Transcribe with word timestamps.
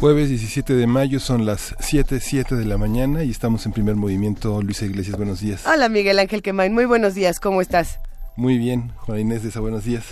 Jueves 0.00 0.28
17 0.28 0.74
de 0.74 0.86
mayo 0.86 1.18
son 1.18 1.44
las 1.44 1.74
7, 1.80 2.20
7 2.20 2.54
de 2.54 2.64
la 2.66 2.78
mañana 2.78 3.24
y 3.24 3.32
estamos 3.32 3.66
en 3.66 3.72
primer 3.72 3.96
movimiento. 3.96 4.62
Luisa 4.62 4.84
Iglesias, 4.84 5.16
buenos 5.16 5.40
días. 5.40 5.66
Hola 5.66 5.88
Miguel 5.88 6.20
Ángel 6.20 6.40
Quemain, 6.40 6.72
muy 6.72 6.84
buenos 6.84 7.16
días, 7.16 7.40
¿cómo 7.40 7.60
estás? 7.60 7.98
Muy 8.36 8.58
bien, 8.58 8.92
Juana 8.98 9.20
Inés 9.20 9.42
de 9.42 9.48
esa, 9.48 9.58
buenos 9.58 9.82
días. 9.82 10.04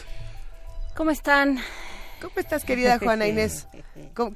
¿Cómo 0.97 1.13
están? 1.13 1.61
¿Cómo 2.21 2.33
estás 2.35 2.65
querida 2.65 2.99
Juana 2.99 3.29
Inés? 3.29 3.69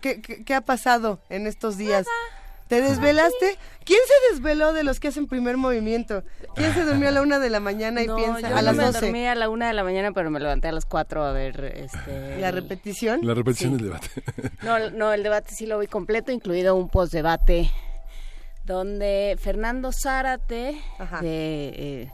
¿Qué, 0.01 0.23
qué, 0.23 0.55
ha 0.55 0.61
pasado 0.61 1.21
en 1.31 1.49
estos 1.49 1.77
días? 1.77 2.07
¿Te 2.71 2.81
desvelaste? 2.81 3.59
¿Quién 3.85 3.99
se 4.07 4.33
desveló 4.35 4.73
de 4.73 4.85
los 4.85 5.01
que 5.01 5.09
hacen 5.09 5.27
primer 5.27 5.57
movimiento? 5.57 6.23
¿Quién 6.55 6.73
se 6.73 6.85
durmió 6.85 7.09
a 7.09 7.11
la 7.11 7.21
una 7.21 7.39
de 7.41 7.51
la 7.51 7.59
mañana 7.61 8.01
y 8.03 8.07
piensa 8.07 8.49
yo 8.49 8.57
a 8.57 8.63
las 8.63 8.77
me 8.77 8.85
12? 8.85 9.01
dormí 9.01 9.27
a 9.27 9.35
la 9.35 9.49
una 9.49 9.67
de 9.67 9.73
la 9.75 9.83
mañana, 9.83 10.13
pero 10.13 10.31
me 10.31 10.39
levanté 10.39 10.69
a 10.69 10.73
las 10.73 10.87
cuatro 10.87 11.25
a 11.25 11.33
ver 11.33 11.65
este, 11.77 12.39
¿La 12.41 12.53
repetición? 12.53 13.21
La 13.25 13.35
repetición 13.35 13.73
Sí. 13.73 13.77
del 13.77 13.87
debate. 13.87 14.09
No, 14.63 14.91
no, 14.91 15.13
el 15.13 15.23
debate 15.25 15.53
sí 15.53 15.67
lo 15.67 15.81
vi 15.81 15.89
completo, 15.89 16.31
incluido 16.31 16.77
un 16.77 16.89
postdebate 16.89 17.71
donde 18.65 19.37
Fernando 19.41 19.91
Zárate 19.93 20.81
Ajá. 21.01 21.21
de 21.23 21.73
eh, 21.77 22.11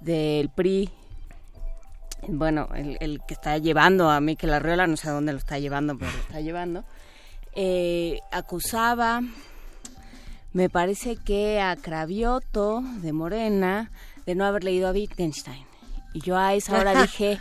del 0.00 0.48
PRI 0.48 0.90
bueno, 2.28 2.68
el, 2.74 2.96
el 3.00 3.20
que 3.28 3.34
está 3.34 3.58
llevando 3.58 4.08
a 4.10 4.20
Miquel 4.20 4.54
Arriola, 4.54 4.86
no 4.86 4.96
sé 4.96 5.08
a 5.08 5.12
dónde 5.12 5.32
lo 5.32 5.38
está 5.38 5.58
llevando, 5.58 5.96
pero 5.98 6.10
lo 6.10 6.18
está 6.18 6.40
llevando, 6.40 6.84
eh, 7.54 8.18
acusaba, 8.32 9.20
me 10.56 10.70
parece 10.70 11.16
que 11.16 11.60
a 11.60 11.76
Cravioto 11.76 12.80
de 13.02 13.12
Morena, 13.12 13.90
de 14.24 14.34
no 14.34 14.46
haber 14.46 14.64
leído 14.64 14.88
a 14.88 14.92
Wittgenstein. 14.92 15.66
Y 16.14 16.20
yo 16.20 16.38
a 16.38 16.54
esa 16.54 16.78
hora 16.80 16.94
dije, 17.02 17.38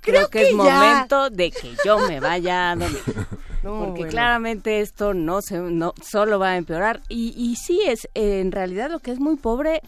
creo, 0.00 0.28
Creo 0.28 0.30
que, 0.30 0.42
es 0.44 0.50
ya. 0.50 0.56
momento 0.56 1.28
de 1.28 1.50
que 1.50 1.72
yo 1.84 1.98
me 2.08 2.18
vaya 2.18 2.70
a 2.70 2.76
dormir. 2.76 3.02
No, 3.62 3.78
Porque 3.80 3.92
bueno. 4.02 4.10
claramente 4.12 4.80
esto 4.80 5.12
no 5.12 5.42
se 5.42 5.58
no 5.58 5.92
solo 6.00 6.38
va 6.38 6.50
a 6.50 6.56
empeorar 6.56 7.00
y, 7.08 7.34
y 7.36 7.56
sí 7.56 7.80
es 7.84 8.08
en 8.14 8.52
realidad 8.52 8.90
lo 8.92 9.00
que 9.00 9.10
es 9.10 9.18
muy 9.18 9.34
pobre 9.34 9.80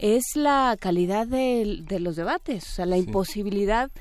es 0.00 0.24
la 0.34 0.76
calidad 0.80 1.28
del- 1.28 1.84
de, 1.86 2.00
los 2.00 2.16
debates, 2.16 2.64
o 2.66 2.74
sea, 2.74 2.86
la 2.86 2.96
imposibilidad 2.96 3.92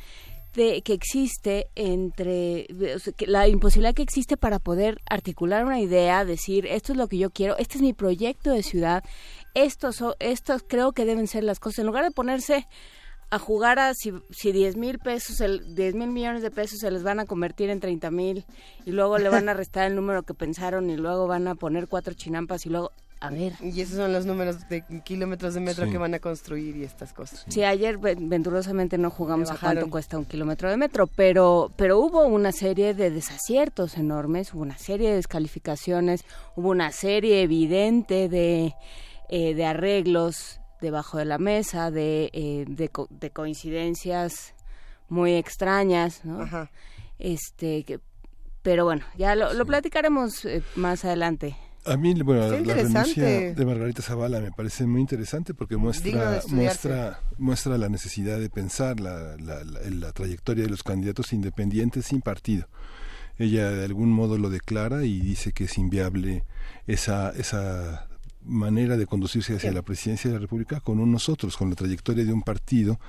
de 0.53 0.81
que 0.81 0.93
existe 0.93 1.67
entre 1.75 2.67
o 2.95 2.99
sea, 2.99 3.13
que 3.13 3.27
la 3.27 3.47
imposibilidad 3.47 3.93
que 3.93 4.01
existe 4.01 4.37
para 4.37 4.59
poder 4.59 4.99
articular 5.09 5.65
una 5.65 5.79
idea, 5.79 6.25
decir 6.25 6.65
esto 6.65 6.91
es 6.91 6.97
lo 6.97 7.07
que 7.07 7.17
yo 7.17 7.29
quiero, 7.29 7.57
este 7.57 7.77
es 7.77 7.81
mi 7.81 7.93
proyecto 7.93 8.51
de 8.51 8.63
ciudad, 8.63 9.03
estos 9.53 10.03
estos 10.19 10.63
creo 10.67 10.91
que 10.91 11.05
deben 11.05 11.27
ser 11.27 11.43
las 11.43 11.59
cosas 11.59 11.79
en 11.79 11.87
lugar 11.87 12.03
de 12.03 12.11
ponerse 12.11 12.67
a 13.31 13.39
jugar 13.39 13.79
a 13.79 13.93
si, 13.93 14.11
si 14.29 14.51
10 14.51 14.75
mil 14.75 14.99
pesos, 14.99 15.39
el, 15.39 15.73
10 15.73 15.95
mil 15.95 16.09
millones 16.09 16.41
de 16.41 16.51
pesos 16.51 16.79
se 16.79 16.91
les 16.91 17.01
van 17.01 17.21
a 17.21 17.25
convertir 17.25 17.69
en 17.69 17.79
30 17.79 18.11
mil 18.11 18.45
y 18.85 18.91
luego 18.91 19.17
le 19.17 19.29
van 19.29 19.47
a 19.47 19.53
restar 19.55 19.87
el 19.87 19.95
número 19.95 20.23
que 20.23 20.33
pensaron 20.33 20.89
y 20.89 20.97
luego 20.97 21.27
van 21.27 21.47
a 21.47 21.55
poner 21.55 21.87
cuatro 21.87 22.13
chinampas 22.13 22.65
y 22.65 22.69
luego, 22.69 22.91
a 23.21 23.29
ver. 23.29 23.53
Y 23.61 23.79
esos 23.81 23.95
son 23.97 24.11
los 24.11 24.25
números 24.25 24.67
de 24.67 24.83
kilómetros 25.03 25.53
de 25.53 25.59
metro 25.61 25.85
Sí. 25.85 25.91
que 25.91 25.97
van 25.97 26.13
a 26.15 26.19
construir 26.19 26.75
y 26.75 26.83
estas 26.83 27.13
cosas. 27.13 27.45
Sí, 27.47 27.63
ayer 27.63 27.97
ven- 27.97 28.27
venturosamente 28.29 28.97
no 28.97 29.09
jugamos 29.11 29.49
a 29.51 29.57
cuánto 29.57 29.89
cuesta 29.89 30.17
un 30.17 30.25
kilómetro 30.25 30.69
de 30.69 30.75
metro, 30.77 31.07
pero, 31.07 31.71
pero 31.75 31.99
hubo 31.99 32.25
una 32.25 32.51
serie 32.51 32.93
de 32.93 33.11
desaciertos 33.11 33.97
enormes, 33.97 34.53
hubo 34.53 34.63
una 34.63 34.77
serie 34.77 35.09
de 35.11 35.15
descalificaciones, 35.15 36.25
hubo 36.55 36.69
una 36.69 36.91
serie 36.91 37.41
evidente 37.43 38.27
de, 38.27 38.73
eh, 39.29 39.53
de 39.53 39.65
arreglos 39.65 40.59
debajo 40.81 41.19
de 41.19 41.25
la 41.25 41.37
mesa, 41.37 41.91
de, 41.91 42.31
eh, 42.33 42.65
de, 42.67 42.89
co- 42.89 43.07
de 43.11 43.29
coincidencias 43.29 44.55
muy 45.09 45.33
extrañas, 45.35 46.25
¿no? 46.25 46.41
Ajá. 46.41 46.71
Este, 47.19 47.83
que- 47.83 47.99
pero 48.63 48.85
bueno, 48.85 49.05
ya 49.17 49.35
lo, 49.35 49.53
lo 49.53 49.65
platicaremos 49.65 50.43
eh, 50.45 50.63
más 50.75 51.05
adelante. 51.05 51.55
A 51.85 51.97
mí, 51.97 52.13
bueno, 52.21 52.47
Qué 52.57 52.63
la 52.65 52.73
renuncia 52.75 53.23
de 53.55 53.65
Margarita 53.65 54.03
Zavala 54.03 54.39
me 54.39 54.51
parece 54.51 54.85
muy 54.85 55.01
interesante 55.01 55.53
porque 55.55 55.77
muestra 55.77 56.41
muestra 56.49 57.21
muestra 57.39 57.77
la 57.79 57.89
necesidad 57.89 58.39
de 58.39 58.49
pensar 58.49 58.99
la, 58.99 59.35
la, 59.37 59.63
la- 59.63 59.79
la 59.89 60.11
trayectoria 60.11 60.63
de 60.63 60.69
los 60.69 60.83
candidatos 60.83 61.33
independientes 61.33 62.05
sin 62.05 62.21
partido. 62.21 62.67
Ella 63.39 63.71
de 63.71 63.83
algún 63.85 64.11
modo 64.11 64.37
lo 64.37 64.51
declara 64.51 65.05
y 65.05 65.19
dice 65.21 65.53
que 65.53 65.63
es 65.63 65.77
inviable 65.79 66.43
esa 66.85 67.31
esa 67.31 68.07
manera 68.43 68.97
de 68.97 69.05
conducirse 69.07 69.55
hacia 69.55 69.69
Sí. 69.69 69.75
la 69.75 69.81
presidencia 69.83 70.29
de 70.29 70.35
la 70.35 70.41
República 70.41 70.79
con 70.81 70.99
un 70.99 71.11
nosotros, 71.11 71.57
con 71.57 71.69
la 71.69 71.75
trayectoria 71.75 72.25
de 72.25 72.33
un 72.33 72.41
partido 72.43 72.99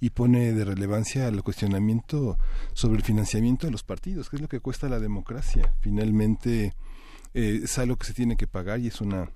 y 0.00 0.10
pone 0.10 0.52
de 0.52 0.64
relevancia 0.64 1.26
el 1.28 1.42
cuestionamiento 1.42 2.38
sobre 2.74 2.98
el 2.98 3.04
financiamiento 3.04 3.66
de 3.66 3.72
los 3.72 3.82
partidos, 3.84 4.28
que 4.30 4.36
es 4.36 4.42
lo 4.42 4.48
que 4.48 4.60
cuesta 4.60 4.88
la 4.88 4.98
democracia. 5.00 5.74
Finalmente 5.80 6.74
eh, 7.34 7.60
es 7.64 7.78
algo 7.78 7.96
que 7.96 8.06
se 8.06 8.14
tiene 8.14 8.36
que 8.36 8.46
pagar 8.46 8.80
y 8.80 8.88
es 8.88 9.00
una 9.00 9.30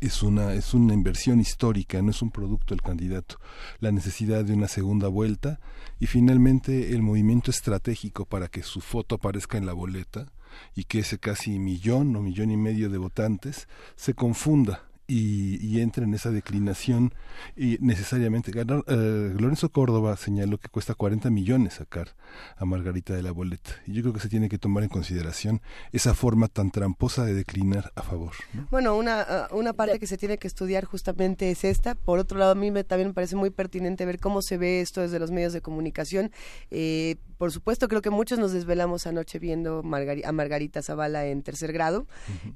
es 0.00 0.22
una 0.22 0.54
es 0.54 0.72
una 0.72 0.94
inversión 0.94 1.40
histórica, 1.40 2.00
no 2.00 2.10
es 2.10 2.22
un 2.22 2.30
producto 2.30 2.74
el 2.74 2.82
candidato. 2.82 3.38
La 3.80 3.92
necesidad 3.92 4.44
de 4.44 4.54
una 4.54 4.68
segunda 4.68 5.08
vuelta 5.08 5.60
y 6.00 6.06
finalmente 6.06 6.94
el 6.94 7.02
movimiento 7.02 7.50
estratégico 7.50 8.24
para 8.24 8.48
que 8.48 8.62
su 8.62 8.80
foto 8.80 9.16
aparezca 9.16 9.58
en 9.58 9.66
la 9.66 9.72
boleta 9.72 10.32
y 10.74 10.84
que 10.84 11.00
ese 11.00 11.18
casi 11.18 11.58
millón 11.58 12.14
o 12.16 12.20
millón 12.22 12.50
y 12.50 12.56
medio 12.56 12.88
de 12.88 12.98
votantes 12.98 13.68
se 13.96 14.14
confunda 14.14 14.84
y, 15.06 15.64
y 15.64 15.80
entre 15.80 16.04
en 16.04 16.14
esa 16.14 16.30
declinación 16.30 17.12
y 17.56 17.78
necesariamente 17.80 18.52
ganar. 18.52 18.84
eh, 18.86 19.34
Lorenzo 19.38 19.70
Córdoba 19.70 20.16
señaló 20.16 20.58
que 20.58 20.68
cuesta 20.68 20.94
40 20.94 21.30
millones 21.30 21.74
sacar 21.74 22.14
a 22.56 22.64
Margarita 22.64 23.14
de 23.14 23.22
la 23.22 23.32
boleta 23.32 23.70
y 23.86 23.92
yo 23.92 24.02
creo 24.02 24.14
que 24.14 24.20
se 24.20 24.28
tiene 24.28 24.48
que 24.48 24.58
tomar 24.58 24.82
en 24.82 24.88
consideración 24.88 25.60
esa 25.92 26.14
forma 26.14 26.48
tan 26.48 26.70
tramposa 26.70 27.24
de 27.24 27.34
declinar 27.34 27.92
a 27.94 28.02
favor. 28.02 28.32
¿no? 28.52 28.66
Bueno, 28.70 28.96
una, 28.96 29.20
ah, 29.20 29.48
una 29.52 29.72
parte 29.72 29.98
que 29.98 30.06
se 30.06 30.16
tiene 30.16 30.38
que 30.38 30.46
estudiar 30.46 30.84
justamente 30.84 31.50
es 31.50 31.64
esta. 31.64 31.94
Por 31.94 32.18
otro 32.18 32.38
lado, 32.38 32.52
a 32.52 32.54
mí 32.54 32.70
me, 32.70 32.84
también 32.84 33.08
me 33.08 33.14
parece 33.14 33.36
muy 33.36 33.50
pertinente 33.50 34.06
ver 34.06 34.18
cómo 34.18 34.42
se 34.42 34.56
ve 34.56 34.80
esto 34.80 35.00
desde 35.00 35.18
los 35.18 35.30
medios 35.30 35.52
de 35.52 35.60
comunicación. 35.60 36.30
Eh, 36.70 37.16
por 37.38 37.52
supuesto, 37.52 37.88
creo 37.88 38.00
que 38.02 38.10
muchos 38.10 38.38
nos 38.38 38.52
desvelamos 38.52 39.06
anoche 39.06 39.38
viendo 39.38 39.80
a 39.80 40.32
Margarita 40.32 40.82
Zavala 40.82 41.26
en 41.26 41.42
tercer 41.42 41.72
grado. 41.72 42.06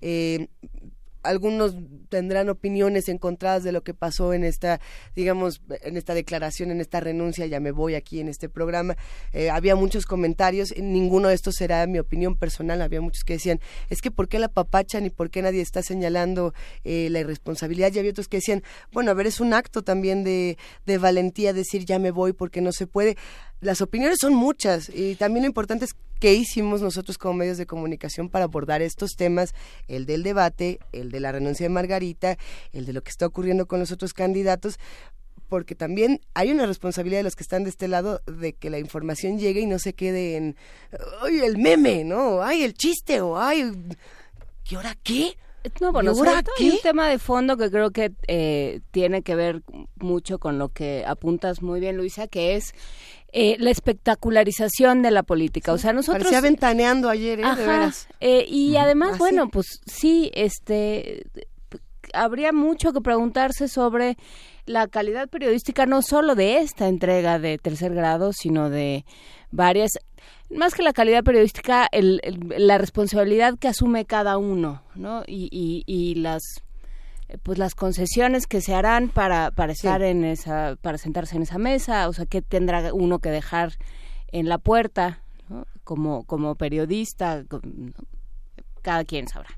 Eh, 0.00 0.48
algunos 1.22 1.74
tendrán 2.08 2.48
opiniones 2.48 3.08
encontradas 3.08 3.64
de 3.64 3.72
lo 3.72 3.82
que 3.82 3.94
pasó 3.94 4.32
en 4.32 4.44
esta, 4.44 4.80
digamos, 5.14 5.60
en 5.82 5.96
esta 5.96 6.14
declaración, 6.14 6.70
en 6.70 6.80
esta 6.80 7.00
renuncia, 7.00 7.46
ya 7.46 7.60
me 7.60 7.70
voy 7.70 7.94
aquí 7.94 8.20
en 8.20 8.28
este 8.28 8.48
programa. 8.48 8.96
Eh, 9.32 9.50
había 9.50 9.76
muchos 9.76 10.06
comentarios, 10.06 10.74
ninguno 10.76 11.28
de 11.28 11.34
estos 11.34 11.56
será 11.56 11.86
mi 11.86 11.98
opinión 11.98 12.36
personal, 12.36 12.82
había 12.82 13.00
muchos 13.00 13.24
que 13.24 13.34
decían, 13.34 13.60
es 13.90 14.00
que 14.00 14.10
¿por 14.10 14.28
qué 14.28 14.38
la 14.38 14.48
papachan 14.48 15.06
y 15.06 15.10
por 15.10 15.30
qué 15.30 15.42
nadie 15.42 15.60
está 15.60 15.82
señalando 15.82 16.54
eh, 16.84 17.08
la 17.10 17.20
irresponsabilidad? 17.20 17.92
Y 17.92 17.98
había 17.98 18.10
otros 18.10 18.28
que 18.28 18.38
decían, 18.38 18.62
bueno, 18.92 19.10
a 19.10 19.14
ver, 19.14 19.26
es 19.26 19.40
un 19.40 19.54
acto 19.54 19.82
también 19.82 20.24
de, 20.24 20.56
de 20.86 20.98
valentía 20.98 21.52
decir 21.52 21.84
ya 21.84 21.98
me 21.98 22.10
voy 22.10 22.32
porque 22.32 22.60
no 22.60 22.72
se 22.72 22.86
puede. 22.86 23.16
Las 23.60 23.80
opiniones 23.80 24.18
son 24.20 24.34
muchas 24.34 24.88
y 24.88 25.16
también 25.16 25.42
lo 25.42 25.48
importante 25.48 25.84
es 25.84 25.96
qué 26.20 26.34
hicimos 26.34 26.80
nosotros 26.80 27.18
como 27.18 27.34
medios 27.34 27.58
de 27.58 27.66
comunicación 27.66 28.28
para 28.28 28.44
abordar 28.44 28.82
estos 28.82 29.12
temas, 29.16 29.54
el 29.88 30.06
del 30.06 30.22
debate, 30.22 30.78
el 30.92 31.10
de 31.10 31.20
la 31.20 31.32
renuncia 31.32 31.64
de 31.64 31.70
Margarita, 31.70 32.38
el 32.72 32.86
de 32.86 32.92
lo 32.92 33.02
que 33.02 33.10
está 33.10 33.26
ocurriendo 33.26 33.66
con 33.66 33.80
los 33.80 33.90
otros 33.92 34.14
candidatos, 34.14 34.78
porque 35.48 35.74
también 35.74 36.20
hay 36.34 36.50
una 36.50 36.66
responsabilidad 36.66 37.20
de 37.20 37.24
los 37.24 37.36
que 37.36 37.42
están 37.42 37.64
de 37.64 37.70
este 37.70 37.88
lado 37.88 38.20
de 38.26 38.52
que 38.52 38.70
la 38.70 38.78
información 38.78 39.38
llegue 39.38 39.60
y 39.60 39.66
no 39.66 39.78
se 39.78 39.94
quede 39.94 40.36
en, 40.36 40.56
ay, 41.22 41.40
el 41.40 41.58
meme, 41.58 42.04
¿no? 42.04 42.42
Ay, 42.42 42.62
el 42.62 42.74
chiste, 42.74 43.20
o 43.20 43.38
ay, 43.38 43.72
¿y 44.68 44.74
ahora 44.74 44.96
qué? 45.02 45.36
No, 45.80 45.92
bueno, 45.92 46.12
¿Y 46.14 46.18
ahora 46.18 46.42
hay 46.58 46.70
un 46.70 46.76
qué? 46.76 46.82
tema 46.82 47.08
de 47.08 47.18
fondo 47.18 47.56
que 47.56 47.70
creo 47.70 47.90
que 47.90 48.12
eh, 48.28 48.80
tiene 48.90 49.22
que 49.22 49.34
ver 49.34 49.62
mucho 49.96 50.38
con 50.38 50.58
lo 50.58 50.68
que 50.70 51.04
apuntas 51.06 51.62
muy 51.62 51.80
bien, 51.80 51.96
Luisa, 51.96 52.28
que 52.28 52.54
es 52.54 52.74
eh, 53.32 53.56
la 53.58 53.70
espectacularización 53.70 55.02
de 55.02 55.10
la 55.10 55.22
política. 55.22 55.72
o 55.72 55.78
sea, 55.78 55.92
nosotros... 55.92 56.24
Parecía 56.24 56.40
ventaneando 56.40 57.08
ayer, 57.10 57.40
¿eh? 57.40 57.54
de 57.56 57.66
veras. 57.66 58.08
eh, 58.20 58.44
y 58.48 58.76
además, 58.76 59.10
Así. 59.10 59.18
bueno, 59.18 59.48
pues 59.48 59.80
sí, 59.86 60.30
este, 60.34 61.24
habría 62.14 62.52
mucho 62.52 62.92
que 62.92 63.00
preguntarse 63.00 63.68
sobre 63.68 64.16
la 64.66 64.86
calidad 64.88 65.28
periodística 65.28 65.86
no 65.86 66.02
solo 66.02 66.34
de 66.34 66.58
esta 66.58 66.88
entrega 66.88 67.38
de 67.38 67.58
tercer 67.58 67.94
grado, 67.94 68.32
sino 68.32 68.70
de 68.70 69.04
varias, 69.50 69.92
más 70.50 70.74
que 70.74 70.82
la 70.82 70.92
calidad 70.92 71.22
periodística, 71.22 71.86
el, 71.90 72.20
la 72.56 72.78
responsabilidad 72.78 73.58
que 73.58 73.68
asume 73.68 74.04
cada 74.04 74.38
uno, 74.38 74.82
¿no? 74.94 75.22
Y, 75.26 75.48
y, 75.50 75.84
y 75.86 76.16
las 76.16 76.42
pues 77.42 77.58
las 77.58 77.74
concesiones 77.74 78.46
que 78.46 78.60
se 78.60 78.74
harán 78.74 79.08
para 79.08 79.50
para 79.50 79.72
estar 79.72 80.02
en 80.02 80.24
esa 80.24 80.76
para 80.80 80.98
sentarse 80.98 81.36
en 81.36 81.42
esa 81.42 81.58
mesa 81.58 82.08
o 82.08 82.12
sea 82.12 82.26
qué 82.26 82.40
tendrá 82.42 82.92
uno 82.94 83.18
que 83.18 83.30
dejar 83.30 83.72
en 84.28 84.48
la 84.48 84.58
puerta 84.58 85.22
como 85.84 86.24
como 86.24 86.54
periodista 86.54 87.44
cada 88.82 89.04
quien 89.04 89.28
sabrá. 89.28 89.50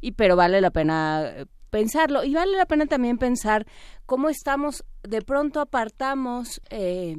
Y 0.00 0.12
pero 0.12 0.36
vale 0.36 0.60
la 0.60 0.70
pena 0.70 1.46
pensarlo. 1.70 2.24
Y 2.24 2.34
vale 2.34 2.56
la 2.56 2.66
pena 2.66 2.86
también 2.86 3.18
pensar 3.18 3.66
cómo 4.06 4.28
estamos 4.28 4.84
de 5.02 5.22
pronto 5.22 5.60
apartamos 5.60 6.60
eh, 6.70 7.16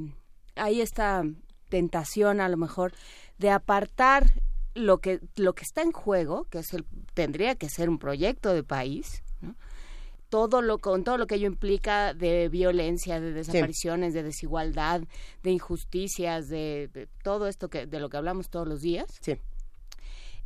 ahí 0.55 0.81
esta 0.81 1.23
tentación 1.69 2.41
a 2.41 2.49
lo 2.49 2.57
mejor 2.57 2.93
de 3.37 3.49
apartar 3.49 4.25
lo 4.73 4.99
que 4.99 5.19
lo 5.35 5.53
que 5.53 5.63
está 5.63 5.81
en 5.81 5.91
juego 5.91 6.45
que 6.45 6.59
es 6.59 6.73
el 6.73 6.85
tendría 7.13 7.55
que 7.55 7.69
ser 7.69 7.89
un 7.89 7.97
proyecto 7.97 8.53
de 8.53 8.63
país 8.63 9.23
¿no? 9.23 9.30
Todo 10.31 10.61
lo 10.61 10.77
con 10.79 11.03
todo 11.03 11.17
lo 11.17 11.27
que 11.27 11.35
ello 11.35 11.47
implica 11.47 12.13
de 12.13 12.47
violencia, 12.47 13.19
de 13.19 13.33
desapariciones, 13.33 14.13
de 14.13 14.23
desigualdad, 14.23 15.01
de 15.43 15.51
injusticias, 15.51 16.47
de, 16.47 17.09
todo 17.21 17.47
esto 17.47 17.69
que 17.69 17.85
de 17.85 17.99
lo 17.99 18.09
que 18.09 18.15
hablamos 18.15 18.49
todos 18.49 18.65
los 18.65 18.81
días. 18.81 19.07
Sí. 19.19 19.37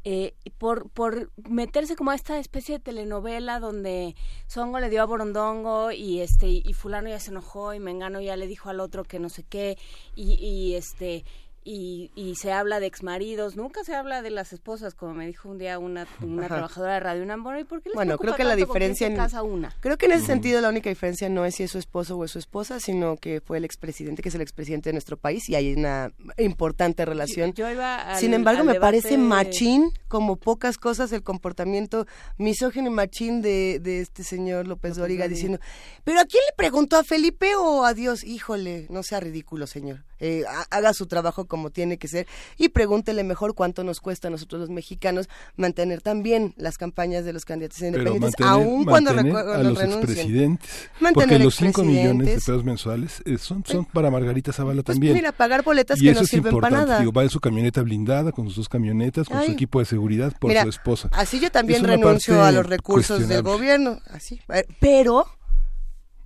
Eh, 0.04 0.34
por, 0.58 0.90
por 0.90 1.32
meterse 1.50 1.96
como 1.96 2.12
a 2.12 2.16
esta 2.16 2.40
especie 2.40 2.78
de 2.78 2.84
telenovela 2.84 3.60
donde 3.60 4.16
Songo 4.48 4.80
le 4.80 4.90
dio 4.90 5.04
a 5.04 5.06
Borondongo 5.06 5.92
y 5.92 6.22
este 6.22 6.48
y 6.48 6.74
fulano 6.74 7.10
ya 7.10 7.20
se 7.20 7.32
enojó 7.32 7.74
y 7.74 7.80
Mengano 7.80 8.22
ya 8.22 8.36
le 8.38 8.48
dijo 8.48 8.70
al 8.70 8.80
otro 8.80 9.04
que 9.04 9.20
no 9.20 9.30
sé 9.30 9.44
qué 9.44 9.78
y, 10.16 10.34
y 10.34 10.76
este 10.76 11.26
y, 11.68 12.12
y, 12.16 12.36
se 12.36 12.52
habla 12.52 12.80
de 12.80 12.86
exmaridos, 12.86 13.56
nunca 13.56 13.84
se 13.84 13.96
habla 13.96 14.22
de 14.22 14.30
las 14.30 14.54
esposas, 14.54 14.94
como 14.94 15.16
me 15.16 15.26
dijo 15.26 15.50
un 15.50 15.58
día 15.58 15.80
una, 15.80 16.08
una 16.22 16.48
trabajadora 16.48 16.94
de 16.94 17.00
Radio 17.00 17.24
Unambora. 17.24 17.60
¿Y 17.60 17.64
por 17.64 17.82
qué 17.82 17.90
les 17.90 17.96
bueno, 17.96 18.20
creo 18.20 18.36
que 18.36 18.44
la 18.44 18.56
diferencia 18.56 19.08
en 19.08 19.16
casa 19.16 19.42
una? 19.42 19.76
Creo 19.80 19.98
que 19.98 20.06
en 20.06 20.12
ese 20.12 20.28
sentido 20.28 20.62
la 20.62 20.70
única 20.70 20.90
diferencia 20.90 21.28
no 21.28 21.44
es 21.44 21.56
si 21.56 21.64
es 21.64 21.72
su 21.72 21.80
esposo 21.80 22.18
o 22.18 22.24
es 22.24 22.32
su 22.32 22.40
esposa, 22.40 22.80
sino 22.80 23.18
que 23.18 23.42
fue 23.42 23.58
el 23.58 23.66
expresidente, 23.66 24.22
que 24.22 24.30
es 24.30 24.36
el 24.36 24.42
expresidente 24.42 24.90
de 24.90 24.94
nuestro 24.94 25.18
país, 25.18 25.50
y 25.50 25.56
hay 25.56 25.74
una 25.74 26.12
importante 26.38 27.04
relación. 27.04 27.54
Yo, 27.54 27.70
iba 27.70 27.96
al, 27.96 28.20
Sin 28.20 28.36
embargo, 28.36 28.62
al 28.62 28.68
me 28.68 28.80
parece 28.80 29.18
machín, 29.18 29.92
como 30.08 30.36
pocas 30.36 30.78
cosas, 30.78 31.12
el 31.14 31.24
comportamiento 31.24 32.06
misógino 32.38 32.88
y 32.88 32.94
machín 32.94 33.42
de, 33.42 33.80
de 33.80 34.02
este 34.02 34.24
señor 34.24 34.68
López, 34.68 34.92
López 34.92 34.98
Dóriga, 34.98 35.28
diciendo, 35.28 35.60
¿pero 36.04 36.20
a 36.20 36.26
quién 36.26 36.44
le 36.48 36.56
preguntó? 36.56 36.98
¿A 36.98 37.04
Felipe 37.04 37.56
o 37.56 37.86
a 37.86 37.94
Dios? 37.94 38.24
Híjole, 38.24 38.86
no 38.90 39.02
sea 39.02 39.20
ridículo, 39.20 39.66
señor. 39.68 40.04
Eh, 40.20 40.44
haga 40.70 40.94
su 40.94 41.08
trabajo 41.08 41.46
como 41.46 41.72
tiene 41.72 41.98
que 41.98 42.08
ser 42.08 42.26
y 42.58 42.70
pregúntele 42.70 43.24
mejor 43.24 43.54
cuánto 43.54 43.84
nos 43.84 44.00
cuesta 44.00 44.30
a 44.30 44.32
nosotros 44.32 44.62
los 44.62 44.70
mexicanos 44.70 45.28
mantener 45.58 46.02
también 46.02 46.54
las 46.58 46.78
campañas 46.78 47.26
de 47.26 47.34
los 47.34 47.44
candidatos 47.44 47.82
independientes, 47.82 48.34
aún 48.40 48.86
cuando, 48.86 49.12
a 49.12 49.64
los 49.64 49.82
expresidentes. 49.82 50.90
Porque 51.14 51.40
los 51.40 51.56
5 51.56 51.84
millones 51.84 52.28
de 52.28 52.34
pesos 52.36 52.64
mensuales 52.64 53.22
eh, 53.26 53.38
son, 53.38 53.64
son 53.66 53.86
para 53.86 54.10
Margarita 54.10 54.54
Zavala 54.54 54.84
pues 54.84 54.96
también. 54.96 55.14
Mira, 55.14 55.32
pagar 55.32 55.64
boletas 55.64 56.00
y 56.00 56.06
que 56.06 56.12
eso 56.12 56.22
no 56.22 56.28
sirven 56.28 56.60
para 56.60 56.78
nada. 56.78 57.00
Digo, 57.00 57.12
va 57.12 57.24
en 57.24 57.30
su 57.30 57.40
camioneta 57.40 57.82
blindada, 57.82 58.32
con 58.32 58.46
sus 58.46 58.56
dos 58.56 58.70
camionetas, 58.70 59.28
con 59.28 59.38
Ay. 59.38 59.48
su 59.48 59.52
equipo 59.54 59.80
de 59.80 59.86
seguridad, 59.86 60.34
por 60.40 60.50
Mira, 60.50 60.64
su 60.64 60.70
esposa. 60.70 61.10
Así 61.12 61.40
yo 61.40 61.52
también 61.52 61.84
renuncio 61.84 62.44
a 62.44 62.52
los 62.52 62.66
recursos 62.66 63.28
del 63.28 63.42
gobierno, 63.42 64.00
así. 64.12 64.40
Eh, 64.50 64.66
Pero, 64.80 65.28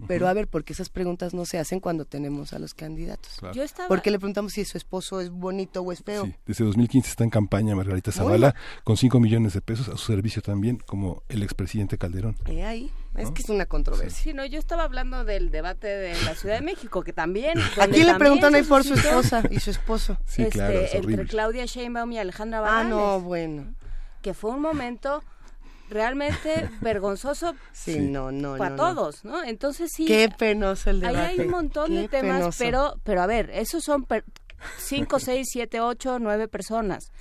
pero 0.07 0.27
a 0.27 0.33
ver, 0.33 0.47
porque 0.47 0.73
esas 0.73 0.89
preguntas 0.89 1.33
no 1.33 1.45
se 1.45 1.59
hacen 1.59 1.79
cuando 1.79 2.05
tenemos 2.05 2.53
a 2.53 2.59
los 2.59 2.73
candidatos. 2.73 3.33
Claro. 3.39 3.53
Yo 3.55 3.63
estaba... 3.63 3.87
¿Por 3.87 4.01
qué 4.01 4.11
le 4.11 4.19
preguntamos 4.19 4.53
si 4.53 4.65
su 4.65 4.77
esposo 4.77 5.19
es 5.21 5.29
bonito 5.29 5.81
o 5.81 5.91
es 5.91 6.01
feo? 6.03 6.25
Sí, 6.25 6.35
desde 6.45 6.65
2015 6.65 7.09
está 7.09 7.23
en 7.23 7.29
campaña 7.29 7.75
Margarita 7.75 8.11
Zavala 8.11 8.55
con 8.83 8.97
5 8.97 9.19
millones 9.19 9.53
de 9.53 9.61
pesos 9.61 9.87
a 9.89 9.91
su 9.97 10.05
servicio 10.11 10.41
también 10.41 10.77
como 10.85 11.23
el 11.29 11.43
expresidente 11.43 11.97
Calderón. 11.97 12.35
Eh, 12.45 12.63
ahí, 12.63 12.91
es 13.15 13.25
¿No? 13.29 13.33
que 13.33 13.41
es 13.41 13.49
una 13.49 13.65
controversia. 13.65 14.23
Sí, 14.23 14.33
no, 14.33 14.45
yo 14.45 14.59
estaba 14.59 14.83
hablando 14.83 15.25
del 15.25 15.51
debate 15.51 15.87
de 15.87 16.13
la 16.23 16.35
Ciudad 16.35 16.55
de 16.55 16.61
México, 16.61 17.03
que 17.03 17.13
también... 17.13 17.53
donde 17.75 17.81
¿A 17.81 17.87
quién 17.87 18.07
le 18.07 18.15
preguntan 18.15 18.55
ahí 18.55 18.63
por 18.63 18.83
su 18.83 18.93
esposa 18.93 19.43
y 19.49 19.59
su 19.59 19.71
esposo? 19.71 20.17
Sí, 20.25 20.43
este, 20.43 20.53
claro, 20.53 20.79
es 20.79 20.95
entre. 20.95 21.25
Claudia 21.25 21.65
Sheinbaum 21.65 22.11
y 22.13 22.19
Alejandra 22.19 22.59
Ah, 22.59 22.61
Barrales, 22.61 22.89
no, 22.89 23.19
bueno. 23.21 23.73
que 24.21 24.33
fue 24.33 24.51
un 24.51 24.61
momento 24.61 25.23
realmente 25.89 26.69
vergonzoso 26.81 27.55
Sí, 27.71 27.99
no, 27.99 28.31
no, 28.31 28.57
para 28.57 28.71
no, 28.71 28.75
todos, 28.75 29.25
¿no? 29.25 29.43
Entonces 29.43 29.91
sí, 29.93 30.05
Qué 30.05 30.29
penoso 30.37 30.89
el 30.89 31.03
ahí 31.03 31.13
debate. 31.15 31.29
hay 31.31 31.39
un 31.41 31.49
montón 31.51 31.93
de 31.95 32.07
temas, 32.07 32.39
penoso. 32.39 32.57
pero, 32.59 32.93
pero 33.03 33.21
a 33.21 33.27
ver, 33.27 33.49
esos 33.51 33.83
son 33.83 34.03
per- 34.05 34.25
cinco, 34.77 35.19
seis, 35.19 35.47
siete, 35.51 35.79
ocho, 35.81 36.19
nueve 36.19 36.47
personas. 36.47 37.11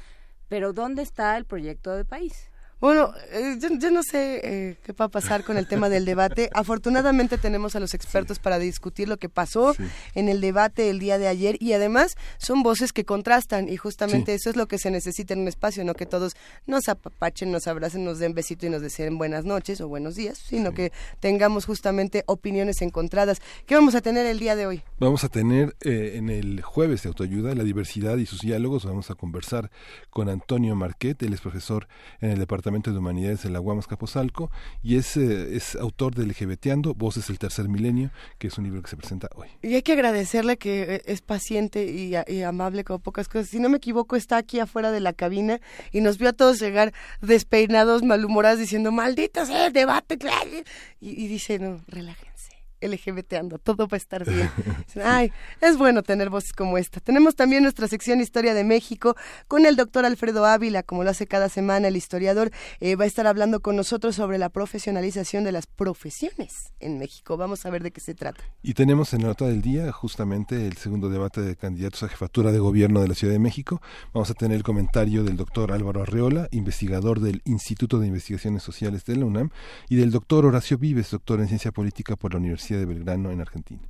Pero 0.49 0.73
¿dónde 0.73 1.03
está 1.03 1.37
el 1.37 1.45
proyecto 1.45 1.95
de 1.95 2.05
país? 2.05 2.48
Bueno, 2.81 3.13
eh, 3.33 3.57
yo, 3.61 3.69
yo 3.77 3.91
no 3.91 4.05
sé 4.05 4.41
eh, 4.45 4.77
qué 4.85 4.93
va 4.93 5.07
a 5.07 5.09
pasar 5.09 5.43
con 5.43 5.57
el 5.59 5.67
tema 5.67 5.89
del 5.89 6.05
debate. 6.05 6.49
Afortunadamente 6.55 7.37
tenemos 7.37 7.75
a 7.75 7.81
los 7.81 7.93
expertos 7.93 8.39
para 8.39 8.61
discutir 8.61 9.09
lo 9.09 9.17
que 9.17 9.29
pasó 9.29 9.75
Sí. 9.75 9.83
en 10.15 10.29
el 10.29 10.41
debate 10.41 10.89
el 10.91 11.01
día 11.01 11.19
de 11.19 11.27
ayer 11.27 11.57
y 11.59 11.73
además 11.73 12.15
son 12.39 12.63
voces 12.63 12.93
que 12.93 13.05
contrastan 13.05 13.69
y 13.69 13.77
justamente 13.77 14.33
eso 14.35 14.49
es 14.49 14.55
lo 14.55 14.69
que 14.69 14.79
se 14.79 14.93
necesita 14.93 15.35
en 15.35 15.41
un 15.41 15.49
espacio, 15.49 15.85
no 15.85 15.95
que 15.95 16.07
todos 16.07 16.35
nos 16.67 16.89
apapachen, 16.89 17.51
nos 17.51 17.67
abracen, 17.67 18.05
nos 18.05 18.21
den 18.21 18.33
besito 18.35 18.67
y 18.67 18.71
nos 18.71 18.81
deseen 18.83 19.19
buenas 19.19 19.45
noches 19.45 19.81
o 19.81 19.89
buenos 19.89 20.15
días, 20.15 20.39
sino 20.39 20.73
que 20.73 20.93
tengamos 21.19 21.65
justamente 21.67 22.23
opiniones 22.27 22.81
encontradas. 22.81 23.41
¿Qué 23.67 23.75
vamos 23.75 23.97
a 23.97 24.03
tener 24.03 24.25
el 24.27 24.39
día 24.39 24.55
de 24.55 24.67
hoy? 24.67 24.83
Vamos 25.01 25.25
a 25.25 25.29
tener 25.29 25.75
eh, 25.81 26.13
en 26.15 26.29
el 26.31 26.63
jueves 26.63 27.03
de 27.03 27.09
autoayuda 27.09 27.57
la 27.57 27.65
diversidad 27.65 28.19
y 28.19 28.27
sus 28.27 28.41
diálogos. 28.41 28.85
Vamos 28.85 29.11
a 29.11 29.17
conversar 29.17 29.71
con 30.11 30.29
Antonio 30.29 30.77
Marquet, 30.77 31.21
él 31.25 31.33
es 31.33 31.41
profesor 31.41 31.89
en 32.21 32.31
el 32.31 32.39
Departamento 32.39 32.68
de 32.69 32.99
Humanidades 32.99 33.43
de 33.43 33.51
la 33.51 33.61
Guamas 33.61 33.87
Capozalco 33.87 34.51
y 34.83 34.97
es, 34.97 35.17
eh, 35.17 35.57
es 35.57 35.75
autor 35.75 36.15
de 36.15 36.27
LGBTeando, 36.27 36.95
Voces 36.95 37.27
del 37.29 37.39
Tercer 37.39 37.67
Milenio, 37.67 38.11
que 38.39 38.49
es 38.49 38.59
un 38.59 38.65
libro 38.65 38.83
que 38.83 38.91
se 38.91 38.97
presenta 38.97 39.29
hoy. 39.35 39.49
Y 39.63 39.75
hay 39.75 39.83
que 39.83 39.93
agradecerle 39.93 40.59
que 40.59 40.83
eh, 40.83 41.03
es 41.07 41.23
paciente 41.23 41.85
y, 41.85 42.15
amable 42.43 42.85
como 42.85 42.99
pocas 42.99 43.27
cosas. 43.27 43.49
Si 43.49 43.59
no 43.59 43.71
me 43.71 43.79
equivoco, 43.79 44.17
está 44.17 44.37
aquí 44.37 44.61
afuera 44.61 44.93
de 44.93 45.01
la 45.01 45.15
cabina 45.15 45.61
y 45.93 46.03
nos 46.03 46.19
vio 46.19 46.29
a 46.29 46.33
todos 46.35 46.61
llegar 46.61 46.93
despeinados, 47.23 48.03
malhumorados, 48.03 48.59
diciendo, 48.61 48.93
maldito 48.93 49.45
sea 49.47 49.71
debate. 49.71 50.19
Y 51.01 51.29
dice, 51.29 51.59
no, 51.59 51.81
relájense. 51.87 52.58
LGBTando, 52.81 53.59
todo 53.59 53.89
va 53.89 53.97
a 53.97 53.99
estar 53.99 54.25
bien. 54.25 54.51
Ay, 55.05 55.33
es 55.61 55.77
bueno 55.77 56.03
tener 56.03 56.31
voces 56.31 56.53
como 56.53 56.79
esta. 56.79 57.01
Tenemos 57.01 57.37
también 57.37 57.63
nuestra 57.63 57.89
sección 57.89 58.21
Historia 58.21 58.55
de 58.55 58.65
México 58.65 59.17
con 59.47 59.67
el 59.67 59.77
doctor 59.77 60.05
Alfredo 60.05 60.45
Ávila, 60.45 60.83
como 60.83 61.05
lo 61.05 61.11
hace 61.11 61.27
cada 61.27 61.49
semana 61.49 61.89
el 61.89 61.97
historiador, 61.97 62.51
eh, 62.81 62.97
va 62.97 63.05
a 63.05 63.07
estar 63.07 63.27
hablando 63.27 63.61
con 63.61 63.77
nosotros 63.77 64.17
sobre 64.17 64.39
la 64.39 64.49
profesionalización 64.49 65.45
de 65.45 65.53
las 65.53 65.67
profesiones 65.67 66.73
en 66.81 66.99
México. 66.99 67.37
Vamos 67.37 67.65
a 67.67 67.71
ver 67.71 67.83
de 67.83 67.91
qué 67.91 68.01
se 68.01 68.15
trata. 68.15 68.43
Y 68.63 68.75
tenemos 68.75 69.13
en 69.15 69.23
la 69.23 69.29
nota 69.29 69.47
del 69.47 69.63
día 69.63 69.93
justamente 69.93 70.67
el 70.67 70.77
segundo 70.77 71.09
debate 71.09 71.41
de 71.41 71.57
candidatos 71.57 72.03
a 72.03 72.09
jefatura 72.09 72.53
de 72.53 72.59
gobierno 72.59 73.01
de 73.01 73.09
la 73.09 73.15
Ciudad 73.15 73.33
de 73.33 73.39
México. 73.39 73.81
Vamos 74.13 74.31
a 74.31 74.35
tener 74.35 74.57
el 74.57 74.63
comentario 74.63 75.25
del 75.25 75.37
doctor 75.37 75.73
Álvaro 75.73 76.03
Arreola, 76.03 76.49
investigador 76.51 77.21
del 77.21 77.43
Instituto 77.45 77.99
de 77.99 78.07
Investigaciones 78.07 78.63
Sociales 78.63 79.05
de 79.05 79.17
la 79.17 79.25
UNAM, 79.25 79.51
y 79.89 79.97
del 79.97 80.11
doctor 80.11 80.47
Horacio 80.47 80.79
Vives, 80.79 81.11
doctor 81.11 81.41
en 81.41 81.49
Ciencia 81.49 81.73
Política 81.73 82.17
por 82.17 82.33
la 82.33 82.39
Universidad 82.39 82.68
de 82.77 82.85
Belgrano 82.87 83.31
en 83.31 83.41
Argentina. 83.41 83.81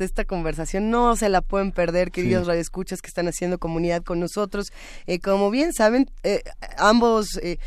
Esta 0.00 0.24
conversación 0.24 0.90
no 0.90 1.14
se 1.16 1.28
la 1.28 1.40
pueden 1.42 1.72
perder, 1.72 2.10
queridos 2.10 2.44
Sí. 2.44 2.48
radioescuchas 2.48 3.02
que 3.02 3.08
están 3.08 3.28
haciendo 3.28 3.58
comunidad 3.58 4.02
con 4.02 4.18
nosotros. 4.20 4.72
Eh, 5.06 5.20
como 5.20 5.50
bien 5.50 5.72
saben, 5.72 6.10
eh, 6.22 6.42
ambos 6.78 7.36
eh, 7.42 7.58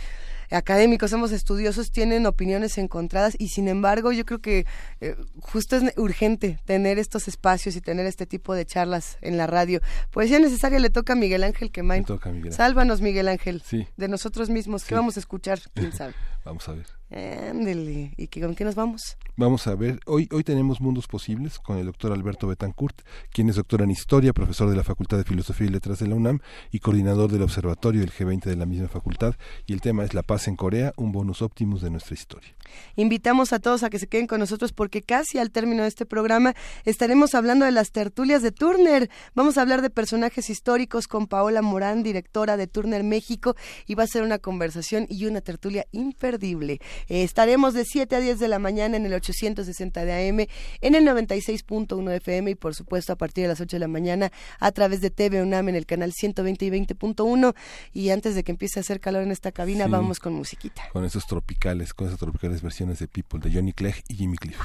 académicos, 0.51 1.11
ambos 1.13 1.31
estudiosos 1.31 1.89
tienen 1.91 2.25
opiniones 2.27 2.77
encontradas 2.77 3.35
y 3.39 3.47
sin 3.47 3.67
embargo 3.67 4.11
yo 4.11 4.23
creo 4.25 4.39
que 4.39 4.65
eh, 5.01 5.15
justo 5.41 5.75
es 5.77 5.97
urgente 5.97 6.59
tener 6.65 6.99
estos 6.99 7.27
espacios 7.27 7.75
y 7.75 7.81
tener 7.81 8.05
este 8.05 8.25
tipo 8.27 8.53
de 8.53 8.65
charlas 8.65 9.17
en 9.21 9.37
la 9.37 9.47
radio. 9.47 9.79
Poesía 10.11 10.39
necesaria 10.39 10.77
le 10.79 10.89
toca 10.91 11.13
a 11.13 11.15
Miguel 11.15 11.43
Ángel 11.43 11.71
Quemain. 11.71 12.03
Miguel. 12.07 12.19
Ángel. 12.23 12.53
Sálvanos, 12.53 13.01
Miguel 13.01 13.27
Ángel. 13.29 13.63
Sí. 13.65 13.87
De 13.97 14.07
nosotros 14.07 14.49
mismos. 14.49 14.83
¿Qué 14.83 14.89
Sí. 14.89 14.95
vamos 14.95 15.17
a 15.17 15.21
escuchar? 15.21 15.59
¿Quién 15.73 15.91
sabe? 15.93 16.13
Vamos 16.43 16.67
a 16.67 16.73
ver. 16.73 16.85
Ándele. 17.13 18.13
¿Y 18.17 18.27
qué, 18.27 18.41
con 18.41 18.55
qué 18.55 18.65
nos 18.65 18.73
vamos? 18.73 19.17
Vamos 19.35 19.67
a 19.67 19.75
ver, 19.75 19.99
hoy, 20.05 20.27
hoy 20.31 20.43
tenemos 20.43 20.81
Mundos 20.81 21.07
Posibles 21.07 21.59
con 21.59 21.77
el 21.77 21.85
doctor 21.85 22.11
Alberto 22.11 22.47
Betancourt, 22.47 23.01
quien 23.31 23.49
es 23.49 23.55
doctor 23.55 23.81
en 23.81 23.91
Historia, 23.91 24.33
profesor 24.33 24.69
de 24.69 24.75
la 24.75 24.83
Facultad 24.83 25.17
de 25.17 25.23
Filosofía 25.23 25.67
y 25.67 25.69
Letras 25.69 25.99
de 25.99 26.07
la 26.07 26.15
UNAM 26.15 26.39
y 26.71 26.79
coordinador 26.79 27.31
del 27.31 27.43
Observatorio 27.43 28.01
del 28.01 28.11
G20 28.11 28.43
de 28.43 28.55
la 28.55 28.65
misma 28.65 28.87
facultad. 28.87 29.35
Y 29.67 29.73
el 29.73 29.81
tema 29.81 30.03
es 30.03 30.13
La 30.13 30.23
paz 30.23 30.47
en 30.47 30.55
Corea, 30.55 30.93
un 30.97 31.11
bonus 31.11 31.41
óptimus 31.41 31.81
de 31.81 31.91
nuestra 31.91 32.15
historia. 32.15 32.55
Invitamos 32.95 33.53
a 33.53 33.59
todos 33.59 33.83
a 33.83 33.89
que 33.89 33.99
se 33.99 34.07
queden 34.07 34.27
con 34.27 34.39
nosotros 34.39 34.73
porque 34.73 35.01
casi 35.01 35.37
al 35.37 35.51
término 35.51 35.83
de 35.83 35.89
este 35.89 36.05
programa 36.05 36.55
estaremos 36.83 37.35
hablando 37.35 37.65
de 37.65 37.71
las 37.71 37.91
tertulias 37.91 38.41
de 38.41 38.51
Turner. 38.51 39.09
Vamos 39.35 39.57
a 39.57 39.61
hablar 39.61 39.81
de 39.81 39.91
personajes 39.91 40.49
históricos 40.49 41.07
con 41.07 41.27
Paola 41.27 41.61
Morán, 41.61 42.01
directora 42.01 42.57
de 42.57 42.67
Turner 42.67 43.03
México, 43.03 43.55
y 43.85 43.95
va 43.95 44.03
a 44.03 44.07
ser 44.07 44.23
una 44.23 44.39
conversación 44.39 45.05
y 45.09 45.25
una 45.25 45.41
tertulia 45.41 45.85
imperdible. 45.91 46.32
Imperdible. 46.33 46.79
Eh, 47.07 47.23
estaremos 47.23 47.73
de 47.73 47.85
7 47.85 48.15
a 48.15 48.19
10 48.19 48.39
de 48.39 48.47
la 48.47 48.59
mañana 48.59 48.97
en 48.97 49.05
el 49.05 49.13
860 49.13 50.05
de 50.05 50.29
AM, 50.29 50.47
en 50.81 50.95
el 50.95 51.05
96.1 51.05 52.11
FM 52.15 52.51
y 52.51 52.55
por 52.55 52.75
supuesto 52.75 53.13
a 53.13 53.15
partir 53.15 53.43
de 53.43 53.49
las 53.49 53.61
8 53.61 53.75
de 53.75 53.79
la 53.79 53.87
mañana 53.87 54.31
a 54.59 54.71
través 54.71 55.01
de 55.01 55.09
TV 55.09 55.41
UNAM 55.41 55.69
en 55.69 55.75
el 55.75 55.85
canal 55.85 56.13
120 56.13 56.65
y 56.65 56.69
20.1. 56.69 57.55
Y 57.93 58.09
antes 58.09 58.35
de 58.35 58.43
que 58.43 58.51
empiece 58.51 58.79
a 58.79 58.81
hacer 58.81 58.99
calor 58.99 59.23
en 59.23 59.31
esta 59.31 59.51
cabina, 59.51 59.87
vamos 59.87 60.19
con 60.19 60.33
musiquita. 60.33 60.83
Con 60.91 61.05
esos 61.05 61.25
tropicales, 61.27 61.93
con 61.93 62.07
esas 62.07 62.19
tropicales 62.19 62.61
versiones 62.61 62.99
de 62.99 63.07
People 63.07 63.39
de 63.39 63.53
Johnny 63.53 63.73
Clegg 63.73 64.03
y 64.07 64.15
Jimmy 64.15 64.37
Cliff. 64.37 64.59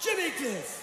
Jimmy 0.00 0.30
Cliff. 0.36 0.79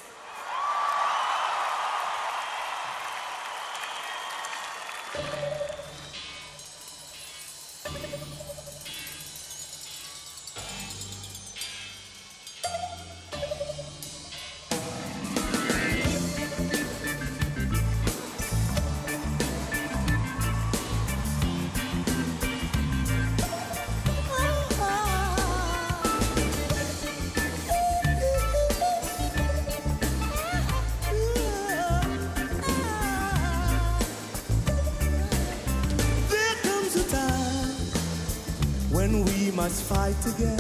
Must 39.57 39.81
fight 39.81 40.23
again 40.35 40.59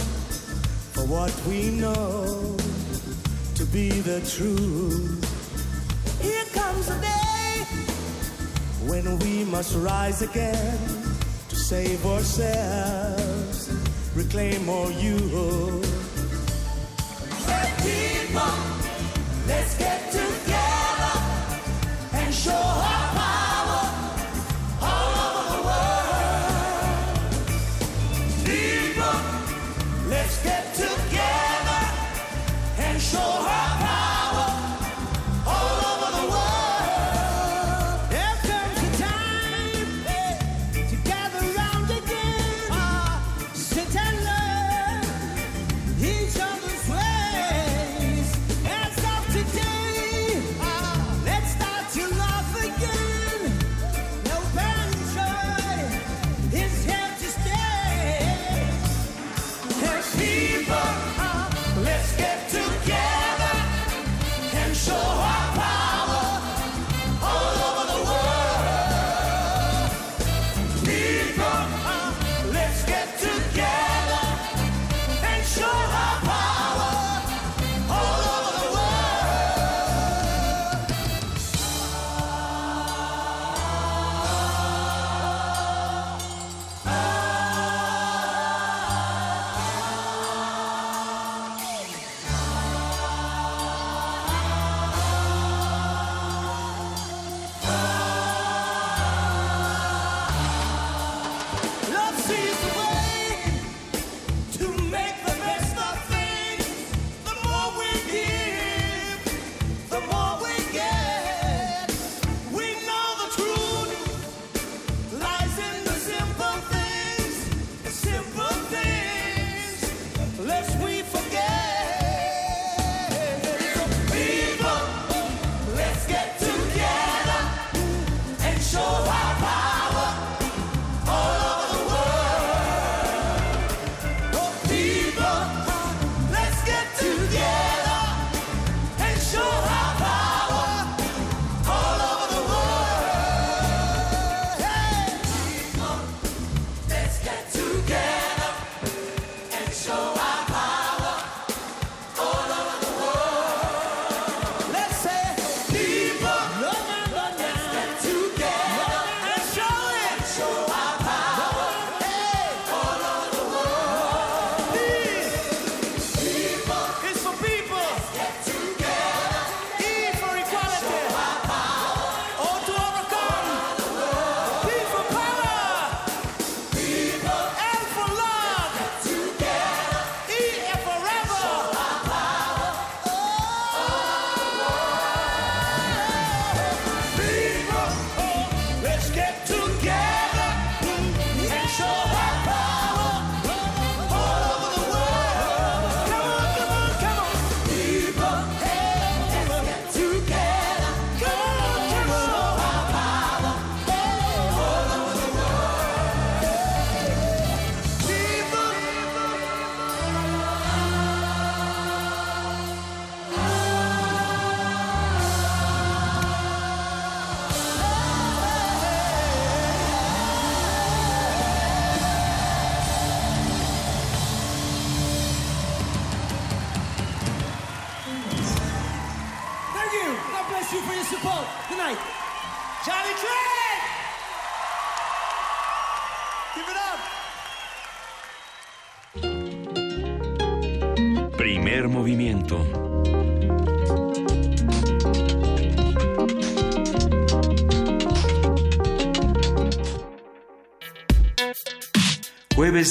for 0.93 1.05
what 1.05 1.31
we 1.45 1.69
know 1.69 2.57
to 3.53 3.63
be 3.65 3.89
the 3.89 4.19
truth. 4.21 5.21
Here 6.19 6.45
comes 6.51 6.89
a 6.89 6.99
day 6.99 7.65
when 8.89 9.19
we 9.19 9.45
must 9.51 9.75
rise 9.75 10.23
again 10.23 10.79
to 11.47 11.55
save 11.55 12.03
ourselves, 12.07 13.69
reclaim 14.15 14.67
our 14.67 14.89
youth. 14.89 15.85
Hey, 17.45 17.69
people, 17.85 18.76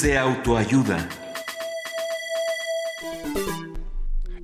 De 0.02 0.18
autoayuda. 0.18 1.08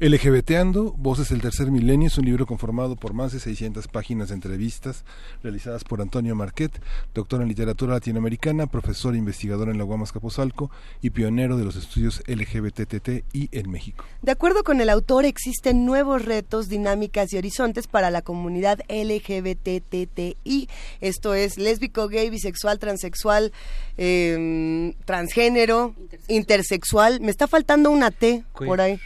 LGBTando, 0.01 0.93
Voces 0.97 1.29
del 1.29 1.41
Tercer 1.43 1.71
Milenio 1.71 2.09
es 2.09 2.17
un 2.17 2.25
libro 2.25 2.47
conformado 2.47 2.97
por 2.97 3.13
más 3.13 3.33
de 3.33 3.41
600 3.41 3.87
páginas 3.89 4.29
de 4.29 4.35
entrevistas 4.35 5.05
realizadas 5.43 5.85
por 5.85 6.01
Antonio 6.01 6.35
Marquet, 6.35 6.81
doctor 7.15 7.43
en 7.43 7.49
literatura 7.49 7.95
latinoamericana, 7.95 8.67
profesor 8.67 9.15
e 9.15 9.19
investigador 9.19 9.69
en 9.69 9.79
la 9.79 9.85
Guamas 9.85 10.13
Capozalco 10.13 10.71
y 11.01 11.11
pionero 11.11 11.57
de 11.57 11.65
los 11.65 11.77
estudios 11.77 12.23
LGBTTI 12.27 13.49
en 13.53 13.71
México. 13.71 14.05
De 14.23 14.33
acuerdo 14.33 14.65
con 14.65 14.81
el 14.81 14.89
autor, 14.89 15.25
existen 15.25 15.85
nuevos 15.85 16.25
retos, 16.25 16.69
dinámicas 16.69 17.33
y 17.33 17.39
horizontes 17.39 17.87
para 17.87 18.11
la 18.11 18.23
comunidad 18.23 18.81
LGBTTI. 18.89 20.69
Esto 21.01 21.35
es 21.35 21.59
lésbico, 21.59 22.09
gay, 22.09 22.31
bisexual, 22.31 22.79
transexual, 22.79 23.53
eh, 23.99 24.95
transgénero, 25.05 25.95
intersexual. 26.29 27.21
Me 27.21 27.31
está 27.31 27.47
faltando 27.47 27.91
una 27.91 28.11
T 28.11 28.45
por 28.53 28.81
ahí 28.81 29.01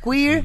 queer. 0.00 0.44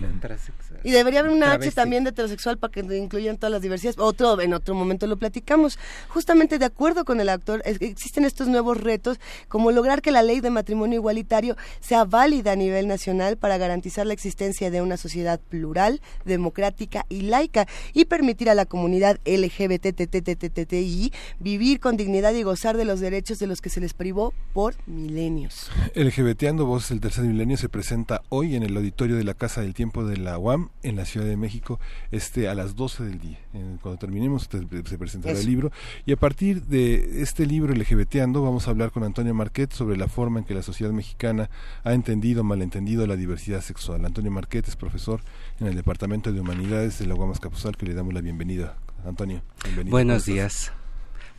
Y 0.88 0.92
debería 0.92 1.20
haber 1.20 1.34
una 1.34 1.52
H 1.52 1.70
también 1.72 2.06
de 2.06 2.12
heterosexual 2.12 2.58
para 2.58 2.72
que 2.72 2.80
incluyan 2.80 3.36
todas 3.36 3.52
las 3.52 3.62
diversidades. 3.62 4.00
Otro, 4.00 4.40
en 4.40 4.54
otro 4.54 4.74
momento 4.74 5.06
lo 5.06 5.18
platicamos. 5.18 5.78
Justamente 6.08 6.60
de 6.60 6.64
acuerdo 6.64 7.04
con 7.04 7.20
el 7.20 7.28
autor, 7.28 7.62
existen 7.66 8.24
estos 8.24 8.48
nuevos 8.48 8.80
retos, 8.80 9.20
como 9.50 9.72
lograr 9.72 10.02
que 10.02 10.12
la 10.12 10.24
ley 10.24 10.40
de 10.40 10.50
matrimonio 10.50 10.96
igualitario 10.96 11.58
sea 11.82 12.06
válida 12.06 12.54
a 12.54 12.56
nivel 12.56 12.88
nacional 12.88 13.36
para 13.36 13.58
garantizar 13.58 14.08
la 14.08 14.14
existencia 14.14 14.72
de 14.72 14.82
una 14.82 14.96
sociedad 14.96 15.42
plural, 15.42 16.00
democrática 16.24 17.06
y 17.10 17.24
laica 17.24 17.68
y 17.92 18.06
permitir 18.06 18.50
a 18.50 18.56
la 18.56 18.66
comunidad 18.66 19.20
LGBTTTTTI 19.26 21.12
vivir 21.42 21.82
con 21.82 21.98
dignidad 21.98 22.34
y 22.34 22.44
gozar 22.44 22.78
de 22.78 22.86
los 22.86 23.02
derechos 23.02 23.40
de 23.40 23.48
los 23.48 23.60
que 23.60 23.70
se 23.70 23.82
les 23.82 23.94
privó 23.94 24.34
por 24.54 24.76
milenios. 24.88 25.70
LGBTando 25.96 26.66
Voz 26.66 26.92
el 26.92 27.02
Tercer 27.02 27.26
Milenio 27.26 27.58
se 27.58 27.68
presenta 27.68 28.22
hoy 28.30 28.56
en 28.56 28.64
el 28.64 28.78
auditorio 28.78 29.18
de 29.18 29.26
la 29.26 29.34
Casa 29.34 29.60
del 29.60 29.74
Tiempo 29.74 30.06
de 30.06 30.16
la 30.16 30.38
UAM 30.38 30.70
en 30.84 30.96
la 30.96 31.06
Ciudad 31.06 31.26
de 31.26 31.38
México 31.38 31.80
este 32.12 32.48
a 32.48 32.56
las 32.56 32.76
12 32.76 33.04
del 33.04 33.20
día. 33.20 33.40
Cuando 33.82 33.98
terminemos 33.98 34.48
se 34.50 34.98
presentará 34.98 35.38
el 35.38 35.46
libro 35.46 35.72
y 36.06 36.12
a 36.12 36.18
partir 36.18 36.64
de 36.64 37.22
este 37.22 37.46
libro 37.46 37.74
LGBTando 37.74 38.42
vamos 38.42 38.68
a 38.68 38.72
hablar 38.72 38.92
con 38.92 39.04
Antonio 39.04 39.34
Marquet 39.34 39.72
sobre 39.72 39.98
la 39.98 40.08
forma 40.08 40.40
en 40.40 40.46
que 40.46 40.54
la 40.54 40.64
sociedad 40.64 40.92
mexicana 40.92 41.50
ha 41.84 41.94
entendido 41.94 42.44
malentendido 42.44 43.06
la 43.08 43.16
diversidad 43.16 43.62
sexual. 43.62 44.06
Antonio 44.06 44.32
Marquet 44.32 44.68
es 44.68 44.76
profesor 44.76 45.22
en 45.60 45.68
el 45.68 45.76
Departamento 45.76 46.32
de 46.32 46.40
Humanidades 46.40 47.00
de 47.00 47.08
la 47.08 47.16
Guamas 47.16 47.40
Capuzal 47.40 47.78
que 47.78 47.86
le 47.86 47.94
damos 47.94 48.14
la 48.14 48.22
bienvenida. 48.22 48.78
Antonio, 49.06 49.42
bienvenido. 49.64 49.92
Buenos 49.92 50.26
días. 50.26 50.72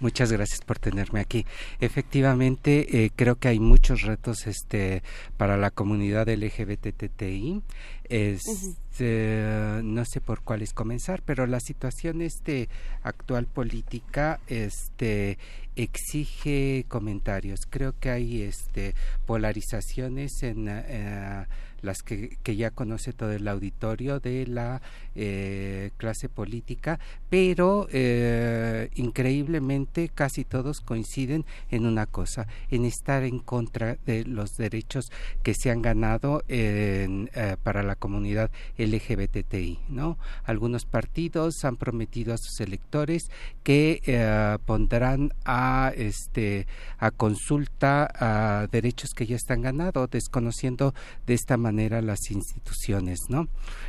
Muchas 0.01 0.31
gracias 0.31 0.61
por 0.61 0.79
tenerme 0.79 1.21
aquí. 1.21 1.45
Efectivamente, 1.81 3.05
eh, 3.05 3.11
creo 3.15 3.37
que 3.37 3.49
hay 3.49 3.59
muchos 3.59 4.03
retos 4.03 4.47
este, 4.47 5.03
para 5.37 5.57
la 5.57 5.71
comunidad 5.71 6.29
LGBTTI. 6.29 7.63
Este, 8.05 9.81
no 9.83 10.05
sé 10.05 10.21
por 10.21 10.43
cuáles 10.43 10.73
comenzar, 10.73 11.23
pero 11.25 11.47
la 11.47 11.59
situación 11.61 12.23
este, 12.23 12.69
actual 13.03 13.47
política 13.47 14.39
este, 14.47 15.37
exige 15.75 16.85
comentarios. 16.89 17.61
Creo 17.69 17.95
que 17.99 18.11
hay 18.11 18.43
este, 18.43 18.95
polarizaciones 19.27 20.43
en... 20.43 20.69
Eh, 20.69 21.45
las 21.83 22.03
que, 22.03 22.39
ya 22.45 22.71
conoce 22.71 23.13
todo 23.13 23.33
el 23.33 23.47
auditorio 23.47 24.21
de 24.21 24.47
la 24.47 24.83
eh, 25.21 25.91
clase 25.97 26.29
política, 26.29 27.01
pero 27.29 27.89
eh, 27.91 28.89
increíblemente 28.95 30.11
casi 30.11 30.45
todos 30.45 30.81
coinciden 30.81 31.45
en 31.71 31.87
una 31.87 32.07
cosa, 32.07 32.47
en 32.71 32.85
estar 32.85 33.25
en 33.25 33.41
contra 33.41 33.99
de 34.07 34.25
los 34.25 34.57
derechos 34.57 35.11
que 35.43 35.55
se 35.55 35.73
han 35.73 35.83
ganado 35.83 36.45
eh, 36.47 37.57
para 37.65 37.83
la 37.83 37.97
comunidad 37.97 38.53
LGBTI. 38.77 39.81
¿no? 39.89 40.19
Algunos 40.45 40.85
partidos 40.85 41.65
han 41.65 41.77
prometido 41.77 42.33
a 42.33 42.39
sus 42.39 42.61
electores 42.61 43.25
que 43.65 44.59
pondrán 44.67 45.33
a, 45.45 45.93
este, 45.97 46.69
a 46.99 47.11
consulta 47.11 48.09
a 48.15 48.69
derechos 48.69 49.11
que 49.17 49.27
ya 49.27 49.35
están 49.35 49.63
ganados, 49.63 50.09
desconociendo 50.11 50.95
de 51.27 51.35
esta 51.35 51.57
manera 51.57 52.03
las 52.03 52.31
instituciones, 52.31 53.19
¿no? 53.29 53.49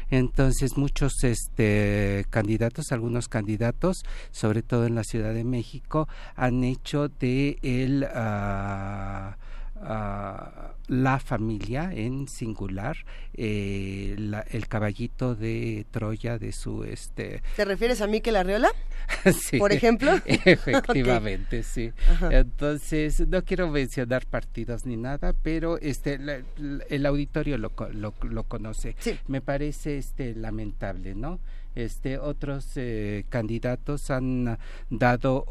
Entonces 0.09 0.75
muchos 0.75 1.18
este, 1.23 2.25
candidatos, 2.29 2.91
algunos 2.91 3.27
candidatos, 3.27 4.03
sobre 4.31 4.61
todo 4.61 4.85
en 4.85 4.95
la 4.95 5.03
Ciudad 5.03 5.33
de 5.33 5.43
México, 5.43 6.07
han 6.35 6.63
hecho 6.63 7.09
de 7.09 7.57
el 7.61 8.03
uh, 8.03 9.35
la 9.81 11.19
familia 11.23 11.91
en 11.93 12.27
singular, 12.27 12.97
eh, 13.33 14.15
el 14.49 14.67
caballito 14.67 15.35
de 15.35 15.85
Troya 15.91 16.37
de 16.37 16.51
su 16.51 16.83
este. 16.83 17.41
¿Te 17.55 17.65
refieres 17.65 18.01
a 18.01 18.07
Miquel 18.07 18.35
Arriola? 18.35 18.69
sí. 19.33 19.57
Por 19.57 19.71
ejemplo. 19.71 20.11
Efectivamente, 20.25 21.63
sí. 21.63 21.91
Entonces 22.29 23.27
no 23.27 23.43
quiero 23.43 23.69
mencionar 23.69 24.25
partidos 24.25 24.85
ni 24.85 24.97
nada, 24.97 25.33
pero 25.33 25.77
este 25.79 26.19
el 26.89 27.05
auditorio 27.05 27.57
lo, 27.57 27.71
lo, 27.93 28.43
conoce. 28.43 28.95
Me 29.27 29.41
parece 29.41 29.97
este 29.97 30.35
lamentable, 30.35 31.15
¿no? 31.15 31.39
Este, 31.75 32.17
otros 32.17 32.71
eh, 32.75 33.25
candidatos 33.29 34.09
han 34.09 34.57
dado 34.89 35.45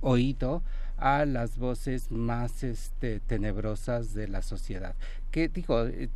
oído 0.00 0.62
a 1.02 1.26
las 1.26 1.58
voces 1.58 2.12
más 2.12 2.62
este, 2.62 3.18
tenebrosas 3.18 4.14
de 4.14 4.28
la 4.28 4.40
sociedad. 4.40 4.94
Que 5.32 5.48
digo, 5.48 5.84
eh, 5.86 6.08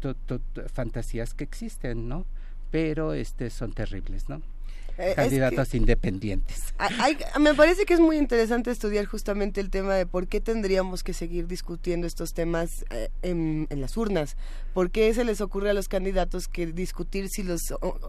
fantasías 0.72 1.34
que 1.34 1.42
existen, 1.42 2.08
¿no? 2.08 2.24
Pero 2.70 3.12
este, 3.12 3.50
son 3.50 3.72
terribles, 3.72 4.28
¿no? 4.28 4.42
Eh, 4.98 5.12
candidatos 5.14 5.74
independientes. 5.74 6.74
me 7.40 7.54
parece 7.54 7.84
que 7.84 7.94
es 7.94 8.00
muy 8.00 8.16
interesante 8.16 8.70
estudiar 8.70 9.04
justamente 9.04 9.60
el 9.60 9.68
tema 9.68 9.94
de 9.94 10.06
por 10.06 10.26
qué 10.26 10.40
tendríamos 10.40 11.02
que 11.02 11.12
seguir 11.12 11.46
discutiendo 11.46 12.06
estos 12.06 12.32
temas 12.32 12.84
eh, 12.90 13.10
en, 13.22 13.66
las 13.70 13.96
urnas. 13.98 14.36
¿Por 14.72 14.90
qué 14.90 15.12
se 15.12 15.24
les 15.24 15.42
ocurre 15.42 15.70
a 15.70 15.74
los 15.74 15.88
candidatos 15.88 16.48
que 16.48 16.66
discutir 16.66 17.28
si 17.28 17.42
los 17.42 17.60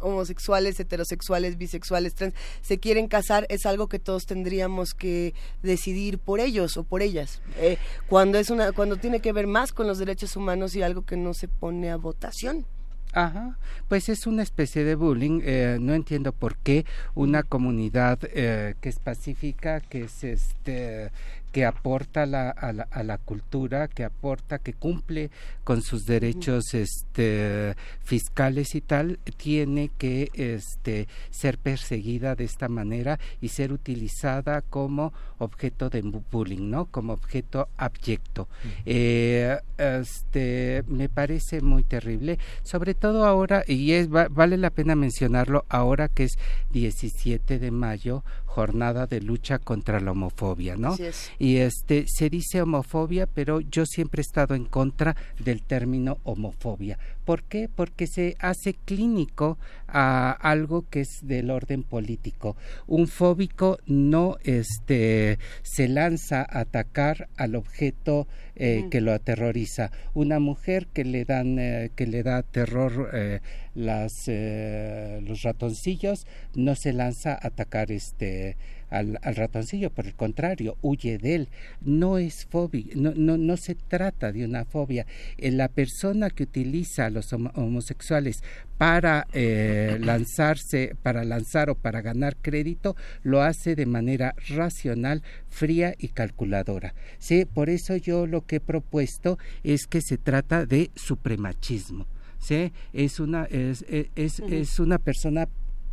homosexuales, 0.02 0.80
heterosexuales, 0.80 1.58
bisexuales, 1.58 2.16
trans 2.16 2.34
se 2.62 2.78
quieren 2.78 3.08
casar 3.08 3.46
es 3.50 3.66
algo 3.66 3.88
que 3.88 4.00
todos 4.00 4.26
tendríamos 4.26 4.94
que 4.94 5.34
decidir 5.64 6.20
por 6.20 6.40
ellos 6.40 6.78
o 6.78 6.84
por 6.84 7.02
ellas? 7.02 7.42
Eh, 7.58 7.78
cuando 8.08 8.38
es 8.38 8.50
una, 8.50 8.72
cuando 8.72 8.96
tiene 8.96 9.20
que 9.20 9.34
ver 9.34 9.48
más 9.48 9.74
con 9.74 9.88
los 9.88 9.98
derechos 9.98 10.38
humanos 10.38 10.76
y 10.76 10.82
algo 10.82 11.06
que 11.06 11.18
no 11.18 11.34
se 11.34 11.50
pone 11.50 11.90
a 11.90 11.98
votación. 11.98 12.66
Ajá, 13.14 13.58
pues 13.88 14.10
es 14.10 14.28
una 14.28 14.44
especie 14.44 14.84
de 14.84 14.96
bullying. 14.96 15.42
Eh, 15.44 15.78
no 15.80 15.94
entiendo 15.94 16.34
por 16.34 16.56
qué 16.58 16.86
una 17.16 17.44
comunidad 17.44 18.20
eh, 18.24 18.76
que 18.82 18.90
es 18.90 19.00
pacífica, 19.00 19.80
que 19.82 20.04
es 20.04 20.24
este, 20.24 21.12
que 21.58 21.66
aporta 21.66 22.28
la, 22.28 22.52
a, 22.52 22.72
la, 22.72 22.84
a, 22.84 23.02
la, 23.02 23.18
cultura, 23.18 23.88
que 23.88 24.04
aporta, 24.04 24.60
que 24.60 24.74
cumple 24.74 25.32
con 25.64 25.82
sus 25.82 26.06
derechos 26.06 26.76
este, 26.76 27.74
fiscales 28.04 28.76
y 28.76 28.82
tal, 28.82 29.18
tiene 29.38 29.90
que 29.98 30.30
este, 30.36 31.08
ser 31.32 31.58
perseguida 31.58 32.36
de 32.36 32.44
esta 32.44 32.70
manera 32.70 33.20
y 33.42 33.48
ser 33.48 33.74
utilizada 33.74 34.62
como 34.62 35.14
objeto 35.40 35.90
de 35.90 36.02
bullying, 36.04 36.70
¿no? 36.70 36.86
Como 36.86 37.14
objeto 37.14 37.70
abyecto. 37.76 38.48
Eh, 38.86 39.58
este, 39.80 40.84
me 40.86 41.10
parece 41.10 41.62
muy 41.62 41.82
terrible, 41.82 42.38
sobre 42.62 42.94
todo 42.94 43.26
ahora, 43.26 43.64
y 43.66 43.94
es, 43.94 44.10
vale 44.10 44.58
la 44.58 44.70
pena 44.70 44.96
mencionarlo, 44.96 45.66
ahora 45.70 46.08
que 46.08 46.26
es 46.26 46.38
17 46.70 47.58
de 47.58 47.72
mayo, 47.72 48.24
jornada 48.58 49.06
de 49.06 49.22
lucha 49.22 49.60
contra 49.60 50.00
la 50.00 50.14
homofobia, 50.14 50.78
¿no? 50.78 50.96
Y 51.38 51.58
este 51.58 52.06
se 52.08 52.28
dice 52.28 52.60
homofobia, 52.60 53.28
pero 53.28 53.60
yo 53.62 53.86
siempre 53.86 54.22
he 54.22 54.26
estado 54.26 54.56
en 54.56 54.66
contra 54.66 55.16
del 55.38 55.62
término 55.62 56.18
homofobia. 56.24 56.98
¿Por 57.24 57.44
qué? 57.44 57.70
Porque 57.70 58.08
se 58.08 58.36
hace 58.40 58.74
clínico 58.74 59.60
a 59.88 60.32
algo 60.32 60.86
que 60.90 61.02
es 61.02 61.20
del 61.22 61.50
orden 61.50 61.84
político. 61.84 62.56
Un 62.88 63.08
fóbico 63.08 63.80
no 63.86 64.38
este 64.44 65.40
se 65.62 65.88
lanza 65.88 66.42
a 66.42 66.60
atacar 66.60 67.30
al 67.38 67.56
objeto 67.56 68.28
eh, 68.56 68.86
que 68.90 69.02
lo 69.02 69.14
aterroriza. 69.14 69.92
Una 70.14 70.40
mujer 70.40 70.88
que 70.88 71.06
le 71.06 71.26
dan 71.26 71.60
eh, 71.60 71.92
que 71.96 72.08
le 72.08 72.24
da 72.24 72.44
terror 72.44 73.10
eh, 73.14 73.40
las 73.76 74.28
los 74.28 75.44
ratoncillos 75.44 76.26
no 76.56 76.76
se 76.76 76.94
lanza 76.94 77.34
a 77.34 77.48
atacar 77.48 77.92
este 77.92 78.58
al, 78.90 79.18
ratoncillo, 79.36 79.90
por 79.90 80.06
el 80.06 80.16
contrario, 80.16 80.78
huye 80.82 81.18
de 81.18 81.36
él. 81.36 81.50
No 81.82 82.18
es 82.18 82.46
fobia, 82.46 82.86
no, 82.96 83.14
no, 83.16 83.38
no 83.38 83.58
se 83.58 83.76
trata 83.76 84.32
de 84.32 84.46
una 84.46 84.66
fobia. 84.66 85.06
Eh, 85.38 85.52
la 85.52 85.68
persona 85.68 86.30
que 86.30 86.44
utiliza 86.44 87.06
a 87.06 87.10
los 87.10 87.34
homosexuales 87.34 88.44
para 88.78 89.28
eh, 89.34 89.98
lanzarse, 90.02 90.96
para 91.04 91.24
lanzar 91.24 91.70
o 91.70 91.76
para 91.76 92.02
ganar 92.02 92.38
crédito, 92.38 92.96
lo 93.24 93.42
hace 93.42 93.76
de 93.76 93.86
manera 93.86 94.36
racional, 94.50 95.24
fría 95.50 95.94
y 95.98 96.10
calculadora. 96.10 96.94
¿sí? 97.20 97.46
Por 97.46 97.70
eso 97.70 97.96
yo 97.98 98.26
lo 98.26 98.46
que 98.46 98.58
he 98.58 98.62
propuesto 98.62 99.38
es 99.64 99.88
que 99.88 100.02
se 100.02 100.18
trata 100.18 100.66
de 100.66 100.92
supremachismo. 100.96 102.08
¿sí? 102.40 102.72
Es 102.94 103.20
una, 103.20 103.46
es, 103.46 103.86
es, 104.16 104.40
es 104.40 104.80
una 104.80 104.98
persona 104.98 105.48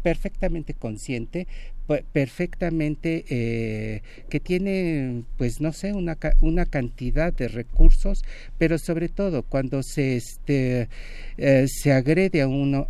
perfectamente 0.05 0.75
consciente, 0.75 1.49
perfectamente 2.13 3.25
eh, 3.29 4.03
que 4.31 4.41
tiene 4.41 5.25
pues 5.37 5.61
no 5.61 5.73
sé 5.73 5.93
una, 5.93 6.17
una 6.41 6.65
cantidad 6.65 7.33
de 7.33 7.49
recursos 7.49 8.25
pero 8.59 8.79
sobre 8.79 9.09
todo 9.09 9.43
cuando 9.43 9.83
se 9.83 10.17
este 10.17 10.89
eh, 11.37 11.67
se 11.69 11.93
agrede 11.93 12.41
a 12.41 12.49
uno 12.49 12.87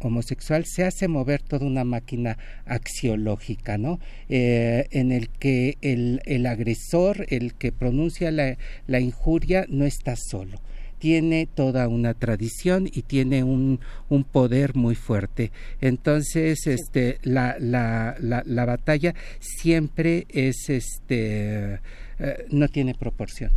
homosexual 0.00 0.64
se 0.66 0.84
hace 0.84 1.08
mover 1.08 1.42
toda 1.42 1.66
una 1.66 1.84
máquina 1.84 2.36
axiológica 2.66 3.78
no 3.78 4.00
eh, 4.28 4.86
en 4.90 5.12
el 5.12 5.30
que 5.30 5.78
el, 5.80 6.20
el 6.26 6.46
agresor 6.46 7.26
el 7.30 7.54
que 7.54 7.72
pronuncia 7.72 8.30
la, 8.30 8.58
la 8.86 9.00
injuria 9.00 9.64
no 9.68 9.86
está 9.86 10.16
solo 10.16 10.60
tiene 11.00 11.46
toda 11.46 11.88
una 11.88 12.14
tradición 12.14 12.86
y 12.86 13.02
tiene 13.02 13.42
un, 13.42 13.80
un 14.08 14.22
poder 14.22 14.76
muy 14.76 14.94
fuerte. 14.94 15.50
Entonces, 15.80 16.66
este, 16.66 17.18
la, 17.22 17.56
la, 17.58 18.14
la, 18.20 18.64
batalla 18.66 19.14
siempre 19.40 20.26
es, 20.28 20.68
este, 20.68 21.80
eh, 22.18 22.46
no 22.50 22.68
tiene 22.68 22.94
proporción. 22.94 23.50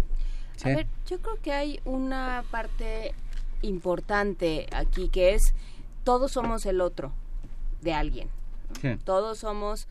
A 0.63 0.69
ver, 0.69 0.87
yo 1.05 1.19
creo 1.19 1.35
que 1.41 1.51
hay 1.51 1.79
una 1.83 2.45
parte 2.49 3.11
importante 3.61 4.67
aquí 4.71 5.09
que 5.09 5.33
es 5.33 5.53
todos 6.05 6.31
somos 6.31 6.65
el 6.65 6.79
otro 6.79 7.11
de 7.81 7.93
alguien. 7.93 8.29
Todos 9.03 9.39
somos 9.39 9.87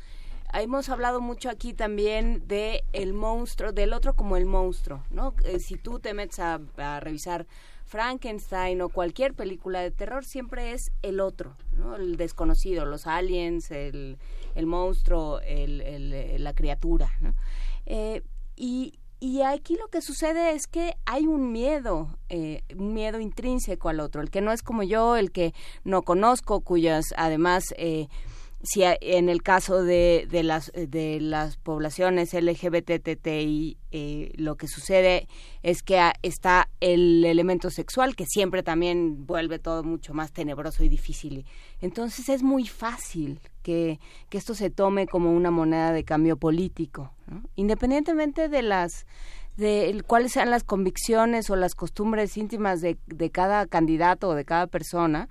hemos 0.52 0.88
hablado 0.88 1.20
mucho 1.20 1.48
aquí 1.50 1.72
también 1.72 2.46
de 2.46 2.84
el 2.92 3.14
monstruo, 3.14 3.72
del 3.72 3.92
otro 3.92 4.14
como 4.14 4.36
el 4.36 4.46
monstruo, 4.46 5.04
¿no? 5.10 5.34
Eh, 5.44 5.58
si 5.58 5.76
tú 5.76 5.98
te 5.98 6.14
metes 6.14 6.38
a, 6.38 6.60
revisar 7.00 7.46
Frankenstein 7.84 8.80
o 8.82 8.88
cualquier 8.88 9.34
película 9.34 9.80
de 9.80 9.90
terror, 9.90 10.24
siempre 10.24 10.72
es 10.72 10.92
el 11.02 11.20
otro, 11.20 11.56
¿no? 11.72 11.96
El 11.96 12.16
desconocido, 12.16 12.84
los 12.84 13.06
aliens, 13.06 13.70
el, 13.70 14.18
el 14.54 14.66
monstruo, 14.66 15.40
el, 15.40 16.42
la 16.42 16.54
criatura, 16.54 17.12
¿no? 17.20 17.34
Eh, 17.86 18.22
y, 18.56 18.98
y 19.22 19.42
aquí 19.42 19.76
lo 19.76 19.86
que 19.86 20.02
sucede 20.02 20.50
es 20.50 20.66
que 20.66 20.96
hay 21.06 21.28
un 21.28 21.52
miedo, 21.52 22.18
eh, 22.28 22.64
un 22.76 22.92
miedo 22.92 23.20
intrínseco 23.20 23.88
al 23.88 24.00
otro, 24.00 24.20
el 24.20 24.30
que 24.30 24.40
no 24.40 24.50
es 24.50 24.64
como 24.64 24.82
yo, 24.82 25.14
el 25.14 25.30
que 25.30 25.54
no 25.84 26.02
conozco, 26.02 26.60
cuyas 26.60 27.14
además 27.16 27.72
eh, 27.76 28.08
si 28.62 28.82
en 28.84 29.28
el 29.28 29.42
caso 29.42 29.82
de, 29.82 30.26
de, 30.30 30.42
las, 30.42 30.70
de 30.74 31.18
las 31.20 31.56
poblaciones 31.56 32.32
LGBTTI 32.32 33.76
eh, 33.90 34.32
lo 34.36 34.56
que 34.56 34.68
sucede 34.68 35.26
es 35.62 35.82
que 35.82 36.00
está 36.22 36.68
el 36.80 37.24
elemento 37.24 37.70
sexual 37.70 38.14
que 38.14 38.24
siempre 38.26 38.62
también 38.62 39.26
vuelve 39.26 39.58
todo 39.58 39.82
mucho 39.82 40.14
más 40.14 40.32
tenebroso 40.32 40.84
y 40.84 40.88
difícil. 40.88 41.44
Entonces 41.80 42.28
es 42.28 42.42
muy 42.42 42.66
fácil 42.66 43.40
que, 43.62 43.98
que 44.28 44.38
esto 44.38 44.54
se 44.54 44.70
tome 44.70 45.06
como 45.06 45.32
una 45.32 45.50
moneda 45.50 45.92
de 45.92 46.04
cambio 46.04 46.36
político, 46.36 47.12
independientemente 47.56 48.48
de 48.48 48.62
las 48.62 49.06
de 49.56 50.02
cuáles 50.06 50.32
sean 50.32 50.50
las 50.50 50.64
convicciones 50.64 51.50
o 51.50 51.56
las 51.56 51.74
costumbres 51.74 52.36
íntimas 52.38 52.80
de, 52.80 52.96
de 53.06 53.30
cada 53.30 53.66
candidato 53.66 54.30
o 54.30 54.34
de 54.34 54.46
cada 54.46 54.66
persona, 54.66 55.28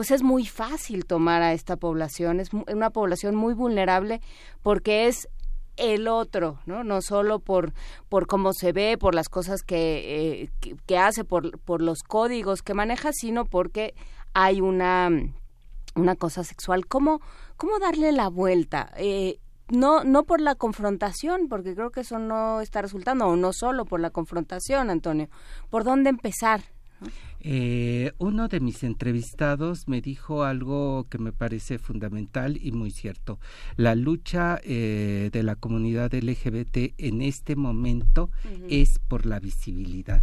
pues 0.00 0.12
es 0.12 0.22
muy 0.22 0.46
fácil 0.46 1.04
tomar 1.04 1.42
a 1.42 1.52
esta 1.52 1.76
población, 1.76 2.40
es 2.40 2.48
una 2.54 2.88
población 2.88 3.34
muy 3.34 3.52
vulnerable 3.52 4.22
porque 4.62 5.08
es 5.08 5.28
el 5.76 6.08
otro, 6.08 6.58
¿no? 6.64 6.84
No 6.84 7.02
solo 7.02 7.38
por, 7.38 7.74
por 8.08 8.26
cómo 8.26 8.54
se 8.54 8.72
ve, 8.72 8.96
por 8.96 9.14
las 9.14 9.28
cosas 9.28 9.60
que, 9.60 10.44
eh, 10.44 10.74
que, 10.86 10.96
hace, 10.96 11.24
por, 11.24 11.60
por 11.60 11.82
los 11.82 12.02
códigos 12.02 12.62
que 12.62 12.72
maneja, 12.72 13.12
sino 13.12 13.44
porque 13.44 13.92
hay 14.32 14.62
una, 14.62 15.10
una 15.94 16.16
cosa 16.16 16.44
sexual. 16.44 16.86
¿Cómo, 16.86 17.20
cómo 17.58 17.78
darle 17.78 18.12
la 18.12 18.28
vuelta? 18.28 18.94
Eh, 18.96 19.38
no, 19.68 20.02
no 20.02 20.24
por 20.24 20.40
la 20.40 20.54
confrontación, 20.54 21.48
porque 21.50 21.74
creo 21.74 21.90
que 21.90 22.00
eso 22.00 22.18
no 22.18 22.62
está 22.62 22.80
resultando, 22.80 23.26
o 23.26 23.36
no 23.36 23.52
solo 23.52 23.84
por 23.84 24.00
la 24.00 24.08
confrontación, 24.08 24.88
Antonio. 24.88 25.28
¿Por 25.68 25.84
dónde 25.84 26.08
empezar? 26.08 26.62
Eh, 27.42 28.12
uno 28.18 28.48
de 28.48 28.60
mis 28.60 28.82
entrevistados 28.82 29.88
me 29.88 30.00
dijo 30.02 30.44
algo 30.44 31.06
que 31.08 31.18
me 31.18 31.32
parece 31.32 31.78
fundamental 31.78 32.58
y 32.62 32.72
muy 32.72 32.90
cierto. 32.90 33.38
La 33.76 33.94
lucha 33.94 34.60
eh, 34.62 35.30
de 35.32 35.42
la 35.42 35.56
comunidad 35.56 36.12
LGBT 36.12 36.94
en 36.98 37.22
este 37.22 37.56
momento 37.56 38.30
es 38.68 38.98
por 38.98 39.26
la 39.26 39.40
visibilidad. 39.40 40.22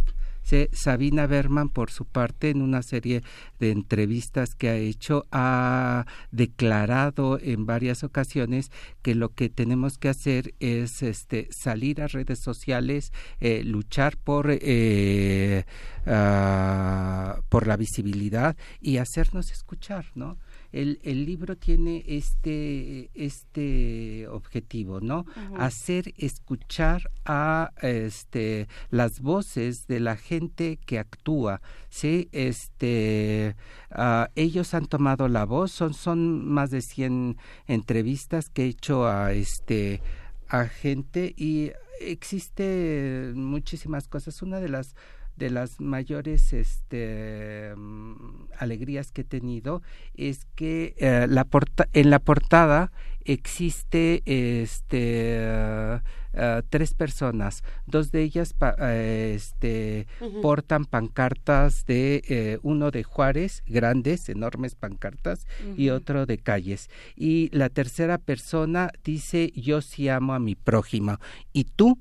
Sabina 0.72 1.26
Berman, 1.26 1.68
por 1.68 1.90
su 1.90 2.04
parte, 2.04 2.50
en 2.50 2.62
una 2.62 2.82
serie 2.82 3.22
de 3.58 3.70
entrevistas 3.70 4.54
que 4.54 4.68
ha 4.68 4.76
hecho, 4.76 5.26
ha 5.30 6.06
declarado 6.30 7.38
en 7.40 7.66
varias 7.66 8.04
ocasiones 8.04 8.70
que 9.02 9.14
lo 9.14 9.30
que 9.30 9.48
tenemos 9.48 9.98
que 9.98 10.08
hacer 10.08 10.54
es 10.60 11.02
este, 11.02 11.48
salir 11.50 12.00
a 12.02 12.08
redes 12.08 12.40
sociales, 12.40 13.12
eh, 13.40 13.62
luchar 13.64 14.16
por, 14.16 14.46
eh, 14.50 15.64
ah, 16.06 17.40
por 17.48 17.66
la 17.66 17.76
visibilidad 17.76 18.56
y 18.80 18.98
hacernos 18.98 19.50
escuchar, 19.50 20.06
¿no? 20.14 20.38
El, 20.72 21.00
el 21.02 21.24
libro 21.24 21.56
tiene 21.56 22.04
este, 22.06 23.10
este 23.14 24.28
objetivo, 24.28 25.00
¿no? 25.00 25.24
Hacer 25.56 26.14
escuchar 26.18 27.10
a 27.24 27.72
este, 27.82 28.68
las 28.90 29.20
voces 29.20 29.86
de 29.86 30.00
la 30.00 30.16
gente 30.16 30.78
que 30.84 30.98
actúa, 30.98 31.60
¿sí? 31.88 32.28
Este, 32.32 33.56
uh, 33.96 34.26
ellos 34.34 34.74
han 34.74 34.86
tomado 34.86 35.28
la 35.28 35.44
voz, 35.44 35.72
son, 35.72 35.94
son 35.94 36.46
más 36.46 36.70
de 36.70 36.82
100 36.82 37.36
entrevistas 37.66 38.48
que 38.48 38.64
he 38.64 38.68
hecho 38.68 39.06
a, 39.06 39.32
este, 39.32 40.02
a 40.48 40.66
gente 40.66 41.34
y 41.36 41.72
existe 42.00 43.32
muchísimas 43.34 44.08
cosas. 44.08 44.42
Una 44.42 44.60
de 44.60 44.68
las 44.68 44.94
de 45.38 45.50
las 45.50 45.80
mayores 45.80 46.52
este, 46.52 47.72
mm, 47.76 48.48
alegrías 48.58 49.12
que 49.12 49.22
he 49.22 49.24
tenido 49.24 49.82
es 50.14 50.44
que 50.56 50.94
eh, 50.98 51.26
la 51.28 51.46
en 51.92 52.10
la 52.10 52.18
portada 52.18 52.90
existe 53.24 54.22
este 54.24 56.00
uh, 56.34 56.62
tres 56.70 56.94
personas. 56.94 57.62
Dos 57.86 58.10
de 58.10 58.22
ellas 58.22 58.54
este 58.80 60.06
portan 60.42 60.84
pancartas 60.84 61.84
de 61.86 62.22
eh, 62.28 62.58
uno 62.62 62.90
de 62.90 63.02
Juárez 63.02 63.62
grandes 63.66 64.28
enormes 64.28 64.74
pancartas 64.74 65.46
y 65.76 65.90
otro 65.90 66.26
de 66.26 66.38
calles. 66.38 66.90
Y 67.16 67.50
la 67.56 67.68
tercera 67.68 68.18
persona 68.18 68.90
dice 69.04 69.52
yo 69.54 69.82
sí 69.82 70.08
amo 70.08 70.34
a 70.34 70.38
mi 70.38 70.54
prójimo 70.54 71.18
y 71.52 71.64
tú 71.64 71.98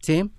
sí 0.00 0.30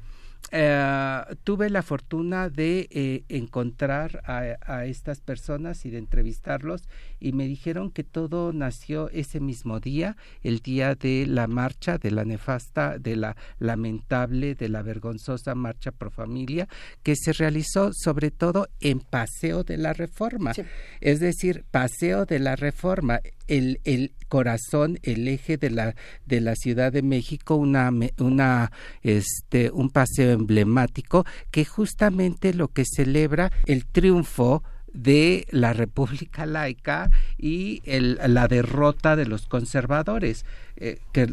eh, 0.52 1.22
tuve 1.44 1.70
la 1.70 1.82
fortuna 1.82 2.50
de 2.50 2.88
eh, 2.92 3.24
encontrar 3.28 4.22
a, 4.26 4.86
estas 4.86 5.20
personas 5.20 5.86
y 5.86 5.90
de 5.90 5.98
entrevistarlos 5.98 6.84
y 7.20 7.34
me 7.34 7.48
dijeron 7.48 7.92
que 7.92 8.04
todo 8.04 8.54
nació 8.54 9.10
ese 9.10 9.40
mismo 9.40 9.80
día, 9.80 10.16
el 10.44 10.60
día 10.60 10.96
de 10.96 11.26
la 11.28 11.48
marcha, 11.48 11.98
de 11.98 12.12
la 12.12 12.24
nefasta, 12.24 12.98
de 12.98 13.16
la 13.16 13.36
lamentable, 13.60 14.56
de 14.56 14.70
la 14.70 14.82
vergonzosa 14.82 15.56
marcha 15.56 15.92
pro 15.92 16.12
familia, 16.12 16.68
que 17.04 17.16
se 17.16 17.34
realizó 17.34 17.92
sobre 17.94 18.32
todo 18.32 18.68
en 18.80 19.00
Paseo 19.00 19.64
de 19.64 19.78
la 19.78 19.94
Reforma. 19.94 20.54
Es 21.02 21.20
decir, 21.20 21.66
Paseo 21.72 22.26
de 22.26 22.40
la 22.40 22.56
Reforma, 22.56 23.20
el, 23.48 23.80
el 23.84 24.14
corazón, 24.28 25.00
el 25.04 25.28
eje 25.28 25.58
de 25.58 25.70
la, 25.70 25.96
de 26.26 26.42
la 26.42 26.56
Ciudad 26.56 26.92
de 26.92 27.02
México, 27.02 27.56
una, 27.56 27.92
una, 28.20 28.72
este, 29.02 29.72
un 29.72 29.90
paseo 29.90 30.32
emblemático 30.32 31.26
que 31.52 31.66
justamente 31.66 32.54
lo 32.54 32.68
que 32.70 32.84
celebra 32.86 33.52
el 33.66 33.86
triunfo 33.86 34.64
de 34.98 35.46
la 35.52 35.74
República 35.74 36.48
Laica 36.48 37.12
y 37.38 37.82
la 37.86 38.48
derrota 38.48 39.16
de 39.16 39.28
los 39.28 39.46
conservadores, 39.46 40.44
eh, 40.76 41.00
que, 41.12 41.28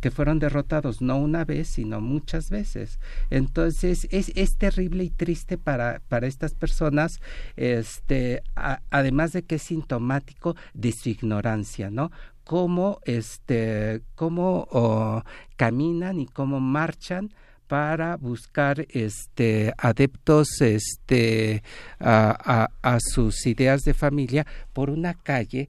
que 0.00 0.10
fueron 0.10 0.38
derrotados 0.38 1.00
no 1.00 1.16
una 1.16 1.44
vez, 1.46 1.68
sino 1.68 2.00
muchas 2.00 2.50
veces. 2.50 2.98
Entonces, 3.30 4.06
es, 4.10 4.32
es 4.34 4.56
terrible 4.56 5.04
y 5.04 5.10
triste 5.10 5.56
para, 5.56 6.02
para 6.08 6.26
estas 6.26 6.54
personas, 6.54 7.20
este, 7.56 8.42
además 8.90 9.32
de 9.32 9.42
que 9.42 9.54
es 9.54 9.62
sintomático 9.62 10.54
de 10.74 10.92
su 10.92 11.08
ignorancia, 11.08 11.90
¿no? 11.90 12.10
cómo 12.44 12.98
este 13.04 14.02
cómo 14.16 14.66
oh, 14.72 15.22
caminan 15.56 16.18
y 16.18 16.26
cómo 16.26 16.58
marchan 16.58 17.32
para 17.70 18.16
buscar 18.16 18.84
este 18.88 19.72
adeptos 19.78 20.60
este 20.60 21.62
a, 22.00 22.66
a, 22.82 22.94
a 22.94 22.98
sus 22.98 23.46
ideas 23.46 23.82
de 23.82 23.94
familia 23.94 24.44
por 24.72 24.90
una 24.90 25.14
calle 25.14 25.68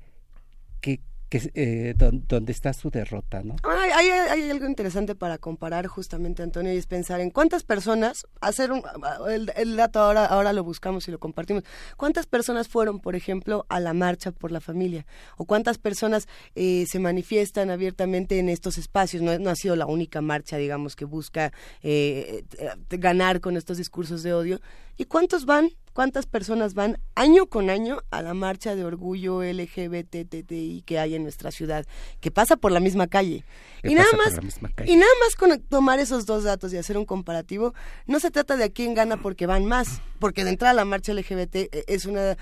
que 1.32 1.50
eh, 1.56 1.94
donde 1.98 2.52
está 2.52 2.74
su 2.74 2.90
derrota, 2.90 3.42
¿no? 3.42 3.56
Hay, 3.64 4.10
hay, 4.10 4.50
algo 4.50 4.68
interesante 4.68 5.16
para 5.16 5.38
comparar 5.38 5.88
justamente, 5.88 6.44
Antonio, 6.44 6.74
y 6.74 6.76
es 6.76 6.88
pensar 6.88 7.22
en 7.22 7.30
cuántas 7.30 7.64
personas, 7.64 8.28
hacer 8.42 8.74
un, 8.74 8.84
el, 9.30 9.78
dato 9.78 10.02
ahora, 10.02 10.26
ahora 10.26 10.52
lo 10.52 10.66
buscamos 10.66 11.08
y 11.08 11.12
lo 11.12 11.20
compartimos, 11.20 11.64
cuántas 11.96 12.26
personas 12.26 12.68
fueron, 12.68 13.00
por 13.00 13.16
ejemplo, 13.16 13.66
a 13.70 13.80
la 13.80 13.94
marcha 13.94 14.34
por 14.34 14.52
la 14.52 14.60
familia, 14.60 15.06
o 15.38 15.46
cuántas 15.46 15.78
personas 15.78 16.28
eh, 16.56 16.84
se 16.86 17.00
manifiestan 17.00 17.70
abiertamente 17.70 18.38
en 18.38 18.50
estos 18.50 18.78
espacios, 18.78 19.24
no, 19.24 19.40
no, 19.40 19.52
ha 19.52 19.56
sido 19.56 19.78
la 19.78 19.86
única 19.86 20.20
marcha, 20.20 20.58
digamos, 20.58 20.98
que 20.98 21.06
busca 21.06 21.54
eh, 21.82 22.44
ganar 22.90 23.40
con 23.40 23.56
estos 23.56 23.78
discursos 23.78 24.22
de 24.22 24.34
odio, 24.34 24.60
y 24.98 25.06
cuántos 25.06 25.46
van 25.46 25.70
cuántas 25.94 26.26
personas 26.26 26.74
van 26.74 27.00
año 27.16 27.48
con 27.48 27.70
año 27.70 28.02
a 28.12 28.22
la 28.22 28.34
marcha 28.34 28.76
de 28.76 28.86
orgullo 28.86 29.42
LGBTTI 29.44 30.84
que 30.86 31.00
hay 31.00 31.16
en 31.16 31.24
nuestra 31.24 31.52
ciudad, 31.52 31.86
que 32.20 32.32
pasa 32.32 32.58
por 32.58 32.72
la 32.72 32.80
misma 32.80 33.08
calle. 33.08 33.44
Y 33.84 33.96
nada 33.96 34.10
más 34.18 34.34
y 34.86 34.96
nada 34.96 35.12
más 35.20 35.36
con 35.36 35.60
tomar 35.62 36.00
esos 36.00 36.26
dos 36.26 36.44
datos 36.44 36.74
y 36.74 36.78
hacer 36.78 36.98
un 36.98 37.06
comparativo, 37.06 37.74
no 38.06 38.20
se 38.20 38.32
trata 38.32 38.58
de 38.58 38.66
a 38.66 38.70
quién 38.70 38.94
gana 38.94 39.18
porque 39.18 39.46
van 39.46 39.66
más, 39.66 40.02
porque 40.20 40.44
de 40.44 40.52
entrada 40.52 40.74
la 40.74 40.86
marcha 40.86 41.14
LGBT 41.14 41.56
eh, 41.56 41.84
es 41.88 42.06
una 42.06 42.32
eh, 42.32 42.38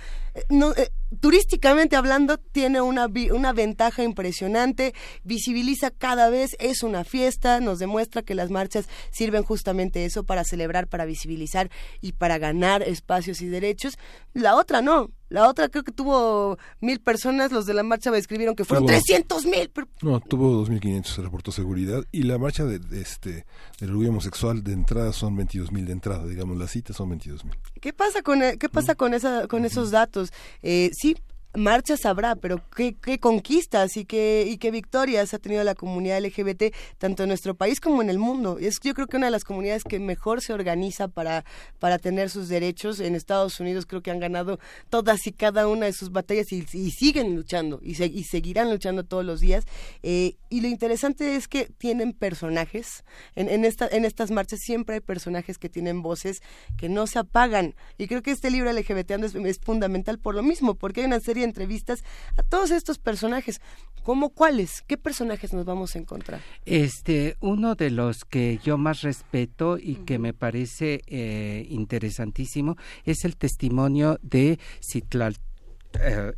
no, 0.49 0.73
eh, 0.73 0.91
turísticamente 1.19 1.95
hablando 1.95 2.38
tiene 2.38 2.82
una 2.82 3.08
una 3.32 3.54
ventaja 3.54 4.04
impresionante, 4.04 4.93
visibiliza 5.23 5.91
cada 5.91 6.30
vez, 6.30 6.56
es 6.60 6.84
una 6.84 7.04
fiesta, 7.04 7.60
nos 7.60 7.80
demuestra 7.80 8.21
que 8.21 8.36
las 8.36 8.49
marchas 8.49 8.88
sirven 9.12 9.43
justamente 9.43 10.06
eso 10.06 10.23
para 10.23 10.43
celebrar, 10.43 10.88
para 10.88 11.06
visibilizar 11.06 11.69
y 12.02 12.13
para 12.13 12.38
ganar 12.38 12.84
espacios 12.84 13.41
y 13.41 13.47
derechos. 13.47 13.97
La 14.34 14.56
otra 14.56 14.82
no. 14.82 15.12
La 15.29 15.47
otra 15.47 15.69
creo 15.69 15.83
que 15.83 15.91
tuvo 15.91 16.57
mil 16.81 16.99
personas, 16.99 17.51
los 17.51 17.65
de 17.65 17.73
la 17.73 17.83
marcha 17.83 18.11
me 18.11 18.17
escribieron 18.17 18.55
que 18.55 18.65
fueron 18.65 18.87
trescientos 18.87 19.45
mil. 19.45 19.71
No, 20.01 20.19
tuvo 20.19 20.51
dos 20.51 20.69
mil 20.69 20.79
quinientos, 20.79 21.13
se 21.13 21.21
reportó 21.21 21.51
seguridad. 21.51 22.03
Y 22.11 22.23
la 22.23 22.37
marcha 22.37 22.65
de, 22.65 22.79
este 22.99 23.45
del 23.79 23.91
orgullo 23.91 24.09
homosexual 24.09 24.63
de 24.63 24.73
entrada 24.73 25.13
son 25.13 25.35
veintidós 25.35 25.71
mil 25.71 25.85
de 25.85 25.93
entrada, 25.93 26.25
digamos, 26.25 26.57
las 26.57 26.71
citas 26.71 26.95
son 26.95 27.09
veintidós 27.09 27.45
mil. 27.45 27.55
¿Qué 27.79 27.93
pasa 27.93 28.21
con, 28.23 28.41
eh, 28.41 28.57
qué 28.57 28.69
pasa 28.69 28.95
con, 28.95 29.13
esa, 29.13 29.47
con 29.47 29.65
esos 29.65 29.91
datos? 29.91 30.33
Eh, 30.63 30.89
sí, 30.93 31.15
marchas 31.55 32.05
habrá, 32.05 32.35
pero 32.35 32.62
qué, 32.75 33.19
conquistas 33.19 33.97
y 33.97 34.05
qué, 34.05 34.45
y 34.47 34.57
qué 34.57 34.71
victorias 34.71 35.33
ha 35.33 35.39
tenido 35.39 35.63
la 35.63 35.75
comunidad 35.75 36.23
LGBT 36.23 36.73
tanto 36.97 37.23
en 37.23 37.29
nuestro 37.29 37.55
país 37.55 37.79
como 37.79 38.01
en 38.01 38.09
el 38.09 38.19
mundo. 38.19 38.57
Es 38.59 38.79
yo 38.81 38.93
creo 38.93 39.07
que 39.07 39.17
una 39.17 39.27
de 39.27 39.31
las 39.31 39.43
comunidades 39.43 39.83
que 39.83 39.99
mejor 39.99 40.41
se 40.41 40.53
organiza 40.53 41.07
para, 41.07 41.45
para 41.79 41.97
tener 41.97 42.29
sus 42.29 42.49
derechos. 42.49 42.99
En 42.99 43.15
Estados 43.15 43.59
Unidos 43.59 43.85
creo 43.85 44.01
que 44.01 44.12
han 44.12 44.19
ganado 44.19 44.59
todas 44.89 45.25
y 45.27 45.31
cada 45.31 45.67
una 45.67 45.88
de 45.88 45.93
sus 45.93 46.12
batallas 46.12 46.51
y, 46.51 46.62
siguen 46.91 47.35
luchando 47.35 47.79
y, 47.81 48.01
y, 48.03 48.23
seguirán 48.23 48.69
luchando 48.69 49.03
todos 49.03 49.25
los 49.25 49.39
días. 49.39 49.65
Eh, 50.03 50.35
y 50.49 50.62
lo 50.62 50.67
interesante 50.67 51.35
es 51.35 51.47
que 51.47 51.65
tienen 51.77 52.13
personajes. 52.13 53.03
En, 53.35 53.65
esta, 53.65 53.88
en 53.88 54.05
estas 54.05 54.31
marchas 54.31 54.59
siempre 54.62 54.95
hay 54.95 55.01
personajes 55.01 55.57
que 55.57 55.69
tienen 55.69 56.01
voces 56.01 56.41
que 56.77 56.89
no 56.89 57.07
se 57.07 57.19
apagan. 57.19 57.75
Y 57.97 58.07
creo 58.07 58.21
que 58.21 58.31
este 58.31 58.51
libro 58.51 58.71
LGBT 58.71 59.12
es 59.12 59.59
fundamental 59.59 60.19
por 60.19 60.35
lo 60.35 60.43
mismo, 60.43 60.75
porque 60.75 61.01
hay 61.01 61.07
una 61.07 61.19
serie 61.19 61.38
entrevistas 61.43 62.04
a 62.38 62.43
todos 62.43 62.71
estos 62.71 62.97
personajes. 62.97 63.62
¿Cómo 64.04 64.30
cuáles? 64.30 64.82
¿Qué 64.88 64.97
personajes 64.97 65.54
nos 65.54 65.65
vamos 65.65 65.95
a 65.95 65.99
encontrar? 65.99 66.41
Este, 66.65 67.36
uno 67.41 67.75
de 67.75 67.91
los 67.91 68.25
que 68.25 68.60
yo 68.63 68.78
más 68.78 69.02
respeto 69.02 69.78
y 69.78 69.95
que 69.95 70.19
me 70.19 70.34
parece 70.34 71.02
eh, 71.08 71.67
interesantísimo 71.69 72.78
es 73.06 73.25
el 73.25 73.38
testimonio 73.38 74.17
de 74.21 74.60
Citlal 74.82 75.36
eh, 75.99 76.34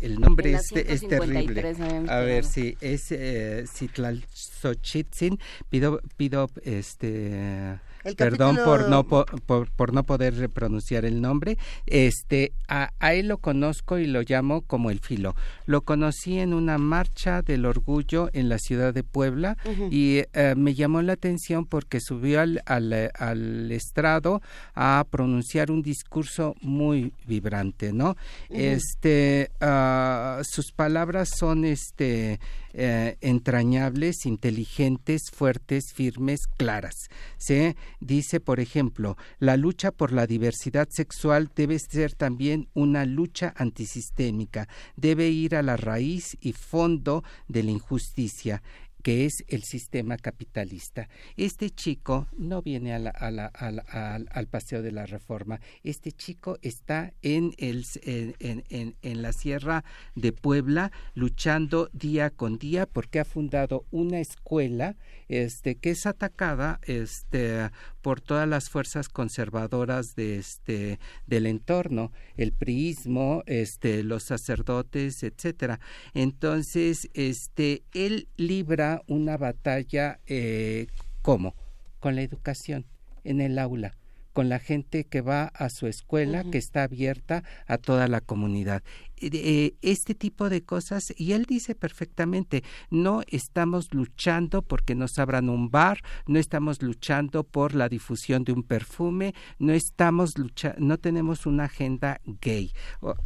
el, 0.00 0.20
nombre 0.20 0.52
es, 0.52 0.72
es, 0.72 1.06
terrible. 1.06 1.76
A 2.08 2.18
ver, 2.18 2.44
si 2.44 2.76
es 2.80 3.12
eh, 3.12 3.64
Citlalxochitzin. 3.72 5.38
Pido, 5.68 6.00
pido 6.16 6.50
este 6.64 7.78
Perdón 8.16 8.58
por 8.64 8.88
no 8.88 9.04
por, 9.04 9.92
no 9.92 10.02
poder 10.04 10.48
pronunciar 10.50 11.04
el 11.04 11.20
nombre. 11.20 11.58
Este 11.86 12.52
a, 12.68 12.90
él 13.12 13.28
lo 13.28 13.38
conozco 13.38 13.98
y 13.98 14.06
lo 14.06 14.22
llamo 14.22 14.62
como 14.62 14.90
el 14.90 15.00
filo. 15.00 15.34
Lo 15.66 15.82
conocí 15.82 16.38
en 16.38 16.54
una 16.54 16.78
marcha 16.78 17.42
del 17.42 17.66
orgullo 17.66 18.30
en 18.32 18.48
la 18.48 18.58
ciudad 18.58 18.94
de 18.94 19.02
Puebla 19.04 19.56
y 19.90 20.22
eh, 20.32 20.54
me 20.56 20.74
llamó 20.74 21.02
la 21.02 21.14
atención 21.14 21.66
porque 21.66 22.00
subió 22.00 22.40
al, 22.40 22.62
al, 22.66 23.70
estrado 23.72 24.42
a 24.74 25.04
pronunciar 25.10 25.70
un 25.70 25.82
discurso 25.82 26.54
muy 26.60 27.12
vibrante, 27.26 27.92
¿no? 27.92 28.16
Este 28.50 29.50
uh, 29.60 30.42
sus 30.44 30.72
palabras 30.72 31.30
son 31.36 31.64
este 31.64 32.40
eh, 32.80 33.16
entrañables, 33.22 34.24
inteligentes, 34.24 35.32
fuertes, 35.32 35.92
firmes, 35.92 36.46
claras. 36.46 37.08
¿sí? 37.36 37.74
Dice, 37.98 38.38
por 38.38 38.60
ejemplo, 38.60 39.16
la 39.40 39.56
lucha 39.56 39.90
por 39.90 40.12
la 40.12 40.28
diversidad 40.28 40.86
sexual 40.88 41.50
debe 41.56 41.80
ser 41.80 42.14
también 42.14 42.68
una 42.74 43.04
lucha 43.04 43.52
antisistémica, 43.56 44.68
debe 44.94 45.28
ir 45.28 45.56
a 45.56 45.62
la 45.64 45.76
raíz 45.76 46.36
y 46.40 46.52
fondo 46.52 47.24
de 47.48 47.64
la 47.64 47.72
injusticia 47.72 48.62
que 49.02 49.26
es 49.26 49.44
el 49.48 49.62
sistema 49.62 50.16
capitalista. 50.16 51.08
Este 51.36 51.70
chico 51.70 52.28
no 52.36 52.62
viene 52.62 52.94
a 52.94 52.98
al 52.98 54.46
paseo 54.48 54.82
de 54.82 54.92
la 54.92 55.06
reforma. 55.06 55.60
Este 55.82 56.12
chico 56.12 56.58
está 56.62 57.12
en, 57.22 57.54
el, 57.58 57.84
en, 58.02 58.34
en, 58.68 58.96
en, 59.02 59.22
la 59.22 59.32
Sierra 59.32 59.84
de 60.14 60.32
Puebla 60.32 60.92
luchando 61.14 61.88
día 61.92 62.30
con 62.30 62.58
día 62.58 62.86
porque 62.86 63.20
ha 63.20 63.24
fundado 63.24 63.84
una 63.90 64.20
escuela 64.20 64.96
este, 65.28 65.76
que 65.76 65.90
es 65.90 66.06
atacada 66.06 66.80
este, 66.84 67.70
por 68.02 68.20
todas 68.20 68.48
las 68.48 68.70
fuerzas 68.70 69.08
conservadoras 69.08 70.14
de 70.14 70.38
este, 70.38 70.98
del 71.26 71.46
entorno, 71.46 72.12
el 72.36 72.52
priismo, 72.52 73.42
este, 73.46 74.02
los 74.02 74.22
sacerdotes, 74.22 75.22
etcétera. 75.22 75.80
Entonces, 76.14 77.10
este, 77.14 77.82
él 77.92 78.28
libra 78.36 79.02
una 79.06 79.36
batalla, 79.36 80.20
eh, 80.26 80.86
¿cómo? 81.22 81.54
Con 82.00 82.14
la 82.14 82.22
educación, 82.22 82.86
en 83.24 83.40
el 83.40 83.58
aula 83.58 83.94
con 84.38 84.48
la 84.48 84.60
gente 84.60 85.02
que 85.02 85.20
va 85.20 85.46
a 85.46 85.68
su 85.68 85.88
escuela, 85.88 86.44
que 86.44 86.58
está 86.58 86.84
abierta 86.84 87.42
a 87.66 87.76
toda 87.76 88.06
la 88.06 88.20
comunidad. 88.20 88.84
Eh, 89.20 89.74
este 89.82 90.14
tipo 90.14 90.48
de 90.48 90.62
cosas 90.62 91.12
y 91.16 91.32
él 91.32 91.44
dice 91.44 91.74
perfectamente 91.74 92.62
no 92.90 93.22
estamos 93.26 93.92
luchando 93.92 94.62
porque 94.62 94.94
nos 94.94 95.18
abran 95.18 95.48
un 95.48 95.70
bar 95.70 96.02
no 96.26 96.38
estamos 96.38 96.82
luchando 96.82 97.44
por 97.44 97.74
la 97.74 97.88
difusión 97.88 98.44
de 98.44 98.52
un 98.52 98.62
perfume 98.62 99.34
no 99.58 99.72
estamos 99.72 100.38
luchando 100.38 100.78
no 100.78 100.98
tenemos 100.98 101.46
una 101.46 101.64
agenda 101.64 102.20
gay. 102.40 102.72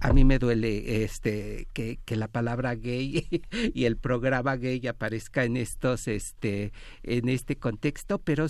A 0.01 0.13
mí 0.13 0.25
me 0.25 0.39
duele 0.39 1.05
este 1.05 1.69
que, 1.73 1.99
que 2.05 2.17
la 2.17 2.29
palabra 2.29 2.75
gay 2.75 3.27
y 3.75 3.85
el 3.85 3.97
programa 3.97 4.57
gay 4.57 4.87
aparezca 4.87 5.45
en 5.45 5.57
estos 5.57 6.09
este 6.09 6.73
en 7.03 7.29
este 7.29 7.57
contexto 7.57 8.19
pero 8.19 8.47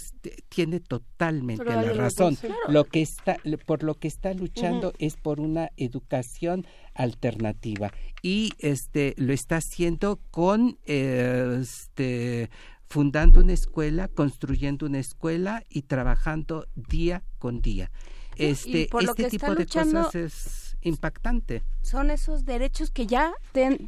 tiene 0.48 0.80
totalmente 0.80 1.64
la 1.64 1.92
razón. 1.92 2.38
lo 2.68 2.84
que 2.84 3.02
está 3.02 3.36
por 3.66 3.82
lo 3.82 3.94
que 3.94 4.08
está 4.08 4.32
luchando 4.34 4.92
es 4.98 5.16
por 5.16 5.40
una 5.40 5.70
educación 5.76 6.66
alternativa 6.94 7.92
y 8.22 8.52
este 8.58 9.14
lo 9.16 9.32
está 9.32 9.56
haciendo 9.56 10.20
con 10.30 10.78
este 10.86 12.50
fundando 12.92 13.40
una 13.40 13.54
escuela, 13.54 14.08
construyendo 14.08 14.84
una 14.84 14.98
escuela 14.98 15.64
y 15.70 15.82
trabajando 15.82 16.66
día 16.74 17.22
con 17.38 17.62
día. 17.62 17.90
Este, 18.36 18.82
este 18.82 19.30
tipo 19.30 19.54
de 19.54 19.66
cosas 19.66 20.14
es 20.14 20.76
impactante. 20.82 21.62
Son 21.80 22.10
esos 22.10 22.44
derechos 22.44 22.90
que 22.90 23.06
ya 23.06 23.32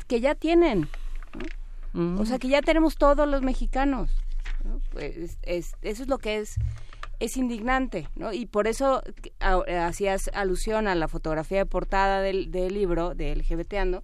que 0.06 0.20
ya 0.20 0.34
tienen. 0.34 0.88
O 2.18 2.24
sea, 2.24 2.38
que 2.38 2.48
ya 2.48 2.60
tenemos 2.60 2.96
todos 2.96 3.28
los 3.28 3.42
mexicanos. 3.42 4.10
Pues 4.90 5.38
es, 5.42 5.74
eso 5.82 6.02
es 6.02 6.08
lo 6.08 6.18
que 6.18 6.38
es 6.38 6.56
es 7.20 7.36
indignante, 7.36 8.08
¿no? 8.14 8.32
Y 8.32 8.46
por 8.46 8.66
eso 8.66 9.02
hacías 9.40 10.30
alusión 10.34 10.88
a 10.88 10.94
la 10.94 11.08
fotografía 11.08 11.58
de 11.58 11.66
portada 11.66 12.20
del, 12.20 12.50
del 12.50 12.74
libro 12.74 13.14
de 13.14 13.34
LGBTando, 13.34 14.02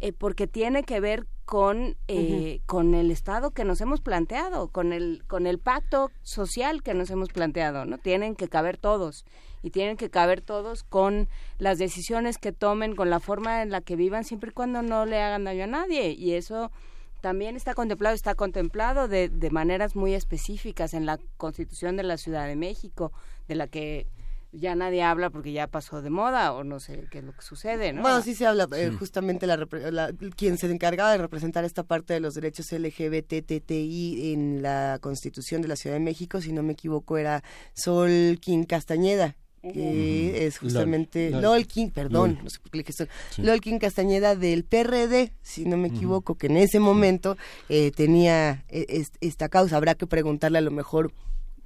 eh, 0.00 0.12
porque 0.12 0.46
tiene 0.46 0.82
que 0.82 1.00
ver 1.00 1.26
con, 1.44 1.96
eh, 2.08 2.60
con 2.66 2.94
el 2.94 3.10
Estado 3.10 3.50
que 3.50 3.64
nos 3.64 3.80
hemos 3.80 4.00
planteado, 4.00 4.68
con 4.68 4.92
el, 4.92 5.22
con 5.26 5.46
el 5.46 5.58
pacto 5.58 6.10
social 6.22 6.82
que 6.82 6.94
nos 6.94 7.10
hemos 7.10 7.28
planteado, 7.28 7.84
¿no? 7.84 7.98
Tienen 7.98 8.34
que 8.34 8.48
caber 8.48 8.78
todos 8.78 9.24
y 9.62 9.70
tienen 9.70 9.96
que 9.96 10.10
caber 10.10 10.40
todos 10.40 10.82
con 10.82 11.28
las 11.58 11.78
decisiones 11.78 12.38
que 12.38 12.52
tomen, 12.52 12.96
con 12.96 13.10
la 13.10 13.20
forma 13.20 13.62
en 13.62 13.70
la 13.70 13.80
que 13.80 13.96
vivan, 13.96 14.24
siempre 14.24 14.50
y 14.50 14.52
cuando 14.52 14.82
no 14.82 15.06
le 15.06 15.20
hagan 15.20 15.44
daño 15.44 15.64
a 15.64 15.68
nadie. 15.68 16.10
Y 16.10 16.32
eso 16.32 16.70
también 17.22 17.56
está 17.56 17.72
contemplado, 17.72 18.14
está 18.14 18.34
contemplado 18.34 19.08
de, 19.08 19.30
de 19.30 19.50
maneras 19.50 19.96
muy 19.96 20.12
específicas 20.12 20.92
en 20.92 21.06
la 21.06 21.18
Constitución 21.38 21.96
de 21.96 22.02
la 22.02 22.18
Ciudad 22.18 22.46
de 22.46 22.56
México, 22.56 23.12
de 23.48 23.54
la 23.54 23.68
que 23.68 24.08
ya 24.52 24.74
nadie 24.74 25.02
habla 25.02 25.30
porque 25.30 25.52
ya 25.52 25.66
pasó 25.66 26.02
de 26.02 26.10
moda 26.10 26.52
o 26.52 26.62
no 26.62 26.78
sé 26.78 27.06
qué 27.10 27.18
es 27.18 27.24
lo 27.24 27.32
que 27.32 27.42
sucede, 27.42 27.92
¿no? 27.92 28.02
Bueno, 28.02 28.20
sí 28.20 28.34
se 28.34 28.46
habla, 28.46 28.68
eh, 28.76 28.90
justamente 28.90 29.46
la, 29.46 29.56
la, 29.56 30.12
quien 30.36 30.58
se 30.58 30.70
encargaba 30.70 31.12
de 31.12 31.18
representar 31.18 31.64
esta 31.64 31.84
parte 31.84 32.12
de 32.12 32.20
los 32.20 32.34
derechos 32.34 32.70
LGBTTI 32.70 34.32
en 34.32 34.60
la 34.60 34.98
Constitución 35.00 35.62
de 35.62 35.68
la 35.68 35.76
Ciudad 35.76 35.96
de 35.96 36.00
México, 36.00 36.40
si 36.40 36.52
no 36.52 36.62
me 36.62 36.74
equivoco, 36.74 37.16
era 37.16 37.42
Sol 37.72 38.38
Quín 38.40 38.64
Castañeda, 38.64 39.36
que 39.62 40.46
es 40.46 40.58
justamente 40.58 41.30
Lolkin, 41.30 41.90
perdón, 41.90 42.38
no 42.42 42.50
sé 42.50 42.58
por 42.58 42.70
qué 42.70 42.78
le 42.78 42.84
dije 42.84 43.08
Lolkin 43.38 43.78
Castañeda 43.78 44.34
del 44.34 44.64
PRD, 44.64 45.32
si 45.42 45.64
no 45.64 45.76
me 45.76 45.88
equivoco, 45.88 46.34
que 46.34 46.48
en 46.48 46.56
ese 46.56 46.80
momento 46.80 47.36
eh, 47.68 47.92
tenía 47.94 48.64
eh, 48.68 49.04
esta 49.20 49.48
causa. 49.48 49.76
Habrá 49.76 49.94
que 49.94 50.06
preguntarle 50.06 50.58
a 50.58 50.62
lo 50.62 50.70
mejor 50.70 51.12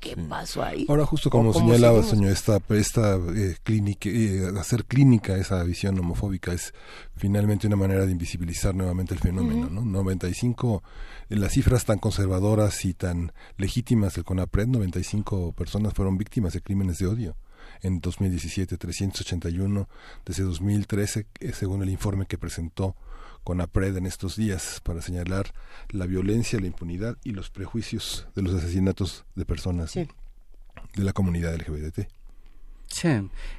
¿Qué 0.00 0.16
pasó 0.16 0.62
ahí? 0.62 0.84
Ahora 0.88 1.06
justo 1.06 1.30
como 1.30 1.52
señalaba, 1.54 2.02
señor, 2.02 2.30
esta, 2.30 2.60
esta 2.70 3.16
eh, 3.34 3.56
clínica, 3.62 4.08
eh, 4.10 4.52
hacer 4.58 4.84
clínica 4.84 5.36
esa 5.36 5.62
visión 5.64 5.98
homofóbica 5.98 6.52
es 6.52 6.74
finalmente 7.16 7.66
una 7.66 7.76
manera 7.76 8.04
de 8.04 8.12
invisibilizar 8.12 8.74
nuevamente 8.74 9.14
el 9.14 9.20
fenómeno, 9.20 9.70
¿no? 9.70 9.84
95, 9.84 10.82
en 11.30 11.40
las 11.40 11.52
cifras 11.52 11.86
tan 11.86 11.98
conservadoras 11.98 12.84
y 12.84 12.92
tan 12.92 13.32
legítimas 13.56 14.14
del 14.14 14.24
CONAPRED, 14.24 14.66
95 14.66 15.52
personas 15.52 15.94
fueron 15.94 16.18
víctimas 16.18 16.52
de 16.52 16.60
crímenes 16.60 16.98
de 16.98 17.06
odio. 17.06 17.36
En 17.82 18.00
2017, 18.00 18.76
381 18.76 19.88
desde 20.24 20.44
2013, 20.44 21.26
eh, 21.40 21.52
según 21.52 21.82
el 21.82 21.90
informe 21.90 22.26
que 22.26 22.38
presentó 22.38 22.96
con 23.44 23.60
APRED 23.60 23.98
en 23.98 24.06
estos 24.06 24.36
días 24.36 24.80
para 24.82 25.00
señalar 25.00 25.52
la 25.90 26.06
violencia, 26.06 26.58
la 26.58 26.66
impunidad 26.66 27.16
y 27.22 27.30
los 27.30 27.50
prejuicios 27.50 28.26
de 28.34 28.42
los 28.42 28.54
asesinatos 28.54 29.24
de 29.36 29.44
personas 29.44 29.94
de 29.94 30.08
la 30.96 31.12
comunidad 31.12 31.54
LGBT. 31.54 32.08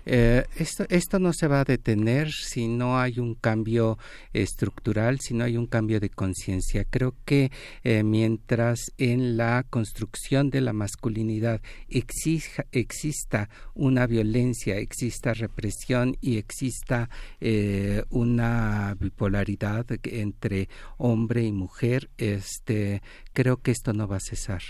Eh, 0.06 0.45
esto, 0.89 1.19
no 1.19 1.34
se 1.34 1.47
va 1.47 1.62
a 1.62 1.63
detener 1.63 2.32
si 2.32 2.67
no 2.67 3.00
hay 3.00 3.19
un 3.19 3.36
cambio 3.36 3.97
estructural, 4.34 5.19
si 5.19 5.34
no 5.34 5.43
hay 5.43 5.58
un 5.58 5.67
cambio 5.67 6.00
de 6.00 6.10
conciencia. 6.10 6.86
Creo 6.86 7.13
que 7.26 7.52
eh, 7.84 8.04
mientras 8.04 8.80
en 8.97 9.38
la 9.38 9.63
construcción 9.69 10.50
de 10.50 10.62
la 10.62 10.73
masculinidad 10.73 11.62
exista 11.89 13.50
una 13.73 14.08
violencia, 14.08 14.78
exista 14.78 15.34
represión 15.34 16.17
y 16.21 16.38
exista 16.38 17.10
eh, 17.39 18.04
una 18.10 18.95
bipolaridad 19.00 19.86
entre 20.04 20.69
hombre 20.97 21.43
y 21.43 21.52
mujer, 21.52 22.10
este, 22.17 23.02
creo 23.34 23.58
que 23.58 23.71
esto 23.71 23.93
no 23.93 24.08
va 24.08 24.17
a 24.17 24.21
cesar. 24.21 24.62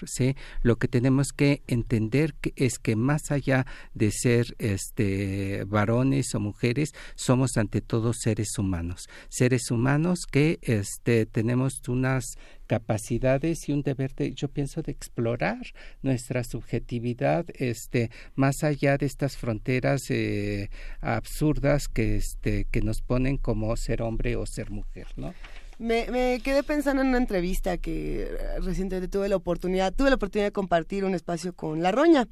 Lo 0.61 0.77
que 0.77 0.87
tenemos 0.87 1.31
que 1.31 1.61
entender 1.67 2.35
es 2.55 2.79
que 2.79 2.95
más 2.95 3.31
allá 3.31 3.65
de 3.93 4.11
ser 4.11 4.55
este, 4.59 5.63
varones 5.65 6.33
o 6.35 6.39
mujeres, 6.39 6.93
somos 7.15 7.57
ante 7.57 7.81
todo 7.81 8.13
seres 8.13 8.57
humanos. 8.57 9.07
Seres 9.29 9.71
humanos 9.71 10.25
que 10.29 10.59
este, 10.61 11.25
tenemos 11.25 11.81
unas 11.87 12.37
capacidades 12.67 13.67
y 13.69 13.71
un 13.71 13.81
deber 13.81 14.13
de 14.13 14.33
yo 14.33 14.49
pienso 14.49 14.81
de 14.81 14.91
explorar 14.91 15.61
nuestra 16.01 16.43
subjetividad 16.43 17.45
este 17.55 18.11
más 18.35 18.63
allá 18.63 18.97
de 18.97 19.05
estas 19.05 19.37
fronteras 19.37 20.01
eh, 20.09 20.69
absurdas 20.99 21.87
que 21.87 22.17
este 22.17 22.65
que 22.65 22.81
nos 22.81 23.01
ponen 23.01 23.37
como 23.37 23.75
ser 23.77 24.01
hombre 24.01 24.35
o 24.35 24.45
ser 24.45 24.69
mujer 24.69 25.07
no 25.15 25.33
me, 25.79 26.07
me, 26.11 26.41
quedé 26.43 26.63
pensando 26.63 27.01
en 27.01 27.09
una 27.09 27.17
entrevista 27.17 27.77
que 27.77 28.23
eh, 28.23 28.59
recientemente 28.59 29.07
tuve 29.07 29.29
la 29.29 29.35
oportunidad, 29.35 29.93
tuve 29.93 30.09
la 30.09 30.15
oportunidad 30.15 30.47
de 30.47 30.51
compartir 30.51 31.05
un 31.05 31.13
espacio 31.13 31.53
con 31.53 31.83
La 31.83 31.91
Roña 31.91 32.27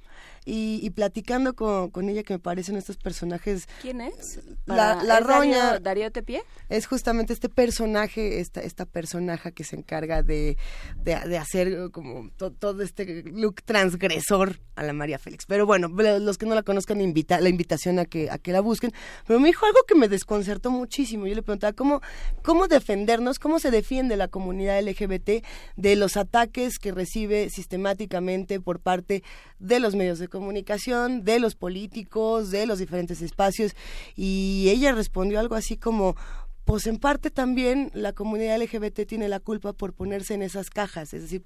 y, 0.46 0.90
platicando 0.92 1.56
con, 1.56 1.90
con, 1.90 2.08
ella 2.08 2.22
que 2.22 2.34
me 2.34 2.40
parecen 2.40 2.78
estos 2.78 2.98
personajes. 2.98 3.68
¿Quién 3.82 4.02
es? 4.02 4.40
La, 4.66 5.04
la 5.04 5.20
Roña. 5.20 5.80
Darío, 5.80 6.12
Tepié. 6.12 6.44
Es 6.70 6.86
justamente 6.86 7.34
este 7.34 7.50
personaje, 7.50 8.40
esta, 8.40 8.62
esta 8.62 8.86
personaje 8.86 9.52
que 9.54 9.64
se 9.64 9.76
encarga 9.76 10.22
de, 10.22 10.58
de, 11.04 11.38
hacer 11.38 11.90
como 11.92 12.30
todo 12.38 12.84
este 12.84 13.24
look 13.24 13.64
transgresor 13.64 14.60
a 14.76 14.84
la 14.84 14.94
María 14.94 15.18
Félix. 15.18 15.46
Pero 15.48 15.66
bueno, 15.66 15.88
los 15.88 16.38
que 16.38 16.46
no 16.46 16.54
la 16.54 16.62
conozcan, 16.62 17.02
invita, 17.02 17.42
la 17.42 17.50
invitación 17.50 17.98
a 17.98 18.06
que, 18.06 18.30
a 18.30 18.38
que 18.38 18.52
la 18.52 18.62
busquen. 18.62 18.92
Pero 19.26 19.40
me 19.40 19.48
dijo 19.48 19.66
algo 19.66 19.80
que 19.88 19.96
me 19.96 20.08
desconcertó 20.08 20.70
muchísimo. 20.70 21.26
Yo 21.26 21.34
le 21.34 21.42
preguntaba 21.42 21.74
cómo, 21.74 22.02
cómo 22.44 22.68
defendernos, 22.68 23.35
cómo 23.40 23.60
se 23.60 23.72
defiende 23.72 24.18
la 24.18 24.28
comunidad 24.28 24.82
LGBT 24.82 25.44
de 25.76 25.96
los 25.96 26.18
ataques 26.18 26.80
que 26.80 26.92
recibe 26.92 27.50
sistemáticamente 27.50 28.60
por 28.60 28.80
parte 28.80 29.24
de 29.60 29.80
los 29.80 29.96
medios 29.96 30.20
de 30.20 30.28
comunicación, 30.28 31.24
de 31.24 31.40
los 31.40 31.56
políticos, 31.56 32.52
de 32.52 32.66
los 32.66 32.80
diferentes 32.80 33.22
espacios. 33.22 33.76
Y 34.16 34.68
ella 34.70 34.92
respondió 34.92 35.40
algo 35.40 35.56
así 35.56 35.78
como, 35.78 36.16
pues 36.66 36.88
en 36.88 36.98
parte 36.98 37.30
también 37.30 37.92
la 37.94 38.14
comunidad 38.14 38.60
LGBT 38.60 39.06
tiene 39.08 39.30
la 39.30 39.40
culpa 39.40 39.74
por 39.74 39.94
ponerse 39.94 40.34
en 40.34 40.42
esas 40.42 40.70
cajas, 40.70 41.14
es 41.14 41.22
decir, 41.22 41.44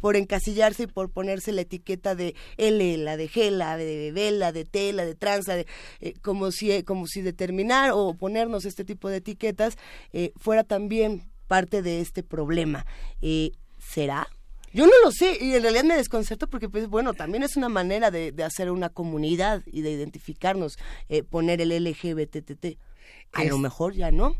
por, 0.00 0.16
encasillarse 0.16 0.84
y 0.84 0.86
por 0.86 1.10
ponerse 1.10 1.52
la 1.52 1.62
etiqueta 1.62 2.14
de 2.14 2.34
L, 2.56 2.96
la 2.98 3.16
de 3.16 3.28
G, 3.28 3.50
la 3.50 3.76
de 3.76 4.12
B, 4.12 4.30
la 4.30 4.52
de 4.52 4.64
T, 4.64 4.92
la 4.92 5.04
de 5.04 5.16
trans, 5.16 5.46
de, 5.46 5.66
eh, 6.00 6.14
como, 6.22 6.52
si, 6.52 6.82
como 6.84 7.06
si 7.08 7.22
determinar 7.22 7.90
o 7.92 8.14
ponernos 8.14 8.64
este 8.64 8.84
tipo 8.84 9.08
de 9.08 9.16
etiquetas 9.16 9.76
eh, 10.12 10.32
fuera 10.36 10.62
también 10.62 11.28
parte 11.48 11.82
de 11.82 12.00
este 12.00 12.22
problema. 12.22 12.86
Eh, 13.20 13.50
¿Será? 13.78 14.28
Yo 14.72 14.86
no 14.86 14.92
lo 15.04 15.10
sé 15.10 15.36
y 15.40 15.54
en 15.54 15.62
realidad 15.62 15.84
me 15.84 15.96
desconcerto 15.96 16.48
porque, 16.48 16.68
pues, 16.68 16.86
bueno, 16.86 17.12
también 17.12 17.42
es 17.42 17.56
una 17.56 17.68
manera 17.68 18.10
de, 18.10 18.32
hacer 18.42 18.70
una 18.70 18.88
comunidad 18.88 19.62
y 19.66 19.82
de 19.82 19.90
identificarnos, 19.90 20.78
eh, 21.08 21.22
poner 21.22 21.60
el 21.60 21.72
LGBTT. 21.72 22.78
A 23.32 23.44
lo 23.44 23.58
mejor 23.58 23.94
ya 23.94 24.10
no. 24.10 24.36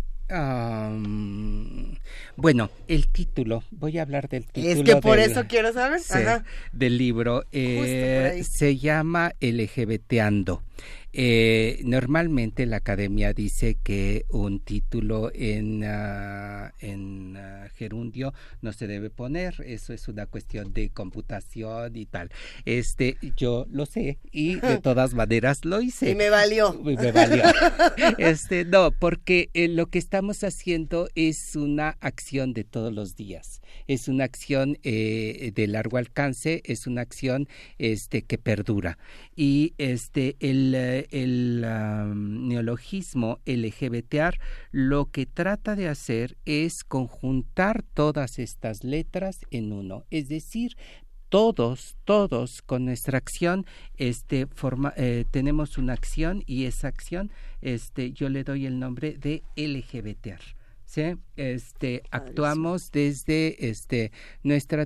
Bueno, 2.37 2.71
el 2.89 3.09
título, 3.09 3.63
voy 3.71 3.99
a 3.99 4.03
hablar 4.03 4.29
del 4.29 4.47
título. 4.47 4.75
Es 4.75 4.83
que 4.83 4.97
por 4.97 5.19
eso 5.19 5.45
quiero 5.47 5.73
saber. 5.73 6.01
Del 6.73 6.99
libro. 6.99 7.45
Eh, 7.53 8.43
se 8.49 8.79
llama 8.79 9.35
LGBTando. 9.41 10.63
Eh, 11.15 11.83
normalmente 11.85 12.65
la 12.65 12.79
academia 12.79 13.35
dice 13.35 13.77
que 13.83 14.25
un 14.31 14.61
título 14.61 15.31
en, 15.35 15.85
ah, 15.85 16.73
en 16.81 17.37
ah, 17.37 17.69
gerundio 17.75 18.33
no 18.63 18.73
se 18.73 18.87
debe 18.87 19.11
poner, 19.11 19.57
eso 19.67 19.93
es 19.93 20.09
una 20.09 20.25
cuestión 20.25 20.73
de 20.73 20.89
computación 20.89 21.97
y 21.97 22.07
tal. 22.07 22.31
Este, 22.65 23.19
yo 23.37 23.67
lo 23.71 23.85
sé 23.85 24.19
y 24.31 24.55
de 24.55 24.79
todas 24.83 25.13
maneras 25.13 25.67
lo 25.67 25.83
hice. 25.83 26.11
Y 26.11 26.15
me 26.15 26.31
valió. 26.31 26.73
Me 26.83 27.13
valió. 27.13 27.43
Este, 28.19 28.65
no, 28.65 28.91
porque 28.91 29.51
eh, 29.55 29.69
lo 29.69 29.87
que 29.87 29.99
estamos 29.99 30.45
haciendo 30.45 31.09
es 31.15 31.57
una 31.57 31.97
acción 32.01 32.53
de 32.53 32.65
todos 32.65 32.93
los 32.93 33.17
días. 33.17 33.61
Es 33.87 34.09
una 34.09 34.25
acción 34.25 34.79
eh, 34.83 35.53
de 35.55 35.67
largo 35.67 35.99
alcance, 35.99 36.63
es 36.65 36.87
una 36.87 37.03
acción 37.03 37.49
este 37.79 38.23
que 38.23 38.39
perdura. 38.39 38.99
Y 39.35 39.75
este 39.79 40.37
el 40.41 41.02
eh, 41.11 41.23
el 41.23 41.61
neologismo 42.49 43.41
LGBTR 43.47 44.39
lo 44.71 45.11
que 45.11 45.27
trata 45.27 45.77
de 45.77 45.89
hacer 45.89 46.37
es 46.45 46.85
conjuntar 46.85 47.83
todas 47.83 48.39
estas 48.39 48.85
letras 48.85 49.41
en 49.51 49.73
uno, 49.73 50.05
es 50.11 50.29
decir, 50.29 50.77
todos, 51.33 51.97
todos 52.05 52.61
con 52.61 52.85
nuestra 52.85 53.17
acción, 53.17 53.65
este, 53.97 54.47
forma, 54.47 54.93
eh, 54.99 55.25
tenemos 55.31 55.79
una 55.79 55.95
acción 55.95 56.43
y 56.47 56.67
esa 56.67 56.89
acción, 56.89 57.33
este, 57.63 58.13
yo 58.13 58.29
le 58.29 58.45
doy 58.45 58.67
el 58.67 58.79
nombre 58.79 59.17
de 59.17 59.43
LGBTR. 59.57 60.43
¿sí? 60.85 61.15
Este, 61.37 62.03
actuamos 62.11 62.91
desde 62.91 63.71
este, 63.71 64.13
nuestra 64.43 64.85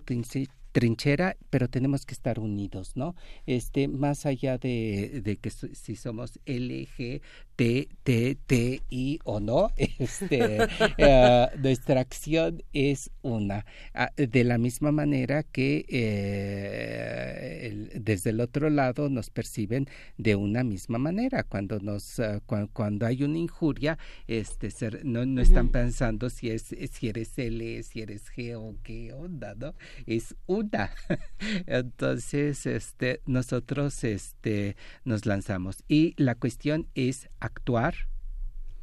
trinchera, 0.77 1.39
pero 1.49 1.71
tenemos 1.71 2.05
que 2.05 2.13
estar 2.13 2.39
unidos, 2.39 2.97
¿no? 2.97 3.15
Este, 3.47 3.89
más 3.89 4.27
allá 4.27 4.59
de, 4.59 5.23
de 5.25 5.39
que 5.39 5.49
si 5.49 5.97
somos 5.97 6.39
LG, 6.45 7.23
T, 7.57 7.89
T, 8.03 8.37
T, 8.47 8.83
I 8.91 9.19
o 9.25 9.41
no, 9.41 9.71
este, 9.77 10.59
eh, 10.99 11.49
nuestra 11.59 12.01
acción 12.01 12.63
es 12.73 13.11
una. 13.23 13.65
Ah, 13.95 14.13
de 14.17 14.45
la 14.45 14.59
misma 14.59 14.93
manera 14.93 15.43
que 15.43 15.87
eh, 15.89 17.91
desde 17.95 18.31
el 18.31 18.41
otro 18.41 18.69
lado 18.69 19.09
nos 19.09 19.31
perciben 19.31 19.89
de 20.19 20.37
una 20.37 20.65
misma 20.65 20.99
manera. 20.99 21.45
Cuando 21.45 21.81
nos, 21.81 22.21
ah, 22.21 22.43
cuando 22.47 23.07
hay 23.07 23.23
una 23.23 23.39
injuria, 23.39 23.99
este, 24.27 24.69
no, 25.05 25.25
no 25.25 25.41
están 25.41 25.71
pensando 25.71 26.29
si 26.29 26.51
es 26.51 26.75
si 26.93 27.09
eres 27.09 27.39
L, 27.39 27.83
si 27.83 28.03
eres 28.03 28.31
G 28.31 28.55
o 28.55 28.77
qué 28.83 29.15
onda, 29.15 29.55
¿no? 29.55 29.75
Es 30.07 30.35
una. 30.47 30.91
Entonces, 31.67 32.67
este, 32.67 33.23
nosotros, 33.25 34.05
este, 34.05 34.77
nos 35.05 35.25
lanzamos 35.25 35.83
y 35.89 36.13
la 36.17 36.35
cuestión 36.35 36.89
es 36.95 37.31
actuar, 37.47 37.95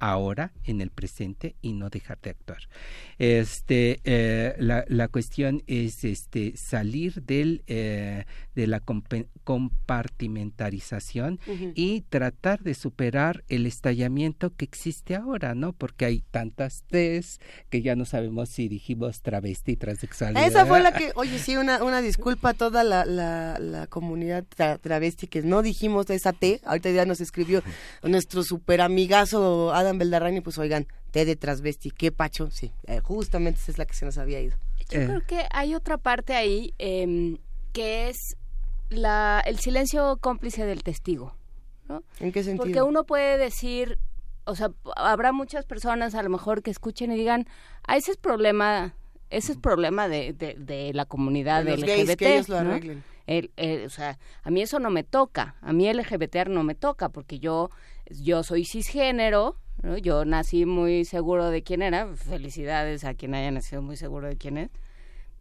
ahora, 0.04 0.52
en 0.66 0.82
el 0.82 0.90
presente, 0.90 1.56
y 1.62 1.72
no 1.72 1.90
dejar 1.90 2.20
de 2.22 2.32
actuar. 2.32 2.68
Este, 3.20 4.02
eh, 4.04 4.54
la, 4.60 4.84
la, 4.90 5.08
cuestión 5.08 5.64
es 5.66 6.04
este, 6.04 6.58
salir 6.58 7.24
del, 7.24 7.64
eh, 7.68 8.26
de 8.54 8.68
la 8.68 8.82
compartimentarización 8.82 11.40
y 11.74 12.02
tratar 12.02 12.64
de 12.64 12.74
superar 12.74 13.46
el 13.48 13.66
estallamiento 13.66 14.54
que 14.54 14.66
existe 14.66 15.16
ahora, 15.16 15.56
¿no? 15.56 15.72
Porque 15.72 16.04
hay 16.04 16.22
tantas 16.32 16.84
T's 16.90 17.40
que 17.70 17.82
ya 17.82 17.96
no 17.96 18.04
sabemos 18.04 18.50
si 18.50 18.68
dijimos 18.68 19.22
travesti, 19.22 19.78
transexualidad. 19.78 20.46
Esa 20.46 20.66
fue 20.66 20.82
la 20.82 20.92
que, 20.92 21.14
oye, 21.16 21.40
sí, 21.40 21.56
una, 21.56 21.82
una 21.82 22.02
disculpa 22.02 22.50
a 22.50 22.54
toda 22.54 22.84
la, 22.84 23.06
la, 23.06 23.58
la 23.58 23.88
comunidad 23.88 24.44
travesti 24.82 25.28
que 25.28 25.44
no 25.44 25.62
dijimos 25.62 26.10
esa 26.10 26.34
T. 26.34 26.60
Ahorita 26.66 26.92
ya 26.92 27.06
nos 27.06 27.22
escribió 27.22 27.64
nuestro 28.02 28.44
super 28.44 28.82
amigazo 28.82 29.74
Adam 29.74 29.93
Beldarrani, 29.98 30.42
pues 30.42 30.58
oigan, 30.58 30.88
T 31.12 31.26
de 31.26 31.36
transvesti, 31.36 31.92
qué 31.92 32.12
pacho, 32.12 32.50
sí, 32.52 32.72
eh, 32.88 33.00
justamente 33.00 33.60
esa 33.60 33.72
es 33.72 33.78
la 33.78 33.86
que 33.86 33.94
se 33.94 34.06
nos 34.06 34.18
había 34.18 34.40
ido. 34.42 34.58
Yo 34.90 35.06
creo 35.06 35.26
que 35.26 35.46
hay 35.52 35.76
otra 35.76 35.98
parte 35.98 36.34
ahí 36.34 36.74
eh, 36.78 37.38
que 37.72 38.10
es 38.10 38.38
la, 38.90 39.42
el 39.46 39.60
silencio 39.60 40.18
cómplice 40.18 40.66
del 40.66 40.84
testigo. 40.84 41.36
¿no? 41.88 42.04
¿En 42.20 42.32
qué 42.32 42.44
sentido? 42.44 42.64
Porque 42.64 42.82
uno 42.82 43.06
puede 43.06 43.38
decir, 43.38 43.98
o 44.46 44.56
sea, 44.56 44.72
habrá 44.96 45.32
muchas 45.32 45.66
personas 45.66 46.16
a 46.16 46.24
lo 46.24 46.30
mejor 46.30 46.62
que 46.62 46.72
escuchen 46.72 47.12
y 47.12 47.16
digan, 47.16 47.48
ah, 47.88 47.98
ese 47.98 48.12
es 48.12 48.18
problema, 48.18 48.96
ese 49.30 49.54
es 49.54 49.58
problema 49.58 50.08
de, 50.08 50.34
de, 50.34 50.56
de 50.58 50.94
la 50.94 51.06
comunidad 51.06 51.64
de 51.64 51.78
LGBT. 51.78 51.88
Gays, 51.88 52.16
que 52.16 52.34
ellos 52.34 52.50
lo 52.50 52.58
arreglen. 52.58 53.04
El, 53.26 53.52
el, 53.56 53.86
o 53.86 53.90
sea, 53.90 54.20
a 54.44 54.52
mí 54.52 54.62
eso 54.62 54.80
no 54.80 54.90
me 54.90 55.04
toca, 55.04 55.56
a 55.62 55.72
mí 55.72 55.92
LGBT 55.92 56.48
no 56.48 56.64
me 56.64 56.76
toca, 56.76 57.10
porque 57.10 57.40
yo, 57.40 57.70
yo 58.10 58.44
soy 58.44 58.66
cisgénero, 58.66 59.58
¿no? 59.84 59.98
yo 59.98 60.26
nací 60.26 60.66
muy 60.66 61.06
seguro 61.06 61.50
de 61.50 61.62
quién 61.62 61.84
era, 61.84 62.16
felicidades 62.16 63.04
a 63.04 63.14
quien 63.14 63.36
haya 63.36 63.52
nacido 63.52 63.82
muy 63.82 63.98
seguro 63.98 64.28
de 64.28 64.38
quién 64.38 64.58
es, 64.58 64.72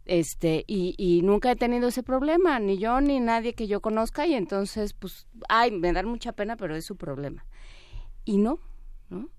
este 0.05 0.65
y, 0.67 0.95
y 0.97 1.21
nunca 1.21 1.51
he 1.51 1.55
tenido 1.55 1.87
ese 1.87 2.03
problema 2.03 2.59
ni 2.59 2.77
yo 2.77 2.99
ni 2.99 3.19
nadie 3.19 3.53
que 3.53 3.67
yo 3.67 3.81
conozca 3.81 4.27
y 4.27 4.33
entonces 4.33 4.93
pues 4.93 5.27
ay 5.47 5.71
me 5.71 5.93
da 5.93 6.03
mucha 6.03 6.33
pena 6.33 6.57
pero 6.57 6.75
es 6.75 6.85
su 6.85 6.97
problema. 6.97 7.45
Y 8.25 8.37
no 8.37 8.59
no 9.09 9.29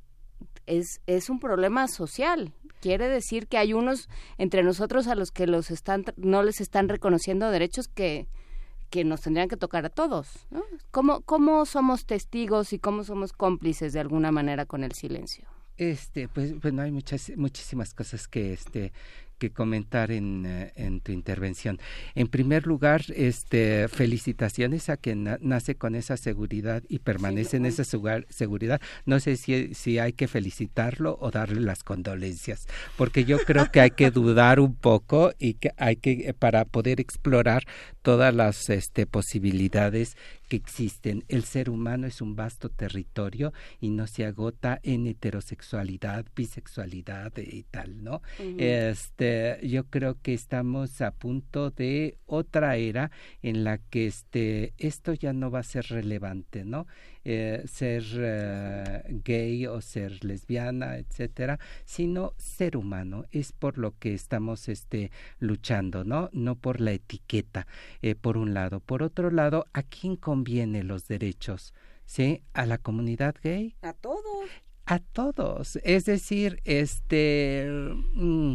es 0.67 1.03
es 1.07 1.29
un 1.29 1.39
problema 1.39 1.87
social. 1.89 2.53
Quiere 2.81 3.09
decir 3.09 3.47
que 3.47 3.59
hay 3.59 3.73
unos 3.73 4.09
entre 4.39 4.63
nosotros 4.63 5.07
a 5.07 5.15
los 5.15 5.31
que 5.31 5.47
los 5.47 5.71
están 5.71 6.05
no 6.17 6.43
les 6.43 6.61
están 6.61 6.89
reconociendo 6.89 7.51
derechos 7.51 7.89
que 7.89 8.27
que 8.91 9.05
nos 9.05 9.23
tendrían 9.23 9.49
que 9.49 9.57
tocar 9.57 9.85
a 9.87 9.91
todos 9.91 10.47
¿no? 10.51 10.63
cómo 10.91 11.23
cómo 11.23 11.67
somos 11.67 12.07
testigos 12.07 12.73
y 12.73 12.79
cómo 12.79 13.05
somos 13.05 13.33
cómplices 13.33 13.93
de 13.93 14.01
alguna 14.01 14.33
manera 14.33 14.67
con 14.67 14.85
el 14.85 14.93
silencio 14.93 15.47
este 15.77 16.29
pues 16.29 16.61
bueno 16.61 16.83
hay 16.83 16.93
muchas 16.93 17.33
muchísimas 17.37 17.95
cosas 17.95 18.29
que 18.29 18.53
este 18.53 18.93
que 19.39 19.51
comentar 19.51 20.11
en, 20.11 20.45
eh, 20.47 20.73
en, 20.77 21.01
tu 21.01 21.13
intervención. 21.13 21.79
En 22.15 22.29
primer 22.29 22.67
lugar, 22.67 23.03
este, 23.15 23.89
felicitaciones 23.89 24.89
a 24.89 24.97
quien 24.97 25.39
nace 25.41 25.75
con 25.75 25.95
esa 25.95 26.17
seguridad 26.17 26.83
y 26.89 27.01
permanece 27.01 27.57
en 27.57 27.67
esa 27.67 27.85
seguridad. 27.85 28.81
No 29.07 29.21
sé 29.21 29.37
si, 29.37 29.75
si 29.75 29.99
hay 29.99 30.13
que 30.13 30.29
felicitarlo 30.29 31.19
o 31.21 31.31
darle 31.31 31.61
las 31.61 31.83
condolencias, 31.83 32.67
porque 32.97 33.25
yo 33.25 33.39
creo 33.39 33.71
que 33.71 33.81
hay 33.81 33.91
que 33.91 34.11
dudar 34.11 34.61
un 34.61 34.75
poco 34.75 35.33
y 35.39 35.55
que 35.55 35.73
hay 35.77 35.97
que, 35.97 36.35
para 36.39 36.65
poder 36.65 37.01
explorar 37.01 37.65
todas 38.05 38.35
las 38.35 38.69
este, 38.69 39.07
posibilidades 39.07 40.19
que 40.47 40.57
existen. 40.57 41.25
El 41.29 41.45
ser 41.45 41.71
humano 41.71 42.07
es 42.07 42.21
un 42.21 42.37
vasto 42.37 42.69
territorio 42.69 43.55
y 43.81 43.89
no 43.89 44.07
se 44.07 44.27
agota 44.27 44.79
en 44.83 45.07
heterosexualidad, 45.07 46.27
bisexualidad 46.37 47.33
y 47.39 47.63
tal, 47.63 48.05
¿no? 48.05 48.21
Este, 48.59 49.59
yo 49.67 49.85
creo 49.85 50.21
que 50.21 50.35
estamos 50.35 51.01
a 51.01 51.13
punto 51.13 51.71
de 51.71 52.19
otra 52.27 52.77
era 52.77 53.11
en 53.43 53.65
la 53.65 53.79
que 53.79 54.07
este, 54.07 54.75
esto 54.77 55.15
ya 55.15 55.33
no 55.33 55.51
va 55.51 55.61
a 55.61 55.63
ser 55.63 55.87
relevante, 55.87 56.63
¿no? 56.63 56.87
Eh, 57.25 57.63
ser 57.67 58.05
eh, 58.17 59.03
gay 59.25 59.67
o 59.67 59.81
ser 59.81 60.25
lesbiana, 60.25 60.99
etcétera, 60.99 61.59
sino 61.85 62.35
ser 62.37 62.77
humano. 62.77 63.25
Es 63.31 63.53
por 63.53 63.79
lo 63.79 63.99
que 63.99 64.15
estamos 64.15 64.69
este, 64.69 65.11
luchando, 65.39 66.05
¿no? 66.05 66.29
No 66.33 66.57
por 66.57 66.81
la 66.81 66.93
etiqueta, 66.93 67.67
eh, 68.03 68.15
por 68.15 68.37
un 68.37 68.53
lado. 68.53 68.81
Por 68.81 69.03
otro 69.03 69.31
lado, 69.31 69.67
¿a 69.73 69.83
quién 69.83 70.17
conviene 70.17 70.83
los 70.83 71.09
derechos? 71.09 71.73
¿Sí? 72.05 72.43
¿A 72.53 72.67
la 72.67 72.79
comunidad 72.79 73.35
gay? 73.43 73.77
A 73.81 73.95
todos 73.95 74.51
a 74.87 74.99
todos. 74.99 75.77
Es 75.83 76.05
decir, 76.05 76.61
este 76.65 77.67
mm, 78.15 78.55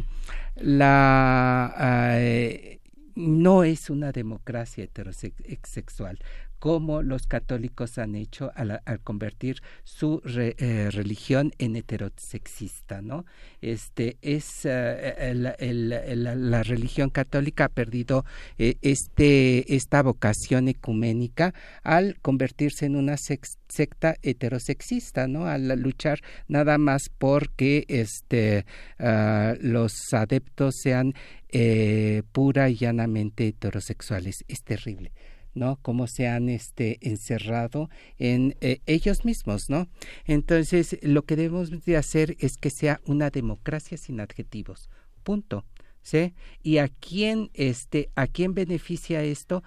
la 0.57 1.73
eh, 2.19 2.81
no 3.15 3.63
es 3.63 3.89
una 3.89 4.11
democracia 4.11 4.83
heterosexual 4.83 6.19
como 6.59 7.01
los 7.01 7.23
católicos 7.23 7.97
han 7.97 8.15
hecho 8.15 8.51
al, 8.55 8.81
al 8.85 8.99
convertir 8.99 9.61
su 9.83 10.21
eh, 10.25 10.89
religión 10.91 11.53
en 11.57 11.75
heterosexista, 11.75 13.01
¿no? 13.01 13.25
Este 13.61 14.17
es 14.21 14.65
el, 14.65 15.53
el, 15.57 16.51
la, 16.51 16.63
religión 16.63 17.09
católica 17.09 17.65
ha 17.65 17.69
perdido 17.69 18.25
eh, 18.57 18.75
este 18.81 19.75
esta 19.75 20.03
vocación 20.03 20.67
ecuménica 20.67 21.53
al 21.83 22.17
convertirse 22.21 22.85
en 22.85 22.95
una 22.95 23.17
sex, 23.17 23.57
secta 23.67 24.15
heterosexista, 24.21 25.27
¿no? 25.27 25.45
Al 25.45 25.67
luchar 25.79 26.19
nada 26.47 26.77
más 26.77 27.09
porque 27.17 27.85
este 27.87 28.65
uh, 28.99 29.55
los 29.61 29.93
adeptos 30.13 30.75
sean 30.81 31.13
eh, 31.49 32.23
pura 32.31 32.69
y 32.69 32.75
llanamente 32.75 33.47
heterosexuales. 33.47 34.43
Es 34.47 34.63
terrible. 34.63 35.11
¿No? 35.53 35.77
Cómo 35.81 36.07
se 36.07 36.27
han 36.27 36.49
este, 36.49 36.97
encerrado 37.01 37.89
en 38.17 38.55
eh, 38.61 38.81
ellos 38.85 39.25
mismos, 39.25 39.69
¿no? 39.69 39.87
Entonces, 40.25 40.97
lo 41.01 41.23
que 41.23 41.35
debemos 41.35 41.69
de 41.85 41.97
hacer 41.97 42.35
es 42.39 42.57
que 42.57 42.69
sea 42.69 43.01
una 43.05 43.29
democracia 43.29 43.97
sin 43.97 44.19
adjetivos, 44.19 44.89
punto, 45.23 45.65
¿sí? 46.01 46.33
Y 46.61 46.77
a 46.77 46.87
quién, 46.87 47.49
este, 47.53 48.09
a 48.15 48.27
quién 48.27 48.53
beneficia 48.53 49.23
esto, 49.23 49.63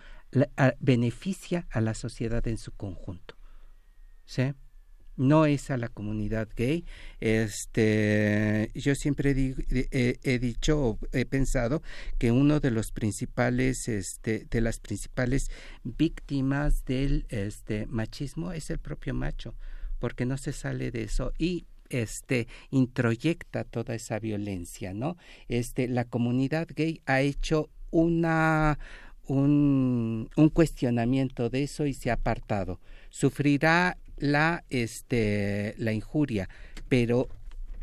beneficia 0.81 1.67
a 1.71 1.81
la 1.81 1.95
sociedad 1.95 2.47
en 2.49 2.57
su 2.57 2.73
conjunto, 2.73 3.37
¿sí? 4.25 4.55
No 5.17 5.47
es 5.47 5.71
a 5.71 5.77
la 5.77 5.89
comunidad 5.89 6.49
gay. 6.57 6.85
Este, 7.21 8.71
yo 8.75 8.95
siempre 8.95 9.33
he, 9.91 10.19
he, 10.23 10.39
dicho, 10.39 10.99
he 11.13 11.25
pensado 11.25 11.83
que 12.19 12.33
uno 12.33 12.61
de 12.61 12.71
los 12.71 12.93
principales, 12.93 13.89
este, 13.89 14.47
de 14.51 14.61
las 14.61 14.81
principales 14.81 15.51
víctimas 15.85 16.85
del 16.85 17.27
este 17.29 17.87
machismo 17.87 18.53
es 18.53 18.71
el 18.71 18.79
propio 18.79 19.15
macho, 19.15 19.55
porque 19.99 20.27
no 20.27 20.37
se 20.37 20.53
sale 20.53 20.91
de 20.91 21.05
eso 21.05 21.33
y 21.39 21.67
este 21.91 22.49
introyecta 22.71 23.65
toda 23.65 23.95
esa 23.95 24.19
violencia, 24.19 24.95
¿no? 24.95 25.17
Este, 25.49 25.89
la 25.89 26.07
comunidad 26.07 26.69
gay 26.75 27.03
ha 27.07 27.21
hecho 27.21 27.69
una 27.91 28.79
un, 29.27 30.29
un 30.37 30.49
cuestionamiento 30.49 31.49
de 31.49 31.65
eso 31.65 31.87
y 31.87 31.95
se 31.95 32.11
ha 32.11 32.15
apartado. 32.15 32.81
Sufrirá 33.11 33.99
la, 34.23 34.63
este, 34.71 35.75
la 35.79 35.93
injuria, 35.93 36.49
pero 36.89 37.29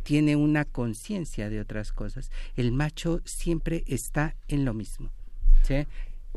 tiene 0.04 0.38
una 0.38 0.64
conciencia 0.64 1.50
de 1.50 1.60
otras 1.60 1.92
cosas. 1.92 2.32
El 2.56 2.72
macho 2.72 3.22
siempre 3.26 3.84
está 3.88 4.36
en 4.48 4.64
lo 4.64 4.74
mismo. 4.74 5.10
¿sí? 5.64 5.86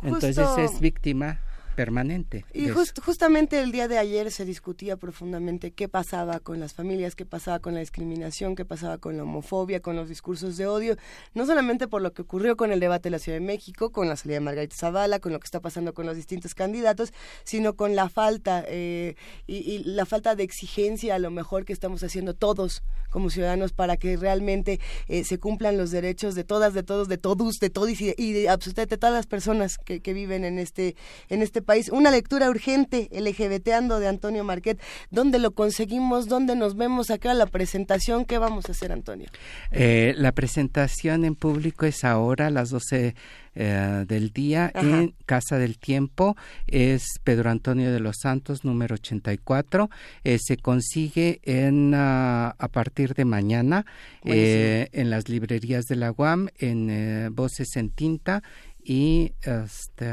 Entonces 0.02 0.48
es 0.58 0.80
víctima 0.80 1.40
permanente. 1.74 2.44
Y 2.52 2.68
just, 2.68 3.00
justamente 3.00 3.60
el 3.60 3.72
día 3.72 3.88
de 3.88 3.98
ayer 3.98 4.30
se 4.30 4.44
discutía 4.44 4.96
profundamente 4.96 5.72
qué 5.72 5.88
pasaba 5.88 6.40
con 6.40 6.60
las 6.60 6.74
familias, 6.74 7.14
qué 7.14 7.26
pasaba 7.26 7.58
con 7.58 7.74
la 7.74 7.80
discriminación, 7.80 8.54
qué 8.54 8.64
pasaba 8.64 8.98
con 8.98 9.16
la 9.16 9.22
homofobia, 9.22 9.80
con 9.80 9.96
los 9.96 10.08
discursos 10.08 10.56
de 10.56 10.66
odio, 10.66 10.96
no 11.34 11.46
solamente 11.46 11.88
por 11.88 12.02
lo 12.02 12.12
que 12.12 12.22
ocurrió 12.22 12.56
con 12.56 12.72
el 12.72 12.80
debate 12.80 13.04
de 13.04 13.10
la 13.12 13.18
Ciudad 13.18 13.38
de 13.38 13.44
México, 13.44 13.90
con 13.90 14.08
la 14.08 14.16
salida 14.16 14.36
de 14.36 14.40
Margarita 14.40 14.76
Zavala, 14.76 15.18
con 15.18 15.32
lo 15.32 15.40
que 15.40 15.46
está 15.46 15.60
pasando 15.60 15.94
con 15.94 16.06
los 16.06 16.16
distintos 16.16 16.54
candidatos, 16.54 17.12
sino 17.44 17.74
con 17.74 17.96
la 17.96 18.08
falta 18.08 18.64
eh, 18.68 19.16
y, 19.46 19.56
y, 19.56 19.84
la 19.84 20.06
falta 20.06 20.34
de 20.34 20.42
exigencia 20.42 21.14
a 21.14 21.18
lo 21.18 21.30
mejor 21.30 21.64
que 21.64 21.72
estamos 21.72 22.02
haciendo 22.02 22.34
todos 22.34 22.82
como 23.10 23.30
ciudadanos 23.30 23.72
para 23.72 23.96
que 23.96 24.16
realmente 24.16 24.80
eh, 25.08 25.24
se 25.24 25.38
cumplan 25.38 25.76
los 25.76 25.90
derechos 25.90 26.34
de 26.34 26.44
todas, 26.44 26.74
de 26.74 26.82
todos, 26.82 27.08
de 27.08 27.18
todos, 27.18 27.58
de 27.60 27.70
todos 27.70 28.00
y, 28.00 28.14
y 28.16 28.32
de 28.32 28.48
absolutamente 28.48 28.96
todas 28.98 29.14
las 29.14 29.26
personas 29.26 29.78
que, 29.78 30.00
que 30.00 30.12
viven 30.12 30.44
en 30.44 30.58
este 30.58 30.96
en 31.28 31.42
este 31.42 31.61
este 31.62 31.66
país. 31.66 31.88
Una 31.90 32.10
lectura 32.10 32.50
urgente, 32.50 33.08
LGBTando 33.12 34.00
de 34.00 34.08
Antonio 34.08 34.42
Marquet. 34.42 34.80
¿Dónde 35.10 35.38
lo 35.38 35.52
conseguimos? 35.52 36.26
¿Dónde 36.26 36.56
nos 36.56 36.76
vemos 36.76 37.10
acá 37.10 37.34
la 37.34 37.46
presentación? 37.46 38.24
¿Qué 38.24 38.38
vamos 38.38 38.68
a 38.68 38.72
hacer, 38.72 38.90
Antonio? 38.90 39.28
Eh, 39.70 40.14
la 40.16 40.32
presentación 40.32 41.24
en 41.24 41.36
público 41.36 41.86
es 41.86 42.04
ahora 42.04 42.48
a 42.48 42.50
las 42.50 42.70
12 42.70 43.14
eh, 43.54 44.04
del 44.08 44.30
día 44.30 44.72
en 44.74 45.14
Casa 45.26 45.58
del 45.58 45.78
Tiempo. 45.78 46.36
Es 46.66 47.04
Pedro 47.22 47.50
Antonio 47.50 47.92
de 47.92 48.00
los 48.00 48.16
Santos, 48.20 48.64
número 48.64 48.94
84. 48.94 49.90
Eh, 50.24 50.38
se 50.40 50.56
consigue 50.56 51.40
en, 51.44 51.92
ah, 51.94 52.54
a 52.58 52.68
partir 52.68 53.14
de 53.14 53.26
mañana 53.26 53.84
eh, 54.24 54.88
en 54.92 55.10
las 55.10 55.28
librerías 55.28 55.84
de 55.84 55.96
la 55.96 56.12
UAM, 56.12 56.48
en 56.58 57.34
Voces 57.34 57.76
en 57.76 57.90
Tinta 57.90 58.42
y, 58.82 59.32
este, 59.42 60.08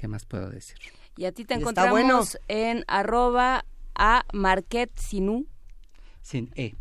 ¿qué 0.00 0.08
más 0.08 0.24
puedo 0.24 0.48
decir? 0.48 0.78
Y 1.18 1.26
a 1.26 1.32
ti 1.32 1.44
te 1.44 1.52
encontramos 1.52 2.38
en 2.48 2.84
arroba 2.88 3.66
a 3.94 4.24
Marquet 4.32 4.90
Sinú. 4.98 5.46
Sin 6.22 6.50
E 6.54 6.74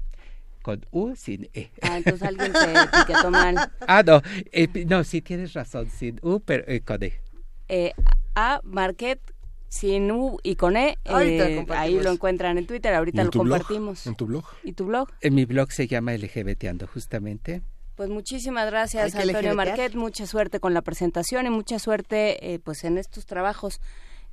con 0.62 0.86
U 0.92 1.16
sin 1.16 1.50
E. 1.54 1.70
Ah, 1.82 1.98
entonces 1.98 2.24
alguien 2.24 2.54
te 2.54 2.60
etiquetó 2.60 3.30
mal. 3.30 3.72
Ah, 3.88 4.04
no, 4.04 4.22
eh, 4.52 4.86
no, 4.86 5.04
sí 5.04 5.22
tienes 5.22 5.54
razón, 5.54 5.90
sin 5.90 6.20
U, 6.22 6.40
pero 6.40 6.64
eh, 6.68 6.82
con 6.82 7.04
E. 7.04 7.20
Eh, 7.68 7.92
a 8.36 8.62
Marquet 8.64 9.20
sin 9.68 10.12
U 10.12 10.40
y 10.42 10.56
con 10.56 10.78
E. 10.78 10.98
Eh, 11.04 11.66
ahí 11.70 12.00
lo 12.00 12.12
encuentran 12.12 12.58
en 12.58 12.68
Twitter, 12.68 12.94
ahorita 12.94 13.26
lo 13.26 13.32
compartimos. 13.32 14.08
¿En 14.08 14.16
tu 14.16 14.28
blog? 14.28 14.46
¿Y 14.64 14.74
tu 14.74 14.86
blog? 14.86 15.10
En 15.20 15.36
mi 15.36 15.44
blog 15.44 15.72
se 15.74 15.88
llama 15.88 16.14
LGBTando, 16.14 16.88
justamente. 16.88 17.64
Pues 18.00 18.10
muchísimas 18.10 18.66
gracias, 18.68 19.14
Antonio 19.14 19.56
Marquet. 19.56 19.94
Mucha 19.94 20.26
suerte 20.26 20.62
con 20.62 20.74
la 20.74 20.82
presentación 20.82 21.46
y 21.48 21.50
mucha 21.50 21.80
suerte 21.80 22.54
eh, 22.54 22.58
pues 22.58 22.86
en 22.86 22.98
estos 22.98 23.26
trabajos. 23.26 23.82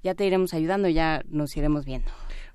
Ya 0.05 0.15
te 0.15 0.25
iremos 0.25 0.55
ayudando, 0.55 0.89
ya 0.89 1.25
nos 1.27 1.57
iremos 1.57 1.85
viendo. 1.85 2.09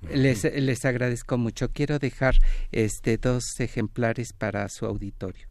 Les, 0.09 0.45
les 0.45 0.86
agradezco 0.86 1.38
mucho. 1.38 1.70
Quiero 1.70 1.99
dejar 1.99 2.36
este 2.72 3.18
dos 3.18 3.43
ejemplares 3.59 4.32
para 4.32 4.70
su 4.70 4.86
auditorio. 4.86 5.49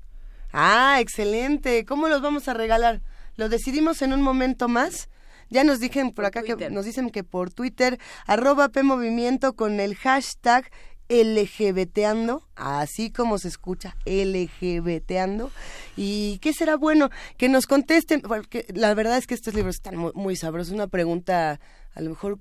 Ah, 0.51 0.97
excelente. 0.99 1.85
¿Cómo 1.85 2.09
los 2.09 2.23
vamos 2.23 2.49
a 2.49 2.55
regalar? 2.55 3.03
¿Lo 3.37 3.51
decidimos 3.51 4.01
en 4.01 4.15
un 4.15 4.23
momento 4.23 4.67
más? 4.67 5.11
Ya 5.51 5.65
nos 5.65 5.79
dijeron 5.81 6.13
por, 6.13 6.25
acá 6.25 6.43
que 6.43 6.71
nos 6.71 6.87
dicen 6.87 7.11
que 7.11 7.25
por 7.25 7.53
Twitter, 7.53 7.99
arroba 8.27 8.71
P 8.71 8.83
Movimiento 8.85 9.55
con 9.55 9.81
el 9.81 9.97
hashtag 9.97 10.71
LGBTando, 11.11 12.47
así 12.55 13.11
como 13.11 13.39
se 13.39 13.49
escucha, 13.49 13.97
LGBTando. 14.07 15.51
¿Y 15.97 16.39
qué 16.39 16.53
será 16.53 16.77
bueno? 16.77 17.11
Que 17.37 17.49
nos 17.49 17.67
contesten, 17.67 18.23
porque 18.23 18.65
la 18.73 18.95
verdad 18.95 19.19
es 19.19 19.27
que 19.27 19.35
estos 19.35 19.55
libros 19.55 19.75
están 19.75 19.97
muy, 19.97 20.37
sabrosos. 20.37 20.73
Una 20.73 20.87
pregunta, 20.87 21.61
a 21.95 22.01
lo 22.01 22.11
mejor, 22.11 22.39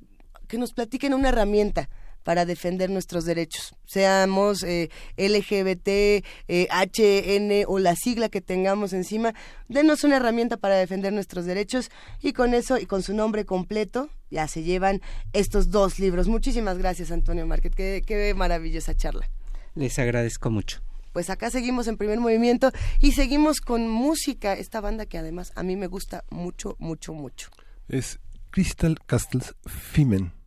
que 0.47 0.59
nos 0.59 0.73
platiquen 0.73 1.13
una 1.13 1.29
herramienta 1.29 1.89
para 2.23 2.45
defender 2.45 2.89
nuestros 2.89 3.25
derechos, 3.25 3.73
seamos 3.85 4.63
eh, 4.63 4.89
LGBT, 5.17 5.87
eh, 5.87 6.67
HN 6.69 7.65
o 7.67 7.79
la 7.79 7.95
sigla 7.95 8.29
que 8.29 8.41
tengamos 8.41 8.93
encima, 8.93 9.33
denos 9.67 10.03
una 10.03 10.17
herramienta 10.17 10.57
para 10.57 10.75
defender 10.75 11.13
nuestros 11.13 11.45
derechos 11.45 11.89
y 12.21 12.33
con 12.33 12.53
eso 12.53 12.77
y 12.77 12.85
con 12.85 13.03
su 13.03 13.13
nombre 13.13 13.45
completo 13.45 14.09
ya 14.29 14.47
se 14.47 14.63
llevan 14.63 15.01
estos 15.33 15.71
dos 15.71 15.99
libros. 15.99 16.27
Muchísimas 16.27 16.77
gracias 16.77 17.11
Antonio 17.11 17.45
Márquez, 17.47 17.73
qué, 17.75 18.03
qué 18.05 18.33
maravillosa 18.33 18.95
charla. 18.95 19.29
Les 19.75 19.97
agradezco 19.99 20.49
mucho 20.49 20.81
pues 21.13 21.29
acá 21.29 21.49
seguimos 21.49 21.87
en 21.87 21.97
primer 21.97 22.19
movimiento 22.19 22.71
y 23.01 23.13
seguimos 23.13 23.61
con 23.61 23.89
música, 23.89 24.53
esta 24.53 24.79
banda 24.79 25.05
que 25.05 25.17
además 25.17 25.51
a 25.55 25.63
mí 25.63 25.75
me 25.75 25.87
gusta 25.87 26.23
mucho, 26.29 26.75
mucho, 26.79 27.13
mucho. 27.13 27.49
Es 27.87 28.19
Crystal 28.51 28.97
Castles 29.05 29.55
Fimen. 29.65 30.38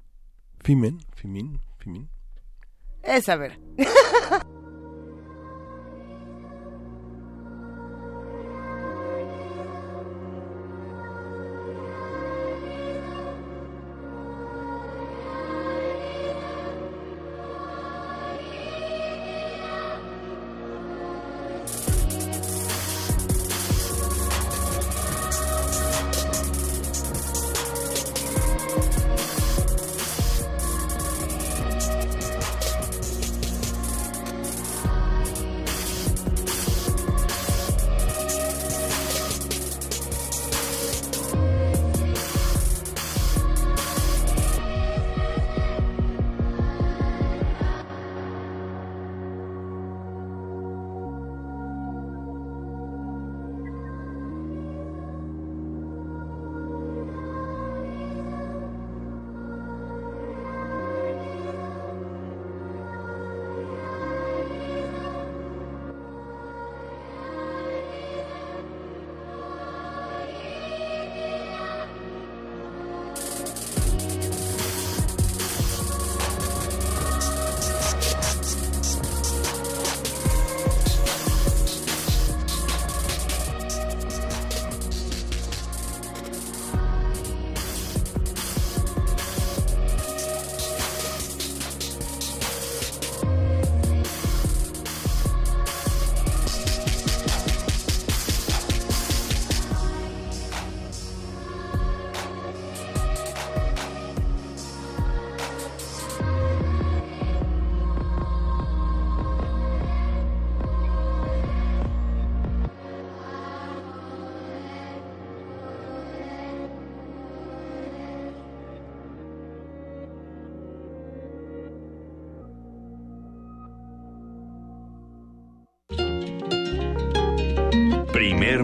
Fimen, 0.62 1.00
Fimin, 1.14 1.60
Fimin. 1.78 2.08
Es 3.02 3.28
a 3.28 3.36
ver. 3.36 3.58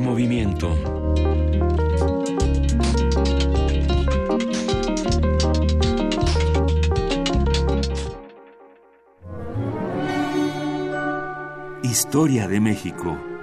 Movimiento. 0.00 0.76
Historia 11.82 12.46
de 12.48 12.60
México. 12.60 13.37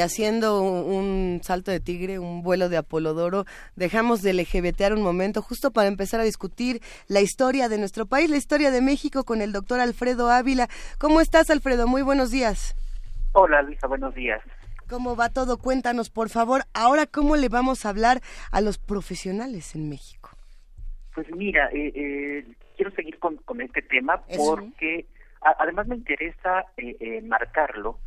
Y 0.00 0.02
haciendo 0.02 0.62
un 0.62 1.40
salto 1.42 1.70
de 1.70 1.78
tigre, 1.78 2.18
un 2.18 2.42
vuelo 2.42 2.70
de 2.70 2.78
Apolodoro, 2.78 3.44
dejamos 3.76 4.22
de 4.22 4.32
LGBTar 4.32 4.94
un 4.94 5.02
momento 5.02 5.42
justo 5.42 5.72
para 5.72 5.88
empezar 5.88 6.20
a 6.20 6.24
discutir 6.24 6.80
la 7.06 7.20
historia 7.20 7.68
de 7.68 7.76
nuestro 7.76 8.06
país, 8.06 8.30
la 8.30 8.38
historia 8.38 8.70
de 8.70 8.80
México 8.80 9.24
con 9.24 9.42
el 9.42 9.52
doctor 9.52 9.78
Alfredo 9.78 10.30
Ávila. 10.30 10.68
¿Cómo 10.98 11.20
estás, 11.20 11.50
Alfredo? 11.50 11.86
Muy 11.86 12.00
buenos 12.00 12.30
días. 12.30 12.74
Hola, 13.32 13.60
Luisa, 13.60 13.88
buenos 13.88 14.14
días. 14.14 14.40
¿Cómo 14.88 15.16
va 15.16 15.28
todo? 15.28 15.58
Cuéntanos, 15.58 16.08
por 16.08 16.30
favor. 16.30 16.62
Ahora, 16.72 17.04
¿cómo 17.04 17.36
le 17.36 17.50
vamos 17.50 17.84
a 17.84 17.90
hablar 17.90 18.22
a 18.52 18.62
los 18.62 18.78
profesionales 18.78 19.74
en 19.74 19.90
México? 19.90 20.30
Pues 21.14 21.30
mira, 21.36 21.68
eh, 21.74 21.92
eh, 21.94 22.46
quiero 22.74 22.90
seguir 22.92 23.18
con, 23.18 23.38
este 23.60 23.82
tema 23.82 24.22
porque 24.34 25.04
además 25.42 25.88
me 25.88 25.96
interesa 25.96 26.64
eh, 26.78 27.20
marcarlo 27.22 27.98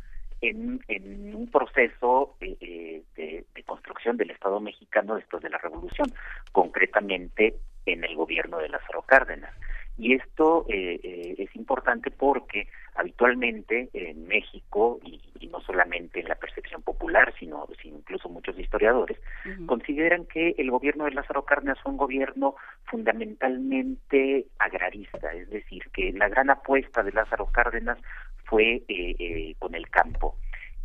en, 0.48 0.80
en 0.88 1.34
un 1.34 1.50
proceso 1.50 2.36
de, 2.40 3.02
de 3.16 3.62
construcción 3.64 4.16
del 4.16 4.30
Estado 4.30 4.60
mexicano 4.60 5.14
después 5.16 5.42
de 5.42 5.50
la 5.50 5.58
Revolución, 5.58 6.12
concretamente 6.52 7.56
en 7.86 8.04
el 8.04 8.14
gobierno 8.14 8.58
de 8.58 8.68
Lázaro 8.68 9.02
Cárdenas. 9.02 9.54
Y 9.96 10.14
esto 10.14 10.66
eh, 10.68 11.00
eh, 11.02 11.34
es 11.38 11.54
importante 11.56 12.10
porque 12.10 12.68
habitualmente 12.96 13.90
en 13.92 14.26
México, 14.26 14.98
y, 15.04 15.20
y 15.40 15.46
no 15.48 15.60
solamente 15.60 16.20
en 16.20 16.28
la 16.28 16.34
percepción 16.34 16.82
popular, 16.82 17.32
sino, 17.38 17.66
sino 17.80 17.98
incluso 17.98 18.28
muchos 18.28 18.58
historiadores, 18.58 19.18
consideran 19.66 20.26
que 20.26 20.54
el 20.58 20.70
gobierno 20.70 21.04
de 21.04 21.12
Lázaro 21.12 21.44
Cárdenas 21.44 21.78
fue 21.80 21.92
un 21.92 21.98
gobierno 21.98 22.54
fundamentalmente 22.84 24.46
agrarista, 24.58 25.32
es 25.32 25.50
decir, 25.50 25.84
que 25.92 26.12
la 26.12 26.28
gran 26.28 26.50
apuesta 26.50 27.02
de 27.02 27.12
Lázaro 27.12 27.46
Cárdenas 27.46 27.98
fue 28.44 28.82
eh, 28.88 29.16
eh, 29.18 29.54
con 29.58 29.74
el 29.74 29.88
campo 29.90 30.36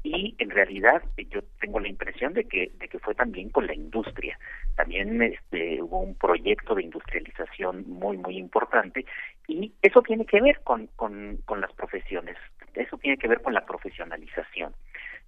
y 0.04 0.36
en 0.38 0.50
realidad 0.50 1.04
yo 1.30 1.41
tengo 1.60 1.80
la 1.80 1.89
impresión 1.89 2.34
de 2.34 2.45
que 2.45 2.72
de 2.80 2.88
que 2.88 3.00
fue 3.00 3.16
también 3.16 3.50
con 3.50 3.68
la 3.68 3.74
industria. 3.74 4.39
También 4.76 5.22
este, 5.22 5.82
hubo 5.82 6.00
un 6.00 6.16
proyecto 6.16 6.76
de 6.76 6.84
industrialización 6.84 7.84
muy 7.88 8.18
muy 8.18 8.38
importante 8.38 9.06
y 9.47 9.74
eso 9.82 10.02
tiene 10.02 10.26
que 10.26 10.41
ver 10.41 10.62
con 10.62 10.88
con, 10.95 11.38
con 11.45 11.60
las 11.60 11.74
profesiones. 11.74 12.38
Eso 12.76 12.97
tiene 12.97 13.18
que 13.18 13.28
ver 13.28 13.41
con 13.41 13.54
la 13.54 13.66
profesionalización. 13.66 14.74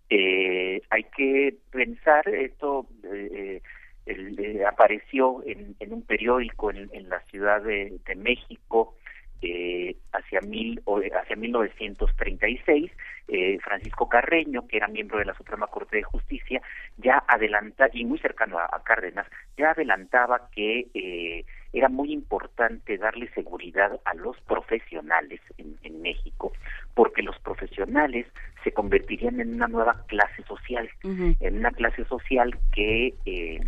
Eh, 0.10 0.82
hay 0.90 1.04
que 1.16 1.56
pensar 1.72 2.28
esto 2.30 2.88
eh, 3.04 3.62
eh, 4.06 4.66
apareció 4.66 5.44
en, 5.46 5.76
un 5.94 6.02
periódico 6.02 6.72
en, 6.72 7.10
la 7.10 7.20
Ciudad 7.26 7.62
de 7.62 8.16
México 8.16 8.96
eh, 9.42 9.96
hacia 10.14 10.42
mil 10.42 10.82
o 10.86 11.00
hacia 11.00 11.36
1936 11.36 12.92
eh, 13.28 13.60
Francisco 13.64 14.08
Carreño 14.10 14.68
que 14.68 14.78
era 14.78 14.88
miembro 14.88 15.20
de 15.20 15.26
la 15.26 15.34
Suprema 15.34 15.68
Corte 15.68 15.98
de 15.98 16.04
Justicia 16.04 16.62
ya 16.98 17.24
adelanta 17.28 17.88
y 17.94 18.06
muy 18.06 18.20
cercano 18.20 18.58
a, 18.60 18.66
a 18.66 18.84
Cárdenas 18.84 19.28
ya 19.58 19.72
adelantaba 19.72 20.50
que 20.54 20.88
eh, 20.94 21.46
era 21.74 21.90
muy 21.90 22.12
importante 22.12 22.98
darle 22.98 23.30
seguridad 23.34 24.00
a 24.06 24.14
los 24.14 24.40
profesionales 24.42 25.40
en, 25.58 25.78
en 25.84 26.02
México 26.02 26.52
porque 26.94 27.24
los 27.24 27.40
profesionales 27.40 28.28
se 28.64 28.72
convertirían 28.74 29.40
en 29.40 29.56
una 29.56 29.68
nueva 29.68 30.06
clase 30.08 30.44
social 30.44 30.90
uh 31.04 31.08
-huh. 31.08 31.38
en 31.40 31.58
una 31.58 31.72
clase 31.72 32.06
social 32.06 32.58
que 32.74 33.14
eh, 33.26 33.60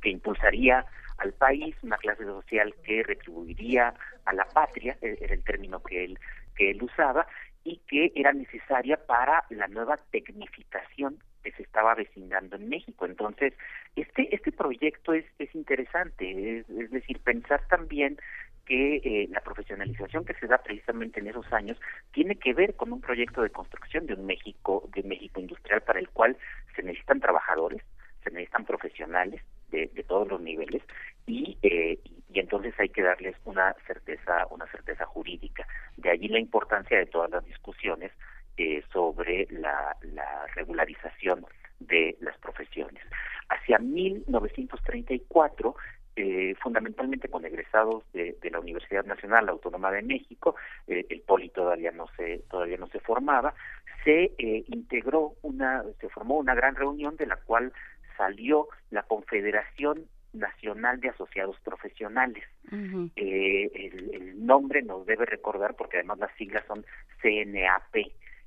que 0.00 0.10
impulsaría 0.10 0.84
al 1.18 1.32
país, 1.32 1.76
una 1.82 1.98
clase 1.98 2.24
social 2.24 2.74
que 2.84 3.02
retribuiría 3.02 3.94
a 4.24 4.32
la 4.32 4.44
patria, 4.46 4.96
e-, 5.00 5.18
era 5.20 5.34
el 5.34 5.44
término 5.44 5.82
que 5.82 6.04
él, 6.04 6.18
que 6.56 6.70
él 6.70 6.82
usaba, 6.82 7.26
y 7.64 7.78
que 7.88 8.12
era 8.14 8.32
necesaria 8.32 8.96
para 9.06 9.44
la 9.50 9.68
nueva 9.68 9.98
tecnificación 10.10 11.18
que 11.42 11.52
se 11.52 11.62
estaba 11.62 11.92
avecinando 11.92 12.56
en 12.56 12.68
México. 12.68 13.04
Entonces, 13.04 13.52
este, 13.94 14.34
este 14.34 14.52
proyecto 14.52 15.12
es, 15.12 15.24
es 15.38 15.54
interesante, 15.54 16.58
es, 16.58 16.70
es 16.70 16.90
decir, 16.90 17.20
pensar 17.20 17.60
también 17.68 18.18
que 18.64 18.96
eh, 18.96 19.28
la 19.30 19.40
profesionalización 19.40 20.24
que 20.24 20.34
se 20.34 20.46
da 20.46 20.58
precisamente 20.58 21.20
en 21.20 21.28
esos 21.28 21.50
años 21.52 21.80
tiene 22.12 22.36
que 22.36 22.52
ver 22.52 22.74
con 22.76 22.92
un 22.92 23.00
proyecto 23.00 23.42
de 23.42 23.50
construcción 23.50 24.06
de 24.06 24.14
un 24.14 24.26
México, 24.26 24.88
de 24.94 25.02
México 25.02 25.40
industrial 25.40 25.80
para 25.80 25.98
el 25.98 26.10
cual 26.10 26.36
se 26.76 26.82
necesitan 26.82 27.20
trabajadores, 27.20 27.82
se 28.22 28.30
necesitan 28.30 28.66
profesionales, 28.66 29.42
de, 29.70 29.90
de 29.92 30.02
todos 30.04 30.28
los 30.28 30.40
niveles 30.40 30.82
y, 31.26 31.58
eh, 31.62 31.98
y, 32.04 32.38
entonces 32.38 32.74
hay 32.78 32.88
que 32.88 33.02
darles 33.02 33.36
una 33.44 33.74
certeza 33.86 34.46
una 34.50 34.66
certeza 34.66 35.04
jurídica. 35.06 35.66
De 35.96 36.10
allí 36.10 36.28
la 36.28 36.38
importancia 36.38 36.98
de 36.98 37.06
todas 37.06 37.30
las 37.30 37.44
discusiones 37.44 38.12
eh, 38.56 38.82
sobre 38.92 39.46
la, 39.50 39.96
la 40.02 40.46
regularización 40.54 41.44
de 41.80 42.16
las 42.20 42.36
profesiones. 42.38 43.02
Hacia 43.48 43.78
1934 43.78 45.74
eh, 46.20 46.56
fundamentalmente 46.60 47.28
con 47.28 47.44
egresados 47.44 48.02
de, 48.12 48.36
de, 48.42 48.50
la 48.50 48.58
Universidad 48.58 49.04
Nacional 49.04 49.48
Autónoma 49.48 49.92
de 49.92 50.02
México, 50.02 50.56
eh, 50.88 51.06
el 51.08 51.20
poli 51.20 51.48
todavía 51.48 51.92
no 51.92 52.06
se 52.16 52.38
todavía 52.50 52.76
no 52.76 52.88
se 52.88 52.98
formaba, 52.98 53.54
se 54.02 54.32
eh, 54.36 54.64
integró 54.66 55.34
una 55.42 55.84
se 56.00 56.08
formó 56.08 56.38
una 56.38 56.56
gran 56.56 56.74
reunión 56.74 57.14
de 57.16 57.26
la 57.26 57.36
cual 57.36 57.72
salió 58.18 58.68
la 58.90 59.04
Confederación 59.04 60.06
Nacional 60.34 61.00
de 61.00 61.08
Asociados 61.08 61.58
Profesionales. 61.60 62.44
Uh 62.70 62.76
-huh. 62.76 63.10
eh, 63.16 63.70
el, 63.74 64.14
el, 64.14 64.46
nombre 64.46 64.82
nos 64.82 65.06
debe 65.06 65.24
recordar 65.24 65.74
porque 65.74 65.96
además 65.96 66.18
las 66.18 66.36
siglas 66.36 66.64
son 66.66 66.84
CNAP 67.22 67.96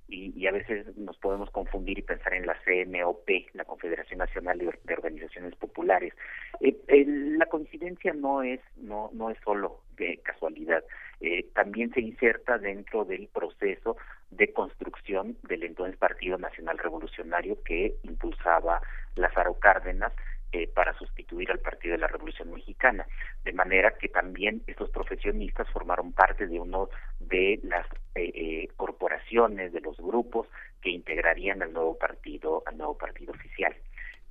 y, 0.08 0.34
y, 0.36 0.48
a 0.48 0.52
veces 0.52 0.96
nos 0.98 1.18
podemos 1.18 1.50
confundir 1.50 1.98
y 1.98 2.02
pensar 2.02 2.34
en 2.34 2.46
la 2.46 2.56
CNOP, 2.66 3.30
la 3.54 3.66
Confederación 3.66 4.20
Nacional 4.20 4.60
de, 4.60 4.78
de 4.84 4.94
Organizaciones 4.94 5.56
Populares. 5.56 6.14
Eh, 6.60 7.06
la 7.08 7.46
coincidencia 7.48 8.14
no 8.14 8.44
es 8.44 8.60
no 8.76 9.10
no 9.14 9.30
es 9.30 9.38
solo 9.44 9.82
de 9.98 10.18
casualidad, 10.18 10.84
eh, 11.22 11.46
también 11.54 11.94
se 11.94 12.02
inserta 12.02 12.58
dentro 12.58 13.06
del 13.06 13.28
proceso 13.28 13.96
de 14.32 14.52
construcción 14.52 15.38
del 15.44 15.64
entonces 15.64 15.98
Partido 15.98 16.38
Nacional 16.38 16.78
Revolucionario 16.78 17.62
que 17.64 17.96
impulsaba 18.04 18.82
Lázaro 19.16 19.54
Cárdenas 19.60 20.14
eh, 20.54 20.68
para 20.68 20.94
sustituir 20.98 21.50
al 21.52 21.60
Partido 21.60 21.94
de 21.94 22.00
la 22.00 22.08
Revolución 22.08 22.52
Mexicana, 22.52 23.06
de 23.44 23.54
manera 23.54 23.94
que 23.98 24.10
también 24.10 24.64
estos 24.68 24.90
profesionistas 24.90 25.70
formaron 25.70 26.12
parte 26.12 26.46
de 26.48 26.60
uno 26.60 26.90
de 27.20 27.60
las 27.64 27.88
eh, 28.16 28.32
eh, 28.36 28.68
corporaciones, 28.76 29.72
de 29.72 29.80
los 29.80 29.96
grupos 29.98 30.48
que 30.82 30.90
integrarían 30.90 31.62
al 31.62 31.72
nuevo 31.72 31.98
partido, 31.98 32.64
al 32.66 32.78
nuevo 32.78 32.98
partido 32.98 33.32
oficial. 33.32 33.74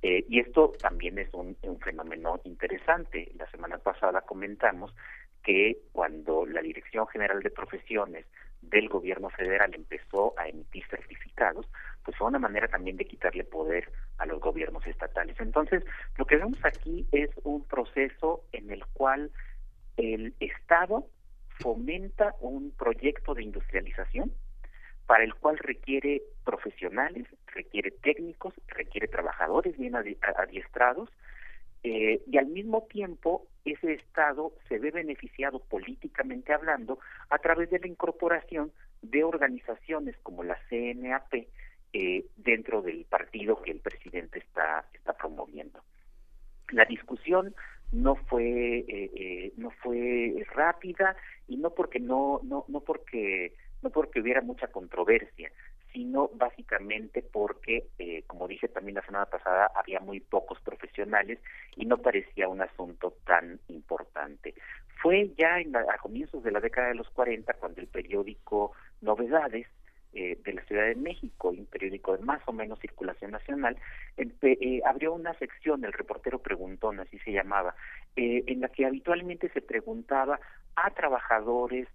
Eh, 0.03 0.25
y 0.29 0.39
esto 0.39 0.73
también 0.79 1.17
es 1.19 1.33
un, 1.33 1.55
un 1.63 1.79
fenómeno 1.79 2.39
interesante. 2.43 3.31
La 3.37 3.49
semana 3.49 3.77
pasada 3.77 4.21
comentamos 4.21 4.93
que 5.43 5.77
cuando 5.91 6.45
la 6.45 6.61
Dirección 6.61 7.07
General 7.07 7.41
de 7.41 7.49
Profesiones 7.49 8.25
del 8.61 8.89
gobierno 8.89 9.29
federal 9.29 9.73
empezó 9.73 10.33
a 10.37 10.47
emitir 10.47 10.85
certificados, 10.87 11.67
pues 12.03 12.15
fue 12.17 12.27
una 12.27 12.39
manera 12.39 12.67
también 12.67 12.97
de 12.97 13.05
quitarle 13.05 13.43
poder 13.43 13.91
a 14.17 14.25
los 14.25 14.39
gobiernos 14.39 14.85
estatales. 14.85 15.35
Entonces, 15.39 15.83
lo 16.17 16.25
que 16.25 16.37
vemos 16.37 16.63
aquí 16.63 17.07
es 17.11 17.29
un 17.43 17.63
proceso 17.65 18.43
en 18.51 18.69
el 18.71 18.85
cual 18.93 19.31
el 19.97 20.33
Estado 20.39 21.07
fomenta 21.59 22.35
un 22.39 22.71
proyecto 22.71 23.33
de 23.33 23.43
industrialización 23.43 24.31
para 25.05 25.23
el 25.23 25.33
cual 25.35 25.57
requiere 25.57 26.21
profesionales, 26.45 27.27
requiere 27.47 27.91
técnicos, 27.91 28.53
requiere 28.67 29.07
trabajadores 29.07 29.77
bien 29.77 29.95
adiestrados, 29.95 31.09
eh, 31.83 32.21
y 32.27 32.37
al 32.37 32.47
mismo 32.47 32.83
tiempo 32.83 33.47
ese 33.65 33.93
Estado 33.93 34.53
se 34.67 34.79
ve 34.79 34.91
beneficiado 34.91 35.59
políticamente 35.59 36.53
hablando 36.53 36.99
a 37.29 37.37
través 37.37 37.69
de 37.69 37.79
la 37.79 37.87
incorporación 37.87 38.71
de 39.01 39.23
organizaciones 39.23 40.15
como 40.23 40.43
la 40.43 40.57
CNAP 40.69 41.33
eh, 41.93 42.25
dentro 42.37 42.81
del 42.81 43.05
partido 43.05 43.61
que 43.61 43.71
el 43.71 43.79
presidente 43.79 44.39
está, 44.39 44.85
está 44.93 45.13
promoviendo. 45.13 45.81
La 46.71 46.85
discusión 46.85 47.53
no 47.91 48.15
fue 48.15 48.79
eh, 48.79 49.11
eh, 49.13 49.53
no 49.57 49.71
fue 49.71 50.45
rápida 50.53 51.15
y 51.47 51.57
no 51.57 51.71
porque 51.71 51.99
no 51.99 52.39
no 52.43 52.63
no 52.69 52.79
porque 52.79 53.53
no 53.81 53.89
porque 53.89 54.21
hubiera 54.21 54.41
mucha 54.41 54.67
controversia 54.67 55.51
sino 55.93 56.29
básicamente 56.33 57.21
porque, 57.21 57.87
eh, 57.99 58.23
como 58.27 58.47
dije 58.47 58.67
también 58.67 58.95
la 58.95 59.05
semana 59.05 59.25
pasada, 59.25 59.71
había 59.75 59.99
muy 59.99 60.19
pocos 60.19 60.59
profesionales 60.61 61.39
y 61.75 61.85
no 61.85 61.97
parecía 61.97 62.47
un 62.47 62.61
asunto 62.61 63.15
tan 63.25 63.59
importante. 63.67 64.53
Fue 65.01 65.31
ya 65.37 65.59
en 65.59 65.71
la, 65.71 65.81
a 65.81 65.97
comienzos 65.97 66.43
de 66.43 66.51
la 66.51 66.59
década 66.59 66.89
de 66.89 66.95
los 66.95 67.09
40 67.09 67.53
cuando 67.55 67.81
el 67.81 67.87
periódico 67.87 68.71
Novedades 69.01 69.67
eh, 70.13 70.37
de 70.43 70.53
la 70.53 70.61
Ciudad 70.65 70.87
de 70.87 70.95
México, 70.95 71.49
un 71.49 71.65
periódico 71.67 72.17
de 72.17 72.23
más 72.23 72.41
o 72.45 72.51
menos 72.51 72.79
circulación 72.79 73.31
nacional, 73.31 73.77
eh, 74.17 74.81
abrió 74.85 75.13
una 75.13 75.33
sección, 75.35 75.85
el 75.85 75.93
reportero 75.93 76.39
preguntón, 76.39 76.99
así 76.99 77.17
se 77.19 77.31
llamaba, 77.31 77.75
eh, 78.17 78.43
en 78.47 78.59
la 78.59 78.67
que 78.67 78.85
habitualmente 78.85 79.47
se 79.53 79.61
preguntaba 79.61 80.37
a 80.75 80.89
trabajadores, 80.91 81.87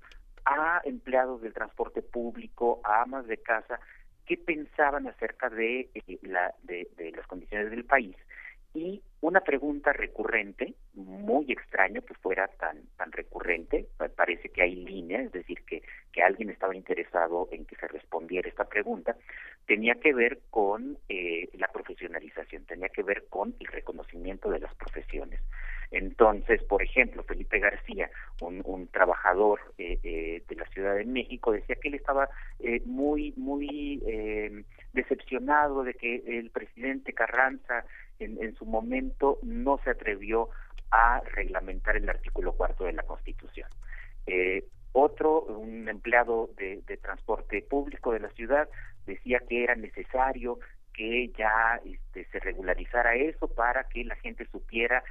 a 0.46 0.80
empleados 0.84 1.42
del 1.42 1.52
transporte 1.52 2.02
público, 2.02 2.80
a 2.84 3.02
amas 3.02 3.26
de 3.26 3.36
casa, 3.38 3.80
qué 4.24 4.36
pensaban 4.36 5.06
acerca 5.08 5.50
de, 5.50 5.90
eh, 5.94 6.18
la, 6.22 6.54
de, 6.62 6.88
las 7.14 7.26
condiciones 7.26 7.70
del 7.70 7.84
país. 7.84 8.16
Y 8.74 9.02
una 9.22 9.40
pregunta 9.40 9.92
recurrente, 9.92 10.74
muy 10.94 11.50
extraño 11.50 12.02
que 12.02 12.14
fuera 12.14 12.46
tan 12.46 12.82
tan 12.98 13.10
recurrente, 13.10 13.86
parece 14.14 14.50
que 14.50 14.62
hay 14.62 14.74
línea, 14.74 15.22
es 15.22 15.32
decir, 15.32 15.62
que, 15.64 15.82
que 16.12 16.22
alguien 16.22 16.50
estaba 16.50 16.76
interesado 16.76 17.48
en 17.52 17.64
que 17.64 17.76
se 17.76 17.88
respondiera 17.88 18.48
esta 18.48 18.64
pregunta, 18.64 19.16
tenía 19.66 19.94
que 19.94 20.12
ver 20.12 20.40
con 20.50 20.98
eh, 21.08 21.48
la 21.54 21.68
profesionalización, 21.68 22.66
tenía 22.66 22.90
que 22.90 23.02
ver 23.02 23.24
con 23.30 23.54
el 23.58 23.66
reconocimiento 23.66 24.50
de 24.50 24.60
las 24.60 24.74
profesiones. 24.74 25.40
Entonces, 25.96 26.62
por 26.64 26.82
ejemplo, 26.82 27.22
Felipe 27.22 27.58
García, 27.58 28.10
un, 28.42 28.86
trabajador 28.88 29.60
eh, 29.78 29.98
eh, 30.02 30.42
de 30.46 30.54
la 30.54 30.66
Ciudad 30.66 30.94
de 30.94 31.06
México, 31.06 31.52
decía 31.52 31.76
que 31.76 31.88
él 31.88 31.94
estaba 31.94 32.28
eh, 32.60 32.82
muy, 32.84 33.32
muy 33.38 34.02
decepcionado 34.92 35.84
de 35.84 35.94
que 35.94 36.16
el 36.38 36.50
presidente 36.50 37.14
Carranza 37.14 37.86
en, 38.18 38.42
en, 38.42 38.54
su 38.56 38.66
momento 38.66 39.38
no 39.42 39.80
se 39.84 39.90
atrevió 39.90 40.50
a 40.90 41.20
reglamentar 41.32 41.96
el 41.96 42.08
artículo 42.10 42.52
cuarto 42.52 42.84
de 42.84 42.92
la 42.92 43.02
Constitución. 43.02 43.68
otro, 44.92 45.44
un 45.44 45.88
empleado 45.88 46.50
de, 46.58 46.82
de 46.86 46.96
transporte 46.98 47.62
público 47.62 48.12
de 48.12 48.20
la 48.20 48.30
ciudad, 48.30 48.68
decía 49.06 49.40
que 49.48 49.64
era 49.64 49.74
necesario 49.76 50.58
que 50.96 51.30
ya 51.36 51.78
este, 51.84 52.24
se 52.32 52.40
regularizara 52.40 53.14
eso 53.14 53.48
para 53.48 53.84
que 53.84 54.02
la 54.04 54.16
gente 54.16 54.46
supiera 54.50 55.04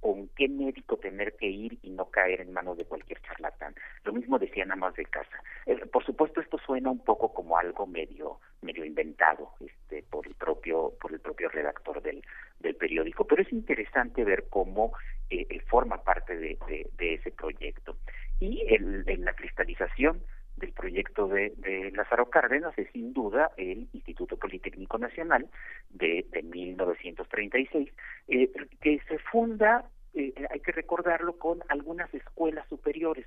con 0.00 0.28
qué 0.28 0.48
médico 0.48 0.96
tener 0.96 1.36
que 1.36 1.46
ir 1.46 1.78
y 1.82 1.90
no 1.90 2.06
caer 2.06 2.40
en 2.40 2.52
manos 2.52 2.76
de 2.76 2.84
cualquier 2.84 3.20
charlatán. 3.22 3.74
Lo 4.04 4.12
mismo 4.12 4.38
decían 4.38 4.70
más 4.78 4.94
de 4.94 5.04
casa. 5.04 5.42
Eh, 5.66 5.76
por 5.86 6.04
supuesto 6.04 6.40
esto 6.40 6.58
suena 6.58 6.90
un 6.90 7.04
poco 7.04 7.32
como 7.32 7.58
algo 7.58 7.86
medio 7.86 8.40
medio 8.62 8.84
inventado 8.84 9.52
este 9.60 10.02
por 10.10 10.26
el 10.26 10.34
propio 10.34 10.92
por 11.00 11.12
el 11.12 11.20
propio 11.20 11.48
redactor 11.48 12.02
del 12.02 12.22
del 12.58 12.76
periódico, 12.76 13.26
pero 13.26 13.42
es 13.42 13.52
interesante 13.52 14.24
ver 14.24 14.46
cómo 14.50 14.92
eh, 15.30 15.60
forma 15.66 16.02
parte 16.02 16.36
de, 16.36 16.58
ese 16.98 17.30
proyecto 17.30 17.96
y 18.38 18.62
el, 18.68 19.04
en 19.06 19.24
la 19.24 19.32
cristalización 19.34 20.22
del 20.56 20.72
proyecto 20.72 21.26
de, 21.26 21.52
de 21.56 21.90
Lázaro 21.92 22.28
Cárdenas 22.28 22.76
es 22.78 22.88
sin 22.92 23.12
duda 23.12 23.50
el 23.56 23.88
Instituto 23.92 24.36
Politécnico 24.36 24.98
Nacional 24.98 25.48
de, 25.88 26.26
de 26.30 26.42
1936, 26.42 27.88
eh, 28.28 28.50
que 28.80 28.94
funda, 29.30 29.84
eh, 30.14 30.34
hay 30.50 30.60
que 30.60 30.72
recordarlo, 30.72 31.38
con 31.38 31.62
algunas 31.68 32.12
escuelas 32.14 32.68
superiores. 32.68 33.26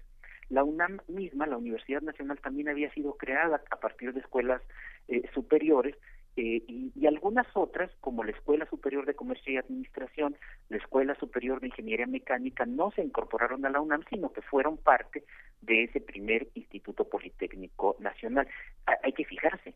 La 0.49 0.63
UNAM 0.63 0.99
misma, 1.07 1.47
la 1.47 1.57
Universidad 1.57 2.01
Nacional, 2.01 2.39
también 2.39 2.69
había 2.69 2.91
sido 2.93 3.13
creada 3.13 3.61
a 3.71 3.75
partir 3.77 4.13
de 4.13 4.19
escuelas 4.19 4.61
eh, 5.07 5.23
superiores 5.33 5.95
eh, 6.35 6.63
y, 6.67 7.05
algunas 7.05 7.47
otras, 7.53 7.91
como 8.01 8.23
la 8.23 8.31
Escuela 8.31 8.65
Superior 8.65 9.05
de 9.05 9.13
Comercio 9.13 9.53
y 9.53 9.57
Administración, 9.57 10.35
la 10.69 10.77
Escuela 10.77 11.15
Superior 11.15 11.59
de 11.59 11.67
Ingeniería 11.67 12.07
Mecánica, 12.07 12.65
no 12.65 12.91
se 12.91 13.03
incorporaron 13.03 13.65
a 13.65 13.69
la 13.69 13.79
UNAM, 13.79 14.03
sino 14.09 14.33
que 14.33 14.41
fueron 14.41 14.77
parte 14.77 15.23
de 15.61 15.83
ese 15.83 16.01
primer 16.01 16.47
Instituto 16.55 17.07
Politécnico 17.07 17.95
Nacional. 17.99 18.47
hay 18.85 19.13
que 19.13 19.25
fijarse, 19.25 19.75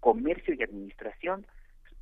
comercio 0.00 0.54
y 0.54 0.62
administración, 0.62 1.46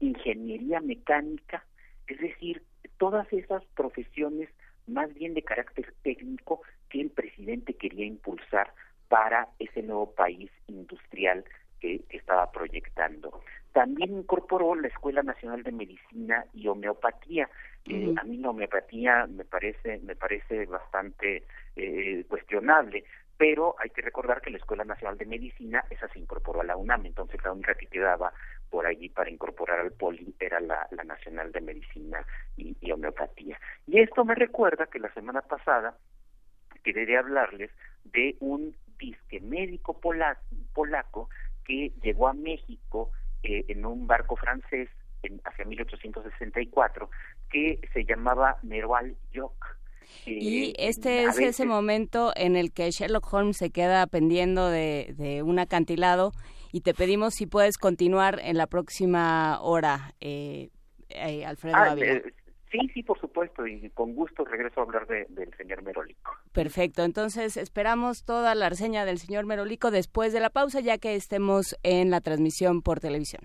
ingeniería 0.01 0.81
mecánica, 0.81 1.65
es 2.07 2.19
decir, 2.19 2.63
todas 3.03 3.27
esas 3.33 3.65
profesiones 3.75 4.49
más 4.87 5.13
bien 5.13 5.35
de 5.35 5.43
carácter 5.43 5.93
técnico 6.05 6.63
que 6.89 7.01
el 7.01 7.11
presidente 7.11 7.75
quería 7.75 8.07
impulsar 8.07 8.73
para 9.09 9.49
ese 9.59 9.83
nuevo 9.83 10.15
país 10.15 10.53
industrial 10.69 11.45
que, 11.81 12.05
estaba 12.11 12.53
proyectando. 12.53 13.41
También 13.73 14.17
incorporó 14.17 14.77
la 14.77 14.87
Escuela 14.87 15.25
Nacional 15.25 15.65
de 15.65 15.73
Medicina 15.73 16.47
y 16.53 16.69
Homeopatía. 16.69 17.51
Eh, 17.87 18.15
a 18.17 18.23
mí 18.23 18.37
la 18.37 18.51
homeopatía 18.51 19.27
me 19.27 19.45
parece 19.45 19.99
me 20.05 20.15
parece 20.15 20.67
bastante 20.67 21.43
eh, 21.75 22.25
cuestionable, 22.29 23.03
pero 23.37 23.75
hay 23.81 23.91
que 23.91 24.03
recordar 24.03 24.41
que 24.41 24.51
la 24.51 24.59
Escuela 24.59 24.85
Nacional 24.85 25.19
de 25.19 25.27
Medicina 25.27 25.85
esa 25.91 26.07
se 26.07 26.21
incorporó 26.21 26.61
a 26.61 26.65
la 26.65 26.77
UNAM, 26.77 27.07
entonces 27.07 27.43
la 27.43 27.51
única 27.51 27.75
que 27.75 27.87
quedaba 27.87 28.33
por 28.73 28.87
allí 28.87 29.11
para 29.11 29.29
incorporar 29.31 29.81
al 29.81 29.93
poli 29.93 30.35
era 30.41 30.59
la, 30.59 30.89
Nacional 31.05 31.53
de 31.53 31.61
Medicina 31.61 32.25
y, 32.57 32.75
y, 32.81 32.91
Homeopatía. 32.91 33.61
Y 33.87 34.01
esto 34.01 34.25
me 34.25 34.35
recuerda 34.35 34.87
que 34.87 34.99
la 34.99 35.13
semana 35.13 35.43
pasada 35.43 35.95
quería 36.83 37.19
hablarles 37.19 37.71
de 38.05 38.35
un 38.41 38.75
disque 38.99 39.41
médico 39.41 40.01
polaco 40.01 41.29
que 41.67 41.93
llegó 42.03 42.29
a 42.29 42.33
México 42.33 43.11
eh, 43.43 43.67
en 43.69 43.85
un 43.85 44.07
barco 44.07 44.37
francés 44.37 44.89
en, 45.23 45.39
hacia 45.45 45.67
1864 45.67 47.11
que 47.51 47.79
se 47.93 48.07
llamaba 48.07 48.57
Meroal 48.63 49.15
Jock. 49.35 49.77
y 50.25 50.71
eh, 50.71 50.75
este 50.79 51.25
es 51.25 51.39
ese 51.39 51.67
momento 51.67 52.33
en 52.37 52.57
el 52.57 52.73
que 52.73 52.91
Sherlock 52.91 53.31
Holmes 53.35 53.59
se 53.59 53.71
queda 53.71 54.07
pendiendo 54.07 54.71
de, 54.71 55.15
de 55.19 55.43
un 55.43 55.59
acantilado 55.59 56.33
y 56.73 56.81
te 56.81 56.95
pedimos 56.95 57.35
si 57.35 57.47
puedes 57.47 57.77
continuar 57.79 58.41
en 58.43 58.57
la 58.57 58.67
próxima 58.67 59.61
hora, 59.61 60.15
eh, 60.21 60.71
Alfredo 61.47 61.77
ah, 61.77 61.95
Sí, 62.73 62.79
sí, 62.95 63.03
por 63.03 63.21
supuesto, 63.21 63.67
y 63.67 63.91
con 63.91 64.15
gusto 64.15 64.47
regreso 64.47 64.81
a 64.81 64.85
hablar 64.85 65.07
del 65.07 65.55
señor 65.59 65.83
Merolico. 65.83 66.33
Perfecto, 66.53 67.05
entonces 67.05 67.59
esperamos 67.59 68.25
toda 68.25 68.55
la 68.55 68.71
reseña 68.71 69.05
del 69.05 69.19
señor 69.19 69.45
Merolico 69.45 69.91
después 69.91 70.33
de 70.33 70.41
la 70.41 70.49
pausa, 70.49 70.81
ya 70.81 70.97
que 70.97 71.15
estemos 71.15 71.77
en 71.83 72.11
la 72.11 72.23
transmisión 72.23 72.81
por 72.81 72.99
televisión. 72.99 73.43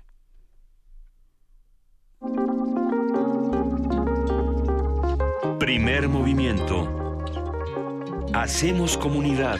Primer 5.59 6.07
movimiento. 6.07 6.87
Hacemos 8.33 8.97
comunidad. 8.97 9.59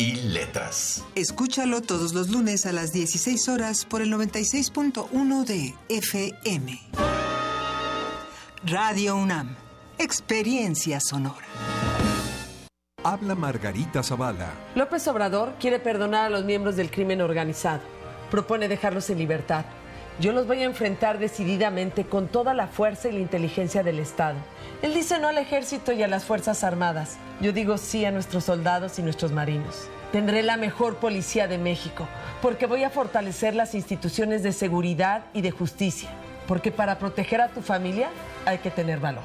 y 0.00 0.14
letras. 0.14 1.04
Escúchalo 1.14 1.82
todos 1.82 2.14
los 2.14 2.30
lunes 2.30 2.64
a 2.64 2.72
las 2.72 2.92
16 2.92 3.48
horas 3.48 3.84
por 3.84 4.00
el 4.00 4.10
96.1 4.10 5.44
de 5.44 5.74
FM. 5.90 6.80
Radio 8.64 9.16
UNAM. 9.16 9.56
Experiencia 9.98 11.00
sonora. 11.00 11.46
Habla 13.04 13.34
Margarita 13.34 14.02
Zavala. 14.02 14.54
López 14.74 15.06
Obrador 15.08 15.56
quiere 15.60 15.78
perdonar 15.78 16.26
a 16.26 16.30
los 16.30 16.44
miembros 16.44 16.76
del 16.76 16.90
crimen 16.90 17.20
organizado. 17.20 17.82
Propone 18.30 18.68
dejarlos 18.68 19.10
en 19.10 19.18
libertad. 19.18 19.66
Yo 20.20 20.32
los 20.32 20.46
voy 20.46 20.60
a 20.60 20.66
enfrentar 20.66 21.18
decididamente 21.18 22.04
con 22.04 22.28
toda 22.28 22.52
la 22.52 22.66
fuerza 22.66 23.08
y 23.08 23.12
la 23.12 23.20
inteligencia 23.20 23.82
del 23.82 23.98
Estado. 23.98 24.36
Él 24.82 24.92
dice 24.92 25.18
no 25.18 25.28
al 25.28 25.38
ejército 25.38 25.92
y 25.92 26.02
a 26.02 26.08
las 26.08 26.24
Fuerzas 26.24 26.62
Armadas. 26.62 27.16
Yo 27.40 27.54
digo 27.54 27.78
sí 27.78 28.04
a 28.04 28.10
nuestros 28.10 28.44
soldados 28.44 28.98
y 28.98 29.02
nuestros 29.02 29.32
marinos. 29.32 29.88
Tendré 30.12 30.42
la 30.42 30.58
mejor 30.58 30.96
policía 30.96 31.48
de 31.48 31.56
México, 31.56 32.06
porque 32.42 32.66
voy 32.66 32.84
a 32.84 32.90
fortalecer 32.90 33.54
las 33.54 33.74
instituciones 33.74 34.42
de 34.42 34.52
seguridad 34.52 35.24
y 35.32 35.40
de 35.40 35.52
justicia. 35.52 36.10
Porque 36.46 36.70
para 36.70 36.98
proteger 36.98 37.40
a 37.40 37.48
tu 37.48 37.62
familia 37.62 38.10
hay 38.44 38.58
que 38.58 38.70
tener 38.70 39.00
valor. 39.00 39.24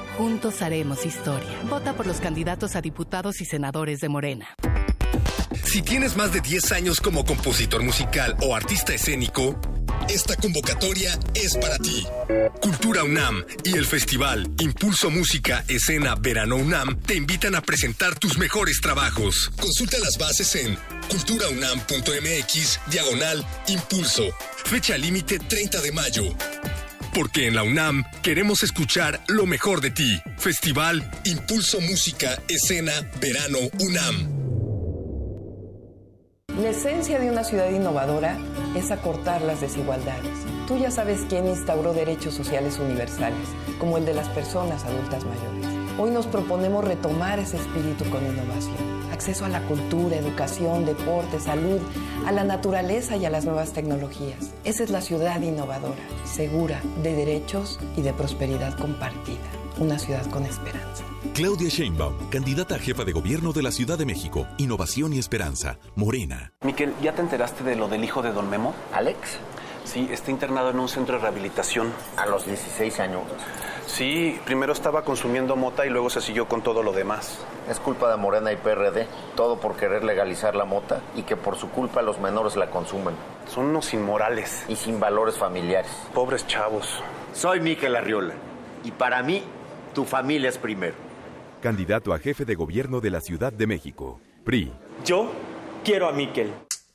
Juntos 0.17 0.61
haremos 0.61 1.05
historia. 1.05 1.57
Vota 1.63 1.93
por 1.93 2.05
los 2.05 2.17
candidatos 2.17 2.75
a 2.75 2.81
diputados 2.81 3.41
y 3.41 3.45
senadores 3.45 3.99
de 3.99 4.09
Morena. 4.09 4.47
Si 5.63 5.81
tienes 5.81 6.15
más 6.15 6.33
de 6.33 6.41
10 6.41 6.71
años 6.73 6.99
como 6.99 7.25
compositor 7.25 7.81
musical 7.83 8.35
o 8.41 8.55
artista 8.55 8.93
escénico, 8.93 9.59
esta 10.09 10.35
convocatoria 10.35 11.17
es 11.33 11.55
para 11.57 11.77
ti. 11.77 12.05
Cultura 12.61 13.03
UNAM 13.03 13.43
y 13.63 13.77
el 13.77 13.85
festival 13.85 14.49
Impulso 14.59 15.09
Música 15.09 15.63
Escena 15.67 16.15
Verano 16.15 16.57
UNAM 16.57 16.99
te 17.01 17.15
invitan 17.15 17.55
a 17.55 17.61
presentar 17.61 18.17
tus 18.19 18.37
mejores 18.37 18.81
trabajos. 18.81 19.51
Consulta 19.59 19.97
las 19.99 20.17
bases 20.17 20.55
en 20.55 20.77
culturaunam.mx 21.09 22.79
diagonal 22.87 23.45
impulso. 23.67 24.23
Fecha 24.65 24.97
límite 24.97 25.39
30 25.39 25.81
de 25.81 25.91
mayo. 25.91 26.23
Porque 27.13 27.47
en 27.47 27.55
la 27.55 27.63
UNAM 27.63 28.03
queremos 28.21 28.63
escuchar 28.63 29.19
lo 29.27 29.45
mejor 29.45 29.81
de 29.81 29.91
ti. 29.91 30.21
Festival 30.37 31.09
Impulso 31.25 31.81
Música 31.81 32.41
Escena 32.47 32.93
Verano 33.19 33.59
UNAM. 33.79 34.41
La 36.57 36.69
esencia 36.69 37.19
de 37.19 37.29
una 37.29 37.43
ciudad 37.43 37.69
innovadora 37.69 38.37
es 38.75 38.91
acortar 38.91 39.41
las 39.41 39.61
desigualdades. 39.61 40.37
Tú 40.67 40.77
ya 40.77 40.91
sabes 40.91 41.21
quién 41.27 41.47
instauró 41.47 41.93
derechos 41.93 42.33
sociales 42.33 42.77
universales, 42.77 43.47
como 43.79 43.97
el 43.97 44.05
de 44.05 44.13
las 44.13 44.29
personas 44.29 44.83
adultas 44.83 45.23
mayores. 45.25 45.65
Hoy 45.97 46.11
nos 46.11 46.27
proponemos 46.27 46.85
retomar 46.85 47.39
ese 47.39 47.57
espíritu 47.57 48.09
con 48.09 48.25
innovación. 48.25 49.10
Acceso 49.21 49.45
a 49.45 49.49
la 49.49 49.61
cultura, 49.67 50.15
educación, 50.15 50.83
deporte, 50.83 51.39
salud, 51.39 51.79
a 52.25 52.31
la 52.31 52.43
naturaleza 52.43 53.17
y 53.17 53.25
a 53.25 53.29
las 53.29 53.45
nuevas 53.45 53.71
tecnologías. 53.71 54.51
Esa 54.63 54.83
es 54.83 54.89
la 54.89 54.99
ciudad 54.99 55.39
innovadora, 55.39 56.01
segura, 56.23 56.81
de 57.03 57.13
derechos 57.13 57.79
y 57.95 58.01
de 58.01 58.13
prosperidad 58.13 58.75
compartida. 58.79 59.37
Una 59.77 59.99
ciudad 59.99 60.25
con 60.31 60.47
esperanza. 60.47 61.03
Claudia 61.35 61.69
Sheinbaum, 61.69 62.31
candidata 62.31 62.73
a 62.73 62.79
jefa 62.79 63.05
de 63.05 63.11
gobierno 63.11 63.53
de 63.53 63.61
la 63.61 63.71
Ciudad 63.71 63.99
de 63.99 64.07
México. 64.07 64.47
Innovación 64.57 65.13
y 65.13 65.19
esperanza. 65.19 65.77
Morena. 65.95 66.53
Miquel, 66.63 66.91
¿ya 67.03 67.13
te 67.13 67.21
enteraste 67.21 67.63
de 67.63 67.75
lo 67.75 67.87
del 67.87 68.03
hijo 68.03 68.23
de 68.23 68.31
Don 68.31 68.49
Memo? 68.49 68.73
¿Alex? 68.91 69.37
Sí, 69.83 70.07
está 70.11 70.31
internado 70.31 70.71
en 70.71 70.79
un 70.79 70.89
centro 70.89 71.17
de 71.17 71.21
rehabilitación. 71.21 71.93
A 72.17 72.25
los 72.25 72.47
16 72.47 72.99
años. 72.99 73.21
Sí, 73.91 74.39
primero 74.45 74.71
estaba 74.71 75.03
consumiendo 75.03 75.57
mota 75.57 75.85
y 75.85 75.89
luego 75.89 76.09
se 76.09 76.21
siguió 76.21 76.47
con 76.47 76.61
todo 76.61 76.81
lo 76.81 76.93
demás. 76.93 77.39
Es 77.69 77.77
culpa 77.77 78.09
de 78.09 78.15
Morena 78.15 78.53
y 78.53 78.55
PRD, 78.55 79.05
todo 79.35 79.59
por 79.59 79.75
querer 79.75 80.05
legalizar 80.05 80.55
la 80.55 80.63
mota 80.63 81.01
y 81.13 81.23
que 81.23 81.35
por 81.35 81.57
su 81.57 81.69
culpa 81.69 82.01
los 82.01 82.17
menores 82.17 82.55
la 82.55 82.69
consumen. 82.69 83.13
Son 83.49 83.65
unos 83.65 83.93
inmorales. 83.93 84.63
Y 84.69 84.77
sin 84.77 84.97
valores 84.97 85.37
familiares. 85.37 85.91
Pobres 86.13 86.47
chavos. 86.47 87.03
Soy 87.33 87.59
Miquel 87.59 87.97
Arriola 87.97 88.33
y 88.85 88.91
para 88.91 89.21
mí 89.23 89.43
tu 89.93 90.05
familia 90.05 90.47
es 90.47 90.57
primero. 90.57 90.95
Candidato 91.61 92.13
a 92.13 92.17
jefe 92.19 92.45
de 92.45 92.55
gobierno 92.55 93.01
de 93.01 93.11
la 93.11 93.19
Ciudad 93.19 93.51
de 93.51 93.67
México. 93.67 94.21
PRI. 94.45 94.71
Yo 95.03 95.29
quiero 95.83 96.07
a 96.07 96.13
Miquel. 96.13 96.53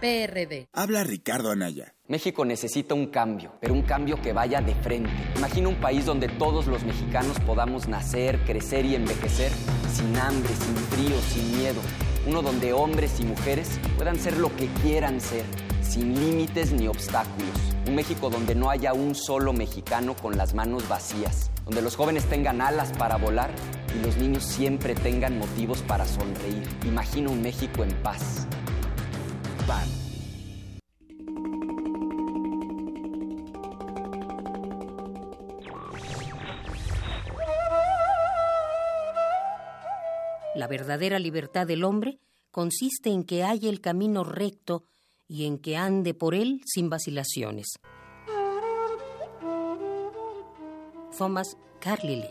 PRD. 0.00 0.68
Habla 0.72 1.04
Ricardo 1.04 1.50
Anaya. 1.50 1.94
México 2.06 2.44
necesita 2.44 2.94
un 2.94 3.08
cambio, 3.08 3.52
pero 3.60 3.74
un 3.74 3.82
cambio 3.82 4.20
que 4.22 4.32
vaya 4.32 4.60
de 4.60 4.74
frente. 4.74 5.10
Imagina 5.36 5.68
un 5.68 5.80
país 5.80 6.06
donde 6.06 6.28
todos 6.28 6.66
los 6.66 6.84
mexicanos 6.84 7.38
podamos 7.40 7.88
nacer, 7.88 8.38
crecer 8.44 8.84
y 8.86 8.94
envejecer 8.94 9.52
sin 9.92 10.16
hambre, 10.16 10.50
sin 10.54 10.76
frío, 10.76 11.18
sin 11.20 11.58
miedo. 11.58 11.80
Uno 12.26 12.42
donde 12.42 12.72
hombres 12.72 13.18
y 13.20 13.24
mujeres 13.24 13.78
puedan 13.96 14.18
ser 14.18 14.36
lo 14.36 14.54
que 14.54 14.68
quieran 14.82 15.20
ser, 15.20 15.44
sin 15.82 16.14
límites 16.14 16.72
ni 16.72 16.86
obstáculos. 16.88 17.56
Un 17.86 17.94
México 17.94 18.30
donde 18.30 18.54
no 18.54 18.70
haya 18.70 18.92
un 18.92 19.14
solo 19.14 19.52
mexicano 19.52 20.14
con 20.14 20.36
las 20.36 20.54
manos 20.54 20.88
vacías, 20.88 21.50
donde 21.64 21.82
los 21.82 21.96
jóvenes 21.96 22.24
tengan 22.26 22.60
alas 22.60 22.92
para 22.98 23.16
volar 23.16 23.50
y 23.98 24.04
los 24.04 24.16
niños 24.16 24.44
siempre 24.44 24.94
tengan 24.94 25.38
motivos 25.38 25.82
para 25.82 26.06
sonreír. 26.06 26.62
Imagina 26.86 27.30
un 27.30 27.42
México 27.42 27.82
en 27.82 27.94
paz. 28.02 28.46
La 40.54 40.66
verdadera 40.66 41.18
libertad 41.18 41.66
del 41.66 41.84
hombre 41.84 42.18
consiste 42.50 43.10
en 43.10 43.24
que 43.24 43.44
haya 43.44 43.68
el 43.68 43.80
camino 43.80 44.24
recto 44.24 44.84
y 45.28 45.44
en 45.44 45.58
que 45.58 45.76
ande 45.76 46.14
por 46.14 46.34
él 46.34 46.62
sin 46.64 46.88
vacilaciones. 46.88 47.78
Thomas 51.16 51.56
Carlyle. 51.80 52.30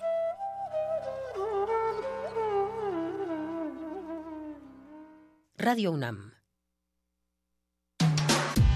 Radio 5.57 5.91
UNAM 5.91 6.36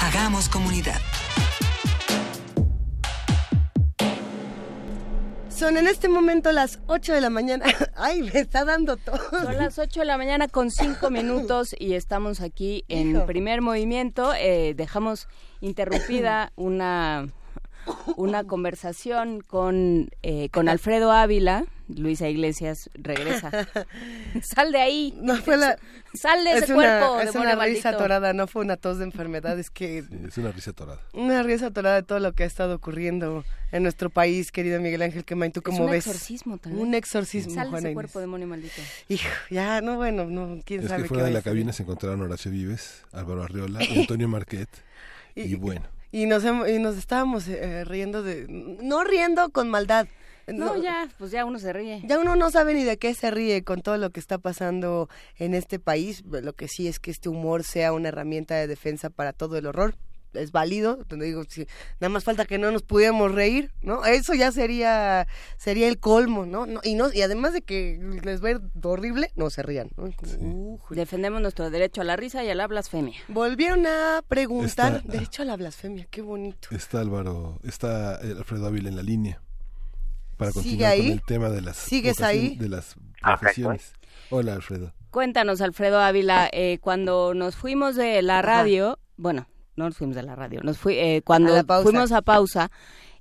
Hagamos 0.01 0.49
comunidad. 0.49 1.01
Son 5.49 5.77
en 5.77 5.87
este 5.87 6.09
momento 6.09 6.51
las 6.51 6.81
8 6.89 7.15
de 7.15 7.21
la 7.21 7.31
mañana. 7.31 7.67
Ay, 7.97 8.23
me 8.23 8.41
está 8.41 8.65
dando 8.65 8.97
todo. 8.97 9.21
Son 9.31 9.57
las 9.57 9.79
8 9.79 10.01
de 10.01 10.07
la 10.07 10.19
mañana 10.19 10.49
con 10.49 10.73
5 10.73 11.09
minutos 11.11 11.77
y 11.79 11.95
estamos 11.95 12.41
aquí 12.41 12.85
en 12.89 13.13
Hijo. 13.13 13.27
primer 13.27 13.61
movimiento. 13.63 14.35
Eh, 14.35 14.75
dejamos 14.77 15.29
interrumpida 15.61 16.51
una 16.57 17.29
una 18.17 18.45
conversación 18.45 19.41
con, 19.41 20.11
eh, 20.23 20.49
con 20.51 20.69
Alfredo 20.69 21.13
Ávila, 21.13 21.65
Luisa 21.89 22.29
Iglesias 22.29 22.89
regresa. 22.95 23.51
Sal 24.43 24.73
de 24.73 24.79
ahí. 24.79 25.15
No 25.21 25.37
fue 25.37 25.57
la... 25.57 25.79
Sal 26.15 26.45
de 26.45 26.53
ese 26.59 26.73
cuerpo. 26.73 27.21
Es 27.21 27.35
una 27.35 27.55
risa 27.57 27.91
atorada, 27.91 28.33
no 28.33 28.47
fue 28.47 28.63
una 28.63 28.77
tos 28.77 28.99
de 28.99 29.05
enfermedad, 29.05 29.59
es 29.59 29.71
que... 29.71 30.05
es 30.27 30.39
una 30.39 30.53
risa 30.53 30.71
atorada. 30.71 31.01
Una 31.13 31.43
risa 31.43 31.67
atorada 31.67 31.97
de 31.97 32.03
todo 32.03 32.21
lo 32.21 32.33
que 32.33 32.45
ha 32.45 32.47
estado 32.47 32.77
ocurriendo 32.77 33.45
en 33.73 33.83
nuestro 33.83 34.09
país, 34.09 34.51
querido 34.53 34.81
Miguel 34.81 35.03
Ángel 35.03 35.25
Quemain. 35.25 35.53
¿Tú 35.53 35.61
cómo 35.61 35.87
ves? 35.87 36.07
un 36.07 36.13
exorcismo 36.13 36.59
también. 36.59 36.87
Un 36.87 36.95
exorcismo, 36.95 37.55
Sal 37.55 37.71
de 37.71 37.79
ese 37.79 37.93
cuerpo, 37.93 38.21
demonio 38.21 38.47
maldito. 38.47 38.81
Hijo, 39.09 39.29
ya, 39.51 39.81
no, 39.81 39.97
bueno, 39.97 40.25
no, 40.25 40.61
quién 40.65 40.83
es 40.83 40.89
sabe 40.89 41.03
que 41.03 41.09
fuera 41.09 41.25
qué 41.25 41.29
de 41.29 41.35
la 41.35 41.43
cabina 41.43 41.73
se 41.73 41.83
encontraron 41.83 42.23
Horacio 42.23 42.51
Vives, 42.51 43.03
Álvaro 43.13 43.43
Arriola 43.43 43.81
Antonio 43.97 44.29
Marquet. 44.29 44.69
y, 45.35 45.55
bueno. 45.57 45.94
Y 46.15 46.27
nos, 46.27 46.45
y 46.45 46.79
nos 46.79 46.97
estábamos 46.97 47.49
eh, 47.49 47.85
riendo 47.85 48.23
de... 48.23 48.47
No 48.49 49.03
riendo 49.03 49.51
con 49.51 49.69
maldad. 49.69 50.07
No, 50.47 50.81
ya, 50.81 51.09
pues 51.19 51.33
ya 51.33 51.45
uno 51.45 51.59
se 51.59 51.73
ríe. 51.73 52.03
Ya 52.07 52.21
uno 52.21 52.37
no 52.37 52.53
sabe 52.53 52.73
ni 52.73 52.85
de 52.85 52.99
qué 52.99 53.15
se 53.15 53.33
ríe 53.33 53.65
con 53.65 53.83
todo 53.83 53.97
lo 53.97 54.11
que 54.11 54.21
está 54.21 54.39
pasando 54.39 55.09
en 55.39 55.55
este 55.55 55.81
país. 55.81 56.23
Lo 56.25 56.53
que 56.53 56.69
sí 56.69 56.87
es 56.87 57.01
que 57.01 57.11
este 57.11 57.29
humor 57.29 57.65
sea 57.65 57.93
una 57.93 58.11
herramienta 58.11 58.55
de 58.55 58.69
defensa 58.69 59.11
para 59.11 59.33
todo 59.33 59.59
el 59.59 59.67
horror. 59.67 59.97
Es 60.35 60.53
válido, 60.53 60.99
digo, 61.25 61.45
si 61.49 61.67
nada 62.01 62.09
más 62.11 62.25
falta 62.25 62.45
que 62.45 62.59
no 62.59 62.71
nos 62.71 62.83
pudiéramos 62.83 63.33
reír, 63.33 63.73
¿no? 63.83 64.05
Eso 64.05 64.35
ya 64.35 64.53
sería 64.53 65.27
sería 65.57 65.89
el 65.89 65.99
colmo, 65.99 66.47
¿no? 66.47 66.67
No, 66.67 66.81
y 66.83 66.95
no 66.95 67.13
y 67.13 67.23
además 67.23 67.53
de 67.53 67.63
que 67.63 67.99
les 68.23 68.41
ir 68.51 68.61
horrible, 68.83 69.31
no 69.37 69.51
se 69.51 69.63
rían, 69.63 69.91
¿no? 69.97 70.11
Defendemos 70.91 71.41
nuestro 71.41 71.71
derecho 71.71 72.01
a 72.01 72.05
la 72.05 72.17
risa 72.17 72.45
y 72.45 72.51
a 72.51 72.55
la 72.55 72.67
blasfemia. 72.67 73.19
Volvieron 73.29 73.87
a 73.87 74.23
preguntar, 74.29 74.97
Está- 74.97 75.09
derecho 75.13 75.43
a 75.43 75.45
la 75.47 75.57
blasfemia, 75.57 76.07
qué 76.11 76.23
bonito. 76.23 76.69
Está 76.71 77.01
Álvaro, 77.01 77.59
está 77.65 78.21
eh, 78.23 78.35
Alfredo 78.37 78.67
Ávila 78.67 78.89
en 78.89 78.97
la 78.97 79.03
línea 79.03 79.41
para 80.37 80.51
¿Sigue 80.53 80.63
continuar 80.63 80.93
ahí? 80.93 81.03
con 81.03 81.11
el 81.13 81.23
tema 81.23 81.49
de 81.51 81.61
las 81.63 81.77
¿Sigues 81.77 82.21
ahí? 82.21 82.57
de 82.57 82.69
las 82.69 82.97
Ah, 83.23 83.37
profesiones. 83.39 83.93
Hola 84.31 84.55
Alfredo. 84.55 84.93
Cuéntanos, 85.11 85.61
Alfredo 85.61 86.01
Ávila, 86.01 86.49
eh, 86.53 86.79
cuando 86.81 87.35
nos 87.35 87.55
fuimos 87.57 87.95
de 87.95 88.21
la 88.23 88.43
radio, 88.43 88.99
bueno, 89.17 89.47
no 89.77 89.85
nos 89.87 89.97
fuimos 89.97 90.17
de 90.17 90.23
la 90.23 90.35
radio, 90.37 90.61
nos 90.63 90.79
fui, 90.79 90.95
eh, 90.99 91.23
cuando 91.25 91.55
A 91.57 91.83
fuimos 91.83 92.13
a 92.13 92.23
pausa 92.23 92.71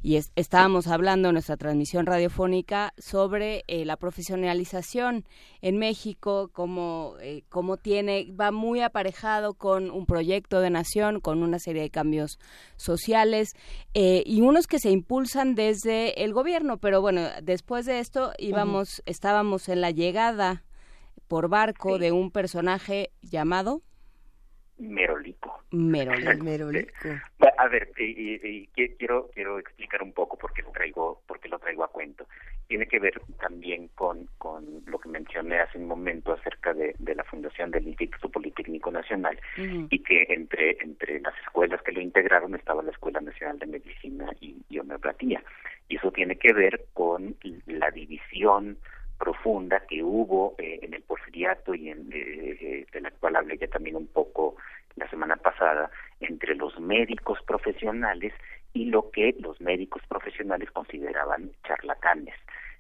y 0.01 0.17
es- 0.17 0.31
estábamos 0.35 0.87
hablando 0.87 1.29
en 1.29 1.33
nuestra 1.33 1.55
transmisión 1.57 2.05
radiofónica 2.05 2.93
sobre 2.97 3.63
eh, 3.67 3.85
la 3.85 3.95
profesionalización 3.97 5.23
en 5.61 5.77
México, 5.77 6.49
cómo, 6.51 7.15
eh, 7.21 7.43
cómo 7.49 7.77
tiene, 7.77 8.27
va 8.39 8.51
muy 8.51 8.81
aparejado 8.81 9.53
con 9.53 9.89
un 9.91 10.05
proyecto 10.05 10.59
de 10.59 10.69
nación, 10.69 11.21
con 11.21 11.41
una 11.41 11.57
serie 11.57 11.81
de 11.83 11.89
cambios 11.89 12.37
sociales 12.75 13.53
eh, 13.93 14.23
y 14.25 14.41
unos 14.41 14.67
que 14.67 14.79
se 14.79 14.91
impulsan 14.91 15.55
desde 15.55 16.23
el 16.23 16.33
gobierno, 16.33 16.77
pero 16.77 16.99
bueno, 17.01 17.21
después 17.41 17.85
de 17.85 17.99
esto 17.99 18.33
íbamos, 18.37 19.01
estábamos 19.05 19.69
en 19.69 19.79
la 19.81 19.91
llegada 19.91 20.63
por 21.29 21.47
barco 21.47 21.97
de 21.97 22.11
un 22.11 22.29
personaje 22.29 23.11
llamado 23.21 23.81
Merolico. 24.77 25.42
Merolico. 25.73 26.31
Merolico. 26.43 27.09
A 27.57 27.67
ver, 27.67 27.91
y- 27.97 28.03
y- 28.03 28.39
y 28.43 28.69
qui- 28.75 28.95
quiero 28.97 29.29
quiero 29.33 29.57
explicar 29.59 30.01
un 30.03 30.11
poco 30.13 30.37
por 30.37 30.53
qué 30.53 30.61
lo 30.61 30.71
traigo 30.71 31.21
por 31.27 31.39
qué 31.39 31.49
lo 31.49 31.59
traigo 31.59 31.83
a 31.83 31.87
cuento. 31.91 32.25
Tiene 32.67 32.87
que 32.87 32.99
ver 32.99 33.21
también 33.39 33.89
con, 33.95 34.27
con 34.37 34.65
lo 34.85 34.99
que 34.99 35.09
mencioné 35.09 35.59
hace 35.59 35.77
un 35.77 35.87
momento 35.87 36.33
acerca 36.33 36.73
de, 36.73 36.95
de 36.99 37.15
la 37.15 37.23
fundación 37.23 37.71
del 37.71 37.87
Instituto 37.87 38.29
Politécnico 38.29 38.91
Nacional 38.91 39.39
y 39.89 39.99
que 39.99 40.25
entre 40.29 40.77
entre 40.81 41.19
las 41.21 41.33
escuelas 41.45 41.81
que 41.83 41.91
lo 41.91 42.01
integraron 42.01 42.55
estaba 42.55 42.81
la 42.83 42.91
Escuela 42.91 43.21
Nacional 43.21 43.59
de 43.59 43.65
Medicina 43.67 44.31
y, 44.41 44.57
y 44.69 44.79
Homeopatía. 44.79 45.43
Y 45.89 45.97
eso 45.97 46.11
tiene 46.11 46.35
que 46.37 46.53
ver 46.53 46.85
con 46.93 47.35
la 47.67 47.91
división 47.91 48.77
profunda 49.19 49.81
que 49.87 50.03
hubo 50.03 50.55
eh, 50.57 50.79
en 50.81 50.93
el 50.95 51.01
porfiriato 51.03 51.73
y 51.75 51.89
en, 51.89 52.11
eh, 52.11 52.57
eh, 52.59 52.85
de 52.91 53.01
la 53.01 53.11
cual 53.11 53.35
hablé 53.37 53.57
ya 53.57 53.67
también 53.67 53.95
un 53.95 54.07
poco 54.07 54.55
la 54.95 55.09
semana 55.09 55.35
pasada 55.35 55.89
entre 56.19 56.55
los 56.55 56.79
médicos 56.79 57.39
profesionales 57.45 58.33
y 58.73 58.85
lo 58.85 59.11
que 59.11 59.35
los 59.39 59.59
médicos 59.61 60.01
profesionales 60.07 60.71
consideraban 60.71 61.51
charlatanes. 61.67 62.35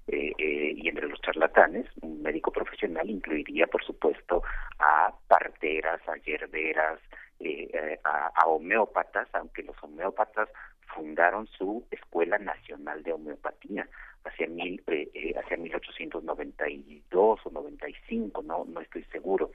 Eh, 0.07 0.33
eh, 0.37 0.73
y 0.75 0.89
entre 0.89 1.07
los 1.07 1.21
charlatanes, 1.21 1.85
un 2.01 2.21
médico 2.21 2.51
profesional 2.51 3.09
incluiría, 3.09 3.67
por 3.67 3.83
supuesto, 3.85 4.43
a 4.79 5.13
parteras, 5.27 6.01
a 6.09 6.17
yerberas, 6.17 6.99
eh, 7.39 7.69
eh, 7.73 7.99
a, 8.03 8.31
a 8.35 8.47
homeópatas, 8.47 9.27
aunque 9.33 9.63
los 9.63 9.75
homeópatas 9.81 10.49
fundaron 10.93 11.47
su 11.47 11.85
Escuela 11.91 12.37
Nacional 12.37 13.03
de 13.03 13.13
Homeopatía 13.13 13.87
hacia 14.23 14.47
mil 14.47 14.81
eh, 14.87 15.09
eh, 15.13 15.33
hacia 15.37 15.57
1892 15.57 17.39
o 17.43 17.49
95, 17.49 18.43
no 18.43 18.65
no 18.65 18.81
estoy 18.81 19.03
seguro. 19.05 19.51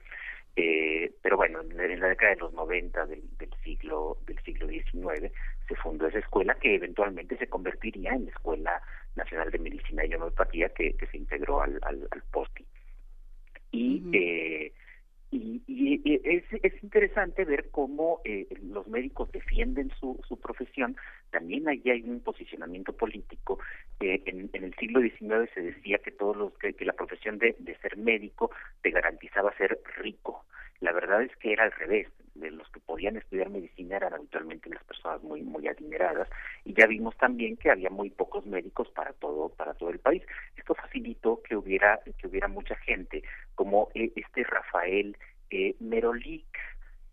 Eh, 0.55 1.13
pero 1.21 1.37
bueno, 1.37 1.61
en 1.61 1.99
la, 1.99 2.07
década 2.09 2.33
de 2.33 2.39
los 2.41 2.53
90 2.53 3.05
del, 3.05 3.21
del 3.37 3.49
siglo 3.63 4.17
del 4.25 4.37
siglo 4.43 4.67
XIX 4.67 5.31
se 5.67 5.75
fundó 5.75 6.07
esa 6.07 6.19
escuela 6.19 6.55
que 6.55 6.75
eventualmente 6.75 7.37
se 7.37 7.47
convertiría 7.47 8.11
en 8.13 8.25
la 8.25 8.31
Escuela 8.31 8.81
Nacional 9.15 9.51
de 9.51 9.59
Medicina 9.59 10.03
y 10.05 10.13
Homeopatía 10.13 10.69
que, 10.69 10.93
que 10.93 11.05
se 11.07 11.17
integró 11.17 11.61
al, 11.61 11.79
al, 11.83 12.07
al 12.11 12.23
POSTI. 12.31 12.65
Y, 13.71 14.03
eh, 14.13 14.73
y, 15.31 15.61
y- 15.67 16.01
y 16.03 16.21
es, 16.23 16.43
es 16.63 16.83
interesante 16.83 17.45
ver 17.45 17.69
cómo 17.69 18.19
eh, 18.25 18.47
los 18.63 18.87
médicos 18.87 19.31
defienden 19.31 19.91
su, 19.99 20.19
su 20.27 20.39
profesión. 20.39 20.97
También 21.31 21.67
ahí 21.67 21.81
hay 21.85 22.01
un 22.03 22.21
posicionamiento 22.21 22.93
político. 22.93 23.59
Eh, 23.99 24.21
en, 24.25 24.49
el 24.53 24.75
siglo 24.75 25.01
XIX 25.01 25.49
se 25.53 25.61
decía 25.61 25.97
que 25.99 26.11
todos 26.11 26.35
los 26.35 26.53
que, 26.57 26.73
la 26.85 26.93
profesión 26.93 27.37
de, 27.37 27.55
ser 27.81 27.97
médico 27.97 28.51
te 28.81 28.91
garantizaba 28.91 29.55
ser 29.57 29.79
rico. 29.97 30.45
La 30.79 30.91
verdad 30.91 31.21
es 31.21 31.35
que 31.37 31.53
era 31.53 31.63
al 31.63 31.71
revés. 31.71 32.07
De 32.35 32.51
los 32.51 32.69
que 32.69 32.79
podían 32.79 33.17
estudiar 33.17 33.49
medicina 33.49 33.97
eran 33.97 34.13
habitualmente 34.13 34.69
las 34.69 34.83
personas 34.85 35.21
muy 35.23 35.41
muy 35.41 35.67
adineradas 35.67 36.29
y 36.63 36.73
ya 36.73 36.87
vimos 36.87 37.17
también 37.17 37.57
que 37.57 37.69
había 37.69 37.89
muy 37.89 38.11
pocos 38.11 38.45
médicos 38.45 38.87
para 38.91 39.11
todo 39.11 39.49
para 39.49 39.73
todo 39.73 39.89
el 39.89 39.99
país. 39.99 40.23
Esto 40.55 40.73
facilitó 40.73 41.41
que 41.41 41.57
hubiera 41.57 41.99
que 42.17 42.27
hubiera 42.27 42.47
mucha 42.47 42.75
gente 42.75 43.23
como 43.55 43.89
eh, 43.93 44.13
este 44.15 44.45
Rafael 44.45 45.17
eh, 45.49 45.75
Merolic, 45.79 46.57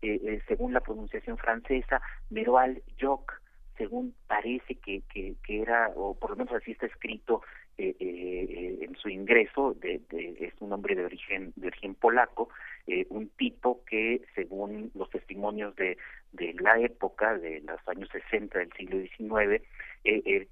eh, 0.01 0.19
eh, 0.23 0.41
según 0.47 0.73
la 0.73 0.81
pronunciación 0.81 1.37
francesa, 1.37 2.01
Meroal 2.29 2.83
Joc, 3.01 3.33
según 3.77 4.13
parece 4.27 4.75
que, 4.75 5.01
que, 5.13 5.35
era, 5.61 5.89
o 5.95 6.15
por 6.17 6.31
lo 6.31 6.35
menos 6.37 6.53
así 6.53 6.71
está 6.71 6.85
escrito 6.87 7.41
eh, 7.77 7.95
eh, 7.99 8.47
eh, 8.49 8.77
en 8.81 8.95
su 8.95 9.09
ingreso, 9.09 9.75
de, 9.79 10.01
de- 10.09 10.35
es 10.39 10.53
un 10.59 10.73
hombre 10.73 10.95
de 10.95 11.05
origen, 11.05 11.53
de 11.55 11.67
origen 11.67 11.95
polaco, 11.95 12.49
un 13.09 13.27
tipo 13.29 13.83
que, 13.85 14.21
según 14.33 14.91
los 14.95 15.09
testimonios 15.09 15.75
de, 15.75 15.97
de 16.31 16.53
la 16.53 16.79
época, 16.79 17.37
de 17.37 17.59
los 17.61 17.85
años 17.87 18.07
60 18.09 18.57
del 18.59 18.71
siglo 18.73 18.97
XIX, 18.99 19.61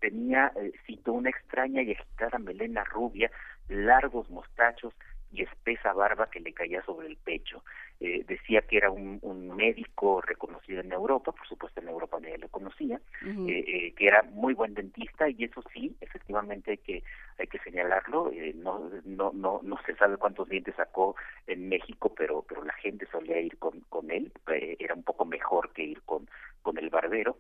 tenía, 0.02 0.52
cito, 0.86 1.14
una 1.14 1.30
extraña 1.30 1.82
y 1.82 1.92
agitada 1.94 2.38
melena 2.38 2.84
rubia, 2.84 3.32
largos 3.70 4.30
mostachos 4.30 4.94
y 5.36 5.42
espesa 5.44 5.94
barba 5.94 6.30
que 6.30 6.40
le 6.40 6.54
caía 6.54 6.84
sobre 6.84 7.08
el 7.08 7.18
pecho. 7.18 7.64
Eh, 8.00 8.24
decía 8.28 8.62
que 8.62 8.78
era 8.78 8.90
un, 8.92 9.20
un 9.22 9.56
médico 9.56 10.22
reconocido 10.22 10.82
en 10.82 10.92
Europa, 10.92 11.32
por 11.32 11.48
supuesto 11.48 11.80
en 11.80 11.88
Europa 11.88 12.18
nadie 12.22 12.38
lo 12.38 12.50
conocía, 12.50 13.00
eh, 13.24 13.64
eh, 13.68 13.94
que 13.96 14.08
era 14.08 14.24
muy 14.24 14.54
buen 14.54 14.74
dentista 14.74 15.30
y 15.30 15.46
eso 15.46 15.64
sí, 15.74 15.96
efectivamente 16.02 16.72
hay 16.72 16.78
que 16.78 17.04
hay 17.38 17.48
que 17.48 17.60
señalarlo. 17.60 18.32
eh, 18.34 18.54
no 18.56 18.90
no 19.06 19.32
no 19.34 19.62
no 19.64 19.78
se 19.86 19.96
sabe 19.96 20.18
cuántos 20.18 20.50
dientes 20.50 20.76
sacó 20.76 21.16
en 21.48 21.70
México, 21.70 22.14
pero 22.16 22.44
pero 22.48 22.64
la 22.64 22.74
gente 22.74 23.06
solía 23.12 23.40
ir 23.40 23.58
con 23.58 23.80
con 23.90 24.12
él. 24.12 24.32
eh, 24.52 24.76
era 24.80 24.94
un 24.94 25.04
poco 25.04 25.26
mejor 25.26 25.72
que 25.74 25.84
ir 25.84 26.02
con 26.04 26.28
con 26.62 26.78
el 26.78 26.90
barbero. 26.90 27.38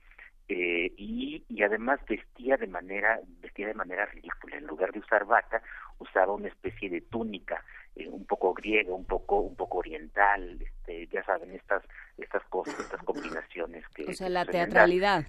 Eh, 0.48 0.94
y, 0.98 1.44
y 1.50 1.64
además 1.64 2.00
vestía 2.08 2.56
de 2.58 2.68
manera 2.68 3.20
vestía 3.42 3.66
de 3.66 3.74
manera 3.74 4.06
ridícula 4.06 4.58
en 4.58 4.68
lugar 4.68 4.92
de 4.92 5.00
usar 5.00 5.26
bata 5.26 5.60
usaba 5.98 6.34
una 6.34 6.50
especie 6.50 6.88
de 6.88 7.02
túnica 7.02 7.64
eh, 7.96 8.08
un 8.08 8.26
poco 8.28 8.54
griega 8.54 8.94
un 8.94 9.06
poco 9.06 9.40
un 9.40 9.56
poco 9.56 9.80
oriental 9.80 10.62
este 10.62 11.08
ya 11.08 11.24
saben 11.24 11.50
estas 11.50 11.82
estas 12.20 12.44
cosas 12.44 12.80
estas 12.80 13.02
combinaciones 13.04 13.84
que 13.96 14.04
O 14.06 14.14
sea, 14.14 14.30
la 14.30 14.46
teatralidad. 14.46 15.26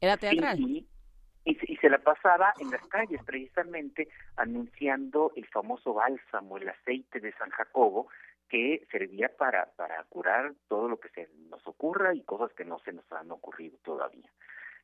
Era 0.00 0.14
Sí, 0.14 0.20
teatral. 0.20 0.58
y, 0.58 0.86
y, 1.44 1.54
se- 1.56 1.72
y 1.72 1.76
se 1.76 1.90
la 1.90 1.98
pasaba 1.98 2.54
en 2.58 2.70
las 2.70 2.82
calles 2.88 3.20
precisamente 3.26 4.08
anunciando 4.36 5.32
el 5.36 5.46
famoso 5.48 5.92
bálsamo, 5.92 6.56
el 6.56 6.68
aceite 6.70 7.20
de 7.20 7.32
San 7.32 7.50
Jacobo, 7.50 8.08
que 8.48 8.86
servía 8.90 9.28
para, 9.36 9.66
para 9.76 10.02
curar 10.04 10.54
todo 10.68 10.88
lo 10.88 10.98
que 10.98 11.08
se 11.10 11.28
nos 11.50 11.66
ocurra 11.66 12.14
y 12.14 12.22
cosas 12.22 12.52
que 12.52 12.64
no 12.64 12.78
se 12.80 12.92
nos 12.92 13.10
han 13.12 13.30
ocurrido 13.30 13.76
todavía. 13.84 14.30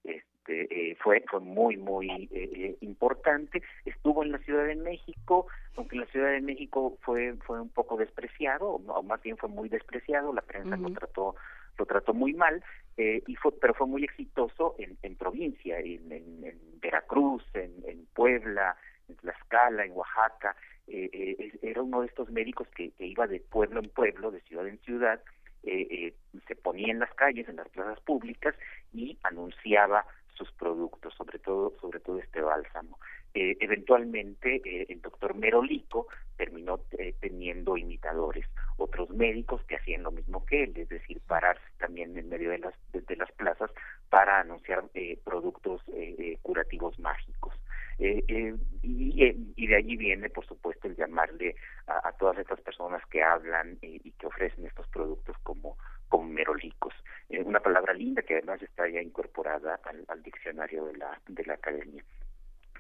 Este, 0.05 0.91
eh, 0.91 0.97
fue 0.97 1.23
fue 1.31 1.39
muy 1.39 1.77
muy 1.77 2.11
eh, 2.11 2.29
eh, 2.33 2.77
importante 2.81 3.63
estuvo 3.85 4.25
en 4.25 4.33
la 4.33 4.39
Ciudad 4.39 4.67
de 4.67 4.75
México 4.75 5.47
aunque 5.77 5.95
la 5.95 6.07
Ciudad 6.07 6.33
de 6.33 6.41
México 6.41 6.99
fue 7.03 7.35
fue 7.47 7.61
un 7.61 7.69
poco 7.69 7.97
despreciado 7.97 8.69
o, 8.71 9.03
más 9.05 9.23
bien 9.23 9.37
fue 9.37 9.49
muy 9.49 9.69
despreciado 9.69 10.33
la 10.33 10.43
prensa 10.43 10.77
lo 10.77 10.93
trató 10.93 11.37
lo 11.79 11.87
trató 11.87 12.15
muy 12.15 12.35
mal 12.35 12.65
y 12.97 13.37
fue 13.37 13.53
pero 13.61 13.75
fue 13.75 13.87
muy 13.87 14.03
exitoso 14.03 14.75
en, 14.79 14.99
en 15.03 15.15
provincia 15.15 15.79
en, 15.79 16.11
en, 16.11 16.81
Veracruz 16.81 17.45
en, 17.55 17.73
en 17.87 18.05
Puebla 18.07 18.77
en 19.09 19.15
Tlaxcala 19.15 19.85
en 19.85 19.93
Oaxaca 19.93 20.57
era 20.87 21.83
uno 21.83 22.01
de 22.01 22.07
estos 22.07 22.31
médicos 22.31 22.69
que, 22.75 22.91
que 22.93 23.07
iba 23.07 23.27
de 23.27 23.41
pueblo 23.41 23.81
en 23.81 23.89
pueblo 23.91 24.31
de 24.31 24.41
ciudad 24.43 24.67
en 24.67 24.79
ciudad 24.81 25.21
eh, 25.65 26.15
se 26.49 26.57
ponía 26.57 26.91
en 26.91 26.99
las 26.99 27.15
calles, 27.15 27.49
en 27.49 27.57
las 27.57 27.69
plazas 27.69 28.01
públicas 28.01 28.55
y 28.93 29.19
anunciaba 29.23 30.05
sus 30.35 30.51
productos, 30.53 31.15
sobre 31.15 31.39
todo, 31.39 31.73
sobre 31.81 32.01
todo 32.01 32.19
este 32.19 32.41
bálsamo. 32.41 32.99
Eh, 33.35 33.57
eventualmente 33.61 34.57
eh, 34.57 34.87
el 34.91 35.01
doctor 35.01 35.35
Merolico 35.35 36.07
terminó 36.37 36.81
eh, 36.99 37.15
teniendo 37.19 37.79
imitadores, 37.79 38.45
otros 38.77 39.09
médicos 39.09 39.65
que 39.65 39.77
hacían 39.77 40.03
lo 40.03 40.11
mismo 40.11 40.45
que 40.45 40.65
él, 40.65 40.75
es 40.77 40.91
decir, 40.91 41.19
pararse 41.27 41.65
también 41.79 42.17
en 42.19 42.29
medio 42.29 42.51
de 42.51 42.59
las, 42.59 42.75
de, 42.93 43.17
las 43.17 43.33
plazas 43.33 43.71
para 44.11 44.41
anunciar 44.41 44.85
productos 45.25 45.81
curativos 46.43 46.99
mágicos. 46.99 47.55
y, 47.99 48.53
y, 48.83 49.67
de 49.67 49.77
allí 49.77 49.97
viene, 49.97 50.29
por 50.29 50.45
supuesto, 50.47 50.89
el 50.89 50.97
llamarle 50.97 51.57
a, 51.87 52.13
todas 52.13 52.37
estas 52.39 52.61
personas 52.61 53.01
que 53.07 53.23
hablan 53.23 53.79
y 53.81 54.11
que 54.13 54.27
ofrecen 54.27 54.67
estos 54.67 54.87
productos 54.89 55.37
como, 55.43 55.79
como 56.09 56.29
merolicos. 56.29 56.95
una 57.31 57.61
palabra 57.61 57.95
linda 57.95 58.23
que 58.23 58.35
además 58.35 58.61
está 58.63 58.89
ya 58.89 59.01
incorporada 59.01 59.81
al, 59.85 60.05
al 60.09 60.23
diccionario 60.23 60.85
de 60.87 60.97
la, 60.99 61.19
de 61.29 61.45
la 61.47 61.55
academia 61.55 62.05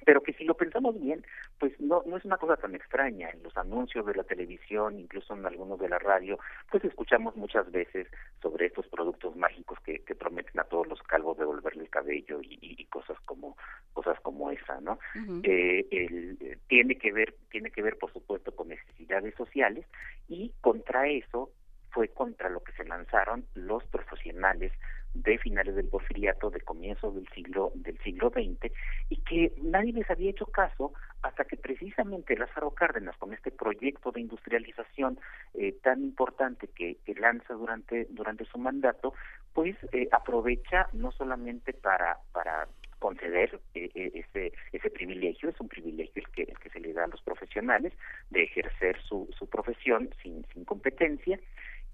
pero 0.05 0.23
que 0.23 0.33
si 0.33 0.45
lo 0.45 0.55
pensamos 0.55 1.01
bien, 1.01 1.25
pues 1.59 1.79
no, 1.81 2.03
no 2.07 2.17
es 2.17 2.25
una 2.25 2.39
cosa 2.39 2.57
tan 2.57 2.75
extraña. 2.75 3.31
En 3.31 3.43
los 3.43 3.57
anuncios 3.57 4.05
de 4.07 4.15
la 4.15 4.25
televisión, 4.25 4.99
incluso 4.99 5.35
en 5.35 5.47
algunos 5.47 5.79
de 5.81 5.89
la 5.89 5.99
radio, 5.99 6.39
pues 6.71 6.85
escuchamos 6.85 7.37
muchas 7.37 7.71
veces 7.71 8.09
sobre 8.41 8.67
estos 8.67 8.87
productos 8.89 9.37
mágicos 9.37 9.79
que, 9.85 10.01
que 10.01 10.15
prometen 10.15 10.61
a 10.61 10.65
todos 10.65 10.87
los 10.87 11.03
calvos 11.03 11.39
devolverle 11.39 11.83
el 11.85 11.91
cabello 11.91 12.41
y, 12.43 12.59
y, 12.61 12.85
cosas 12.87 13.19
como 13.25 13.57
cosas 13.95 14.21
como 14.21 14.51
esa, 14.51 14.81
¿no? 14.81 14.99
eh, 15.45 15.87
el, 15.91 16.37
eh, 16.41 16.59
tiene 16.69 16.97
que 16.97 17.13
ver 17.13 17.35
tiene 17.51 17.71
que 17.71 17.83
ver, 17.83 17.97
por 17.99 18.13
supuesto, 18.13 18.55
con 18.55 18.69
necesidades 18.69 19.35
sociales 19.35 19.87
y 20.29 20.53
contra 20.61 21.09
eso 21.09 21.51
fue 21.93 22.09
contra 22.09 22.49
lo 22.49 22.61
que 22.61 22.72
se 22.72 22.84
lanzaron 22.84 23.47
los 23.55 23.84
profesionales 23.84 24.72
de 25.14 25.38
finales 25.38 25.74
del 25.74 25.88
porfiriato, 25.88 26.51
de 26.51 26.61
comienzos 26.61 27.14
del 27.14 27.28
siglo 27.28 27.72
del 27.74 27.99
siglo 27.99 28.30
XX 28.30 28.72
y 29.11 29.16
que 29.16 29.53
nadie 29.62 29.93
les 29.93 30.11
había 30.11 30.30
hecho 30.30 30.47
caso 30.47 30.93
hasta 31.22 31.45
que 31.45 31.57
precisamente 31.57 32.36
Lázaro 32.36 32.70
Cárdenas 32.70 33.16
con 33.18 33.32
este 33.32 33.51
proyecto 33.51 34.11
de 34.11 34.22
industrialización 34.22 35.18
eh, 35.55 35.72
tan 35.82 36.03
importante 36.03 36.68
que, 36.68 36.97
lanza 37.18 37.55
durante 37.55 38.07
durante 38.07 38.45
su 38.47 38.59
mandato, 38.59 39.14
pues 39.53 39.76
eh, 39.93 40.09
aprovecha 40.12 40.88
no 40.95 41.12
solamente 41.12 41.74
para 41.74 42.18
para 42.32 42.66
conceder 42.99 43.61
eh, 43.74 43.90
ese 44.14 44.53
ese 44.72 44.90
privilegio 44.90 45.51
es 45.51 45.61
un 45.61 45.68
privilegio 45.68 46.22
el 46.24 46.28
que, 46.30 46.43
el 46.45 46.59
que 46.59 46.70
se 46.70 46.80
le 46.80 46.93
da 46.95 47.05
a 47.05 47.09
los 47.09 47.20
profesionales 47.20 47.93
de 48.30 48.45
ejercer 48.45 49.01
su, 49.03 49.28
su 49.38 49.47
profesión 49.47 50.09
sin 50.22 50.47
sin 50.53 50.64
competencia 50.64 51.38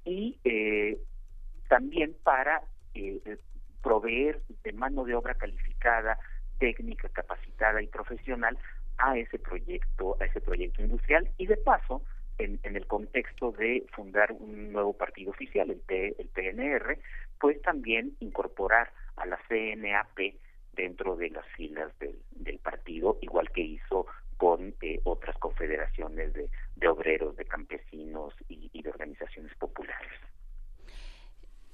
y 0.05 0.39
eh, 0.45 0.99
también 1.69 2.15
para 2.23 2.63
eh, 2.95 3.21
proveer 3.83 4.41
de 4.65 4.73
mano 4.73 5.05
de 5.05 5.15
obra 5.15 5.35
calificada, 5.35 6.19
técnica, 6.59 7.09
capacitada 7.11 7.83
y 7.83 7.87
profesional 7.87 8.59
a 8.99 9.17
ese 9.17 9.39
proyecto, 9.39 10.17
a 10.21 10.25
ese 10.25 10.41
proyecto 10.41 10.83
industrial 10.83 11.29
y 11.39 11.47
de 11.47 11.57
paso 11.57 12.03
en, 12.39 12.59
en 12.63 12.77
el 12.77 12.87
contexto 12.87 13.53
de 13.53 13.85
fundar 13.93 14.33
un 14.33 14.73
nuevo 14.73 14.93
partido 14.93 15.31
oficial, 15.31 15.71
el, 15.71 15.83
el 15.89 16.29
PNR, 16.29 16.99
pues 17.41 17.61
también 17.63 18.17
incorporar 18.21 18.93
a 19.17 19.27
la 19.27 19.39
CNAP 19.49 20.19
dentro 20.75 21.17
de 21.17 21.31
las 21.31 21.47
filas 21.57 21.97
del, 21.99 22.17
del 22.31 22.59
partido, 22.59 23.19
igual 23.21 23.51
que 23.51 23.63
hizo 23.63 24.07
con 24.39 24.75
eh, 24.81 25.01
otras 25.05 25.37
confederaciones 25.39 26.33
de, 26.33 26.89
obreros, 26.89 27.37
de 27.37 27.45
campesinos 27.45 28.33
y, 28.49 28.81
de 28.81 28.89
organizaciones 28.89 29.55
populares. 29.57 30.13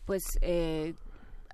Pues 0.05 0.39
eh, 0.43 0.95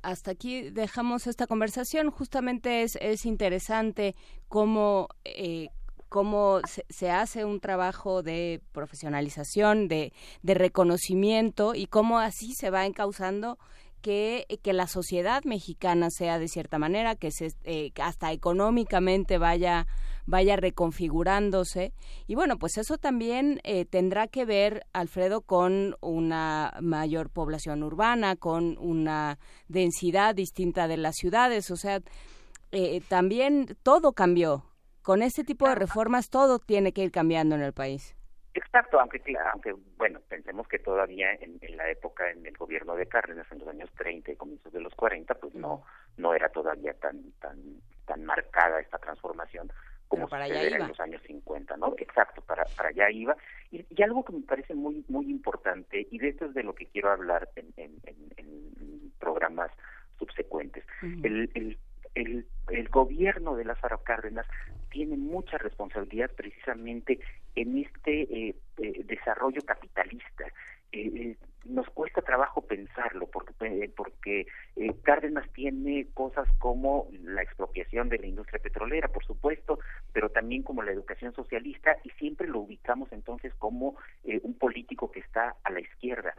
hasta 0.02 0.30
aquí 0.30 0.70
dejamos 0.70 1.26
esta 1.26 1.46
conversación. 1.46 2.11
Justamente 2.11 2.82
es, 2.82 2.96
es 3.00 3.26
interesante 3.26 4.14
cómo, 4.48 5.08
eh, 5.24 5.68
cómo 6.08 6.61
se, 6.88 7.11
hace 7.11 7.44
un 7.44 7.61
trabajo 7.61 8.22
de 8.22 8.62
profesionalización, 8.72 9.88
de, 9.88 10.12
de 10.42 10.54
reconocimiento 10.54 11.74
y 11.74 11.86
cómo 11.86 12.18
así 12.18 12.54
se 12.54 12.70
va 12.70 12.86
encauzando 12.86 13.58
que, 14.00 14.46
que 14.62 14.72
la 14.72 14.86
sociedad 14.86 15.44
mexicana 15.44 16.11
sea 16.11 16.38
de 16.38 16.48
cierta 16.48 16.78
manera, 16.78 17.16
que 17.16 17.30
se, 17.30 17.52
eh, 17.64 17.92
hasta 18.00 18.32
económicamente 18.32 19.38
vaya, 19.38 19.86
vaya 20.26 20.56
reconfigurándose. 20.56 21.92
Y 22.26 22.34
bueno, 22.34 22.58
pues 22.58 22.78
eso 22.78 22.98
también 22.98 23.60
eh, 23.64 23.84
tendrá 23.84 24.26
que 24.26 24.44
ver, 24.44 24.84
Alfredo, 24.92 25.42
con 25.42 25.96
una 26.00 26.72
mayor 26.80 27.30
población 27.30 27.82
urbana, 27.82 28.36
con 28.36 28.76
una 28.78 29.38
densidad 29.68 30.34
distinta 30.34 30.88
de 30.88 30.96
las 30.96 31.16
ciudades. 31.16 31.70
O 31.70 31.76
sea, 31.76 32.00
eh, 32.72 33.00
también 33.08 33.76
todo 33.82 34.12
cambió. 34.12 34.64
Con 35.02 35.22
este 35.22 35.44
tipo 35.44 35.68
de 35.68 35.74
reformas 35.74 36.28
todo 36.28 36.58
tiene 36.58 36.92
que 36.92 37.02
ir 37.02 37.10
cambiando 37.10 37.54
en 37.54 37.62
el 37.62 37.72
país. 37.72 38.14
Exacto, 38.52 38.98
aunque, 38.98 39.22
aunque 39.52 39.74
bueno, 39.96 40.20
pensemos 40.28 40.66
que 40.66 40.80
todavía 40.80 41.32
en, 41.34 41.58
la 41.76 41.88
época, 41.88 42.28
en 42.30 42.44
el 42.44 42.56
gobierno 42.56 42.96
de 42.96 43.06
Cárdenas, 43.06 43.46
en 43.52 43.60
los 43.60 43.68
años 43.68 43.90
30 43.96 44.32
y 44.32 44.36
comienzos 44.36 44.72
de 44.72 44.80
los 44.80 44.94
40, 44.94 45.34
pues 45.36 45.54
no 45.54 45.84
no 46.16 46.34
era 46.34 46.48
todavía 46.48 46.92
tan 46.94 47.32
tan 47.40 47.56
tan 48.06 48.24
marcada 48.24 48.80
esta 48.80 48.98
transformación 48.98 49.72
como 50.11 50.28
para 50.28 50.44
allá 50.44 50.66
en 50.66 50.88
los 50.88 50.98
años 50.98 51.22
50, 51.24 51.76
¿no? 51.76 51.94
Exacto, 51.96 52.42
para, 52.42 52.64
para 52.76 52.88
allá 52.88 53.08
iba. 53.11 53.36
Y, 53.70 54.02
algo 54.02 54.24
que 54.24 54.32
me 54.32 54.42
parece 54.42 54.74
muy 54.74 55.04
muy 55.08 55.30
importante, 55.30 56.06
y 56.11 56.18
de 56.18 56.30
esto 56.30 56.46
es 56.46 56.54
de 56.54 56.64
lo 56.64 56.74
que 56.74 56.86
quiero 56.86 57.12
hablar 57.12 57.48
en, 57.54 57.72
en, 57.76 57.92
en, 58.36 59.12
programas 59.20 59.70
subsecuentes, 60.18 60.84
el, 61.02 61.50
el 61.54 61.78
el, 62.14 62.46
el 62.70 62.88
gobierno 62.88 63.54
de 63.54 63.64
Lázaro 63.64 64.02
Cárdenas 64.02 64.46
tiene 64.90 65.16
mucha 65.16 65.58
responsabilidad 65.58 66.30
precisamente 66.36 67.20
en 67.54 67.78
este 67.78 68.22
eh, 68.22 68.56
eh, 68.78 69.04
desarrollo 69.04 69.62
capitalista. 69.62 70.44
Eh, 70.92 71.36
nos 71.64 71.88
cuesta 71.90 72.22
trabajo 72.22 72.62
pensarlo 72.62 73.26
porque 73.26 73.52
porque 73.96 74.46
Cárdenas 75.02 75.48
tiene 75.52 76.06
cosas 76.14 76.48
como 76.58 77.08
la 77.22 77.42
expropiación 77.42 78.08
de 78.08 78.18
la 78.18 78.26
industria 78.26 78.62
petrolera, 78.62 79.08
por 79.08 79.24
supuesto, 79.24 79.78
pero 80.12 80.30
también 80.30 80.62
como 80.62 80.82
la 80.82 80.92
educación 80.92 81.34
socialista 81.34 81.96
y 82.04 82.11
siempre 82.11 82.48
lo 82.48 82.61
ubicamos 82.61 83.12
entonces 83.12 83.52
como 83.54 83.96
un 84.24 84.54
político 84.54 85.11
que 85.11 85.20
está 85.20 85.56
a 85.64 85.70
la 85.70 85.80
izquierda. 85.80 86.34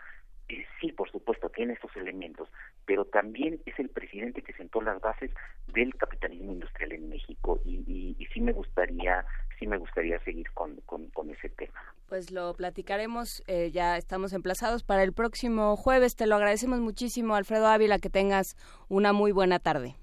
sí, 0.80 0.92
por 0.92 1.10
supuesto, 1.10 1.50
tiene 1.50 1.74
estos 1.74 1.96
elementos, 1.96 2.50
pero 2.86 3.06
también 3.06 3.62
es 3.66 3.78
el 3.80 3.90
presidente 3.90 4.42
que 4.42 4.54
sentó 4.54 4.82
las 4.82 5.00
bases 5.00 5.32
del 5.68 5.96
capitalismo 5.96 6.52
industrial 6.52 6.92
en 6.94 7.10
México 7.10 7.62
y, 7.64 7.84
y, 7.88 8.16
y 8.18 8.26
sí 8.28 8.42
me 8.42 8.52
gustaría 8.52 9.26
sí 9.62 9.68
me 9.68 9.78
gustaría 9.78 10.20
seguir 10.24 10.52
con, 10.54 10.76
con, 10.88 11.08
con 11.12 11.30
ese 11.30 11.48
tema. 11.50 11.80
Pues 12.10 12.32
lo 12.32 12.54
platicaremos, 12.56 13.44
eh, 13.46 13.70
ya 13.72 13.96
estamos 13.96 14.34
emplazados 14.34 14.84
para 14.84 15.04
el 15.04 15.14
próximo 15.14 15.78
jueves. 15.78 16.16
Te 16.16 16.26
lo 16.26 16.36
agradecemos 16.36 16.80
muchísimo, 16.80 17.36
Alfredo 17.36 17.68
Ávila, 17.68 18.00
que 18.00 18.10
tengas 18.10 18.58
una 18.90 19.14
muy 19.14 19.32
buena 19.32 19.60
tarde. 19.60 19.96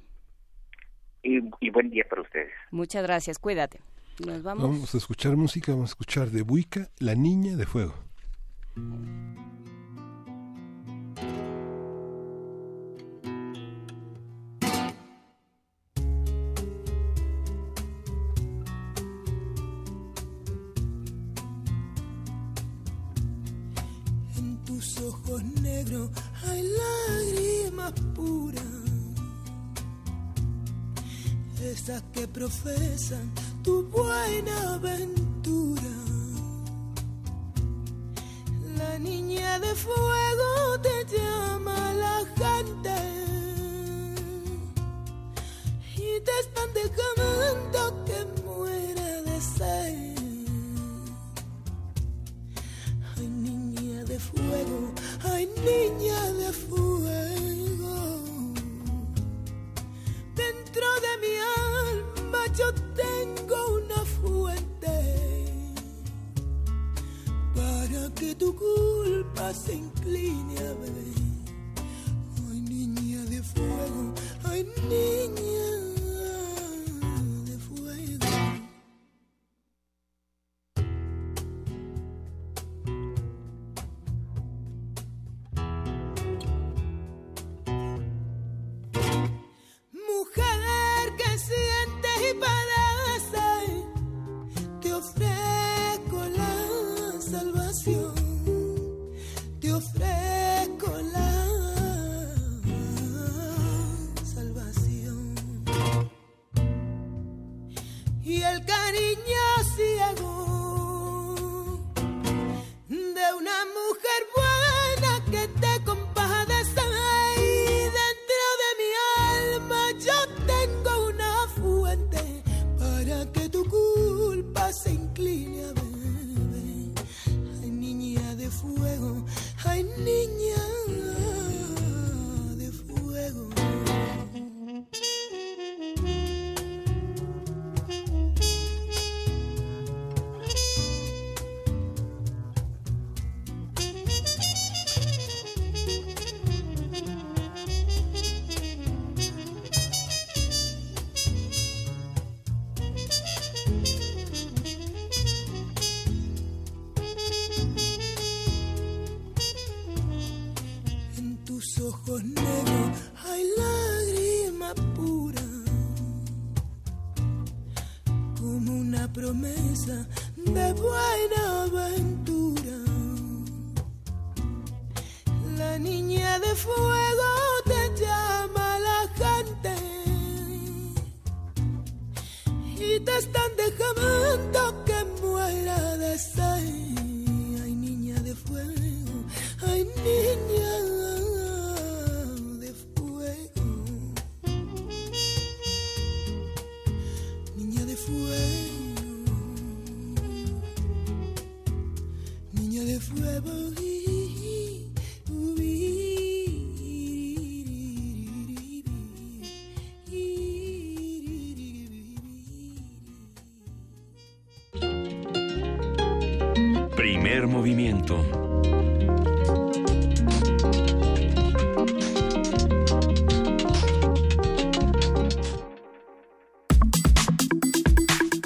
Y, 1.25 1.41
y 1.61 1.71
buen 1.71 1.91
día 1.91 2.05
para 2.09 2.23
ustedes. 2.23 2.53
Muchas 2.71 3.03
gracias, 3.03 3.39
cuídate. 3.41 3.81
Nos 4.25 4.43
vamos. 4.45 4.63
Vamos 4.63 4.95
a 4.95 4.99
escuchar 4.99 5.37
música, 5.37 5.73
vamos 5.73 5.91
a 5.91 5.93
escuchar 5.93 6.31
de 6.31 6.43
Buica, 6.43 6.89
La 7.01 7.17
Niña 7.17 7.57
de 7.57 7.67
Fuego. 7.67 7.95
Ojos 25.93 26.11
negros 26.11 26.11
hay 26.47 26.63
lágrimas 26.63 27.93
puras, 28.15 28.63
esas 31.63 32.03
que 32.13 32.29
profesan 32.29 33.33
tu 33.63 33.85
buena 33.89 34.75
aventura. 34.75 35.83
La 38.77 38.99
niña 38.99 39.59
de 39.59 39.75
fuego 39.75 40.81
te 40.83 41.17
llama 41.17 41.95
la 41.95 42.25
gente, 42.37 42.99
dejando 46.75 46.85
que 46.85 47.23
muera 47.23 48.08
yo 62.59 62.73
tengo 62.97 63.57
una 63.77 64.05
fuente 64.05 64.97
para 67.55 68.13
que 68.17 68.35
tu 68.35 68.53
culpa 68.57 69.55
se 69.55 69.75
incline 69.75 70.59
a 70.59 70.73
ver. 70.81 70.93
Ay, 72.51 72.61
niña 72.63 73.23
de 73.27 73.43
fuego, 73.45 74.13
ay, 74.43 74.67
niña 74.89 75.78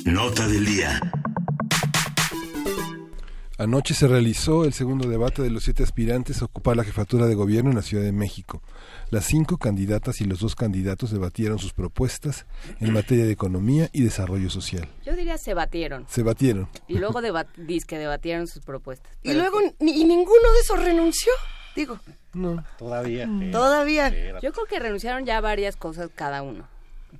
Nota 0.04 0.48
del 0.48 0.64
día. 0.64 1.00
Anoche 3.58 3.94
se 3.94 4.08
realizó 4.08 4.64
el 4.64 4.72
segundo 4.72 5.08
debate 5.08 5.42
de 5.42 5.50
los 5.50 5.62
siete 5.62 5.84
aspirantes 5.84 6.42
ocupar 6.62 6.76
la 6.76 6.84
jefatura 6.84 7.26
de 7.26 7.34
gobierno 7.34 7.70
en 7.70 7.76
la 7.76 7.82
Ciudad 7.82 8.04
de 8.04 8.12
México. 8.12 8.62
Las 9.10 9.24
cinco 9.24 9.58
candidatas 9.58 10.20
y 10.20 10.24
los 10.26 10.38
dos 10.38 10.54
candidatos 10.54 11.10
debatieron 11.10 11.58
sus 11.58 11.72
propuestas 11.72 12.46
en 12.78 12.92
materia 12.92 13.24
de 13.24 13.32
economía 13.32 13.90
y 13.92 14.02
desarrollo 14.04 14.48
social. 14.48 14.88
Yo 15.04 15.16
diría 15.16 15.38
se 15.38 15.54
batieron. 15.54 16.06
Se 16.08 16.22
batieron. 16.22 16.68
Y 16.86 16.98
luego 16.98 17.20
debat 17.20 17.48
que 17.88 17.98
debatieron 17.98 18.46
sus 18.46 18.62
propuestas. 18.62 19.10
Y 19.24 19.32
luego, 19.34 19.58
ni- 19.80 20.00
y 20.00 20.04
ninguno 20.04 20.52
de 20.54 20.60
esos 20.60 20.78
renunció. 20.84 21.32
Digo, 21.74 21.98
No. 22.32 22.62
Todavía. 22.78 23.28
todavía. 23.50 24.10
Yo 24.40 24.52
creo 24.52 24.66
que 24.66 24.78
renunciaron 24.78 25.24
ya 25.26 25.38
a 25.38 25.40
varias 25.40 25.74
cosas 25.74 26.10
cada 26.14 26.42
uno. 26.42 26.68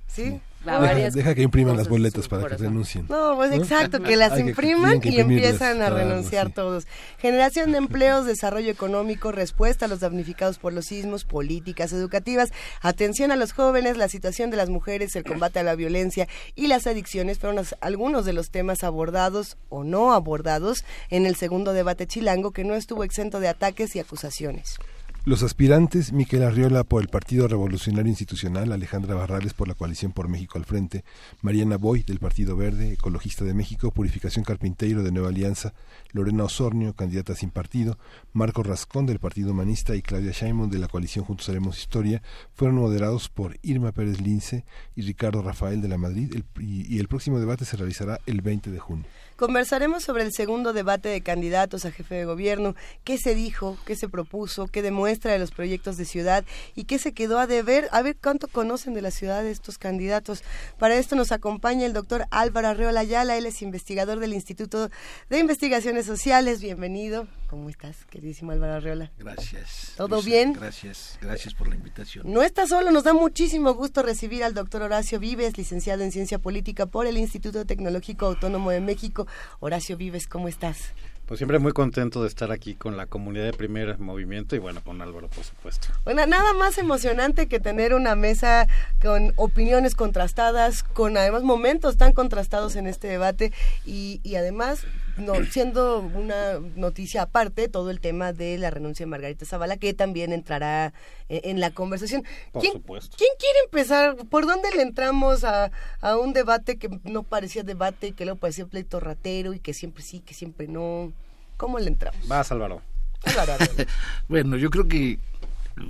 ¿Sí? 0.07 0.39
Deja, 0.63 0.79
varias 0.79 1.13
deja 1.13 1.35
que 1.35 1.41
impriman 1.41 1.75
las 1.75 1.89
boletas 1.89 2.27
para 2.27 2.47
que 2.47 2.57
renuncien. 2.57 3.05
No, 3.09 3.35
pues 3.35 3.51
¿No? 3.51 3.57
exacto, 3.57 4.01
que 4.01 4.15
las 4.15 4.33
Hay 4.33 4.41
impriman 4.41 5.01
que 5.01 5.09
y 5.09 5.19
empiezan 5.19 5.81
a 5.81 5.89
renunciar 5.89 6.47
sí. 6.47 6.53
todos. 6.53 6.87
Generación 7.19 7.71
de 7.71 7.79
empleos, 7.79 8.25
desarrollo 8.25 8.71
económico, 8.71 9.31
respuesta 9.31 9.85
a 9.85 9.87
los 9.89 9.99
damnificados 9.99 10.59
por 10.59 10.71
los 10.71 10.85
sismos, 10.85 11.25
políticas 11.25 11.91
educativas, 11.91 12.51
atención 12.81 13.31
a 13.31 13.35
los 13.35 13.51
jóvenes, 13.51 13.97
la 13.97 14.07
situación 14.07 14.51
de 14.51 14.57
las 14.57 14.69
mujeres, 14.69 15.15
el 15.15 15.25
combate 15.25 15.59
a 15.59 15.63
la 15.63 15.75
violencia 15.75 16.27
y 16.55 16.67
las 16.67 16.87
adicciones 16.87 17.39
fueron 17.39 17.65
algunos 17.81 18.25
de 18.25 18.33
los 18.33 18.49
temas 18.49 18.83
abordados 18.83 19.57
o 19.69 19.83
no 19.83 20.13
abordados 20.13 20.85
en 21.09 21.25
el 21.25 21.35
segundo 21.35 21.73
debate 21.73 22.07
chilango 22.07 22.51
que 22.51 22.63
no 22.63 22.75
estuvo 22.75 23.03
exento 23.03 23.39
de 23.39 23.49
ataques 23.49 23.95
y 23.95 23.99
acusaciones. 23.99 24.77
Los 25.25 25.41
aspirantes, 25.41 26.11
Miquel 26.11 26.43
Arriola 26.43 26.83
por 26.83 27.01
el 27.01 27.07
Partido 27.07 27.47
Revolucionario 27.47 28.09
Institucional, 28.09 28.73
Alejandra 28.73 29.15
Barrales 29.15 29.53
por 29.53 29.69
la 29.69 29.73
Coalición 29.73 30.11
por 30.11 30.27
México 30.27 30.57
al 30.57 30.65
Frente, 30.65 31.05
Mariana 31.41 31.77
Boy 31.77 32.03
del 32.03 32.19
Partido 32.19 32.57
Verde, 32.57 32.91
Ecologista 32.91 33.45
de 33.45 33.53
México, 33.53 33.91
Purificación 33.91 34.43
Carpinteiro 34.43 35.01
de 35.01 35.13
Nueva 35.13 35.29
Alianza, 35.29 35.73
Lorena 36.11 36.43
Osornio, 36.43 36.93
candidata 36.93 37.35
sin 37.35 37.51
partido, 37.51 37.97
Marco 38.33 38.63
Rascón 38.63 39.05
del 39.05 39.19
Partido 39.19 39.51
Humanista 39.51 39.95
y 39.95 40.01
Claudia 40.01 40.33
Sheinbaum 40.33 40.69
de 40.69 40.79
la 40.79 40.89
Coalición 40.89 41.23
Juntos 41.23 41.47
Haremos 41.47 41.79
Historia, 41.79 42.21
fueron 42.53 42.75
moderados 42.75 43.29
por 43.29 43.57
Irma 43.61 43.93
Pérez 43.93 44.19
Lince 44.19 44.65
y 44.93 45.03
Ricardo 45.03 45.41
Rafael 45.41 45.81
de 45.81 45.87
la 45.87 45.97
Madrid 45.97 46.43
y 46.59 46.99
el 46.99 47.07
próximo 47.07 47.39
debate 47.39 47.63
se 47.63 47.77
realizará 47.77 48.19
el 48.25 48.41
20 48.41 48.71
de 48.71 48.79
junio. 48.79 49.05
Conversaremos 49.35 50.03
sobre 50.03 50.23
el 50.23 50.31
segundo 50.31 50.73
debate 50.73 51.09
de 51.09 51.21
candidatos 51.21 51.85
a 51.85 51.91
jefe 51.91 52.15
de 52.15 52.25
gobierno, 52.25 52.75
qué 53.03 53.17
se 53.17 53.35
dijo, 53.35 53.77
qué 53.85 53.95
se 53.95 54.07
propuso, 54.09 54.67
qué 54.67 54.81
demuestra 54.81 55.31
de 55.31 55.39
los 55.39 55.51
proyectos 55.51 55.97
de 55.97 56.05
ciudad 56.05 56.45
y 56.75 56.83
qué 56.85 56.99
se 56.99 57.13
quedó 57.13 57.39
a 57.39 57.47
deber, 57.47 57.89
a 57.91 58.01
ver 58.01 58.15
cuánto 58.21 58.47
conocen 58.47 58.93
de 58.93 59.01
la 59.01 59.11
ciudad 59.11 59.43
de 59.43 59.51
estos 59.51 59.77
candidatos. 59.77 60.43
Para 60.77 60.95
esto 60.95 61.15
nos 61.15 61.31
acompaña 61.31 61.85
el 61.85 61.93
doctor 61.93 62.25
Álvaro 62.31 62.69
Arreola 62.69 63.01
Ayala, 63.01 63.37
él 63.37 63.45
es 63.45 63.61
investigador 63.61 64.19
del 64.19 64.33
Instituto 64.33 64.89
de 65.29 65.39
Investigaciones 65.39 66.05
Sociales. 66.05 66.61
Bienvenido. 66.61 67.27
¿Cómo 67.49 67.69
estás, 67.69 68.05
queridísimo 68.09 68.51
Álvaro 68.51 68.73
Arreola? 68.73 69.11
Gracias. 69.19 69.93
¿Todo 69.95 70.15
Luisa, 70.15 70.25
bien? 70.25 70.53
Gracias, 70.53 71.19
gracias 71.21 71.53
por 71.53 71.67
la 71.67 71.75
invitación. 71.75 72.31
No 72.31 72.41
está 72.41 72.65
solo, 72.65 72.89
nos 72.89 73.03
da 73.03 73.13
muchísimo 73.13 73.75
gusto 73.75 74.01
recibir 74.01 74.43
al 74.43 74.55
doctor 74.55 74.81
Horacio 74.81 75.19
Vives, 75.19 75.55
licenciado 75.55 76.01
en 76.01 76.11
Ciencia 76.11 76.39
Política 76.39 76.87
por 76.87 77.05
el 77.05 77.15
Instituto 77.15 77.63
Tecnológico 77.65 78.25
Autónomo 78.25 78.71
de 78.71 78.81
México. 78.81 79.22
Horacio 79.59 79.97
Vives, 79.97 80.27
¿cómo 80.27 80.47
estás? 80.47 80.93
Pues 81.25 81.37
siempre 81.37 81.57
muy 81.57 81.71
contento 81.71 82.21
de 82.21 82.27
estar 82.27 82.51
aquí 82.51 82.75
con 82.75 82.97
la 82.97 83.05
comunidad 83.05 83.45
de 83.45 83.53
primer 83.53 83.97
movimiento 83.97 84.57
y 84.57 84.59
bueno, 84.59 84.81
con 84.83 85.01
Álvaro, 85.01 85.29
por 85.29 85.45
supuesto. 85.45 85.87
Bueno, 86.03 86.25
nada 86.27 86.51
más 86.51 86.77
emocionante 86.77 87.47
que 87.47 87.61
tener 87.61 87.93
una 87.93 88.15
mesa 88.15 88.67
con 89.01 89.31
opiniones 89.37 89.95
contrastadas, 89.95 90.83
con 90.83 91.15
además 91.15 91.43
momentos 91.43 91.95
tan 91.95 92.11
contrastados 92.11 92.75
en 92.75 92.87
este 92.87 93.07
debate 93.07 93.53
y, 93.85 94.19
y 94.23 94.35
además 94.35 94.85
no, 95.17 95.43
siendo 95.45 95.99
una 95.99 96.59
noticia 96.75 97.23
aparte 97.23 97.67
todo 97.67 97.91
el 97.91 97.99
tema 97.99 98.33
de 98.33 98.57
la 98.57 98.69
renuncia 98.69 99.05
de 99.05 99.09
Margarita 99.09 99.45
Zavala, 99.45 99.77
que 99.77 99.93
también 99.93 100.33
entrará 100.33 100.93
en, 101.29 101.51
en 101.51 101.59
la 101.59 101.71
conversación. 101.71 102.23
Por 102.51 102.61
¿Quién, 102.61 102.73
supuesto. 102.73 103.15
¿Quién 103.17 103.31
quiere 103.37 103.59
empezar? 103.65 104.15
¿Por 104.29 104.45
dónde 104.45 104.69
le 104.75 104.81
entramos 104.81 105.43
a, 105.43 105.71
a 106.01 106.17
un 106.17 106.33
debate 106.33 106.77
que 106.77 106.89
no 107.03 107.23
parecía 107.23 107.63
debate, 107.63 108.13
que 108.13 108.25
luego 108.25 108.39
parecía 108.39 108.65
pleito 108.65 108.99
ratero 108.99 109.53
y 109.53 109.59
que 109.59 109.73
siempre 109.73 110.03
sí, 110.03 110.19
que 110.19 110.33
siempre 110.33 110.67
no? 110.67 111.13
¿Cómo 111.57 111.79
le 111.79 111.87
entramos? 111.87 112.27
Vas, 112.27 112.51
Álvaro. 112.51 112.81
Álvaro, 113.23 113.53
Álvaro. 113.53 113.71
Bueno, 114.27 114.57
yo 114.57 114.69
creo 114.69 114.87
que 114.87 115.19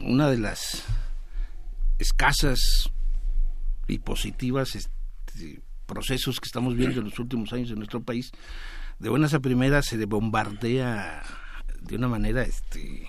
una 0.02 0.30
de 0.30 0.38
las 0.38 0.84
escasas 2.00 2.60
y 3.88 4.00
positivas 4.00 4.76
este, 4.76 5.62
procesos 5.86 6.40
que 6.40 6.48
estamos 6.48 6.76
viendo 6.76 7.00
en 7.00 7.10
los 7.10 7.20
últimos 7.20 7.52
años 7.54 7.70
en 7.70 7.78
nuestro 7.78 8.02
país, 8.02 8.32
de 9.04 9.10
buenas 9.10 9.34
a 9.34 9.42
primeras 9.42 9.86
se 9.88 10.06
bombardea 10.06 11.24
de 11.82 11.98
una 11.98 12.08
manera 12.08 12.44
este, 12.44 13.06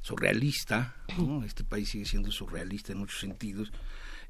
surrealista, 0.00 0.96
¿no? 1.18 1.44
este 1.44 1.62
país 1.62 1.90
sigue 1.90 2.06
siendo 2.06 2.32
surrealista 2.32 2.92
en 2.92 3.00
muchos 3.00 3.20
sentidos, 3.20 3.70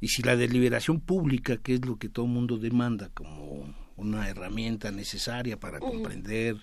y 0.00 0.08
si 0.08 0.24
la 0.24 0.34
deliberación 0.34 0.98
pública, 0.98 1.58
que 1.58 1.74
es 1.74 1.86
lo 1.86 1.94
que 1.94 2.08
todo 2.08 2.26
el 2.26 2.32
mundo 2.32 2.58
demanda 2.58 3.08
como 3.14 3.72
una 3.94 4.28
herramienta 4.28 4.90
necesaria 4.90 5.60
para 5.60 5.78
comprender 5.78 6.56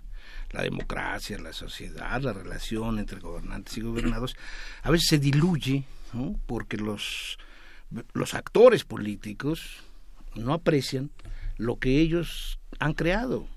la 0.52 0.62
democracia, 0.62 1.40
la 1.40 1.54
sociedad, 1.54 2.22
la 2.22 2.34
relación 2.34 3.00
entre 3.00 3.22
gobernantes 3.22 3.78
y 3.78 3.82
gobernados, 3.82 4.36
a 4.82 4.92
veces 4.92 5.08
se 5.08 5.20
diluye, 5.20 5.86
¿no? 6.12 6.38
porque 6.48 6.76
los, 6.76 7.38
los 8.12 8.34
actores 8.34 8.84
políticos 8.84 9.78
no 10.36 10.52
aprecian 10.52 11.12
lo 11.56 11.80
que 11.80 12.02
ellos 12.02 12.60
han 12.80 12.94
creado. 12.94 13.48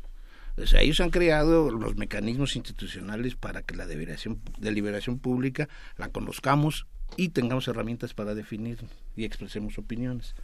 O 0.56 0.76
ellos 0.78 1.00
han 1.00 1.10
creado 1.10 1.70
los 1.70 1.96
mecanismos 1.96 2.56
institucionales 2.56 3.36
para 3.36 3.62
que 3.62 3.76
la 3.76 3.86
deliberación, 3.86 5.18
pública 5.18 5.68
la 5.98 6.08
conozcamos 6.08 6.86
y 7.16 7.28
tengamos 7.28 7.68
herramientas 7.68 8.14
para 8.14 8.34
definir 8.34 8.78
y 9.16 9.24
expresemos 9.24 9.78
opiniones. 9.78 10.34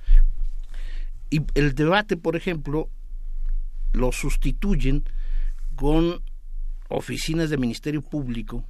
Y 1.30 1.40
el 1.54 1.74
debate, 1.74 2.18
por 2.18 2.36
ejemplo, 2.36 2.90
lo 3.94 4.12
sustituyen 4.12 5.04
con 5.76 6.22
oficinas 6.88 7.48
de 7.48 7.56
Ministerio 7.56 8.02
Público 8.02 8.66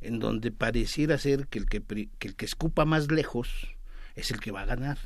en 0.00 0.18
donde 0.18 0.50
pareciera 0.50 1.18
ser 1.18 1.46
que 1.46 1.60
el 1.60 1.66
que 1.66 1.82
el 2.20 2.34
que 2.34 2.44
escupa 2.44 2.84
más 2.84 3.12
lejos 3.12 3.76
es 4.16 4.30
el 4.32 4.40
que 4.40 4.50
va 4.50 4.62
a 4.62 4.66
ganar. 4.66 4.98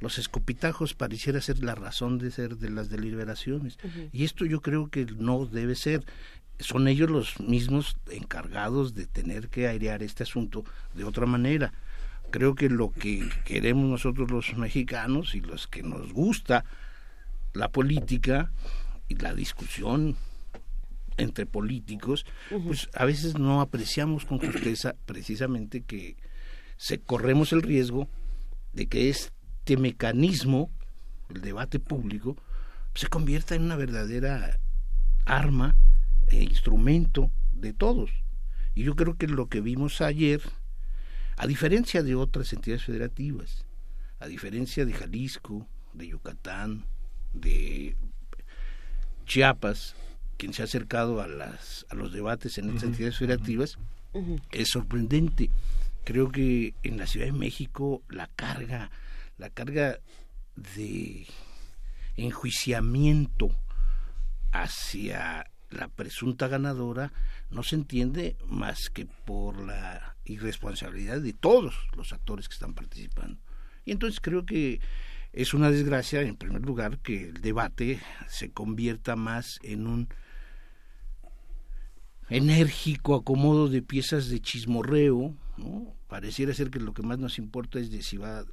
Los 0.00 0.18
escopitajos 0.18 0.94
pareciera 0.94 1.40
ser 1.40 1.62
la 1.62 1.74
razón 1.74 2.18
de 2.18 2.30
ser 2.30 2.56
de 2.56 2.70
las 2.70 2.88
deliberaciones. 2.88 3.78
Uh 3.84 3.88
-huh. 3.88 4.08
Y 4.12 4.24
esto 4.24 4.44
yo 4.46 4.60
creo 4.60 4.88
que 4.88 5.04
no 5.04 5.46
debe 5.46 5.74
ser. 5.74 6.04
Son 6.58 6.88
ellos 6.88 7.10
los 7.10 7.40
mismos 7.40 7.96
encargados 8.10 8.94
de 8.94 9.06
tener 9.06 9.48
que 9.48 9.66
airear 9.68 10.02
este 10.02 10.22
asunto 10.22 10.64
de 10.94 11.04
otra 11.04 11.26
manera. 11.26 11.72
Creo 12.30 12.54
que 12.54 12.68
lo 12.68 12.90
que 12.90 13.28
queremos 13.44 13.88
nosotros 13.88 14.30
los 14.30 14.56
mexicanos 14.56 15.34
y 15.34 15.40
los 15.40 15.66
que 15.66 15.82
nos 15.82 16.12
gusta 16.12 16.64
la 17.52 17.68
política 17.68 18.52
y 19.08 19.16
la 19.16 19.34
discusión 19.34 20.16
entre 21.16 21.44
políticos, 21.44 22.24
uh 22.50 22.54
-huh. 22.54 22.66
pues 22.66 22.88
a 22.94 23.04
veces 23.04 23.38
no 23.38 23.60
apreciamos 23.60 24.24
con 24.24 24.38
justeza 24.38 24.94
precisamente 25.06 25.82
que 25.82 26.16
se 26.76 27.00
corremos 27.00 27.52
el 27.52 27.62
riesgo 27.62 28.08
de 28.72 28.86
que 28.86 29.10
este 29.70 29.80
mecanismo, 29.80 30.68
el 31.32 31.42
debate 31.42 31.78
público, 31.78 32.36
se 32.96 33.06
convierta 33.06 33.54
en 33.54 33.62
una 33.62 33.76
verdadera 33.76 34.58
arma 35.26 35.76
e 36.26 36.42
instrumento 36.42 37.30
de 37.52 37.72
todos. 37.72 38.10
Y 38.74 38.82
yo 38.82 38.96
creo 38.96 39.16
que 39.16 39.28
lo 39.28 39.48
que 39.48 39.60
vimos 39.60 40.00
ayer, 40.00 40.40
a 41.36 41.46
diferencia 41.46 42.02
de 42.02 42.16
otras 42.16 42.52
entidades 42.52 42.82
federativas, 42.82 43.64
a 44.18 44.26
diferencia 44.26 44.84
de 44.84 44.92
Jalisco, 44.92 45.68
de 45.92 46.08
Yucatán, 46.08 46.84
de 47.32 47.94
Chiapas, 49.24 49.94
quien 50.36 50.52
se 50.52 50.62
ha 50.62 50.64
acercado 50.64 51.20
a, 51.22 51.28
las, 51.28 51.86
a 51.90 51.94
los 51.94 52.12
debates 52.12 52.58
en 52.58 52.70
estas 52.70 52.82
uh 52.82 52.86
-huh. 52.86 52.90
entidades 52.90 53.18
federativas, 53.18 53.78
uh 54.14 54.20
-huh. 54.20 54.42
es 54.50 54.68
sorprendente. 54.68 55.48
Creo 56.02 56.32
que 56.32 56.74
en 56.82 56.98
la 56.98 57.06
Ciudad 57.06 57.26
de 57.26 57.38
México 57.38 58.02
la 58.08 58.26
carga, 58.34 58.90
la 59.40 59.48
carga 59.48 59.98
de 60.54 61.26
enjuiciamiento 62.16 63.50
hacia 64.52 65.50
la 65.70 65.88
presunta 65.88 66.46
ganadora 66.46 67.12
no 67.50 67.62
se 67.62 67.76
entiende 67.76 68.36
más 68.46 68.90
que 68.90 69.06
por 69.06 69.58
la 69.64 70.16
irresponsabilidad 70.24 71.20
de 71.20 71.32
todos 71.32 71.74
los 71.96 72.12
actores 72.12 72.48
que 72.48 72.54
están 72.54 72.74
participando. 72.74 73.40
Y 73.84 73.92
entonces 73.92 74.20
creo 74.20 74.44
que 74.44 74.80
es 75.32 75.54
una 75.54 75.70
desgracia, 75.70 76.20
en 76.20 76.36
primer 76.36 76.62
lugar, 76.62 76.98
que 76.98 77.28
el 77.28 77.40
debate 77.40 78.00
se 78.28 78.50
convierta 78.50 79.16
más 79.16 79.58
en 79.62 79.86
un 79.86 80.08
enérgico 82.28 83.14
acomodo 83.14 83.68
de 83.68 83.80
piezas 83.80 84.28
de 84.28 84.40
chismorreo. 84.40 85.34
Pareciera 86.08 86.52
ser 86.52 86.70
que 86.70 86.80
lo 86.80 86.92
que 86.92 87.02
más 87.02 87.18
nos 87.18 87.38
importa 87.38 87.78
es 87.78 87.90
de 87.90 88.02
si 88.02 88.16
va 88.16 88.44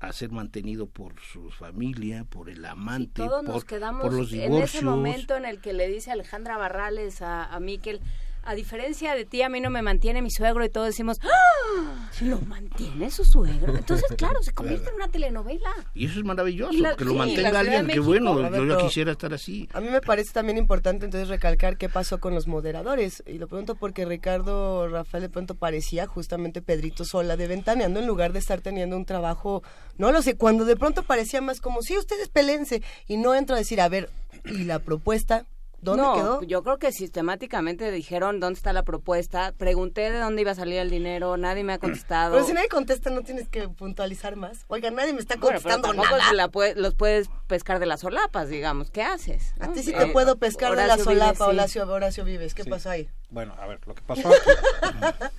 a 0.00 0.12
ser 0.12 0.30
mantenido 0.30 0.86
por 0.86 1.20
su 1.20 1.50
familia, 1.50 2.24
por 2.24 2.48
el 2.50 2.64
amante, 2.64 3.22
sí, 3.22 3.28
todos 3.28 3.44
por, 3.44 3.54
nos 3.54 3.64
quedamos 3.64 4.02
por 4.02 4.12
los 4.12 4.32
en 4.32 4.40
divorcios. 4.42 4.74
ese 4.74 4.84
momento 4.84 5.36
en 5.36 5.44
el 5.44 5.60
que 5.60 5.72
le 5.72 5.88
dice 5.88 6.12
Alejandra 6.12 6.56
Barrales 6.56 7.20
a, 7.22 7.44
a 7.44 7.58
Miquel, 7.60 8.00
a 8.44 8.54
diferencia 8.54 9.14
de 9.14 9.24
ti, 9.24 9.42
a 9.42 9.48
mí 9.48 9.60
no 9.60 9.70
me 9.70 9.82
mantiene 9.82 10.22
mi 10.22 10.30
suegro 10.30 10.64
y 10.64 10.68
todos 10.68 10.86
decimos, 10.86 11.18
¡Ah! 11.22 12.10
¿lo 12.22 12.40
mantiene 12.42 13.10
su 13.10 13.24
suegro? 13.24 13.76
Entonces, 13.76 14.08
claro, 14.16 14.42
se 14.42 14.52
convierte 14.52 14.88
en 14.88 14.96
una 14.96 15.08
telenovela. 15.08 15.70
Y 15.94 16.06
eso 16.06 16.18
es 16.18 16.24
maravilloso, 16.24 16.72
la- 16.72 16.96
que 16.96 17.04
lo 17.04 17.12
sí, 17.12 17.16
mantenga 17.18 17.60
alguien, 17.60 17.86
qué 17.86 18.00
bueno, 18.00 18.50
yo 18.50 18.64
ya 18.64 18.78
quisiera 18.78 19.12
estar 19.12 19.32
así. 19.34 19.68
A 19.72 19.80
mí 19.80 19.88
me 19.90 20.00
parece 20.00 20.32
también 20.32 20.56
importante 20.58 21.04
entonces 21.04 21.28
recalcar 21.28 21.76
qué 21.76 21.88
pasó 21.88 22.18
con 22.18 22.34
los 22.34 22.46
moderadores. 22.46 23.22
Y 23.26 23.38
lo 23.38 23.48
pregunto 23.48 23.74
porque 23.74 24.04
Ricardo 24.04 24.88
Rafael 24.88 25.22
de 25.22 25.28
pronto 25.28 25.54
parecía 25.54 26.06
justamente 26.06 26.62
Pedrito 26.62 27.04
Sola 27.04 27.36
de 27.36 27.46
ventaneando 27.46 28.00
en 28.00 28.06
lugar 28.06 28.32
de 28.32 28.38
estar 28.38 28.60
teniendo 28.60 28.96
un 28.96 29.04
trabajo, 29.04 29.62
no 29.98 30.10
lo 30.12 30.22
sé, 30.22 30.36
cuando 30.36 30.64
de 30.64 30.76
pronto 30.76 31.02
parecía 31.02 31.40
más 31.40 31.60
como, 31.60 31.82
sí, 31.82 31.96
ustedes 31.96 32.28
pelense. 32.28 32.82
Y 33.06 33.16
no 33.18 33.34
entro 33.34 33.54
a 33.56 33.58
decir, 33.58 33.80
a 33.80 33.88
ver, 33.88 34.08
¿y 34.44 34.64
la 34.64 34.78
propuesta? 34.78 35.44
¿Dónde 35.80 36.02
no, 36.02 36.14
quedó? 36.14 36.42
yo 36.42 36.62
creo 36.64 36.78
que 36.78 36.90
sistemáticamente 36.90 37.90
dijeron 37.92 38.40
dónde 38.40 38.56
está 38.58 38.72
la 38.72 38.82
propuesta. 38.82 39.52
Pregunté 39.56 40.10
de 40.10 40.18
dónde 40.18 40.42
iba 40.42 40.50
a 40.50 40.54
salir 40.56 40.78
el 40.78 40.90
dinero, 40.90 41.36
nadie 41.36 41.62
me 41.62 41.72
ha 41.74 41.78
contestado. 41.78 42.32
Pero 42.34 42.44
si 42.44 42.52
nadie 42.52 42.68
contesta, 42.68 43.10
no 43.10 43.22
tienes 43.22 43.48
que 43.48 43.68
puntualizar 43.68 44.34
más. 44.34 44.64
Oiga, 44.68 44.90
nadie 44.90 45.12
me 45.12 45.20
está 45.20 45.36
Bueno, 45.36 45.58
pero 45.62 45.74
contestando 45.74 45.88
tampoco 46.02 46.18
nada. 46.18 46.32
la 46.74 46.74
los 46.80 46.94
puedes 46.94 47.28
pescar 47.46 47.78
de 47.78 47.86
las 47.86 48.00
solapas, 48.00 48.48
digamos. 48.48 48.90
¿Qué 48.90 49.02
haces? 49.02 49.54
A 49.60 49.68
no? 49.68 49.72
ti 49.72 49.82
sí 49.84 49.92
Eh, 49.92 49.98
te 49.98 50.06
puedo 50.08 50.36
pescar 50.36 50.72
de 50.74 50.86
la 50.86 50.94
Vives, 50.96 51.04
solapa, 51.04 51.44
sí. 51.44 51.50
Horacio, 51.50 51.88
Horacio 51.88 52.24
Vives. 52.24 52.54
¿Qué 52.54 52.64
Sí. 52.64 52.70
pasó 52.70 52.90
ahí? 52.90 53.08
Bueno, 53.30 53.54
a 53.58 53.66
ver, 53.68 53.78
lo 53.86 53.94
que 53.94 54.02
pasó. 54.02 54.28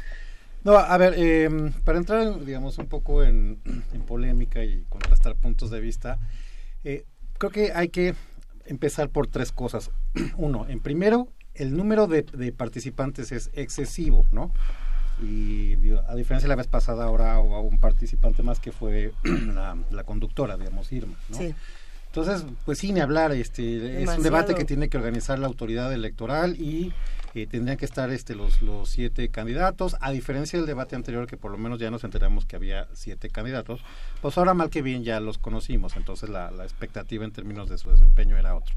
No, 0.64 0.76
a 0.76 0.98
ver, 0.98 1.14
eh, 1.18 1.50
para 1.86 1.98
entrar, 2.00 2.44
digamos, 2.44 2.78
un 2.80 2.88
poco 2.88 3.24
en, 3.24 3.62
en 3.94 4.02
polémica 4.02 4.62
y 4.62 4.84
contrastar 4.90 5.36
puntos 5.36 5.72
de 5.72 5.80
vista, 5.80 6.20
eh, 6.84 7.06
creo 7.38 7.50
que 7.50 7.72
hay 7.74 7.88
que 7.88 8.14
empezar 8.70 9.10
por 9.10 9.28
tres 9.28 9.52
cosas. 9.52 9.92
Uno, 10.38 10.68
en 10.70 10.80
primero, 10.80 11.28
el 11.54 11.76
número 11.76 12.08
de, 12.08 12.24
de 12.24 12.52
participantes 12.52 13.32
es 13.32 13.50
excesivo, 13.54 14.26
¿no? 14.32 14.52
Y 15.22 15.74
a 16.08 16.16
diferencia 16.16 16.46
de 16.46 16.50
la 16.50 16.56
vez 16.56 16.68
pasada, 16.68 17.04
ahora 17.04 17.40
hubo 17.40 17.60
un 17.62 17.80
participante 17.80 18.42
más 18.42 18.60
que 18.60 18.72
fue 18.72 19.12
la, 19.24 19.78
la 19.92 20.04
conductora, 20.04 20.56
digamos, 20.58 20.92
Irma, 20.92 21.18
¿no? 21.30 21.38
Sí. 21.38 21.54
Entonces, 22.10 22.44
pues 22.66 22.80
sin 22.80 23.00
hablar, 23.00 23.32
este, 23.32 24.02
es 24.02 24.10
un 24.10 24.24
debate 24.24 24.56
que 24.56 24.66
tiene 24.66 24.90
que 24.90 24.98
organizar 24.98 25.38
la 25.38 25.46
autoridad 25.46 25.94
electoral 25.94 26.60
y 26.60 26.92
eh, 27.36 27.46
tendrían 27.46 27.78
que 27.78 27.86
estar 27.86 28.10
este, 28.10 28.34
los, 28.34 28.64
los 28.64 28.90
siete 28.90 29.30
candidatos, 29.30 29.96
a 30.02 30.12
diferencia 30.12 30.58
del 30.58 30.66
debate 30.66 30.96
anterior 30.96 31.28
que 31.28 31.38
por 31.38 31.52
lo 31.52 31.60
menos 31.60 31.80
ya 31.80 31.92
nos 31.92 32.04
enteramos 32.04 32.46
que 32.46 32.56
había 32.56 32.88
siete 32.94 33.30
candidatos, 33.30 33.82
pues 34.24 34.38
ahora 34.40 34.56
mal 34.56 34.72
que 34.72 34.82
bien 34.82 35.04
ya 35.04 35.20
los 35.20 35.38
conocimos, 35.38 35.96
entonces 35.98 36.30
la, 36.30 36.50
la 36.50 36.64
expectativa 36.64 37.24
en 37.26 37.32
términos 37.32 37.70
de 37.70 37.78
su 37.78 37.92
desempeño 37.92 38.38
era 38.38 38.56
otro. 38.56 38.74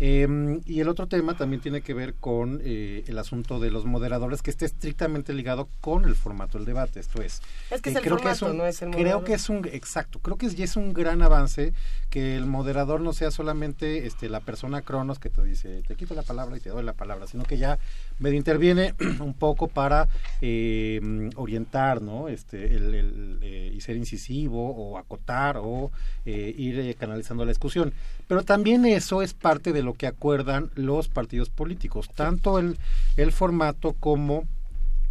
Eh, 0.00 0.60
y 0.66 0.80
el 0.80 0.88
otro 0.88 1.06
tema 1.06 1.36
también 1.36 1.62
tiene 1.62 1.80
que 1.80 1.94
ver 1.94 2.14
con 2.14 2.60
eh, 2.64 3.04
el 3.06 3.16
asunto 3.16 3.60
de 3.60 3.70
los 3.70 3.84
moderadores, 3.84 4.42
que 4.42 4.50
esté 4.50 4.64
estrictamente 4.64 5.32
ligado 5.32 5.68
con 5.80 6.04
el 6.04 6.16
formato 6.16 6.58
del 6.58 6.66
debate. 6.66 6.98
Esto 6.98 7.22
es, 7.22 7.40
Es 7.70 7.80
que 7.80 7.90
es 7.90 7.96
eh, 7.96 7.98
el 7.98 8.04
creo 8.04 8.18
formato, 8.18 8.24
que 8.24 8.32
es 8.32 8.42
un, 8.42 8.56
no 8.56 8.66
es 8.66 8.82
el 8.82 8.90
creo 8.90 9.24
que 9.24 9.34
es 9.34 9.48
un 9.48 9.68
exacto, 9.70 10.18
creo 10.18 10.36
que 10.36 10.46
es, 10.46 10.56
ya 10.56 10.64
es 10.64 10.76
un 10.76 10.92
gran 10.92 11.22
avance 11.22 11.72
que 12.14 12.36
el 12.36 12.46
moderador 12.46 13.00
no 13.00 13.12
sea 13.12 13.32
solamente 13.32 14.06
este 14.06 14.28
la 14.28 14.38
persona 14.38 14.82
cronos 14.82 15.18
que 15.18 15.30
te 15.30 15.42
dice 15.42 15.82
te 15.84 15.96
quito 15.96 16.14
la 16.14 16.22
palabra 16.22 16.56
y 16.56 16.60
te 16.60 16.70
doy 16.70 16.84
la 16.84 16.92
palabra, 16.92 17.26
sino 17.26 17.42
que 17.42 17.58
ya 17.58 17.80
medio 18.20 18.36
interviene 18.36 18.94
un 19.18 19.34
poco 19.34 19.66
para 19.66 20.06
eh, 20.40 21.00
orientar, 21.34 22.02
¿no? 22.02 22.28
Este 22.28 22.76
el, 22.76 22.94
el, 22.94 23.38
eh, 23.42 23.72
y 23.74 23.80
ser 23.80 23.96
incisivo 23.96 24.76
o 24.76 24.96
acotar 24.96 25.56
o 25.56 25.90
eh, 26.24 26.54
ir 26.56 26.78
eh, 26.78 26.94
canalizando 26.94 27.44
la 27.44 27.50
discusión. 27.50 27.92
Pero 28.28 28.44
también 28.44 28.86
eso 28.86 29.20
es 29.20 29.34
parte 29.34 29.72
de 29.72 29.82
lo 29.82 29.94
que 29.94 30.06
acuerdan 30.06 30.70
los 30.76 31.08
partidos 31.08 31.50
políticos, 31.50 32.08
tanto 32.14 32.60
el, 32.60 32.78
el 33.16 33.32
formato 33.32 33.92
como 33.98 34.44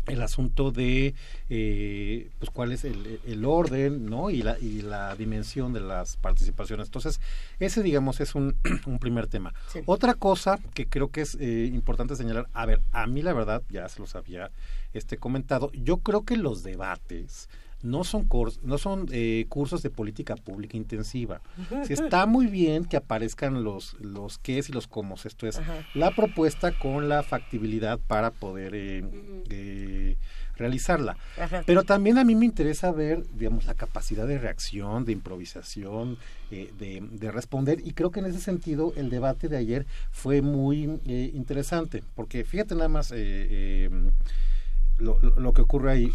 el 0.07 0.21
asunto 0.21 0.71
de 0.71 1.13
eh, 1.49 2.29
pues 2.39 2.51
cuál 2.51 2.71
es 2.71 2.83
el, 2.83 3.19
el 3.25 3.45
orden 3.45 4.05
no 4.05 4.29
y 4.29 4.41
la 4.41 4.59
y 4.59 4.81
la 4.81 5.15
dimensión 5.15 5.73
de 5.73 5.81
las 5.81 6.17
participaciones. 6.17 6.87
Entonces 6.87 7.19
ese 7.59 7.83
digamos 7.83 8.19
es 8.19 8.35
un, 8.35 8.55
un 8.85 8.99
primer 8.99 9.27
tema. 9.27 9.53
Otra 9.85 10.13
cosa 10.13 10.59
que 10.73 10.87
creo 10.87 11.09
que 11.09 11.21
es 11.21 11.35
eh, 11.35 11.69
importante 11.73 12.15
señalar 12.15 12.47
a 12.53 12.65
ver 12.65 12.81
a 12.91 13.07
mí 13.07 13.21
la 13.21 13.33
verdad 13.33 13.63
ya 13.69 13.87
se 13.89 13.99
los 13.99 14.15
había 14.15 14.51
este 14.93 15.17
comentado 15.17 15.71
yo 15.73 15.97
creo 15.97 16.23
que 16.23 16.37
los 16.37 16.63
debates 16.63 17.49
no 17.83 18.03
son 18.03 18.27
no 18.63 18.77
son 18.77 19.07
eh, 19.11 19.45
cursos 19.49 19.83
de 19.83 19.89
política 19.89 20.35
pública 20.35 20.77
intensiva. 20.77 21.41
Sí, 21.85 21.93
está 21.93 22.25
muy 22.25 22.47
bien 22.47 22.85
que 22.85 22.97
aparezcan 22.97 23.63
los 23.63 23.93
los 23.99 24.37
qués 24.39 24.69
y 24.69 24.71
los 24.71 24.87
cómo. 24.87 25.15
Esto 25.23 25.45
es 25.47 25.59
Ajá. 25.59 25.85
la 25.93 26.11
propuesta 26.11 26.71
con 26.71 27.09
la 27.09 27.21
factibilidad 27.23 27.99
para 27.99 28.31
poder 28.31 28.73
eh, 28.73 29.03
eh, 29.49 30.17
realizarla. 30.55 31.17
Ajá. 31.37 31.63
Pero 31.65 31.83
también 31.83 32.17
a 32.17 32.23
mí 32.23 32.35
me 32.35 32.45
interesa 32.45 32.91
ver, 32.91 33.23
digamos, 33.33 33.65
la 33.65 33.73
capacidad 33.73 34.25
de 34.27 34.37
reacción, 34.39 35.03
de 35.05 35.11
improvisación, 35.11 36.17
eh, 36.51 36.71
de, 36.79 37.01
de 37.11 37.31
responder. 37.31 37.79
Y 37.85 37.91
creo 37.91 38.11
que 38.11 38.21
en 38.21 38.27
ese 38.27 38.39
sentido 38.39 38.93
el 38.95 39.09
debate 39.09 39.49
de 39.49 39.57
ayer 39.57 39.85
fue 40.11 40.41
muy 40.41 40.83
interesante, 41.05 42.03
porque 42.15 42.45
fíjate 42.45 42.75
nada 42.75 42.87
más 42.87 43.11
lo, 44.97 45.19
lo- 45.19 45.39
lo 45.39 45.53
que 45.53 45.61
ocurre 45.61 45.91
ahí. 45.91 46.11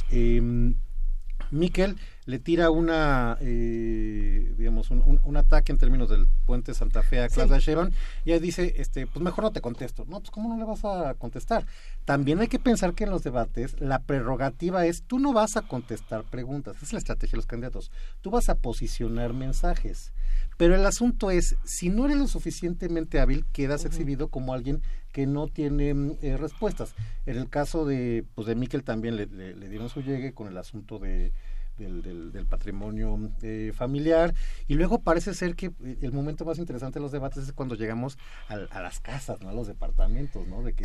Miquel 1.51 1.97
le 2.29 2.39
tira 2.39 2.71
una, 2.71 3.39
eh, 3.41 4.53
digamos, 4.59 4.91
un, 4.91 5.01
un- 5.01 5.19
un 5.25 5.37
ataque 5.39 5.73
en 5.73 5.79
términos 5.79 6.11
del 6.11 6.27
puente 6.45 6.75
Santa 6.75 7.03
Fe 7.03 7.21
a 7.21 7.29
Claudia 7.31 7.59
Sheinbaum 7.59 7.91
y 8.27 8.33
ella 8.33 8.39
dice, 8.41 8.75
este, 8.77 9.07
pues 9.07 9.23
mejor 9.23 9.45
no 9.45 9.51
te 9.51 9.63
contesto. 9.63 10.05
No, 10.07 10.21
pues 10.21 10.31
cómo 10.31 10.51
no 10.51 10.59
le 10.59 10.65
vas 10.65 10.85
a 10.85 11.15
contestar. 11.15 11.65
También 12.05 12.41
hay 12.41 12.49
que 12.49 12.59
pensar 12.59 12.93
que 12.93 13.05
en 13.05 13.11
los 13.11 13.23
debates 13.25 13.81
la 13.81 14.01
prerrogativa 14.01 14.85
es, 14.85 15.05
tú 15.05 15.19
no 15.19 15.33
vas 15.33 15.57
a 15.57 15.63
contestar 15.63 16.23
preguntas, 16.25 16.77
esa 16.77 16.85
es 16.85 16.93
la 16.93 16.99
estrategia 16.99 17.33
de 17.33 17.37
los 17.39 17.47
candidatos. 17.47 17.91
Tú 18.21 18.31
vas 18.31 18.51
a 18.51 18.57
posicionar 18.57 19.33
mensajes. 19.33 20.13
Pero 20.59 20.75
el 20.75 20.85
asunto 20.85 21.31
es, 21.31 21.57
si 21.65 21.89
no 21.89 22.05
eres 22.05 22.19
lo 22.19 22.27
suficientemente 22.29 23.21
hábil, 23.21 23.47
quedas 23.53 23.87
exhibido 23.87 24.29
como 24.29 24.53
alguien 24.53 24.83
que 25.13 25.27
no 25.27 25.47
tiene 25.49 25.95
mm, 25.95 26.13
eh, 26.21 26.37
respuestas. 26.37 26.95
En 27.25 27.39
el 27.39 27.49
caso 27.49 27.87
de, 27.87 28.25
pues 28.35 28.47
de 28.47 28.55
Miquel 28.55 28.83
también 28.85 29.17
le, 29.17 29.27
le- 29.27 29.55
le 29.57 29.69
dieron 29.71 29.89
su 29.89 30.03
llegue 30.03 30.35
con 30.35 30.47
el 30.49 30.59
asunto 30.59 30.99
de, 30.99 31.33
del, 31.79 32.03
del- 32.03 32.33
del 32.33 32.47
patrimonio 32.47 33.19
eh, 33.43 33.73
familiar. 33.75 34.35
Y 34.67 34.75
luego 34.75 35.01
parece 35.01 35.33
ser 35.35 35.55
que 35.57 35.67
eh, 35.85 35.99
el 36.03 36.13
momento 36.13 36.45
más 36.45 36.59
interesante 36.59 36.99
de 36.99 37.03
los 37.03 37.13
debates 37.13 37.45
es 37.45 37.53
cuando 37.53 37.75
llegamos 37.75 38.19
al- 38.49 38.69
a, 38.73 38.83
las 38.83 39.01
casas, 39.01 39.41
¿no? 39.41 39.49
a 39.49 39.53
los 39.53 39.67
departamentos, 39.67 40.47
¿no? 40.47 40.63
de 40.63 40.75
que, 40.75 40.85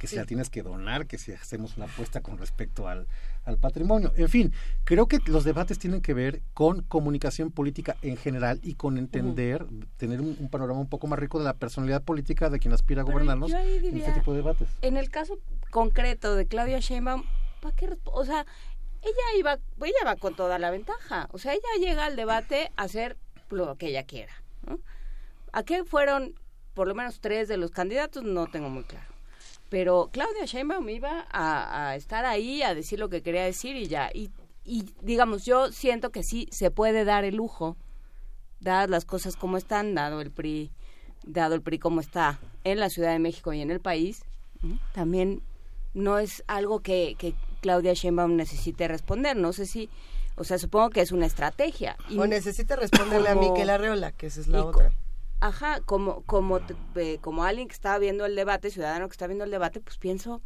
que 0.00 0.06
si 0.06 0.16
la 0.16 0.24
tienes 0.24 0.50
que 0.50 0.62
donar, 0.62 1.06
que 1.06 1.18
si 1.18 1.32
hacemos 1.32 1.76
una 1.76 1.86
apuesta 1.86 2.20
con 2.20 2.38
respecto 2.38 2.88
al, 2.88 3.06
al 3.44 3.58
patrimonio. 3.58 4.12
En 4.16 4.28
fin, 4.28 4.52
creo 4.84 5.06
que 5.06 5.18
los 5.26 5.44
debates 5.44 5.78
tienen 5.78 6.00
que 6.00 6.14
ver 6.14 6.42
con 6.54 6.82
comunicación 6.82 7.50
política 7.50 7.96
en 8.02 8.16
general 8.16 8.60
y 8.62 8.74
con 8.74 8.98
entender, 8.98 9.66
tener 9.96 10.20
un, 10.20 10.36
un 10.40 10.48
panorama 10.48 10.80
un 10.80 10.88
poco 10.88 11.06
más 11.06 11.18
rico 11.18 11.38
de 11.38 11.44
la 11.44 11.54
personalidad 11.54 12.02
política 12.02 12.50
de 12.50 12.58
quien 12.58 12.72
aspira 12.72 13.02
a 13.02 13.04
Pero 13.04 13.14
gobernarnos 13.18 13.52
ahí 13.52 13.76
en 13.76 13.82
diría- 13.82 14.06
este 14.06 14.20
tipo 14.20 14.32
de 14.32 14.38
debates. 14.38 14.68
En 14.82 14.96
el 14.96 15.10
caso 15.10 15.38
concreto 15.70 16.34
de 16.34 16.46
Claudia 16.46 16.78
Sheinbaum, 16.80 17.24
¿para 17.60 17.74
qué? 17.76 17.88
O 18.06 18.24
sea, 18.24 18.46
ella 19.02 19.38
iba, 19.38 19.58
ella 19.82 20.04
va 20.04 20.16
con 20.16 20.34
toda 20.34 20.58
la 20.58 20.70
ventaja. 20.70 21.28
O 21.32 21.38
sea, 21.38 21.52
ella 21.52 21.68
llega 21.80 22.06
al 22.06 22.16
debate 22.16 22.72
a 22.76 22.82
hacer 22.84 23.16
lo 23.50 23.76
que 23.76 23.88
ella 23.88 24.04
quiera. 24.04 24.32
¿A 25.52 25.62
qué 25.62 25.84
fueron 25.84 26.34
por 26.74 26.88
lo 26.88 26.94
menos 26.94 27.20
tres 27.20 27.48
de 27.48 27.56
los 27.56 27.70
candidatos? 27.70 28.24
No 28.24 28.48
tengo 28.48 28.68
muy 28.68 28.84
claro. 28.84 29.06
Pero 29.68 30.08
Claudia 30.12 30.44
Sheinbaum 30.44 30.88
iba 30.88 31.26
a, 31.30 31.94
estar 31.96 32.24
ahí, 32.24 32.62
a 32.62 32.74
decir 32.74 32.98
lo 32.98 33.08
que 33.08 33.22
quería 33.22 33.44
decir 33.44 33.76
y 33.76 33.86
ya. 33.86 34.10
Y, 34.12 34.30
digamos, 35.02 35.44
yo 35.44 35.72
siento 35.72 36.10
que 36.10 36.22
sí 36.22 36.48
se 36.50 36.70
puede 36.70 37.04
dar 37.04 37.24
el 37.24 37.36
lujo, 37.36 37.76
dadas 38.60 38.90
las 38.90 39.04
cosas 39.04 39.36
como 39.36 39.56
están, 39.56 39.94
dado 39.94 40.20
el 40.20 40.30
PRI, 40.30 40.70
dado 41.24 41.54
el 41.54 41.62
PRI 41.62 41.78
como 41.78 42.00
está 42.00 42.38
en 42.64 42.80
la 42.80 42.90
Ciudad 42.90 43.12
de 43.12 43.18
México 43.18 43.52
y 43.52 43.60
en 43.60 43.70
el 43.70 43.80
país, 43.80 44.24
también 44.92 45.42
no 45.94 46.18
es 46.18 46.44
algo 46.46 46.80
que 46.80 47.16
Claudia 47.60 47.92
Sheinbaum 47.94 48.36
necesite 48.36 48.88
responder. 48.88 49.36
No 49.36 49.52
sé 49.52 49.66
si, 49.66 49.88
o 50.36 50.44
sea, 50.44 50.58
supongo 50.58 50.90
que 50.90 51.00
es 51.00 51.12
una 51.12 51.26
estrategia. 51.26 51.96
O 52.16 52.26
necesita 52.26 52.76
responderle 52.76 53.28
a 53.28 53.34
Miquel 53.34 53.70
Arreola, 53.70 54.12
que 54.12 54.26
esa 54.26 54.40
es 54.40 54.48
la 54.48 54.58
y 54.58 54.60
otra. 54.62 54.92
Ajá, 55.40 55.80
como 55.84 56.22
como 56.22 56.60
te- 56.60 56.74
eh, 56.96 57.18
como 57.20 57.44
alguien 57.44 57.68
que 57.68 57.74
está 57.74 57.96
viendo 57.98 58.26
el 58.26 58.34
debate, 58.34 58.70
ciudadano 58.70 59.08
que 59.08 59.12
está 59.12 59.26
viendo 59.26 59.44
el 59.44 59.50
debate, 59.52 59.80
pues 59.80 59.96
pienso, 59.98 60.40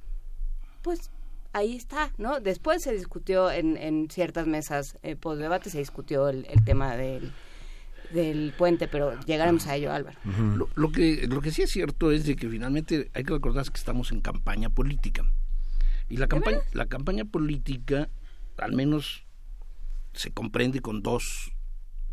pues 0.82 1.10
ahí 1.55 1.76
está, 1.76 2.12
¿no? 2.18 2.40
Después 2.40 2.82
se 2.82 2.93
discutió 2.93 3.51
en, 3.51 3.76
en 3.78 4.09
ciertas 4.10 4.47
mesas 4.47 4.98
eh, 5.02 5.16
post 5.16 5.40
debate 5.40 5.70
se 5.70 5.78
discutió 5.78 6.28
el, 6.28 6.47
el 6.51 6.62
tema 6.64 6.97
del 6.97 7.32
del 8.10 8.52
puente, 8.59 8.89
pero 8.89 9.18
llegaremos 9.20 9.66
a 9.66 9.76
ello, 9.76 9.90
Álvaro. 9.90 10.18
Lo, 10.24 10.68
lo 10.74 10.93
que 10.93 11.26
lo 11.26 11.40
que 11.40 11.51
sí 11.51 11.62
es 11.62 11.70
cierto 11.70 12.10
es 12.12 12.26
de 12.26 12.36
que 12.36 12.47
finalmente 12.47 13.10
hay 13.14 13.24
que 13.24 13.32
recordar 13.32 13.64
que 13.70 13.78
estamos 13.78 14.12
en 14.12 14.20
campaña 14.20 14.68
política 14.68 15.24
y 16.12 16.18
la 16.18 16.26
campaña 16.26 16.59
la 16.72 16.86
campaña 16.86 17.24
política 17.24 18.10
al 18.59 18.72
menos 18.72 19.24
se 20.12 20.30
comprende 20.30 20.80
con 20.80 21.02
dos 21.02 21.52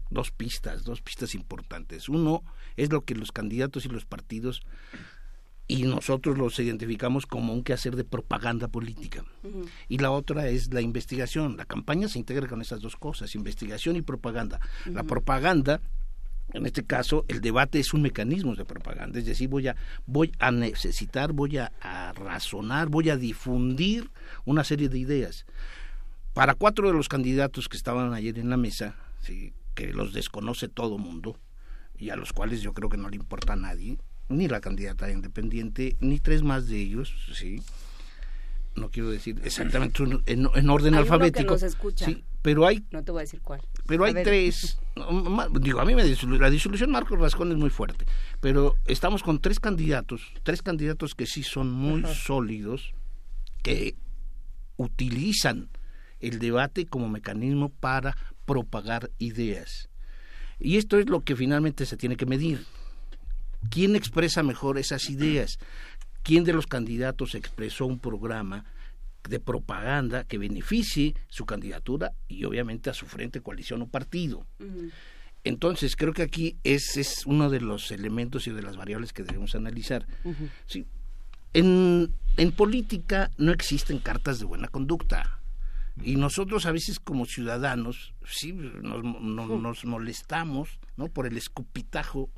dos 0.10 0.32
pistas 0.32 0.86
dos 0.86 1.02
pistas 1.02 1.36
importantes. 1.36 2.08
Uno 2.08 2.44
es 2.78 2.92
lo 2.92 3.02
que 3.02 3.14
los 3.14 3.34
candidatos 3.34 3.86
y 3.86 3.90
los 3.90 4.06
partidos 4.06 4.62
y 5.68 5.84
nosotros 5.84 6.38
los 6.38 6.58
identificamos 6.60 7.26
como 7.26 7.54
un 7.54 7.62
quehacer 7.62 7.98
de 7.98 8.06
propaganda 8.06 8.70
política. 8.70 9.26
Y 9.90 9.98
la 9.98 10.12
otra 10.12 10.48
es 10.48 10.74
la 10.74 10.82
investigación. 10.82 11.58
La 11.58 11.66
campaña 11.66 12.08
se 12.08 12.20
integra 12.20 12.48
con 12.48 12.62
esas 12.62 12.80
dos 12.80 12.96
cosas, 12.96 13.36
investigación 13.36 13.98
y 13.98 14.02
propaganda. 14.02 14.62
La 14.86 15.04
propaganda, 15.04 15.82
en 16.54 16.66
este 16.66 16.86
caso, 16.86 17.26
el 17.28 17.42
debate 17.42 17.80
es 17.80 17.94
un 17.94 18.02
mecanismo 18.02 18.56
de 18.56 18.66
propaganda, 18.66 19.20
es 19.20 19.26
decir, 19.26 19.50
voy 19.50 19.68
a, 19.68 19.76
voy 20.08 20.32
a 20.40 20.50
necesitar, 20.52 21.34
voy 21.34 21.58
a, 21.58 21.72
a 22.10 22.14
razonar, 22.14 22.90
voy 22.90 23.10
a 23.10 23.18
difundir 23.18 24.10
una 24.46 24.64
serie 24.64 24.90
de 24.90 24.98
ideas. 25.00 25.46
Para 26.34 26.54
cuatro 26.56 26.88
de 26.88 26.94
los 26.94 27.10
candidatos 27.10 27.68
que 27.70 27.78
estaban 27.78 28.14
ayer 28.14 28.38
en 28.40 28.50
la 28.50 28.58
mesa, 28.58 28.96
sí, 29.22 29.54
que 29.76 29.94
los 29.94 30.14
desconoce 30.14 30.68
todo 30.68 30.98
mundo, 30.98 31.38
y 31.98 32.10
a 32.12 32.16
los 32.16 32.34
cuales 32.34 32.62
yo 32.62 32.74
creo 32.74 32.90
que 32.90 32.98
no 32.98 33.10
le 33.10 33.16
importa 33.18 33.54
a 33.54 33.58
nadie, 33.58 33.98
ni 34.30 34.48
la 34.48 34.62
candidata 34.62 35.12
independiente, 35.12 35.98
ni 36.00 36.20
tres 36.20 36.44
más 36.44 36.68
de 36.68 36.78
ellos, 36.80 37.14
sí. 37.34 37.62
No 38.76 38.90
quiero 38.92 39.10
decir 39.10 39.42
exactamente 39.44 40.04
en, 40.04 40.22
en 40.28 40.46
orden 40.46 40.60
Hay 40.60 40.70
uno 40.70 40.92
que 40.92 40.98
alfabético. 40.98 41.54
nos 41.54 41.64
escucha. 41.64 42.06
Sí, 42.06 42.24
pero 42.42 42.66
hay 42.66 42.86
No 42.92 43.04
te 43.04 43.12
voy 43.12 43.20
a 43.20 43.24
decir 43.24 43.42
cuál. 43.42 43.62
Pero 43.90 44.06
hay 44.06 44.14
tres. 44.14 44.78
Digo, 45.62 45.80
a 45.80 45.86
mí 45.86 45.96
me 45.96 46.04
la 46.04 46.50
disolución 46.52 46.92
Marcos 46.92 47.20
Rascón 47.20 47.52
es 47.52 47.58
muy 47.58 47.72
fuerte. 47.72 48.06
Pero 48.40 48.76
estamos 48.86 49.24
con 49.24 49.42
tres 49.42 49.60
candidatos, 49.60 50.32
tres 50.44 50.62
candidatos 50.62 51.16
que 51.16 51.26
sí 51.26 51.42
son 51.42 51.72
muy 51.72 52.04
Ajá. 52.04 52.14
sólidos, 52.14 52.94
que 53.64 53.96
utilizan 54.78 55.70
el 56.20 56.38
debate 56.38 56.86
como 56.86 57.10
mecanismo 57.10 57.70
para 57.70 58.16
propagar 58.46 59.10
ideas. 59.18 59.90
Y 60.60 60.78
esto 60.78 61.00
es 61.00 61.10
lo 61.10 61.22
que 61.22 61.36
finalmente 61.36 61.88
se 61.88 61.98
tiene 61.98 62.16
que 62.16 62.28
medir. 62.28 62.66
¿Quién 63.72 63.96
expresa 63.96 64.44
mejor 64.44 64.78
esas 64.78 65.10
ideas? 65.10 65.58
¿Quién 66.22 66.44
de 66.44 66.54
los 66.54 66.68
candidatos 66.68 67.34
expresó 67.34 67.88
un 67.88 67.98
programa 67.98 68.66
de 69.28 69.40
propaganda 69.40 70.24
que 70.24 70.38
beneficie 70.38 71.16
su 71.28 71.46
candidatura 71.46 72.14
y 72.28 72.44
obviamente 72.46 72.90
a 72.90 72.94
su 72.94 73.06
frente, 73.06 73.42
coalición 73.42 73.82
o 73.82 73.88
partido? 73.88 74.46
Entonces, 75.44 75.96
creo 75.96 76.14
que 76.14 76.22
aquí 76.24 76.58
ese 76.64 77.02
es 77.02 77.26
uno 77.26 77.50
de 77.50 77.62
los 77.62 77.92
elementos 77.92 78.48
y 78.48 78.52
de 78.52 78.62
las 78.62 78.76
variables 78.78 79.14
que 79.14 79.24
debemos 79.24 79.56
analizar. 79.56 80.06
Sí, 80.66 80.86
en, 81.54 82.14
en 82.38 82.52
política 82.52 83.32
no 83.38 83.52
existen 83.52 84.00
cartas 84.00 84.40
de 84.40 84.46
buena 84.46 84.68
conducta. 84.68 85.40
Y 86.04 86.16
nosotros 86.16 86.66
a 86.66 86.72
veces 86.72 87.00
como 87.00 87.26
ciudadanos, 87.26 88.14
sí, 88.26 88.54
nos, 88.54 89.04
no- 89.04 89.48
nos 89.60 89.84
molestamos 89.86 90.80
¿no? 90.96 91.08
por 91.08 91.26
el 91.28 91.36
escupitajo 91.38 92.30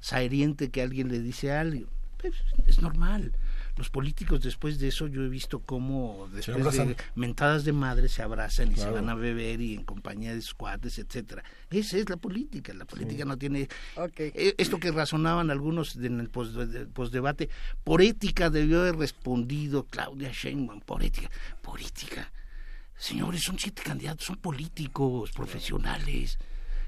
saheriente 0.00 0.70
que 0.70 0.82
alguien 0.82 1.08
le 1.08 1.20
dice 1.20 1.52
a 1.52 1.60
alguien. 1.60 1.86
Pues, 2.18 2.34
es 2.66 2.80
normal. 2.82 3.32
Los 3.76 3.90
políticos 3.90 4.40
después 4.40 4.78
de 4.78 4.88
eso 4.88 5.06
yo 5.06 5.22
he 5.22 5.28
visto 5.28 5.58
cómo 5.60 6.28
después 6.32 6.56
de 6.76 6.96
mentadas 7.14 7.64
de 7.64 7.72
madre 7.72 8.08
se 8.08 8.22
abrazan 8.22 8.70
y 8.70 8.74
Claro. 8.74 8.90
se 8.90 8.94
van 8.94 9.08
a 9.10 9.14
beber 9.14 9.60
y 9.60 9.74
en 9.74 9.84
compañía 9.84 10.34
de 10.34 10.40
sus 10.40 10.54
cuates, 10.54 10.98
etcétera. 10.98 11.44
Esa 11.70 11.98
es 11.98 12.08
la 12.08 12.16
política. 12.16 12.72
La 12.72 12.86
política 12.86 13.24
no 13.26 13.36
tiene 13.36 13.68
eh, 14.16 14.54
esto 14.56 14.78
que 14.80 14.90
razonaban 14.92 15.50
algunos 15.50 15.94
en 15.96 16.20
el 16.20 16.30
pos- 16.30 16.54
de- 16.54 16.86
posdebate. 16.86 17.50
Por 17.84 18.00
ética 18.00 18.48
debió 18.48 18.80
haber 18.80 18.96
respondido 18.96 19.84
Claudia 19.84 20.30
Sheinbaum. 20.32 20.80
Por 20.80 21.02
ética. 21.02 21.30
Por 21.60 21.80
ética. 21.80 22.32
Señores, 22.96 23.42
son 23.42 23.58
siete 23.58 23.82
candidatos, 23.84 24.24
son 24.26 24.36
políticos, 24.36 25.32
profesionales. 25.32 26.38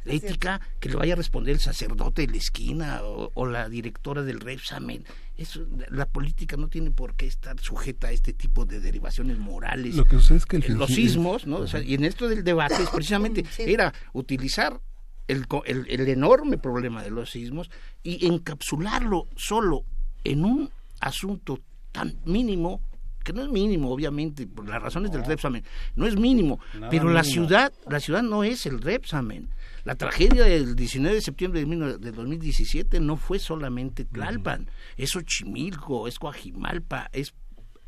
La 0.04 0.14
ética 0.14 0.60
que 0.80 0.88
le 0.88 0.96
vaya 0.96 1.14
a 1.14 1.16
responder 1.16 1.54
el 1.54 1.60
sacerdote 1.60 2.26
de 2.26 2.32
la 2.32 2.38
esquina 2.38 3.00
o, 3.02 3.30
o 3.34 3.46
la 3.46 3.68
directora 3.68 4.22
del 4.22 4.40
Repsamen. 4.40 5.04
Eso, 5.36 5.64
la 5.90 6.06
política 6.06 6.56
no 6.56 6.68
tiene 6.68 6.90
por 6.90 7.14
qué 7.14 7.26
estar 7.26 7.58
sujeta 7.60 8.08
a 8.08 8.12
este 8.12 8.32
tipo 8.32 8.64
de 8.64 8.80
derivaciones 8.80 9.38
morales. 9.38 9.94
Lo 9.94 10.04
que 10.04 10.16
sucede 10.16 10.38
es 10.38 10.46
que 10.46 10.56
el 10.56 10.64
En 10.64 10.78
los 10.78 10.90
sismos, 10.90 11.46
¿no? 11.46 11.58
O 11.58 11.66
sea, 11.66 11.80
y 11.80 11.94
en 11.94 12.04
esto 12.04 12.28
del 12.28 12.42
debate 12.42 12.82
es 12.82 12.90
precisamente 12.94 13.44
era 13.58 13.92
utilizar 14.12 14.80
el, 15.28 15.46
el, 15.66 15.86
el 15.88 16.08
enorme 16.08 16.58
problema 16.58 17.02
de 17.02 17.10
los 17.10 17.30
sismos 17.30 17.70
y 18.02 18.26
encapsularlo 18.26 19.28
solo 19.36 19.84
en 20.24 20.44
un 20.44 20.70
asunto 21.00 21.60
tan 21.92 22.18
mínimo 22.24 22.80
que 23.22 23.32
no 23.32 23.42
es 23.42 23.48
mínimo 23.48 23.92
obviamente 23.92 24.46
por 24.46 24.68
las 24.68 24.82
razones 24.82 25.12
del 25.12 25.24
Repsamen 25.24 25.62
no 25.96 26.06
es 26.06 26.16
mínimo 26.16 26.60
Nada 26.74 26.88
pero 26.90 27.10
la 27.10 27.22
ciudad 27.22 27.72
la 27.88 28.00
ciudad 28.00 28.22
no 28.22 28.42
es 28.42 28.66
el 28.66 28.80
Repsamen 28.80 29.50
la 29.88 29.94
tragedia 29.94 30.44
del 30.44 30.76
19 30.76 31.14
de 31.14 31.22
septiembre 31.22 31.60
de, 31.60 31.64
19 31.64 31.96
de 31.96 32.12
2017 32.12 33.00
no 33.00 33.16
fue 33.16 33.38
solamente 33.38 34.04
Tlalpan 34.04 34.70
es 34.98 35.12
Xochimilco 35.12 36.06
es 36.06 36.18
Coajimalpa 36.18 37.08
es 37.10 37.32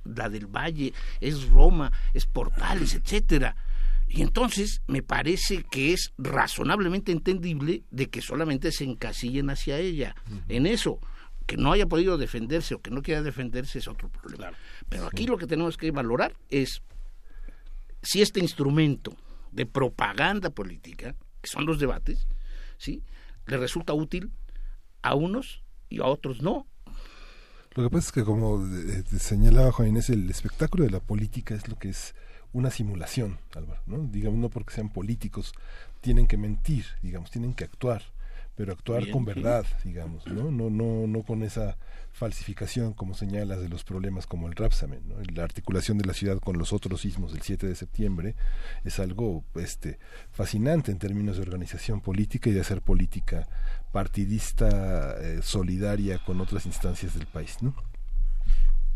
la 0.04 0.30
del 0.30 0.46
Valle 0.46 0.94
es 1.20 1.50
Roma 1.50 1.92
es 2.14 2.24
Portales 2.24 2.94
etcétera. 2.94 3.54
Y 4.08 4.22
entonces 4.22 4.80
me 4.86 5.02
parece 5.02 5.62
que 5.70 5.92
es 5.92 6.14
razonablemente 6.16 7.12
entendible 7.12 7.82
de 7.90 8.08
que 8.08 8.22
solamente 8.22 8.72
se 8.72 8.84
encasillen 8.84 9.50
hacia 9.50 9.78
ella. 9.78 10.16
En 10.48 10.66
eso. 10.66 10.98
Que 11.46 11.56
no 11.56 11.70
haya 11.70 11.86
podido 11.86 12.16
defenderse 12.16 12.74
o 12.74 12.80
que 12.80 12.90
no 12.90 13.02
quiera 13.02 13.22
defenderse 13.22 13.78
es 13.78 13.86
otro 13.88 14.08
problema. 14.08 14.50
Pero 14.88 15.06
aquí 15.06 15.26
lo 15.26 15.36
que 15.36 15.46
tenemos 15.46 15.76
que 15.76 15.90
valorar 15.90 16.34
es 16.48 16.82
si 18.02 18.22
este 18.22 18.40
instrumento 18.40 19.16
de 19.52 19.66
propaganda 19.66 20.50
política, 20.50 21.14
que 21.40 21.48
son 21.48 21.66
los 21.66 21.78
debates, 21.78 22.26
¿sí? 22.78 23.02
le 23.46 23.56
resulta 23.56 23.92
útil 23.92 24.30
a 25.02 25.14
unos 25.14 25.62
y 25.88 26.00
a 26.00 26.06
otros 26.06 26.42
no. 26.42 26.66
Lo 27.74 27.84
que 27.84 27.90
pasa 27.90 28.06
es 28.06 28.12
que, 28.12 28.24
como 28.24 28.64
eh, 28.64 29.04
eh, 29.12 29.18
señalaba 29.18 29.72
Juan 29.72 29.96
el 29.96 30.30
espectáculo 30.30 30.84
de 30.84 30.90
la 30.90 31.00
política 31.00 31.54
es 31.54 31.68
lo 31.68 31.78
que 31.78 31.90
es 31.90 32.14
una 32.52 32.70
simulación, 32.70 33.38
Álvaro, 33.54 33.80
¿no? 33.86 33.98
Digamos, 33.98 34.38
no 34.38 34.48
porque 34.48 34.74
sean 34.74 34.88
políticos, 34.88 35.52
tienen 36.00 36.26
que 36.26 36.36
mentir, 36.36 36.84
digamos, 37.00 37.30
tienen 37.30 37.54
que 37.54 37.64
actuar, 37.64 38.02
pero 38.60 38.74
actuar 38.74 39.04
Bien, 39.04 39.12
con 39.14 39.24
sí. 39.24 39.32
verdad, 39.32 39.64
digamos, 39.84 40.26
¿no? 40.26 40.50
No, 40.50 40.68
no, 40.68 41.06
no 41.06 41.22
con 41.22 41.42
esa 41.42 41.78
falsificación, 42.12 42.92
como 42.92 43.14
señalas, 43.14 43.58
de 43.62 43.70
los 43.70 43.84
problemas 43.84 44.26
como 44.26 44.48
el 44.48 44.54
Rapsamen, 44.54 45.00
¿no? 45.08 45.14
La 45.34 45.44
articulación 45.44 45.96
de 45.96 46.04
la 46.04 46.12
ciudad 46.12 46.38
con 46.40 46.58
los 46.58 46.74
otros 46.74 47.00
sismos 47.00 47.32
del 47.32 47.40
7 47.40 47.66
de 47.66 47.74
septiembre 47.74 48.34
es 48.84 48.98
algo 48.98 49.44
este, 49.54 49.98
fascinante 50.30 50.92
en 50.92 50.98
términos 50.98 51.36
de 51.36 51.42
organización 51.42 52.02
política 52.02 52.50
y 52.50 52.52
de 52.52 52.60
hacer 52.60 52.82
política 52.82 53.48
partidista, 53.92 55.16
eh, 55.18 55.40
solidaria 55.40 56.18
con 56.18 56.38
otras 56.42 56.66
instancias 56.66 57.14
del 57.14 57.28
país, 57.28 57.62
¿no? 57.62 57.74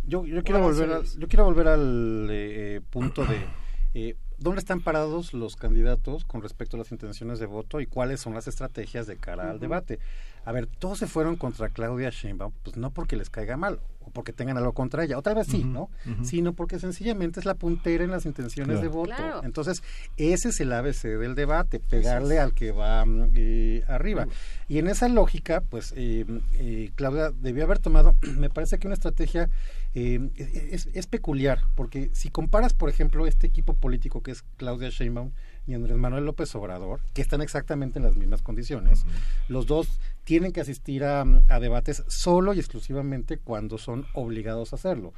Yo, 0.03 0.27
yo 0.27 0.43
quiero 0.43 0.61
volver 0.61 0.91
al, 0.91 0.99
Luis. 0.99 1.16
yo 1.16 1.27
quiero 1.27 1.45
volver 1.47 1.69
al 1.69 2.28
eh, 2.31 2.77
eh, 2.77 2.81
punto 2.82 3.24
de 3.24 3.39
eh, 3.94 4.16
dónde 4.38 4.58
están 4.58 4.80
parados 4.80 5.32
los 5.32 5.56
candidatos 5.56 6.24
con 6.24 6.42
respecto 6.42 6.76
a 6.76 6.80
las 6.80 6.92
intenciones 6.92 7.38
de 7.38 7.46
voto 7.46 7.80
y 7.80 7.86
cuáles 7.86 8.20
son 8.20 8.34
las 8.34 8.48
estrategias 8.48 9.06
de 9.06 9.16
cara 9.16 9.50
al 9.50 9.60
debate. 9.60 9.98
A 10.44 10.52
ver, 10.52 10.66
todos 10.66 10.98
se 10.98 11.06
fueron 11.06 11.36
contra 11.36 11.70
Claudia 11.70 12.10
Sheinbaum, 12.10 12.52
pues 12.62 12.76
no 12.76 12.90
porque 12.90 13.16
les 13.16 13.30
caiga 13.30 13.56
mal 13.56 13.80
o 14.00 14.10
porque 14.10 14.34
tengan 14.34 14.58
algo 14.58 14.72
contra 14.72 15.02
ella, 15.04 15.16
otra 15.16 15.32
vez 15.32 15.46
sí, 15.46 15.64
¿no? 15.64 15.88
Sino 16.22 16.52
porque 16.52 16.78
sencillamente 16.78 17.40
es 17.40 17.46
la 17.46 17.54
puntera 17.54 18.04
en 18.04 18.10
las 18.10 18.26
intenciones 18.26 18.74
Claro. 18.78 18.82
de 18.82 18.88
voto. 18.94 19.14
Claro. 19.16 19.40
Entonces, 19.44 19.82
ese 20.18 20.50
es 20.50 20.60
el 20.60 20.70
ABC 20.74 21.04
del 21.18 21.34
debate, 21.34 21.80
pegarle 21.80 22.38
al 22.38 22.52
que 22.52 22.72
va 22.72 23.06
mm, 23.06 23.30
eh, 23.34 23.84
arriba. 23.88 24.26
Y 24.68 24.76
en 24.76 24.88
esa 24.88 25.08
lógica, 25.08 25.62
pues 25.62 25.94
eh, 25.96 26.26
eh, 26.54 26.90
Claudia 26.94 27.30
debió 27.30 27.64
haber 27.64 27.78
tomado, 27.78 28.14
me 28.36 28.50
parece 28.50 28.78
que 28.78 28.86
una 28.86 28.94
estrategia 28.94 29.48
eh, 29.94 30.30
es, 30.34 30.88
es 30.92 31.06
peculiar, 31.06 31.60
porque 31.76 32.10
si 32.12 32.30
comparas, 32.30 32.74
por 32.74 32.88
ejemplo, 32.88 33.26
este 33.26 33.46
equipo 33.46 33.74
político 33.74 34.22
que 34.22 34.32
es 34.32 34.42
Claudia 34.56 34.88
Sheinbaum 34.90 35.30
y 35.66 35.74
Andrés 35.74 35.96
Manuel 35.96 36.24
López 36.24 36.54
Obrador, 36.56 37.00
que 37.14 37.22
están 37.22 37.40
exactamente 37.40 37.98
en 37.98 38.04
las 38.04 38.16
mismas 38.16 38.42
condiciones, 38.42 39.04
los 39.48 39.66
dos 39.66 40.00
tienen 40.24 40.52
que 40.52 40.60
asistir 40.60 41.04
a, 41.04 41.24
a 41.48 41.60
debates 41.60 42.02
solo 42.08 42.54
y 42.54 42.58
exclusivamente 42.58 43.38
cuando 43.38 43.78
son 43.78 44.06
obligados 44.14 44.72
a 44.72 44.76
hacerlo. 44.76 45.12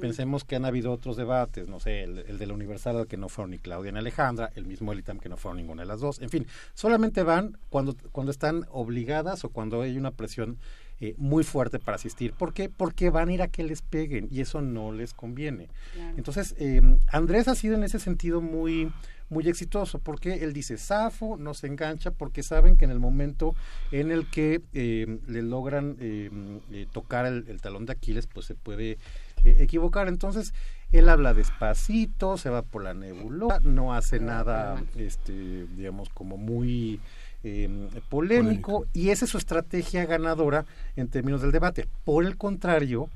Pensemos 0.00 0.44
que 0.44 0.56
han 0.56 0.64
habido 0.64 0.92
otros 0.92 1.16
debates, 1.16 1.68
no 1.68 1.78
sé, 1.78 2.02
el, 2.02 2.18
el 2.20 2.38
de 2.38 2.46
la 2.46 2.54
Universal 2.54 2.96
al 2.96 3.06
que 3.06 3.16
no 3.16 3.28
fueron 3.28 3.50
ni 3.50 3.58
Claudia 3.58 3.92
ni 3.92 3.98
Alejandra, 3.98 4.50
el 4.54 4.66
mismo 4.66 4.92
Elitam 4.92 5.18
que 5.18 5.28
no 5.28 5.36
fueron 5.36 5.58
ninguna 5.58 5.82
de 5.82 5.88
las 5.88 6.00
dos, 6.00 6.20
en 6.20 6.30
fin, 6.30 6.46
solamente 6.74 7.22
van 7.22 7.58
cuando, 7.70 7.96
cuando 8.12 8.32
están 8.32 8.66
obligadas 8.70 9.44
o 9.44 9.50
cuando 9.50 9.82
hay 9.82 9.96
una 9.96 10.10
presión 10.12 10.58
eh, 11.02 11.14
muy 11.18 11.44
fuerte 11.44 11.78
para 11.78 11.96
asistir. 11.96 12.32
¿Por 12.32 12.54
qué? 12.54 12.70
Porque 12.70 13.10
van 13.10 13.28
a 13.28 13.32
ir 13.32 13.42
a 13.42 13.48
que 13.48 13.62
les 13.62 13.82
peguen 13.82 14.28
y 14.30 14.40
eso 14.40 14.62
no 14.62 14.92
les 14.92 15.12
conviene. 15.12 15.68
Entonces, 16.16 16.54
eh, 16.58 16.80
Andrés 17.08 17.48
ha 17.48 17.54
sido 17.54 17.74
en 17.74 17.82
ese 17.82 17.98
sentido 17.98 18.40
muy 18.40 18.90
muy 19.32 19.48
exitoso 19.48 19.98
porque 19.98 20.44
él 20.44 20.52
dice 20.52 20.76
Safo 20.76 21.36
no 21.36 21.54
se 21.54 21.66
engancha 21.66 22.10
porque 22.10 22.42
saben 22.42 22.76
que 22.76 22.84
en 22.84 22.90
el 22.90 23.00
momento 23.00 23.56
en 23.90 24.12
el 24.12 24.28
que 24.28 24.60
eh, 24.74 25.18
le 25.26 25.42
logran 25.42 25.96
eh, 25.98 26.30
eh, 26.70 26.86
tocar 26.92 27.26
el, 27.26 27.46
el 27.48 27.60
talón 27.60 27.86
de 27.86 27.92
Aquiles 27.92 28.26
pues 28.26 28.46
se 28.46 28.54
puede 28.54 28.98
equivocar 29.44 30.06
entonces 30.06 30.54
él 30.92 31.08
habla 31.08 31.34
despacito 31.34 32.36
se 32.36 32.50
va 32.50 32.62
por 32.62 32.84
la 32.84 32.94
nebulosa 32.94 33.58
no 33.60 33.94
hace 33.94 34.20
nada 34.20 34.84
este 34.96 35.66
digamos 35.76 36.10
como 36.10 36.36
muy 36.36 37.00
eh, 37.44 37.68
polémico 38.08 38.86
y 38.92 39.10
esa 39.10 39.24
es 39.24 39.30
su 39.30 39.38
estrategia 39.38 40.06
ganadora 40.06 40.64
en 40.96 41.08
términos 41.08 41.42
del 41.42 41.52
debate 41.52 41.86
por 42.04 42.24
el 42.24 42.36
contrario 42.36 43.08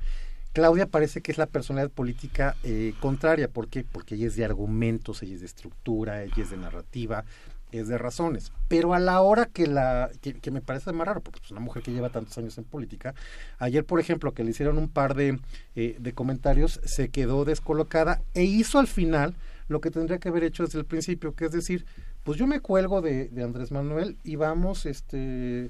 Claudia 0.57 0.87
parece 0.87 1.21
que 1.21 1.31
es 1.31 1.37
la 1.37 1.45
personalidad 1.45 1.91
política 1.91 2.55
eh, 2.63 2.95
contraria. 2.99 3.47
¿Por 3.47 3.67
qué? 3.67 3.83
Porque 3.83 4.15
ella 4.15 4.25
es 4.25 4.35
de 4.35 4.43
argumentos, 4.43 5.21
ella 5.21 5.35
es 5.35 5.41
de 5.41 5.45
estructura, 5.45 6.23
ella 6.23 6.33
es 6.35 6.49
de 6.49 6.57
narrativa, 6.57 7.25
es 7.71 7.87
de 7.87 7.99
razones. 7.99 8.51
Pero 8.67 8.95
a 8.95 8.99
la 8.99 9.21
hora 9.21 9.45
que 9.45 9.67
la, 9.67 10.09
que, 10.19 10.33
que 10.33 10.49
me 10.49 10.61
parece 10.61 10.91
más 10.93 11.05
raro, 11.05 11.21
porque 11.21 11.41
es 11.43 11.51
una 11.51 11.59
mujer 11.59 11.83
que 11.83 11.91
lleva 11.91 12.09
tantos 12.09 12.35
años 12.39 12.57
en 12.57 12.63
política, 12.63 13.13
ayer, 13.59 13.85
por 13.85 13.99
ejemplo, 13.99 14.33
que 14.33 14.43
le 14.43 14.49
hicieron 14.49 14.79
un 14.79 14.89
par 14.89 15.13
de, 15.13 15.39
eh, 15.75 15.95
de 15.99 16.13
comentarios, 16.13 16.79
se 16.83 17.09
quedó 17.09 17.45
descolocada 17.45 18.23
e 18.33 18.43
hizo 18.43 18.79
al 18.79 18.87
final 18.87 19.35
lo 19.67 19.79
que 19.79 19.91
tendría 19.91 20.17
que 20.17 20.29
haber 20.29 20.43
hecho 20.43 20.63
desde 20.63 20.79
el 20.79 20.85
principio, 20.85 21.35
que 21.35 21.45
es 21.45 21.51
decir, 21.51 21.85
pues 22.27 22.37
yo 22.37 22.45
me 22.45 22.59
cuelgo 22.59 23.01
de, 23.01 23.29
de 23.29 23.41
Andrés 23.43 23.71
Manuel 23.71 24.17
y 24.25 24.35
vamos, 24.35 24.85
este 24.85 25.69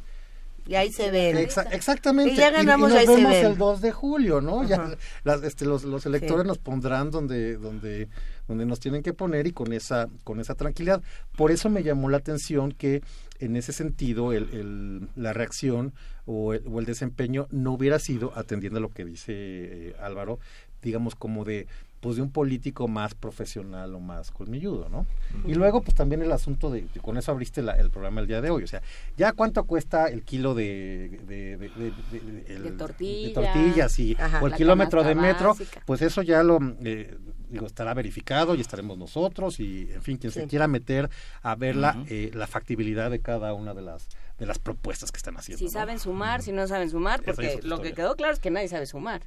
Y 0.66 0.74
ahí 0.76 0.92
se 0.92 1.12
ven. 1.12 1.38
Exa- 1.38 1.68
exactamente. 1.72 2.34
Y 2.34 2.36
ya 2.36 2.50
ganamos, 2.50 2.90
y, 2.90 2.94
nos 2.94 3.00
ahí 3.02 3.06
se 3.08 3.16
vemos 3.16 3.32
ven. 3.32 3.46
el 3.46 3.58
2 3.58 3.82
de 3.82 3.92
julio, 3.92 4.42
¿no? 4.42 4.64
Ya 4.68 4.92
las- 5.24 5.44
este, 5.44 5.66
los, 5.66 5.84
los 5.84 6.06
electores 6.08 6.42
Sí. 6.42 6.48
nos 6.48 6.58
pondrán 6.58 7.12
donde, 7.12 7.58
donde, 7.58 8.10
donde 8.48 8.66
nos 8.66 8.80
tienen 8.80 9.04
que 9.04 9.14
poner 9.14 9.46
y 9.48 9.52
con 9.54 9.72
esa, 9.72 10.10
con 10.26 10.40
esa 10.40 10.56
tranquilidad. 10.56 11.02
Por 11.38 11.52
eso 11.52 11.70
me 11.70 11.84
llamó 11.84 12.10
la 12.10 12.18
atención 12.18 12.72
que 12.72 13.02
en 13.40 13.56
ese 13.56 13.72
sentido 13.72 14.34
el, 14.34 14.50
el- 14.52 15.08
la 15.16 15.32
reacción 15.34 15.94
o 16.26 16.54
el, 16.56 16.64
o 16.68 16.80
el 16.80 16.86
desempeño 16.86 17.48
no 17.52 17.72
hubiera 17.74 18.00
sido, 18.00 18.34
atendiendo 18.36 18.80
a 18.80 18.82
lo 18.82 18.90
que 18.90 19.06
dice 19.06 19.32
eh, 19.36 19.96
Álvaro, 20.02 20.40
digamos 20.82 21.16
como 21.16 21.46
de 21.46 21.68
pues 22.08 22.16
de 22.16 22.22
un 22.22 22.32
político 22.32 22.88
más 22.88 23.14
profesional 23.16 23.94
o 23.94 24.00
más 24.00 24.32
colmilludo, 24.32 24.88
¿no? 24.88 25.06
Y 25.46 25.56
luego, 25.56 25.82
pues 25.82 25.94
también 25.94 26.22
el 26.22 26.32
asunto 26.32 26.70
de, 26.72 26.84
de- 26.84 27.02
con 27.02 27.18
eso 27.18 27.34
abriste 27.34 27.62
la- 27.62 27.74
el 27.74 27.90
programa 27.92 28.22
el 28.22 28.28
día 28.28 28.40
de 28.40 28.50
hoy, 28.50 28.64
o 28.64 28.68
sea, 28.68 28.82
ya 29.18 29.34
cuánto 29.34 29.66
cuesta 29.66 30.06
el 30.08 30.24
kilo 30.24 30.56
de, 30.56 31.20
de, 31.28 31.58
de- 31.58 31.68
de- 31.68 31.92
de- 32.22 32.46
el- 32.56 32.64
De 32.64 32.72
tortilla. 32.72 33.28
de 33.28 33.34
tortillas 33.34 34.00
y, 34.00 34.16
Ajá. 34.18 34.40
o 34.42 34.48
el 34.48 34.54
kilómetro 34.54 35.04
de 35.04 35.16
metro, 35.16 35.50
básica. 35.50 35.82
pues 35.86 36.02
eso 36.02 36.22
ya 36.22 36.44
lo 36.44 36.60
eh, 36.86 37.18
digo, 37.50 37.66
estará 37.66 37.94
verificado 37.94 38.56
y 38.56 38.62
estaremos 38.62 38.98
nosotros 38.98 39.60
y, 39.60 39.90
en 39.92 40.02
fin, 40.02 40.16
quien 40.16 40.32
se 40.32 40.48
quiera 40.48 40.70
meter 40.70 41.10
a 41.42 41.56
ver 41.56 41.76
la, 41.76 42.02
eh, 42.08 42.32
la 42.34 42.48
factibilidad 42.48 43.12
de 43.12 43.20
cada 43.20 43.54
una 43.54 43.74
de 43.74 43.82
las 43.82 44.08
de 44.40 44.46
las 44.46 44.60
propuestas 44.60 45.12
que 45.12 45.18
están 45.18 45.36
haciendo. 45.36 45.58
Si 45.60 45.66
¿no? 45.66 45.72
saben 45.72 46.00
sumar, 46.00 46.42
si 46.42 46.54
no 46.54 46.68
saben 46.68 46.90
sumar, 46.90 47.22
porque 47.22 47.60
lo 47.64 47.82
que 47.82 47.92
quedó 47.94 48.16
claro 48.16 48.32
es 48.34 48.40
que 48.40 48.50
nadie 48.50 48.70
sabe 48.70 48.86
sumar. 48.86 49.24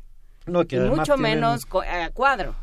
No, 0.46 0.64
que 0.66 0.76
y 0.76 0.80
mucho 0.80 1.16
tienen- 1.16 1.20
menos 1.40 1.66
co- 1.66 1.82
a 1.82 2.08
cuadro. 2.14 2.54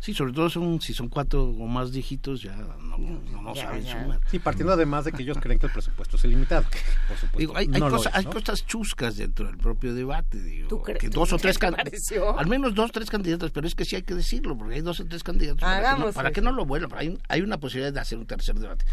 Sí, 0.00 0.14
sobre 0.14 0.32
todo 0.32 0.48
son, 0.48 0.80
si 0.80 0.94
son 0.94 1.08
cuatro 1.08 1.44
o 1.44 1.66
más 1.66 1.90
dígitos, 1.92 2.40
ya 2.42 2.54
no, 2.56 2.98
no, 2.98 3.42
no 3.42 3.54
Ya, 3.54 3.62
saben 3.62 3.82
ya. 3.84 4.00
sumar. 4.02 4.20
Sí, 4.30 4.38
partiendo 4.38 4.72
además 4.72 5.04
de 5.04 5.12
que 5.12 5.22
ellos 5.22 5.38
creen 5.40 5.58
que 5.58 5.66
el 5.66 5.72
presupuesto 5.72 6.16
es 6.16 6.24
ilimitado. 6.24 6.64
Por 7.08 7.16
supuesto, 7.16 7.38
Digo, 7.38 7.56
hay, 7.56 7.68
hay 7.72 7.80
no 7.80 7.96
es, 7.96 8.06
hay 8.12 8.24
cosas 8.26 8.64
chuscas 8.66 9.16
dentro 9.16 9.46
del 9.46 9.56
propio 9.58 9.94
debate, 9.94 10.40
digo, 10.40 10.68
¿Tú 10.68 10.82
que 10.82 10.94
tú 10.94 11.20
dos 11.20 11.32
o 11.32 11.38
tres 11.38 11.58
can- 11.58 11.74
pareció? 11.74 12.38
al 12.38 12.46
menos 12.46 12.74
dos 12.74 12.90
o 12.90 12.92
tres 12.92 13.10
candidatos, 13.10 13.50
pero 13.50 13.66
es 13.66 13.74
que 13.74 13.84
sí 13.84 13.96
hay 13.96 14.02
que 14.02 14.14
decirlo, 14.14 14.56
porque 14.56 14.76
hay 14.76 14.80
dos 14.82 15.00
o 15.00 15.04
tres 15.04 15.22
candidatos 15.24 15.60
para, 15.62 15.76
que 15.76 15.82
no, 15.82 15.88
Hagamos 15.88 16.14
para 16.14 16.30
que 16.30 16.40
no 16.40 16.52
lo 16.52 16.64
vuelvan, 16.64 16.98
hay, 16.98 17.18
hay 17.28 17.40
una 17.40 17.58
posibilidad 17.58 17.92
de 17.92 18.00
hacer 18.00 18.18
un 18.18 18.26
tercer 18.26 18.56
debate, 18.58 18.84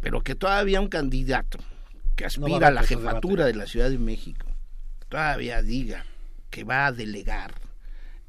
pero 0.00 0.20
que 0.22 0.34
todavía 0.34 0.80
un 0.80 0.88
candidato 0.88 1.58
que 2.16 2.24
No 2.38 2.48
va 2.48 2.48
a 2.48 2.56
aspira 2.56 2.68
a 2.68 2.70
la 2.72 2.82
jefatura 2.82 3.46
de 3.46 3.54
la 3.54 3.66
Ciudad 3.66 3.88
de 3.90 3.98
México, 3.98 4.46
todavía 5.08 5.62
diga 5.62 6.04
que 6.50 6.64
va 6.64 6.86
a 6.86 6.92
delegar 6.92 7.54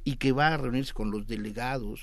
y 0.09 0.15
que 0.15 0.31
va 0.31 0.47
a 0.53 0.57
reunirse 0.57 0.93
con 0.93 1.11
los 1.11 1.27
delegados 1.27 2.01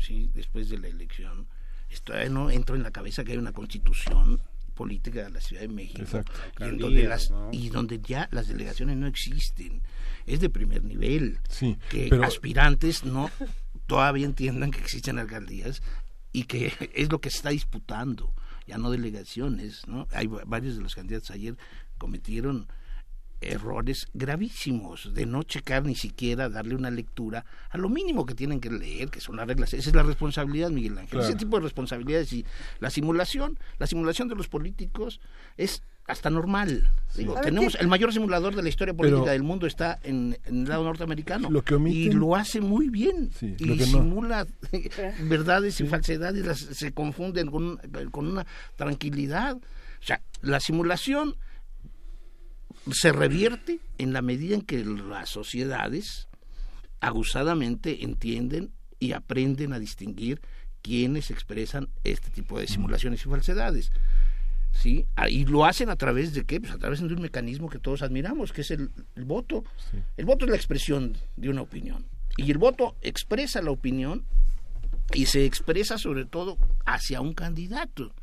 sí 0.00 0.30
después 0.34 0.68
de 0.70 0.78
la 0.78 0.88
elección 0.88 1.46
esto 1.90 2.12
todavía 2.12 2.30
no 2.30 2.50
entro 2.50 2.76
en 2.76 2.82
la 2.82 2.90
cabeza 2.90 3.24
que 3.24 3.32
hay 3.32 3.38
una 3.38 3.52
constitución 3.52 4.40
política 4.74 5.24
de 5.24 5.30
la 5.30 5.40
Ciudad 5.40 5.62
de 5.62 5.68
México 5.68 6.02
Exacto. 6.02 6.32
y, 6.60 6.62
en 6.64 6.78
donde 6.78 7.00
Alcaldías, 7.02 7.08
las, 7.08 7.30
¿no? 7.30 7.48
y 7.52 7.68
donde 7.70 8.00
ya 8.00 8.28
las 8.30 8.46
delegaciones 8.46 8.96
no 8.96 9.08
existen. 9.08 9.82
Es 10.24 10.38
de 10.38 10.50
primer 10.50 10.84
nivel. 10.84 11.40
Sí, 11.48 11.76
que 11.90 12.06
pero- 12.10 12.22
aspirantes 12.22 13.02
no 13.04 13.28
todavía 13.86 14.24
entiendan 14.26 14.70
que 14.70 14.78
existen 14.78 15.18
alcaldías 15.18 15.82
y 16.32 16.44
que 16.44 16.72
es 16.94 17.10
lo 17.10 17.20
que 17.20 17.30
se 17.30 17.38
está 17.38 17.50
disputando 17.50 18.32
ya 18.68 18.76
no 18.78 18.90
delegaciones 18.90 19.86
no 19.88 20.06
hay 20.12 20.26
va- 20.28 20.42
varios 20.46 20.76
de 20.76 20.82
los 20.82 20.94
candidatos 20.94 21.30
ayer 21.32 21.56
cometieron 21.96 22.68
errores 23.40 24.06
gravísimos 24.14 25.14
de 25.14 25.26
no 25.26 25.42
checar 25.44 25.84
ni 25.84 25.94
siquiera 25.94 26.48
darle 26.48 26.74
una 26.74 26.90
lectura 26.90 27.44
a 27.70 27.78
lo 27.78 27.88
mínimo 27.88 28.26
que 28.26 28.34
tienen 28.34 28.60
que 28.60 28.70
leer 28.70 29.10
que 29.10 29.20
son 29.20 29.36
las 29.36 29.46
reglas. 29.46 29.72
Esa 29.74 29.90
es 29.90 29.94
la 29.94 30.02
responsabilidad 30.02 30.70
Miguel 30.70 30.92
Ángel. 30.98 31.10
Claro. 31.10 31.26
ese 31.28 31.36
tipo 31.36 31.56
de 31.56 31.62
responsabilidades 31.62 32.32
y 32.32 32.44
la 32.80 32.90
simulación 32.90 33.58
la 33.78 33.86
simulación 33.86 34.28
de 34.28 34.34
los 34.34 34.48
políticos 34.48 35.20
es 35.56 35.82
hasta 36.06 36.30
normal. 36.30 36.90
Digo, 37.16 37.34
tenemos 37.42 37.74
¿qué- 37.76 37.82
el 37.82 37.88
mayor 37.88 38.12
simulador 38.14 38.56
de 38.56 38.62
la 38.62 38.70
historia 38.70 38.94
política 38.94 39.20
Pero- 39.24 39.32
del 39.32 39.42
mundo 39.42 39.66
está 39.66 39.98
en, 40.02 40.38
en 40.46 40.62
el 40.62 40.68
lado 40.68 40.84
norteamericano 40.84 41.50
Lo 41.50 41.62
que 41.62 41.74
y 41.74 41.76
omiten- 41.76 42.14
lo 42.14 42.34
hace 42.34 42.60
muy 42.62 42.88
bien 42.88 43.30
Sí, 43.38 43.54
y 43.58 43.64
lo 43.66 43.74
que 43.74 43.80
no- 43.80 43.98
simula 43.98 44.46
verdades 45.28 45.80
y 45.80 45.86
falsedades 45.86 46.44
las, 46.46 46.58
se 46.58 46.92
confunden 46.92 47.50
con, 47.50 47.76
con 48.10 48.26
una 48.26 48.46
tranquilidad. 48.76 49.56
O 49.56 50.04
sea 50.04 50.20
la 50.40 50.60
simulación 50.60 51.36
se 52.90 53.12
revierte 53.12 53.80
en 53.98 54.12
la 54.12 54.22
medida 54.22 54.54
en 54.54 54.62
que 54.62 54.84
las 54.84 55.28
sociedades 55.28 56.28
agusadamente 57.00 58.04
entienden 58.04 58.72
y 58.98 59.12
aprenden 59.12 59.72
a 59.72 59.78
distinguir 59.78 60.40
quienes 60.82 61.30
expresan 61.30 61.88
este 62.04 62.30
tipo 62.30 62.58
de 62.58 62.66
simulaciones 62.66 63.24
y 63.24 63.28
falsedades. 63.28 63.90
¿Sí? 64.72 65.06
Ah, 65.16 65.28
Y 65.28 65.44
lo 65.44 65.64
hacen 65.64 65.90
a 65.90 65.96
través 65.96 66.34
de 66.34 66.44
qué? 66.44 66.60
Pues 66.60 66.72
a 66.72 66.78
través 66.78 67.00
de 67.00 67.06
un 67.06 67.22
mecanismo 67.22 67.68
que 67.68 67.78
todos 67.78 68.02
admiramos, 68.02 68.52
que 68.52 68.60
es 68.60 68.70
el, 68.70 68.90
el 69.16 69.24
voto. 69.24 69.64
El 70.16 70.24
voto 70.24 70.44
es 70.44 70.50
la 70.50 70.56
expresión 70.56 71.16
de 71.36 71.48
una 71.48 71.62
opinión. 71.62 72.06
Y 72.36 72.50
el 72.50 72.58
voto 72.58 72.96
expresa 73.02 73.62
la 73.62 73.70
opinión 73.70 74.24
y 75.14 75.26
se 75.26 75.44
expresa 75.44 75.98
sobre 75.98 76.26
todo 76.26 76.58
hacia 76.84 77.20
un 77.20 77.34
candidato. 77.34 78.14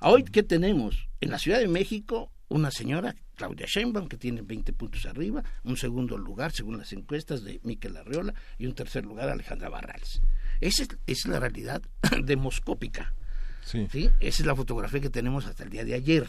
Hoy, 0.00 0.22
¿qué 0.24 0.42
tenemos? 0.42 1.08
En 1.20 1.30
la 1.30 1.38
Ciudad 1.38 1.58
de 1.58 1.68
México, 1.68 2.30
una 2.48 2.70
señora, 2.70 3.14
Claudia 3.36 3.66
Sheinbaum, 3.66 4.08
que 4.08 4.16
tiene 4.16 4.42
20 4.42 4.72
puntos 4.72 5.06
arriba, 5.06 5.42
un 5.64 5.76
segundo 5.76 6.18
lugar, 6.18 6.52
según 6.52 6.78
las 6.78 6.92
encuestas, 6.92 7.42
de 7.42 7.60
Miquel 7.62 7.96
Arriola, 7.96 8.34
y 8.58 8.66
un 8.66 8.74
tercer 8.74 9.04
lugar, 9.04 9.28
Alejandra 9.28 9.68
Barrales. 9.68 10.20
Esa 10.60 10.82
es, 10.82 10.88
esa 10.90 10.98
es 11.06 11.26
la 11.26 11.40
realidad 11.40 11.82
demoscópica. 12.24 13.14
Sí. 13.64 13.88
¿sí? 13.90 14.10
Esa 14.20 14.42
es 14.42 14.46
la 14.46 14.54
fotografía 14.54 15.00
que 15.00 15.10
tenemos 15.10 15.46
hasta 15.46 15.64
el 15.64 15.70
día 15.70 15.84
de 15.84 15.94
ayer. 15.94 16.26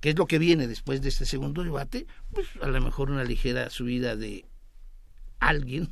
¿Qué 0.00 0.10
es 0.10 0.18
lo 0.18 0.26
que 0.26 0.38
viene 0.38 0.68
después 0.68 1.00
de 1.00 1.08
este 1.08 1.24
segundo 1.24 1.64
debate? 1.64 2.06
Pues 2.30 2.46
a 2.60 2.68
lo 2.68 2.80
mejor 2.82 3.10
una 3.10 3.24
ligera 3.24 3.70
subida 3.70 4.16
de 4.16 4.44
alguien. 5.40 5.88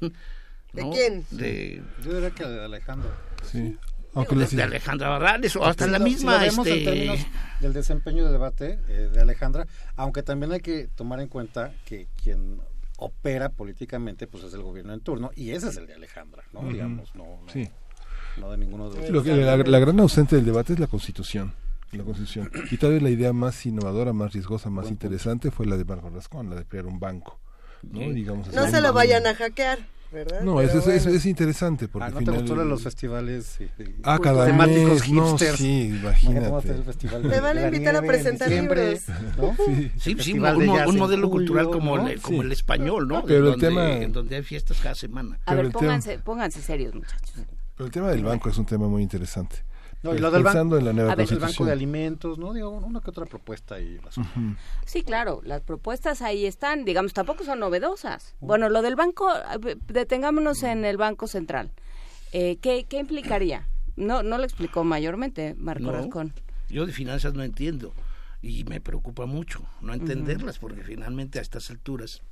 ¿De 0.73 0.89
quién? 0.91 1.25
De, 1.31 1.83
Yo 2.05 2.15
diría 2.15 2.31
que 2.31 2.45
de 2.45 2.65
Alejandro. 2.65 3.11
Sí. 3.51 3.79
Aunque 4.15 4.35
de, 4.35 4.41
les- 4.43 4.57
de 4.57 4.63
Alejandra 4.63 5.09
Barrales 5.09 5.57
o 5.57 5.65
hasta 5.65 5.87
la 5.87 5.99
misma... 5.99 6.39
si 6.41 6.45
vemos 6.51 6.67
en 6.67 6.73
este, 6.79 6.85
términos 6.91 7.27
del 7.61 7.73
desempeño 7.73 8.25
del 8.25 8.33
debate 8.33 8.79
eh, 8.89 9.11
de 9.13 9.21
Alejandra, 9.21 9.67
aunque 9.97 10.23
también 10.23 10.53
hay 10.53 10.61
que 10.61 10.89
tomar 10.95 11.21
en 11.21 11.29
cuenta 11.29 11.73
que 11.85 12.09
quien 12.23 12.61
opera 12.99 13.49
políticamente 13.49 14.27
pues 14.27 14.45
es 14.45 14.55
el 14.55 14.63
gobierno 14.63 14.93
en 14.93 15.01
turno 15.01 15.31
y 15.35 15.51
ese 15.51 15.69
es 15.71 15.77
el 15.77 15.87
de 15.87 15.95
Alejandra, 15.95 16.43
¿no? 16.53 16.63
Digamos, 16.69 17.15
no, 17.15 17.25
no, 17.25 17.53
Sí. 17.53 17.69
no 18.37 18.51
de 18.51 18.59
ninguno 18.59 18.91
de 18.91 19.01
los 19.01 19.11
Lo 19.11 19.23
que, 19.23 19.35
la, 19.35 19.57
la 19.57 19.79
gran 19.79 19.99
ausente 20.01 20.37
del 20.37 20.45
debate 20.45 20.75
es 20.75 20.79
la 20.79 20.87
Constitución. 20.87 21.53
La 21.93 22.05
Constitución. 22.05 22.51
Y 22.71 22.77
tal 22.77 22.91
vez 22.91 23.03
la 23.03 23.11
idea 23.11 23.33
más 23.33 23.65
innovadora, 23.67 24.13
más 24.13 24.33
riesgosa, 24.33 24.71
más 24.71 24.89
interesante 24.89 25.51
fue 25.51 25.67
la 25.67 25.77
de 25.77 25.85
Marco 25.85 26.11
Rascón, 26.11 26.49
la 26.51 26.57
de 26.57 26.65
crear 26.65 26.87
un 26.87 27.01
banco. 27.01 27.39
¿no? 27.83 27.99
Digamos, 28.01 28.53
No 28.53 28.69
se 28.69 28.81
lo 28.81 28.93
vayan 28.93 29.27
a 29.27 29.35
hackear, 29.35 29.79
¿verdad? 30.13 30.43
No, 30.43 30.61
es, 30.61 30.75
es, 30.75 31.07
es- 31.07 31.27
interesante 31.27 31.89
porque 31.89 32.05
Ah, 32.05 32.07
al 32.09 32.13
¿no 32.15 32.19
te 32.33 32.43
final- 32.43 32.69
los 32.69 32.83
festivales 32.83 33.47
sí, 33.59 33.67
sí, 33.77 33.85
Ah, 34.03 34.19
cada 34.23 34.47
temáticos 34.47 35.01
mes, 35.01 35.11
no, 35.13 35.29
hipsters? 35.31 35.57
sí, 35.59 35.87
imagínate. 36.01 36.47
¿Cómo 36.47 36.59
hacer 36.59 36.77
el 36.77 36.85
festival 36.85 37.23
Te 37.23 37.29
de 37.29 37.41
van 37.41 37.59
a 37.59 37.63
invitar 37.63 37.97
a 37.97 38.03
presentar 38.03 38.49
diciembre, 38.49 38.85
libros. 38.93 39.05
¿no? 39.39 39.57
Sí. 39.65 39.75
Sí, 39.75 39.91
sí, 39.99 40.15
Festival 40.17 40.57
un, 40.57 40.67
modelo 40.99 41.29
julio, 41.29 41.31
cultural 41.31 41.71
como, 41.71 41.97
¿no? 41.97 42.09
el, 42.09 42.21
como 42.21 42.41
Sí. 42.41 42.47
el 42.47 42.53
español, 42.53 43.09
¿no? 43.09 43.25
Pero 43.25 43.39
el 43.39 43.45
donde, 43.53 43.67
tema- 43.69 43.93
en 43.93 44.13
donde 44.13 44.37
hay 44.37 44.43
fiestas 44.43 44.79
cada 44.83 44.95
semana. 44.95 45.37
A 45.37 45.45
Pero 45.47 45.57
ver, 45.57 45.67
el 45.67 45.73
tema- 45.73 45.81
pónganse, 45.81 46.19
pónganse 46.19 46.61
serios, 46.63 46.95
muchachos. 46.95 47.33
Pero 47.77 47.87
el 47.87 47.91
tema 47.93 48.11
del 48.11 48.23
banco 48.25 48.51
es 48.51 48.59
un 48.59 48.67
tema 48.67 48.87
muy 48.89 49.03
interesante. 49.03 49.57
No, 50.03 50.11
y 50.11 50.15
Pues 50.15 50.21
lo 50.21 50.31
del 50.33 50.43
banco, 50.43 50.53
pensando 50.55 50.79
en 50.79 50.85
la 50.85 50.93
nueva 50.93 51.13
A 51.13 51.15
ver, 51.15 51.33
el 51.33 51.39
banco 51.39 51.65
de 51.65 51.73
alimentos, 51.73 52.37
¿no? 52.37 52.53
Digo, 52.53 52.71
una 52.71 53.01
que 53.01 53.11
otra 53.11 53.25
propuesta 53.25 53.79
las 53.79 54.19
Ujú. 54.19 54.57
Sí, 54.85 55.03
claro, 55.03 55.41
las 55.45 55.61
propuestas 55.61 56.23
ahí 56.23 56.45
están, 56.45 56.85
digamos, 56.85 57.13
tampoco 57.13 57.45
son 57.45 57.61
novedosas. 57.61 58.35
Bueno, 58.41 58.69
lo 58.69 58.83
del 58.83 58.97
banco, 58.97 59.29
detengámonos 59.87 60.65
en 60.65 60.85
el 60.85 60.97
Banco 60.97 61.29
Central. 61.29 61.71
Eh, 62.33 62.57
¿qué, 62.61 62.85
¿Qué 62.89 62.99
implicaría? 62.99 63.69
No, 63.95 64.23
no 64.23 64.39
lo 64.39 64.45
explicó 64.45 64.83
mayormente 64.85 65.55
Marco 65.57 65.85
No. 65.85 65.93
Rascón. 65.93 66.33
Yo 66.69 66.87
de 66.87 66.93
finanzas 66.93 67.35
no 67.35 67.43
entiendo 67.43 67.93
y 68.41 68.65
me 68.65 68.81
preocupa 68.81 69.27
mucho 69.27 69.63
no 69.81 69.93
entenderlas 69.93 70.59
porque 70.59 70.83
finalmente 70.83 71.39
a 71.39 71.43
estas 71.43 71.71
alturas 71.71 72.23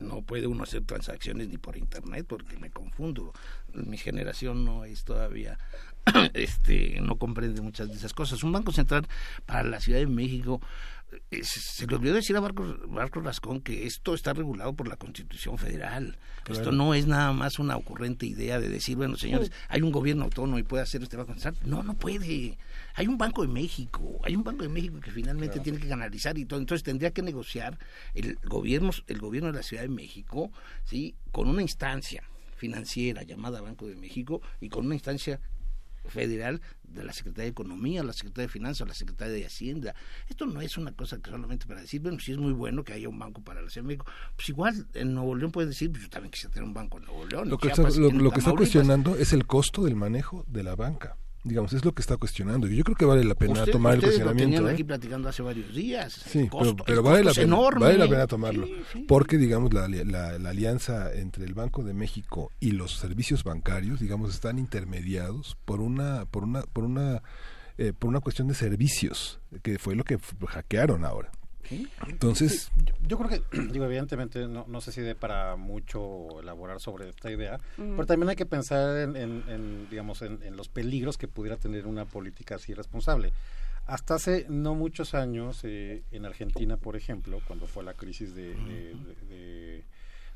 no 0.00 0.22
puede 0.22 0.46
uno 0.46 0.64
hacer 0.64 0.82
transacciones 0.84 1.48
ni 1.48 1.58
por 1.58 1.76
internet 1.76 2.24
porque 2.26 2.56
me 2.56 2.70
confundo. 2.70 3.32
Mi 3.74 3.98
generación 3.98 4.64
no 4.64 4.84
es 4.86 5.04
todavía 5.04 5.58
este 6.34 7.00
no 7.00 7.16
comprende 7.16 7.60
muchas 7.60 7.88
de 7.88 7.94
esas 7.94 8.12
cosas. 8.12 8.42
Un 8.42 8.52
banco 8.52 8.72
central 8.72 9.06
para 9.46 9.62
la 9.62 9.80
Ciudad 9.80 9.98
de 9.98 10.06
México 10.06 10.60
eh, 11.30 11.42
se 11.42 11.86
le 11.86 11.96
olvidó 11.96 12.14
decir 12.14 12.36
a 12.36 12.40
Marco, 12.40 12.62
Marco 12.88 13.20
Rascón 13.20 13.60
que 13.60 13.86
esto 13.86 14.14
está 14.14 14.32
regulado 14.32 14.72
por 14.74 14.88
la 14.88 14.96
Constitución 14.96 15.58
Federal. 15.58 16.16
Esto 16.48 16.72
no 16.72 16.94
es 16.94 17.06
nada 17.06 17.32
más 17.32 17.58
una 17.58 17.76
ocurrente 17.76 18.26
idea 18.26 18.58
de 18.58 18.68
decir, 18.68 18.96
bueno, 18.96 19.16
señores, 19.16 19.52
hay 19.68 19.82
un 19.82 19.92
gobierno 19.92 20.24
autónomo 20.24 20.58
y 20.58 20.62
puede 20.62 20.82
hacer 20.82 21.02
este 21.02 21.16
banco 21.16 21.32
central. 21.34 21.56
No, 21.64 21.82
no 21.82 21.94
puede. 21.94 22.58
Hay 22.94 23.06
un 23.06 23.18
Banco 23.18 23.42
de 23.42 23.48
México, 23.48 24.20
hay 24.24 24.34
un 24.34 24.42
Banco 24.42 24.62
de 24.62 24.68
México 24.68 24.98
que 25.00 25.12
finalmente 25.12 25.60
tiene 25.60 25.78
que 25.78 25.88
canalizar 25.88 26.36
y 26.38 26.44
todo. 26.46 26.58
Entonces 26.58 26.82
tendría 26.82 27.12
que 27.12 27.22
negociar 27.22 27.78
el 28.14 28.36
gobierno, 28.44 28.90
el 29.06 29.18
gobierno 29.18 29.52
de 29.52 29.58
la 29.58 29.62
Ciudad 29.62 29.82
de 29.82 29.88
México, 29.88 30.50
sí, 30.84 31.14
con 31.30 31.48
una 31.48 31.62
instancia 31.62 32.24
financiera 32.56 33.22
llamada 33.22 33.60
Banco 33.60 33.86
de 33.86 33.96
México 33.96 34.42
y 34.60 34.68
con 34.68 34.86
una 34.86 34.94
instancia 34.94 35.40
federal 36.08 36.60
de 36.82 37.04
la 37.04 37.12
Secretaría 37.12 37.44
de 37.44 37.50
Economía, 37.50 38.02
la 38.02 38.12
Secretaría 38.12 38.46
de 38.46 38.52
Finanzas, 38.52 38.88
la 38.88 38.94
Secretaría 38.94 39.34
de 39.34 39.46
Hacienda. 39.46 39.94
Esto 40.28 40.46
no 40.46 40.60
es 40.60 40.76
una 40.76 40.92
cosa 40.92 41.18
que 41.18 41.30
solamente 41.30 41.66
para 41.66 41.80
decir, 41.80 42.00
bueno, 42.00 42.18
sí 42.18 42.32
es 42.32 42.38
muy 42.38 42.52
bueno 42.52 42.84
que 42.84 42.92
haya 42.92 43.08
un 43.08 43.18
banco 43.18 43.42
para 43.42 43.62
la 43.62 43.70
Ciudad 43.70 43.84
de 43.84 43.88
México. 43.88 44.06
Pues 44.36 44.48
igual 44.48 44.86
en 44.94 45.14
Nuevo 45.14 45.34
León 45.34 45.52
puedes 45.52 45.70
decir, 45.70 45.90
pues 45.90 46.02
yo 46.02 46.10
también 46.10 46.30
quisiera 46.30 46.52
tener 46.52 46.66
un 46.66 46.74
banco 46.74 46.98
en 46.98 47.04
Nuevo 47.04 47.26
León. 47.26 47.48
Lo 47.48 47.58
que, 47.58 47.68
está, 47.68 47.76
Chiapas, 47.82 47.96
lo, 47.96 48.08
en 48.08 48.22
lo 48.22 48.30
que 48.30 48.38
está 48.38 48.50
Tamaulipas. 48.50 48.72
cuestionando 48.72 49.16
es 49.16 49.32
el 49.32 49.46
costo 49.46 49.84
del 49.84 49.96
manejo 49.96 50.44
de 50.48 50.62
la 50.62 50.74
banca. 50.74 51.16
Digamos, 51.42 51.72
es 51.72 51.82
lo 51.86 51.92
que 51.94 52.02
está 52.02 52.18
cuestionando. 52.18 52.66
Y 52.68 52.76
yo 52.76 52.84
creo 52.84 52.96
que 52.96 53.06
vale 53.06 53.24
la 53.24 53.34
pena 53.34 53.54
Usted- 53.60 53.72
tomar 53.72 53.94
el 53.94 54.00
lo 54.00 54.06
cuestionamiento. 54.08 54.56
tenían 54.56 54.70
¿eh? 54.70 54.74
aquí 54.74 54.84
platicando 54.84 55.28
hace 55.30 55.40
varios 55.42 55.74
días. 55.74 56.12
Sí, 56.12 56.40
El 56.40 56.44
pero, 56.50 56.58
costo- 56.58 56.84
pero 56.84 56.98
el 56.98 57.04
vale, 57.04 57.24
la 57.24 57.32
pena, 57.32 57.44
enorme. 57.44 57.80
vale 57.86 57.98
la 57.98 58.08
pena 58.08 58.26
tomarlo. 58.26 58.66
Sí, 58.66 58.74
sí. 58.92 59.04
Porque, 59.08 59.38
digamos, 59.38 59.72
la, 59.72 59.88
la- 59.88 60.38
la 60.38 60.50
alianza 60.50 61.10
entre 61.14 61.46
el 61.46 61.54
Banco 61.54 61.82
de 61.82 61.94
México 61.94 62.52
y 62.60 62.72
los 62.72 62.96
servicios 62.98 63.42
bancarios, 63.42 64.00
digamos, 64.00 64.34
están 64.34 64.58
intermediados 64.58 65.56
por 65.64 65.80
una, 65.80 66.26
por 66.26 66.44
una, 66.44 66.60
por 66.62 66.84
una, 66.84 67.22
eh, 67.78 67.94
por 67.98 68.10
una 68.10 68.20
cuestión 68.20 68.46
de 68.48 68.54
servicios, 68.54 69.40
que 69.62 69.78
fue 69.78 69.94
lo 69.96 70.04
que 70.04 70.18
hackearon 70.46 71.06
ahora. 71.06 71.30
Entonces, 72.08 72.70
yo, 72.84 72.94
yo 73.06 73.18
creo 73.18 73.28
que, 73.50 73.58
digo, 73.72 73.84
evidentemente, 73.84 74.46
no, 74.48 74.64
no 74.68 74.80
sé 74.80 74.92
si 74.92 75.00
dé 75.00 75.14
para 75.14 75.56
mucho 75.56 76.40
elaborar 76.40 76.80
sobre 76.80 77.08
esta 77.08 77.30
idea, 77.30 77.60
Ujú. 77.78 77.92
pero 77.96 78.06
también 78.06 78.28
hay 78.30 78.36
que 78.36 78.46
pensar 78.46 78.98
en, 78.98 79.16
en- 79.16 79.44
en, 79.48 79.88
digamos, 79.90 80.22
en, 80.22 80.42
en 80.42 80.56
los 80.56 80.68
peligros 80.68 81.16
que 81.18 81.28
pudiera 81.28 81.56
tener 81.56 81.86
una 81.86 82.04
política 82.04 82.56
así 82.56 82.74
responsable. 82.74 83.32
Hasta 83.86 84.14
hace 84.14 84.46
no 84.48 84.74
muchos 84.74 85.14
años, 85.14 85.60
eh, 85.64 86.02
en 86.12 86.24
Argentina, 86.24 86.76
por 86.76 86.96
ejemplo, 86.96 87.40
cuando 87.46 87.66
fue 87.66 87.82
la 87.82 87.94
crisis 87.94 88.34
de, 88.34 88.54
de- 88.54 88.94
de- 89.28 89.84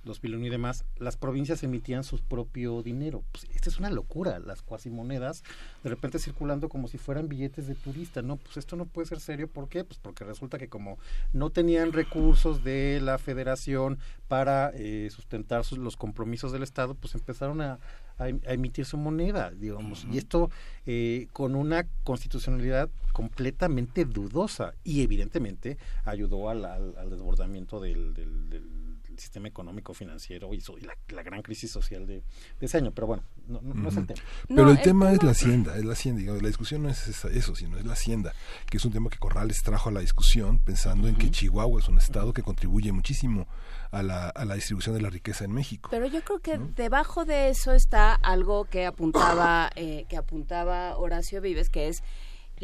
dos 0.05 0.21
billones 0.21 0.47
y 0.47 0.51
demás, 0.51 0.85
las 0.99 1.17
provincias 1.17 1.63
emitían 1.63 2.05
su 2.05 2.19
propio 2.19 2.83
dinero. 2.83 3.25
Pues, 3.33 3.47
esta 3.55 3.71
es 3.71 3.79
una 3.79 3.91
locura, 3.91 4.39
las 4.39 4.63
cuasimonedas 4.63 5.43
de 5.83 5.91
repente 5.91 6.19
circulando 6.19 6.69
como 6.69 6.89
si 6.89 6.99
fueran 6.99 7.29
billetes 7.29 7.67
de 7.67 7.75
turista, 7.75 8.23
¿no? 8.23 8.37
Pues 8.37 8.57
esto 8.57 8.77
no 8.77 8.87
puede 8.87 9.07
ser 9.07 9.21
serio, 9.21 9.49
¿por 9.49 9.69
qué? 9.69 9.85
Pues 9.85 9.99
porque 9.99 10.25
resulta 10.25 10.59
que 10.59 10.69
como 10.69 10.99
no 11.33 11.51
tenían 11.51 11.93
recursos 11.93 12.65
de 12.65 13.01
la 13.03 13.19
federación 13.19 13.99
para 14.29 14.71
eh, 14.75 15.09
sustentar 15.11 15.65
sus, 15.65 15.79
los 15.79 15.97
compromisos 15.97 16.53
del 16.53 16.63
Estado, 16.63 16.95
pues 16.95 17.15
empezaron 17.15 17.61
a, 17.61 17.79
a, 18.19 18.29
em, 18.29 18.41
a 18.47 18.53
emitir 18.53 18.85
su 18.85 18.97
moneda, 18.97 19.51
digamos, 19.51 20.07
y 20.11 20.19
esto 20.19 20.51
eh, 20.87 21.29
con 21.33 21.55
una 21.55 21.87
constitucionalidad 22.05 22.91
completamente 23.13 24.05
dudosa 24.05 24.75
y 24.83 25.03
evidentemente 25.03 25.79
ayudó 26.05 26.49
al, 26.49 26.65
al, 26.65 26.97
al 26.97 27.11
desbordamiento 27.11 27.81
del, 27.81 28.15
del, 28.15 28.51
del 28.51 28.94
sistema 29.19 29.49
económico 29.49 29.95
financiero 29.95 30.53
y, 30.55 30.61
la, 30.82 30.97
la 31.09 31.23
gran 31.23 31.43
crisis 31.43 31.70
social 31.70 32.07
de, 32.07 32.23
de 32.61 32.66
ese 32.66 32.78
año, 32.78 32.93
pero 32.95 33.07
bueno, 33.07 33.23
no, 33.47 33.61
no, 33.62 33.74
no 33.74 33.89
es 33.89 33.97
el 33.97 34.07
tema. 34.07 34.20
Pero 34.49 34.70
el 34.70 34.81
tema 34.82 35.12
es 35.12 35.23
la 35.23 35.31
hacienda, 35.32 35.77
es 35.77 35.85
la 35.85 35.93
hacienda, 35.93 36.20
digamos, 36.20 36.43
la 36.43 36.49
discusión 36.49 36.82
no 36.82 36.89
es 36.89 37.07
esa- 37.09 37.28
eso, 37.28 37.55
sino 37.55 37.78
es 37.78 37.85
la 37.85 37.93
hacienda, 37.95 38.32
que 38.70 38.77
es 38.78 38.85
un 38.85 38.93
tema 38.93 39.11
que 39.11 39.19
Corrales 39.19 39.62
trajo 39.62 39.89
a 39.89 39.93
la 39.93 40.01
discusión 40.01 40.59
pensando 40.59 41.09
en 41.09 41.16
que 41.16 41.31
Chihuahua 41.31 41.81
es 41.81 41.89
un 41.89 41.99
estado 41.99 42.32
que 42.32 42.43
contribuye 42.43 42.93
muchísimo 42.93 43.47
a 43.91 44.03
la, 44.03 44.28
a 44.28 44.45
la 44.45 44.55
distribución 44.55 44.95
de 44.97 45.03
la 45.03 45.11
riqueza 45.11 45.45
en 45.45 45.53
México. 45.53 45.89
Pero 45.91 46.07
yo 46.07 46.23
creo 46.23 46.41
que 46.41 46.59
debajo 46.74 47.24
de 47.24 47.49
eso 47.49 47.73
está 47.73 48.15
algo 48.15 48.65
que 48.65 48.86
apuntaba 48.86 49.70
eh, 49.77 50.07
que 50.09 50.16
apuntaba 50.16 50.97
Horacio 50.97 51.41
Vives, 51.41 51.70
que 51.70 51.89
es 51.89 52.03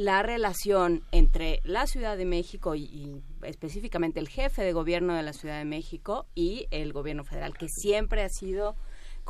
la 0.01 0.23
relación 0.23 1.05
entre 1.13 1.61
la 1.63 1.87
Ciudad 1.87 2.17
de 2.17 2.25
México 2.25 2.75
y, 2.75 3.21
específicamente 3.43 4.19
el 4.19 4.29
jefe 4.29 4.63
de 4.63 4.73
gobierno 4.73 5.15
de 5.15 5.23
la 5.23 5.35
Ciudad 5.35 5.59
de 5.59 5.67
México 5.67 6.27
y 6.35 6.67
el 6.71 6.95
gobierno 6.95 7.23
federal, 7.23 7.53
que 7.57 7.69
siempre 7.69 8.23
ha 8.23 8.31
sido 8.31 8.77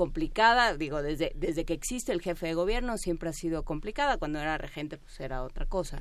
complicada, 0.05 0.75
digo, 0.79 1.03
desde, 1.03 1.31
desde 1.35 1.67
que 1.67 1.75
existe 1.75 2.11
el 2.13 2.23
jefe 2.23 2.47
de 2.47 2.55
gobierno 2.55 2.97
siempre 2.97 3.29
ha 3.29 3.35
sido 3.35 3.65
complicada, 3.65 4.17
cuando 4.17 4.39
era 4.41 4.57
regente 4.57 4.97
pues 4.97 5.21
era 5.21 5.43
otra 5.43 5.67
cosa. 5.67 6.01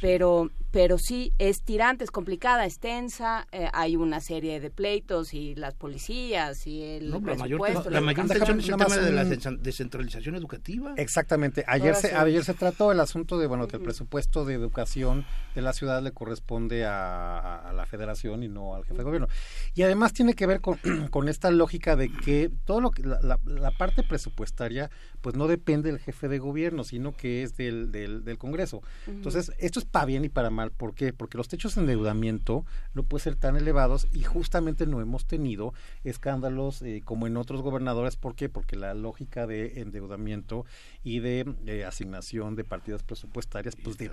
Pero, 0.00 0.48
pero 0.70 0.96
sí, 0.96 1.32
es 1.38 1.56
tirante, 1.64 2.04
es 2.04 2.12
complicada, 2.12 2.66
es 2.66 2.78
tensa, 2.78 3.48
eh, 3.50 3.68
hay 3.72 3.96
una 3.96 4.20
serie 4.20 4.60
de 4.60 4.70
pleitos 4.70 5.34
y 5.34 5.56
las 5.56 5.74
policías 5.74 6.66
y 6.68 6.82
el 6.84 7.10
No, 7.10 7.16
la 7.18 7.34
mayor, 7.34 7.60
presupuesto. 7.60 7.90
la 7.90 8.00
mayor 8.00 8.28
Déjame 8.28 8.38
tensión 8.46 8.58
es 8.60 8.64
el 8.66 8.70
nada 8.70 8.84
más 8.84 8.96
tema 8.96 9.06
de 9.06 9.12
la 9.50 9.56
descentralización 9.58 10.36
educativa. 10.36 10.94
Exactamente. 10.96 11.64
Ayer 11.66 11.88
Ahora 11.88 12.00
se, 12.00 12.08
sí. 12.10 12.14
ayer 12.14 12.44
se 12.44 12.54
trató 12.54 12.92
el 12.92 13.00
asunto 13.00 13.38
de 13.38 13.48
bueno 13.48 13.66
que 13.66 13.76
el 13.76 13.82
presupuesto 13.82 14.44
de 14.44 14.54
educación 14.54 15.26
de 15.56 15.62
la 15.62 15.72
ciudad 15.72 16.00
le 16.00 16.12
corresponde 16.12 16.84
a, 16.84 17.38
a- 17.38 17.70
a 17.70 17.72
la 17.72 17.86
federación 17.86 18.44
y 18.44 18.48
no 18.48 18.74
al 18.76 18.84
jefe 18.84 18.98
de 18.98 19.02
gobierno. 19.02 19.28
Y 19.74 19.82
además 19.82 20.12
tiene 20.12 20.34
que 20.34 20.46
ver 20.46 20.60
con, 20.60 20.78
con 21.10 21.28
esta 21.28 21.50
lógica 21.50 21.96
de 21.96 22.10
que 22.12 22.50
todo 22.64 22.80
lo 22.80 22.90
que 22.90 23.02
la, 23.22 23.38
la- 23.44 23.60
la 23.60 23.70
parte 23.70 24.02
presupuestaria 24.02 24.90
pues 25.20 25.34
no 25.36 25.46
depende 25.48 25.90
del 25.90 26.00
jefe 26.00 26.28
de 26.28 26.38
gobierno, 26.38 26.84
sino 26.84 27.16
que 27.16 27.42
es 27.42 27.56
del, 27.56 27.90
del, 27.92 28.24
del 28.24 28.38
Congreso. 28.38 28.82
Entonces, 29.06 29.52
esto 29.58 29.78
es 29.80 29.84
para 29.84 30.04
bien 30.06 30.24
y 30.24 30.28
para 30.28 30.50
mal. 30.50 30.70
¿Por 30.70 30.94
qué? 30.94 31.12
Porque 31.12 31.36
los 31.38 31.48
techos 31.48 31.74
de 31.74 31.80
endeudamiento 31.82 32.64
no 32.94 33.02
pueden 33.02 33.24
ser 33.24 33.36
tan 33.36 33.56
elevados 33.56 34.06
y 34.12 34.22
justamente 34.22 34.86
no 34.86 35.00
hemos 35.00 35.26
tenido 35.26 35.74
escándalos 36.04 36.82
eh, 36.82 37.02
como 37.04 37.26
en 37.26 37.36
otros 37.36 37.62
gobernadores. 37.62 38.16
¿Por 38.16 38.34
qué? 38.34 38.48
Porque 38.48 38.76
la 38.76 38.94
lógica 38.94 39.46
de 39.46 39.80
endeudamiento 39.80 40.64
y 41.02 41.20
de 41.20 41.44
eh, 41.66 41.84
asignación 41.84 42.54
de 42.56 42.64
partidas 42.64 43.02
presupuestarias, 43.02 43.76
pues 43.76 43.98
de, 43.98 44.10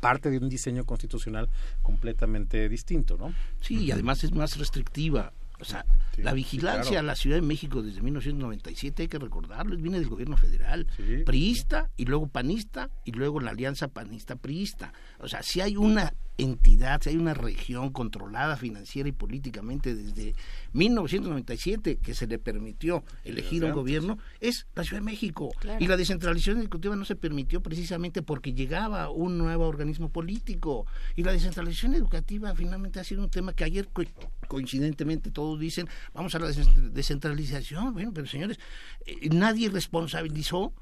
parte 0.00 0.30
de 0.30 0.38
un 0.38 0.48
diseño 0.48 0.84
constitucional 0.84 1.48
completamente 1.82 2.68
distinto, 2.68 3.16
¿no? 3.16 3.34
Sí, 3.60 3.84
y 3.84 3.90
además 3.92 4.24
es 4.24 4.32
más 4.32 4.56
restrictiva. 4.58 5.32
O 5.64 5.70
sea, 5.70 5.84
Sí, 6.14 6.22
la 6.22 6.30
sí, 6.30 6.36
vigilancia 6.36 6.90
claro. 6.92 6.98
a 7.00 7.02
la 7.02 7.16
Ciudad 7.16 7.36
de 7.36 7.42
México 7.42 7.82
desde 7.82 8.00
1997, 8.00 9.02
hay 9.02 9.08
que 9.08 9.18
recordarlo, 9.18 9.76
viene 9.76 9.98
del 9.98 10.08
gobierno 10.08 10.36
federal, 10.36 10.86
priista 11.26 11.90
y 11.96 12.04
luego 12.04 12.28
panista 12.28 12.88
y 13.04 13.10
luego 13.12 13.40
la 13.40 13.50
alianza 13.50 13.88
panista-priista. 13.88 14.92
O 15.18 15.26
sea, 15.26 15.42
si 15.42 15.60
hay 15.60 15.76
una 15.76 16.12
entidad, 16.36 17.00
si 17.02 17.10
hay 17.10 17.16
una 17.16 17.32
región 17.34 17.90
controlada 17.90 18.56
financiera 18.56 19.08
y 19.08 19.12
políticamente 19.12 19.94
desde 19.94 20.34
1997 20.72 21.98
que 21.98 22.14
se 22.14 22.26
le 22.26 22.38
permitió 22.38 23.04
elegir 23.24 23.64
un 23.64 23.72
gobierno, 23.72 24.18
es 24.40 24.66
la 24.74 24.82
Ciudad 24.84 25.00
de 25.00 25.04
México. 25.04 25.50
Claro. 25.60 25.82
Y 25.82 25.86
la 25.86 25.96
descentralización 25.96 26.58
ejecutiva 26.58 26.96
no 26.96 27.04
se 27.04 27.16
permitió 27.16 27.62
precisamente 27.62 28.22
porque 28.22 28.52
llegaba 28.52 29.10
un 29.10 29.38
nuevo 29.38 29.66
organismo 29.68 30.08
político. 30.08 30.86
Y 31.16 31.22
la 31.22 31.32
descentralización 31.32 31.94
educativa 31.94 32.54
finalmente 32.54 33.00
ha 33.00 33.04
sido 33.04 33.22
un 33.22 33.30
tema 33.30 33.52
que 33.52 33.64
ayer 33.64 33.88
co- 33.92 34.02
coincidentemente 34.48 35.30
todos 35.30 35.58
dicen, 35.60 35.88
vamos 36.14 36.34
a 36.34 36.38
la 36.40 36.48
des- 36.48 36.92
descentralización. 36.92 37.92
Bueno, 37.92 38.12
pero 38.12 38.26
señores, 38.26 38.58
eh, 39.06 39.28
nadie 39.30 39.68
responsabilizó 39.70 40.72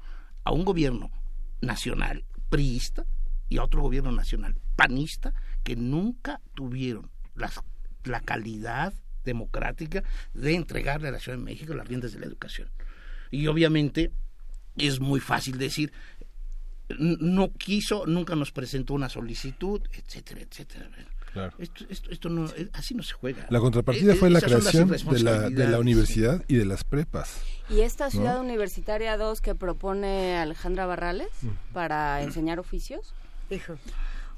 a 0.43 0.51
un 0.51 0.65
gobierno 0.65 1.11
nacional 1.61 2.23
priista 2.49 3.05
y 3.49 3.57
a 3.57 3.63
otro 3.63 3.81
gobierno 3.81 4.11
nacional 4.11 4.55
panista 4.75 5.33
que 5.63 5.75
nunca 5.75 6.41
tuvieron 6.55 7.09
las, 7.35 7.59
la 8.03 8.19
calidad 8.21 8.93
democrática 9.23 10.03
de 10.33 10.55
entregarle 10.55 11.07
a 11.07 11.11
la 11.11 11.19
Ciudad 11.19 11.37
de 11.37 11.43
México 11.43 11.73
las 11.73 11.87
riendas 11.87 12.11
de 12.13 12.19
la 12.19 12.25
educación. 12.25 12.69
Y 13.31 13.47
obviamente 13.47 14.11
es 14.77 14.99
muy 14.99 15.19
fácil 15.19 15.57
decir, 15.57 15.93
"N- 16.89 17.17
no 17.19 17.51
quiso, 17.53 18.05
nunca 18.05 18.35
nos 18.35 18.51
presentó 18.51 18.93
una 18.93 19.09
solicitud, 19.09 19.81
etcétera, 19.93 20.41
etcétera. 20.41 20.89
Claro. 21.31 21.55
Esto, 21.57 21.85
esto, 21.89 22.11
esto 22.11 22.29
no, 22.29 22.45
eh, 22.49 22.69
así 22.73 22.93
no 22.93 23.01
se 23.01 23.13
juega. 23.13 23.47
La 23.49 23.59
contrapartida 23.59 24.13
Eh, 24.13 24.15
fue 24.15 24.29
la 24.29 24.39
creación 24.39 24.87
de 24.89 25.19
la, 25.21 25.49
de 25.49 25.67
la 25.67 25.79
universidad 25.79 26.43
y 26.47 26.55
de 26.57 26.65
las 26.65 26.83
prepas. 26.83 27.41
Y 27.69 27.79
esta 27.79 28.11
ciudad 28.11 28.35
¿No? 28.35 28.41
universitaria 28.41 29.17
2 29.17 29.41
que 29.41 29.55
propone 29.55 30.37
Alejandra 30.37 30.85
Barrales 30.85 31.29
Mm. 31.41 31.47
para 31.73 32.21
enseñar 32.21 32.59
oficios. 32.59 33.15
Hijo. 33.53 33.75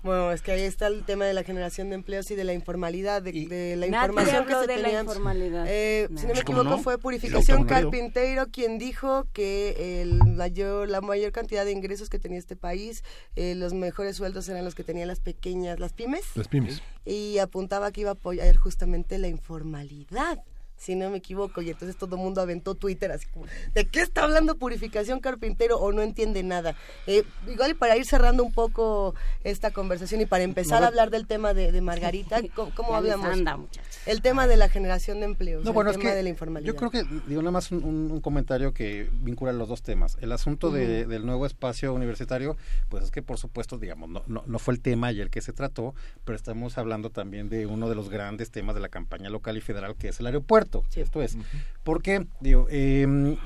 Bueno, 0.04 0.32
es 0.32 0.44
que 0.44 0.52
ahí 0.52 0.62
está 0.62 0.86
el 0.86 1.04
tema 1.04 1.26
de 1.26 1.34
la 1.34 1.44
generación 1.44 1.90
de 1.90 1.96
empleos 1.96 2.30
y 2.30 2.36
de 2.36 2.44
la 2.44 2.54
informalidad, 2.54 3.24
de, 3.24 3.32
de 3.32 3.76
la 3.76 3.88
información 3.88 4.46
que 4.46 4.54
se 4.54 4.68
de 4.68 4.78
la 4.78 4.84
tenía. 4.84 5.00
informalidad. 5.02 5.66
Eh, 5.68 6.08
si 6.16 6.28
no 6.28 6.34
me 6.36 6.44
¿Cómo 6.44 6.60
equivoco, 6.60 6.64
no? 6.64 6.78
fue 6.78 7.00
Purificación. 7.00 7.66
Carpinteiro 7.66 8.46
quien 8.52 8.78
dijo 8.78 9.26
que 9.34 10.04
el 10.04 10.20
mayor, 10.24 10.90
la 10.90 11.02
mayor 11.02 11.32
cantidad 11.32 11.66
de 11.66 11.72
ingresos 11.72 12.10
que 12.12 12.20
tenía 12.20 12.38
este 12.38 12.56
país, 12.56 13.04
eh, 13.36 13.56
los 13.56 13.74
mejores 13.74 14.18
sueldos 14.18 14.48
eran 14.48 14.64
los 14.64 14.76
que 14.76 14.84
tenían 14.84 15.08
las 15.08 15.22
pequeñas, 15.22 15.80
las 15.80 15.94
pymes. 15.94 16.24
Las 16.36 16.50
pymes. 16.50 16.84
Y 17.04 17.40
apuntaba 17.40 17.92
que 17.92 18.02
iba 18.02 18.12
a 18.12 18.14
apoyar 18.14 18.56
justamente 18.58 19.18
la 19.18 19.28
informalidad. 19.28 20.44
Si 20.78 20.94
no 20.96 21.10
me 21.10 21.18
equivoco, 21.18 21.62
y 21.62 21.70
entonces 21.70 21.96
todo 21.98 22.16
el 22.18 22.22
mundo 22.22 22.42
aventó 22.42 22.76
Twitter 22.76 23.12
así 23.12 23.26
como, 23.28 23.46
¿de 23.74 23.86
qué 23.88 24.02
está 24.02 24.24
hablando 24.24 24.56
Purificación 24.58 25.20
Carpintero 25.22 25.78
o 25.78 25.92
no 25.94 26.02
entiende 26.02 26.44
nada? 26.44 26.76
Eh, 27.08 27.24
igual 27.48 27.72
y 27.72 27.74
para 27.76 27.96
ir 27.98 28.06
cerrando 28.06 28.44
un 28.44 28.52
poco 28.52 29.16
esta 29.44 29.72
conversación 29.72 30.22
y 30.22 30.26
para 30.26 30.44
empezar 30.44 30.84
a 30.84 30.88
hablar 30.88 31.12
del 31.12 31.28
tema 31.28 31.54
de, 31.54 31.72
de 31.72 31.82
Margarita, 31.82 32.42
¿cómo, 32.56 32.72
cómo 32.76 32.94
hablamos? 32.96 33.26
anda, 33.26 33.56
muchachos. 33.58 33.86
El 34.06 34.22
tema 34.22 34.48
de 34.48 34.58
la 34.58 34.68
generación 34.70 35.20
de 35.22 35.26
empleos, 35.26 35.64
No, 35.64 35.70
el 35.72 35.74
bueno, 35.76 35.92
es 35.92 35.98
tema 35.98 36.10
que 36.12 36.16
de 36.18 36.24
la 36.24 36.30
informalidad. 36.30 36.68
yo 36.74 36.76
creo 36.78 36.92
que, 36.92 37.04
digo, 37.28 37.42
nada 37.42 37.52
más 37.52 37.72
un, 37.72 37.84
un- 37.84 38.12
un 38.12 38.22
comentario 38.22 38.74
que 38.74 39.10
vincula 39.22 39.54
los 39.54 39.68
dos 39.70 39.82
temas. 39.82 40.18
El 40.22 40.32
asunto 40.34 40.72
de- 40.72 41.06
del 41.06 41.26
nuevo 41.26 41.46
espacio 41.46 41.94
universitario, 41.94 42.58
pues 42.90 43.06
es 43.06 43.12
que 43.12 43.22
por 43.22 43.38
supuesto, 43.38 43.78
digamos, 43.80 44.10
no, 44.10 44.24
no, 44.28 44.44
no 44.46 44.60
fue 44.60 44.74
el 44.74 44.82
tema 44.82 45.08
ayer 45.08 45.30
que 45.30 45.42
se 45.42 45.54
trató, 45.54 45.96
pero 46.26 46.36
estamos 46.36 46.78
hablando 46.78 47.10
también 47.10 47.50
de 47.50 47.66
uno 47.66 47.88
de 47.90 47.96
los 47.96 48.10
grandes 48.10 48.52
temas 48.52 48.76
de 48.76 48.82
la 48.82 48.90
campaña 48.90 49.30
local 49.30 49.58
y 49.58 49.62
federal, 49.62 49.96
que 49.96 50.10
es 50.10 50.20
el 50.20 50.26
aeropuerto. 50.28 50.65
Esto 50.96 51.22
es, 51.22 51.38
porque, 51.84 52.28
digo, 52.40 52.68
em, 52.70 53.38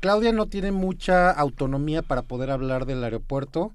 Claudia 0.00 0.32
no 0.32 0.46
tiene 0.46 0.72
mucha 0.72 1.30
autonomía 1.30 2.02
para 2.02 2.22
poder 2.22 2.50
hablar 2.50 2.84
del 2.86 3.02
aeropuerto. 3.04 3.72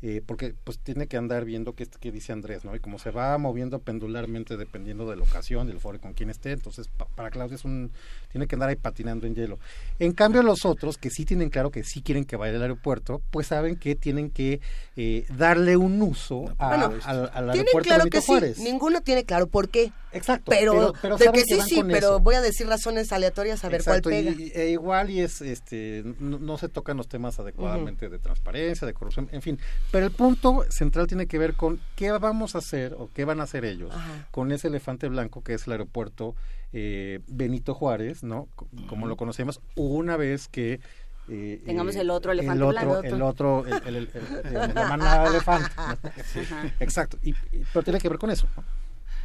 Eh, 0.00 0.22
porque 0.24 0.54
pues 0.64 0.78
tiene 0.78 1.08
que 1.08 1.16
andar 1.16 1.44
viendo 1.44 1.74
qué, 1.74 1.86
qué 2.00 2.12
dice 2.12 2.32
Andrés, 2.32 2.64
¿no? 2.64 2.74
Y 2.76 2.78
como 2.80 2.98
se 3.00 3.10
va 3.10 3.36
moviendo 3.38 3.80
pendularmente 3.80 4.56
dependiendo 4.56 5.10
de 5.10 5.16
la 5.16 5.22
ocasión, 5.24 5.66
del 5.66 5.80
foro 5.80 5.96
y 5.96 6.00
con 6.00 6.12
quién 6.14 6.30
esté, 6.30 6.52
entonces 6.52 6.86
pa- 6.88 7.06
para 7.16 7.30
Claudia 7.30 7.56
es 7.56 7.64
un 7.64 7.90
tiene 8.30 8.46
que 8.46 8.54
andar 8.54 8.68
ahí 8.68 8.76
patinando 8.76 9.26
en 9.26 9.34
hielo. 9.34 9.58
En 9.98 10.12
cambio 10.12 10.42
los 10.42 10.64
otros 10.64 10.98
que 10.98 11.10
sí 11.10 11.24
tienen 11.24 11.50
claro 11.50 11.70
que 11.70 11.82
sí 11.82 12.00
quieren 12.02 12.24
que 12.24 12.36
vaya 12.36 12.54
al 12.56 12.62
aeropuerto, 12.62 13.22
pues 13.30 13.48
saben 13.48 13.76
que 13.76 13.96
tienen 13.96 14.30
que 14.30 14.60
eh, 14.96 15.26
darle 15.36 15.76
un 15.76 16.00
uso 16.00 16.44
a- 16.58 16.68
Bueno, 16.68 16.94
al, 17.04 17.18
al 17.22 17.30
Tienen 17.32 17.50
aeropuerto 17.50 17.88
claro 17.88 18.04
Benito 18.04 18.20
que 18.20 18.26
Juárez. 18.26 18.56
sí, 18.56 18.62
ninguno 18.64 19.00
tiene 19.00 19.24
claro 19.24 19.46
por 19.48 19.68
qué. 19.68 19.92
Exacto. 20.12 20.50
Pero, 20.50 20.72
pero- 20.72 20.92
pero 21.02 21.16
de 21.18 21.24
que 21.26 21.32
que 21.32 21.44
sí, 21.56 21.60
sí, 21.66 21.82
pero 21.82 21.96
eso. 22.08 22.20
voy 22.20 22.34
a 22.36 22.40
decir 22.40 22.66
razones 22.66 23.12
aleatorias 23.12 23.62
a 23.64 23.68
ver 23.68 23.80
Exacto, 23.80 24.08
cuál 24.10 24.24
pega. 24.24 24.30
y- 24.30 24.52
e 24.54 24.70
igual 24.70 25.10
y 25.10 25.20
es 25.20 25.40
este 25.42 26.02
no, 26.20 26.38
no 26.38 26.56
se 26.56 26.68
tocan 26.68 26.96
los 26.96 27.08
temas 27.08 27.38
adecuadamente 27.38 28.08
de 28.08 28.18
transparencia, 28.18 28.86
de 28.86 28.94
corrupción, 28.94 29.28
en 29.32 29.42
fin. 29.42 29.58
Pero 29.90 30.04
el 30.06 30.12
punto 30.12 30.64
central 30.68 31.06
tiene 31.06 31.26
que 31.26 31.38
ver 31.38 31.54
con 31.54 31.80
qué 31.96 32.10
vamos 32.12 32.54
a 32.54 32.58
hacer 32.58 32.94
o 32.98 33.08
qué 33.14 33.24
van 33.24 33.40
a 33.40 33.44
hacer 33.44 33.64
ellos 33.64 33.90
Ajá. 33.94 34.28
con 34.30 34.52
ese 34.52 34.68
elefante 34.68 35.08
blanco 35.08 35.42
que 35.42 35.54
es 35.54 35.66
el 35.66 35.72
aeropuerto 35.72 36.34
eh, 36.74 37.20
Benito 37.26 37.72
Juárez, 37.74 38.22
¿no? 38.22 38.48
C- 38.58 38.86
Como 38.86 39.06
lo 39.06 39.16
conocemos, 39.16 39.60
una 39.76 40.16
vez 40.18 40.48
que 40.48 40.80
eh, 41.30 41.62
Tengamos 41.64 41.94
eh, 41.96 42.00
el 42.02 42.10
otro 42.10 42.32
elefante 42.32 42.62
el 42.62 42.68
blanco. 42.68 42.92
otro, 42.92 43.08
el 43.08 43.22
otro, 43.22 43.66
el, 43.66 43.96
el- 43.96 43.96
el- 44.14 44.56
el- 44.56 44.74
la 44.74 44.88
manada 44.88 45.22
de 45.24 45.28
elefante. 45.30 45.70
Exacto. 46.80 47.18
Y, 47.22 47.30
y- 47.30 47.64
pero 47.72 47.82
tiene 47.82 47.98
que 48.00 48.08
ver 48.08 48.18
con 48.18 48.30
eso. 48.30 48.46
¿no? 48.56 48.64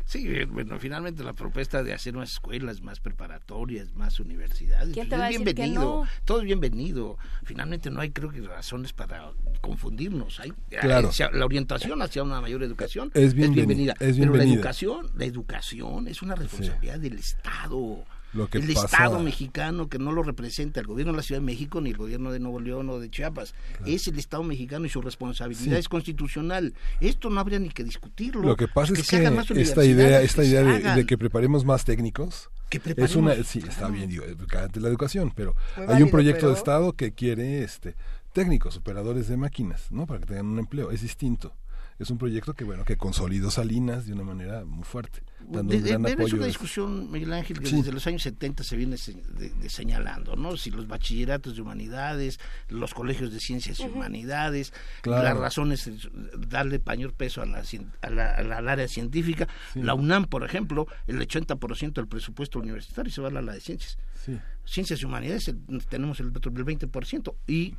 Sí, 0.06 0.26
eh, 0.28 0.46
bueno, 0.46 0.78
finalmente 0.80 1.24
la 1.24 1.34
propuesta 1.34 1.82
de 1.82 1.94
hacer 1.94 2.14
más 2.14 2.34
escuelas, 2.34 2.82
más 2.82 3.00
preparatorias, 3.00 3.94
más 3.96 4.20
universidades, 4.20 4.94
¿Quién 4.94 5.08
pues 5.08 5.10
te 5.10 5.18
va 5.18 5.26
a 5.26 5.30
es 5.30 5.34
decir 5.40 5.46
que 5.48 5.54
bienvenido, 5.54 6.04
no? 6.04 6.10
todo 6.26 6.40
es 6.40 6.46
bienvenido. 6.46 7.18
Finalmente 7.44 7.90
no 7.90 8.02
hay, 8.02 8.12
creo 8.12 8.30
que, 8.30 8.42
razones 8.42 8.92
para 8.94 9.32
confundirnos. 9.62 10.40
Hay, 10.42 10.52
Claro. 10.70 11.10
la 11.32 11.46
orientación 11.46 12.02
hacia 12.02 12.22
una 12.22 12.42
mayor 12.42 12.64
educación 12.64 13.12
Es 13.14 13.24
es, 13.24 13.36
bienveni- 13.36 13.54
bienvenida. 13.56 13.94
es 13.94 14.00
Pero 14.00 14.10
la 14.10 14.16
bienvenida. 14.32 14.56
educación, 14.56 15.10
la 15.16 15.26
educación 15.26 16.08
es 16.08 16.22
una 16.22 16.36
responsabilidad 16.36 17.00
del 17.00 17.18
Estado. 17.18 18.04
Lo 18.34 18.47
que 18.49 18.57
el 18.57 18.73
pasa- 18.73 18.85
Estado 18.85 19.19
mexicano 19.19 19.88
que 19.89 19.99
no 19.99 20.11
lo 20.11 20.23
representa 20.23 20.80
el 20.80 20.88
gobierno 20.88 21.14
de 21.14 21.18
la 21.18 21.23
Ciudad 21.23 21.39
de 21.41 21.45
México 21.45 21.80
ni 21.81 21.91
el 21.91 21.97
gobierno 21.97 22.31
de 22.31 22.39
Nuevo 22.39 22.60
León 22.60 22.89
o 22.89 22.99
de 22.99 23.10
Chiapas. 23.10 23.53
Es 23.85 24.07
el 24.07 24.18
Estado 24.18 24.43
mexicano 24.43 24.85
y 24.85 24.89
su 24.89 25.01
responsabilidad 25.01 25.64
Sí. 25.76 25.80
es 25.80 25.88
constitucional. 25.89 26.73
Esto 26.99 27.30
no 27.30 27.39
habría 27.39 27.60
ni 27.60 27.69
que 27.69 27.84
discutirlo. 27.84 28.41
Lo 28.43 28.55
que 28.55 28.68
pasa 28.68 28.93
es 28.93 29.07
que 29.07 29.61
esta 29.61 29.85
idea, 29.85 30.22
esta 30.22 30.43
idea 30.43 30.64
de, 30.95 31.05
que 31.05 31.18
preparemos 31.18 31.64
más 31.65 31.85
técnicos 31.85 32.49
Que 32.69 32.81
es 32.97 33.15
una, 33.15 33.35
sí, 33.43 33.60
está 33.68 33.88
bien, 33.89 34.10
digo, 34.10 34.26
de 34.26 34.80
la 34.81 34.88
educación, 34.88 35.31
pero 35.35 35.53
Muy 35.76 35.81
hay 35.84 35.88
válido, 35.88 36.05
un 36.05 36.11
proyecto 36.11 36.39
pero- 36.41 36.49
de 36.53 36.57
Estado 36.57 36.93
que 36.93 37.11
quiere 37.14 37.64
este 37.64 37.95
técnicos, 38.34 38.77
operadores 38.77 39.27
de 39.27 39.38
máquinas, 39.38 39.91
¿no? 39.91 40.07
Para 40.07 40.19
que 40.22 40.26
tengan 40.26 40.47
un 40.47 40.57
empleo, 40.57 40.89
es 40.89 41.01
distinto. 41.03 41.53
Es 41.99 42.10
un 42.10 42.18
proyecto 42.18 42.53
que 42.53 42.64
bueno 42.64 42.84
que 42.86 42.98
consolidó 42.98 43.52
Salinas 43.52 44.06
de 44.07 44.14
una 44.14 44.24
manera 44.24 44.65
muy 44.65 44.84
fuerte, 44.84 45.22
dando 45.40 45.72
De- 45.72 45.78
un 45.80 45.84
gran 45.86 46.02
de- 46.02 46.11
apoyo. 46.14 46.28
es 46.28 46.34
una 46.34 46.45
discusión, 46.48 47.11
Miguel 47.11 47.32
Ángel, 47.34 47.60
que 47.60 47.68
Sí. 47.68 47.78
desde 47.78 47.91
los 47.91 48.06
años 48.07 48.24
70 48.24 48.64
se 48.64 48.76
viene 48.76 48.98
se- 48.98 49.14
de- 49.14 49.49
de 49.52 49.70
señalando, 49.70 50.36
¿no? 50.36 50.57
Si 50.57 50.72
los 50.72 50.88
bachilleratos 50.88 51.56
de 51.56 51.61
humanidades, 51.61 52.40
los 52.70 52.94
colegios 52.94 53.32
de 53.32 53.40
ciencias 53.40 53.80
y 53.80 53.84
humanidades, 53.84 54.74
Claro. 55.02 55.24
las 55.24 55.38
razones 55.38 55.88
es 55.88 56.10
darle 56.38 56.82
mayor 56.86 57.14
peso 57.14 57.41
a 57.41 57.45
la, 57.45 57.61
cien- 57.64 57.91
a 58.02 58.10
la- 58.10 58.32
a 58.36 58.41
la- 58.44 58.57
al 58.57 58.70
área 58.70 58.88
científica. 58.88 59.48
La 59.76 59.94
UNAM, 59.94 60.26
por 60.26 60.44
ejemplo, 60.44 60.88
el 61.07 61.20
80% 61.22 62.02
del 62.02 62.07
presupuesto 62.07 62.60
universitario 62.60 63.11
se 63.11 63.22
va 63.22 63.28
a 63.28 63.32
la, 63.32 63.41
la 63.41 63.53
de 63.53 63.61
ciencias. 63.61 63.98
Sí. 64.26 64.40
Ciencias 64.65 65.02
y 65.02 65.06
humanidades 65.06 65.48
el- 65.49 65.86
tenemos 65.90 66.20
el, 66.20 66.32
del 66.34 66.64
20% 66.64 67.36
y 67.48 67.76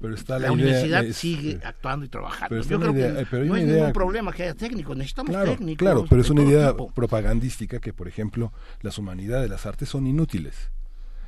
Pero 0.00 0.14
está 0.14 0.34
la, 0.34 0.38
la, 0.38 0.46
idea 0.46 0.52
universidad 0.52 1.04
es- 1.04 1.16
sigue 1.16 1.60
actuando 1.62 2.06
y 2.06 2.08
trabajando. 2.08 2.48
pero 2.48 2.62
Yo 2.62 2.80
creo 2.80 2.92
idea- 2.92 3.14
que 3.14 3.20
eh, 3.20 3.26
pero 3.30 3.44
no 3.44 3.54
hay 3.54 3.62
idea- 3.64 3.74
ningún 3.76 3.92
problema 3.92 4.32
que 4.32 4.44
haya 4.44 4.54
técnicos, 4.54 4.96
necesitamos 4.96 5.30
Claro, 5.30 5.50
técnicos. 5.52 5.78
claro, 5.78 6.06
pero 6.08 6.22
es 6.22 6.30
una 6.30 6.42
idea 6.42 6.70
tipo. 6.70 6.90
propagandística 6.92 7.78
que, 7.80 7.92
por 7.92 8.08
ejemplo, 8.08 8.52
las 8.80 8.96
humanidades, 8.98 9.50
las 9.50 9.66
artes 9.66 9.88
son 9.90 10.06
inútiles. 10.06 10.70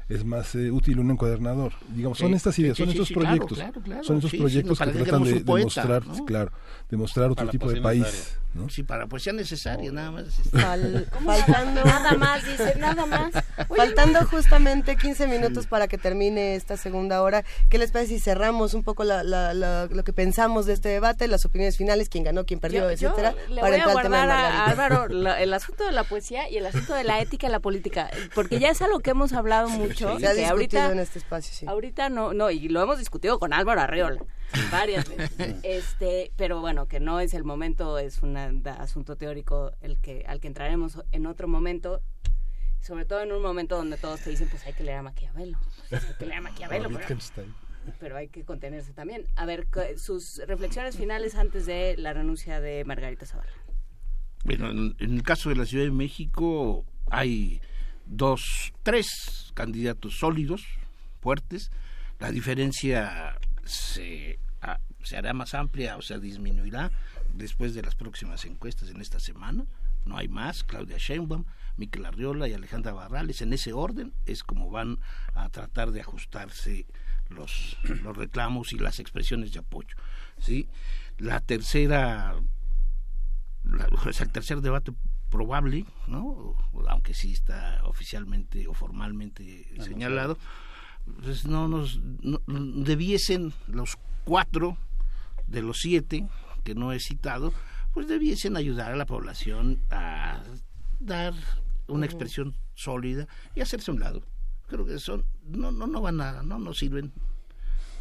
Es 0.08 0.24
más 0.24 0.54
eh, 0.54 0.70
útil 0.70 0.98
un 0.98 1.10
encuadernador. 1.10 1.72
Digamos, 1.88 2.18
son 2.18 2.28
Sí, 2.28 2.34
estas 2.34 2.58
ideas, 2.58 2.76
sí, 2.76 2.82
son 2.82 2.90
sí, 2.90 2.96
estos 2.96 3.08
sí, 3.08 3.14
claro, 3.14 3.26
proyectos. 3.28 3.58
claro, 3.58 3.80
claro. 3.82 4.04
Son 4.04 4.16
estos 4.16 4.30
Sí, 4.30 4.36
sí, 4.36 4.40
proyectos 4.42 4.78
que 4.78 4.84
que 4.84 4.90
tratan 4.92 5.24
de 5.24 5.40
poeta, 5.40 5.58
demostrar, 5.82 6.06
¿no? 6.06 6.24
claro, 6.24 6.52
demostrar 6.90 7.26
otro 7.26 7.36
Para 7.36 7.50
tipo 7.50 7.70
de 7.70 7.80
país. 7.80 8.02
necesaria. 8.02 8.38
¿no? 8.54 8.68
Sí, 8.68 8.82
para 8.82 9.06
poesía 9.06 9.32
necesaria, 9.32 9.90
nada 9.92 10.10
más. 10.10 10.24
Fal- 10.52 11.06
faltando 11.24 11.82
Nada 11.84 12.12
más, 12.18 12.44
dice, 12.44 12.74
nada 12.78 13.06
más. 13.06 13.32
Faltando 13.74 14.26
justamente 14.26 14.96
15 14.96 15.26
minutos 15.26 15.66
para 15.66 15.88
que 15.88 15.96
termine 15.96 16.54
esta 16.54 16.76
segunda 16.76 17.22
hora, 17.22 17.44
¿qué 17.70 17.78
les 17.78 17.90
parece 17.92 18.14
si 18.14 18.20
cerramos 18.20 18.74
un 18.74 18.82
poco 18.82 19.04
la- 19.04 19.22
la- 19.24 19.54
la- 19.54 19.86
lo 19.86 20.04
que 20.04 20.12
pensamos 20.12 20.66
de 20.66 20.74
este 20.74 20.90
debate, 20.90 21.28
las 21.28 21.46
opiniones 21.46 21.78
finales, 21.78 22.10
quién 22.10 22.24
ganó, 22.24 22.44
quién 22.44 22.60
perdió, 22.60 22.90
Yo, 22.90 22.94
yo 22.96 23.08
etcétera, 23.08 23.34
le 23.48 23.60
para 23.62 23.72
voy 23.76 23.80
a 23.80 23.92
guardar 23.92 24.28
a? 24.30 24.66
Álvaro 24.66 25.08
la- 25.08 25.40
el 25.40 25.54
asunto 25.54 25.84
de 25.86 25.92
la 25.92 26.04
poesía 26.04 26.50
y 26.50 26.58
el 26.58 26.66
asunto 26.66 26.92
de 26.92 27.04
la 27.04 27.20
ética 27.22 27.46
y 27.46 27.50
la 27.50 27.60
política, 27.60 28.10
porque 28.34 28.58
ya 28.60 28.68
es 28.68 28.82
algo 28.82 29.00
que 29.00 29.10
hemos 29.12 29.32
hablado 29.32 29.70
mucho. 29.70 29.91
Se 29.94 30.06
ha 30.06 30.34
que 30.34 30.44
ahorita, 30.46 30.92
en 30.92 30.98
este 30.98 31.18
espacio, 31.18 31.54
sí. 31.54 31.66
ahorita 31.66 32.08
no, 32.08 32.32
no, 32.32 32.50
y 32.50 32.68
lo 32.68 32.82
hemos 32.82 32.98
discutido 32.98 33.38
con 33.38 33.52
Álvaro 33.52 33.80
Arreola 33.80 34.24
varias 34.70 35.08
veces. 35.08 35.56
Este, 35.62 36.32
pero 36.36 36.60
bueno, 36.60 36.86
que 36.88 37.00
no 37.00 37.20
es 37.20 37.34
el 37.34 37.44
momento, 37.44 37.98
es 37.98 38.22
un 38.22 38.36
asunto 38.36 39.16
teórico 39.16 39.72
el 39.80 39.98
que 39.98 40.24
al 40.26 40.40
que 40.40 40.48
entraremos 40.48 40.98
en 41.12 41.26
otro 41.26 41.48
momento. 41.48 42.02
Sobre 42.80 43.04
todo 43.04 43.20
en 43.20 43.30
un 43.30 43.40
momento 43.40 43.76
donde 43.76 43.96
todos 43.96 44.22
te 44.22 44.30
dicen, 44.30 44.48
pues 44.48 44.66
hay 44.66 44.72
que 44.72 44.82
leer 44.82 44.98
a 44.98 45.02
Maquiavelo. 45.02 45.56
Pues, 45.88 46.04
hay 46.04 46.14
que 46.14 46.26
leer 46.26 46.38
a 46.38 46.40
Maquiavelo. 46.40 46.90
Pero- 48.00 48.16
hay 48.16 48.28
que 48.28 48.44
contenerse 48.44 48.92
también. 48.92 49.26
A 49.36 49.46
ver, 49.46 49.68
sus 49.96 50.40
reflexiones 50.46 50.96
finales 50.96 51.36
antes 51.36 51.64
de 51.66 51.96
la 51.96 52.12
renuncia 52.12 52.60
de 52.60 52.84
Margarita 52.84 53.24
Zavala. 53.24 53.52
Bueno, 54.44 54.70
en, 54.70 54.96
en 54.98 55.14
el 55.14 55.22
caso 55.22 55.48
de 55.48 55.56
la 55.56 55.64
Ciudad 55.64 55.84
de 55.84 55.92
México 55.92 56.84
hay 57.10 57.60
dos, 58.16 58.72
tres 58.82 59.52
candidatos 59.54 60.18
sólidos, 60.18 60.64
fuertes. 61.20 61.70
La 62.18 62.30
diferencia 62.30 63.38
se, 63.64 64.38
ah, 64.60 64.78
se 65.02 65.16
hará 65.16 65.32
más 65.32 65.54
amplia 65.54 65.96
o 65.96 66.02
se 66.02 66.18
disminuirá 66.18 66.90
después 67.32 67.74
de 67.74 67.82
las 67.82 67.94
próximas 67.94 68.44
encuestas 68.44 68.90
en 68.90 69.00
esta 69.00 69.18
semana. 69.18 69.64
No 70.04 70.16
hay 70.16 70.28
más. 70.28 70.64
Claudia 70.64 70.98
Sheinbaum, 70.98 71.44
Miquel 71.76 72.04
Arriola 72.04 72.48
y 72.48 72.54
Alejandra 72.54 72.92
Barrales. 72.92 73.40
En 73.40 73.52
ese 73.52 73.72
orden 73.72 74.12
es 74.26 74.42
como 74.42 74.70
van 74.70 74.98
a 75.34 75.48
tratar 75.48 75.92
de 75.92 76.00
ajustarse 76.00 76.86
los, 77.28 77.76
los 78.02 78.16
reclamos 78.16 78.72
y 78.72 78.78
las 78.78 78.98
expresiones 78.98 79.52
de 79.52 79.60
apoyo. 79.60 79.96
¿sí? 80.38 80.68
La 81.18 81.40
tercera 81.40 82.36
sea, 84.12 84.26
el 84.26 84.32
tercer 84.32 84.60
debate 84.60 84.92
probable, 85.32 85.84
¿no? 86.06 86.54
aunque 86.88 87.14
sí 87.14 87.32
está 87.32 87.80
oficialmente 87.84 88.68
o 88.68 88.74
formalmente 88.74 89.66
señalado, 89.82 90.38
pues 91.24 91.46
no 91.46 91.66
nos 91.66 91.98
no- 92.22 92.38
debiesen 92.46 93.52
los 93.66 93.96
cuatro 94.24 94.76
de 95.48 95.62
los 95.62 95.78
siete 95.80 96.28
que 96.62 96.74
no 96.76 96.92
he 96.92 97.00
citado, 97.00 97.52
pues 97.94 98.06
debiesen 98.06 98.56
ayudar 98.56 98.92
a 98.92 98.96
la 98.96 99.06
población 99.06 99.80
a 99.90 100.42
dar 101.00 101.34
una 101.88 102.06
expresión 102.06 102.54
sólida 102.74 103.26
y 103.56 103.60
hacerse 103.62 103.90
a 103.90 103.94
un 103.94 104.00
lado. 104.00 104.22
Creo 104.68 104.84
que 104.86 104.98
son 104.98 105.24
no 105.44 105.72
no 105.72 105.86
no 105.86 106.00
van 106.00 106.20
a 106.20 106.42
no 106.42 106.58
no 106.58 106.72
sirven, 106.74 107.12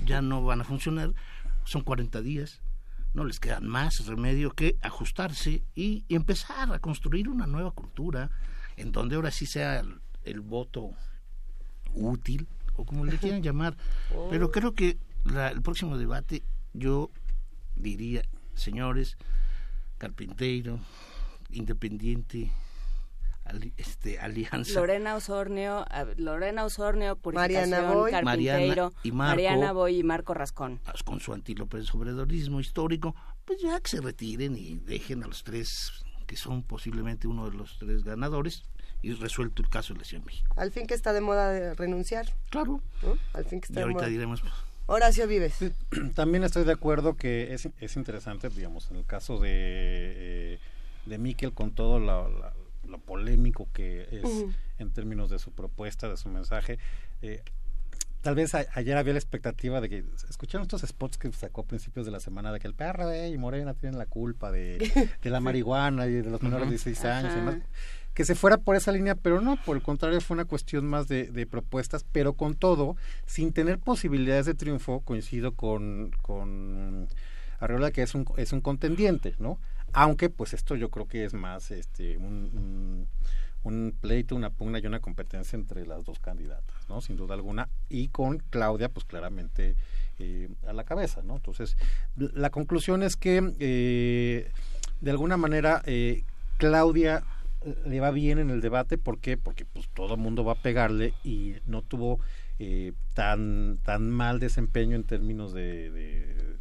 ya 0.05 0.21
no 0.21 0.43
van 0.43 0.61
a 0.61 0.63
funcionar, 0.65 1.13
son 1.63 1.81
40 1.81 2.21
días 2.21 2.61
no 3.13 3.25
les 3.25 3.39
queda 3.39 3.59
más 3.59 4.05
remedio 4.05 4.51
que 4.51 4.77
ajustarse 4.81 5.63
y, 5.75 6.05
empezar 6.09 6.71
a 6.73 6.79
construir 6.79 7.27
una 7.29 7.45
nueva 7.47 7.71
cultura 7.71 8.31
en 8.77 8.91
donde 8.91 9.15
ahora 9.15 9.31
sí 9.31 9.45
sea 9.45 9.79
el, 9.79 9.99
el 10.23 10.39
voto 10.41 10.91
útil 11.93 12.47
o 12.75 12.85
como 12.85 13.05
le 13.05 13.17
quieran 13.17 13.43
llamar. 13.43 13.75
Pero 14.29 14.51
creo 14.51 14.73
que 14.73 14.97
la- 15.25 15.49
el 15.49 15.61
próximo 15.61 15.97
debate 15.97 16.43
yo 16.73 17.11
diría, 17.75 18.21
señores, 18.55 19.17
Carpinteiro, 19.97 20.79
Independiente, 21.51 22.49
este, 23.77 24.19
Alianza. 24.19 24.79
Lorena 24.79 25.15
Osornio, 25.15 25.85
Lorena 26.17 26.65
Osornio, 26.65 27.17
Mariana 27.23 27.77
Purificación, 27.77 27.93
Boy. 27.93 28.11
Carpinteiro, 28.11 28.25
Mariana 28.25 28.91
y 29.03 29.11
Marco. 29.11 29.29
Mariana 29.35 29.71
Boy 29.73 29.99
y 29.99 30.03
Marco 30.03 30.33
Rascón. 30.33 30.79
con 31.05 31.19
su 31.19 31.33
antilópez 31.33 31.93
obradorismo 31.93 32.59
histórico, 32.59 33.15
pues 33.45 33.61
ya 33.61 33.79
que 33.79 33.89
se 33.89 34.01
retiren 34.01 34.55
y 34.57 34.75
dejen 34.75 35.23
a 35.23 35.27
los 35.27 35.43
tres 35.43 35.91
que 36.27 36.37
son 36.37 36.63
posiblemente 36.63 37.27
uno 37.27 37.49
de 37.49 37.57
los 37.57 37.77
tres 37.77 38.03
ganadores 38.03 38.63
y 39.01 39.13
resuelto 39.13 39.61
el 39.61 39.69
caso 39.69 39.93
de 39.93 39.99
la 39.99 40.05
Ciudad 40.05 40.21
de 40.23 40.27
México. 40.27 40.53
Al 40.55 40.71
fin 40.71 40.87
que 40.87 40.93
está 40.93 41.11
de 41.11 41.19
moda 41.21 41.49
de 41.49 41.73
renunciar. 41.73 42.33
Claro. 42.49 42.81
¿no? 43.01 43.17
Al 43.33 43.43
fin 43.45 43.59
que 43.59 43.65
Y 43.67 43.71
está 43.71 43.79
de 43.79 43.81
ahorita 43.83 44.01
moda. 44.01 44.09
diremos 44.09 44.41
pues, 44.41 44.53
Horacio 44.85 45.27
Vives. 45.27 45.55
También 46.15 46.43
estoy 46.43 46.63
de 46.63 46.71
acuerdo 46.71 47.15
que 47.17 47.53
es, 47.53 47.67
es 47.79 47.95
interesante, 47.97 48.47
digamos, 48.49 48.89
en 48.91 48.97
el 48.97 49.05
caso 49.05 49.39
de, 49.39 49.49
eh, 49.51 50.59
de 51.05 51.17
Miquel, 51.17 51.53
con 51.53 51.71
todo 51.71 51.99
lo, 51.99 52.29
la- 52.29 52.53
lo 52.91 52.99
polémico 52.99 53.67
que 53.73 54.07
es 54.11 54.45
en 54.77 54.91
términos 54.91 55.29
de 55.29 55.39
su 55.39 55.51
propuesta, 55.51 56.09
de 56.09 56.17
su 56.17 56.29
mensaje. 56.29 56.77
eh, 57.21 57.41
tal 58.21 58.35
vez 58.35 58.53
a- 58.53 58.65
ayer 58.75 58.95
había 58.97 59.13
la 59.13 59.19
expectativa 59.19 59.81
de 59.81 59.89
que 59.89 60.03
escucharon 60.29 60.61
estos 60.63 60.81
spots 60.83 61.17
que 61.17 61.31
sacó 61.31 61.61
a 61.61 61.65
principios 61.65 62.05
de 62.05 62.11
la 62.11 62.19
semana 62.19 62.51
de 62.53 62.59
que 62.59 62.67
el 62.67 62.75
PRD 62.75 63.29
y 63.29 63.37
Morena 63.39 63.73
tienen 63.73 63.97
la 63.97 64.05
culpa 64.05 64.51
de, 64.51 64.77
de 65.23 65.29
la 65.31 65.39
marihuana 65.41 66.05
y 66.05 66.11
de 66.13 66.29
los 66.29 66.41
menores 66.43 66.67
de 66.69 66.75
Ujú. 66.75 66.83
16 66.85 67.05
años 67.05 67.33
y 67.33 67.39
demás 67.39 67.55
que 68.13 68.25
se 68.25 68.35
fuera 68.35 68.57
por 68.57 68.75
esa 68.75 68.91
línea, 68.91 69.15
pero 69.15 69.39
no, 69.41 69.55
por 69.65 69.77
el 69.77 69.81
contrario 69.81 70.19
fue 70.21 70.35
una 70.35 70.43
cuestión 70.45 70.85
más 70.85 71.07
de, 71.07 71.31
de 71.31 71.47
propuestas, 71.47 72.05
pero 72.11 72.33
con 72.33 72.55
todo, 72.55 72.97
sin 73.25 73.53
tener 73.53 73.79
posibilidades 73.79 74.45
de 74.45 74.53
triunfo, 74.53 74.99
coincido 74.99 75.53
con, 75.55 76.11
con 76.21 77.07
Arreola 77.59 77.89
que 77.91 78.01
es 78.03 78.13
un, 78.13 78.25
es 78.37 78.51
un 78.51 78.59
contendiente, 78.61 79.33
¿no? 79.39 79.59
Aunque 79.93 80.29
pues 80.29 80.53
esto 80.53 80.75
yo 80.75 80.89
creo 80.89 81.07
que 81.07 81.25
es 81.25 81.33
más 81.33 81.71
este 81.71 82.17
un, 82.17 83.07
pleito, 83.99 84.35
una 84.35 84.49
pugna 84.49 84.79
y 84.79 84.87
una 84.87 84.99
competencia 84.99 85.55
entre 85.55 85.85
las 85.85 86.03
dos 86.03 86.19
candidatas, 86.19 86.89
¿no? 86.89 87.01
Sin 87.01 87.15
duda 87.15 87.35
alguna, 87.35 87.69
y 87.89 88.07
con 88.07 88.39
Claudia 88.49 88.89
pues 88.89 89.05
claramente 89.05 89.75
eh, 90.19 90.49
a 90.65 90.73
la 90.73 90.83
cabeza, 90.83 91.21
¿no? 91.21 91.35
Entonces, 91.35 91.77
la 92.15 92.49
conclusión 92.49 93.03
es 93.03 93.15
que 93.15 93.53
eh, 93.59 94.51
de 94.99 95.11
alguna 95.11 95.37
manera 95.37 95.81
eh, 95.85 96.23
Claudia 96.57 97.23
le 97.85 97.99
va 97.99 98.11
bien 98.11 98.39
en 98.39 98.49
el 98.49 98.61
debate, 98.61 98.97
¿por 98.97 99.19
qué? 99.19 99.37
Porque 99.37 99.65
pues 99.65 99.87
todo 99.93 100.15
el 100.15 100.19
mundo 100.19 100.43
va 100.43 100.53
a 100.53 100.61
pegarle 100.61 101.13
y 101.23 101.55
no 101.65 101.81
tuvo 101.83 102.19
eh, 102.59 102.93
tan 103.13 103.79
tan 103.83 104.09
mal 104.09 104.39
desempeño 104.39 104.95
en 104.95 105.03
términos 105.03 105.53
de, 105.53 106.57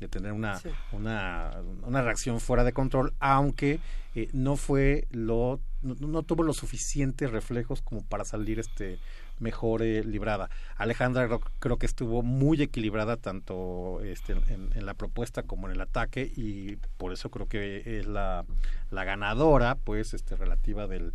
de 0.00 0.08
tener 0.08 0.32
una, 0.32 0.60
una, 0.92 1.52
una 1.82 2.02
reacción 2.02 2.40
fuera 2.40 2.64
de 2.64 2.72
control, 2.72 3.14
aunque 3.18 3.80
eh, 4.14 4.28
no 4.32 4.56
fue 4.56 5.06
lo, 5.10 5.60
no, 5.82 5.94
no 5.94 6.22
tuvo 6.22 6.42
los 6.42 6.56
suficientes 6.56 7.30
reflejos 7.30 7.82
como 7.82 8.02
para 8.02 8.24
salir 8.24 8.58
este 8.58 8.98
mejor 9.38 9.82
eh, 9.82 10.04
librada. 10.04 10.50
Alejandra 10.76 11.26
creo, 11.26 11.40
creo 11.58 11.76
que 11.78 11.86
estuvo 11.86 12.22
muy 12.22 12.60
equilibrada 12.62 13.16
tanto 13.16 14.00
este, 14.02 14.32
en, 14.32 14.70
en 14.74 14.86
la 14.86 14.94
propuesta 14.94 15.42
como 15.42 15.66
en 15.68 15.74
el 15.74 15.80
ataque 15.80 16.30
y 16.36 16.76
por 16.96 17.12
eso 17.12 17.30
creo 17.30 17.48
que 17.48 17.98
es 17.98 18.06
la, 18.06 18.44
la 18.90 19.04
ganadora 19.04 19.76
pues 19.76 20.14
este 20.14 20.36
relativa 20.36 20.86
del, 20.86 21.12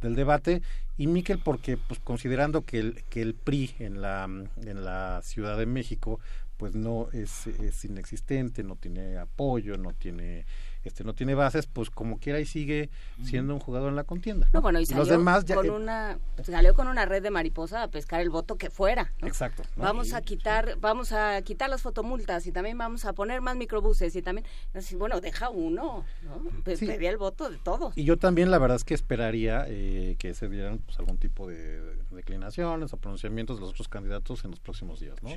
del 0.00 0.14
debate 0.14 0.62
y 0.96 1.06
Miquel 1.06 1.38
porque 1.38 1.76
pues 1.76 2.00
considerando 2.00 2.62
que 2.62 2.78
el 2.78 3.04
que 3.04 3.22
el 3.22 3.34
PRI 3.34 3.74
en 3.78 4.00
la 4.02 4.24
en 4.24 4.84
la 4.84 5.20
Ciudad 5.22 5.56
de 5.56 5.66
México 5.66 6.20
pues 6.60 6.74
no 6.74 7.08
es, 7.14 7.46
es 7.46 7.86
inexistente, 7.86 8.62
no 8.62 8.76
tiene 8.76 9.16
apoyo, 9.16 9.78
no 9.78 9.94
tiene 9.94 10.44
este 10.84 11.04
no 11.04 11.14
tiene 11.14 11.34
bases, 11.34 11.66
pues 11.66 11.90
como 11.90 12.18
quiera 12.18 12.38
y 12.40 12.46
sigue 12.46 12.90
siendo 13.22 13.54
un 13.54 13.60
jugador 13.60 13.88
en 13.90 13.96
la 13.96 14.04
contienda. 14.04 14.48
No, 14.52 14.60
bueno, 14.60 14.78
y 14.80 14.86
salió 14.86 15.00
los 15.00 15.08
demás 15.08 15.44
ya, 15.46 15.54
con 15.54 15.66
eh, 15.66 15.70
una 15.70 16.18
salió 16.42 16.74
con 16.74 16.86
una 16.88 17.06
red 17.06 17.22
de 17.22 17.30
mariposa 17.30 17.82
a 17.82 17.88
pescar 17.88 18.20
el 18.20 18.28
voto 18.30 18.56
que 18.56 18.68
fuera. 18.70 19.10
¿no? 19.20 19.28
Exacto. 19.28 19.62
¿no? 19.76 19.84
Vamos 19.84 20.08
Y- 20.08 20.14
a 20.14 20.20
quitar, 20.20 20.76
vamos 20.78 21.12
a 21.12 21.40
quitar 21.42 21.70
las 21.70 21.80
fotomultas 21.80 22.46
y 22.46 22.52
también 22.52 22.76
vamos 22.76 23.06
a 23.06 23.14
poner 23.14 23.40
más 23.40 23.56
microbuses 23.56 24.14
y 24.16 24.22
también, 24.22 24.46
así, 24.74 24.96
bueno, 24.96 25.20
deja 25.22 25.48
uno, 25.48 26.04
¿no? 26.22 26.42
Sí. 26.76 26.86
Pedía 26.86 27.08
el 27.10 27.18
voto 27.18 27.48
de 27.50 27.56
todos. 27.58 27.96
Y 27.96 28.04
yo 28.04 28.18
también 28.18 28.50
la 28.50 28.58
verdad 28.58 28.76
es 28.76 28.84
que 28.84 28.94
esperaría 28.94 29.64
eh, 29.68 30.16
que 30.18 30.34
se 30.34 30.48
dieran 30.48 30.78
pues, 30.78 30.98
algún 30.98 31.16
tipo 31.16 31.48
de 31.48 31.96
declinaciones 32.10 32.92
o 32.92 32.96
pronunciamientos 32.98 33.56
de 33.56 33.62
los 33.62 33.70
otros 33.70 33.88
candidatos 33.88 34.44
en 34.44 34.50
los 34.50 34.60
próximos 34.60 35.00
días, 35.00 35.22
¿no? 35.22 35.30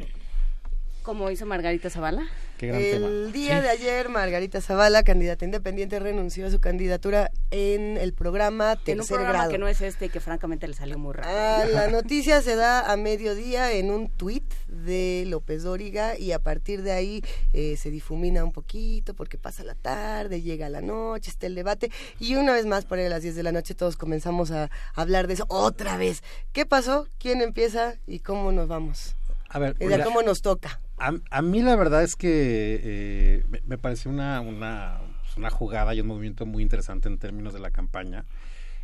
Como 1.04 1.30
hizo 1.30 1.46
Margarita 1.46 1.90
Zavala. 1.90 2.24
Qué 2.58 2.68
gran 2.68 2.82
el 2.82 2.92
tema. 2.92 3.32
día 3.34 3.62
de 3.62 3.70
ayer, 3.70 4.08
Margarita 4.08 4.62
Zavala, 4.62 5.04
candidata 5.04 5.44
independiente, 5.44 6.00
renunció 6.00 6.48
a 6.48 6.50
su 6.50 6.62
candidatura 6.62 7.30
en 7.52 7.98
el 7.98 8.14
programa 8.14 8.78
Tercer 8.78 8.94
En 8.94 9.02
un 9.02 9.08
programa 9.08 9.34
Grado. 9.34 9.52
que 9.52 9.58
no 9.58 9.68
es 9.68 9.82
este 9.82 10.06
y 10.06 10.10
que 10.10 10.22
francamente 10.22 10.66
le 10.68 10.74
salió 10.74 10.98
muy 10.98 11.14
raro. 11.14 11.28
Ah, 11.30 11.66
la 11.70 11.88
noticia 11.90 12.42
se 12.42 12.56
da 12.56 12.90
a 12.90 12.96
mediodía 12.96 13.74
en 13.74 13.92
un 13.92 14.08
tuit 14.08 14.46
de 14.68 15.26
López 15.28 15.64
Dóriga 15.64 16.18
y 16.18 16.32
a 16.32 16.40
partir 16.40 16.84
de 16.84 16.94
ahí 16.94 17.22
eh, 17.52 17.76
se 17.76 17.92
difumina 17.92 18.46
un 18.46 18.54
poquito 18.54 19.14
porque 19.14 19.38
pasa 19.38 19.64
la 19.66 19.76
tarde, 19.76 20.42
llega 20.42 20.70
la 20.70 20.82
noche, 20.82 21.32
está 21.32 21.48
el 21.48 21.56
debate 21.56 21.92
y 22.20 22.36
una 22.36 22.54
vez 22.54 22.66
más 22.66 22.86
por 22.86 22.98
ahí 23.00 23.08
a 23.08 23.10
las 23.10 23.24
10 23.24 23.36
de 23.36 23.44
la 23.44 23.52
noche 23.52 23.76
todos 23.76 23.98
comenzamos 23.98 24.52
a 24.52 24.70
hablar 24.96 25.28
de 25.28 25.34
eso 25.34 25.46
otra 25.50 25.98
vez. 25.98 26.24
¿Qué 26.54 26.66
pasó? 26.66 27.08
¿Quién 27.20 27.42
empieza? 27.42 27.96
¿Y 28.08 28.20
cómo 28.20 28.54
nos 28.54 28.70
vamos? 28.70 29.16
A 29.50 29.60
ver, 29.60 29.76
la- 29.82 30.04
cómo 30.06 30.22
nos 30.22 30.42
toca. 30.42 30.80
A, 30.98 31.14
a 31.32 31.42
mí 31.42 31.62
la 31.62 31.76
verdad 31.76 32.04
es 32.04 32.16
que 32.16 32.80
eh, 32.84 33.62
me, 33.66 33.78
pareció 33.78 34.12
una, 34.12 34.42
una, 34.42 35.02
pues, 35.22 35.38
una 35.38 35.50
jugada 35.50 35.94
y 35.94 36.02
un 36.02 36.08
movimiento 36.08 36.46
muy 36.46 36.64
interesante 36.64 37.10
en 37.10 37.18
términos 37.18 37.54
de 37.54 37.60
la 37.60 37.72
campaña. 37.72 38.26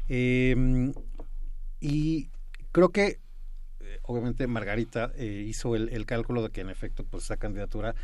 Eh, 0.08 0.92
y 1.80 2.30
creo 2.72 2.90
que 2.90 3.20
eh, 3.80 4.00
obviamente 4.04 4.48
Margarita 4.48 5.12
eh, 5.16 5.46
hizo 5.48 5.76
el, 5.76 5.90
el 5.90 6.06
cálculo 6.06 6.44
de 6.44 6.50
que 6.50 6.62
en 6.62 6.70
efecto 6.70 7.06
pues 7.06 7.24
esa 7.24 7.38
candidatura 7.38 7.96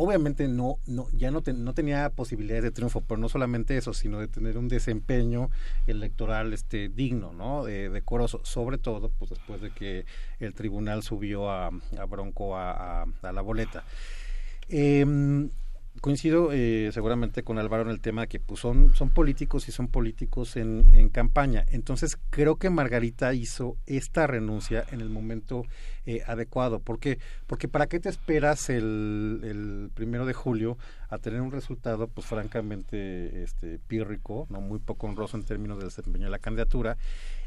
obviamente 0.00 0.46
no, 0.48 0.78
no 0.86 1.08
ya 1.12 1.30
no, 1.30 1.42
no 1.54 1.74
tenía 1.74 2.10
posibilidades 2.10 2.62
de 2.62 2.70
triunfo, 2.70 3.00
pero 3.00 3.18
no 3.18 3.28
solamente 3.28 3.76
eso, 3.76 3.92
sino 3.92 4.20
de 4.20 4.28
tener 4.28 4.56
un 4.56 4.68
desempeño 4.68 5.50
electoral 5.86 6.52
este 6.52 6.88
digno, 6.88 7.32
¿no? 7.32 7.64
De, 7.64 7.88
decoroso, 7.90 8.40
sobre 8.44 8.78
todo 8.78 9.10
pues 9.18 9.30
después 9.30 9.60
de 9.60 9.70
que 9.70 10.06
el 10.38 10.54
tribunal 10.54 11.02
subió 11.02 11.50
a, 11.50 11.70
Bronco 12.08 12.56
a, 12.56 13.02
a- 13.02 13.06
a 13.22 13.32
la 13.32 13.40
boleta. 13.42 13.84
Em, 14.68 15.50
coincido 16.00 16.50
eh, 16.52 16.90
seguramente 16.92 17.42
con 17.42 17.58
Álvaro 17.58 17.82
en 17.82 17.90
el 17.90 18.00
tema 18.00 18.26
que 18.26 18.40
pues 18.40 18.60
son, 18.60 18.94
son 18.94 19.10
políticos 19.10 19.68
y 19.68 19.72
son 19.72 19.88
políticos 19.88 20.56
en, 20.56 20.84
en 20.94 21.08
campaña. 21.08 21.64
Entonces 21.68 22.18
creo 22.30 22.56
que 22.56 22.70
Margarita 22.70 23.32
hizo 23.34 23.76
esta 23.86 24.26
renuncia 24.26 24.84
en 24.90 25.00
el 25.00 25.08
momento 25.08 25.64
eh, 26.06 26.22
adecuado. 26.26 26.80
¿Por 26.80 26.98
qué? 26.98 27.18
Porque 27.46 27.68
¿para 27.68 27.86
qué 27.86 28.00
te 28.00 28.08
esperas 28.08 28.70
el, 28.70 29.40
el 29.44 29.90
primero 29.94 30.26
de 30.26 30.32
julio 30.32 30.78
a 31.10 31.18
tener 31.18 31.40
un 31.40 31.52
resultado 31.52 32.08
pues 32.08 32.26
francamente 32.26 33.42
este 33.42 33.78
pírrico, 33.78 34.46
no 34.50 34.60
muy 34.60 34.78
poco 34.78 35.06
honroso 35.06 35.36
en 35.36 35.44
términos 35.44 35.78
de 35.78 35.84
desempeño 35.84 36.26
de 36.26 36.30
la 36.30 36.38
candidatura? 36.38 36.96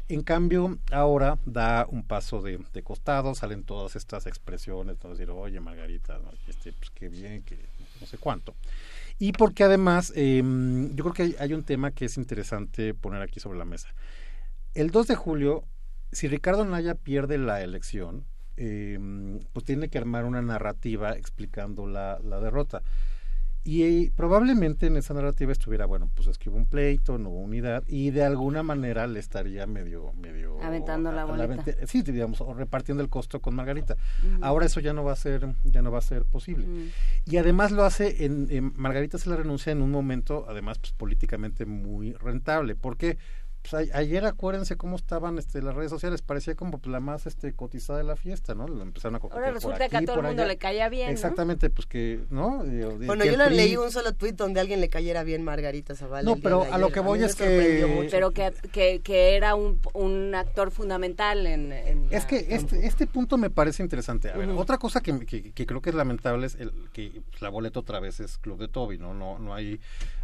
En 0.08 0.22
cambio, 0.22 0.78
ahora 0.90 1.38
da 1.46 1.86
un 1.88 2.02
paso 2.02 2.42
de, 2.42 2.58
de 2.72 2.82
costado, 2.82 3.34
salen 3.34 3.62
todas 3.62 3.96
estas 3.96 4.26
expresiones, 4.26 4.96
¿no? 5.02 5.10
decir, 5.10 5.30
oye, 5.30 5.60
Margarita, 5.60 6.18
¿no? 6.18 6.30
este, 6.48 6.72
pues 6.72 6.90
qué 6.90 7.08
bien, 7.08 7.42
que 7.42 7.56
no 8.02 8.06
sé 8.06 8.18
cuánto. 8.18 8.54
Y 9.18 9.32
porque 9.32 9.64
además, 9.64 10.12
eh, 10.16 10.42
yo 10.92 11.04
creo 11.04 11.14
que 11.14 11.22
hay, 11.22 11.36
hay 11.38 11.54
un 11.54 11.62
tema 11.62 11.92
que 11.92 12.06
es 12.06 12.16
interesante 12.16 12.92
poner 12.92 13.22
aquí 13.22 13.40
sobre 13.40 13.58
la 13.58 13.64
mesa. 13.64 13.88
El 14.74 14.90
2 14.90 15.06
de 15.06 15.14
julio, 15.14 15.64
si 16.10 16.26
Ricardo 16.28 16.64
Naya 16.64 16.96
pierde 16.96 17.38
la 17.38 17.62
elección, 17.62 18.26
eh, 18.56 18.98
pues 19.52 19.64
tiene 19.64 19.88
que 19.88 19.98
armar 19.98 20.24
una 20.24 20.42
narrativa 20.42 21.12
explicando 21.12 21.86
la, 21.86 22.18
la 22.22 22.40
derrota. 22.40 22.82
Y 23.64 24.10
probablemente 24.10 24.86
en 24.86 24.96
esa 24.96 25.14
narrativa 25.14 25.52
estuviera, 25.52 25.86
bueno, 25.86 26.10
pues 26.16 26.26
es 26.26 26.36
que 26.36 26.50
hubo 26.50 26.56
un 26.56 26.66
pleito, 26.66 27.16
no 27.18 27.28
hubo 27.30 27.40
unidad, 27.42 27.84
y 27.86 28.10
de 28.10 28.24
alguna 28.24 28.64
manera 28.64 29.06
le 29.06 29.20
estaría 29.20 29.66
medio, 29.68 30.12
medio 30.14 30.60
Aventando 30.62 31.12
la 31.12 31.22
a 31.22 31.24
boleta. 31.26 31.46
vente- 31.46 31.86
sí, 31.86 32.02
digamos, 32.02 32.40
o 32.40 32.52
repartiendo 32.54 33.04
el 33.04 33.08
costo 33.08 33.40
con 33.40 33.54
Margarita. 33.54 33.96
Ahora 34.40 34.66
eso 34.66 34.80
ya 34.80 34.92
no 34.92 35.04
va 35.04 35.12
a 35.12 35.16
ser, 35.16 35.46
ya 35.64 35.80
no 35.80 35.92
va 35.92 35.98
a 35.98 36.02
ser 36.02 36.24
posible. 36.24 36.66
Y 37.24 37.36
además 37.36 37.70
lo 37.70 37.84
hace 37.84 38.24
en, 38.24 38.48
en- 38.50 38.72
Margarita 38.76 39.16
se 39.18 39.30
la 39.30 39.36
renuncia 39.36 39.70
en 39.70 39.80
un 39.80 39.92
momento, 39.92 40.44
además, 40.48 40.78
pues 40.80 40.92
políticamente 40.92 41.64
muy 41.64 42.14
rentable. 42.14 42.74
porque 42.74 43.16
pues, 43.68 43.90
a- 43.92 43.98
ayer 43.98 44.24
acuérdense 44.24 44.76
cómo 44.76 44.96
estaban 44.96 45.38
este, 45.38 45.62
las 45.62 45.74
redes 45.74 45.90
sociales, 45.90 46.20
parecía 46.22 46.54
como 46.54 46.78
pues, 46.78 46.90
la 46.92 47.00
más 47.00 47.26
este, 47.26 47.52
cotizada 47.52 47.98
de 47.98 48.04
la 48.04 48.16
fiesta, 48.16 48.54
¿no? 48.54 48.66
Lo 48.68 48.82
empezaron 48.82 49.14
a 49.14 49.18
Ahora 49.18 49.46
por 49.46 49.54
resulta 49.54 49.88
que 49.88 49.96
a 49.96 49.98
aquí, 50.00 50.06
todo 50.06 50.16
el 50.16 50.20
por 50.20 50.26
mundo 50.28 50.42
allá. 50.42 50.52
le 50.52 50.58
caía 50.58 50.88
bien, 50.88 51.06
¿no? 51.06 51.12
Exactamente, 51.12 51.70
pues 51.70 51.86
que, 51.86 52.20
¿no? 52.30 52.64
De- 52.64 53.06
Bueno, 53.06 53.22
que 53.24 53.30
yo 53.30 53.38
no 53.38 53.46
PRI- 53.46 53.56
leí 53.56 53.76
un 53.76 53.90
solo 53.92 54.12
tuit 54.14 54.34
donde 54.36 54.60
a 54.60 54.62
alguien 54.62 54.80
le 54.80 54.88
cayera 54.88 55.22
bien 55.22 55.44
Margarita 55.44 55.94
Zavala. 55.94 56.28
No, 56.28 56.36
pero 56.36 56.64
a 56.70 56.78
lo 56.78 56.90
que 56.90 57.00
voy 57.00 57.22
es 57.22 57.34
que-. 57.34 58.08
Pero 58.10 58.30
que, 58.32 58.52
que, 58.72 59.00
que 59.00 59.36
era 59.36 59.54
un, 59.54 59.80
un 59.94 60.34
actor 60.34 60.70
fundamental 60.70 61.46
en... 61.46 61.72
en 61.72 62.06
Es 62.10 62.22
la- 62.22 62.26
que 62.28 62.46
este, 62.50 62.86
este 62.86 63.06
punto 63.06 63.38
me 63.38 63.50
parece 63.50 63.82
interesante. 63.82 64.30
A 64.30 64.36
ver, 64.36 64.48
Ujú. 64.48 64.58
otra 64.60 64.78
cosa 64.78 65.00
que, 65.00 65.24
que, 65.26 65.52
que 65.52 65.66
creo 65.66 65.80
que 65.80 65.90
es 65.90 65.96
lamentable 65.96 66.46
es 66.46 66.56
el, 66.56 66.72
que 66.92 67.22
la 67.40 67.48
boleta 67.48 67.80
otra 67.80 68.00
vez 68.00 68.20
es 68.20 68.38
Club 68.38 68.58
de 68.58 68.68
Toby, 68.68 68.98
¿no? 68.98 69.14
No, 69.14 69.38
no 69.38 69.54
hay 69.54 69.80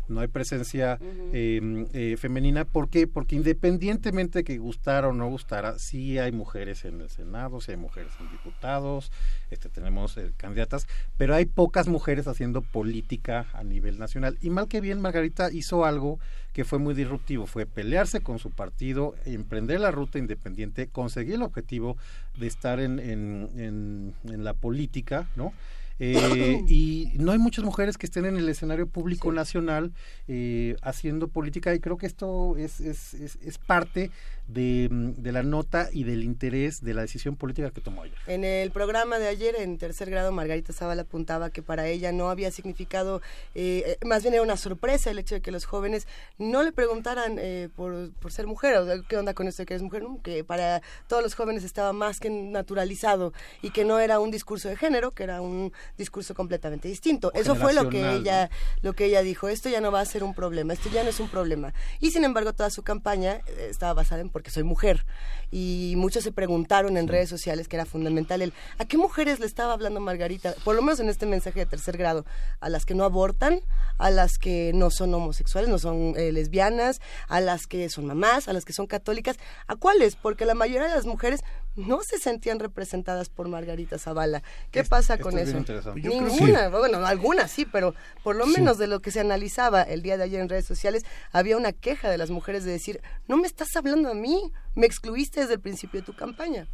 no 0.08 0.20
hay 0.20 0.28
presencia 0.28 0.98
eh, 1.32 1.86
eh, 1.92 2.16
femenina. 2.18 2.64
¿Por 2.64 2.88
qué? 2.88 3.06
Porque 3.06 3.36
independientemente 3.36 4.40
de 4.40 4.44
que 4.44 4.58
gustara 4.58 5.08
o 5.08 5.12
no 5.12 5.28
gustara, 5.28 5.78
sí 5.78 6.18
hay 6.18 6.32
mujeres 6.32 6.84
en 6.84 7.00
el 7.00 7.08
Senado, 7.08 7.60
sí 7.60 7.72
hay 7.72 7.76
mujeres 7.76 8.12
en 8.20 8.30
diputados, 8.30 9.12
este, 9.50 9.68
tenemos 9.68 10.16
eh, 10.16 10.32
candidatas, 10.36 10.86
pero 11.16 11.34
hay 11.34 11.46
pocas 11.46 11.88
mujeres 11.88 12.26
haciendo 12.26 12.62
política 12.62 13.46
a 13.52 13.62
nivel 13.64 13.98
nacional. 13.98 14.38
Y 14.40 14.50
mal 14.50 14.68
que 14.68 14.80
bien, 14.80 15.00
Margarita 15.00 15.50
hizo 15.52 15.84
algo 15.84 16.18
que 16.52 16.64
fue 16.64 16.78
muy 16.78 16.94
disruptivo, 16.94 17.46
fue 17.46 17.66
pelearse 17.66 18.20
con 18.20 18.38
su 18.38 18.50
partido, 18.50 19.14
emprender 19.24 19.80
la 19.80 19.90
ruta 19.90 20.18
independiente, 20.18 20.88
conseguir 20.88 21.34
el 21.34 21.42
objetivo 21.42 21.96
de 22.36 22.46
estar 22.46 22.80
en, 22.80 22.98
en, 22.98 23.48
en, 23.56 24.14
en 24.24 24.44
la 24.44 24.54
política, 24.54 25.28
¿no? 25.36 25.52
Eh, 25.98 26.62
y 26.68 27.12
no 27.14 27.32
hay 27.32 27.38
muchas 27.38 27.64
mujeres 27.64 27.98
que 27.98 28.06
estén 28.06 28.24
en 28.24 28.36
el 28.36 28.48
escenario 28.48 28.86
público 28.86 29.32
nacional 29.32 29.92
eh, 30.26 30.76
haciendo 30.82 31.28
política 31.28 31.74
y 31.74 31.80
creo 31.80 31.96
que 31.96 32.06
esto 32.06 32.56
es, 32.56 32.80
es, 32.80 33.14
es, 33.14 33.38
es 33.42 33.58
parte 33.58 34.10
de, 34.48 34.88
mm, 34.90 35.22
de 35.22 35.32
la 35.32 35.42
nota 35.42 35.88
y 35.92 36.04
del 36.04 36.24
interés 36.24 36.82
de 36.82 36.94
la 36.94 37.02
decisión 37.02 37.36
política 37.36 37.70
que 37.70 37.80
tomó 37.80 38.02
ayer. 38.02 38.16
En 38.26 38.44
el 38.44 38.70
programa 38.70 39.18
de 39.18 39.28
ayer, 39.28 39.56
en 39.58 39.78
tercer 39.78 40.10
grado, 40.10 40.32
Margarita 40.32 40.72
Zavala 40.72 41.02
apuntaba 41.02 41.50
que 41.50 41.62
para 41.62 41.86
ella 41.86 42.12
no 42.12 42.30
había 42.30 42.50
significado, 42.50 43.20
eh, 43.54 43.96
eh, 44.00 44.06
más 44.06 44.22
bien 44.22 44.34
era 44.34 44.42
una 44.42 44.56
sorpresa 44.56 45.10
el 45.10 45.18
hecho 45.18 45.34
de 45.34 45.40
que 45.42 45.50
los 45.50 45.66
jóvenes 45.66 46.08
no 46.38 46.62
le 46.62 46.72
preguntaran 46.72 47.36
eh, 47.38 47.68
por, 47.76 48.10
por 48.14 48.32
ser 48.32 48.46
mujer, 48.46 48.76
o 48.78 48.86
sea, 48.86 48.96
¿qué 49.06 49.16
onda 49.16 49.34
con 49.34 49.46
esto 49.46 49.62
de 49.62 49.66
que 49.66 49.74
eres 49.74 49.82
mujer? 49.82 50.02
No, 50.02 50.20
Que 50.22 50.42
para 50.44 50.82
todos 51.06 51.22
los 51.22 51.34
jóvenes 51.34 51.62
estaba 51.64 51.92
más 51.92 52.18
que 52.18 52.30
naturalizado 52.30 53.32
y 53.62 53.70
que 53.70 53.84
no 53.84 54.00
era 54.00 54.18
un 54.18 54.30
discurso 54.30 54.68
de 54.68 54.76
género, 54.76 55.10
que 55.10 55.24
era 55.24 55.40
un 55.42 55.72
discurso 55.96 56.34
completamente 56.34 56.88
distinto. 56.88 57.32
Eso 57.34 57.54
fue 57.54 57.72
lo 57.72 57.88
que 57.88 58.16
ella, 58.16 58.50
lo 58.82 58.92
que 58.92 59.06
ella 59.06 59.22
dijo, 59.22 59.48
esto 59.48 59.68
ya 59.68 59.80
no 59.80 59.90
va 59.90 60.00
a 60.00 60.04
ser 60.04 60.24
un 60.24 60.34
problema, 60.34 60.72
esto 60.72 60.90
ya 60.90 61.02
no 61.02 61.10
es 61.10 61.20
un 61.20 61.28
problema. 61.28 61.72
Y 62.00 62.10
sin 62.10 62.24
embargo, 62.24 62.52
toda 62.52 62.70
su 62.70 62.82
campaña 62.82 63.40
eh, 63.46 63.68
estaba 63.70 63.94
basada 63.94 64.20
en 64.20 64.28
porque 64.28 64.50
soy 64.50 64.62
mujer. 64.62 65.06
Y 65.50 65.94
muchos 65.96 66.24
se 66.24 66.32
preguntaron 66.32 66.96
en 66.96 67.08
redes 67.08 67.28
sociales 67.28 67.68
que 67.68 67.76
era 67.76 67.86
fundamental 67.86 68.42
el 68.42 68.52
¿a 68.78 68.84
qué 68.84 68.98
mujeres 68.98 69.40
le 69.40 69.46
estaba 69.46 69.72
hablando 69.72 70.00
Margarita? 70.00 70.54
Por 70.64 70.76
lo 70.76 70.82
menos 70.82 71.00
en 71.00 71.08
este 71.08 71.26
mensaje 71.26 71.60
de 71.60 71.66
tercer 71.66 71.96
grado, 71.96 72.24
a 72.60 72.68
las 72.68 72.84
que 72.84 72.94
no 72.94 73.04
abortan, 73.04 73.60
a 73.98 74.10
las 74.10 74.38
que 74.38 74.72
no 74.74 74.90
son 74.90 75.14
homosexuales, 75.14 75.70
no 75.70 75.78
son 75.78 76.14
eh, 76.16 76.32
lesbianas, 76.32 77.00
a 77.28 77.40
las 77.40 77.66
que 77.66 77.88
son 77.88 78.06
mamás, 78.06 78.48
a 78.48 78.52
las 78.52 78.64
que 78.64 78.72
son 78.72 78.86
católicas, 78.86 79.36
¿a 79.66 79.76
cuáles? 79.76 80.16
Porque 80.16 80.44
la 80.44 80.54
mayoría 80.54 80.88
de 80.88 80.94
las 80.94 81.06
mujeres 81.06 81.42
no 81.78 82.00
se 82.02 82.18
sentían 82.18 82.58
representadas 82.58 83.28
por 83.28 83.48
Margarita 83.48 83.98
Zavala. 83.98 84.42
¿Qué 84.70 84.84
pasa 84.84 85.18
con 85.18 85.38
eso? 85.38 85.64
Ninguna, 85.94 86.68
bueno, 86.68 87.06
algunas 87.06 87.50
sí, 87.50 87.64
pero 87.64 87.94
por 88.22 88.36
lo 88.36 88.46
menos 88.46 88.78
de 88.78 88.88
lo 88.88 89.00
que 89.00 89.10
se 89.10 89.20
analizaba 89.20 89.82
el 89.82 90.02
día 90.02 90.16
de 90.16 90.24
ayer 90.24 90.40
en 90.40 90.48
redes 90.48 90.66
sociales, 90.66 91.04
había 91.32 91.56
una 91.56 91.72
queja 91.72 92.10
de 92.10 92.18
las 92.18 92.30
mujeres 92.30 92.64
de 92.64 92.72
decir, 92.72 93.00
no 93.28 93.36
me 93.36 93.46
estás 93.46 93.74
hablando 93.76 94.10
a 94.10 94.14
mí, 94.14 94.52
me 94.74 94.86
excluiste 94.86 95.40
desde 95.40 95.54
el 95.54 95.60
principio 95.60 96.00
de 96.00 96.06
tu 96.06 96.14
campaña. 96.14 96.66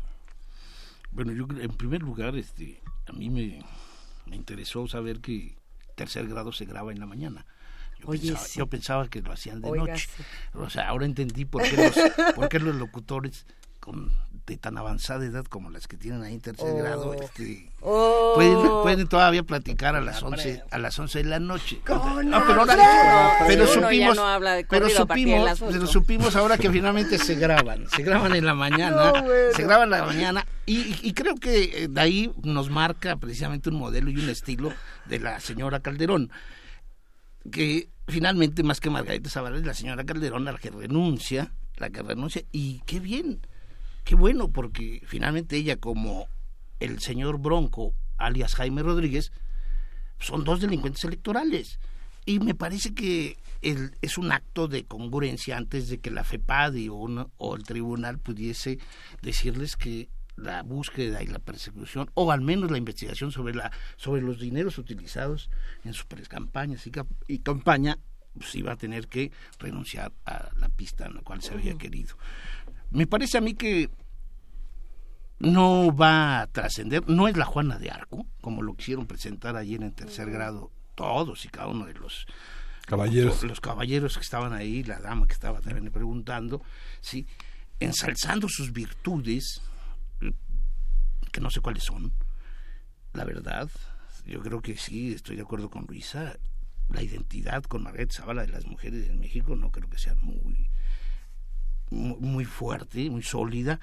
Bueno, 1.10 1.32
yo 1.32 1.46
en 1.60 1.70
primer 1.72 2.02
lugar, 2.02 2.36
este, 2.36 2.80
a 3.06 3.12
mí 3.12 3.30
me, 3.30 3.64
me 4.26 4.36
interesó 4.36 4.88
saber 4.88 5.20
que 5.20 5.56
tercer 5.94 6.26
grado 6.26 6.52
se 6.52 6.64
graba 6.64 6.92
en 6.92 6.98
la 6.98 7.06
mañana. 7.06 7.46
Yo, 8.00 8.08
Oye, 8.08 8.20
pensaba, 8.28 8.46
sí. 8.46 8.58
yo 8.58 8.66
pensaba 8.66 9.08
que 9.08 9.20
lo 9.22 9.32
hacían 9.32 9.60
de 9.60 9.70
Oiga, 9.70 9.92
noche. 9.92 10.08
sí. 10.16 10.22
O 10.54 10.68
sea, 10.70 10.88
ahora 10.88 11.06
entendí 11.06 11.44
por 11.44 11.62
qué 11.62 11.76
los, 11.76 12.34
por 12.34 12.48
qué 12.48 12.58
los 12.58 12.74
locutores 12.74 13.46
con, 13.80 14.10
de 14.46 14.58
tan 14.58 14.76
avanzada 14.76 15.24
edad 15.24 15.44
como 15.46 15.70
las 15.70 15.88
que 15.88 15.96
tienen 15.96 16.22
ahí 16.22 16.34
en 16.34 16.40
tercer 16.40 16.66
Oh. 16.70 16.76
grado 16.76 17.14
este, 17.14 17.70
Oh. 17.80 18.32
pueden, 18.34 18.56
pueden 18.82 19.08
todavía 19.08 19.42
platicar 19.42 19.96
a 19.96 20.02
las 20.02 20.22
11 20.22 20.62
a 20.70 20.78
las 20.78 20.98
11 20.98 21.22
de 21.22 21.28
la 21.30 21.38
noche. 21.40 21.80
¡Con 21.86 22.28
No, 22.28 22.42
pero, 22.46 22.60
ahora- 22.60 23.32
pero 23.46 23.66
supimos, 23.66 24.16
no 24.16 24.26
habla 24.26 24.52
de 24.54 24.64
pero 24.66 24.88
supimos, 24.90 25.60
pero 25.60 25.86
supimos 25.86 26.36
ahora 26.36 26.58
que 26.58 26.70
finalmente 26.70 27.16
se 27.18 27.36
graban, 27.36 27.88
se 27.88 28.02
graban 28.02 28.34
en 28.36 28.44
la 28.44 28.54
mañana, 28.54 29.12
No, 29.12 29.22
bueno. 29.22 29.52
se 29.56 29.62
graban 29.62 29.84
en 29.84 29.90
la 29.98 30.04
mañana 30.04 30.46
y, 30.66 30.94
y 31.02 31.12
creo 31.14 31.36
que 31.36 31.84
eh, 31.84 31.88
de 31.88 32.00
ahí 32.00 32.32
nos 32.42 32.68
marca 32.68 33.16
precisamente 33.16 33.70
un 33.70 33.76
modelo 33.76 34.10
y 34.10 34.16
un 34.18 34.28
estilo 34.28 34.72
de 35.06 35.20
la 35.20 35.40
señora 35.40 35.80
Calderón, 35.80 36.30
que 37.50 37.88
finalmente 38.08 38.62
más 38.62 38.80
que 38.80 38.90
Margarita 38.90 39.30
Zavala 39.30 39.56
es 39.56 39.64
la 39.64 39.74
señora 39.74 40.04
Calderón 40.04 40.44
la 40.44 40.54
que 40.58 40.70
renuncia, 40.70 41.52
la 41.76 41.88
que 41.90 42.02
renuncia 42.02 42.42
y 42.52 42.80
qué 42.86 43.00
bien, 43.00 43.40
qué 44.04 44.14
bueno 44.14 44.48
porque 44.50 45.02
finalmente 45.06 45.56
ella 45.56 45.76
como 45.76 46.28
el 46.80 47.00
señor 47.00 47.38
Bronco 47.38 47.94
alias 48.16 48.54
Jaime 48.54 48.82
Rodríguez 48.82 49.32
son 50.20 50.44
dos 50.44 50.60
delincuentes 50.60 51.04
electorales. 51.04 51.78
Y 52.26 52.38
me 52.40 52.54
parece 52.54 52.94
que 52.94 53.36
el- 53.60 53.92
es 54.00 54.16
un 54.16 54.32
acto 54.32 54.66
de 54.68 54.84
congruencia 54.84 55.56
antes 55.58 55.88
de 55.88 55.98
que 55.98 56.10
la 56.10 56.24
FEPADI 56.24 56.88
o, 56.88 57.30
o 57.36 57.56
el 57.56 57.64
tribunal 57.64 58.18
pudiese 58.18 58.78
decirles 59.20 59.76
que 59.76 60.08
la 60.36 60.62
búsqueda 60.62 61.22
y 61.22 61.26
la 61.26 61.38
persecución, 61.38 62.10
o 62.14 62.32
al 62.32 62.40
menos 62.40 62.70
la 62.70 62.78
investigación 62.78 63.30
sobre, 63.30 63.54
la, 63.54 63.70
sobre 63.96 64.20
los 64.22 64.40
dineros 64.40 64.78
utilizados 64.78 65.48
en 65.84 65.92
sus 65.92 66.06
campañas 66.28 66.86
y, 66.86 66.92
y 67.28 67.38
campaña, 67.40 67.98
pues 68.38 68.54
iba 68.54 68.72
a 68.72 68.76
tener 68.76 69.08
que 69.08 69.32
renunciar 69.58 70.12
a 70.26 70.50
la 70.56 70.68
pista 70.68 71.06
en 71.06 71.14
la 71.14 71.22
cual 71.22 71.42
se 71.42 71.54
había 71.54 71.76
querido. 71.76 72.16
Me 72.90 73.06
parece 73.06 73.38
a 73.38 73.40
mí 73.40 73.54
que 73.54 73.90
no 75.38 75.94
va 75.94 76.42
a 76.42 76.46
trascender, 76.46 77.08
no 77.08 77.28
es 77.28 77.36
la 77.36 77.44
Juana 77.44 77.78
de 77.78 77.90
Arco, 77.90 78.26
como 78.40 78.62
lo 78.62 78.74
quisieron 78.74 79.06
presentar 79.06 79.56
ayer 79.56 79.82
en 79.82 79.92
tercer 79.92 80.30
grado 80.30 80.70
todos 80.94 81.44
y 81.44 81.48
cada 81.48 81.68
uno 81.68 81.86
de 81.86 81.94
los 81.94 82.26
Caballeros. 82.86 83.42
los 83.44 83.60
caballeros 83.60 84.14
que 84.14 84.22
estaban 84.22 84.52
ahí, 84.52 84.82
la 84.82 84.98
dama 84.98 85.26
que 85.26 85.32
estaba 85.32 85.60
también 85.60 85.90
preguntando, 85.90 86.62
sí, 87.00 87.26
ensalzando 87.80 88.46
sus 88.48 88.72
virtudes, 88.72 89.62
que 91.32 91.40
no 91.40 91.50
sé 91.50 91.60
cuáles 91.60 91.84
son, 91.84 92.12
la 93.14 93.24
verdad, 93.24 93.70
yo 94.26 94.40
creo 94.40 94.60
que 94.60 94.76
sí, 94.76 95.12
estoy 95.12 95.36
de 95.36 95.42
acuerdo 95.42 95.70
con 95.70 95.86
Luisa, 95.86 96.36
la 96.88 97.02
identidad 97.02 97.62
con 97.64 97.82
Margarita 97.82 98.14
Zavala 98.14 98.42
de 98.42 98.48
las 98.48 98.66
mujeres 98.66 99.08
en 99.08 99.20
México 99.20 99.56
no 99.56 99.70
creo 99.70 99.88
que 99.88 99.98
sea 99.98 100.14
muy, 100.16 100.70
muy, 101.90 102.18
muy 102.20 102.44
fuerte, 102.44 103.08
muy 103.10 103.22
sólida, 103.22 103.80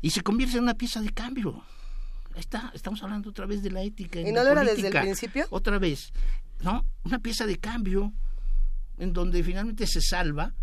y 0.00 0.10
se 0.10 0.22
convierte 0.22 0.56
en 0.56 0.64
una 0.64 0.74
pieza 0.74 1.00
de 1.00 1.10
cambio. 1.10 1.64
Ahí 2.34 2.40
está, 2.40 2.70
estamos 2.74 3.02
hablando 3.02 3.30
otra 3.30 3.46
vez 3.46 3.62
de 3.62 3.70
la 3.70 3.82
ética. 3.82 4.20
¿Y 4.20 4.24
la 4.24 4.32
no 4.32 4.44
lo 4.44 4.50
era 4.52 4.64
desde 4.64 4.88
el 4.88 4.92
principio? 4.92 5.46
Otra 5.50 5.78
vez, 5.78 6.12
¿no? 6.60 6.84
Una 7.04 7.18
pieza 7.18 7.46
de 7.46 7.58
cambio 7.58 8.12
en 8.98 9.12
donde 9.12 9.42
finalmente 9.42 9.86
se 9.86 10.00
salva 10.00 10.54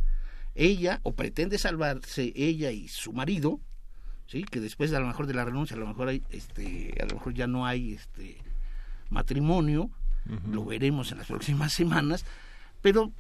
ella 0.56 1.00
o 1.04 1.14
pretende 1.14 1.58
salvarse 1.58 2.32
ella 2.36 2.72
y 2.72 2.88
su 2.88 3.12
marido, 3.12 3.60
sí, 4.28 4.44
que 4.44 4.60
después 4.60 4.94
a 4.94 5.00
lo 5.00 5.08
mejor 5.08 5.28
de 5.28 5.34
la 5.34 5.46
renuncia 5.46 5.76
a 5.76 5.80
lo 5.80 5.88
mejor 5.88 6.10
hay, 6.10 6.24
este, 6.30 6.94
a 7.02 7.06
lo 7.06 7.16
mejor 7.16 7.34
ya 7.34 7.48
no 7.48 7.66
hay 7.66 7.94
este 7.94 8.38
matrimonio, 9.10 9.90
lo 10.52 10.66
veremos 10.66 11.12
en 11.12 11.18
las 11.20 11.28
próximas 11.28 11.74
semanas, 11.74 12.26
pero 12.82 13.12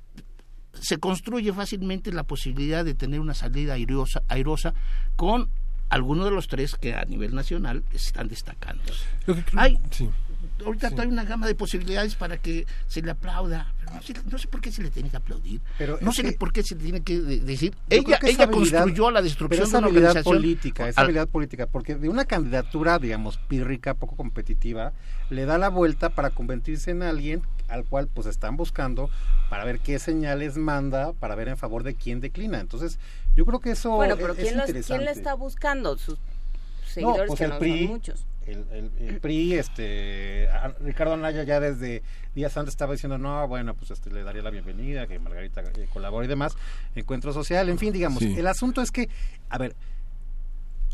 se 0.73 0.97
construye 0.97 1.53
fácilmente 1.53 2.11
la 2.11 2.23
posibilidad 2.23 2.83
de 2.83 2.93
tener 2.95 3.19
una 3.19 3.33
salida 3.33 3.73
airosa, 3.73 4.21
airosa 4.27 4.73
con 5.15 5.49
alguno 5.89 6.25
de 6.25 6.31
los 6.31 6.47
tres 6.47 6.75
que 6.75 6.95
a 6.95 7.05
nivel 7.05 7.35
nacional 7.35 7.83
están 7.93 8.27
destacando. 8.27 8.81
Creo- 9.25 9.43
Hay, 9.55 9.79
sí. 9.91 10.09
ahorita 10.65 10.89
Sí. 10.89 10.95
hay 10.97 11.07
una 11.07 11.23
gama 11.23 11.45
de 11.45 11.53
posibilidades 11.55 12.15
para 12.15 12.37
que 12.37 12.65
se 12.87 13.01
le 13.03 13.11
aplauda. 13.11 13.71
No, 13.93 14.01
sé, 14.01 14.13
no 14.29 14.37
sé 14.37 14.47
por 14.47 14.59
qué 14.61 14.71
se 14.71 14.81
le 14.81 14.89
tiene 14.89 15.09
que 15.09 15.17
aplaudir. 15.17 15.61
Pero 15.77 15.97
no 16.01 16.09
es 16.09 16.15
sé 16.15 16.23
que- 16.23 16.31
por 16.33 16.51
qué 16.51 16.63
se 16.63 16.75
le 16.75 16.81
tiene 16.83 17.01
que 17.01 17.19
de- 17.19 17.39
decir. 17.39 17.73
Ella, 17.89 18.03
creo 18.03 18.19
que 18.19 18.29
esa 18.31 18.43
ella 18.43 18.51
construyó 18.51 19.11
la 19.11 19.21
destrucción 19.21 19.63
esa 19.67 19.77
de 19.77 19.77
una 19.79 19.87
organización. 19.87 20.23
política, 20.35 20.89
esa 20.89 21.01
al- 21.01 21.05
habilidad 21.05 21.27
política, 21.27 21.67
porque 21.67 21.95
de 21.95 22.09
una 22.09 22.25
candidatura, 22.25 22.99
digamos, 22.99 23.37
pírrica, 23.37 23.93
poco 23.93 24.15
competitiva, 24.15 24.91
le 25.29 25.45
da 25.45 25.57
la 25.57 25.69
vuelta 25.69 26.09
para 26.09 26.29
convertirse 26.31 26.91
en 26.91 27.03
alguien 27.03 27.41
al 27.69 27.85
cual 27.85 28.07
pues 28.13 28.27
están 28.27 28.57
buscando 28.57 29.09
para 29.49 29.63
ver 29.65 29.79
qué 29.79 29.97
señales 29.99 30.57
manda, 30.57 31.13
para 31.13 31.35
ver 31.35 31.47
en 31.47 31.57
favor 31.57 31.83
de 31.83 31.95
quién 31.95 32.19
declina. 32.19 32.59
Entonces, 32.59 32.99
yo 33.35 33.45
creo 33.45 33.59
que 33.59 33.71
eso 33.71 33.91
Bueno, 33.91 34.15
es, 34.15 34.19
pero 34.21 34.33
es 34.33 34.39
¿quién, 34.39 34.57
los- 34.57 34.67
interesante. 34.67 34.97
¿quién 35.03 35.05
le 35.05 35.11
está 35.19 35.33
buscando? 35.35 35.97
Sus 35.97 36.17
seguidores, 36.87 37.23
pues 37.27 37.37
que 37.39 37.43
el 37.45 37.49
no 37.51 37.59
PRI, 37.59 37.79
son 37.83 37.87
muchos. 37.93 38.25
El, 38.45 38.65
el- 38.71 38.91
el 38.99 39.19
PRI, 39.19 39.53
este, 39.55 40.49
Ricardo 40.81 41.13
Anaya 41.13 41.43
ya 41.43 41.59
desde 41.59 42.03
días 42.35 42.55
antes 42.57 42.73
estaba 42.73 42.93
diciendo, 42.93 43.17
no, 43.17 43.47
bueno, 43.47 43.73
pues 43.75 43.91
este, 43.91 44.09
le 44.11 44.23
daría 44.23 44.41
la 44.41 44.49
bienvenida, 44.49 45.07
que 45.07 45.17
Margarita 45.19 45.61
eh, 45.61 45.87
colabore 45.93 46.25
y 46.25 46.29
demás, 46.29 46.55
encuentro 46.95 47.31
social, 47.33 47.69
en 47.69 47.77
fin, 47.77 47.93
digamos, 47.93 48.19
Sí. 48.19 48.35
el 48.37 48.47
asunto 48.47 48.81
es 48.81 48.91
que, 48.91 49.07
a 49.49 49.57
ver, 49.57 49.75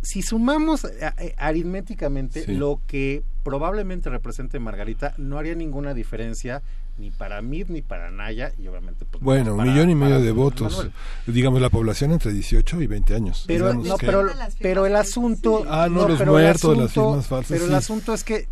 si 0.01 0.21
sumamos 0.21 0.85
eh, 0.85 1.11
eh, 1.17 1.35
aritméticamente 1.37 2.45
Sí. 2.45 2.53
lo 2.55 2.79
que 2.87 3.23
probablemente 3.43 4.09
represente 4.09 4.59
Margarita, 4.59 5.13
no 5.17 5.37
haría 5.37 5.55
ninguna 5.55 5.93
diferencia 5.93 6.61
ni 6.99 7.11
para 7.11 7.41
mí 7.41 7.63
ni 7.67 7.81
para 7.81 8.11
Naya 8.11 8.51
y 8.57 8.67
obviamente 8.67 9.05
pues 9.09 9.23
Bueno, 9.23 9.51
un 9.53 9.57
para- 9.59 9.71
millón 9.71 9.89
y 9.89 9.95
medio 9.95 10.15
de 10.15 10.19
Manuel. 10.19 10.33
votos. 10.35 10.87
Digamos, 11.25 11.61
la 11.61 11.69
población 11.69 12.11
entre 12.11 12.33
18 12.33 12.81
y 12.81 12.87
20 12.87 13.15
años. 13.15 13.45
Pero, 13.47 13.73
no, 13.73 13.97
que- 13.97 14.05
pero, 14.05 14.27
pero 14.59 14.85
el 14.85 14.95
asunto. 14.95 15.63
Ah, 15.69 15.87
no, 15.89 16.07
los 16.07 16.19
pero 16.19 16.37
el 16.37 16.43
muertos, 16.43 16.77
las 16.77 16.85
asunto- 16.91 17.09
firmas 17.11 17.27
falsas, 17.27 17.49
Pero 17.51 17.63
el 17.65 17.69
sí. 17.71 17.75
asunto 17.77 18.13
es 18.13 18.23
que. 18.23 18.47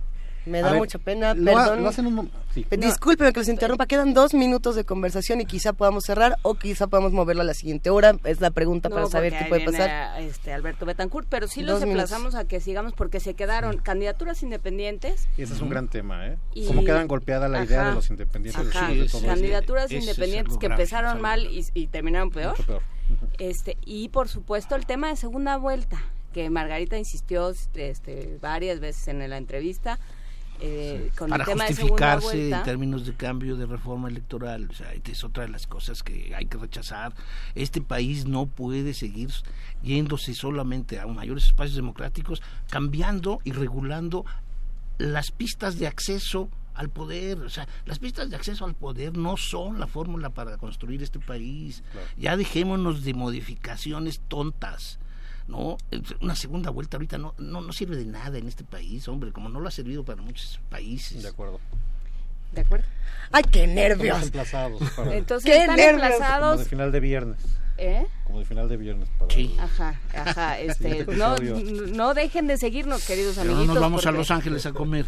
Me 0.47 0.61
da 0.61 0.71
ver, 0.71 0.79
mucha 0.79 0.97
pena, 0.97 1.33
lo 1.33 1.51
ha- 1.57 1.63
perdón. 1.65 1.83
lo 1.83 1.89
hacen 1.89 2.07
un 2.07 2.15
mom- 2.15 2.29
sí. 2.53 2.65
Discúlpeme 2.71 3.33
que 3.33 3.39
los 3.39 3.49
interrumpa, 3.49 3.85
quedan 3.85 4.13
dos 4.13 4.33
minutos 4.33 4.75
de 4.75 4.83
conversación 4.85 5.41
y 5.41 5.45
quizá 5.45 5.73
podamos 5.73 6.05
cerrar 6.05 6.37
o 6.41 6.55
quizá 6.55 6.87
podamos 6.87 7.11
moverlo 7.11 7.41
a 7.41 7.45
la 7.45 7.53
siguiente 7.53 7.89
hora. 7.89 8.15
Es 8.23 8.41
la 8.41 8.51
pregunta 8.51 8.89
para 8.89 9.07
saber 9.07 9.33
qué 9.37 9.45
puede 9.45 9.65
pasar. 9.65 10.21
Este, 10.21 10.53
Alberto 10.53 10.85
Betancourt, 10.85 11.27
pero 11.29 11.47
sí 11.47 11.61
Dos 11.61 11.69
los 11.71 11.79
minutos. 11.81 12.03
emplazamos 12.11 12.35
a 12.35 12.45
que 12.47 12.59
sigamos 12.59 12.93
porque 12.93 13.19
se 13.19 13.33
quedaron 13.33 13.77
candidaturas 13.77 14.41
independientes. 14.43 15.27
Y 15.37 15.41
ese 15.43 15.53
es 15.53 15.61
un 15.61 15.69
gran 15.69 15.87
tema, 15.87 16.27
¿eh? 16.27 16.37
Y- 16.53 16.67
Cómo 16.67 16.83
quedan 16.83 17.07
golpeada 17.07 17.47
la 17.47 17.63
idea 17.63 17.81
Ajá. 17.81 17.89
de 17.89 17.95
los 17.95 18.09
independientes 18.09 18.75
Ajá, 18.75 18.87
de 18.93 19.05
todo 19.09 19.21
candidaturas 19.25 19.91
independientes 19.91 20.57
que 20.57 20.67
grave, 20.67 20.81
empezaron 20.83 21.21
mal 21.21 21.45
y, 21.45 21.65
y 21.73 21.87
terminaron 21.87 22.31
peor. 22.31 22.51
mucho 22.51 22.63
peor. 22.65 22.81
Este, 23.39 23.77
y 23.85 24.09
por 24.09 24.27
supuesto 24.27 24.75
el 24.75 24.85
tema 24.85 25.09
de 25.09 25.15
segunda 25.15 25.57
vuelta, 25.57 25.97
que 26.33 26.49
Margarita 26.49 26.97
insistió 26.97 27.53
este, 27.75 28.37
varias 28.41 28.79
veces 28.79 29.07
en 29.07 29.27
la 29.29 29.37
entrevista. 29.37 29.99
Eh, 30.59 31.11
con 31.15 31.29
para 31.29 31.43
el 31.43 31.49
tema 31.49 31.63
de 31.65 31.69
justificarse 31.69 32.31
en 32.31 32.49
vuelta. 32.49 32.63
términos 32.63 33.05
de 33.05 33.13
cambio 33.13 33.55
de 33.55 33.65
reforma 33.65 34.07
electoral. 34.07 34.67
O 34.69 34.73
sea, 34.73 34.93
es 34.93 35.23
otra 35.23 35.43
de 35.43 35.49
las 35.49 35.67
cosas 35.67 36.03
que 36.03 36.33
hay 36.35 36.45
que 36.45 36.57
rechazar. 36.57 37.13
Este 37.55 37.81
país 37.81 38.25
no 38.25 38.45
puede 38.45 38.93
seguir 38.93 39.29
yéndose 39.83 40.33
solamente 40.33 40.99
a 40.99 41.07
mayores 41.07 41.45
espacios 41.45 41.75
democráticos, 41.75 42.41
cambiando 42.69 43.39
y 43.43 43.51
regulando 43.51 44.25
las 44.97 45.31
pistas 45.31 45.77
de 45.77 45.87
acceso 45.87 46.49
al 46.73 46.89
poder. 46.89 47.39
O 47.39 47.49
sea, 47.49 47.67
las 47.85 47.99
pistas 47.99 48.29
de 48.29 48.35
acceso 48.35 48.65
al 48.65 48.75
poder 48.75 49.17
no 49.17 49.37
son 49.37 49.79
la 49.79 49.87
fórmula 49.87 50.29
para 50.29 50.57
construir 50.57 51.03
este 51.03 51.19
país. 51.19 51.83
Ya 52.17 52.37
dejémonos 52.37 53.03
de 53.03 53.13
modificaciones 53.13 54.21
tontas. 54.27 54.99
No, 55.47 55.77
una 56.21 56.35
segunda 56.35 56.69
vuelta 56.71 56.97
ahorita 56.97 57.17
no, 57.17 57.33
no, 57.37 57.61
no 57.61 57.71
sirve 57.71 57.95
de 57.95 58.05
nada 58.05 58.37
en 58.37 58.47
este 58.47 58.63
país, 58.65 59.07
hombre, 59.07 59.31
como 59.31 59.47
no 59.49 59.59
lo 59.61 59.67
ha 59.67 59.71
servido 59.71 60.03
para 60.03 60.21
muchos 60.21 60.59
países. 60.69 61.23
De 61.23 61.29
acuerdo. 61.29 61.59
¿De 62.51 62.61
acuerdo? 62.61 62.85
¡Ay, 63.31 63.43
qué 63.51 63.67
nervios! 63.67 64.21
emplazados 64.23 64.81
para- 64.91 65.15
Entonces 65.15 65.49
¡Qué 65.51 65.59
están 65.61 65.75
nervios! 65.77 66.01
Como 66.01 66.13
emplazados. 66.13 66.59
de 66.59 66.65
final 66.65 66.91
de 66.91 66.99
viernes. 66.99 67.37
¿Eh? 67.77 68.07
Como 68.25 68.39
de 68.39 68.45
final 68.45 68.67
de 68.69 68.77
viernes. 68.77 69.07
Para 69.19 69.33
Ajá, 69.63 69.99
ajá. 70.13 70.59
Este, 70.59 71.05
no, 71.05 71.35
no 71.37 72.13
dejen 72.13 72.47
de 72.47 72.57
seguirnos, 72.57 73.05
queridos 73.05 73.35
Pero 73.37 73.53
no 73.53 73.65
nos 73.65 73.79
vamos 73.79 74.01
a 74.05 74.09
porque- 74.09 74.17
Los 74.17 74.31
Ángeles 74.31 74.65
a 74.65 74.71
comer. 74.73 75.05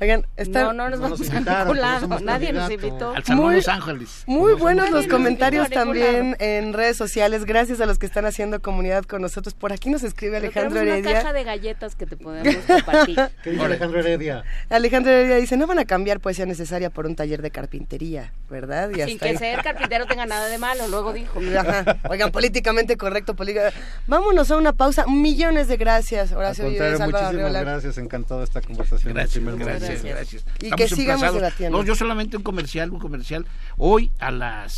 Oigan, 0.00 0.26
está... 0.36 0.62
No, 0.64 0.72
no 0.72 0.90
nos 0.90 1.00
vamos 1.00 1.20
a 1.20 1.40
ningún 1.40 1.80
lado. 1.80 2.20
Nadie 2.20 2.52
nos 2.52 2.70
invitó. 2.70 3.10
Al 3.14 3.24
Salón 3.24 3.44
Muy- 3.46 3.56
Los 3.56 3.68
Ángeles. 3.68 4.22
Muy 4.26 4.52
buenos 4.54 4.90
los 4.90 5.06
comentarios 5.06 5.68
también 5.70 6.36
en 6.38 6.72
redes 6.72 6.96
sociales. 6.96 7.44
Gracias 7.44 7.80
a 7.80 7.86
los 7.86 7.98
que 7.98 8.06
están 8.06 8.24
haciendo 8.26 8.60
comunidad 8.62 9.04
con 9.04 9.22
nosotros. 9.22 9.54
Por 9.54 9.72
aquí 9.72 9.90
nos 9.90 10.02
escribe 10.04 10.36
Pero 10.40 10.46
Alejandro 10.46 10.78
tenemos 10.80 10.98
una 11.00 11.08
Heredia. 11.10 11.22
caja 11.22 11.32
de 11.32 11.44
galletas 11.44 11.94
que 11.96 12.06
te 12.06 12.16
podemos 12.16 12.54
compartir. 12.64 13.16
¿Qué 13.42 13.50
dice 13.50 13.64
Alejandro 13.64 14.00
Heredia? 14.00 14.44
Alejandro 14.70 15.12
Heredia 15.12 15.36
dice, 15.36 15.56
no 15.56 15.66
van 15.66 15.78
a 15.80 15.84
cambiar 15.84 16.20
poesía 16.20 16.46
necesaria 16.46 16.90
por 16.90 17.06
un 17.06 17.16
taller 17.16 17.42
de 17.42 17.50
carpintería, 17.50 18.32
¿verdad? 18.48 18.90
Y 18.90 19.02
Sin 19.02 19.18
que 19.18 19.30
ahí. 19.30 19.36
ser 19.36 19.62
carpintero 19.62 20.06
tenga 20.06 20.26
nada 20.26 20.46
de 20.48 20.58
malo, 20.58 20.86
luego 20.88 21.12
dijo. 21.12 21.40
Ajá. 21.58 21.96
Oigan, 22.08 22.30
políticamente 22.30 22.96
correcto. 22.96 23.34
política- 23.34 23.72
Vámonos 24.06 24.50
a 24.50 24.56
una 24.56 24.72
pausa. 24.72 25.06
Millones 25.08 25.68
de 25.68 25.76
gracias, 25.76 26.30
Al 26.32 26.38
Horacio 26.38 26.64
contrario, 26.66 26.94
Álvaro 26.94 27.10
muchísimas 27.10 27.34
Arriola. 27.34 27.60
gracias, 27.62 27.98
encantado 27.98 28.42
esta 28.44 28.60
conversación. 28.60 29.14
Gracias, 29.14 29.42
gracias, 29.88 30.14
gracias. 30.14 30.44
Y 30.60 30.64
Estamos 30.66 30.76
que 30.76 30.88
sigamos 30.88 31.22
emplazados. 31.22 31.34
debatiendo. 31.36 31.78
No, 31.78 31.84
yo 31.84 31.94
solamente 31.94 32.36
un 32.36 32.42
comercial, 32.42 32.90
un 32.90 32.98
comercial. 32.98 33.46
Hoy 33.76 34.10
a 34.18 34.30
las 34.30 34.72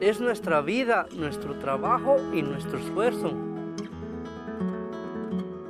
Es 0.00 0.20
nuestra 0.20 0.60
vida, 0.60 1.06
nuestro 1.16 1.54
trabajo 1.54 2.16
y 2.34 2.42
nuestro 2.42 2.78
esfuerzo. 2.78 3.32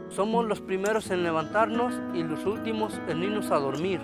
Somos 0.08 0.46
los 0.46 0.60
primeros 0.60 1.10
en 1.10 1.22
levantarnos 1.22 1.94
y 2.12 2.24
los 2.24 2.44
últimos 2.44 3.00
en 3.06 3.22
irnos 3.22 3.52
a 3.52 3.58
dormir. 3.58 4.00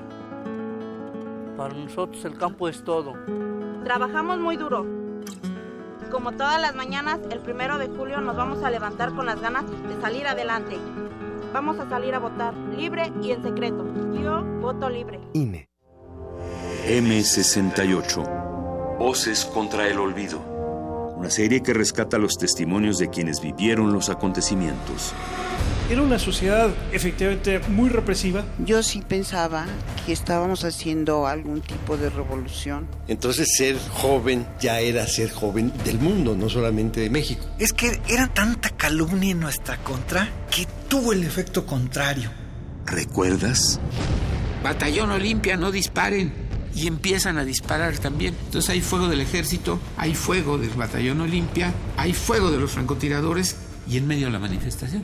Para 1.57 1.75
nosotros 1.75 2.25
el 2.25 2.37
campo 2.39 2.69
es 2.69 2.85
todo. 2.85 3.15
Trabajamos 3.83 4.39
muy 4.39 4.57
duro. 4.57 4.87
Como 6.11 6.33
todas 6.33 6.61
las 6.61 6.77
mañanas, 6.77 7.19
el 7.31 7.41
primero 7.41 7.79
de 7.79 7.89
julio 7.89 8.21
nos 8.21 8.37
vamos 8.37 8.63
a 8.63 8.71
levantar 8.71 9.15
con 9.15 9.27
las 9.27 9.41
ganas 9.41 9.65
de 9.71 10.01
salir 10.01 10.27
adelante. 10.27 10.77
Vamos 11.53 11.81
a 11.81 11.89
salir 11.89 12.15
a 12.15 12.21
votar, 12.21 12.55
libre 12.55 13.13
y 13.23 13.33
en 13.33 13.43
secreto. 13.43 13.85
Yo 14.13 14.45
voto 14.61 14.89
libre. 14.89 15.19
INE. 15.33 15.69
M68. 16.87 18.52
Voces 19.03 19.45
contra 19.45 19.89
el 19.89 19.99
olvido. 19.99 20.39
Una 21.17 21.29
serie 21.29 21.61
que 21.61 21.75
rescata 21.75 22.19
los 22.19 22.39
testimonios 22.39 22.99
de 22.99 23.11
quienes 23.11 23.41
vivieron 23.41 23.93
los 23.93 24.09
acontecimientos. 24.11 25.13
Era 25.91 26.03
una 26.03 26.21
sociedad 26.21 26.71
efectivamente 26.93 27.59
muy 27.69 27.89
represiva. 27.89 28.45
Yo 28.65 28.81
sí 28.85 29.03
pensaba 29.03 29.67
que 30.07 30.13
estábamos 30.13 30.63
haciendo 30.65 31.27
algún 31.27 31.63
tipo 31.63 31.97
de 31.97 32.11
revolución. 32.11 32.87
Entonces 33.09 33.49
ser 33.57 33.77
joven 33.91 34.47
ya 34.61 34.79
era 34.79 35.05
ser 35.09 35.33
joven 35.33 35.73
del 35.85 35.99
mundo, 35.99 36.37
no 36.37 36.49
solamente 36.49 37.01
de 37.01 37.11
México. 37.11 37.45
Es 37.59 37.73
que 37.73 38.01
era 38.09 38.29
tanta 38.29 38.71
calumnia 38.71 39.33
en 39.33 39.41
nuestra 39.41 39.79
contra 39.79 40.29
que 40.49 40.69
tuvo 40.89 41.13
el 41.13 41.25
efecto 41.25 41.67
contrario. 41.67 42.31
¿Recuerdas? 42.87 43.81
Batallón 44.63 45.11
Olimpia, 45.11 45.57
no 45.57 45.73
disparen. 45.73 46.52
Y 46.75 46.87
empiezan 46.87 47.39
a 47.39 47.45
disparar 47.45 47.99
también. 47.99 48.35
Entonces 48.47 48.71
hay 48.71 48.81
fuego 48.81 49.09
del 49.09 49.21
ejército, 49.21 49.79
hay 49.97 50.15
fuego 50.15 50.59
del 50.59 50.71
Batallón 50.71 51.21
Olimpia, 51.21 51.73
hay 51.97 52.13
fuego 52.13 52.51
de 52.51 52.59
los 52.59 52.73
francotiradores 52.73 53.57
y 53.89 53.99
en 53.99 54.07
medio 54.07 54.31
la 54.31 54.39
manifestación. 54.39 55.03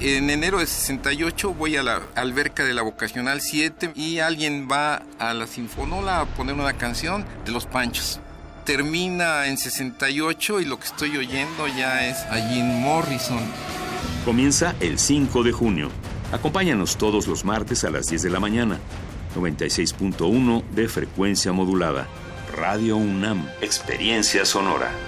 En 0.00 0.30
enero 0.30 0.60
de 0.60 0.66
68 0.66 1.54
voy 1.54 1.76
a 1.76 1.82
la 1.82 2.02
alberca 2.14 2.64
de 2.64 2.72
la 2.72 2.82
Vocacional 2.82 3.40
7 3.40 3.92
y 3.96 4.20
alguien 4.20 4.68
va 4.70 5.02
a 5.18 5.34
la 5.34 5.48
Sinfonola 5.48 6.20
a 6.20 6.26
poner 6.26 6.54
una 6.54 6.74
canción 6.74 7.24
de 7.44 7.50
Los 7.50 7.66
Panchos. 7.66 8.20
Termina 8.64 9.46
en 9.46 9.58
68 9.58 10.60
y 10.60 10.66
lo 10.66 10.78
que 10.78 10.86
estoy 10.86 11.16
oyendo 11.16 11.66
ya 11.66 12.06
es 12.06 12.18
a 12.30 12.36
Jim 12.48 12.66
Morrison. 12.80 13.40
Comienza 14.24 14.76
el 14.78 15.00
5 15.00 15.42
de 15.42 15.50
junio. 15.50 15.90
Acompáñanos 16.30 16.96
todos 16.96 17.26
los 17.26 17.44
martes 17.44 17.82
a 17.82 17.90
las 17.90 18.06
10 18.06 18.22
de 18.22 18.30
la 18.30 18.38
mañana. 18.38 18.78
96.1 19.38 20.62
de 20.74 20.88
frecuencia 20.88 21.52
modulada. 21.52 22.08
Radio 22.54 22.96
UNAM. 22.96 23.48
Experiencia 23.60 24.44
sonora. 24.44 25.07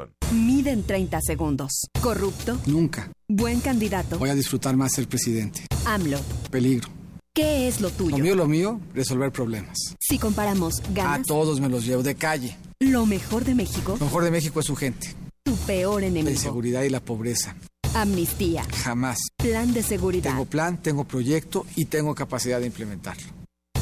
Mide 0.33 0.71
en 0.71 0.83
30 0.83 1.19
segundos. 1.21 1.87
¿Corrupto? 2.01 2.57
Nunca. 2.65 3.11
Buen 3.27 3.59
candidato. 3.59 4.17
Voy 4.19 4.29
a 4.29 4.35
disfrutar 4.35 4.75
más 4.77 4.93
ser 4.93 5.07
presidente. 5.07 5.65
AMLO. 5.85 6.19
Peligro. 6.49 6.89
¿Qué 7.33 7.67
es 7.67 7.79
lo 7.79 7.89
tuyo? 7.89 8.17
Lo 8.17 8.23
mío, 8.23 8.35
lo 8.35 8.47
mío, 8.47 8.79
resolver 8.93 9.31
problemas. 9.31 9.77
Si 9.99 10.17
comparamos 10.19 10.81
ganas. 10.93 11.21
A 11.21 11.23
todos 11.23 11.61
me 11.61 11.69
los 11.69 11.85
llevo 11.85 12.03
de 12.03 12.15
calle. 12.15 12.57
Lo 12.79 13.05
mejor 13.05 13.45
de 13.45 13.55
México. 13.55 13.95
Lo 13.99 14.05
mejor 14.05 14.25
de 14.25 14.31
México 14.31 14.59
es 14.59 14.65
su 14.65 14.75
gente. 14.75 15.15
Tu 15.43 15.55
peor 15.55 16.03
enemigo. 16.03 16.25
La 16.25 16.31
inseguridad 16.31 16.83
y 16.83 16.89
la 16.89 16.99
pobreza. 16.99 17.55
Amnistía. 17.93 18.65
Jamás. 18.83 19.17
Plan 19.37 19.73
de 19.73 19.83
seguridad. 19.83 20.31
Tengo 20.31 20.45
plan, 20.45 20.81
tengo 20.81 21.03
proyecto 21.05 21.65
y 21.75 21.85
tengo 21.85 22.13
capacidad 22.15 22.59
de 22.59 22.67
implementarlo. 22.67 23.27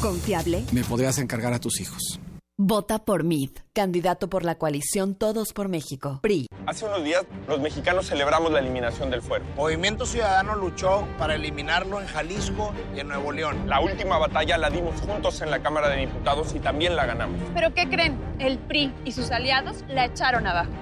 Confiable. 0.00 0.64
Me 0.72 0.84
podrías 0.84 1.18
encargar 1.18 1.52
a 1.52 1.58
tus 1.58 1.80
hijos. 1.80 2.20
Vota 2.62 2.98
por 2.98 3.24
MID, 3.24 3.52
candidato 3.72 4.28
por 4.28 4.44
la 4.44 4.56
coalición 4.56 5.14
Todos 5.14 5.54
por 5.54 5.70
México, 5.70 6.18
PRI. 6.20 6.46
Hace 6.66 6.84
unos 6.84 7.02
días 7.02 7.24
los 7.48 7.58
mexicanos 7.58 8.06
celebramos 8.06 8.52
la 8.52 8.58
eliminación 8.58 9.08
del 9.08 9.22
fuero. 9.22 9.46
Movimiento 9.56 10.04
Ciudadano 10.04 10.54
luchó 10.56 11.08
para 11.18 11.36
eliminarlo 11.36 12.02
en 12.02 12.06
Jalisco 12.06 12.74
y 12.94 13.00
en 13.00 13.08
Nuevo 13.08 13.32
León. 13.32 13.66
La 13.66 13.80
última 13.80 14.18
batalla 14.18 14.58
la 14.58 14.68
dimos 14.68 15.00
juntos 15.00 15.40
en 15.40 15.50
la 15.50 15.60
Cámara 15.62 15.88
de 15.88 16.00
Diputados 16.00 16.54
y 16.54 16.58
también 16.58 16.96
la 16.96 17.06
ganamos. 17.06 17.40
¿Pero 17.54 17.72
qué 17.72 17.88
creen? 17.88 18.18
El 18.38 18.58
PRI 18.58 18.92
y 19.06 19.12
sus 19.12 19.30
aliados 19.30 19.82
la 19.88 20.04
echaron 20.04 20.46
abajo. 20.46 20.72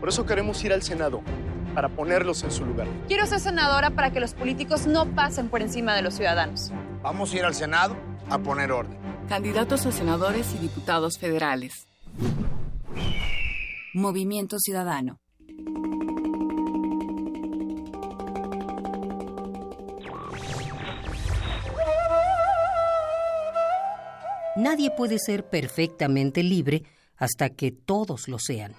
Por 0.00 0.08
eso 0.08 0.24
queremos 0.24 0.64
ir 0.64 0.72
al 0.72 0.82
Senado, 0.82 1.20
para 1.74 1.90
ponerlos 1.90 2.42
en 2.44 2.50
su 2.50 2.64
lugar. 2.64 2.86
Quiero 3.08 3.26
ser 3.26 3.40
senadora 3.40 3.90
para 3.90 4.10
que 4.10 4.20
los 4.20 4.32
políticos 4.32 4.86
no 4.86 5.04
pasen 5.04 5.50
por 5.50 5.60
encima 5.60 5.94
de 5.94 6.00
los 6.00 6.14
ciudadanos. 6.14 6.72
Vamos 7.02 7.34
a 7.34 7.36
ir 7.36 7.44
al 7.44 7.54
Senado 7.54 7.94
a 8.30 8.38
poner 8.38 8.72
orden. 8.72 9.09
Candidatos 9.30 9.86
a 9.86 9.92
senadores 9.92 10.52
y 10.56 10.58
diputados 10.58 11.16
federales. 11.16 11.86
Movimiento 13.94 14.58
Ciudadano. 14.58 15.20
Nadie 24.56 24.90
puede 24.90 25.20
ser 25.20 25.48
perfectamente 25.48 26.42
libre 26.42 26.82
hasta 27.16 27.50
que 27.50 27.70
todos 27.70 28.26
lo 28.26 28.40
sean. 28.40 28.74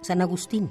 San 0.00 0.22
Agustín. 0.22 0.70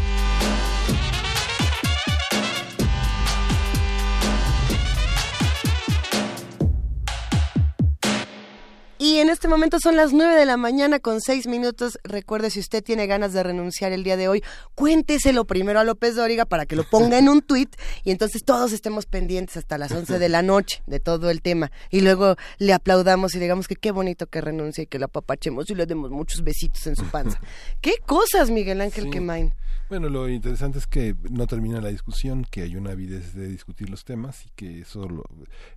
Y 9.03 9.17
en 9.17 9.29
este 9.29 9.47
momento 9.47 9.79
son 9.79 9.95
las 9.95 10.13
9 10.13 10.35
de 10.35 10.45
la 10.45 10.57
mañana 10.57 10.99
con 10.99 11.21
6 11.21 11.47
minutos. 11.47 11.97
Recuerde, 12.03 12.51
si 12.51 12.59
usted 12.59 12.83
tiene 12.83 13.07
ganas 13.07 13.33
de 13.33 13.41
renunciar 13.41 13.93
el 13.93 14.03
día 14.03 14.15
de 14.15 14.27
hoy, 14.27 14.43
cuénteselo 14.75 15.45
primero 15.45 15.79
a 15.79 15.83
López 15.83 16.15
Dóriga 16.15 16.45
para 16.45 16.67
que 16.67 16.75
lo 16.75 16.83
ponga 16.83 17.17
en 17.17 17.27
un 17.27 17.41
tuit 17.47 17.75
y 18.03 18.11
entonces 18.11 18.43
todos 18.45 18.73
estemos 18.73 19.07
pendientes 19.07 19.57
hasta 19.57 19.79
las 19.79 19.91
11 19.91 20.19
de 20.19 20.29
la 20.29 20.43
noche 20.43 20.83
de 20.85 20.99
todo 20.99 21.31
el 21.31 21.41
tema. 21.41 21.71
Y 21.89 22.01
luego 22.01 22.35
le 22.59 22.73
aplaudamos 22.73 23.33
y 23.33 23.39
digamos 23.39 23.67
que 23.67 23.75
qué 23.75 23.89
bonito 23.89 24.27
que 24.27 24.39
renuncie 24.39 24.83
y 24.83 24.85
que 24.85 24.99
lo 24.99 25.05
apapachemos 25.05 25.67
y 25.71 25.73
le 25.73 25.87
demos 25.87 26.11
muchos 26.11 26.43
besitos 26.43 26.85
en 26.85 26.95
su 26.95 27.05
panza. 27.05 27.41
¿Qué 27.81 27.95
cosas, 28.05 28.51
Miguel 28.51 28.81
Ángel 28.81 29.05
Sí. 29.05 29.09
Quemain? 29.09 29.51
Bueno, 29.91 30.07
lo 30.07 30.29
interesante 30.29 30.77
es 30.77 30.87
que 30.87 31.17
no 31.29 31.47
termina 31.47 31.81
la 31.81 31.89
discusión, 31.89 32.45
que 32.49 32.61
hay 32.61 32.77
una 32.77 32.91
avidez 32.91 33.33
de 33.33 33.49
discutir 33.49 33.89
los 33.89 34.05
temas 34.05 34.45
y 34.45 34.49
que 34.55 34.79
eso 34.79 35.05
lo 35.09 35.25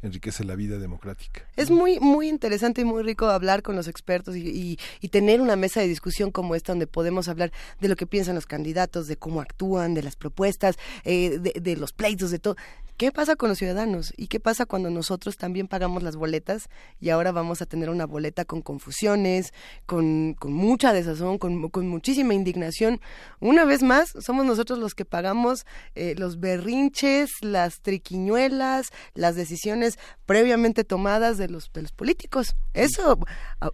enriquece 0.03 0.45
la 0.45 0.55
vida 0.55 0.79
democrática. 0.79 1.49
Es 1.57 1.69
muy, 1.69 1.99
muy 1.99 2.29
interesante 2.29 2.83
y 2.83 2.85
muy 2.85 3.03
hablar 3.19 3.63
con 3.63 3.77
los 3.77 3.89
expertos 3.89 4.37
y, 4.37 4.79
tener 5.11 5.41
una 5.41 5.55
mesa 5.55 5.81
de 5.81 5.87
discusión 5.87 6.33
como 6.33 6.57
esta 6.57 6.73
donde 6.73 6.89
podemos 6.89 7.29
hablar 7.29 7.53
de 7.81 7.87
lo 7.87 7.95
que 7.95 8.05
piensan 8.05 8.35
los 8.35 8.47
candidatos, 8.47 9.07
de 9.07 9.17
cómo 9.17 9.41
actúan, 9.41 9.95
de 9.95 10.03
las 10.03 10.17
propuestas, 10.17 10.77
eh, 11.05 11.39
de, 11.39 11.53
de 11.61 11.77
los 11.77 11.93
pleitos, 11.93 12.33
de 12.33 12.41
todo. 12.41 12.57
¿Qué 12.97 13.11
pasa 13.11 13.35
con 13.35 13.49
los 13.49 13.59
ciudadanos? 13.59 14.15
¿Y 14.17 14.29
qué 14.29 14.39
pasa 14.39 14.67
cuando 14.67 14.89
nosotros 14.89 15.37
también 15.37 15.67
pagamos 15.67 16.05
las 16.05 16.15
boletas 16.15 16.69
y 17.01 17.11
ahora 17.11 17.33
vamos 17.33 17.61
a 17.61 17.67
tener 17.67 17.91
una 17.91 18.07
boleta 18.07 18.45
con 18.45 18.63
confusiones, 18.63 19.53
con, 19.85 20.37
mucha 20.45 20.93
desazón, 20.93 21.39
con, 21.39 21.71
con 21.71 21.89
muchísima 21.89 22.35
indignación? 22.35 23.01
Una 23.41 23.65
vez 23.65 23.83
más, 23.83 24.15
somos 24.21 24.47
nosotros 24.47 24.79
los 24.79 24.95
que 24.95 25.05
pagamos 25.05 25.67
eh, 25.97 26.15
los 26.17 26.39
berrinches, 26.39 27.33
las 27.41 27.81
triquiñuelas, 27.81 28.93
las 29.15 29.35
decisiones 29.35 29.99
previamente 30.25 30.85
tomadas 30.85 31.37
de 31.37 31.49
los, 31.49 31.73
de 31.73 31.83
los 31.83 31.91
políticos. 31.91 32.55
Eso, 32.75 33.04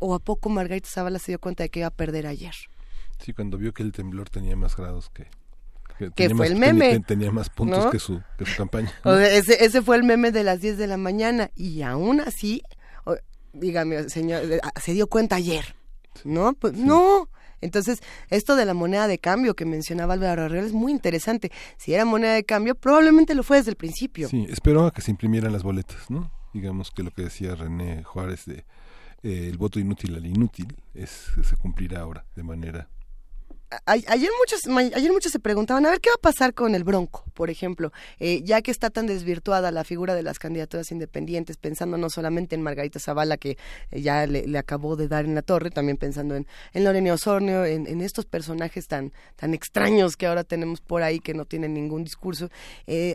o 0.00 0.14
a 0.14 0.18
poco 0.18 0.48
Margarita 0.48 0.88
Zavala 0.88 1.18
se 1.18 1.32
dio 1.32 1.38
cuenta 1.38 1.62
de 1.64 1.68
que 1.70 1.80
iba 1.80 1.88
a 1.88 1.92
perder 1.92 2.26
ayer. 2.26 2.54
Sí, 3.18 3.32
cuando 3.32 3.58
vio 3.58 3.72
que 3.72 3.82
el 3.82 3.92
temblor 3.92 4.28
tenía 4.30 4.56
más 4.56 4.76
grados 4.76 5.10
que... 5.10 5.26
Que 5.98 6.10
tenía 6.10 6.34
fue 6.36 6.46
más- 6.46 6.50
el 6.50 6.56
meme, 6.58 6.88
Tenía, 6.88 7.06
tenía 7.06 7.30
más 7.30 7.50
puntos 7.50 7.84
¿no? 7.84 7.90
que, 7.90 7.98
su, 7.98 8.22
que 8.38 8.46
su 8.46 8.56
campaña. 8.56 8.90
O 9.04 9.14
sea, 9.14 9.30
ese, 9.34 9.62
ese 9.64 9.82
fue 9.82 9.96
el 9.96 10.02
meme 10.04 10.32
de 10.32 10.44
las 10.44 10.60
10 10.62 10.78
de 10.78 10.86
la 10.86 10.96
mañana 10.96 11.50
y 11.54 11.82
aún 11.82 12.20
así, 12.22 12.62
dígame, 13.52 14.08
señor, 14.08 14.42
eh, 14.50 14.60
se 14.80 14.92
dio 14.94 15.06
cuenta 15.08 15.36
ayer, 15.36 15.74
¿no? 16.24 16.54
Pues 16.54 16.74
no. 16.74 17.28
Entonces, 17.60 18.00
esto 18.30 18.56
de 18.56 18.64
la 18.64 18.72
moneda 18.72 19.06
de 19.08 19.18
cambio 19.18 19.54
que 19.54 19.66
mencionaba 19.66 20.14
Álvaro 20.14 20.44
Arreola 20.44 20.66
es 20.66 20.72
muy 20.72 20.92
interesante. 20.92 21.52
Si 21.76 21.92
era 21.92 22.06
moneda 22.06 22.32
de 22.32 22.44
cambio, 22.44 22.74
probablemente 22.74 23.34
lo 23.34 23.42
fue 23.42 23.58
desde 23.58 23.70
el 23.72 23.76
principio. 23.76 24.28
Sí, 24.28 24.46
esperó 24.48 24.86
a 24.86 24.92
que 24.92 25.02
se 25.02 25.10
imprimieran 25.10 25.52
las 25.52 25.62
boletas, 25.62 26.10
¿no? 26.10 26.32
Digamos 26.54 26.90
que 26.90 27.02
lo 27.02 27.10
que 27.10 27.24
decía 27.24 27.54
René 27.54 28.02
Juárez 28.04 28.46
de 28.46 28.64
eh, 29.22 29.48
el 29.50 29.58
voto 29.58 29.78
inútil 29.78 30.14
al 30.14 30.26
inútil 30.26 30.74
es 30.94 31.30
se 31.42 31.56
cumplirá 31.56 32.00
ahora 32.00 32.24
de 32.34 32.42
manera 32.42 32.88
ayer 33.86 34.30
muchos 34.38 34.60
ayer 34.94 35.12
muchos 35.12 35.30
se 35.30 35.38
preguntaban 35.38 35.86
a 35.86 35.90
ver 35.90 36.00
qué 36.00 36.10
va 36.10 36.14
a 36.18 36.20
pasar 36.20 36.54
con 36.54 36.74
el 36.74 36.84
Bronco, 36.84 37.24
por 37.34 37.50
ejemplo, 37.50 37.92
Eh, 38.18 38.42
ya 38.44 38.62
que 38.62 38.70
está 38.70 38.90
tan 38.90 39.06
desvirtuada 39.06 39.70
la 39.70 39.84
figura 39.84 40.14
de 40.14 40.22
las 40.22 40.38
candidaturas 40.38 40.90
independientes, 40.90 41.56
pensando 41.56 41.96
no 41.96 42.10
solamente 42.10 42.54
en 42.54 42.62
Margarita 42.62 42.98
Zavala 42.98 43.36
que 43.36 43.56
eh, 43.90 44.02
ya 44.02 44.26
le, 44.26 44.58
acabó 44.58 44.96
de 44.96 45.08
dar 45.08 45.24
en 45.24 45.34
la 45.34 45.42
torre, 45.42 45.70
también 45.70 45.96
pensando 45.96 46.34
en, 46.34 46.46
en 46.72 46.84
Lorena 46.84 47.14
Osornio, 47.14 47.64
en, 47.64 47.86
en 47.86 48.00
estos 48.00 48.26
personajes 48.26 48.86
tan 48.88 49.12
tan 49.36 49.54
extraños 49.54 50.16
que 50.16 50.26
ahora 50.26 50.44
tenemos 50.44 50.80
por 50.80 51.02
ahí 51.02 51.20
que 51.20 51.34
no 51.34 51.44
tienen 51.44 51.74
ningún 51.74 52.04
discurso. 52.04 52.48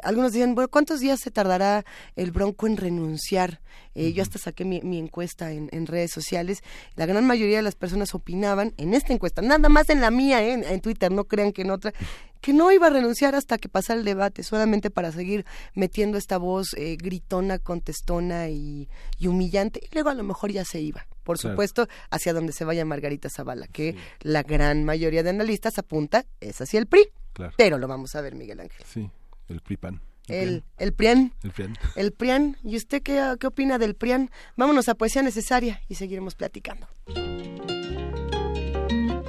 Algunos 0.03 0.33
dicen, 0.33 0.55
bueno, 0.55 0.69
¿cuántos 0.69 0.99
días 0.99 1.19
se 1.19 1.31
tardará 1.31 1.85
el 2.15 2.31
Bronco 2.31 2.67
en 2.67 2.77
renunciar? 2.77 3.59
Eh, 3.95 4.13
Yo 4.13 4.21
hasta 4.23 4.37
saqué 4.37 4.65
mi, 4.65 4.81
mi 4.81 4.99
encuesta 4.99 5.51
en, 5.51 5.69
en 5.71 5.87
redes 5.87 6.11
sociales. 6.11 6.61
La 6.95 7.05
gran 7.05 7.25
mayoría 7.25 7.57
de 7.57 7.63
las 7.63 7.75
personas 7.75 8.13
opinaban 8.13 8.73
en 8.77 8.93
esta 8.93 9.13
encuesta, 9.13 9.41
nada 9.41 9.69
más 9.69 9.89
en 9.89 10.01
la 10.01 10.11
mía, 10.11 10.43
¿eh? 10.43 10.51
en, 10.53 10.63
en 10.65 10.81
Twitter, 10.81 11.11
no 11.11 11.23
crean 11.23 11.51
que 11.53 11.61
en 11.63 11.71
otra, 11.71 11.93
que 12.41 12.53
no 12.53 12.71
iba 12.71 12.87
a 12.87 12.89
renunciar 12.91 13.33
hasta 13.35 13.57
que 13.57 13.69
pasara 13.69 13.97
el 13.99 14.05
debate, 14.05 14.43
solamente 14.43 14.89
para 14.91 15.11
seguir 15.11 15.45
metiendo 15.73 16.17
esta 16.17 16.37
voz 16.37 16.73
eh, 16.77 16.97
gritona, 17.01 17.57
contestona 17.57 18.49
y, 18.49 18.87
y 19.17 19.27
humillante, 19.27 19.79
y 19.81 19.87
luego 19.93 20.09
a 20.09 20.13
lo 20.13 20.23
mejor 20.23 20.51
ya 20.51 20.65
se 20.65 20.79
iba. 20.81 21.07
Por 21.23 21.39
Claro. 21.39 21.53
supuesto, 21.55 21.87
hacia 22.11 22.33
donde 22.33 22.53
se 22.53 22.65
vaya 22.65 22.85
Margarita 22.85 23.29
Zavala, 23.31 23.65
que 23.67 23.95
la 24.21 24.43
gran 24.43 24.83
mayoría 24.83 25.23
de 25.23 25.31
analistas 25.31 25.79
apunta 25.79 26.25
es 26.39 26.61
hacia 26.61 26.79
el 26.79 26.85
PRI. 26.85 27.07
Claro. 27.33 27.53
Pero 27.57 27.77
lo 27.79 27.87
vamos 27.87 28.15
a 28.15 28.21
ver, 28.21 28.35
Miguel 28.35 28.59
Ángel. 28.59 28.85
Sí, 28.85 29.09
el 29.47 29.61
PRIPAN. 29.61 30.01
El, 30.27 30.63
el 30.77 30.93
PRIAN. 30.93 31.33
El 31.43 31.51
PRIAN. 31.51 31.77
El 31.95 32.11
PRIAN. 32.11 32.57
¿Y 32.63 32.75
usted 32.77 33.01
qué, 33.01 33.35
qué 33.39 33.47
opina 33.47 33.77
del 33.77 33.95
PRIAN? 33.95 34.31
Vámonos 34.55 34.89
a 34.89 34.95
Poesía 34.95 35.21
Necesaria 35.21 35.81
y 35.87 35.95
seguiremos 35.95 36.35
platicando. 36.35 36.87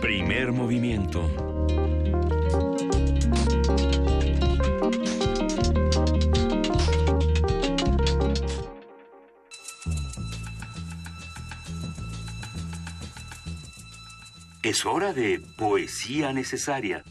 Primer 0.01 0.53
movimiento. 0.53 1.47
Es 14.63 14.85
hora 14.85 15.13
de 15.13 15.41
poesía 15.57 16.33
necesaria. 16.33 17.05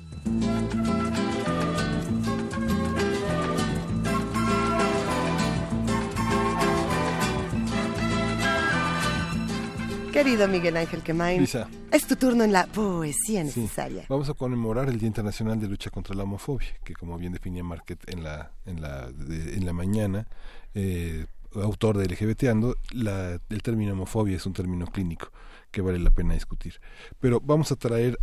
Querido 10.16 10.48
Miguel 10.48 10.78
Ángel 10.78 11.02
Quemain, 11.04 11.40
Luisa. 11.40 11.68
es 11.92 12.08
tu 12.08 12.16
turno 12.16 12.46
en 12.46 12.54
la 12.54 12.68
Poesía 12.68 13.46
Sí. 13.46 13.60
Necesaria. 13.60 14.06
Vamos 14.08 14.30
a 14.30 14.34
conmemorar 14.34 14.88
el 14.88 14.98
Día 14.98 15.08
Internacional 15.08 15.60
de 15.60 15.68
Lucha 15.68 15.90
contra 15.90 16.16
la 16.16 16.24
Homofobia, 16.24 16.70
que 16.86 16.94
como 16.94 17.18
bien 17.18 17.34
definía 17.34 17.66
Marquet 17.66 18.00
en 18.10 18.24
la, 18.24 18.52
en 18.66 18.82
la, 18.82 19.12
de- 19.12 19.56
en 19.56 19.66
la 19.66 19.74
mañana, 19.74 20.26
eh, 20.74 21.26
autor 21.54 21.98
de 21.98 22.06
LGBTando, 22.06 22.78
la, 22.94 23.40
el 23.50 23.62
término 23.62 23.92
homofobia 23.92 24.38
es 24.38 24.46
un 24.46 24.54
término 24.54 24.86
clínico 24.88 25.32
que 25.72 25.82
vale 25.82 26.00
la 26.00 26.12
pena 26.12 26.34
discutir. 26.34 26.80
Pero 27.20 27.42
vamos 27.42 27.74
a 27.74 27.76
traer 27.76 28.18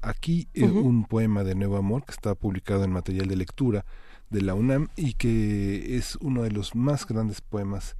aquí 0.00 0.46
eh, 0.54 0.62
un 0.64 1.04
poema 1.06 1.42
de 1.42 1.56
Nuevo 1.56 1.76
Amor 1.76 2.04
que 2.04 2.12
está 2.12 2.36
publicado 2.36 2.84
en 2.84 2.92
material 2.92 3.26
de 3.26 3.34
lectura 3.36 3.84
de 4.30 4.42
la 4.42 4.54
UNAM 4.54 4.88
y 4.94 5.14
que 5.14 5.96
es 5.96 6.16
uno 6.20 6.42
de 6.44 6.52
los 6.52 6.76
más 6.76 7.04
grandes 7.06 7.40
poemas 7.40 7.96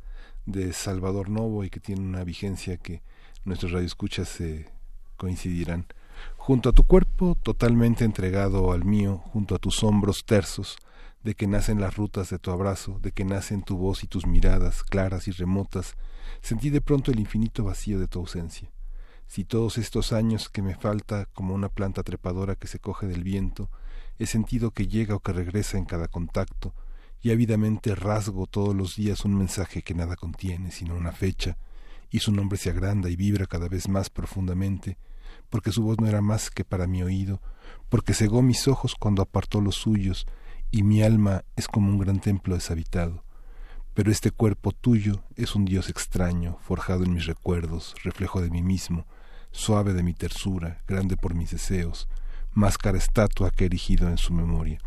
de 0.46 0.72
Salvador 0.72 1.28
Novo 1.28 1.64
y 1.64 1.70
que 1.70 1.80
tiene 1.80 2.00
una 2.02 2.22
vigencia 2.24 2.76
que 2.76 3.02
nuestros 3.44 3.72
radioescuchas 3.72 4.28
se 4.28 4.70
coincidirán. 5.16 5.86
Junto 6.36 6.68
a 6.68 6.72
tu 6.72 6.84
cuerpo, 6.84 7.36
totalmente 7.42 8.04
entregado 8.04 8.72
al 8.72 8.84
mío, 8.84 9.22
junto 9.32 9.54
a 9.54 9.58
tus 9.58 9.82
hombros 9.82 10.24
tersos, 10.24 10.76
de 11.22 11.34
que 11.34 11.46
nacen 11.46 11.80
las 11.80 11.96
rutas 11.96 12.30
de 12.30 12.38
tu 12.38 12.50
abrazo, 12.50 12.98
de 13.00 13.12
que 13.12 13.24
nacen 13.24 13.62
tu 13.62 13.76
voz 13.76 14.02
y 14.02 14.06
tus 14.06 14.26
miradas 14.26 14.82
claras 14.82 15.28
y 15.28 15.30
remotas, 15.30 15.94
sentí 16.40 16.70
de 16.70 16.80
pronto 16.80 17.12
el 17.12 17.20
infinito 17.20 17.64
vacío 17.64 17.98
de 18.00 18.08
tu 18.08 18.18
ausencia. 18.18 18.70
Si 19.28 19.44
todos 19.44 19.78
estos 19.78 20.12
años 20.12 20.48
que 20.48 20.62
me 20.62 20.74
falta 20.74 21.26
como 21.32 21.54
una 21.54 21.68
planta 21.68 22.02
trepadora 22.02 22.56
que 22.56 22.66
se 22.66 22.80
coge 22.80 23.06
del 23.06 23.22
viento, 23.22 23.70
he 24.18 24.26
sentido 24.26 24.72
que 24.72 24.88
llega 24.88 25.14
o 25.14 25.20
que 25.20 25.32
regresa 25.32 25.78
en 25.78 25.84
cada 25.84 26.08
contacto, 26.08 26.74
y 27.22 27.30
ávidamente 27.30 27.94
rasgo 27.94 28.46
todos 28.46 28.74
los 28.74 28.96
días 28.96 29.24
un 29.24 29.36
mensaje 29.36 29.82
que 29.82 29.94
nada 29.94 30.16
contiene, 30.16 30.72
sino 30.72 30.96
una 30.96 31.12
fecha, 31.12 31.56
y 32.12 32.20
su 32.20 32.30
nombre 32.30 32.58
se 32.58 32.70
agranda 32.70 33.10
y 33.10 33.16
vibra 33.16 33.46
cada 33.46 33.68
vez 33.68 33.88
más 33.88 34.10
profundamente, 34.10 34.98
porque 35.50 35.72
su 35.72 35.82
voz 35.82 35.98
no 35.98 36.06
era 36.06 36.20
más 36.20 36.50
que 36.50 36.64
para 36.64 36.86
mi 36.86 37.02
oído, 37.02 37.40
porque 37.88 38.14
cegó 38.14 38.42
mis 38.42 38.68
ojos 38.68 38.94
cuando 38.94 39.22
apartó 39.22 39.60
los 39.60 39.74
suyos, 39.74 40.26
y 40.70 40.82
mi 40.82 41.02
alma 41.02 41.44
es 41.56 41.66
como 41.66 41.90
un 41.90 41.98
gran 41.98 42.20
templo 42.20 42.54
deshabitado. 42.54 43.24
Pero 43.94 44.10
este 44.10 44.30
cuerpo 44.30 44.72
tuyo 44.72 45.22
es 45.36 45.54
un 45.54 45.64
Dios 45.64 45.88
extraño, 45.88 46.58
forjado 46.62 47.04
en 47.04 47.14
mis 47.14 47.26
recuerdos, 47.26 47.94
reflejo 48.04 48.40
de 48.40 48.50
mí 48.50 48.62
mismo, 48.62 49.06
suave 49.50 49.94
de 49.94 50.02
mi 50.02 50.14
tersura, 50.14 50.82
grande 50.86 51.16
por 51.16 51.34
mis 51.34 51.50
deseos, 51.50 52.08
máscara 52.52 52.98
estatua 52.98 53.50
que 53.50 53.64
he 53.64 53.66
erigido 53.66 54.08
en 54.08 54.18
su 54.18 54.34
memoria. 54.34 54.78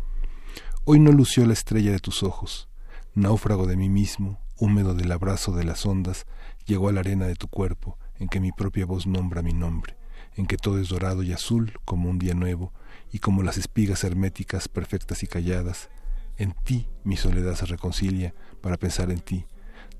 Hoy 0.84 1.00
no 1.00 1.10
lució 1.10 1.44
la 1.44 1.52
estrella 1.52 1.90
de 1.90 1.98
tus 1.98 2.22
ojos, 2.22 2.68
náufrago 3.14 3.66
de 3.66 3.76
mí 3.76 3.88
mismo, 3.88 4.40
húmedo 4.58 4.94
del 4.94 5.12
abrazo 5.12 5.52
de 5.52 5.64
las 5.64 5.86
ondas, 5.86 6.26
llegó 6.66 6.88
a 6.88 6.92
la 6.92 7.00
arena 7.00 7.26
de 7.26 7.36
tu 7.36 7.48
cuerpo, 7.48 7.98
en 8.18 8.28
que 8.28 8.40
mi 8.40 8.52
propia 8.52 8.86
voz 8.86 9.06
nombra 9.06 9.42
mi 9.42 9.52
nombre, 9.52 9.96
en 10.34 10.46
que 10.46 10.56
todo 10.56 10.78
es 10.78 10.88
dorado 10.88 11.22
y 11.22 11.32
azul 11.32 11.72
como 11.84 12.10
un 12.10 12.18
día 12.18 12.34
nuevo, 12.34 12.72
y 13.12 13.20
como 13.20 13.42
las 13.42 13.56
espigas 13.56 14.04
herméticas 14.04 14.68
perfectas 14.68 15.22
y 15.22 15.26
calladas, 15.26 15.88
en 16.36 16.54
ti 16.64 16.88
mi 17.04 17.16
soledad 17.16 17.54
se 17.54 17.66
reconcilia 17.66 18.34
para 18.60 18.76
pensar 18.76 19.10
en 19.10 19.20
ti. 19.20 19.46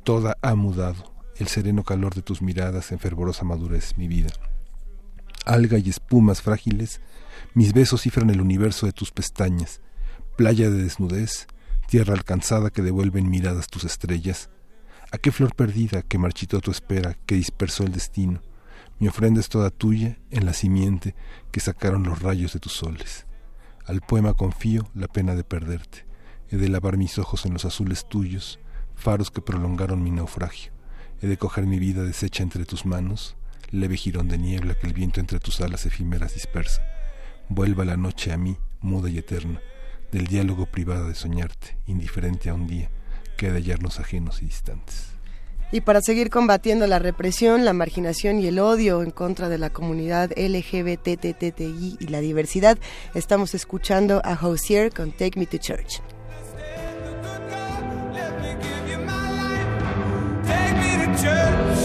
Toda 0.02 0.36
ha 0.42 0.54
mudado, 0.54 1.14
el 1.36 1.48
sereno 1.48 1.82
calor 1.84 2.14
de 2.14 2.22
tus 2.22 2.42
miradas 2.42 2.92
en 2.92 2.98
fervorosa 2.98 3.44
madurez 3.44 3.96
mi 3.96 4.08
vida. 4.08 4.30
Alga 5.44 5.78
y 5.78 5.88
espumas 5.88 6.42
frágiles, 6.42 7.00
mis 7.54 7.72
besos 7.72 8.02
cifran 8.02 8.30
el 8.30 8.40
universo 8.40 8.86
de 8.86 8.92
tus 8.92 9.12
pestañas, 9.12 9.80
playa 10.36 10.70
de 10.70 10.82
desnudez, 10.82 11.46
tierra 11.88 12.14
alcanzada 12.14 12.70
que 12.70 12.82
devuelven 12.82 13.30
miradas 13.30 13.68
tus 13.68 13.84
estrellas. 13.84 14.50
¿A 15.12 15.18
qué 15.18 15.30
flor 15.30 15.54
perdida 15.54 16.02
que 16.02 16.18
marchitó 16.18 16.60
tu 16.60 16.72
espera, 16.72 17.16
que 17.26 17.36
dispersó 17.36 17.84
el 17.84 17.92
destino? 17.92 18.42
Mi 18.98 19.06
ofrenda 19.06 19.38
es 19.38 19.48
toda 19.48 19.70
tuya 19.70 20.18
en 20.30 20.44
la 20.46 20.52
simiente 20.52 21.14
que 21.52 21.60
sacaron 21.60 22.02
los 22.02 22.22
rayos 22.22 22.54
de 22.54 22.58
tus 22.58 22.72
soles. 22.72 23.24
Al 23.84 24.00
poema 24.00 24.34
confío 24.34 24.88
la 24.94 25.06
pena 25.06 25.36
de 25.36 25.44
perderte. 25.44 26.04
He 26.50 26.56
de 26.56 26.68
lavar 26.68 26.96
mis 26.96 27.18
ojos 27.18 27.46
en 27.46 27.52
los 27.52 27.64
azules 27.64 28.08
tuyos, 28.08 28.58
faros 28.96 29.30
que 29.30 29.40
prolongaron 29.40 30.02
mi 30.02 30.10
naufragio. 30.10 30.72
He 31.22 31.28
de 31.28 31.36
coger 31.36 31.66
mi 31.66 31.78
vida 31.78 32.02
deshecha 32.02 32.42
entre 32.42 32.64
tus 32.64 32.84
manos, 32.84 33.36
leve 33.70 33.96
jirón 33.96 34.26
de 34.26 34.38
niebla 34.38 34.74
que 34.74 34.88
el 34.88 34.92
viento 34.92 35.20
entre 35.20 35.38
tus 35.38 35.60
alas 35.60 35.86
efímeras 35.86 36.34
dispersa. 36.34 36.82
Vuelva 37.48 37.84
la 37.84 37.96
noche 37.96 38.32
a 38.32 38.38
mí, 38.38 38.56
muda 38.80 39.08
y 39.08 39.18
eterna, 39.18 39.60
del 40.10 40.26
diálogo 40.26 40.66
privado 40.66 41.06
de 41.06 41.14
soñarte, 41.14 41.78
indiferente 41.86 42.50
a 42.50 42.54
un 42.54 42.66
día, 42.66 42.90
Queda 43.36 43.58
yernos 43.58 44.00
ajenos 44.00 44.42
y 44.42 44.46
distantes. 44.46 45.16
Y 45.72 45.80
para 45.80 46.00
seguir 46.00 46.30
combatiendo 46.30 46.86
la 46.86 47.00
represión, 47.00 47.64
la 47.64 47.72
marginación 47.72 48.38
y 48.38 48.46
el 48.46 48.60
odio 48.60 49.02
en 49.02 49.10
contra 49.10 49.48
de 49.48 49.58
la 49.58 49.70
comunidad 49.70 50.30
LGBTTTI 50.36 51.96
y 51.98 52.06
la 52.06 52.20
diversidad, 52.20 52.78
estamos 53.14 53.54
escuchando 53.54 54.22
a 54.24 54.34
Hosier 54.34 54.92
con 54.92 55.10
Take 55.10 55.38
Me 55.38 55.46
to 55.46 55.58
Church. 55.58 56.00
Take 60.46 60.76
me 60.76 61.04
to 61.04 61.20
church. 61.20 61.75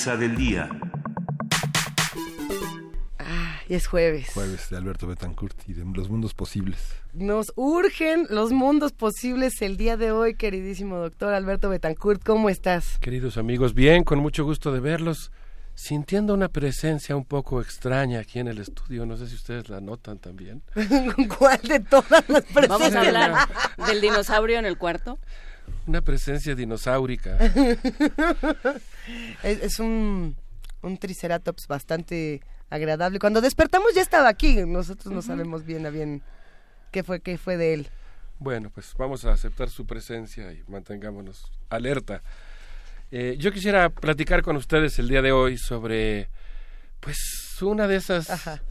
Mesa 0.00 0.16
del 0.16 0.34
día. 0.34 0.66
Y 3.68 3.74
es 3.74 3.86
jueves. 3.86 4.30
Jueves 4.32 4.70
de 4.70 4.78
Alberto 4.78 5.06
Betancourt 5.06 5.68
y 5.68 5.74
de 5.74 5.84
los 5.84 6.08
mundos 6.08 6.32
posibles. 6.32 6.78
Nos 7.12 7.52
urgen 7.54 8.26
los 8.30 8.50
mundos 8.50 8.92
posibles 8.92 9.60
el 9.60 9.76
día 9.76 9.98
de 9.98 10.10
hoy, 10.10 10.36
queridísimo 10.36 10.96
doctor 10.96 11.34
Alberto 11.34 11.68
Betancourt. 11.68 12.24
¿Cómo 12.24 12.48
estás? 12.48 12.96
Queridos 13.00 13.36
amigos, 13.36 13.74
bien, 13.74 14.02
con 14.02 14.20
mucho 14.20 14.42
gusto 14.42 14.72
de 14.72 14.80
verlos. 14.80 15.32
Sintiendo 15.74 16.32
una 16.32 16.48
presencia 16.48 17.14
un 17.14 17.26
poco 17.26 17.60
extraña 17.60 18.20
aquí 18.20 18.38
en 18.38 18.48
el 18.48 18.58
estudio, 18.58 19.04
no 19.04 19.18
sé 19.18 19.28
si 19.28 19.34
ustedes 19.34 19.68
la 19.68 19.82
notan 19.82 20.18
también. 20.18 20.62
¿Cuál 21.38 21.60
de 21.60 21.80
todas 21.80 22.26
las 22.26 22.44
presencias? 22.44 22.68
Vamos 22.68 22.94
a 22.94 23.00
hablar 23.00 23.48
del 23.86 24.00
dinosaurio 24.00 24.58
en 24.58 24.64
el 24.64 24.78
cuarto. 24.78 25.18
Una 25.86 26.02
presencia 26.02 26.54
dinosaurica. 26.54 27.36
es, 29.42 29.62
es 29.62 29.78
un, 29.78 30.36
un 30.82 30.98
triceratops 30.98 31.66
bastante 31.66 32.40
agradable. 32.70 33.18
Cuando 33.18 33.40
despertamos 33.40 33.94
ya 33.94 34.02
estaba 34.02 34.28
aquí, 34.28 34.64
nosotros 34.66 35.12
no 35.12 35.22
sabemos 35.22 35.64
bien 35.64 35.86
a 35.86 35.90
bien 35.90 36.22
qué 36.92 37.02
fue, 37.02 37.20
qué 37.20 37.38
fue 37.38 37.56
de 37.56 37.74
él. 37.74 37.88
Bueno, 38.38 38.70
pues 38.70 38.94
vamos 38.96 39.24
a 39.24 39.32
aceptar 39.32 39.68
su 39.68 39.86
presencia 39.86 40.52
y 40.52 40.62
mantengámonos 40.68 41.50
alerta. 41.68 42.22
Eh, 43.10 43.36
yo 43.38 43.52
quisiera 43.52 43.90
platicar 43.90 44.42
con 44.42 44.56
ustedes 44.56 44.98
el 44.98 45.08
día 45.08 45.20
de 45.20 45.32
hoy 45.32 45.58
sobre, 45.58 46.30
pues, 47.00 47.18
una 47.60 47.88
de 47.88 47.96
esas 47.96 48.30
Ajá. 48.30 48.62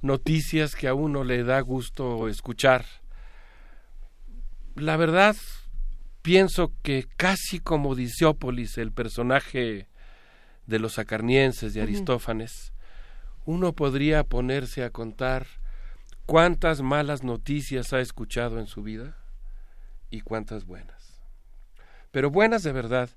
noticias 0.00 0.76
que 0.76 0.88
a 0.88 0.94
uno 0.94 1.24
le 1.24 1.42
da 1.42 1.60
gusto 1.60 2.28
escuchar. 2.28 2.86
La 4.76 4.96
verdad, 4.96 5.36
pienso 6.22 6.72
que 6.82 7.06
casi 7.16 7.58
como 7.58 7.94
Disiópolis, 7.94 8.78
el 8.78 8.92
personaje 8.92 9.88
de 10.66 10.78
los 10.78 10.98
acarnienses 10.98 11.74
de. 11.74 11.82
Aristófanes, 11.82 12.72
uno 13.44 13.72
podría 13.72 14.24
ponerse 14.24 14.84
a 14.84 14.90
contar 14.90 15.46
cuántas 16.26 16.80
malas 16.80 17.24
noticias 17.24 17.92
ha 17.92 18.00
escuchado 18.00 18.60
en 18.60 18.66
su 18.66 18.82
vida 18.82 19.16
y 20.10 20.20
cuántas 20.20 20.64
buenas. 20.64 21.20
Pero 22.12 22.30
buenas 22.30 22.62
de 22.62 22.72
verdad. 22.72 23.10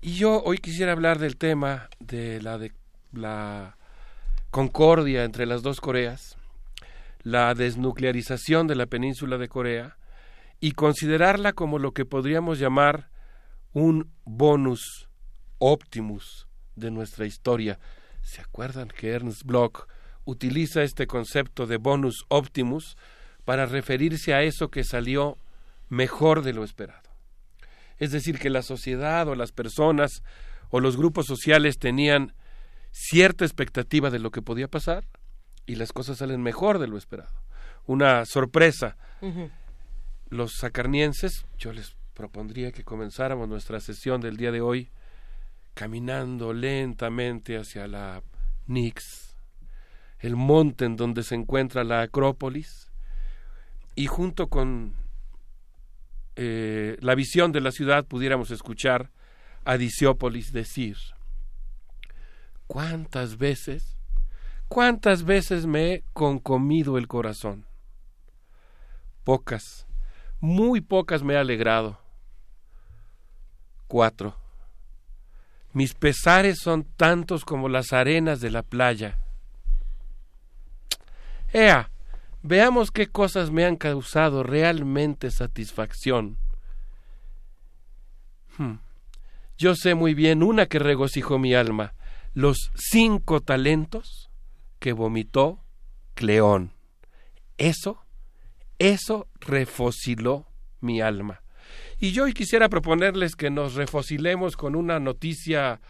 Y 0.00 0.14
yo 0.14 0.42
hoy 0.44 0.58
quisiera 0.58 0.92
hablar 0.92 1.18
del 1.18 1.36
tema 1.36 1.90
de 1.98 2.40
la, 2.40 2.58
de 2.58 2.72
la 3.12 3.76
concordia 4.50 5.24
entre 5.24 5.46
las 5.46 5.62
dos 5.62 5.80
Coreas, 5.80 6.36
la 7.22 7.54
desnuclearización 7.54 8.66
de 8.66 8.76
la 8.76 8.86
península 8.86 9.36
de 9.36 9.48
Corea 9.48 9.96
y 10.60 10.72
considerarla 10.72 11.52
como 11.54 11.78
lo 11.78 11.92
que 11.92 12.04
podríamos 12.04 12.58
llamar 12.58 13.10
un 13.72 14.12
bonus 14.24 15.08
optimus 15.58 16.46
de 16.76 16.90
nuestra 16.90 17.26
historia. 17.26 17.78
¿Se 18.22 18.40
acuerdan 18.42 18.88
que 18.88 19.10
Ernst 19.10 19.44
Bloch 19.44 19.86
utiliza 20.24 20.82
este 20.82 21.06
concepto 21.06 21.66
de 21.66 21.78
bonus 21.78 22.24
optimus 22.28 22.96
para 23.44 23.66
referirse 23.66 24.34
a 24.34 24.42
eso 24.42 24.68
que 24.68 24.84
salió 24.84 25.38
mejor 25.88 26.42
de 26.42 26.52
lo 26.52 26.64
esperado? 26.64 27.10
Es 27.98 28.12
decir, 28.12 28.38
que 28.38 28.50
la 28.50 28.62
sociedad 28.62 29.28
o 29.28 29.34
las 29.34 29.52
personas 29.52 30.22
o 30.70 30.80
los 30.80 30.96
grupos 30.96 31.26
sociales 31.26 31.78
tenían 31.78 32.34
cierta 32.92 33.44
expectativa 33.44 34.10
de 34.10 34.18
lo 34.18 34.30
que 34.30 34.42
podía 34.42 34.68
pasar 34.68 35.06
y 35.66 35.76
las 35.76 35.92
cosas 35.92 36.18
salen 36.18 36.42
mejor 36.42 36.78
de 36.78 36.88
lo 36.88 36.96
esperado. 36.96 37.32
Una 37.86 38.24
sorpresa. 38.24 38.96
Los 40.30 40.52
sacarnienses, 40.54 41.44
yo 41.58 41.72
les 41.72 41.96
propondría 42.14 42.70
que 42.70 42.84
comenzáramos 42.84 43.48
nuestra 43.48 43.80
sesión 43.80 44.20
del 44.20 44.36
día 44.36 44.52
de 44.52 44.60
hoy 44.60 44.90
caminando 45.74 46.52
lentamente 46.52 47.56
hacia 47.56 47.88
la 47.88 48.22
Nix, 48.68 49.36
el 50.20 50.36
monte 50.36 50.84
en 50.84 50.96
donde 50.96 51.24
se 51.24 51.34
encuentra 51.34 51.82
la 51.82 52.02
Acrópolis, 52.02 52.92
y 53.96 54.06
junto 54.06 54.48
con 54.48 54.94
eh, 56.36 56.96
la 57.00 57.16
visión 57.16 57.50
de 57.50 57.60
la 57.60 57.72
ciudad 57.72 58.04
pudiéramos 58.06 58.52
escuchar 58.52 59.10
a 59.64 59.76
Disiópolis 59.78 60.52
decir, 60.52 60.96
¿cuántas 62.68 63.36
veces, 63.36 63.98
cuántas 64.68 65.24
veces 65.24 65.66
me 65.66 65.92
he 65.92 66.04
concomido 66.12 66.98
el 66.98 67.08
corazón? 67.08 67.66
Pocas, 69.24 69.86
muy 70.40 70.80
pocas 70.80 71.22
me 71.22 71.34
he 71.34 71.36
alegrado. 71.36 71.98
Cuatro. 73.86 74.36
Mis 75.72 75.94
pesares 75.94 76.58
son 76.60 76.84
tantos 76.84 77.44
como 77.44 77.68
las 77.68 77.92
arenas 77.92 78.40
de 78.40 78.50
la 78.50 78.62
playa. 78.62 79.18
Ea, 81.52 81.90
veamos 82.42 82.90
qué 82.90 83.08
cosas 83.08 83.50
me 83.50 83.64
han 83.64 83.76
causado 83.76 84.42
realmente 84.42 85.30
satisfacción. 85.30 86.38
Hmm. 88.56 88.76
Yo 89.58 89.74
sé 89.74 89.94
muy 89.94 90.14
bien 90.14 90.42
una 90.42 90.66
que 90.66 90.78
regocijó 90.78 91.38
mi 91.38 91.54
alma, 91.54 91.94
los 92.32 92.70
cinco 92.74 93.40
talentos 93.40 94.30
que 94.78 94.92
vomitó 94.92 95.62
Cleón. 96.14 96.72
Eso, 97.58 98.04
eso 98.80 99.28
refosiló 99.40 100.46
mi 100.80 101.00
alma. 101.00 101.42
Y 102.00 102.12
yo 102.12 102.24
hoy 102.24 102.32
quisiera 102.32 102.68
proponerles 102.70 103.36
que 103.36 103.50
nos 103.50 103.74
refosilemos 103.74 104.56
con 104.56 104.74
una 104.74 104.98
noticia 104.98 105.80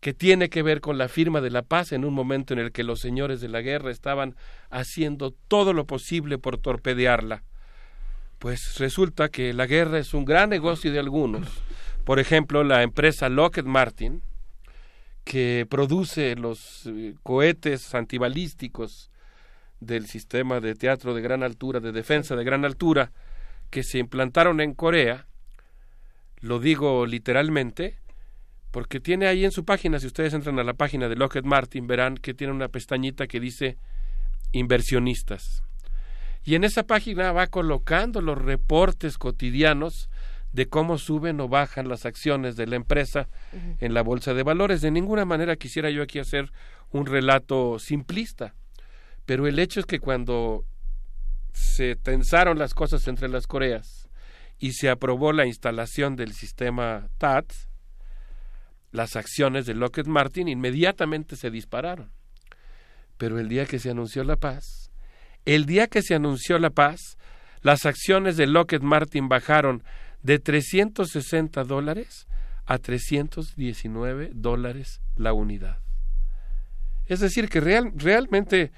que 0.00 0.14
tiene 0.14 0.48
que 0.48 0.62
ver 0.62 0.80
con 0.80 0.96
la 0.96 1.08
firma 1.08 1.40
de 1.40 1.50
la 1.50 1.62
paz 1.62 1.90
en 1.90 2.04
un 2.04 2.14
momento 2.14 2.54
en 2.54 2.60
el 2.60 2.70
que 2.70 2.84
los 2.84 3.00
señores 3.00 3.40
de 3.40 3.48
la 3.48 3.62
guerra 3.62 3.90
estaban 3.90 4.36
haciendo 4.70 5.32
todo 5.48 5.72
lo 5.72 5.86
posible 5.86 6.38
por 6.38 6.58
torpedearla. 6.58 7.42
Pues 8.38 8.78
resulta 8.78 9.28
que 9.28 9.52
la 9.52 9.66
guerra 9.66 9.98
es 9.98 10.14
un 10.14 10.24
gran 10.24 10.50
negocio 10.50 10.92
de 10.92 11.00
algunos. 11.00 11.48
Por 12.04 12.20
ejemplo, 12.20 12.62
la 12.62 12.82
empresa 12.82 13.28
Lockheed 13.28 13.64
Martin, 13.64 14.22
que 15.24 15.66
produce 15.68 16.36
los 16.36 16.86
eh, 16.86 17.14
cohetes 17.22 17.94
antibalísticos 17.94 19.10
del 19.84 20.06
sistema 20.06 20.60
de 20.60 20.74
teatro 20.74 21.14
de 21.14 21.22
gran 21.22 21.42
altura, 21.42 21.80
de 21.80 21.92
defensa 21.92 22.36
de 22.36 22.44
gran 22.44 22.64
altura, 22.64 23.12
que 23.70 23.82
se 23.82 23.98
implantaron 23.98 24.60
en 24.60 24.74
Corea, 24.74 25.26
lo 26.40 26.58
digo 26.58 27.06
literalmente, 27.06 27.98
porque 28.70 29.00
tiene 29.00 29.26
ahí 29.26 29.44
en 29.44 29.52
su 29.52 29.64
página, 29.64 30.00
si 30.00 30.06
ustedes 30.06 30.34
entran 30.34 30.58
a 30.58 30.64
la 30.64 30.74
página 30.74 31.08
de 31.08 31.16
Lockheed 31.16 31.44
Martin, 31.44 31.86
verán 31.86 32.16
que 32.16 32.34
tiene 32.34 32.52
una 32.52 32.68
pestañita 32.68 33.26
que 33.26 33.40
dice 33.40 33.78
inversionistas. 34.52 35.62
Y 36.44 36.56
en 36.56 36.64
esa 36.64 36.82
página 36.82 37.32
va 37.32 37.46
colocando 37.46 38.20
los 38.20 38.36
reportes 38.36 39.16
cotidianos 39.16 40.10
de 40.52 40.68
cómo 40.68 40.98
suben 40.98 41.40
o 41.40 41.48
bajan 41.48 41.88
las 41.88 42.06
acciones 42.06 42.54
de 42.56 42.66
la 42.66 42.76
empresa 42.76 43.28
en 43.80 43.94
la 43.94 44.02
bolsa 44.02 44.34
de 44.34 44.42
valores. 44.44 44.80
De 44.82 44.90
ninguna 44.90 45.24
manera 45.24 45.56
quisiera 45.56 45.90
yo 45.90 46.02
aquí 46.02 46.18
hacer 46.18 46.52
un 46.90 47.06
relato 47.06 47.78
simplista, 47.80 48.54
pero 49.26 49.46
el 49.46 49.58
hecho 49.58 49.80
es 49.80 49.86
que 49.86 50.00
cuando 50.00 50.64
se 51.52 51.96
tensaron 51.96 52.58
las 52.58 52.74
cosas 52.74 53.06
entre 53.08 53.28
las 53.28 53.46
Coreas 53.46 54.08
y 54.58 54.72
se 54.72 54.90
aprobó 54.90 55.32
la 55.32 55.46
instalación 55.46 56.16
del 56.16 56.32
sistema 56.32 57.08
TAT, 57.18 57.52
las 58.90 59.16
acciones 59.16 59.66
de 59.66 59.74
Lockheed 59.74 60.06
Martin 60.06 60.48
inmediatamente 60.48 61.36
se 61.36 61.50
dispararon. 61.50 62.12
Pero 63.18 63.38
el 63.38 63.48
día 63.48 63.66
que 63.66 63.78
se 63.78 63.90
anunció 63.90 64.24
la 64.24 64.36
paz, 64.36 64.90
el 65.44 65.66
día 65.66 65.88
que 65.88 66.02
se 66.02 66.14
anunció 66.14 66.58
la 66.58 66.70
paz, 66.70 67.18
las 67.62 67.86
acciones 67.86 68.36
de 68.36 68.46
Lockheed 68.46 68.82
Martin 68.82 69.28
bajaron 69.28 69.82
de 70.22 70.38
360 70.38 71.64
dólares 71.64 72.26
a 72.66 72.78
319 72.78 74.30
dólares 74.34 75.00
la 75.16 75.32
unidad. 75.32 75.78
Es 77.06 77.20
decir, 77.20 77.48
que 77.48 77.60
real, 77.60 77.92
realmente, 77.96 78.72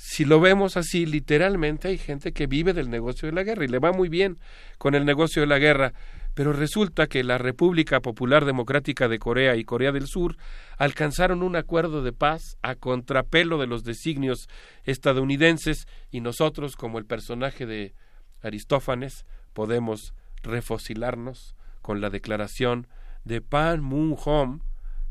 si 0.00 0.24
lo 0.24 0.38
vemos 0.38 0.76
así, 0.76 1.06
literalmente 1.06 1.88
hay 1.88 1.98
gente 1.98 2.30
que 2.30 2.46
vive 2.46 2.72
del 2.72 2.88
negocio 2.88 3.26
de 3.26 3.34
la 3.34 3.42
guerra 3.42 3.64
y 3.64 3.68
le 3.68 3.80
va 3.80 3.90
muy 3.90 4.08
bien 4.08 4.38
con 4.78 4.94
el 4.94 5.04
negocio 5.04 5.42
de 5.42 5.48
la 5.48 5.58
guerra, 5.58 5.92
pero 6.34 6.52
resulta 6.52 7.08
que 7.08 7.24
la 7.24 7.36
República 7.36 7.98
Popular 7.98 8.44
Democrática 8.44 9.08
de 9.08 9.18
Corea 9.18 9.56
y 9.56 9.64
Corea 9.64 9.90
del 9.90 10.06
Sur 10.06 10.36
alcanzaron 10.76 11.42
un 11.42 11.56
acuerdo 11.56 12.04
de 12.04 12.12
paz 12.12 12.58
a 12.62 12.76
contrapelo 12.76 13.58
de 13.58 13.66
los 13.66 13.82
designios 13.82 14.48
estadounidenses 14.84 15.88
y 16.12 16.20
nosotros, 16.20 16.76
como 16.76 17.00
el 17.00 17.04
personaje 17.04 17.66
de 17.66 17.92
Aristófanes, 18.40 19.26
podemos 19.52 20.14
refocilarnos 20.44 21.56
con 21.82 22.00
la 22.00 22.08
declaración 22.08 22.86
de 23.24 23.40
Pan 23.40 23.82
Moon 23.82 24.14
Hom, 24.24 24.60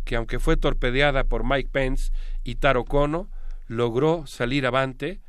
que 0.05 0.15
aunque 0.15 0.39
fue 0.39 0.55
torpedeada 0.55 1.25
por 1.25 1.43
Mike 1.43 1.71
Pence 1.73 2.13
y 2.45 2.55
Taro 2.55 2.85
Kono, 2.85 3.29
logró 3.67 4.25
salir 4.27 4.65
avante, 4.65 5.21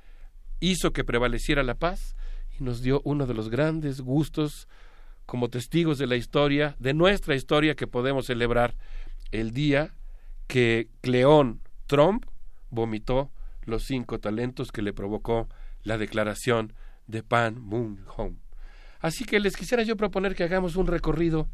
hizo 0.60 0.92
que 0.92 1.04
prevaleciera 1.04 1.62
la 1.62 1.74
paz 1.74 2.16
y 2.58 2.64
nos 2.64 2.82
dio 2.82 3.00
uno 3.04 3.26
de 3.26 3.34
los 3.34 3.48
grandes 3.50 4.00
gustos 4.00 4.68
como 5.26 5.48
testigos 5.48 5.98
de 5.98 6.06
la 6.06 6.16
historia, 6.16 6.74
de 6.78 6.94
nuestra 6.94 7.34
historia 7.34 7.74
que 7.74 7.86
podemos 7.86 8.26
celebrar 8.26 8.74
el 9.30 9.52
día 9.52 9.94
que 10.46 10.88
Cleón 11.02 11.60
Trump 11.86 12.24
vomitó 12.70 13.30
los 13.62 13.84
cinco 13.84 14.18
talentos 14.18 14.72
que 14.72 14.82
le 14.82 14.92
provocó 14.92 15.48
la 15.82 15.98
declaración 15.98 16.72
de 17.06 17.22
Pan 17.22 17.60
Mun 17.60 18.04
Home. 18.16 18.36
Así 19.00 19.24
que 19.24 19.40
les 19.40 19.56
quisiera 19.56 19.82
yo 19.82 19.96
proponer 19.96 20.34
que 20.34 20.44
hagamos 20.44 20.76
un 20.76 20.86
recorrido 20.86 21.48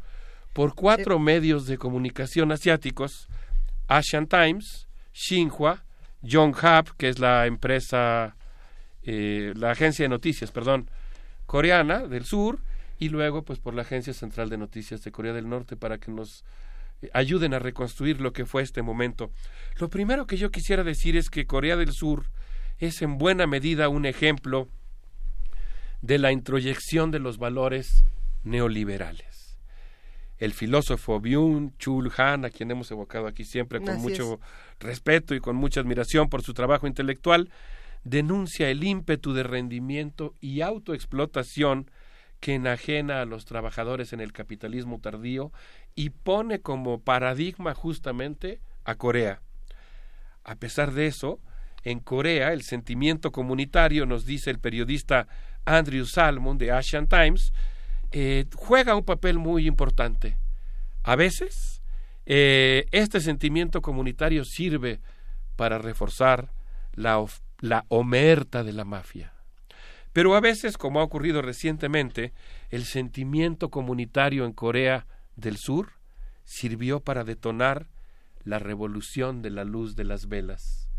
por 0.53 0.73
cuatro 0.73 1.19
medios 1.19 1.67
de 1.67 1.77
comunicación 1.77 2.51
asiáticos, 2.51 3.27
Asian 3.87 4.27
Times, 4.27 4.87
Xinhua, 5.13 5.84
Yonhap, 6.25 6.89
que 6.97 7.09
es 7.09 7.19
la 7.19 7.45
empresa, 7.45 8.35
eh, 9.03 9.53
la 9.55 9.71
agencia 9.71 10.03
de 10.03 10.09
noticias, 10.09 10.51
perdón, 10.51 10.89
coreana 11.45 12.07
del 12.07 12.25
sur, 12.25 12.59
y 12.99 13.09
luego 13.09 13.43
pues 13.43 13.59
por 13.59 13.73
la 13.73 13.81
Agencia 13.81 14.13
Central 14.13 14.49
de 14.49 14.57
Noticias 14.57 15.03
de 15.03 15.11
Corea 15.11 15.33
del 15.33 15.49
Norte 15.49 15.75
para 15.75 15.97
que 15.97 16.11
nos 16.11 16.43
eh, 17.01 17.09
ayuden 17.13 17.53
a 17.53 17.59
reconstruir 17.59 18.21
lo 18.21 18.33
que 18.33 18.45
fue 18.45 18.63
este 18.63 18.81
momento. 18.81 19.31
Lo 19.77 19.89
primero 19.89 20.27
que 20.27 20.37
yo 20.37 20.51
quisiera 20.51 20.83
decir 20.83 21.17
es 21.17 21.29
que 21.29 21.45
Corea 21.45 21.75
del 21.75 21.91
Sur 21.91 22.25
es 22.79 23.01
en 23.01 23.17
buena 23.17 23.47
medida 23.47 23.89
un 23.89 24.05
ejemplo 24.05 24.69
de 26.01 26.19
la 26.19 26.31
introyección 26.31 27.11
de 27.11 27.19
los 27.19 27.37
valores 27.37 28.03
neoliberales. 28.43 29.34
El 30.37 30.53
filósofo 30.53 31.21
Byung-Chul 31.21 32.11
Han, 32.17 32.45
a 32.45 32.49
quien 32.49 32.71
hemos 32.71 32.91
evocado 32.91 33.27
aquí 33.27 33.45
siempre 33.45 33.79
con 33.79 34.01
mucho 34.01 34.39
respeto 34.79 35.33
y 35.33 35.39
con 35.39 35.55
mucha 35.55 35.79
admiración 35.79 36.29
por 36.29 36.41
su 36.41 36.53
trabajo 36.53 36.87
intelectual, 36.87 37.49
denuncia 38.03 38.69
el 38.69 38.83
ímpetu 38.83 39.33
de 39.33 39.43
rendimiento 39.43 40.33
y 40.41 40.61
autoexplotación 40.61 41.89
que 42.39 42.53
enajena 42.53 43.21
a 43.21 43.25
los 43.25 43.45
trabajadores 43.45 44.13
en 44.13 44.19
el 44.19 44.31
capitalismo 44.31 44.99
tardío 44.99 45.51
y 45.95 46.09
pone 46.09 46.59
como 46.59 46.99
paradigma 46.99 47.73
justamente 47.73 48.59
a 48.83 48.95
Corea. 48.95 49.41
A 50.43 50.55
pesar 50.55 50.91
de 50.91 51.07
eso, 51.07 51.39
en 51.83 51.99
Corea 51.99 52.53
el 52.53 52.61
sentimiento 52.61 53.31
comunitario, 53.31 54.05
nos 54.05 54.25
dice 54.25 54.51
el 54.51 54.59
periodista 54.59 55.27
Andrew 55.65 56.05
Salmon 56.05 56.57
de 56.57 56.71
Asian 56.71 57.07
Times, 57.07 57.53
eh, 58.17 58.45
juega 58.55 58.95
un 58.95 59.03
papel 59.03 59.39
muy 59.39 59.67
importante. 59.67 60.37
A 61.03 61.17
veces, 61.17 61.81
eh, 62.25 62.85
este 62.91 63.19
sentimiento 63.19 63.81
comunitario 63.81 64.45
sirve 64.45 65.01
para 65.57 65.79
reforzar 65.79 66.49
la, 66.93 67.21
la 67.59 67.83
omerta 67.89 68.63
de 68.63 68.71
la 68.71 68.85
mafia. 68.85 69.33
Pero 70.13 70.33
a 70.33 70.39
veces, 70.39 70.77
como 70.77 71.01
ha 71.01 71.03
ocurrido 71.03 71.41
recientemente, 71.41 72.31
el 72.69 72.85
sentimiento 72.85 73.69
comunitario 73.69 74.45
en 74.45 74.53
Corea 74.53 75.07
del 75.35 75.57
Sur 75.57 75.89
sirvió 76.45 77.01
para 77.01 77.25
detonar 77.25 77.89
la 78.45 78.59
revolución 78.59 79.41
de 79.41 79.49
la 79.49 79.65
luz 79.65 79.97
de 79.97 80.05
las 80.05 80.29
velas. 80.29 80.89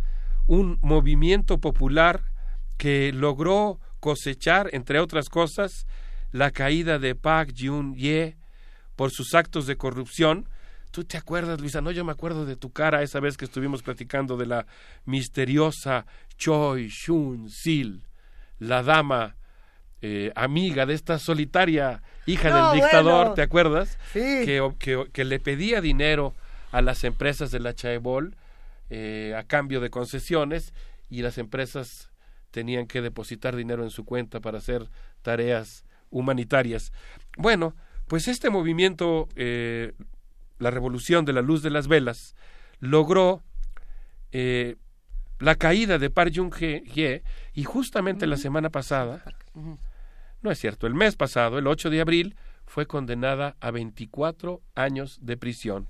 Un 0.47 0.79
movimiento 0.83 1.61
popular 1.63 2.25
que 2.77 3.11
logró 3.15 3.81
cosechar, 4.01 4.69
entre 4.75 5.01
otras 5.01 5.31
cosas, 5.31 5.87
la 6.33 6.51
caída 6.51 6.99
de 6.99 7.15
Park 7.15 7.55
Jun-ye 7.57 8.37
por 8.97 9.11
sus 9.11 9.35
actos 9.35 9.67
de 9.67 9.77
corrupción. 9.77 10.49
¿Tú 10.91 11.05
te 11.05 11.17
acuerdas, 11.19 11.61
Luisa? 11.61 11.81
No, 11.81 11.91
yo 11.91 12.05
me 12.05 12.13
acuerdo 12.13 12.47
de 12.47 12.57
tu 12.57 12.73
cara 12.73 13.03
esa 13.03 13.21
vez 13.21 13.37
que 13.37 13.45
estuvimos 13.45 13.83
platicando 13.83 14.37
de 14.37 14.47
la 14.47 14.67
misteriosa 15.05 16.07
Choi 16.39 16.89
Shun-sil, 16.89 18.03
la 18.59 18.83
dama 18.83 19.37
eh, 20.03 20.31
amiga 20.35 20.85
de 20.85 20.95
esta 20.95 21.19
solitaria 21.19 22.03
hija 22.27 22.71
del 22.71 22.81
dictador, 22.81 23.35
¿te 23.35 23.43
acuerdas? 23.43 23.99
Que, 24.13 25.07
que, 25.13 25.25
le 25.25 25.41
pedía 25.41 25.81
dinero 25.81 26.35
a 26.71 26.83
las 26.83 27.03
empresas 27.05 27.51
de 27.51 27.61
la 27.61 27.75
Chaebol 27.75 28.37
eh, 28.91 29.35
a 29.37 29.43
cambio 29.45 29.81
de 29.81 29.89
concesiones 29.89 30.75
y 31.09 31.23
las 31.23 31.39
empresas 31.39 32.11
tenían 32.51 32.87
que 32.87 33.01
depositar 33.01 33.57
dinero 33.57 33.85
en 33.85 33.91
su 33.91 34.05
cuenta 34.05 34.41
para 34.41 34.59
hacer 34.59 34.89
tareas 35.23 35.86
humanitarias. 36.11 36.93
Bueno, 37.37 37.75
pues 38.07 38.29
este 38.29 38.51
movimiento, 38.51 39.29
eh, 39.37 39.93
la 40.59 40.71
revolución 40.71 41.25
de 41.25 41.33
la 41.33 41.43
luz 41.43 41.63
de 41.63 41.71
las 41.71 41.89
velas, 41.89 42.35
logró 42.79 43.43
eh, 44.33 44.77
la 45.39 45.55
caída 45.55 45.99
de 45.99 46.11
Park 46.11 46.33
Jung-hye 46.35 47.23
y 47.53 47.65
justamente 47.65 48.27
la 48.27 48.37
semana 48.37 48.71
pasada, 48.71 49.25
no 50.43 50.51
es 50.51 50.59
cierto, 50.59 50.87
el 50.87 50.95
mes 50.95 51.17
pasado, 51.17 51.59
el 51.59 51.67
8 51.67 51.91
de 51.91 52.01
abril, 52.01 52.37
fue 52.67 52.87
condenada 52.87 53.57
a 53.61 53.71
24 53.71 54.61
años 54.75 55.19
de 55.23 55.37
prisión. 55.37 55.89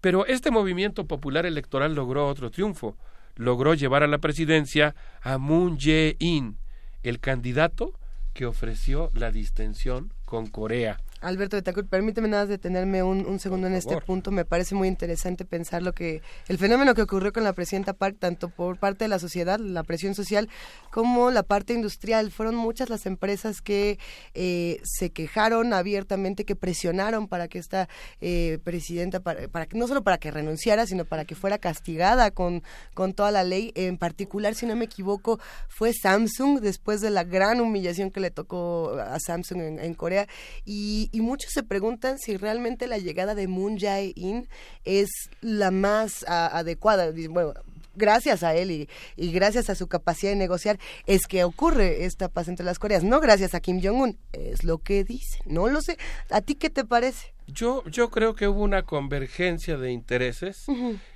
Pero 0.00 0.26
este 0.26 0.50
movimiento 0.50 1.06
popular 1.06 1.46
electoral 1.46 1.94
logró 1.94 2.28
otro 2.28 2.50
triunfo 2.50 2.96
logró 3.36 3.74
llevar 3.74 4.02
a 4.02 4.08
la 4.08 4.18
presidencia 4.18 4.94
a 5.22 5.38
Moon 5.38 5.78
Jae-in, 5.78 6.58
el 7.02 7.20
candidato 7.20 7.92
que 8.36 8.44
ofreció 8.44 9.10
la 9.14 9.30
distensión 9.30 10.12
con 10.26 10.46
Corea. 10.46 11.00
Alberto 11.26 11.56
Betancourt, 11.56 11.88
permíteme 11.88 12.28
nada 12.28 12.46
detenerme 12.46 13.02
un, 13.02 13.26
un 13.26 13.40
segundo 13.40 13.66
en 13.66 13.74
este 13.74 14.00
punto. 14.00 14.30
Me 14.30 14.44
parece 14.44 14.76
muy 14.76 14.86
interesante 14.86 15.44
pensar 15.44 15.82
lo 15.82 15.92
que 15.92 16.22
el 16.46 16.56
fenómeno 16.56 16.94
que 16.94 17.02
ocurrió 17.02 17.32
con 17.32 17.42
la 17.42 17.52
presidenta 17.52 17.94
Park, 17.94 18.18
tanto 18.20 18.48
por 18.48 18.78
parte 18.78 19.06
de 19.06 19.08
la 19.08 19.18
sociedad, 19.18 19.58
la 19.58 19.82
presión 19.82 20.14
social, 20.14 20.48
como 20.92 21.32
la 21.32 21.42
parte 21.42 21.72
industrial. 21.72 22.30
Fueron 22.30 22.54
muchas 22.54 22.90
las 22.90 23.06
empresas 23.06 23.60
que 23.60 23.98
eh, 24.34 24.78
se 24.84 25.10
quejaron 25.10 25.72
abiertamente, 25.72 26.44
que 26.44 26.54
presionaron 26.54 27.26
para 27.26 27.48
que 27.48 27.58
esta 27.58 27.88
eh, 28.20 28.60
presidenta, 28.62 29.18
para, 29.18 29.48
para, 29.48 29.66
no 29.72 29.88
solo 29.88 30.04
para 30.04 30.18
que 30.18 30.30
renunciara, 30.30 30.86
sino 30.86 31.04
para 31.04 31.24
que 31.24 31.34
fuera 31.34 31.58
castigada 31.58 32.30
con, 32.30 32.62
con 32.94 33.14
toda 33.14 33.32
la 33.32 33.42
ley. 33.42 33.72
En 33.74 33.98
particular, 33.98 34.54
si 34.54 34.64
no 34.64 34.76
me 34.76 34.84
equivoco, 34.84 35.40
fue 35.68 35.92
Samsung, 35.92 36.60
después 36.60 37.00
de 37.00 37.10
la 37.10 37.24
gran 37.24 37.60
humillación 37.60 38.12
que 38.12 38.20
le 38.20 38.30
tocó 38.30 38.92
a 39.00 39.18
Samsung 39.18 39.60
en, 39.60 39.78
en 39.80 39.94
Corea. 39.94 40.28
Y, 40.64 41.10
y 41.16 41.22
muchos 41.22 41.50
se 41.50 41.62
preguntan 41.62 42.18
si 42.18 42.36
realmente 42.36 42.86
la 42.86 42.98
llegada 42.98 43.34
de 43.34 43.48
Moon 43.48 43.78
Jae-in 43.78 44.46
es 44.84 45.08
la 45.40 45.70
más 45.70 46.24
adecuada. 46.28 47.10
Bueno, 47.30 47.54
gracias 47.94 48.42
a 48.42 48.54
él 48.54 48.70
y, 48.70 48.88
y, 49.16 49.32
gracias 49.32 49.70
a 49.70 49.74
su 49.74 49.86
capacidad 49.86 50.32
de 50.32 50.36
negociar 50.36 50.78
es 51.06 51.26
que 51.26 51.42
ocurre 51.44 52.04
esta 52.04 52.28
paz 52.28 52.48
entre 52.48 52.66
las 52.66 52.78
Coreas, 52.78 53.02
no 53.02 53.18
gracias 53.20 53.54
a 53.54 53.60
Kim 53.60 53.80
Jong-un, 53.82 54.18
es 54.34 54.62
lo 54.62 54.76
que 54.76 55.04
dice, 55.04 55.40
no 55.46 55.68
lo 55.68 55.80
sé. 55.80 55.96
¿A 56.28 56.42
ti 56.42 56.54
qué 56.54 56.68
te 56.68 56.84
parece? 56.84 57.32
Yo, 57.46 57.82
yo 57.86 58.10
creo 58.10 58.34
que 58.34 58.46
hubo 58.46 58.62
una 58.62 58.82
convergencia 58.82 59.78
de 59.78 59.92
intereses 59.92 60.66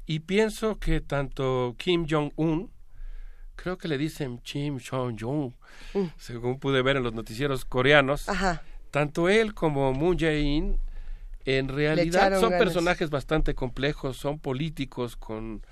y 0.06 0.20
pienso 0.20 0.78
que 0.78 1.02
tanto 1.02 1.74
Kim 1.76 2.06
Jong-un, 2.08 2.70
creo 3.54 3.76
que 3.76 3.86
le 3.86 3.98
dicen 3.98 4.38
Kim 4.38 4.78
Jong-un, 4.80 5.54
mm. 5.92 6.04
según 6.16 6.58
pude 6.58 6.80
ver 6.80 6.96
en 6.96 7.02
los 7.02 7.12
noticieros 7.12 7.66
coreanos, 7.66 8.30
Ajá 8.30 8.62
tanto 8.90 9.28
él 9.28 9.54
como 9.54 9.92
Moon 9.92 10.18
Jae-in 10.18 10.78
en 11.44 11.68
realidad 11.68 12.38
son 12.38 12.50
personajes 12.50 13.10
bastante 13.10 13.54
complejos, 13.54 14.16
son 14.16 14.38
políticos 14.38 15.16
con, 15.16 15.62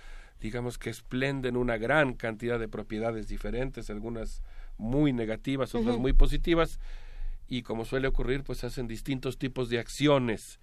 digamos 0.41 0.79
que 0.79 0.91
esplenden 0.91 1.57
una 1.57 1.77
gran 1.77 2.15
cantidad 2.15 2.59
de 2.59 2.69
propiedades 2.69 3.29
diferentes, 3.29 3.91
algunas 3.91 4.43
muy 4.79 5.13
negativas, 5.13 5.75
otras 5.75 5.99
muy 5.99 6.13
positivas, 6.13 6.79
y 7.49 7.63
como 7.63 7.85
suele 7.85 8.09
ocurrir, 8.09 8.45
pues 8.45 8.65
hacen 8.65 8.87
distintos 8.87 9.39
tipos 9.39 9.69
de 9.69 9.79
acciones. 9.79 10.59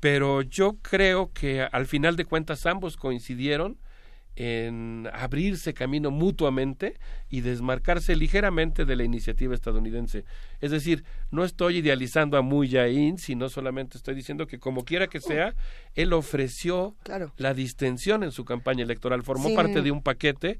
Pero 0.00 0.42
yo 0.42 0.78
creo 0.82 1.30
que 1.32 1.62
al 1.62 1.86
final 1.86 2.16
de 2.16 2.24
cuentas 2.24 2.66
ambos 2.66 2.96
coincidieron 2.96 3.78
en 4.36 5.08
abrirse 5.12 5.74
camino 5.74 6.10
mutuamente 6.10 6.98
y 7.28 7.40
desmarcarse 7.40 8.16
ligeramente 8.16 8.84
de 8.84 8.96
la 8.96 9.04
iniciativa 9.04 9.54
estadounidense. 9.54 10.24
Es 10.60 10.70
decir, 10.70 11.04
no 11.30 11.44
estoy 11.44 11.78
idealizando 11.78 12.36
a 12.36 12.42
Mu 12.42 12.64
Jae-in, 12.64 13.18
sino 13.18 13.48
solamente 13.48 13.98
estoy 13.98 14.14
diciendo 14.14 14.46
que 14.46 14.58
como 14.58 14.84
quiera 14.84 15.08
que 15.08 15.20
sea, 15.20 15.54
él 15.94 16.12
ofreció 16.12 16.96
la 17.36 17.54
distensión 17.54 18.22
en 18.22 18.32
su 18.32 18.44
campaña 18.44 18.82
electoral, 18.82 19.22
formó 19.22 19.54
parte 19.54 19.82
de 19.82 19.90
un 19.90 20.02
paquete 20.02 20.58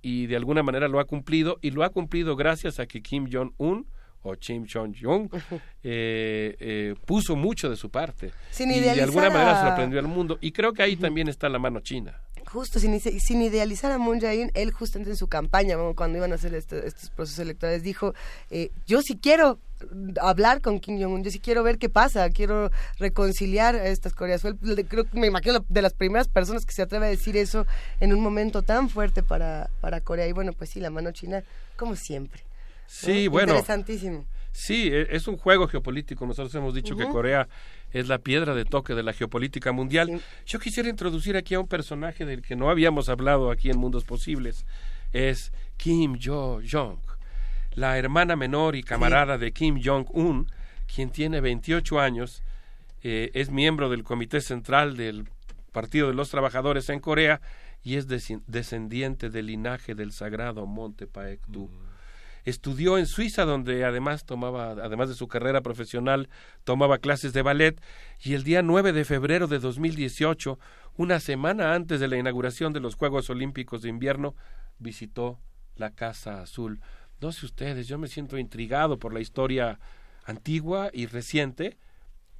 y 0.00 0.26
de 0.26 0.36
alguna 0.36 0.62
manera 0.62 0.88
lo 0.88 0.98
ha 0.98 1.04
cumplido 1.04 1.58
y 1.62 1.70
lo 1.70 1.84
ha 1.84 1.90
cumplido 1.90 2.34
gracias 2.34 2.80
a 2.80 2.86
que 2.86 3.02
Kim 3.02 3.28
Jong-un 3.30 3.86
o 4.22 4.34
Kim 4.34 4.66
Jong-un 4.66 5.30
eh, 5.82 6.56
eh, 6.58 6.94
puso 7.06 7.36
mucho 7.36 7.70
de 7.70 7.76
su 7.76 7.90
parte 7.90 8.32
y 8.58 8.80
de 8.80 9.02
alguna 9.02 9.30
manera 9.30 9.60
sorprendió 9.68 10.00
al 10.00 10.08
mundo. 10.08 10.38
Y 10.40 10.52
creo 10.52 10.72
que 10.72 10.82
ahí 10.82 10.96
también 10.96 11.28
está 11.28 11.48
la 11.48 11.58
mano 11.58 11.80
china 11.80 12.20
justo 12.46 12.78
sin, 12.78 12.98
sin, 13.00 13.42
idealizar 13.42 13.92
a 13.92 13.98
Moon 13.98 14.20
Jae-in, 14.20 14.50
él 14.54 14.72
justamente 14.72 15.10
en 15.10 15.16
su 15.16 15.28
campaña, 15.28 15.76
cuando 15.94 16.18
iban 16.18 16.32
a 16.32 16.36
hacer 16.36 16.54
estos 16.54 17.10
procesos 17.10 17.40
electorales, 17.40 17.82
dijo, 17.82 18.14
eh, 18.50 18.70
yo 18.86 19.02
sí 19.02 19.18
quiero 19.20 19.58
hablar 20.20 20.60
con 20.60 20.80
Kim 20.80 21.00
Jong-un, 21.00 21.24
yo 21.24 21.30
sí 21.30 21.40
quiero 21.40 21.62
ver 21.62 21.78
qué 21.78 21.88
pasa, 21.88 22.28
quiero 22.30 22.70
reconciliar 22.98 23.74
a 23.74 23.86
estas 23.86 24.14
Coreas. 24.14 24.42
Fue, 24.42 24.56
creo, 24.56 25.06
me 25.12 25.26
imagino 25.26 25.64
de 25.68 25.82
las 25.82 25.94
primeras 25.94 26.28
personas 26.28 26.64
que 26.64 26.72
se 26.72 26.82
atreve 26.82 27.06
a 27.06 27.10
decir 27.10 27.36
eso 27.36 27.66
en 28.00 28.12
un 28.12 28.20
momento 28.20 28.62
tan 28.62 28.88
fuerte 28.88 29.22
para, 29.22 29.70
para 29.80 30.00
Corea. 30.00 30.26
Y 30.28 30.32
bueno, 30.32 30.52
pues 30.52 30.70
sí, 30.70 30.80
la 30.80 30.90
mano 30.90 31.12
china, 31.12 31.42
como 31.76 31.96
siempre. 31.96 32.42
Sí, 32.86 33.28
bueno. 33.28 33.52
Interesantísimo. 33.52 34.24
Sí, 34.52 34.90
e, 34.92 35.08
es 35.10 35.26
un 35.28 35.36
juego 35.36 35.66
geopolítico. 35.66 36.26
Nosotros 36.26 36.54
hemos 36.54 36.74
dicho 36.74 36.96
que 36.96 37.08
Corea 37.08 37.48
es 37.92 38.08
la 38.08 38.18
piedra 38.18 38.54
de 38.54 38.64
toque 38.64 38.94
de 38.94 39.02
la 39.02 39.12
geopolítica 39.12 39.72
mundial. 39.72 40.20
Yo 40.46 40.58
quisiera 40.58 40.88
introducir 40.88 41.36
aquí 41.36 41.54
a 41.54 41.60
un 41.60 41.68
personaje 41.68 42.24
del 42.24 42.42
que 42.42 42.56
no 42.56 42.70
habíamos 42.70 43.08
hablado 43.08 43.50
aquí 43.50 43.70
en 43.70 43.78
Mundos 43.78 44.04
Posibles. 44.04 44.66
Es 45.12 45.52
Kim 45.76 46.18
Jo-jong, 46.22 47.00
la 47.74 47.98
hermana 47.98 48.36
menor 48.36 48.76
y 48.76 48.82
camarada 48.82 49.38
de 49.38 49.52
Kim 49.52 49.80
Jong-un, 49.82 50.46
quien 50.94 51.10
tiene 51.10 51.40
28 51.40 52.00
años, 52.00 52.42
eh, 53.02 53.30
es 53.34 53.50
miembro 53.50 53.90
del 53.90 54.04
Comité 54.04 54.40
Central 54.40 54.96
del 54.96 55.28
Partido 55.72 56.08
de 56.08 56.14
los 56.14 56.30
Trabajadores 56.30 56.88
en 56.88 57.00
Corea 57.00 57.40
y 57.82 57.96
es 57.96 58.06
descendiente 58.06 59.28
del 59.28 59.46
linaje 59.46 59.94
del 59.94 60.12
sagrado 60.12 60.66
Monte 60.66 61.06
Paektu. 61.06 61.68
Estudió 62.44 62.98
en 62.98 63.06
Suiza, 63.06 63.44
donde 63.44 63.84
además 63.84 64.24
tomaba, 64.24 64.72
además 64.72 65.08
de 65.08 65.14
su 65.14 65.28
carrera 65.28 65.60
profesional, 65.60 66.28
tomaba 66.64 66.98
clases 66.98 67.32
de 67.32 67.42
ballet, 67.42 67.80
y 68.20 68.34
el 68.34 68.42
día 68.42 68.62
9 68.62 68.92
de 68.92 69.04
febrero 69.04 69.46
de 69.46 69.60
2018, 69.60 70.58
una 70.96 71.20
semana 71.20 71.74
antes 71.74 72.00
de 72.00 72.08
la 72.08 72.16
inauguración 72.16 72.72
de 72.72 72.80
los 72.80 72.96
Juegos 72.96 73.30
Olímpicos 73.30 73.82
de 73.82 73.90
Invierno, 73.90 74.34
visitó 74.78 75.38
la 75.76 75.90
Casa 75.90 76.42
Azul. 76.42 76.80
No 77.20 77.30
sé 77.30 77.46
ustedes, 77.46 77.86
yo 77.86 77.98
me 77.98 78.08
siento 78.08 78.36
intrigado 78.38 78.98
por 78.98 79.14
la 79.14 79.20
historia 79.20 79.78
antigua 80.24 80.90
y 80.92 81.06
reciente 81.06 81.78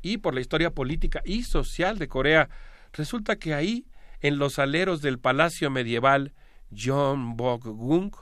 y 0.02 0.18
por 0.18 0.34
la 0.34 0.40
historia 0.40 0.72
política 0.72 1.22
y 1.24 1.44
social 1.44 1.98
de 1.98 2.08
Corea. 2.08 2.48
Resulta 2.92 3.36
que 3.36 3.54
ahí, 3.54 3.86
en 4.20 4.38
los 4.38 4.58
aleros 4.58 5.00
del 5.00 5.18
palacio 5.18 5.70
medieval 5.70 6.34
Bok-gung, 6.70 8.12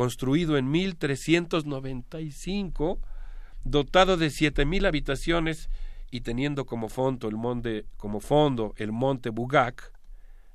construido 0.00 0.56
en 0.56 0.70
1395, 0.70 2.98
dotado 3.64 4.16
de 4.16 4.30
siete 4.30 4.64
mil 4.64 4.86
habitaciones 4.86 5.68
y 6.10 6.22
teniendo 6.22 6.64
como 6.64 6.88
fondo 6.88 7.28
el 7.28 7.36
monte, 7.36 7.84
como 7.98 8.20
fondo 8.20 8.72
el 8.78 8.92
monte 8.92 9.28
Bugak, 9.28 9.92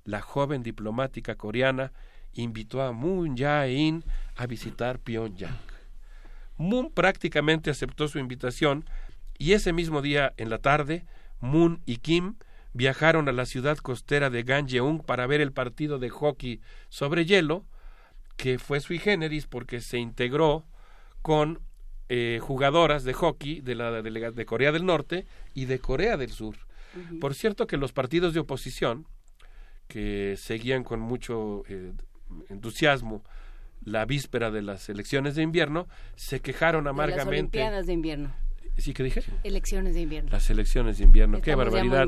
la 0.03 0.21
joven 0.21 0.63
diplomática 0.63 1.35
coreana 1.35 1.91
invitó 2.33 2.81
a 2.81 2.91
Moon 2.91 3.37
Jae-in 3.37 4.03
a 4.35 4.47
visitar 4.47 4.97
Pyongyang. 4.97 5.59
Moon 6.57 6.89
prácticamente 6.91 7.69
aceptó 7.69 8.07
su 8.07 8.17
invitación 8.17 8.83
y 9.37 9.51
ese 9.51 9.73
mismo 9.73 10.01
día 10.01 10.33
en 10.37 10.49
la 10.49 10.57
tarde, 10.57 11.05
Moon 11.39 11.83
y 11.85 11.97
Kim 11.97 12.37
viajaron 12.73 13.29
a 13.29 13.31
la 13.31 13.45
ciudad 13.45 13.77
costera 13.77 14.31
de 14.31 14.41
Ganjeong 14.41 15.03
para 15.03 15.27
ver 15.27 15.39
el 15.39 15.51
partido 15.51 15.99
de 15.99 16.09
hockey 16.09 16.61
sobre 16.89 17.25
hielo 17.25 17.63
que 18.35 18.59
fue 18.59 18.79
sui 18.79 18.99
generis 18.99 19.47
porque 19.47 19.81
se 19.81 19.97
integró 19.97 20.65
con 21.21 21.61
eh, 22.09 22.39
jugadoras 22.41 23.03
de 23.03 23.13
hockey 23.13 23.61
de 23.61 23.75
la 23.75 24.01
de, 24.01 24.31
de, 24.31 24.45
Corea 24.45 24.71
del 24.71 24.85
Norte 24.85 25.25
y 25.53 25.65
de 25.65 25.79
Corea 25.79 26.17
del 26.17 26.31
Sur. 26.31 26.55
Por 27.19 27.35
cierto 27.35 27.67
que 27.67 27.75
los 27.75 27.91
partidos 27.91 28.33
de 28.33 28.39
oposición, 28.39 29.05
que 29.87 30.35
seguían 30.37 30.83
con 30.83 31.01
mucho 31.01 31.63
eh, 31.67 31.91
entusiasmo 32.49 33.23
la 33.83 34.05
víspera 34.05 34.49
de 34.49 34.61
las 34.61 34.87
elecciones 34.87 35.35
de 35.35 35.43
invierno, 35.43 35.87
se 36.15 36.39
quejaron 36.39 36.87
amargamente. 36.87 37.17
las 37.17 37.27
Olimpiadas 37.27 37.85
de 37.87 37.93
invierno. 37.93 38.44
¿Sí 38.77 38.93
que 38.93 39.03
dije? 39.03 39.23
Elecciones 39.43 39.93
de 39.95 40.01
invierno. 40.01 40.29
Las 40.31 40.49
elecciones 40.49 40.97
de 40.97 41.05
invierno, 41.05 41.41
qué 41.41 41.55
barbaridad. 41.55 42.07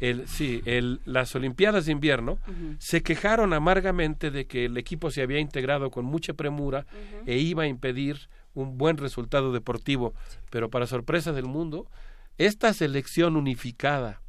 El, 0.00 0.28
sí, 0.28 0.62
el, 0.66 1.00
las 1.06 1.34
Olimpiadas 1.34 1.86
de 1.86 1.92
invierno 1.92 2.38
se 2.78 3.02
quejaron 3.02 3.52
amargamente 3.52 4.30
de 4.30 4.46
que 4.46 4.66
el 4.66 4.76
equipo 4.76 5.10
se 5.10 5.22
había 5.22 5.38
integrado 5.38 5.90
con 5.90 6.04
mucha 6.04 6.34
premura 6.34 6.86
e 7.26 7.38
iba 7.38 7.62
a 7.62 7.66
impedir 7.66 8.28
un 8.54 8.76
buen 8.76 8.98
resultado 8.98 9.52
deportivo. 9.52 10.12
Pero 10.50 10.70
para 10.70 10.86
sorpresa 10.86 11.32
del 11.32 11.46
mundo, 11.46 11.88
esta 12.36 12.74
selección 12.74 13.36
unificada, 13.36 14.20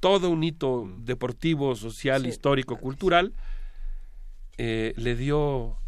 todo 0.00 0.30
un 0.30 0.44
hito 0.44 0.88
deportivo, 0.98 1.74
social, 1.74 2.26
histórico, 2.26 2.76
cultural, 2.76 3.32
eh, 4.56 4.94
le 4.96 5.16
dio 5.16 5.78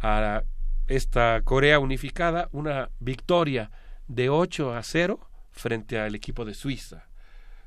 a 0.00 0.42
esta 0.88 1.42
Corea 1.44 1.78
unificada 1.78 2.48
una 2.50 2.90
victoria 2.98 3.70
de 4.08 4.30
8 4.30 4.74
a 4.74 4.82
0 4.82 5.20
frente 5.52 5.98
al 5.98 6.14
equipo 6.14 6.44
de 6.44 6.54
Suiza. 6.54 7.06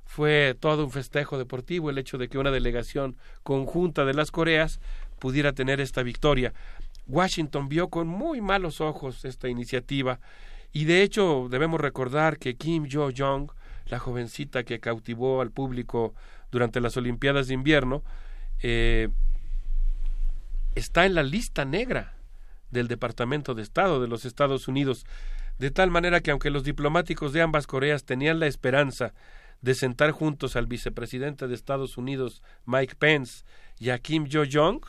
Fue 0.05 0.57
todo 0.59 0.83
un 0.83 0.91
festejo 0.91 1.37
deportivo 1.37 1.89
el 1.89 1.97
hecho 1.97 2.17
de 2.17 2.27
que 2.27 2.37
una 2.37 2.51
delegación 2.51 3.15
conjunta 3.43 4.03
de 4.03 4.13
las 4.13 4.31
Coreas 4.31 4.81
pudiera 5.19 5.53
tener 5.53 5.79
esta 5.79 6.03
victoria. 6.03 6.53
Washington 7.07 7.69
vio 7.69 7.89
con 7.89 8.07
muy 8.07 8.41
malos 8.41 8.81
ojos 8.81 9.23
esta 9.23 9.47
iniciativa 9.47 10.19
y 10.73 10.85
de 10.85 11.03
hecho 11.03 11.47
debemos 11.49 11.79
recordar 11.79 12.37
que 12.39 12.55
Kim 12.55 12.87
Jo-jong, 12.91 13.51
la 13.85 13.99
jovencita 13.99 14.63
que 14.63 14.79
cautivó 14.79 15.41
al 15.41 15.51
público 15.51 16.13
durante 16.51 16.81
las 16.81 16.97
Olimpiadas 16.97 17.47
de 17.47 17.53
invierno, 17.53 18.03
eh, 18.61 19.09
está 20.75 21.05
en 21.05 21.15
la 21.15 21.23
lista 21.23 21.65
negra 21.65 22.15
del 22.69 22.87
Departamento 22.87 23.53
de 23.53 23.63
Estado 23.63 24.01
de 24.01 24.07
los 24.07 24.25
Estados 24.25 24.67
Unidos 24.67 25.05
de 25.61 25.69
tal 25.69 25.91
manera 25.91 26.21
que 26.21 26.31
aunque 26.31 26.49
los 26.49 26.63
diplomáticos 26.63 27.33
de 27.33 27.43
ambas 27.43 27.67
Coreas 27.67 28.03
tenían 28.03 28.39
la 28.39 28.47
esperanza 28.47 29.13
de 29.61 29.75
sentar 29.75 30.09
juntos 30.09 30.55
al 30.55 30.65
vicepresidente 30.65 31.47
de 31.47 31.53
Estados 31.53 31.99
Unidos, 31.99 32.41
Mike 32.65 32.95
Pence, 32.97 33.45
y 33.77 33.91
a 33.91 33.99
Kim 33.99 34.27
Jo-jong, 34.27 34.81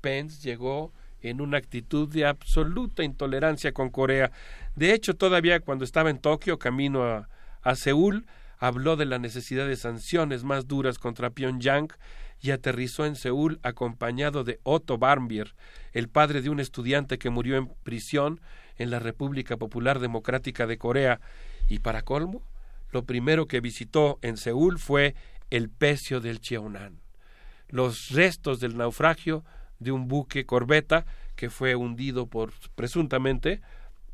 Pence 0.00 0.42
llegó 0.42 0.92
en 1.20 1.40
una 1.40 1.58
actitud 1.58 2.08
de 2.08 2.26
absoluta 2.26 3.04
intolerancia 3.04 3.70
con 3.70 3.88
Corea. 3.88 4.32
De 4.74 4.92
hecho, 4.92 5.14
todavía 5.14 5.60
cuando 5.60 5.84
estaba 5.84 6.10
en 6.10 6.18
Tokio, 6.18 6.58
camino 6.58 7.04
a, 7.04 7.28
a 7.62 7.76
Seúl, 7.76 8.26
habló 8.58 8.96
de 8.96 9.06
la 9.06 9.20
necesidad 9.20 9.68
de 9.68 9.76
sanciones 9.76 10.42
más 10.42 10.66
duras 10.66 10.98
contra 10.98 11.30
Pyongyang 11.30 11.90
y 12.40 12.50
aterrizó 12.50 13.06
en 13.06 13.14
Seúl 13.14 13.60
acompañado 13.62 14.42
de 14.42 14.58
Otto 14.64 14.96
Warmbier, 14.96 15.54
el 15.92 16.08
padre 16.08 16.42
de 16.42 16.50
un 16.50 16.58
estudiante 16.58 17.16
que 17.16 17.30
murió 17.30 17.56
en 17.56 17.68
prisión 17.84 18.40
en 18.78 18.90
la 18.90 18.98
República 18.98 19.56
Popular 19.56 19.98
Democrática 19.98 20.66
de 20.66 20.78
Corea. 20.78 21.20
Y 21.68 21.80
para 21.80 22.02
colmo, 22.02 22.42
lo 22.90 23.04
primero 23.04 23.46
que 23.46 23.60
visitó 23.60 24.18
en 24.22 24.36
Seúl 24.36 24.78
fue 24.78 25.14
el 25.50 25.68
pecio 25.68 26.20
del 26.20 26.40
Cheonan, 26.40 26.98
los 27.68 28.10
restos 28.10 28.60
del 28.60 28.76
naufragio 28.76 29.44
de 29.78 29.92
un 29.92 30.08
buque 30.08 30.46
corbeta 30.46 31.04
que 31.34 31.50
fue 31.50 31.76
hundido 31.76 32.26
por 32.26 32.52
presuntamente, 32.74 33.60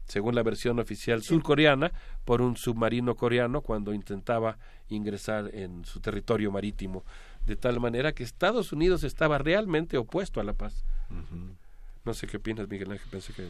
según 0.07 0.35
la 0.35 0.43
versión 0.43 0.79
oficial 0.81 1.23
surcoreana, 1.23 1.93
por 2.25 2.43
un 2.43 2.57
submarino 2.57 3.15
coreano 3.15 3.61
cuando 3.61 3.95
intentaba 3.95 4.59
ingresar 4.89 5.51
en 5.55 5.85
su 5.85 6.01
territorio 6.01 6.51
marítimo, 6.51 7.05
de 7.47 7.57
tal 7.57 7.81
manera 7.81 8.13
que 8.13 8.25
Estados 8.25 8.73
Unidos 8.73 9.05
estaba 9.05 9.39
realmente 9.39 9.97
opuesto 9.97 10.41
a 10.41 10.45
la 10.45 10.53
paz. 10.53 10.85
No 12.05 12.15
sé 12.15 12.27
qué 12.27 12.39
opinas, 12.39 12.69
Miguel 12.69 12.91
Ángel, 12.91 13.09
pensé 13.11 13.33
que 13.33 13.49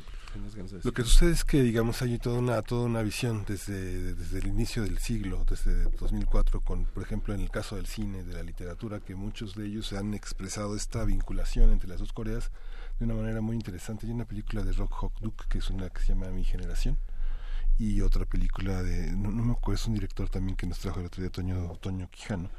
Lo 0.82 0.92
que 0.92 1.02
sucede 1.04 1.32
es 1.32 1.42
que, 1.42 1.62
digamos, 1.62 2.02
hay 2.02 2.18
toda 2.18 2.38
una, 2.38 2.60
toda 2.60 2.84
una 2.84 3.00
visión 3.00 3.44
desde, 3.48 4.12
desde 4.14 4.40
el 4.40 4.46
inicio 4.46 4.82
del 4.82 4.98
siglo, 4.98 5.46
desde 5.48 5.84
2004, 5.84 6.60
con, 6.60 6.84
por 6.84 7.02
ejemplo, 7.02 7.32
en 7.32 7.40
el 7.40 7.50
caso 7.50 7.76
del 7.76 7.86
cine, 7.86 8.24
de 8.24 8.34
la 8.34 8.42
literatura, 8.42 9.00
que 9.00 9.14
muchos 9.14 9.54
de 9.54 9.64
ellos 9.64 9.94
han 9.94 10.12
expresado 10.12 10.76
esta 10.76 11.02
vinculación 11.06 11.72
entre 11.72 11.88
las 11.88 12.00
dos 12.00 12.12
Coreas 12.12 12.50
de 12.98 13.06
una 13.06 13.14
manera 13.14 13.40
muy 13.40 13.56
interesante. 13.56 14.06
Hay 14.06 14.12
una 14.12 14.26
película 14.26 14.62
de 14.62 14.72
Rock 14.72 14.96
Hawk 15.00 15.20
Duke, 15.20 15.44
que 15.48 15.58
es 15.58 15.70
una 15.70 15.88
que 15.88 16.02
se 16.02 16.08
llama 16.08 16.28
Mi 16.28 16.44
Generación, 16.44 16.98
y 17.78 18.02
otra 18.02 18.26
película 18.26 18.82
de, 18.82 19.12
no, 19.12 19.30
me 19.30 19.52
acuerdo, 19.52 19.80
es 19.80 19.86
un 19.86 19.94
director 19.94 20.28
también 20.28 20.56
que 20.56 20.66
nos 20.66 20.78
trajo 20.78 21.00
el 21.00 21.06
otro 21.06 21.22
día, 21.22 21.32
Toño, 21.32 21.72
Toño 21.80 22.10
Quijano, 22.10 22.50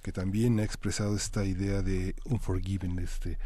que 0.00 0.12
también 0.12 0.60
ha 0.60 0.62
expresado 0.62 1.16
esta 1.16 1.44
idea 1.44 1.82
de 1.82 2.14
Unforgiven, 2.24 3.00
este 3.00 3.36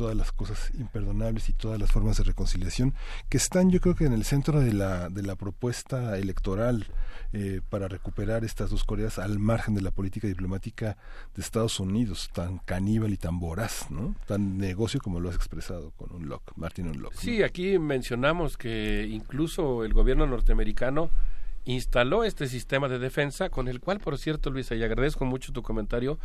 todas 0.00 0.16
las 0.16 0.32
cosas 0.32 0.72
imperdonables 0.78 1.50
y 1.50 1.52
todas 1.52 1.78
las 1.78 1.92
formas 1.92 2.16
de 2.16 2.24
reconciliación 2.24 2.94
que 3.28 3.36
están 3.36 3.68
yo 3.68 3.82
creo 3.82 3.94
que 3.94 4.06
en 4.06 4.14
el 4.14 4.24
centro 4.24 4.58
de 4.58 4.72
la, 4.72 5.10
de 5.10 5.22
la 5.22 5.36
propuesta 5.36 6.16
electoral 6.16 6.86
eh, 7.34 7.60
para 7.68 7.86
recuperar 7.86 8.42
estas 8.42 8.70
dos 8.70 8.84
Coreas 8.84 9.18
al 9.18 9.38
margen 9.38 9.74
de 9.74 9.82
la 9.82 9.90
política 9.90 10.26
diplomática 10.26 10.96
de 11.36 11.42
Estados 11.42 11.80
Unidos, 11.80 12.30
tan 12.32 12.60
caníbal 12.60 13.12
y 13.12 13.18
tan 13.18 13.38
voraz, 13.40 13.90
¿no? 13.90 14.14
tan 14.26 14.56
negocio 14.56 15.00
como 15.00 15.20
lo 15.20 15.28
has 15.28 15.36
expresado 15.36 15.90
con 15.98 16.10
un 16.14 16.30
lock, 16.30 16.50
Martin 16.56 16.88
Unlock. 16.88 17.12
Sí, 17.12 17.42
aquí 17.42 17.78
mencionamos 17.78 18.56
que 18.56 19.06
incluso 19.06 19.84
el 19.84 19.92
gobierno 19.92 20.26
norteamericano 20.26 21.10
instaló 21.66 22.24
este 22.24 22.48
sistema 22.48 22.88
de 22.88 22.98
defensa 22.98 23.50
con 23.50 23.68
el 23.68 23.80
cual, 23.80 24.00
por 24.00 24.16
cierto, 24.16 24.48
Luisa, 24.48 24.74
y 24.76 24.82
agradezco 24.82 25.26
mucho 25.26 25.52
tu 25.52 25.60
comentario, 25.60 26.18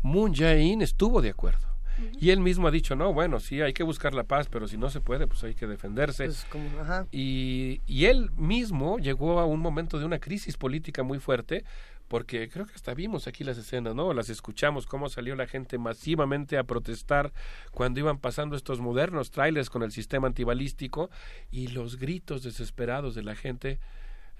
Moon 0.00 0.34
Jae-in 0.34 0.80
estuvo 0.80 1.20
de 1.20 1.28
acuerdo 1.28 1.77
Y 2.20 2.30
él 2.30 2.40
mismo 2.40 2.68
ha 2.68 2.70
dicho, 2.70 2.96
no, 2.96 3.12
bueno, 3.12 3.40
sí, 3.40 3.60
hay 3.60 3.72
que 3.72 3.82
buscar 3.82 4.14
la 4.14 4.24
paz, 4.24 4.48
pero 4.48 4.68
si 4.68 4.76
no 4.76 4.90
se 4.90 5.00
puede, 5.00 5.26
pues 5.26 5.42
hay 5.44 5.54
que 5.54 5.66
defenderse. 5.66 6.26
Pues 6.26 6.46
como, 6.50 6.80
ajá. 6.80 7.06
Y, 7.12 7.80
y 7.86 8.06
él 8.06 8.30
mismo 8.36 8.98
llegó 8.98 9.40
a 9.40 9.46
un 9.46 9.60
momento 9.60 9.98
de 9.98 10.04
una 10.04 10.18
crisis 10.18 10.56
política 10.56 11.02
muy 11.02 11.18
fuerte, 11.18 11.64
porque 12.08 12.48
creo 12.48 12.66
que 12.66 12.74
hasta 12.74 12.94
vimos 12.94 13.26
aquí 13.26 13.44
las 13.44 13.58
escenas, 13.58 13.94
¿no? 13.94 14.12
Las 14.14 14.30
escuchamos, 14.30 14.86
cómo 14.86 15.08
salió 15.08 15.36
la 15.36 15.46
gente 15.46 15.76
masivamente 15.78 16.56
a 16.56 16.64
protestar 16.64 17.32
cuando 17.70 18.00
iban 18.00 18.18
pasando 18.18 18.56
estos 18.56 18.80
modernos 18.80 19.30
trailers 19.30 19.68
con 19.68 19.82
el 19.82 19.92
sistema 19.92 20.26
antibalístico 20.26 21.10
y 21.50 21.68
los 21.68 21.98
gritos 21.98 22.42
desesperados 22.42 23.14
de 23.14 23.22
la 23.22 23.34
gente, 23.34 23.78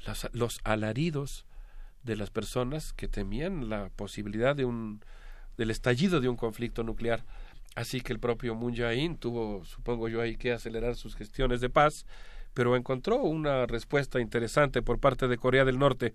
los, 0.06 0.28
los 0.32 0.60
alaridos 0.64 1.44
de 2.04 2.16
las 2.16 2.30
personas 2.30 2.94
que 2.94 3.06
temían 3.06 3.68
la 3.68 3.90
posibilidad 3.90 4.56
de 4.56 4.64
un 4.64 5.00
del 5.58 5.70
estallido 5.72 6.20
de 6.20 6.28
un 6.28 6.36
conflicto 6.36 6.84
nuclear. 6.84 7.24
Así 7.74 8.00
que 8.00 8.12
el 8.12 8.18
propio 8.18 8.54
Moon 8.54 8.74
Jae-in 8.74 9.16
tuvo, 9.18 9.64
supongo 9.64 10.08
yo, 10.08 10.20
ahí 10.20 10.36
que 10.36 10.52
acelerar 10.52 10.96
sus 10.96 11.14
gestiones 11.14 11.60
de 11.60 11.70
paz, 11.70 12.06
pero 12.54 12.76
encontró 12.76 13.22
una 13.22 13.66
respuesta 13.66 14.20
interesante 14.20 14.82
por 14.82 14.98
parte 14.98 15.28
de 15.28 15.38
Corea 15.38 15.64
del 15.64 15.78
Norte. 15.78 16.12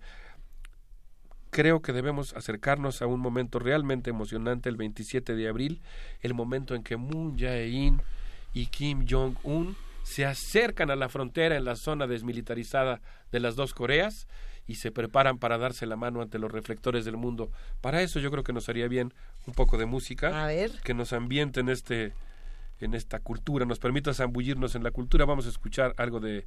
Creo 1.50 1.80
que 1.80 1.92
debemos 1.92 2.34
acercarnos 2.34 3.00
a 3.00 3.06
un 3.06 3.20
momento 3.20 3.58
realmente 3.58 4.10
emocionante 4.10 4.68
el 4.68 4.76
27 4.76 5.34
de 5.36 5.48
abril, 5.48 5.80
el 6.20 6.34
momento 6.34 6.74
en 6.74 6.82
que 6.82 6.96
Moon 6.96 7.38
Jae-in 7.38 8.02
y 8.52 8.66
Kim 8.66 9.06
Jong-un 9.08 9.76
se 10.02 10.26
acercan 10.26 10.90
a 10.90 10.96
la 10.96 11.08
frontera 11.08 11.56
en 11.56 11.64
la 11.64 11.76
zona 11.76 12.06
desmilitarizada 12.06 13.00
de 13.32 13.40
las 13.40 13.56
dos 13.56 13.72
Coreas 13.72 14.26
y 14.66 14.76
se 14.76 14.90
preparan 14.90 15.38
para 15.38 15.58
darse 15.58 15.86
la 15.86 15.96
mano 15.96 16.22
ante 16.22 16.38
los 16.38 16.50
reflectores 16.50 17.04
del 17.04 17.16
mundo. 17.16 17.50
Para 17.80 18.02
eso 18.02 18.18
yo 18.20 18.30
creo 18.30 18.44
que 18.44 18.52
nos 18.52 18.68
haría 18.68 18.88
bien 18.88 19.12
un 19.46 19.54
poco 19.54 19.76
de 19.76 19.86
música 19.86 20.48
que 20.82 20.94
nos 20.94 21.12
ambiente 21.12 21.60
en 21.60 21.68
este 21.68 22.12
en 22.80 22.92
esta 22.94 23.20
cultura, 23.20 23.64
nos 23.64 23.78
permita 23.78 24.12
zambullirnos 24.12 24.74
en 24.74 24.82
la 24.82 24.90
cultura. 24.90 25.24
Vamos 25.24 25.46
a 25.46 25.48
escuchar 25.48 25.94
algo 25.96 26.20
de 26.20 26.46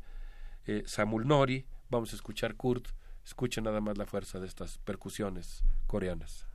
eh, 0.65 0.83
Samul 0.85 1.25
Nori, 1.25 1.65
vamos 1.89 2.11
a 2.13 2.15
escuchar 2.15 2.55
Kurt. 2.55 2.89
Escuchen 3.25 3.63
nada 3.63 3.81
más 3.81 3.97
la 3.97 4.05
fuerza 4.05 4.39
de 4.39 4.47
estas 4.47 4.77
percusiones 4.79 5.63
coreanas. 5.85 6.45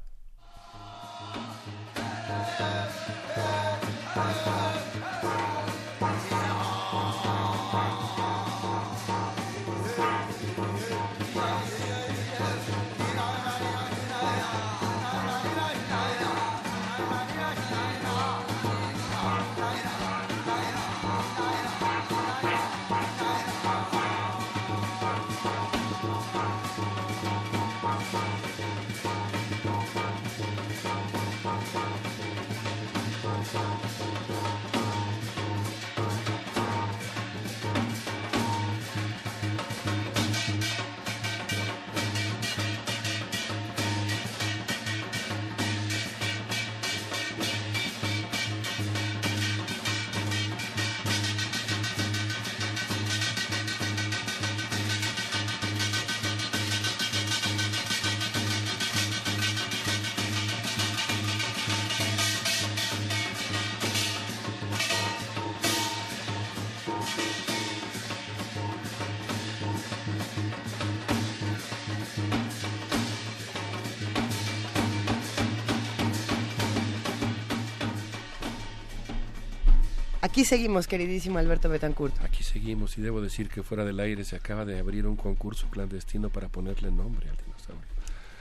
Aquí 80.32 80.46
seguimos, 80.46 80.86
queridísimo 80.86 81.38
Alberto 81.38 81.68
Betancourt. 81.68 82.18
Aquí 82.24 82.42
seguimos 82.42 82.96
y 82.96 83.02
debo 83.02 83.20
decir 83.20 83.50
que 83.50 83.62
fuera 83.62 83.84
del 83.84 84.00
aire 84.00 84.24
se 84.24 84.34
acaba 84.34 84.64
de 84.64 84.78
abrir 84.78 85.06
un 85.06 85.14
concurso 85.14 85.66
clandestino 85.68 86.30
para 86.30 86.48
ponerle 86.48 86.90
nombre 86.90 87.28
al 87.28 87.36
dinosaurio. 87.36 87.82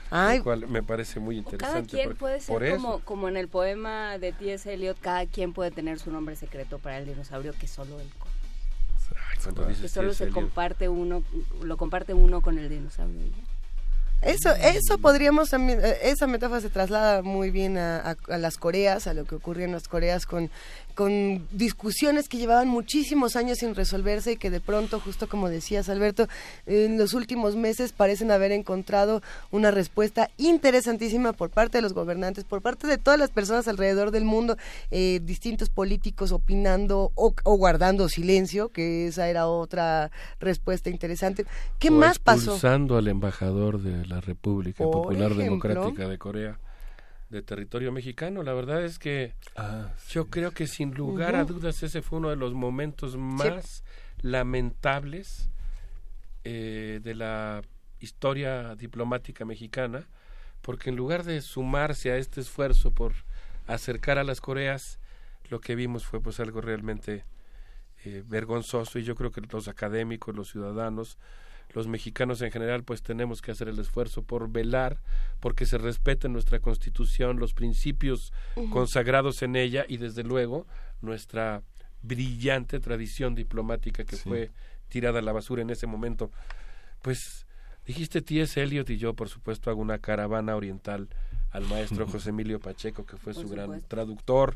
Ay. 0.10 0.38
Lo 0.38 0.44
cual 0.46 0.68
me 0.70 0.84
parece 0.84 1.20
muy 1.20 1.36
Cada 1.44 1.52
interesante. 1.52 1.90
quien 1.90 2.08
por- 2.12 2.18
puede 2.18 2.40
ser 2.40 2.72
como, 2.78 3.00
como 3.02 3.28
en 3.28 3.36
el 3.36 3.50
poema 3.50 4.18
de 4.20 4.32
T.S. 4.32 4.74
Eliot, 4.74 4.98
cada 5.02 5.26
quien 5.26 5.52
puede 5.52 5.72
tener 5.72 6.00
su 6.00 6.12
nombre 6.12 6.38
secreto 6.38 6.80
para 6.80 6.98
el 6.98 7.06
dinosaurio 7.08 7.52
que 7.60 7.68
solo 7.68 8.00
él 8.00 8.08
conoce. 8.18 9.44
Cuando 9.44 9.66
dices 9.66 9.82
Que 9.82 9.90
solo 9.90 10.14
se 10.14 10.30
comparte 10.30 10.88
uno, 10.88 11.26
lo 11.62 11.76
comparte 11.76 12.14
uno 12.14 12.40
con 12.40 12.58
el 12.58 12.70
dinosaurio. 12.70 13.20
Eso, 14.22 14.52
eso 14.54 15.00
podríamos 15.00 15.50
también, 15.50 15.80
eh, 15.84 15.98
esa 16.04 16.28
metáfora 16.28 16.62
se 16.62 16.70
traslada 16.70 17.24
muy 17.24 17.50
bien 17.50 17.80
a, 17.80 18.12
a- 18.12 18.18
a 18.30 18.38
las 18.38 18.58
Coreas, 18.58 19.08
a 19.08 19.16
lo 19.16 19.26
que 19.26 19.34
ocurrió 19.34 19.66
en 19.66 19.72
las 19.72 19.88
Coreas 19.88 20.28
con, 20.28 20.52
con 20.94 21.48
discusiones 21.52 22.30
que 22.30 22.38
llevaban 22.38 22.68
muchísimos 22.68 23.36
años 23.36 23.60
sin 23.60 23.76
resolverse 23.76 24.34
y 24.34 24.38
que 24.38 24.50
de 24.50 24.60
pronto, 24.60 25.00
justo 25.00 25.28
como 25.28 25.50
decías 25.50 25.90
Alberto, 25.90 26.28
en 26.66 26.98
los 26.98 27.14
últimos 27.14 27.56
meses 27.56 27.94
parecen 27.94 28.32
haber 28.32 28.52
encontrado 28.52 29.22
una 29.52 29.72
respuesta 29.72 30.30
interesantísima 30.38 31.34
por 31.34 31.50
parte 31.50 31.78
de 31.78 31.82
los 31.82 31.94
gobernantes, 31.94 32.44
por 32.44 32.62
parte 32.62 32.88
de 32.88 32.98
todas 32.98 33.20
las 33.20 33.30
personas 33.30 33.68
alrededor 33.68 34.12
del 34.12 34.26
mundo, 34.26 34.58
eh, 34.92 35.20
distintos 35.24 35.70
políticos 35.70 36.32
opinando 36.32 37.12
o, 37.16 37.34
o 37.44 37.56
guardando 37.58 38.10
silencio, 38.10 38.70
que 38.70 39.08
esa 39.08 39.30
era 39.30 39.48
otra 39.48 40.12
respuesta 40.40 40.90
interesante. 40.90 41.46
¿Qué 41.80 41.90
O 41.90 41.94
más 41.94 42.20
pasó? 42.20 42.54
expulsando 42.54 42.98
al 42.98 43.08
embajador 43.08 43.82
de 43.82 44.06
la 44.06 44.22
República 44.22 44.84
Por 44.84 44.92
Popular 44.92 45.32
ejemplo. 45.32 45.44
Democrática 45.44 46.08
de 46.08 46.18
Corea 46.18 46.60
de 47.32 47.42
territorio 47.42 47.92
mexicano. 47.92 48.44
La 48.44 48.54
verdad 48.54 48.84
es 48.84 49.00
que 49.00 49.34
yo 50.10 50.28
creo 50.28 50.52
que 50.52 50.68
sin 50.68 50.94
lugar 50.94 51.36
a 51.36 51.46
dudas 51.46 51.82
ese 51.82 52.02
fue 52.02 52.20
uno 52.20 52.30
de 52.30 52.36
los 52.36 52.54
momentos 52.54 53.16
más 53.18 53.84
lamentables 54.22 55.50
eh, 56.44 57.00
de 57.02 57.16
la 57.16 57.62
historia 58.00 58.76
diplomática 58.76 59.46
mexicana, 59.46 60.08
porque 60.62 60.90
en 60.90 60.98
lugar 60.98 61.24
de 61.24 61.42
sumarse 61.42 62.12
a 62.12 62.18
este 62.18 62.42
esfuerzo 62.42 62.92
por 62.92 63.14
acercar 63.66 64.18
a 64.18 64.24
las 64.24 64.42
Coreas, 64.42 65.00
lo 65.50 65.62
que 65.62 65.76
vimos 65.76 66.06
fue 66.06 66.22
pues 66.22 66.40
algo 66.40 66.62
realmente 66.62 67.24
eh, 68.04 68.24
vergonzoso 68.28 69.00
y 69.00 69.04
yo 69.04 69.16
creo 69.16 69.32
que 69.32 69.42
los 69.42 69.68
académicos, 69.68 70.36
los 70.36 70.50
ciudadanos, 70.50 71.18
los 71.74 71.88
mexicanos 71.88 72.42
en 72.42 72.52
general, 72.52 72.84
pues 72.84 73.02
tenemos 73.02 73.42
que 73.42 73.52
hacer 73.52 73.68
el 73.70 73.80
esfuerzo 73.80 74.24
por 74.24 74.50
velar, 74.52 75.00
porque 75.40 75.66
se 75.66 75.78
respete 75.78 76.28
nuestra 76.30 76.60
constitución, 76.60 77.40
los 77.40 77.54
principios 77.54 78.34
consagrados 78.72 79.42
en 79.42 79.56
ella 79.56 79.86
y 79.88 79.98
desde 79.98 80.24
luego 80.24 80.68
nuestra 81.02 81.64
brillante 82.02 82.80
tradición 82.80 83.36
diplomática 83.36 84.04
que 84.04 84.16
Sí. 84.16 84.28
fue 84.30 84.52
tirada 84.90 85.20
a 85.20 85.22
la 85.22 85.32
basura 85.32 85.62
en 85.62 85.70
ese 85.70 85.88
momento. 85.88 86.32
Pues 87.02 87.46
dijiste 87.86 88.22
T.S. 88.22 88.62
Eliot 88.62 88.90
y 88.90 88.98
yo, 88.98 89.14
por 89.14 89.30
supuesto, 89.30 89.70
hago 89.70 89.82
una 89.82 90.00
caravana 90.00 90.56
oriental 90.56 91.08
al 91.52 91.66
maestro 91.66 92.06
José 92.08 92.30
Emilio 92.32 92.60
Pacheco, 92.60 93.06
que 93.06 93.18
fue 93.18 93.34
Por 93.34 93.44
su 93.44 93.50
gran 93.50 93.82
traductor 93.88 94.56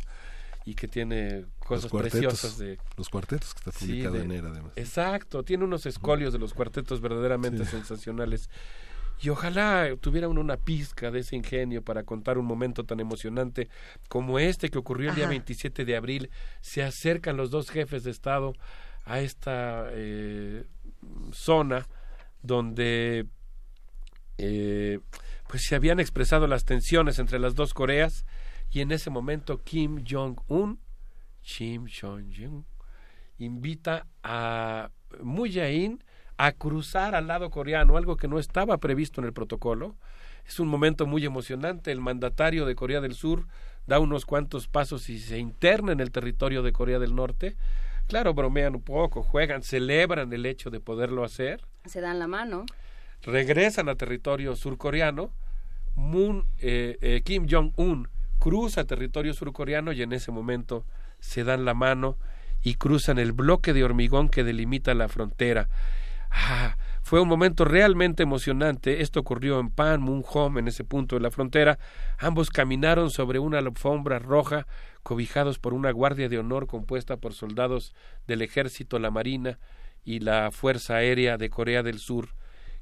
y 0.65 0.73
que 0.73 0.87
tiene 0.87 1.45
cosas 1.59 1.91
preciosas 1.91 2.57
de 2.57 2.77
los 2.97 3.07
cuartetos 3.09 3.53
que 3.53 3.59
está 3.59 3.71
Sí, 3.71 3.85
publicado 3.87 4.15
de- 4.15 4.23
en 4.23 4.31
ERA, 4.31 4.49
además. 4.49 4.71
Exacto, 4.75 5.43
tiene 5.43 5.63
unos 5.63 5.85
escolios 5.85 6.33
de 6.33 6.39
los 6.39 6.53
cuartetos 6.53 7.01
verdaderamente 7.01 7.65
Sí. 7.65 7.71
sensacionales. 7.71 8.49
Y 9.21 9.29
ojalá 9.29 9.87
tuviera 10.01 10.27
uno 10.27 10.41
una 10.41 10.57
pizca 10.57 11.09
de 11.11 11.19
ese 11.19 11.35
ingenio 11.37 11.81
para 11.83 12.03
contar 12.03 12.37
un 12.37 12.45
momento 12.45 12.83
tan 12.83 12.99
emocionante 12.99 13.69
como 14.09 14.39
este 14.39 14.69
que 14.69 14.77
ocurrió 14.77 15.11
el 15.11 15.15
día 15.15 15.25
Ajá. 15.25 15.29
27 15.31 15.85
de 15.85 15.95
abril. 15.95 16.29
Se 16.61 16.83
acercan 16.83 17.37
los 17.37 17.49
dos 17.51 17.69
jefes 17.69 18.03
de 18.03 18.11
Estado 18.11 18.53
a 19.05 19.19
esta 19.21 19.85
eh, 19.91 20.65
zona 21.31 21.87
donde 22.41 23.27
eh, 24.37 24.99
pues 25.47 25.63
se 25.65 25.75
habían 25.75 25.99
expresado 25.99 26.47
las 26.47 26.65
tensiones 26.65 27.19
entre 27.19 27.39
las 27.39 27.55
dos 27.55 27.73
Coreas 27.73 28.25
y 28.75 28.81
en 28.81 28.91
ese 28.91 29.09
momento 29.09 29.63
Kim 29.63 30.03
Jong-un, 30.05 30.81
Kim 31.41 31.87
Jong-un, 31.87 32.65
invita 33.37 34.05
a 34.21 34.91
Moon 35.21 35.49
Jae-in 35.49 36.03
a 36.35 36.51
cruzar 36.51 37.15
al 37.15 37.27
lado 37.27 37.49
coreano, 37.49 37.95
algo 37.95 38.17
que 38.17 38.27
no 38.27 38.37
estaba 38.37 38.77
previsto 38.79 39.21
en 39.21 39.27
el 39.27 39.31
protocolo. 39.31 39.95
Es 40.45 40.59
un 40.59 40.67
momento 40.67 41.05
muy 41.05 41.23
emocionante. 41.23 41.89
El 41.93 42.01
mandatario 42.01 42.65
de 42.65 42.75
Corea 42.75 42.99
del 42.99 43.13
Sur 43.13 43.47
da 43.87 43.99
unos 43.99 44.25
cuantos 44.25 44.67
pasos 44.67 45.07
y 45.07 45.19
se 45.19 45.39
interna 45.39 45.93
en 45.93 46.01
el 46.01 46.11
territorio 46.11 46.61
de 46.61 46.73
Corea 46.73 46.99
del 46.99 47.15
Norte. 47.15 47.55
Claro, 48.07 48.33
bromean 48.33 48.75
un 48.75 48.83
poco, 48.83 49.23
juegan, 49.23 49.63
celebran 49.63 50.33
el 50.33 50.45
hecho 50.45 50.69
de 50.69 50.81
poderlo 50.81 51.23
hacer. 51.23 51.61
Se 51.85 52.01
dan 52.01 52.19
la 52.19 52.27
mano. 52.27 52.65
Regresan 53.21 53.87
a 53.87 53.95
territorio 53.95 54.53
surcoreano. 54.53 55.31
Moon, 55.95 56.45
eh, 56.59 56.97
eh, 56.99 57.21
Kim 57.23 57.47
Jong-un 57.49 58.09
cruza 58.45 58.85
territorio 58.85 59.33
surcoreano 59.33 59.91
y 59.91 60.03
en 60.03 60.13
ese 60.13 60.31
momento 60.31 60.85
se 61.17 61.43
dan 61.43 61.65
la 61.65 61.73
mano 61.73 62.15
y 62.61 62.75
cruzan 62.75 63.17
el 63.17 63.31
bloque 63.31 63.73
de 63.73 63.83
hormigón 63.83 64.29
que 64.29 64.43
delimita 64.43 64.93
la 64.93 65.07
frontera. 65.07 65.67
Ah, 66.29 66.77
fue 67.01 67.19
un 67.19 67.27
momento 67.27 67.65
realmente 67.65 68.21
emocionante. 68.21 69.01
Esto 69.01 69.21
ocurrió 69.21 69.59
en 69.59 69.71
Panmunjom, 69.71 70.59
en 70.59 70.67
ese 70.67 70.83
punto 70.83 71.15
de 71.15 71.21
la 71.21 71.31
frontera. 71.31 71.79
Ambos 72.19 72.51
caminaron 72.51 73.09
sobre 73.09 73.39
una 73.39 73.57
alfombra 73.57 74.19
roja, 74.19 74.67
cobijados 75.01 75.57
por 75.57 75.73
una 75.73 75.89
guardia 75.89 76.29
de 76.29 76.37
honor 76.37 76.67
compuesta 76.67 77.17
por 77.17 77.33
soldados 77.33 77.95
del 78.27 78.43
ejército, 78.43 78.99
la 78.99 79.09
marina 79.09 79.57
y 80.03 80.19
la 80.19 80.51
Fuerza 80.51 80.97
Aérea 80.97 81.37
de 81.37 81.49
Corea 81.49 81.81
del 81.81 81.97
Sur. 81.97 82.35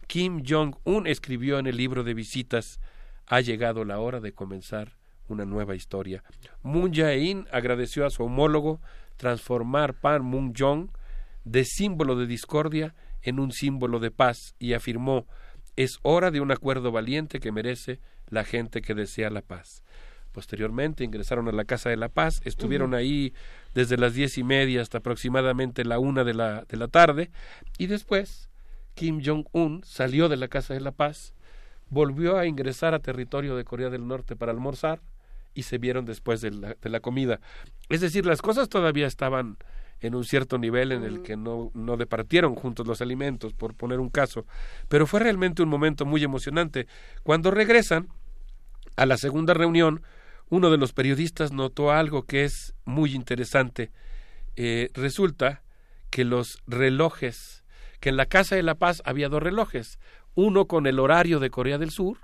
Kim 0.07 0.43
Jong-un 0.45 1.07
escribió 1.07 1.57
en 1.57 1.67
el 1.67 1.77
libro 1.77 2.03
de 2.03 2.15
visitas 2.15 2.81
Ha 3.27 3.39
llegado 3.39 3.85
la 3.85 3.99
hora 3.99 4.19
de 4.19 4.33
comenzar 4.33 5.01
una 5.27 5.45
nueva 5.45 5.75
historia. 5.75 6.23
Moon 6.61 6.93
Jae-in 6.93 7.47
agradeció 7.51 8.05
a 8.05 8.09
su 8.09 8.23
homólogo 8.23 8.81
transformar 9.17 9.93
Panmunjom 9.93 10.89
de 11.43 11.65
símbolo 11.65 12.15
de 12.15 12.27
discordia 12.27 12.95
en 13.21 13.39
un 13.39 13.51
símbolo 13.51 13.99
de 13.99 14.11
paz 14.11 14.55
y 14.59 14.73
afirmó 14.73 15.27
es 15.75 15.99
hora 16.03 16.31
de 16.31 16.39
un 16.39 16.51
acuerdo 16.51 16.91
valiente 16.91 17.39
que 17.39 17.51
merece 17.51 17.99
la 18.29 18.43
gente 18.43 18.81
que 18.81 18.93
desea 18.93 19.29
la 19.29 19.41
paz. 19.41 19.83
Posteriormente 20.31 21.03
ingresaron 21.03 21.47
a 21.47 21.51
la 21.51 21.65
Casa 21.65 21.89
de 21.89 21.97
la 21.97 22.09
Paz, 22.09 22.41
estuvieron 22.43 22.95
ahí 22.95 23.33
desde 23.75 23.97
las 23.97 24.15
diez 24.15 24.37
y 24.39 24.43
media 24.43 24.81
hasta 24.81 24.97
aproximadamente 24.97 25.85
la 25.85 25.99
una 25.99 26.23
de 26.23 26.33
la, 26.33 26.65
de 26.67 26.77
la 26.77 26.87
tarde, 26.87 27.29
y 27.77 27.85
después 27.85 28.49
Kim 28.95 29.21
Jong-un 29.23 29.83
salió 29.83 30.29
de 30.29 30.37
la 30.37 30.47
Casa 30.47 30.73
de 30.73 30.81
la 30.81 30.91
Paz, 30.91 31.35
volvió 31.89 32.39
a 32.39 32.47
ingresar 32.47 32.95
a 32.95 32.99
territorio 32.99 33.55
de 33.55 33.63
Corea 33.63 33.91
del 33.91 34.07
Norte 34.07 34.35
para 34.35 34.51
almorzar, 34.51 35.01
y 35.53 35.63
se 35.63 35.77
vieron 35.77 36.05
después 36.05 36.41
de 36.41 36.51
la, 36.51 36.75
de 36.81 36.89
la 36.89 36.99
comida. 36.99 37.39
Es 37.89 38.01
decir, 38.01 38.25
las 38.25 38.41
cosas 38.41 38.69
todavía 38.69 39.07
estaban 39.07 39.57
en 40.03 40.15
un 40.15 40.25
cierto 40.25 40.57
nivel 40.57 40.91
en 40.91 41.03
el 41.03 41.21
que 41.21 41.37
no, 41.37 41.71
no 41.73 41.95
departieron 41.95 42.55
juntos 42.55 42.85
los 42.85 43.01
alimentos, 43.01 43.53
por 43.53 43.73
poner 43.73 43.99
un 43.99 44.09
caso. 44.09 44.45
Pero 44.89 45.07
fue 45.07 45.21
realmente 45.21 45.63
un 45.63 45.69
momento 45.69 46.05
muy 46.05 46.23
emocionante. 46.23 46.87
Cuando 47.23 47.51
regresan 47.51 48.09
a 48.97 49.05
la 49.05 49.17
segunda 49.17 49.53
reunión, 49.53 50.03
uno 50.49 50.69
de 50.69 50.77
los 50.77 50.91
periodistas 50.91 51.53
notó 51.53 51.91
algo 51.91 52.23
que 52.23 52.43
es 52.43 52.75
muy 52.83 53.15
interesante. 53.15 53.91
Eh, 54.55 54.89
resulta 54.93 55.63
que 56.09 56.25
los 56.25 56.61
relojes, 56.67 57.63
que 58.01 58.09
en 58.09 58.17
la 58.17 58.25
Casa 58.25 58.55
de 58.55 58.63
la 58.63 58.75
Paz 58.75 59.01
había 59.05 59.29
dos 59.29 59.41
relojes, 59.41 59.99
uno 60.35 60.65
con 60.65 60.85
el 60.85 60.99
horario 60.99 61.39
de 61.39 61.49
Corea 61.49 61.77
del 61.77 61.91
Sur 61.91 62.17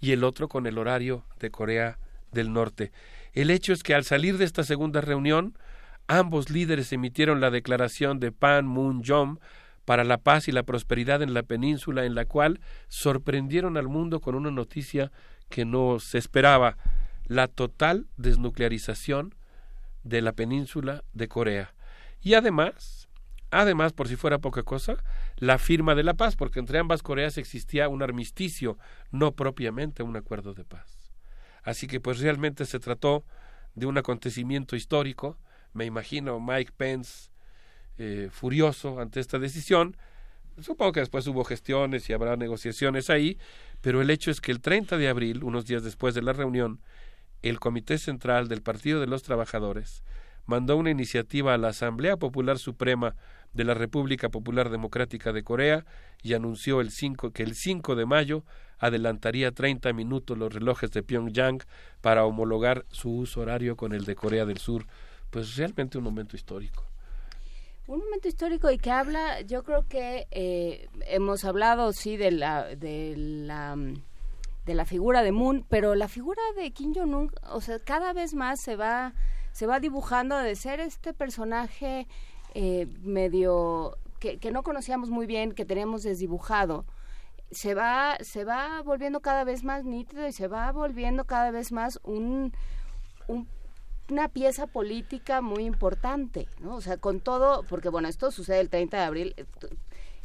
y 0.00 0.12
el 0.12 0.22
otro 0.22 0.48
con 0.48 0.66
el 0.66 0.78
horario 0.78 1.24
de 1.40 1.50
Corea 1.50 1.98
del 2.32 2.52
Norte. 2.52 2.92
El 3.32 3.50
hecho 3.50 3.72
es 3.72 3.82
que 3.82 3.94
al 3.94 4.04
salir 4.04 4.38
de 4.38 4.44
esta 4.44 4.64
segunda 4.64 5.00
reunión, 5.00 5.56
ambos 6.06 6.50
líderes 6.50 6.92
emitieron 6.92 7.40
la 7.40 7.50
declaración 7.50 8.20
de 8.20 8.32
Panmunjom 8.32 9.38
para 9.84 10.04
la 10.04 10.18
paz 10.18 10.48
y 10.48 10.52
la 10.52 10.62
prosperidad 10.62 11.22
en 11.22 11.34
la 11.34 11.42
península, 11.42 12.04
en 12.04 12.14
la 12.14 12.24
cual 12.24 12.60
sorprendieron 12.88 13.76
al 13.76 13.88
mundo 13.88 14.20
con 14.20 14.34
una 14.34 14.50
noticia 14.50 15.10
que 15.48 15.64
no 15.64 15.98
se 15.98 16.18
esperaba, 16.18 16.76
la 17.26 17.48
total 17.48 18.06
desnuclearización 18.16 19.34
de 20.02 20.22
la 20.22 20.32
península 20.32 21.04
de 21.12 21.28
Corea. 21.28 21.74
Y 22.20 22.34
además, 22.34 23.08
además, 23.50 23.92
por 23.92 24.08
si 24.08 24.16
fuera 24.16 24.38
poca 24.38 24.62
cosa, 24.62 25.02
la 25.36 25.58
firma 25.58 25.94
de 25.94 26.04
la 26.04 26.14
paz, 26.14 26.36
porque 26.36 26.60
entre 26.60 26.78
ambas 26.78 27.02
Coreas 27.02 27.38
existía 27.38 27.88
un 27.88 28.02
armisticio, 28.02 28.78
no 29.10 29.32
propiamente 29.32 30.02
un 30.02 30.16
acuerdo 30.16 30.54
de 30.54 30.64
paz. 30.64 31.01
Así 31.62 31.86
que 31.86 32.00
pues 32.00 32.20
realmente 32.20 32.64
se 32.66 32.78
trató 32.80 33.24
de 33.74 33.86
un 33.86 33.98
acontecimiento 33.98 34.76
histórico, 34.76 35.38
me 35.72 35.84
imagino 35.84 36.40
Mike 36.40 36.72
Pence 36.76 37.30
eh, 37.98 38.28
furioso 38.30 39.00
ante 39.00 39.20
esta 39.20 39.38
decisión. 39.38 39.96
Supongo 40.60 40.92
que 40.92 41.00
después 41.00 41.26
hubo 41.26 41.44
gestiones 41.44 42.08
y 42.10 42.12
habrá 42.12 42.36
negociaciones 42.36 43.08
ahí, 43.08 43.38
pero 43.80 44.02
el 44.02 44.10
hecho 44.10 44.30
es 44.30 44.40
que 44.40 44.52
el 44.52 44.60
30 44.60 44.98
de 44.98 45.08
abril, 45.08 45.44
unos 45.44 45.64
días 45.66 45.82
después 45.82 46.14
de 46.14 46.22
la 46.22 46.32
reunión, 46.32 46.80
el 47.40 47.58
Comité 47.58 47.98
Central 47.98 48.48
del 48.48 48.62
Partido 48.62 49.00
de 49.00 49.06
los 49.06 49.22
Trabajadores 49.22 50.02
mandó 50.46 50.76
una 50.76 50.90
iniciativa 50.90 51.54
a 51.54 51.58
la 51.58 51.68
Asamblea 51.68 52.16
Popular 52.16 52.58
Suprema 52.58 53.14
de 53.52 53.64
la 53.64 53.74
República 53.74 54.28
Popular 54.28 54.70
Democrática 54.70 55.32
de 55.32 55.42
Corea 55.42 55.84
y 56.22 56.34
anunció 56.34 56.80
el 56.80 56.90
5, 56.90 57.32
que 57.32 57.42
el 57.42 57.54
5 57.54 57.94
de 57.94 58.06
mayo 58.06 58.44
adelantaría 58.78 59.52
30 59.52 59.92
minutos 59.92 60.36
los 60.38 60.52
relojes 60.52 60.90
de 60.90 61.02
Pyongyang 61.02 61.62
para 62.00 62.24
homologar 62.24 62.84
su 62.90 63.10
uso 63.10 63.40
horario 63.40 63.76
con 63.76 63.92
el 63.92 64.04
de 64.04 64.14
Corea 64.14 64.46
del 64.46 64.58
Sur 64.58 64.86
pues 65.32 65.56
realmente 65.56 65.96
un 65.96 66.04
momento 66.04 66.36
histórico. 66.36 66.84
Un 67.86 67.98
momento 67.98 68.28
histórico 68.28 68.70
y 68.70 68.78
que 68.78 68.90
habla, 68.90 69.40
yo 69.40 69.64
creo 69.64 69.88
que 69.88 70.28
eh, 70.30 70.88
hemos 71.06 71.44
hablado, 71.44 71.92
sí, 71.92 72.16
de 72.16 72.30
la, 72.30 72.76
de 72.76 73.14
la 73.16 73.76
de 74.66 74.74
la 74.74 74.84
figura 74.84 75.22
de 75.22 75.32
Moon, 75.32 75.64
pero 75.68 75.94
la 75.96 76.06
figura 76.06 76.40
de 76.56 76.70
Kim 76.70 76.94
Jong-un, 76.94 77.32
o 77.50 77.60
sea, 77.60 77.80
cada 77.80 78.12
vez 78.12 78.34
más 78.34 78.60
se 78.60 78.76
va, 78.76 79.12
se 79.52 79.66
va 79.66 79.80
dibujando 79.80 80.36
de 80.36 80.56
ser 80.56 80.80
este 80.80 81.14
personaje 81.14 82.06
eh, 82.54 82.86
medio 83.02 83.96
que, 84.18 84.38
que, 84.38 84.50
no 84.50 84.62
conocíamos 84.62 85.10
muy 85.10 85.26
bien, 85.26 85.52
que 85.52 85.64
teníamos 85.64 86.02
desdibujado, 86.02 86.84
se 87.50 87.74
va, 87.74 88.16
se 88.20 88.44
va 88.44 88.82
volviendo 88.82 89.20
cada 89.20 89.44
vez 89.44 89.64
más 89.64 89.84
nítido 89.84 90.26
y 90.26 90.32
se 90.32 90.48
va 90.48 90.70
volviendo 90.72 91.24
cada 91.24 91.50
vez 91.50 91.72
más 91.72 92.00
un 92.02 92.52
una 94.12 94.28
pieza 94.28 94.66
política 94.66 95.40
muy 95.40 95.64
importante, 95.64 96.46
¿no? 96.60 96.76
O 96.76 96.80
sea, 96.80 96.98
con 96.98 97.20
todo, 97.20 97.64
porque 97.68 97.88
bueno, 97.88 98.08
esto 98.08 98.30
sucede 98.30 98.60
el 98.60 98.68
30 98.68 98.98
de 98.98 99.02
abril, 99.02 99.34
eh, 99.36 99.46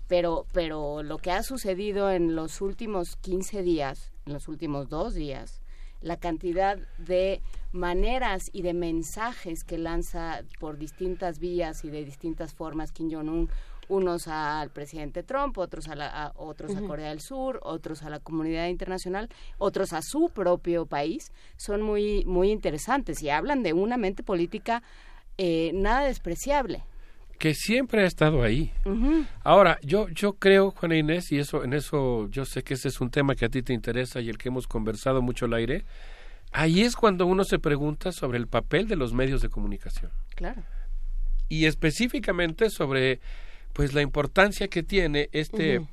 pero, 0.07 0.45
pero 0.51 1.03
lo 1.03 1.17
que 1.17 1.31
ha 1.31 1.43
sucedido 1.43 2.11
en 2.11 2.35
los 2.35 2.61
últimos 2.61 3.15
15 3.17 3.61
días, 3.61 4.11
en 4.25 4.33
los 4.33 4.47
últimos 4.47 4.89
dos 4.89 5.13
días, 5.13 5.61
la 6.01 6.17
cantidad 6.17 6.77
de 6.97 7.41
maneras 7.71 8.49
y 8.53 8.61
de 8.61 8.73
mensajes 8.73 9.63
que 9.63 9.77
lanza 9.77 10.43
por 10.59 10.77
distintas 10.77 11.39
vías 11.39 11.83
y 11.83 11.89
de 11.89 12.05
distintas 12.05 12.53
formas 12.53 12.91
Kim 12.91 13.11
Jong-un. 13.11 13.49
Unos 13.89 14.27
al 14.27 14.69
presidente 14.69 15.23
Trump, 15.23 15.57
otros 15.57 15.87
a, 15.87 15.95
la, 15.95 16.33
otros 16.35 16.75
a 16.75 16.81
Corea 16.81 17.07
del 17.07 17.21
Sur, 17.21 17.61
otros 17.63 18.03
a 18.03 18.09
la 18.09 18.19
comunidad 18.19 18.67
internacional, 18.67 19.29
otros 19.59 19.93
a 19.93 20.01
su 20.01 20.29
propio 20.29 20.85
país, 20.85 21.31
son 21.55 21.81
muy 21.81 22.25
muy 22.25 22.51
interesantes 22.51 23.23
y 23.23 23.29
hablan 23.29 23.63
de 23.63 23.71
una 23.71 23.95
mente 23.95 24.23
política 24.23 24.83
eh, 25.37 25.71
nada 25.73 26.01
despreciable 26.05 26.83
que 27.37 27.53
siempre 27.53 28.03
ha 28.03 28.05
estado 28.05 28.43
ahí. 28.43 28.71
Ahora, 29.43 29.79
yo 29.83 30.09
yo 30.09 30.33
creo, 30.33 30.71
Juana 30.71 30.97
Inés, 30.97 31.31
y 31.31 31.39
eso 31.39 31.63
en 31.63 31.73
eso 31.73 32.27
yo 32.29 32.45
sé 32.45 32.63
que 32.63 32.73
ese 32.73 32.87
es 32.87 32.99
un 33.01 33.09
tema 33.09 33.35
que 33.35 33.45
a 33.45 33.49
ti 33.49 33.61
te 33.61 33.73
interesa 33.73 34.21
y 34.21 34.29
el 34.29 34.37
que 34.37 34.49
hemos 34.49 34.67
conversado 34.67 35.21
mucho 35.21 35.45
al 35.45 35.53
aire, 35.53 35.85
ahí 36.51 36.81
es 36.81 36.95
cuando 36.95 37.25
uno 37.25 37.43
se 37.43 37.59
pregunta 37.59 38.11
sobre 38.11 38.37
el 38.37 38.47
papel 38.47 38.87
de 38.87 38.95
los 38.95 39.13
medios 39.13 39.41
de 39.41 39.49
comunicación. 39.49 40.11
Claro. 40.35 40.63
Y 41.49 41.65
específicamente 41.65 42.69
sobre 42.69 43.19
pues 43.73 43.93
la 43.93 44.01
importancia 44.01 44.67
que 44.67 44.81
tiene 44.81 45.29
este 45.31 45.85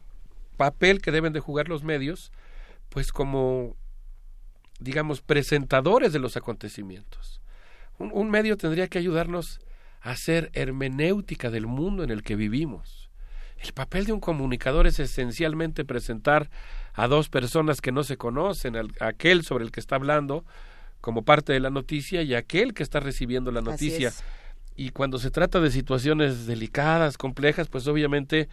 papel 0.57 1.03
que 1.03 1.11
deben 1.11 1.33
de 1.33 1.41
jugar 1.41 1.69
los 1.69 1.83
medios, 1.85 2.33
pues 2.89 3.13
como, 3.13 3.77
digamos, 4.81 5.21
presentadores 5.21 6.13
de 6.13 6.19
los 6.19 6.37
acontecimientos. 6.37 7.43
Un, 7.99 8.31
medio 8.31 8.57
tendría 8.57 8.89
que 8.89 8.99
ayudarnos 8.99 9.61
hacer 10.05 10.51
hermenéutica 10.53 11.51
del 11.51 11.67
mundo 11.67 12.05
en 12.05 12.11
el 12.11 12.23
que 12.23 12.37
vivimos. 12.37 13.11
El 13.59 13.73
papel 13.73 14.05
de 14.05 14.13
un 14.13 14.21
comunicador 14.21 14.87
es 14.87 15.01
esencialmente 15.01 15.85
presentar 15.85 16.51
a 16.93 17.09
dos 17.09 17.29
personas 17.29 17.81
que 17.81 17.93
no 17.93 18.05
se 18.05 18.17
conocen, 18.17 18.77
aquel 19.01 19.43
sobre 19.43 19.65
el 19.65 19.73
que 19.73 19.81
está 19.81 19.97
hablando 19.97 20.45
como 21.01 21.25
parte 21.25 21.53
de 21.53 21.61
la 21.61 21.71
noticia 21.71 22.23
y 22.23 22.35
aquel 22.35 22.75
que 22.75 22.83
está 22.83 23.01
recibiendo 23.01 23.51
la 23.51 23.63
noticia 23.63 24.13
y 24.77 24.91
cuando 24.91 25.19
se 25.19 25.31
trata 25.31 25.61
de 25.61 25.71
situaciones 25.71 26.47
delicadas, 26.47 27.17
complejas, 27.17 27.69
pues 27.69 27.87
obviamente 27.87 28.49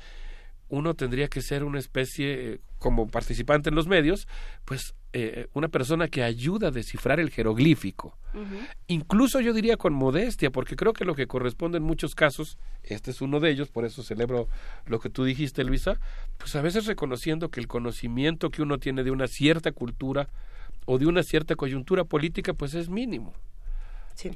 uno 0.71 0.93
tendría 0.93 1.27
que 1.27 1.41
ser 1.41 1.63
una 1.63 1.79
especie, 1.79 2.53
eh, 2.53 2.59
como 2.79 3.07
participante 3.07 3.69
en 3.69 3.75
los 3.75 3.87
medios, 3.87 4.27
pues 4.63 4.95
eh, 5.11 5.47
una 5.53 5.67
persona 5.67 6.07
que 6.07 6.23
ayuda 6.23 6.69
a 6.69 6.71
descifrar 6.71 7.19
el 7.19 7.29
jeroglífico. 7.29 8.17
Incluso 8.87 9.41
yo 9.41 9.51
diría 9.51 9.75
con 9.75 9.91
modestia, 9.91 10.49
porque 10.49 10.77
creo 10.77 10.93
que 10.93 11.03
lo 11.03 11.13
que 11.13 11.27
corresponde 11.27 11.79
en 11.79 11.83
muchos 11.83 12.15
casos, 12.15 12.57
este 12.83 13.11
es 13.11 13.21
uno 13.21 13.41
de 13.41 13.51
ellos, 13.51 13.67
por 13.67 13.83
eso 13.83 14.01
celebro 14.01 14.47
lo 14.85 14.99
que 15.01 15.09
tú 15.09 15.25
dijiste, 15.25 15.65
Luisa, 15.65 15.99
pues 16.37 16.55
a 16.55 16.61
veces 16.61 16.85
reconociendo 16.85 17.49
que 17.49 17.59
el 17.59 17.67
conocimiento 17.67 18.49
que 18.49 18.61
uno 18.61 18.77
tiene 18.77 19.03
de 19.03 19.11
una 19.11 19.27
cierta 19.27 19.73
cultura 19.73 20.29
o 20.85 20.97
de 20.97 21.07
una 21.07 21.23
cierta 21.23 21.55
coyuntura 21.57 22.05
política, 22.05 22.53
pues 22.53 22.73
es 22.75 22.87
mínimo. 22.87 23.33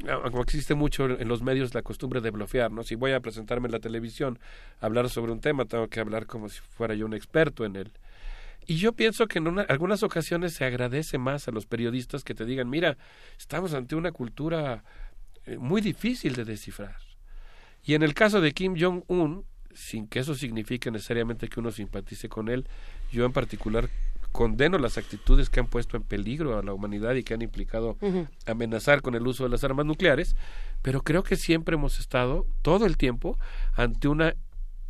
Ah, 0.10 0.22
como 0.32 0.42
existe 0.42 0.74
mucho 0.74 1.06
en 1.06 1.28
los 1.28 1.42
medios 1.42 1.74
la 1.74 1.82
costumbre 1.82 2.22
de 2.22 2.32
bloquear, 2.32 2.72
¿no? 2.72 2.84
Si 2.84 2.96
voy 2.96 3.12
a 3.12 3.20
presentarme 3.20 3.68
en 3.68 3.72
la 3.72 3.80
televisión, 3.80 4.40
hablar 4.80 5.10
sobre 5.10 5.32
un 5.32 5.42
tema, 5.42 5.66
tengo 5.66 5.88
que 5.88 6.00
hablar 6.00 6.26
como 6.26 6.50
si 6.50 6.60
fuera 6.60 6.96
yo 6.96 7.06
un 7.06 7.14
experto 7.14 7.66
en 7.66 7.76
él. 7.76 7.92
Y 8.68 8.78
yo 8.78 8.94
pienso 8.94 9.28
que 9.28 9.40
en 9.40 9.60
algunas 9.70 10.02
ocasiones 10.02 10.54
se 10.54 10.66
agradece 10.66 11.18
más 11.18 11.48
a 11.48 11.52
los 11.52 11.68
periodistas 11.68 12.24
que 12.24 12.34
te 12.34 12.46
digan, 12.46 12.70
mira, 12.70 12.98
estamos 13.38 13.74
ante 13.74 13.96
una 13.96 14.12
cultura 14.12 14.84
eh, 15.46 15.58
muy 15.58 15.82
difícil 15.82 16.36
de 16.36 16.46
descifrar. 16.46 16.98
Y 17.84 17.94
en 17.94 18.02
el 18.02 18.16
caso 18.16 18.42
de 18.42 18.52
Kim 18.54 18.76
Jong-un, 18.80 19.46
sin 19.76 20.08
que 20.08 20.20
eso 20.20 20.34
signifique 20.34 20.90
necesariamente 20.90 21.48
que 21.48 21.60
uno 21.60 21.72
simpatice 21.72 22.28
con 22.28 22.50
él, 22.50 22.68
yo 23.12 23.26
en 23.26 23.34
particular 23.34 23.90
condeno 24.36 24.78
las 24.78 24.98
actitudes 24.98 25.50
que 25.50 25.62
han 25.62 25.68
puesto 25.68 25.96
en 25.96 26.04
peligro 26.04 26.60
a 26.60 26.62
la 26.62 26.74
humanidad 26.74 27.16
y 27.16 27.24
que 27.24 27.34
han 27.34 27.42
implicado 27.42 27.96
amenazar 28.46 29.02
con 29.02 29.16
el 29.16 29.26
uso 29.26 29.46
de 29.46 29.50
las 29.50 29.64
armas 29.64 29.86
nucleares, 29.86 30.36
pero 30.82 31.02
creo 31.04 31.24
que 31.24 31.38
siempre 31.38 31.76
hemos 31.76 32.02
estado 32.02 32.46
todo 32.62 32.86
el 32.86 32.98
tiempo 32.98 33.40
ante 33.76 34.10
una 34.10 34.36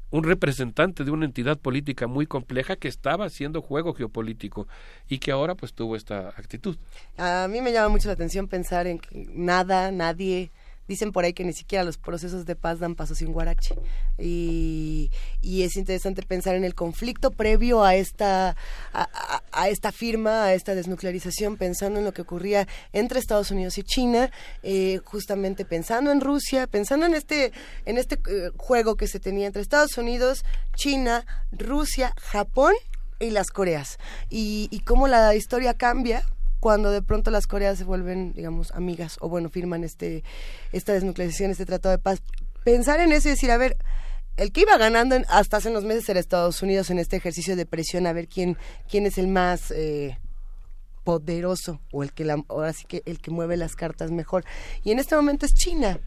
un 0.10 0.24
representante 0.24 1.04
de 1.04 1.12
una 1.12 1.26
entidad 1.26 1.60
política 1.60 2.08
muy 2.08 2.26
compleja 2.26 2.76
que 2.76 2.88
estaba 2.88 3.26
haciendo 3.26 3.62
juego 3.62 3.94
geopolítico 3.94 4.68
y 5.10 5.20
que 5.20 5.32
ahora 5.32 5.54
pues 5.54 5.74
tuvo 5.74 5.96
esta 5.96 6.30
actitud. 6.30 6.78
A 7.18 7.48
mí 7.48 7.62
me 7.62 7.72
llama 7.72 7.90
mucho 7.90 8.08
la 8.08 8.14
atención 8.14 8.48
pensar 8.48 8.88
en 8.88 8.98
que 8.98 9.28
nada, 9.34 9.92
nadie 9.92 10.52
Dicen 10.88 11.12
por 11.12 11.24
ahí 11.24 11.34
que 11.34 11.44
ni 11.44 11.54
siquiera 11.54 11.84
los 11.84 11.98
procesos 11.98 12.46
de 12.46 12.56
paz 12.56 12.80
dan 12.80 12.96
paso 12.96 13.16
sin 13.16 13.34
guarache. 13.34 13.76
Y, 14.18 15.12
y 15.42 15.64
es 15.64 15.76
interesante 15.76 16.22
pensar 16.22 16.56
en 16.56 16.64
el 16.64 16.76
conflicto 16.76 17.32
previo 17.32 17.84
a 17.84 17.96
esta, 17.96 18.56
a, 18.94 19.70
esta 19.70 19.92
firma, 19.92 20.46
a 20.46 20.54
esta 20.54 20.76
desnuclearización, 20.76 21.58
pensando 21.58 22.00
en 22.00 22.06
lo 22.06 22.14
que 22.14 22.22
ocurría 22.22 22.68
entre 22.94 23.20
Estados 23.20 23.52
Unidos 23.52 23.78
y 23.78 23.84
China, 23.84 24.32
eh, 24.64 25.00
justamente 25.04 25.66
pensando 25.66 26.12
en 26.12 26.22
Rusia, 26.22 26.68
pensando 26.68 27.06
en 27.06 27.16
este, 27.16 27.52
en 27.86 27.98
este 27.98 28.16
eh, 28.16 28.52
juego 28.58 28.96
que 28.96 29.08
se 29.08 29.20
tenía 29.20 29.48
entre 29.48 29.62
Estados 29.62 29.98
Unidos, 29.98 30.46
China, 30.76 31.26
Rusia, 31.52 32.14
Japón 32.18 32.74
y 33.20 33.32
las 33.32 33.50
Coreas. 33.50 33.98
Y, 34.30 34.68
y 34.72 34.80
cómo 34.82 35.08
la 35.08 35.36
historia 35.36 35.74
cambia 35.74 36.26
cuando 36.66 36.90
de 36.90 37.04
pronto 37.04 37.30
las 37.30 37.46
Coreas 37.46 37.78
se 37.78 37.84
vuelven, 37.84 38.34
digamos, 38.34 38.72
amigas 38.72 39.18
o 39.22 39.30
bueno, 39.30 39.50
firman 39.52 39.84
este 39.84 40.24
esta 40.72 40.94
desnuclearización, 40.94 41.52
este 41.52 41.64
tratado 41.64 41.92
de 41.92 42.02
paz. 42.02 42.24
Pensar 42.64 43.00
en 43.02 43.12
eso 43.12 43.28
y 43.28 43.34
decir, 43.34 43.52
a 43.52 43.58
ver, 43.58 43.78
el 44.36 44.52
que 44.52 44.62
iba 44.62 44.76
ganando 44.76 45.16
hasta 45.30 45.58
hace 45.58 45.70
unos 45.70 45.84
meses 45.84 46.10
era 46.10 46.20
Estados 46.20 46.64
Unidos 46.64 46.90
en 46.90 46.98
este 46.98 47.18
ejercicio 47.18 47.56
de 47.56 47.68
presión 47.68 48.08
a 48.08 48.14
ver 48.14 48.28
quién 48.28 48.58
quién 48.90 49.06
es 49.06 49.20
el 49.20 49.28
más 49.28 49.70
eh, 49.70 50.18
poderoso 51.04 51.82
o 51.92 52.02
el 52.02 52.14
que 52.14 52.26
la, 52.26 52.44
ahora 52.48 52.74
sí 52.74 52.86
que 52.88 53.04
el 53.06 53.22
que 53.22 53.30
mueve 53.30 53.58
las 53.58 53.76
cartas 53.76 54.10
mejor. 54.10 54.44
Y 54.84 54.90
en 54.90 54.98
este 54.98 55.16
momento 55.16 55.46
es 55.46 55.54
China. 55.54 56.00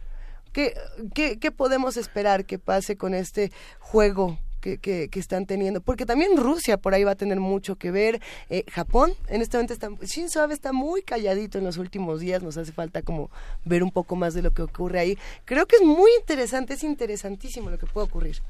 ¿Qué, 0.52 0.74
qué, 1.14 1.38
qué 1.38 1.52
podemos 1.52 1.96
esperar 1.96 2.46
que 2.46 2.58
pase 2.58 2.96
con 2.96 3.14
este 3.14 3.52
juego 3.78 4.40
que, 4.76 5.08
que, 5.08 5.18
están 5.18 5.46
teniendo, 5.46 5.80
porque 5.80 6.04
también 6.04 6.36
Rusia 6.36 6.76
por 6.76 6.92
ahí 6.92 7.04
va 7.04 7.12
a 7.12 7.16
tener 7.16 7.40
mucho 7.40 7.76
que 7.76 7.90
ver, 7.90 8.20
eh, 8.50 8.64
Japón 8.70 9.12
en 9.28 9.40
este 9.40 9.56
momento 9.56 9.72
está, 9.72 9.88
Shinzo 10.02 10.42
Abe 10.42 10.52
está 10.52 10.72
muy 10.72 11.02
calladito 11.02 11.58
en 11.58 11.64
los 11.64 11.78
últimos 11.78 12.20
días, 12.20 12.42
nos 12.42 12.56
hace 12.58 12.72
falta 12.72 13.00
como 13.02 13.30
ver 13.64 13.82
un 13.82 13.90
poco 13.90 14.16
más 14.16 14.34
de 14.34 14.42
lo 14.42 14.52
que 14.52 14.62
ocurre 14.62 15.00
ahí. 15.00 15.18
Creo 15.44 15.66
que 15.66 15.76
es 15.76 15.82
muy 15.82 16.10
interesante, 16.20 16.74
es 16.74 16.84
interesantísimo 16.84 17.70
lo 17.70 17.78
que 17.78 17.86
puede 17.86 18.06
ocurrir. 18.06 18.42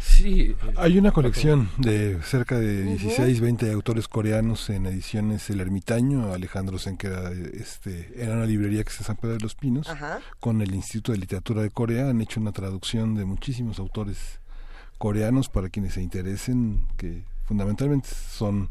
Sí, 0.00 0.56
hay 0.76 0.98
una 0.98 1.12
colección 1.12 1.68
de 1.76 2.20
cerca 2.22 2.58
de 2.58 2.84
16, 2.84 3.40
20 3.40 3.70
autores 3.70 4.08
coreanos 4.08 4.70
en 4.70 4.86
ediciones 4.86 5.50
El 5.50 5.60
Ermitaño, 5.60 6.32
Alejandro 6.32 6.78
Senquera, 6.78 7.30
este, 7.32 8.10
era 8.16 8.34
una 8.34 8.46
librería 8.46 8.82
que 8.82 8.92
se 8.92 9.04
San 9.04 9.16
Pedro 9.16 9.34
de 9.34 9.40
los 9.40 9.54
Pinos, 9.54 9.88
con 10.38 10.62
el 10.62 10.74
Instituto 10.74 11.12
de 11.12 11.18
Literatura 11.18 11.62
de 11.62 11.70
Corea, 11.70 12.08
han 12.08 12.20
hecho 12.22 12.40
una 12.40 12.52
traducción 12.52 13.14
de 13.14 13.26
muchísimos 13.26 13.78
autores 13.78 14.39
coreanos 15.00 15.48
para 15.48 15.70
quienes 15.70 15.94
se 15.94 16.02
interesen, 16.02 16.86
que 16.98 17.24
fundamentalmente 17.46 18.10
son 18.10 18.68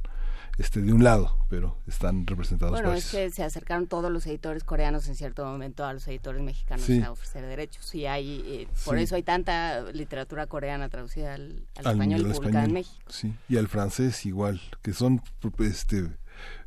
este 0.59 0.80
de 0.80 0.93
un 0.93 1.03
lado, 1.03 1.35
pero 1.49 1.75
están 1.88 2.27
representados. 2.27 2.74
Bueno, 2.74 2.93
es 2.93 3.09
que 3.09 3.32
se 3.32 3.41
acercaron 3.41 3.88
todos 3.88 4.11
los 4.11 4.27
editores 4.27 4.64
coreanos 4.64 5.08
en 5.08 5.16
cierto 5.16 5.43
momento 5.43 5.85
a 5.85 5.91
los 5.91 6.08
editores 6.08 6.43
mexicanos 6.43 6.88
a 7.03 7.11
ofrecer 7.11 7.48
derechos 7.48 7.95
y 7.95 8.06
hay 8.06 8.43
eh, 8.45 8.67
por 8.85 8.99
eso 8.99 9.16
hay 9.16 9.24
tanta 9.24 9.82
literatura 9.91 10.45
coreana 10.45 10.88
traducida 10.88 11.33
al, 11.33 11.64
español 11.75 12.22
y 12.22 12.24
publicada 12.25 12.66
en 12.66 12.74
México. 12.74 13.01
Sí, 13.08 13.33
y 13.48 13.58
al 13.58 13.67
francés 13.67 14.24
igual, 14.27 14.61
que 14.83 14.93
son 14.93 15.24
este 15.58 16.09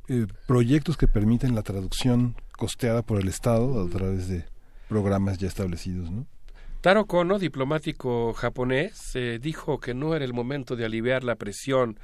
eh, 0.08 0.26
proyectos 0.48 0.96
que 0.96 1.06
permiten 1.06 1.54
la 1.54 1.62
traducción 1.62 2.34
costeada 2.58 3.02
por 3.02 3.20
el 3.20 3.28
Estado 3.28 3.80
a 3.80 3.88
través 3.88 4.26
de 4.26 4.44
programas 4.88 5.38
ya 5.38 5.46
establecidos, 5.46 6.10
¿no? 6.10 6.26
Taro 6.82 7.06
Kono, 7.06 7.38
diplomático 7.38 8.32
japonés, 8.32 9.14
eh, 9.14 9.38
dijo 9.40 9.78
que 9.78 9.94
no 9.94 10.16
era 10.16 10.24
el 10.24 10.32
momento 10.32 10.74
de 10.74 10.84
aliviar 10.84 11.22
la 11.22 11.36
presión 11.36 11.96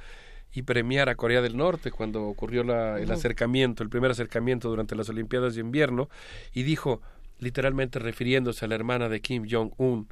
y 0.53 0.61
premiar 0.61 1.09
a 1.09 1.15
Corea 1.15 1.41
del 1.41 1.57
Norte 1.57 1.91
cuando 1.91 2.23
ocurrió 2.23 2.61
el 2.61 3.11
acercamiento, 3.11 3.83
el 3.83 3.89
primer 3.89 4.11
acercamiento 4.11 4.69
durante 4.69 4.95
las 4.95 5.09
Olimpiadas 5.09 5.55
de 5.55 5.61
invierno, 5.61 6.07
y 6.53 6.63
dijo, 6.63 7.01
literalmente 7.39 7.99
refiriéndose 7.99 8.63
a 8.63 8.69
la 8.69 8.75
hermana 8.75 9.09
de 9.09 9.19
Kim 9.19 9.45
Jong-un, 9.51 10.07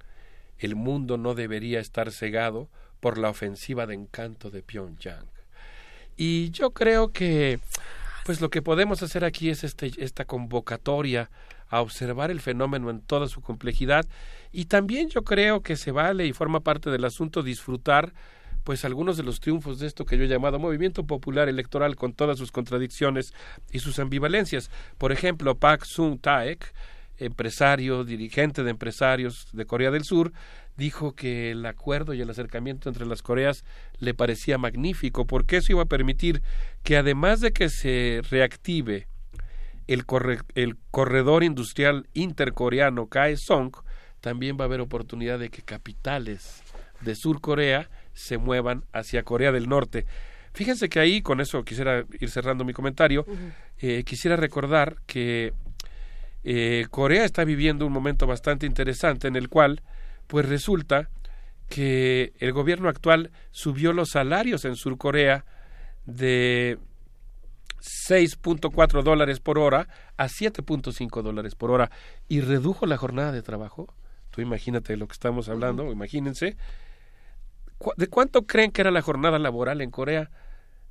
el 0.59 0.75
mundo 0.75 1.17
no 1.17 1.33
debería 1.33 1.79
estar 1.79 2.11
cegado 2.11 2.67
por 2.99 3.17
la 3.17 3.29
ofensiva 3.29 3.87
de 3.87 3.93
encanto 3.93 4.51
de 4.51 4.63
Pyongyang. 4.63 5.27
Y 6.17 6.51
yo 6.51 6.71
creo 6.71 7.13
que 7.13 7.61
pues 8.25 8.41
lo 8.41 8.49
que 8.49 8.61
podemos 8.61 9.01
hacer 9.01 9.23
aquí 9.23 9.49
es 9.49 9.63
este, 9.63 9.93
esta 9.99 10.25
convocatoria 10.25 11.29
a 11.69 11.79
observar 11.79 12.31
el 12.31 12.41
fenómeno 12.41 12.89
en 12.89 12.99
toda 12.99 13.29
su 13.29 13.39
complejidad 13.39 14.05
y 14.51 14.65
también 14.65 15.09
yo 15.09 15.23
creo 15.23 15.61
que 15.61 15.75
se 15.75 15.91
vale 15.91 16.25
y 16.25 16.33
forma 16.33 16.61
parte 16.61 16.89
del 16.89 17.05
asunto 17.05 17.43
disfrutar 17.43 18.13
pues 18.63 18.83
algunos 18.83 19.15
de 19.15 19.23
los 19.23 19.39
triunfos 19.39 19.79
de 19.79 19.87
esto 19.87 20.03
que 20.03 20.17
yo 20.17 20.25
he 20.25 20.27
llamado 20.27 20.59
movimiento 20.59 21.05
popular 21.05 21.47
electoral 21.47 21.95
con 21.95 22.11
todas 22.11 22.37
sus 22.37 22.51
contradicciones 22.51 23.33
y 23.71 23.79
sus 23.79 23.97
ambivalencias. 23.97 24.69
Por 24.97 25.13
ejemplo, 25.13 25.55
Pak 25.55 25.85
Sun 25.85 26.19
Taek, 26.19 26.73
empresario, 27.17 28.03
dirigente 28.03 28.63
de 28.63 28.71
empresarios 28.71 29.47
de 29.53 29.65
Corea 29.65 29.89
del 29.89 30.03
Sur, 30.03 30.33
dijo 30.75 31.15
que 31.15 31.51
el 31.51 31.65
acuerdo 31.65 32.13
y 32.13 32.19
el 32.19 32.29
acercamiento 32.29 32.89
entre 32.89 33.05
las 33.05 33.21
Coreas 33.21 33.63
le 33.99 34.13
parecía 34.13 34.57
magnífico 34.57 35.25
porque 35.25 35.57
eso 35.57 35.71
iba 35.71 35.83
a 35.83 35.85
permitir 35.85 36.41
que 36.83 36.97
además 36.97 37.39
de 37.39 37.53
que 37.53 37.69
se 37.69 38.21
reactive 38.29 39.07
el, 39.87 40.03
el 40.55 40.75
corredor 40.91 41.45
industrial 41.45 42.07
intercoreano 42.13 43.07
Kaesong, 43.07 43.71
también 44.21 44.57
va 44.59 44.63
a 44.63 44.65
haber 44.65 44.81
oportunidad 44.81 45.39
de 45.39 45.49
que 45.49 45.61
capitales 45.61 46.63
de 47.01 47.15
Sur 47.15 47.41
Corea 47.41 47.89
se 48.13 48.37
muevan 48.37 48.83
hacia 48.93 49.23
Corea 49.23 49.51
del 49.51 49.69
Norte. 49.69 50.05
Fíjense 50.53 50.89
que 50.89 50.99
ahí, 50.99 51.21
con 51.21 51.39
eso 51.39 51.63
quisiera 51.63 52.03
ir 52.19 52.29
cerrando 52.31 52.65
mi 52.65 52.73
comentario, 52.73 53.25
eh, 53.77 54.03
quisiera 54.03 54.35
recordar 54.35 54.97
que 55.05 55.53
eh, 56.43 56.87
Corea 56.89 57.25
está 57.25 57.43
viviendo 57.43 57.85
un 57.85 57.93
momento 57.93 58.25
bastante 58.25 58.65
interesante 58.65 59.27
en 59.27 59.35
el 59.35 59.49
cual, 59.49 59.81
pues 60.25 60.47
resulta 60.47 61.09
que 61.69 62.33
el 62.39 62.53
gobierno 62.53 62.89
actual 62.89 63.31
subió 63.51 63.93
los 63.93 64.09
salarios 64.09 64.65
en 64.65 64.75
Sur 64.75 64.97
Corea 64.97 65.45
de 66.05 66.79
6.4 68.09 69.03
dólares 69.03 69.39
por 69.39 69.59
hora 69.59 69.87
a 70.17 70.27
7.5 70.27 71.21
dólares 71.21 71.55
por 71.55 71.71
hora 71.71 71.91
y 72.27 72.41
redujo 72.41 72.85
la 72.85 72.97
jornada 72.97 73.31
de 73.31 73.41
trabajo. 73.41 73.93
Tú 74.37 74.43
imagínate 74.43 74.93
de 74.93 74.97
lo 74.97 75.07
que 75.07 75.13
estamos 75.13 75.49
hablando, 75.49 75.91
imagínense. 75.91 76.57
¿De 77.95 78.05
cuánto 78.05 78.45
creen 78.45 78.69
que 78.69 78.81
era 78.81 78.91
la 78.91 79.01
jornada 79.01 79.39
laboral 79.39 79.81
en 79.81 79.89
Corea? 79.89 80.29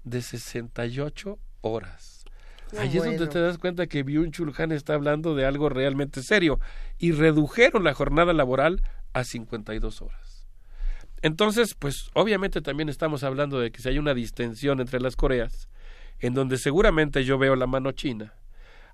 De 0.03 0.21
68 0.21 1.39
horas. 1.61 2.25
Ahí 2.77 2.97
es 2.97 3.05
donde 3.05 3.29
te 3.29 3.39
das 3.39 3.59
cuenta 3.59 3.87
que 3.87 4.03
Byung 4.03 4.33
Chul 4.33 4.53
Han 4.59 4.73
está 4.73 4.95
hablando 4.95 5.37
de 5.37 5.47
algo 5.47 5.69
realmente 5.69 6.25
serio. 6.25 6.59
Y 6.99 7.13
redujeron 7.13 7.85
la 7.85 7.95
jornada 7.95 8.33
laboral 8.33 8.83
a 9.13 9.23
52 9.23 10.03
horas. 10.03 10.49
Entonces, 11.23 11.77
pues 11.79 12.11
obviamente 12.15 12.61
también 12.63 12.89
estamos 12.89 13.23
hablando 13.23 13.61
de 13.61 13.71
que 13.71 13.81
si 13.81 13.91
hay 13.91 14.01
una 14.01 14.13
distensión 14.13 14.81
entre 14.81 14.99
las 14.99 15.15
Coreas, 15.15 15.69
en 16.19 16.35
donde 16.35 16.59
seguramente 16.59 17.23
yo 17.25 17.39
veo 17.39 17.55
la 17.55 17.69
mano 17.69 17.93
china. 17.93 18.35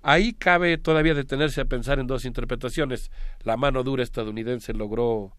Ahí 0.03 0.33
cabe 0.33 0.77
todavía 0.77 1.13
detenerse 1.13 1.61
a 1.61 1.65
pensar 1.65 1.97
en 1.97 2.07
dos 2.07 2.25
interpretaciones. 2.25 3.09
La 3.43 3.57
mano 3.57 3.83
dura 3.83 4.03
estadounidense 4.03 4.73
logró 4.73 5.31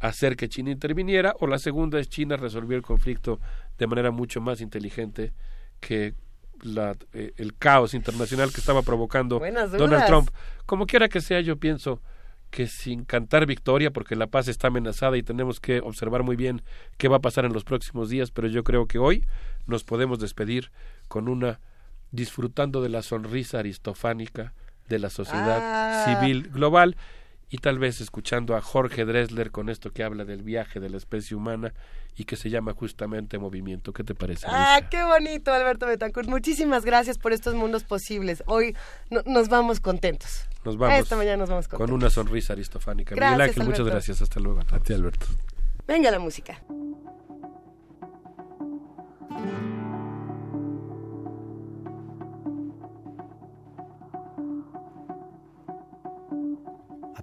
hacer 0.00 0.36
que 0.36 0.48
China 0.48 0.70
interviniera, 0.70 1.34
o 1.40 1.46
la 1.46 1.58
segunda 1.58 2.00
es 2.00 2.08
China 2.08 2.36
resolvió 2.36 2.76
el 2.76 2.82
conflicto 2.82 3.38
de 3.78 3.86
manera 3.86 4.10
mucho 4.10 4.40
más 4.40 4.60
inteligente 4.60 5.32
que 5.80 6.14
la, 6.62 6.96
eh, 7.12 7.32
el 7.36 7.54
caos 7.56 7.94
internacional 7.94 8.52
que 8.52 8.60
estaba 8.60 8.82
provocando 8.82 9.38
Donald 9.38 10.06
Trump. 10.06 10.30
Como 10.66 10.86
quiera 10.86 11.08
que 11.08 11.20
sea, 11.20 11.40
yo 11.40 11.56
pienso 11.56 12.00
que 12.50 12.66
sin 12.66 13.04
cantar 13.04 13.46
victoria, 13.46 13.90
porque 13.90 14.16
la 14.16 14.26
paz 14.26 14.48
está 14.48 14.68
amenazada 14.68 15.18
y 15.18 15.22
tenemos 15.22 15.60
que 15.60 15.80
observar 15.80 16.22
muy 16.22 16.34
bien 16.34 16.62
qué 16.96 17.08
va 17.08 17.16
a 17.16 17.20
pasar 17.20 17.44
en 17.44 17.52
los 17.52 17.64
próximos 17.64 18.08
días, 18.08 18.30
pero 18.30 18.48
yo 18.48 18.64
creo 18.64 18.86
que 18.86 18.98
hoy 18.98 19.26
nos 19.66 19.84
podemos 19.84 20.18
despedir 20.18 20.70
con 21.08 21.28
una 21.28 21.60
disfrutando 22.10 22.82
de 22.82 22.88
la 22.88 23.02
sonrisa 23.02 23.58
aristofánica 23.58 24.52
de 24.88 24.98
la 24.98 25.10
sociedad 25.10 25.58
Ah. 25.60 26.04
civil 26.20 26.48
global 26.50 26.96
y 27.50 27.58
tal 27.58 27.78
vez 27.78 28.00
escuchando 28.00 28.56
a 28.56 28.60
Jorge 28.60 29.04
Dressler 29.04 29.50
con 29.50 29.68
esto 29.68 29.90
que 29.90 30.02
habla 30.04 30.24
del 30.24 30.42
viaje 30.42 30.80
de 30.80 30.90
la 30.90 30.96
especie 30.98 31.36
humana 31.36 31.72
y 32.16 32.24
que 32.24 32.36
se 32.36 32.50
llama 32.50 32.74
justamente 32.74 33.38
movimiento. 33.38 33.92
¿Qué 33.92 34.04
te 34.04 34.14
parece? 34.14 34.46
Ah, 34.50 34.80
qué 34.90 35.02
bonito, 35.04 35.52
Alberto 35.52 35.86
Betancourt. 35.86 36.28
Muchísimas 36.28 36.84
gracias 36.84 37.16
por 37.16 37.32
estos 37.32 37.54
mundos 37.54 37.84
posibles. 37.84 38.42
Hoy 38.46 38.74
no- 39.10 39.22
nos 39.24 39.48
vamos 39.48 39.80
contentos. 39.80 40.46
Nos 40.64 40.76
vamos 40.76 40.98
Esta 40.98 41.16
mañana 41.16 41.36
nos 41.38 41.48
vamos 41.48 41.68
con 41.68 41.78
contentos. 41.78 42.02
una 42.02 42.10
sonrisa 42.10 42.52
aristofánica. 42.54 43.14
Gracias, 43.14 43.38
Miguel 43.38 43.48
Ángel, 43.50 43.64
muchas 43.64 43.86
gracias. 43.86 44.20
Hasta 44.22 44.40
luego. 44.40 44.60
A 44.70 44.78
ti, 44.80 44.92
Alberto. 44.92 45.26
Venga 45.86 46.10
la 46.10 46.18
música. 46.18 46.60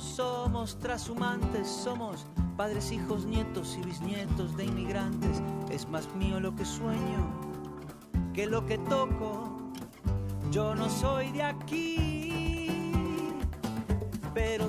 somos 0.00 0.78
trashumantes, 0.78 1.68
somos 1.68 2.26
padres, 2.56 2.90
hijos, 2.92 3.24
nietos 3.24 3.76
y 3.76 3.84
bisnietos 3.84 4.56
de 4.56 4.64
inmigrantes. 4.64 5.42
Es 5.70 5.88
más 5.88 6.12
mío 6.14 6.40
lo 6.40 6.54
que 6.54 6.64
sueño 6.64 7.48
que 8.38 8.46
lo 8.46 8.64
que 8.66 8.78
toco. 8.78 9.50
Yo 10.52 10.72
no 10.72 10.88
soy 10.88 11.32
de 11.32 11.42
aquí, 11.42 12.62
pero 14.32 14.68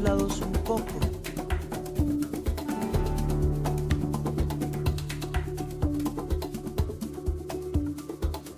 de 0.00 0.06
todos 0.06 0.18
lados 0.18 0.40
un 0.40 0.52
poco. 0.64 0.84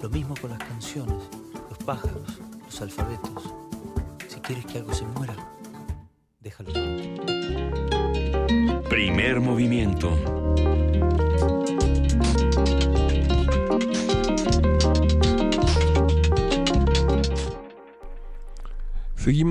Lo 0.02 0.10
mismo 0.10 0.34
con 0.40 0.50
las 0.50 0.58
canciones, 0.58 1.16
los 1.68 1.78
pájaros, 1.78 2.40
los 2.64 2.82
alfabetos. 2.82 3.54
Si 4.28 4.40
quieres 4.40 4.66
que 4.66 4.78
algo 4.78 4.92
se 4.92 5.04
muera, 5.06 5.34
déjalo. 6.40 6.72
Primer 8.88 9.40
movimiento. 9.40 10.41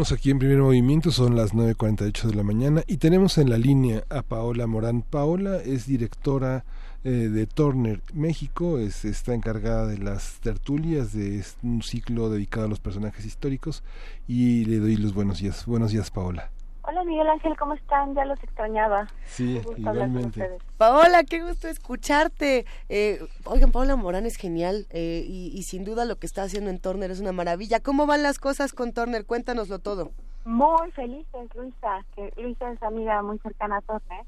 Aquí 0.10 0.32
en 0.32 0.40
primer 0.40 0.58
movimiento, 0.58 1.12
son 1.12 1.36
las 1.36 1.54
9.48 1.54 2.24
de 2.24 2.34
la 2.34 2.42
mañana 2.42 2.84
y 2.88 2.98
tenemos 2.98 3.38
en 3.38 3.52
la 3.52 3.60
línea 3.60 4.04
a 4.10 4.24
Paola 4.24 4.66
Morán. 4.66 5.04
Paola 5.04 5.58
es 5.58 5.86
directora 5.86 6.66
eh, 7.04 7.10
de 7.10 7.46
Turner 7.46 8.02
México, 8.12 8.80
es, 8.80 9.06
está 9.06 9.36
encargada 9.36 9.86
de 9.86 10.00
las 10.00 10.40
tertulias 10.42 11.14
de 11.14 11.44
un 11.62 11.84
ciclo 11.84 12.32
dedicado 12.32 12.66
a 12.66 12.70
los 12.70 12.80
personajes 12.80 13.26
históricos 13.26 13.84
y 14.28 14.66
le 14.66 14.80
doy 14.80 14.98
los 14.98 15.14
buenos 15.14 15.40
días. 15.40 15.68
Buenos 15.68 15.92
días, 15.92 16.10
Paola. 16.10 16.50
Hola 16.84 17.04
Miguel 17.04 17.30
Ángel, 17.30 17.56
¿cómo 17.58 17.74
están? 17.74 18.16
Ya 18.16 18.26
los 18.26 18.42
extrañaba. 18.44 19.08
Sí, 19.26 19.62
igualmente. 19.78 20.50
Paola, 20.78 21.24
qué 21.24 21.44
gusto 21.44 21.68
escucharte. 21.68 22.66
Eh, 22.90 23.20
oigan, 23.46 23.72
Paola 23.72 23.96
Morán 23.96 24.26
es 24.26 24.36
genial 24.36 24.88
eh, 24.90 25.24
y, 25.28 25.52
y 25.54 25.64
sin 25.64 25.86
duda 25.86 26.06
lo 26.06 26.18
que 26.18 26.26
está 26.26 26.44
haciendo 26.44 26.70
en 26.70 26.80
Turner 26.80 27.12
es 27.12 27.20
una 27.20 27.32
maravilla. 27.32 27.80
¿Cómo 27.80 28.08
van 28.08 28.24
las 28.24 28.40
cosas 28.40 28.74
con 28.74 28.94
Turner? 28.94 29.26
Cuéntanoslo 29.26 29.80
todo. 29.80 30.12
Muy 30.44 30.92
felices, 30.92 31.56
Luisa, 31.56 32.04
que 32.16 32.34
Luisa 32.38 32.72
es 32.72 32.82
amiga 32.82 33.22
muy 33.22 33.38
cercana 33.40 33.78
a 33.78 33.82
Turner. 33.82 34.26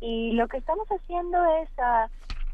Y 0.00 0.32
lo 0.32 0.48
que 0.48 0.56
estamos 0.56 0.88
haciendo 0.88 1.38
es 1.62 1.70
ah, 1.78 2.08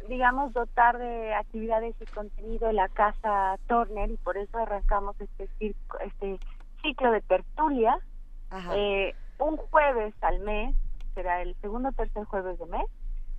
digamos, 0.09 0.53
dotar 0.53 0.99
de 0.99 1.35
actividades 1.35 1.95
y 2.01 2.05
contenido 2.07 2.71
la 2.73 2.89
casa 2.89 3.59
Turner 3.67 4.11
y 4.11 4.17
por 4.17 4.37
eso 4.37 4.59
arrancamos 4.59 5.17
este, 5.21 5.49
este 6.05 6.39
ciclo 6.83 7.13
de 7.13 7.21
tertulia. 7.23 7.99
Eh, 8.75 9.15
un 9.39 9.57
jueves 9.57 10.15
al 10.21 10.41
mes, 10.41 10.75
será 11.15 11.43
el 11.43 11.55
segundo 11.61 11.91
o 11.91 11.93
tercer 11.93 12.25
jueves 12.25 12.59
de 12.59 12.67
mes, 12.67 12.87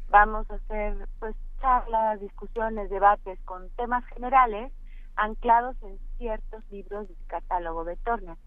vamos 0.09 0.49
a 0.49 0.55
hacer 0.55 1.07
pues 1.19 1.35
charlas, 1.61 2.19
discusiones, 2.19 2.89
debates 2.89 3.39
con 3.45 3.69
temas 3.71 4.05
generales 4.07 4.71
anclados 5.15 5.75
en 5.83 5.99
ciertos 6.17 6.63
libros 6.71 7.07
del 7.07 7.17
catálogo 7.27 7.83
de 7.83 7.97
Turner. 7.97 8.37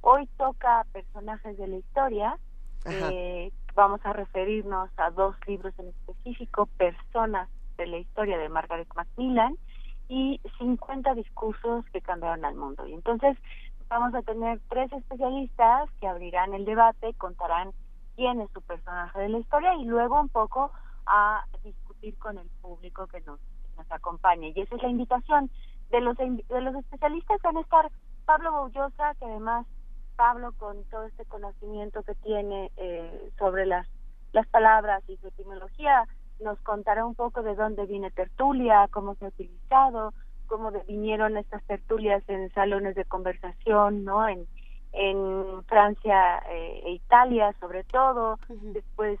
Hoy 0.00 0.26
toca 0.38 0.86
personajes 0.92 1.58
de 1.58 1.68
la 1.68 1.76
historia, 1.76 2.38
eh, 2.86 3.52
vamos 3.74 4.00
a 4.04 4.12
referirnos 4.12 4.90
a 4.96 5.10
dos 5.10 5.36
libros 5.46 5.74
en 5.78 5.88
específico, 5.88 6.66
Personas 6.78 7.48
de 7.76 7.86
la 7.86 7.98
historia 7.98 8.38
de 8.38 8.48
Margaret 8.48 8.88
Macmillan 8.94 9.56
y 10.08 10.40
50 10.58 11.14
discursos 11.14 11.84
que 11.92 12.00
cambiaron 12.00 12.44
al 12.44 12.54
mundo. 12.54 12.86
Y 12.86 12.94
entonces 12.94 13.36
vamos 13.90 14.14
a 14.14 14.22
tener 14.22 14.60
tres 14.70 14.90
especialistas 14.92 15.90
que 16.00 16.06
abrirán 16.06 16.54
el 16.54 16.64
debate, 16.64 17.12
contarán 17.14 17.72
quién 18.14 18.40
es 18.40 18.48
su 18.52 18.62
personaje 18.62 19.18
de 19.18 19.28
la 19.28 19.38
historia 19.38 19.74
y 19.74 19.84
luego 19.84 20.20
un 20.20 20.28
poco 20.28 20.70
a 21.06 21.44
discutir 21.64 22.16
con 22.18 22.38
el 22.38 22.48
público 22.62 23.08
que 23.08 23.20
nos, 23.22 23.40
nos 23.76 23.90
acompañe. 23.90 24.52
Y 24.54 24.60
esa 24.60 24.76
es 24.76 24.82
la 24.82 24.88
invitación. 24.88 25.50
De 25.90 26.00
los, 26.00 26.16
de 26.16 26.60
los 26.60 26.74
especialistas 26.76 27.42
van 27.42 27.56
a 27.56 27.62
estar 27.62 27.90
Pablo 28.24 28.52
Boullosa, 28.52 29.14
que 29.16 29.24
además 29.24 29.66
Pablo 30.14 30.52
con 30.52 30.84
todo 30.84 31.04
este 31.06 31.24
conocimiento 31.24 32.04
que 32.04 32.14
tiene 32.14 32.70
eh, 32.76 33.32
sobre 33.40 33.66
las, 33.66 33.88
las 34.32 34.46
palabras 34.46 35.02
y 35.08 35.16
su 35.16 35.26
etimología, 35.26 36.06
nos 36.38 36.60
contará 36.60 37.04
un 37.04 37.16
poco 37.16 37.42
de 37.42 37.56
dónde 37.56 37.86
viene 37.86 38.12
tertulia, 38.12 38.86
cómo 38.92 39.16
se 39.16 39.24
ha 39.24 39.28
utilizado, 39.28 40.14
cómo 40.50 40.72
vinieron 40.88 41.36
estas 41.36 41.62
tertulias 41.62 42.24
en 42.28 42.52
salones 42.52 42.96
de 42.96 43.04
conversación, 43.04 44.04
¿no? 44.04 44.28
En, 44.28 44.48
en 44.92 45.64
Francia 45.66 46.42
eh, 46.50 46.82
e 46.86 46.90
Italia, 46.90 47.54
sobre 47.60 47.84
todo, 47.84 48.36
después 48.48 49.20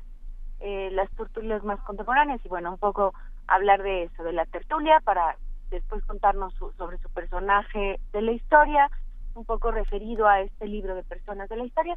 eh, 0.58 0.90
las 0.90 1.08
tertulias 1.12 1.62
más 1.62 1.80
contemporáneas 1.82 2.44
y 2.44 2.48
bueno, 2.48 2.72
un 2.72 2.78
poco 2.78 3.14
hablar 3.46 3.80
de 3.84 4.02
eso, 4.02 4.24
de 4.24 4.32
la 4.32 4.44
tertulia, 4.44 5.00
para 5.04 5.36
después 5.70 6.04
contarnos 6.04 6.52
sobre 6.76 6.98
su 6.98 7.08
personaje 7.10 8.00
de 8.12 8.22
la 8.22 8.32
historia 8.32 8.90
un 9.36 9.44
poco 9.44 9.70
referido 9.70 10.26
a 10.26 10.40
este 10.40 10.66
libro 10.66 10.96
de 10.96 11.04
personas 11.04 11.48
de 11.48 11.56
la 11.56 11.64
historia. 11.64 11.96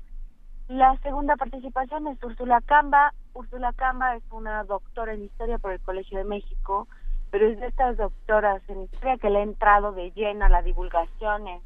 La 0.68 0.96
segunda 1.00 1.36
participación 1.36 2.08
es 2.08 2.24
Úrsula 2.24 2.62
Camba. 2.62 3.12
Úrsula 3.34 3.74
Camba 3.74 4.16
es 4.16 4.24
una 4.30 4.64
doctora 4.64 5.16
en 5.16 5.24
historia 5.24 5.58
por 5.58 5.72
el 5.72 5.80
Colegio 5.80 6.20
de 6.20 6.24
México, 6.24 6.88
pero 7.34 7.48
es 7.48 7.60
de 7.60 7.66
estas 7.66 7.98
doctoras 7.98 8.62
en 8.70 8.84
historia 8.84 9.18
que 9.18 9.32
le 9.32 9.40
ha 9.40 9.42
entrado 9.42 9.92
de 9.92 10.12
lleno 10.12 10.46
a 10.46 10.50
la 10.50 10.62
divulgación, 10.62 11.48
es 11.48 11.64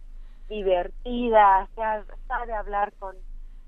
divertida, 0.48 1.68
sabe 1.76 2.54
hablar 2.54 2.94
con 3.00 3.18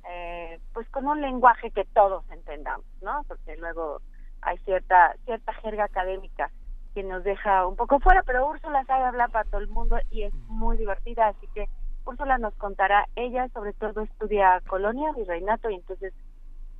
eh, 0.09 0.61
pues 0.73 0.87
con 0.91 1.07
un 1.07 1.19
lenguaje 1.19 1.71
que 1.71 1.83
todos 1.83 2.23
entendamos, 2.31 2.85
¿no? 3.01 3.23
Porque 3.27 3.57
luego 3.57 3.99
hay 4.39 4.57
cierta 4.59 5.13
cierta 5.25 5.51
jerga 5.55 5.83
académica 5.83 6.49
que 6.93 7.03
nos 7.03 7.21
deja 7.25 7.67
un 7.67 7.75
poco 7.75 7.99
fuera, 7.99 8.23
pero 8.23 8.47
Úrsula 8.47 8.85
sabe 8.85 9.03
hablar 9.03 9.29
para 9.31 9.49
todo 9.49 9.59
el 9.59 9.67
mundo 9.67 9.97
y 10.09 10.23
es 10.23 10.33
muy 10.47 10.77
divertida, 10.77 11.27
así 11.27 11.47
que 11.53 11.67
Úrsula 12.05 12.37
nos 12.37 12.53
contará, 12.53 13.09
ella 13.17 13.49
sobre 13.49 13.73
todo 13.73 14.03
estudia 14.03 14.61
colonia 14.69 15.11
y 15.17 15.25
reinato 15.25 15.69
y 15.69 15.75
entonces 15.75 16.13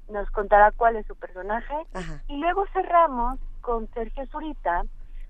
nos 0.08 0.32
contará 0.32 0.72
cuál 0.72 0.96
es 0.96 1.06
su 1.08 1.16
personaje. 1.18 1.76
Y 2.30 2.38
luego 2.38 2.66
cerramos 2.72 3.38
con 3.60 3.90
Sergio 3.90 4.26
Zurita 4.28 4.86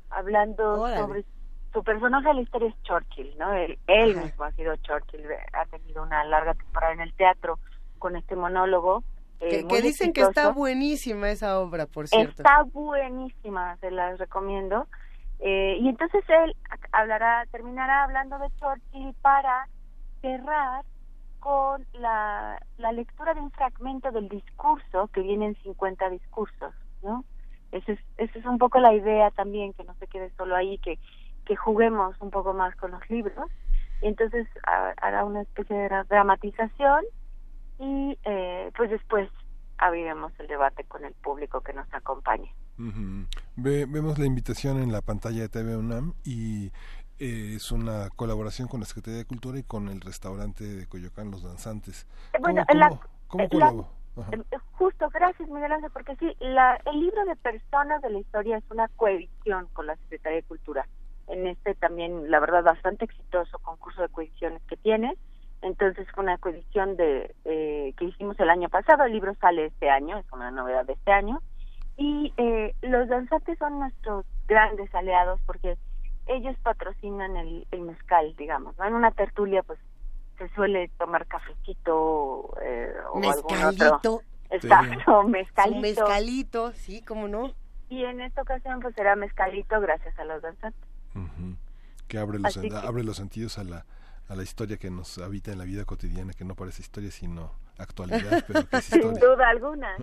hablando 0.10 0.88
sobre 0.88 1.26
su 1.74 1.84
personaje 1.84 2.28
de 2.28 2.34
la 2.34 2.42
historia 2.42 2.70
es 2.70 2.84
Churchill, 2.84 3.38
¿no? 3.38 3.54
Él, 3.54 4.16
mismo 4.16 4.44
ha 4.44 4.52
sido 4.54 4.76
Churchill, 4.78 5.26
ha 5.54 5.66
tenido 5.66 6.04
una 6.04 6.24
larga 6.24 6.54
temporada 6.54 6.94
en 6.94 7.02
el 7.02 7.14
teatro 7.14 7.60
con 8.00 8.16
este 8.16 8.36
monólogo. 8.36 9.04
Eh, 9.40 9.66
que, 9.68 9.82
dicen 9.82 10.12
que 10.12 10.22
está 10.22 10.52
buenísima 10.52 11.30
esa 11.30 11.60
obra, 11.60 11.86
por 11.86 12.08
cierto. 12.08 12.42
Está 12.42 12.64
buenísima, 12.64 13.78
se 13.78 13.92
las 13.92 14.18
recomiendo. 14.18 14.88
Eh, 15.40 15.78
y 15.80 15.88
entonces 15.88 16.24
él 16.28 16.56
hablará, 16.92 17.46
terminará 17.52 18.04
hablando 18.04 18.38
de 18.40 18.48
Churchill 18.60 19.14
para 19.22 19.68
cerrar 20.22 20.84
con 21.40 21.86
la, 21.94 22.60
la 22.78 22.92
lectura 22.92 23.34
de 23.34 23.40
un 23.40 23.52
fragmento 23.52 24.12
del 24.12 24.28
discurso 24.28 25.08
que 25.14 25.22
viene 25.22 25.46
en 25.46 25.56
50 25.64 26.10
discursos, 26.10 26.74
¿no? 27.02 27.24
Esa 27.72 27.92
es, 27.94 28.00
esa 28.18 28.40
es 28.40 28.46
un 28.46 28.58
poco 28.58 28.80
la 28.80 28.94
idea 28.94 29.32
también, 29.32 29.74
que 29.74 29.84
no 29.84 29.94
se 29.96 30.08
quede 30.08 30.32
solo 30.38 30.56
ahí, 30.56 30.78
que, 30.80 30.98
que 31.46 31.56
juguemos 31.56 32.16
un 32.20 32.32
poco 32.32 32.54
más 32.54 32.76
con 32.76 32.92
los 32.92 33.10
libros. 33.10 33.50
Y 34.02 34.08
entonces 34.08 34.48
hará 34.64 35.26
una 35.26 35.42
especie 35.42 35.76
de 35.76 35.90
dramatización 36.10 37.04
y 37.80 38.18
eh, 38.24 38.72
pues 38.78 38.90
después 38.90 39.30
abriremos 39.78 40.32
el 40.40 40.48
debate 40.48 40.84
con 40.86 41.04
el 41.06 41.14
público 41.14 41.62
que 41.62 41.74
nos 41.74 41.92
acompañe. 41.94 42.54
vemos 43.56 44.20
la 44.20 44.26
invitación 44.26 44.82
en 44.82 44.92
la 44.92 45.02
pantalla 45.02 45.42
de 45.42 45.50
TV 45.50 45.76
UNAM 45.76 46.14
y 46.24 46.72
eh, 47.20 47.56
es 47.56 47.72
una 47.72 48.10
colaboración 48.16 48.68
con 48.68 48.80
la 48.80 48.86
Secretaría 48.86 49.20
de 49.20 49.26
Cultura 49.26 49.60
y 49.60 49.64
con 49.64 49.90
el 49.90 50.00
restaurante 50.00 50.64
de 50.64 50.88
Coyoacán, 50.88 51.32
Los 51.32 51.44
Danzantes. 51.44 52.08
Bueno, 52.40 52.64
¿Cómo, 53.28 53.48
cómo, 53.50 53.99
Justo, 54.74 55.10
gracias 55.10 55.50
Miguel 55.50 55.72
Ángel, 55.72 55.92
porque 55.92 56.16
sí, 56.16 56.34
la, 56.40 56.80
el 56.86 57.00
libro 57.00 57.26
de 57.26 57.36
Personas 57.36 58.02
de 58.02 58.10
la 58.10 58.20
Historia 58.20 58.58
es 58.58 58.64
una 58.72 58.88
coedición 58.90 59.68
con 59.74 59.88
la 59.88 59.96
Secretaría 59.98 60.38
de 60.38 60.48
Cultura. 60.48 60.88
En 61.28 61.48
este 61.48 61.76
también, 61.76 62.32
la 62.32 62.40
verdad, 62.40 62.64
bastante 62.64 63.06
exitoso 63.06 63.60
concurso 63.60 64.02
de 64.02 64.10
coediciones 64.10 64.62
que 64.64 64.78
tiene. 64.78 65.16
Entonces 65.62 66.08
fue 66.14 66.24
una 66.24 66.38
coedición 66.38 66.96
de 66.96 67.36
eh, 67.46 67.94
que 67.98 68.06
hicimos 68.06 68.40
el 68.40 68.50
año 68.50 68.70
pasado. 68.70 69.04
El 69.04 69.14
libro 69.14 69.36
sale 69.36 69.66
este 69.66 69.90
año, 69.90 70.18
es 70.18 70.26
una 70.32 70.52
novedad 70.52 70.86
de 70.86 70.94
este 70.94 71.12
año. 71.12 71.42
Y 71.98 72.34
eh, 72.38 72.74
los 72.82 73.10
danzantes 73.10 73.58
son 73.60 73.80
nuestros 73.80 74.26
grandes 74.48 74.94
aliados 74.96 75.40
porque 75.46 75.78
ellos 76.28 76.56
patrocinan 76.64 77.36
el, 77.36 77.68
el 77.72 77.82
mezcal, 77.82 78.34
digamos, 78.38 78.78
¿no? 78.78 78.86
En 78.86 78.94
una 78.94 79.12
tertulia, 79.12 79.64
pues, 79.64 79.80
se 80.40 80.50
suele 80.56 80.90
tomar 80.98 81.28
cafecito 81.28 82.56
eh, 82.64 82.92
o 83.12 83.20
mezcalito. 83.20 83.84
algún 83.86 83.88
otro. 83.94 84.22
Exacto, 84.50 85.24
mezcalito. 85.26 85.82
mezcalito, 85.82 86.72
sí, 86.72 87.04
cómo 87.04 87.28
no. 87.28 87.54
Y 87.90 88.04
en 88.04 88.22
esta 88.22 88.42
ocasión, 88.42 88.80
pues, 88.80 88.96
será 88.96 89.16
mezcalito 89.16 89.80
gracias 89.80 90.18
a 90.18 90.24
los 90.24 90.42
danzantes. 90.42 90.82
Que 92.08 92.18
abre 92.18 92.40
los, 92.40 92.58
abre 92.58 93.04
los 93.04 93.18
sentidos 93.18 93.60
a 93.60 93.64
la, 93.64 93.86
a 94.28 94.36
la 94.36 94.42
historia 94.42 94.78
que 94.78 94.90
nos 94.90 95.20
habita 95.20 95.52
en 95.52 95.60
la 95.60 95.66
vida 95.66 95.86
cotidiana, 95.86 96.34
que 96.34 96.46
no 96.46 96.56
parece 96.56 96.82
historia, 96.82 97.12
sino 97.12 97.52
actualidad, 97.78 98.44
pero 98.48 98.68
que 98.68 98.78
es 98.78 98.86
Sin 98.86 99.14
duda 99.14 99.50
alguna. 99.50 99.96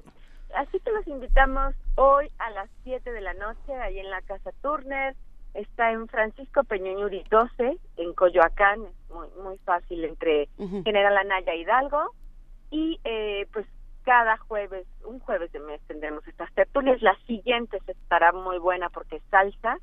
Así 0.55 0.79
que 0.81 0.91
los 0.93 1.07
invitamos 1.09 1.75
hoy 1.97 2.31
a 2.39 2.51
las 2.51 2.69
7 2.85 3.11
de 3.11 3.21
la 3.21 3.35
noche, 3.35 3.75
ahí 3.75 3.99
en 3.99 4.11
la 4.11 4.23
Casa 4.23 4.53
Turner, 4.63 5.17
está 5.57 5.93
en 5.93 6.07
Francisco 6.09 6.65
Peñoñuri 6.65 7.25
12, 7.31 7.79
en 7.97 8.13
Coyoacán, 8.15 8.85
es 8.85 9.11
muy, 9.11 9.29
muy 9.43 9.59
fácil 9.59 10.05
entre 10.05 10.49
General 10.85 11.17
Anaya 11.17 11.55
Hidalgo. 11.55 12.13
Y 12.71 13.01
eh, 13.05 13.47
pues 13.53 13.67
cada 14.05 14.37
jueves, 14.37 14.87
un 15.05 15.19
jueves 15.21 15.51
de 15.53 15.61
mes 15.61 15.81
tendremos 15.87 16.27
estas 16.27 16.53
tertulias. 16.55 17.03
La 17.03 17.17
siguiente 17.27 17.79
estará 17.87 18.33
muy 18.33 18.59
buena 18.59 18.91
porque 18.91 19.17
es 19.17 19.23
salsa. 19.31 19.79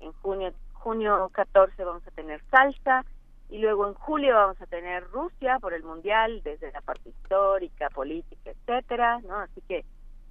En 0.00 0.12
junio, 0.14 0.52
junio 0.72 1.30
14 1.32 1.84
vamos 1.84 2.06
a 2.06 2.10
tener 2.10 2.42
salsa. 2.50 3.04
Y 3.50 3.58
luego 3.58 3.86
en 3.86 3.94
julio 3.94 4.34
vamos 4.34 4.60
a 4.60 4.66
tener 4.66 5.04
Rusia 5.10 5.58
por 5.58 5.72
el 5.72 5.82
Mundial, 5.82 6.42
desde 6.42 6.70
la 6.72 6.82
parte 6.82 7.08
histórica, 7.08 7.88
política, 7.90 8.50
etcétera, 8.50 9.20
¿no? 9.20 9.36
Así 9.36 9.62
que 9.62 9.84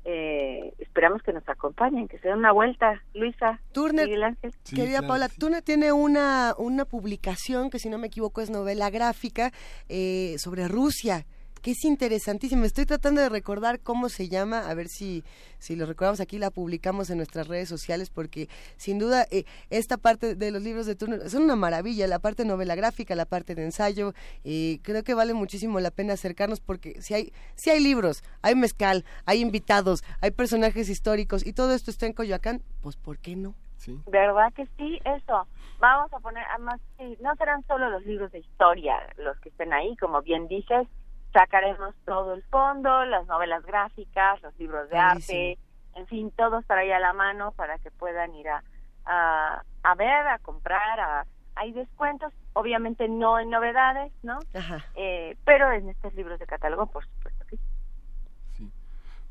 eh, 0.06 0.74
esperamos 0.80 1.22
que 1.22 1.34
nos 1.34 1.48
acompañen, 1.50 2.08
que 2.08 2.18
se 2.20 2.30
den 2.30 2.38
una 2.38 2.52
vuelta. 2.52 3.02
Luisa, 3.14 3.60
Turner, 3.72 4.08
querida 4.74 5.02
Paula, 5.02 5.30
Turner 5.30 5.62
tiene 5.62 5.92
una, 5.92 6.54
una 6.58 6.86
publicación 6.86 7.70
que 7.70 7.80
si 7.80 7.90
no 7.90 7.98
me 7.98 8.08
equivoco 8.08 8.42
es 8.42 8.50
novela 8.50 8.90
gráfica 8.90 9.52
eh, 9.90 10.36
sobre 10.38 10.68
Rusia 10.68 11.26
que 11.60 11.72
es 11.72 11.84
interesantísimo. 11.86 12.64
Estoy 12.64 12.86
tratando 12.86 13.22
de 13.22 13.30
recordar 13.30 13.80
cómo 13.80 14.10
se 14.10 14.30
llama, 14.30 14.70
a 14.70 14.74
ver 14.74 14.88
si, 14.88 15.24
si 15.60 15.76
lo 15.76 15.86
recordamos 15.86 16.20
aquí, 16.20 16.38
la 16.38 16.52
publicamos 16.52 17.10
en 17.10 17.18
nuestras 17.18 17.48
redes 17.48 17.70
sociales, 17.70 18.10
porque 18.10 18.50
sin 18.78 19.00
duda 19.00 19.26
eh, 19.32 19.46
esta 19.70 19.98
parte 19.98 20.36
de 20.36 20.52
los 20.52 20.62
libros 20.62 20.86
de 20.86 20.96
Turner 20.96 21.30
son 21.30 21.44
una 21.44 21.56
maravilla, 21.56 22.08
la 22.08 22.20
parte 22.20 22.46
novela 22.46 22.76
gráfica, 22.76 23.16
la 23.16 23.26
parte 23.26 23.56
de 23.56 23.64
ensayo, 23.64 24.14
eh, 24.44 24.80
creo 24.84 25.04
que 25.04 25.14
vale 25.14 25.34
muchísimo 25.34 25.80
la 25.80 25.92
pena 25.92 26.14
acercarnos 26.14 26.60
porque 26.60 27.02
si 27.02 27.14
hay, 27.14 27.34
si 27.56 27.70
hay 27.70 27.80
libros, 27.80 28.24
hay 28.42 28.56
mezcal, 28.56 29.06
hay 29.26 29.42
invitados, 29.42 30.04
hay 30.22 30.32
personajes 30.32 30.90
históricos 30.90 31.46
y 31.46 31.54
todo 31.54 31.74
esto 31.74 31.92
está 31.92 32.06
en 32.06 32.14
Coyoacán, 32.14 32.62
pues 32.82 32.96
¿por 32.96 33.18
qué 33.20 33.36
no? 33.36 33.56
Sí. 33.78 34.00
¿Verdad 34.08 34.52
que 34.54 34.66
sí? 34.78 35.00
Eso. 35.06 35.48
Vamos 35.80 36.12
a 36.12 36.20
poner, 36.20 36.44
además, 36.52 36.82
sí, 36.98 37.16
no 37.22 37.36
serán 37.36 37.64
solo 37.68 37.90
los 37.90 38.04
libros 38.06 38.32
de 38.32 38.40
historia 38.40 38.96
los 39.18 39.38
que 39.40 39.50
estén 39.50 39.72
ahí, 39.74 39.96
como 39.98 40.24
bien 40.24 40.48
dices, 40.48 40.88
sacaremos 41.38 41.94
todo 42.04 42.34
el 42.34 42.42
fondo, 42.46 43.06
las 43.06 43.28
novelas 43.28 43.64
gráficas, 43.64 44.42
los 44.42 44.58
libros 44.58 44.90
de 44.90 44.98
arte, 44.98 45.60
en 45.94 46.08
fin, 46.08 46.32
todo 46.32 46.58
estará 46.58 46.82
ahí 46.82 46.92
a 46.92 47.00
la 47.00 47.14
mano 47.14 47.52
para 47.52 47.78
que 47.78 47.92
puedan 47.92 48.34
ir 48.34 48.50
a, 48.50 48.64
a, 49.06 49.62
a 49.84 49.96
ver, 49.96 50.28
a 50.28 50.40
comprar, 50.40 51.00
a, 51.00 51.28
hay 51.54 51.74
descuentos, 51.74 52.34
obviamente 52.54 53.08
no 53.08 53.38
en 53.38 53.52
novedades, 53.52 54.12
¿no? 54.24 54.40
Eh, 54.96 55.38
pero 55.46 55.72
en 55.72 55.90
estos 55.90 56.12
libros 56.16 56.40
de 56.40 56.48
catálogo, 56.48 56.88
por 56.88 57.06
supuesto. 57.06 57.27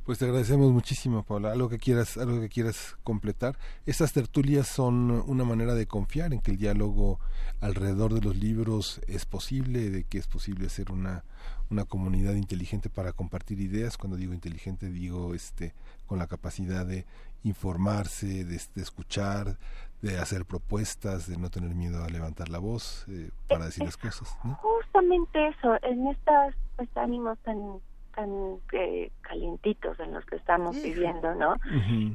Pues 0.07 0.20
te 0.20 0.25
agradecemos 0.25 0.70
muchísimo, 0.70 1.25
Paula. 1.25 1.51
Algo 1.51 1.68
que 1.68 1.78
quieras, 1.78 2.17
algo 2.17 2.41
que 2.41 2.49
quieras 2.49 2.97
completar. 3.02 3.59
Estas 3.86 4.12
tertulias 4.12 4.68
son 4.68 5.10
una 5.26 5.43
manera 5.43 5.75
de 5.75 5.86
confiar 5.86 6.33
en 6.33 6.41
que 6.41 6.52
el 6.52 6.59
diálogo 6.59 7.18
alrededor 7.60 8.15
de 8.15 8.20
los 8.20 8.36
libros 8.36 9.01
es 9.09 9.26
posible, 9.26 9.91
de 9.91 10.05
que 10.05 10.18
es 10.18 10.28
posible 10.28 10.67
hacer 10.67 10.93
una, 10.93 11.25
una 11.70 11.86
comunidad 11.86 12.35
inteligente 12.35 12.89
para 12.89 13.15
compartir 13.15 13.60
ideas. 13.60 13.97
Cuando 13.97 14.17
digo 14.17 14.33
inteligente, 14.33 14.91
digo 14.91 15.35
este 15.35 15.75
con 16.07 16.20
la 16.20 16.28
capacidad 16.28 16.86
de 16.86 17.05
informarse, 17.43 18.44
de, 18.44 18.60
escuchar, 18.76 19.57
de 20.02 20.18
hacer 20.18 20.44
propuestas, 20.44 21.28
de 21.28 21.36
no 21.36 21.51
tener 21.51 21.75
miedo 21.75 22.05
a 22.05 22.09
levantar 22.09 22.49
la 22.49 22.60
voz 22.60 23.07
eh, 23.09 23.31
para 23.49 23.65
decir 23.65 23.83
las 23.83 23.97
cosas. 23.97 24.28
Justamente 24.62 25.49
eso, 25.49 25.75
en 25.83 26.07
estos 26.07 26.55
pues, 26.76 26.89
ánimos 26.97 27.36
tan 27.41 27.81
tan 28.17 28.59
eh, 28.73 29.12
calientitos 29.20 30.01
en 30.01 30.15
los 30.15 30.25
que 30.25 30.36
estamos 30.36 30.83
viviendo, 30.83 31.35
¿no? 31.35 31.55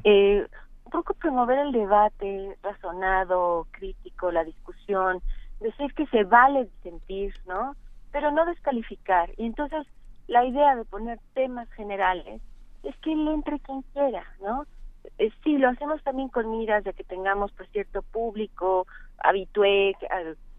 eh, 0.04 0.46
un 0.84 0.90
poco 0.90 1.14
promover 1.14 1.60
el 1.60 1.72
debate 1.72 2.58
razonado, 2.62 3.66
crítico, 3.70 4.30
la 4.30 4.44
discusión, 4.44 5.22
decir 5.60 5.94
que 5.94 6.06
se 6.08 6.24
vale 6.24 6.68
sentir, 6.82 7.32
¿no? 7.46 7.76
Pero 8.10 8.30
no 8.32 8.44
descalificar. 8.44 9.30
Y 9.38 9.46
entonces 9.46 9.86
la 10.26 10.44
idea 10.44 10.74
de 10.74 10.84
poner 10.84 11.18
temas 11.34 11.70
generales 11.70 12.42
es 12.82 12.96
que 12.98 13.14
le 13.14 13.32
entre 13.32 13.60
quien 13.60 13.82
quiera, 13.94 14.24
¿no? 14.42 14.66
Eh, 15.18 15.30
sí, 15.42 15.56
lo 15.56 15.68
hacemos 15.68 16.02
también 16.02 16.28
con 16.28 16.50
miras 16.50 16.84
de 16.84 16.92
que 16.92 17.04
tengamos 17.04 17.52
pues 17.52 17.68
cierto 17.70 18.02
público 18.02 18.86
habitué 19.18 19.94
que, 20.00 20.06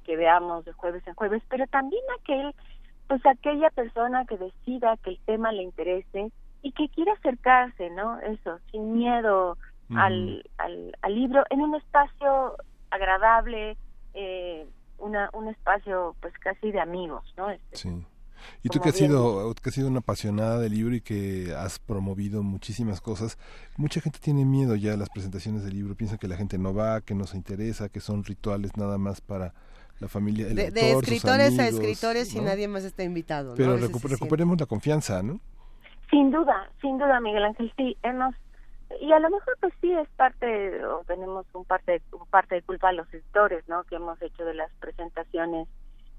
que 0.06 0.16
veamos 0.16 0.66
de 0.66 0.72
jueves 0.74 1.06
en 1.06 1.16
jueves, 1.16 1.44
pero 1.50 1.68
también 1.68 2.02
aquel 2.20 2.56
pues 3.14 3.28
aquella 3.28 3.70
persona 3.70 4.26
que 4.26 4.40
decida 4.40 4.98
que 4.98 5.12
el 5.12 5.20
tema 5.28 5.52
le 5.52 5.62
interese 5.62 6.32
y 6.64 6.72
que 6.72 6.90
quiera 6.90 7.14
acercarse, 7.14 7.92
¿no? 7.92 8.20
Eso, 8.22 8.58
sin 8.72 8.94
miedo 8.94 9.56
al, 9.96 10.44
al, 10.58 10.98
al, 11.00 11.14
libro, 11.14 11.44
en 11.52 11.62
un 11.62 11.76
espacio 11.76 12.56
agradable, 12.90 13.78
eh, 14.16 14.66
una, 14.98 15.30
un 15.34 15.48
espacio 15.48 16.16
pues 16.22 16.34
casi 16.40 16.72
de 16.72 16.80
amigos, 16.80 17.32
¿no? 17.38 17.52
Este, 17.52 17.78
sí. 17.78 18.04
Y 18.64 18.70
tú 18.70 18.80
que 18.80 18.90
has 18.90 18.96
sido 18.96 19.54
que 19.62 19.70
has 19.70 19.76
sido 19.76 19.90
una 19.90 20.00
apasionada 20.00 20.58
del 20.58 20.74
libro 20.74 20.96
y 20.96 21.02
que 21.02 21.54
has 21.56 21.78
promovido 21.78 22.42
muchísimas 22.42 23.00
cosas, 23.00 23.38
mucha 23.78 24.02
gente 24.02 24.18
tiene 24.18 24.44
miedo 24.44 24.76
ya 24.76 24.96
a 24.96 24.98
las 24.98 25.12
presentaciones 25.12 25.64
del 25.64 25.76
libro, 25.76 25.94
piensa 25.94 26.18
que 26.18 26.28
la 26.28 26.36
gente 26.36 26.58
no 26.58 26.74
va, 26.74 27.02
que 27.02 27.14
no 27.14 27.28
se 27.28 27.38
interesa, 27.38 27.90
que 27.90 28.00
son 28.00 28.24
rituales 28.24 28.76
nada 28.76 28.98
más 28.98 29.22
para 29.22 29.54
la 30.00 30.08
familia, 30.08 30.48
de, 30.48 30.92
escritores 30.92 31.58
a 31.60 31.68
escritores 31.68 32.34
y 32.36 32.42
nadie 32.42 32.68
más 32.68 32.84
está 32.84 33.04
invitado. 33.04 33.54
Pero 33.56 33.78
recuperemos 33.78 34.60
la 34.60 34.66
confianza, 34.66 35.24
¿no? 35.24 35.40
Sin 36.10 36.32
duda, 36.32 36.70
sin 36.82 36.98
duda, 36.98 37.20
Miguel 37.20 37.44
Ángel, 37.44 37.72
sí, 37.78 37.98
hemos 38.04 38.36
y 39.02 39.12
a 39.12 39.20
lo 39.20 39.30
mejor 39.30 39.58
pues 39.60 39.74
sí 39.82 39.92
es 39.92 40.08
parte 40.10 40.86
o 40.86 41.04
tenemos 41.06 41.46
un 41.54 41.66
parte 41.66 42.02
un 42.12 42.28
parte 42.28 42.56
de 42.56 42.62
culpa 42.62 42.90
a 42.90 42.94
los 42.94 43.06
escritores, 43.08 43.68
¿no? 43.68 43.84
Que 43.86 43.96
hemos 43.96 44.22
hecho 44.22 44.46
de 44.46 44.54
las 44.54 44.72
presentaciones 44.80 45.68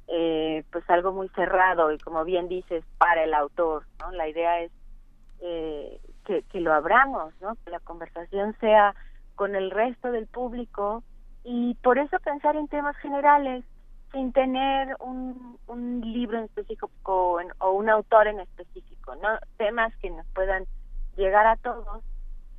eh, 0.08 0.64
pues 0.72 0.88
algo 0.90 1.12
muy 1.12 1.28
cerrado 1.30 1.92
y 1.92 1.98
como 1.98 2.24
bien 2.24 2.48
dices 2.48 2.84
para 2.98 3.24
el 3.24 3.34
autor, 3.34 3.84
¿no? 4.00 4.10
La 4.12 4.28
idea 4.28 4.60
es 4.60 4.72
eh, 5.40 6.00
que, 6.24 6.42
que 6.42 6.60
lo 6.60 6.72
abramos, 6.72 7.32
¿no? 7.40 7.54
Que 7.64 7.70
la 7.70 7.80
conversación 7.80 8.56
sea 8.60 8.94
con 9.34 9.54
el 9.54 9.70
resto 9.70 10.10
del 10.12 10.26
público 10.26 11.02
y 11.44 11.74
por 11.82 11.98
eso 11.98 12.18
pensar 12.20 12.56
en 12.56 12.68
temas 12.68 12.96
generales 12.96 13.64
sin 14.12 14.32
tener 14.32 14.96
un, 15.00 15.58
un 15.66 16.00
libro 16.00 16.38
en 16.38 16.44
específico 16.44 17.38
o 17.58 17.70
un 17.72 17.90
autor 17.90 18.28
en 18.28 18.40
específico, 18.40 19.14
¿no? 19.16 19.28
Temas 19.58 19.94
que 19.96 20.10
nos 20.10 20.26
puedan 20.28 20.64
llegar 21.16 21.46
a 21.46 21.56
todos 21.56 22.02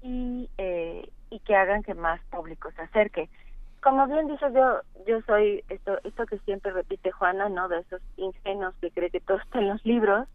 y, 0.02 0.50
eh, 0.58 1.10
y 1.30 1.40
que 1.40 1.56
hagan 1.56 1.82
que 1.82 1.96
más 1.96 2.22
público 2.26 2.70
se 2.76 2.84
acerque. 2.84 3.30
Como 3.82 4.06
bien 4.08 4.28
dices, 4.28 4.54
yo 4.54 4.82
yo 5.08 5.22
soy 5.22 5.64
esto 5.70 5.98
esto 6.04 6.26
que 6.26 6.40
siempre 6.40 6.72
repite 6.72 7.12
Juana, 7.12 7.50
¿no? 7.50 7.68
De 7.70 7.80
esos 7.80 8.02
ingenuos 8.18 8.76
que 8.82 8.92
cree 8.92 9.10
que 9.10 9.20
todo 9.22 9.38
está 9.38 9.60
en 9.60 9.70
los 9.70 9.86
libros 9.86 10.28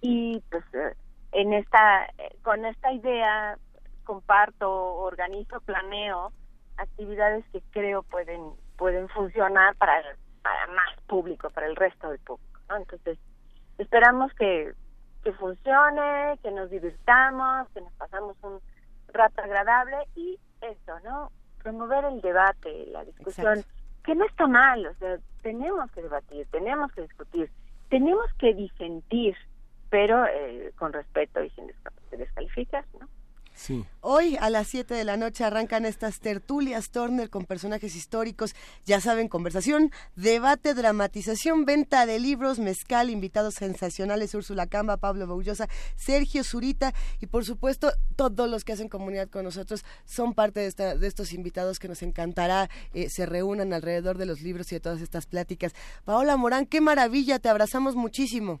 y 0.00 0.42
pues 0.50 0.64
eh, 0.74 0.94
en 1.32 1.52
esta 1.52 2.06
eh, 2.18 2.36
con 2.42 2.64
esta 2.64 2.92
idea 2.92 3.56
comparto, 4.04 4.70
organizo, 4.96 5.60
planeo 5.60 6.32
actividades 6.78 7.44
que 7.52 7.62
creo 7.70 8.02
pueden 8.02 8.40
pueden 8.76 9.08
funcionar 9.08 9.76
para 9.76 10.02
para 10.42 10.66
más 10.68 11.00
público, 11.06 11.50
para 11.50 11.66
el 11.66 11.76
resto 11.76 12.10
del 12.10 12.20
público, 12.20 12.60
¿no? 12.68 12.76
Entonces, 12.76 13.18
esperamos 13.76 14.32
que 14.34 14.72
que 15.24 15.32
funcione, 15.32 16.38
que 16.42 16.50
nos 16.50 16.70
divirtamos, 16.70 17.68
que 17.70 17.80
nos 17.80 17.92
pasamos 17.94 18.36
un 18.42 18.60
rato 19.08 19.42
agradable 19.42 19.96
y 20.14 20.38
eso, 20.60 20.98
¿no? 21.00 21.30
Promover 21.62 22.04
el 22.04 22.20
debate, 22.20 22.86
la 22.92 23.04
discusión, 23.04 23.64
que 24.04 24.14
no 24.14 24.24
está 24.24 24.46
mal, 24.46 24.86
o 24.86 24.94
sea, 24.94 25.18
tenemos 25.42 25.90
que 25.90 26.02
debatir, 26.02 26.46
tenemos 26.50 26.92
que 26.92 27.02
discutir, 27.02 27.50
tenemos 27.90 28.32
que 28.38 28.54
disentir, 28.54 29.36
pero 29.90 30.24
eh, 30.26 30.72
con 30.78 30.92
respeto 30.92 31.42
y 31.42 31.50
sin 31.50 31.66
descalificar, 32.12 32.84
¿no? 33.00 33.08
Hoy 34.00 34.36
a 34.40 34.50
las 34.50 34.68
7 34.68 34.94
de 34.94 35.04
la 35.04 35.16
noche 35.16 35.44
arrancan 35.44 35.84
estas 35.84 36.20
tertulias 36.20 36.90
Turner 36.90 37.28
con 37.28 37.44
personajes 37.44 37.96
históricos, 37.96 38.54
ya 38.86 39.00
saben, 39.00 39.28
conversación, 39.28 39.90
debate, 40.16 40.74
dramatización, 40.74 41.64
venta 41.64 42.06
de 42.06 42.18
libros, 42.18 42.58
mezcal, 42.58 43.10
invitados 43.10 43.54
sensacionales, 43.54 44.34
Úrsula 44.34 44.66
Camba, 44.66 44.96
Pablo 44.96 45.26
Boullosa, 45.26 45.68
Sergio 45.96 46.44
Zurita 46.44 46.94
y 47.20 47.26
por 47.26 47.44
supuesto 47.44 47.92
todos 48.16 48.48
los 48.48 48.64
que 48.64 48.72
hacen 48.72 48.88
comunidad 48.88 49.28
con 49.28 49.44
nosotros 49.44 49.84
son 50.04 50.34
parte 50.34 50.60
de, 50.60 50.98
de 50.98 51.06
estos 51.06 51.32
invitados 51.32 51.78
que 51.78 51.88
nos 51.88 52.02
encantará 52.02 52.70
eh, 52.94 53.08
se 53.10 53.26
reúnan 53.26 53.72
alrededor 53.72 54.18
de 54.18 54.26
los 54.26 54.40
libros 54.40 54.70
y 54.72 54.76
de 54.76 54.80
todas 54.80 55.00
estas 55.00 55.26
pláticas. 55.26 55.72
Paola 56.04 56.36
Morán, 56.36 56.66
qué 56.66 56.80
maravilla, 56.80 57.38
te 57.38 57.48
abrazamos 57.48 57.96
muchísimo. 57.96 58.60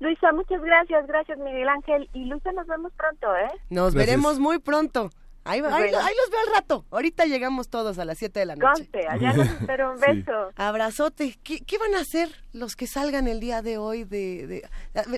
Luisa, 0.00 0.32
muchas 0.32 0.62
gracias, 0.62 1.06
gracias 1.06 1.38
Miguel 1.38 1.68
Ángel. 1.68 2.08
Y 2.12 2.26
Luisa, 2.26 2.52
nos 2.52 2.66
vemos 2.66 2.92
pronto, 2.92 3.34
¿eh? 3.36 3.50
Nos 3.70 3.94
veremos 3.94 4.38
muy 4.38 4.58
pronto. 4.58 5.10
Ahí, 5.48 5.60
los 5.60 5.70
veo 5.70 6.40
al 6.46 6.54
rato. 6.54 6.84
Ahorita 6.90 7.24
llegamos 7.24 7.68
todos 7.68 7.98
a 7.98 8.04
las 8.04 8.18
7 8.18 8.40
de 8.40 8.46
la 8.46 8.56
noche. 8.56 8.84
Conte, 8.84 9.08
allá 9.08 9.32
nos 9.32 9.48
espero 9.48 9.92
un 9.92 10.00
beso. 10.26 10.32
Abrazote. 10.56 11.38
¿Qué, 11.42 11.60
¿Qué, 11.60 11.78
van 11.78 11.94
a 11.94 12.00
hacer 12.00 12.30
los 12.52 12.76
que 12.76 12.86
salgan 12.86 13.28
el 13.28 13.40
día 13.40 13.62
de 13.62 13.78
hoy? 13.78 14.04
De, 14.04 14.62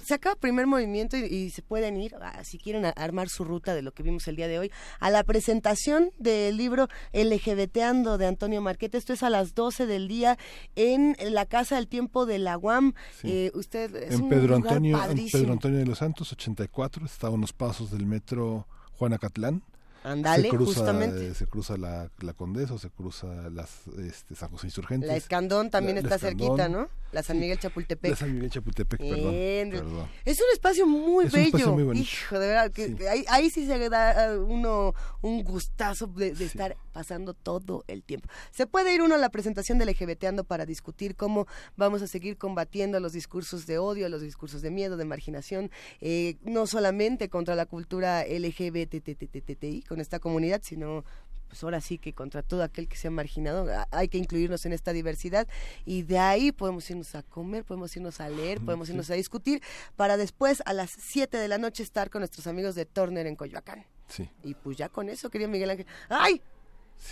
se 0.05 0.15
acaba 0.15 0.36
primer 0.36 0.67
movimiento 0.67 1.17
y, 1.17 1.50
se 1.50 1.62
pueden 1.62 1.97
ir, 1.97 2.15
ah, 2.20 2.44
si 2.44 2.59
quieren 2.59 2.84
armar 2.97 3.28
su 3.28 3.44
ruta 3.44 3.75
de 3.75 3.83
lo 3.83 3.92
que 3.92 4.02
vimos 4.02 4.28
el 4.28 4.36
día 4.36 4.47
de 4.47 4.59
hoy, 4.59 4.73
a 5.00 5.10
la 5.10 5.25
presentación 5.25 6.10
del 6.18 6.57
libro 6.57 6.89
LGBTando 7.12 8.18
de 8.18 8.26
Antonio 8.26 8.60
Marquete. 8.60 8.99
Esto 8.99 9.12
es 9.12 9.23
a 9.23 9.31
las 9.31 9.55
12 9.55 9.86
del 9.86 10.07
día 10.09 10.39
en 10.76 11.17
la 11.20 11.47
Casa 11.47 11.76
del 11.76 11.89
Tiempo 11.89 12.26
de 12.26 12.39
la 12.39 12.57
UAM. 12.57 12.94
Eh, 13.25 13.50
usted 13.55 14.12
en, 14.12 14.28
Pedro 14.28 14.57
Antonio, 14.57 15.02
en 15.05 15.28
Pedro 15.31 15.52
Antonio 15.52 15.78
de 15.78 15.86
los 15.86 15.99
Santos, 15.99 16.33
84, 16.33 17.05
está 17.05 17.26
a 17.26 17.31
unos 17.31 17.52
pasos 17.52 17.91
del 17.91 18.07
metro 18.07 18.67
Juan 18.92 19.12
Acatlán. 19.12 19.62
Andale, 20.03 20.45
se 20.45 20.49
cruza, 20.49 20.81
justamente. 20.81 21.35
Se 21.35 21.47
cruza 21.47 21.77
la, 21.77 22.11
la 22.20 22.33
Condesa, 22.33 22.79
se 22.79 22.91
cruza 22.91 23.27
las 23.51 23.87
este, 23.99 24.35
San 24.35 24.51
José 24.51 24.69
Insurgentes. 24.69 25.09
La 25.09 25.17
Escandón 25.17 25.70
también 25.70 25.99
está 25.99 26.19
cerquita, 26.19 26.69
¿no? 26.69 26.89
La 27.12 27.23
San 27.23 27.41
Miguel 27.41 27.59
Chapultepec. 27.59 28.11
La 28.12 28.17
San 28.17 28.33
Miguel 28.33 28.51
Chapultepec, 28.51 29.01
perdón, 29.01 30.09
Es 30.25 30.39
un 30.39 30.47
espacio 30.53 30.87
muy 30.87 31.27
es 31.27 31.33
bello. 31.33 31.43
Un 31.43 31.49
espacio 31.49 31.73
muy 31.73 31.83
bonito. 31.83 32.05
Hijo, 32.05 32.39
de 32.39 32.47
verdad, 32.47 32.70
que, 32.70 32.97
ahí, 33.09 33.25
ahí, 33.29 33.51
sí 33.51 33.67
se 33.67 33.89
da 33.89 34.39
uno 34.39 34.95
un 35.20 35.43
gustazo 35.43 36.07
de, 36.07 36.35
de 36.35 36.45
estar 36.45 36.77
pasando 36.93 37.35
todo 37.35 37.85
el 37.89 38.03
tiempo. 38.05 38.29
Se 38.53 38.67
puede 38.67 38.95
ir 38.95 39.03
uno 39.03 39.17
a 39.17 39.19
la 39.19 39.31
presentación 39.31 39.79
del 39.79 39.91
LGBTando 39.91 40.45
para 40.45 40.67
discutir 40.67 41.17
cómo 41.17 41.47
vamos 41.77 42.01
a 42.03 42.07
seguir 42.07 42.37
combatiendo 42.37 43.01
los 43.01 43.12
discursos 43.12 43.67
de 43.67 43.79
odio, 43.79 44.09
los 44.09 44.23
discursos 44.23 44.62
de 44.62 44.70
miedo, 44.70 44.97
de 44.97 45.05
marginación, 45.05 45.70
eh, 46.01 46.37
no 46.43 46.67
solamente 46.67 47.29
contra 47.29 47.55
la 47.57 47.67
cultura 47.67 48.25
LGBTTTTI, 48.25 49.85
con 49.91 50.01
esta 50.01 50.20
comunidad, 50.20 50.60
sino 50.62 51.05
pues 51.49 51.65
ahora 51.65 51.81
sí 51.81 51.99
que 51.99 52.12
contra 52.12 52.44
todo 52.44 52.62
aquel 52.62 52.86
que 52.86 52.97
sea 52.97 53.10
marginado, 53.10 53.67
hay 53.91 54.07
que 54.07 54.19
incluirnos 54.19 54.65
en 54.67 54.73
esta 54.73 54.93
diversidad 54.93 55.49
y 55.85 56.02
de 56.05 56.17
ahí 56.17 56.52
podemos 56.52 56.89
irnos 56.89 57.17
a 57.17 57.25
comer, 57.25 57.65
podemos 57.65 57.97
irnos 57.97 58.20
a 58.20 58.28
leer, 58.28 58.60
podemos 58.60 58.89
irnos 58.89 59.10
a 59.10 59.15
discutir 59.15 59.60
para 59.97 60.17
después 60.17 60.62
a 60.65 60.75
las 60.75 60.91
7 60.97 61.36
de 61.39 61.49
la 61.49 61.59
noche 61.59 61.83
estar 61.83 62.09
con 62.09 62.20
nuestros 62.20 62.47
amigos 62.47 62.77
de 62.77 62.86
Turner 62.86 63.27
en 63.27 63.35
Coyoacán. 63.35 63.85
Sí. 64.07 64.31
Y 64.44 64.55
pues 64.55 64.77
ya 64.77 64.89
con 64.89 65.09
eso, 65.09 65.28
querido 65.28 65.51
Miguel 65.51 65.70
Ángel. 65.70 65.86
¡Ay! 66.09 66.41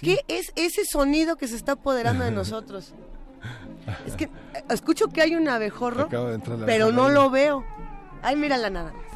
¿Qué 0.01 0.21
es 0.29 0.53
ese 0.55 0.85
sonido 0.85 1.35
que 1.35 1.49
se 1.49 1.57
está 1.57 1.73
apoderando 1.73 2.23
de 2.23 2.31
nosotros? 2.43 2.95
es 4.07 4.15
que 4.15 4.25
eh, 4.27 4.31
escucho 4.71 5.09
que 5.09 5.21
hay 5.21 5.35
un 5.35 5.49
abejorro, 5.49 6.09
pero 6.65 6.93
no 6.93 7.09
lo 7.09 7.29
veo. 7.29 7.65
Ay, 8.23 8.37
mírala 8.37 8.71
nada 8.71 8.93
más. 8.93 9.08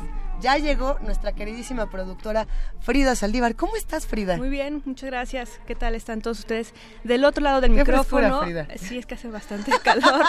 Ya 0.43 0.59
llegó 0.59 0.99
nuestra 1.03 1.31
queridísima 1.33 1.89
productora 1.89 2.49
Frida 2.81 3.15
Saldívar. 3.15 3.55
¿Cómo 3.55 3.77
estás, 3.77 4.09
Frida? 4.09 4.37
Muy 4.37 4.49
bien, 4.51 4.83
muchas 4.85 5.09
gracias. 5.09 5.61
¿Qué 5.69 5.77
tal 5.77 5.95
están 5.95 6.21
todos 6.21 6.41
ustedes? 6.41 6.75
Del 7.05 7.25
otro 7.25 7.45
lado 7.45 7.61
del 7.61 7.71
Qué 7.71 7.79
micrófono. 7.79 8.41
frescura, 8.41 8.65
Frida. 8.67 8.77
Sí, 8.77 8.99
es 8.99 9.07
que 9.07 9.15
hace 9.15 9.29
bastante 9.29 9.71
calor. 9.85 10.25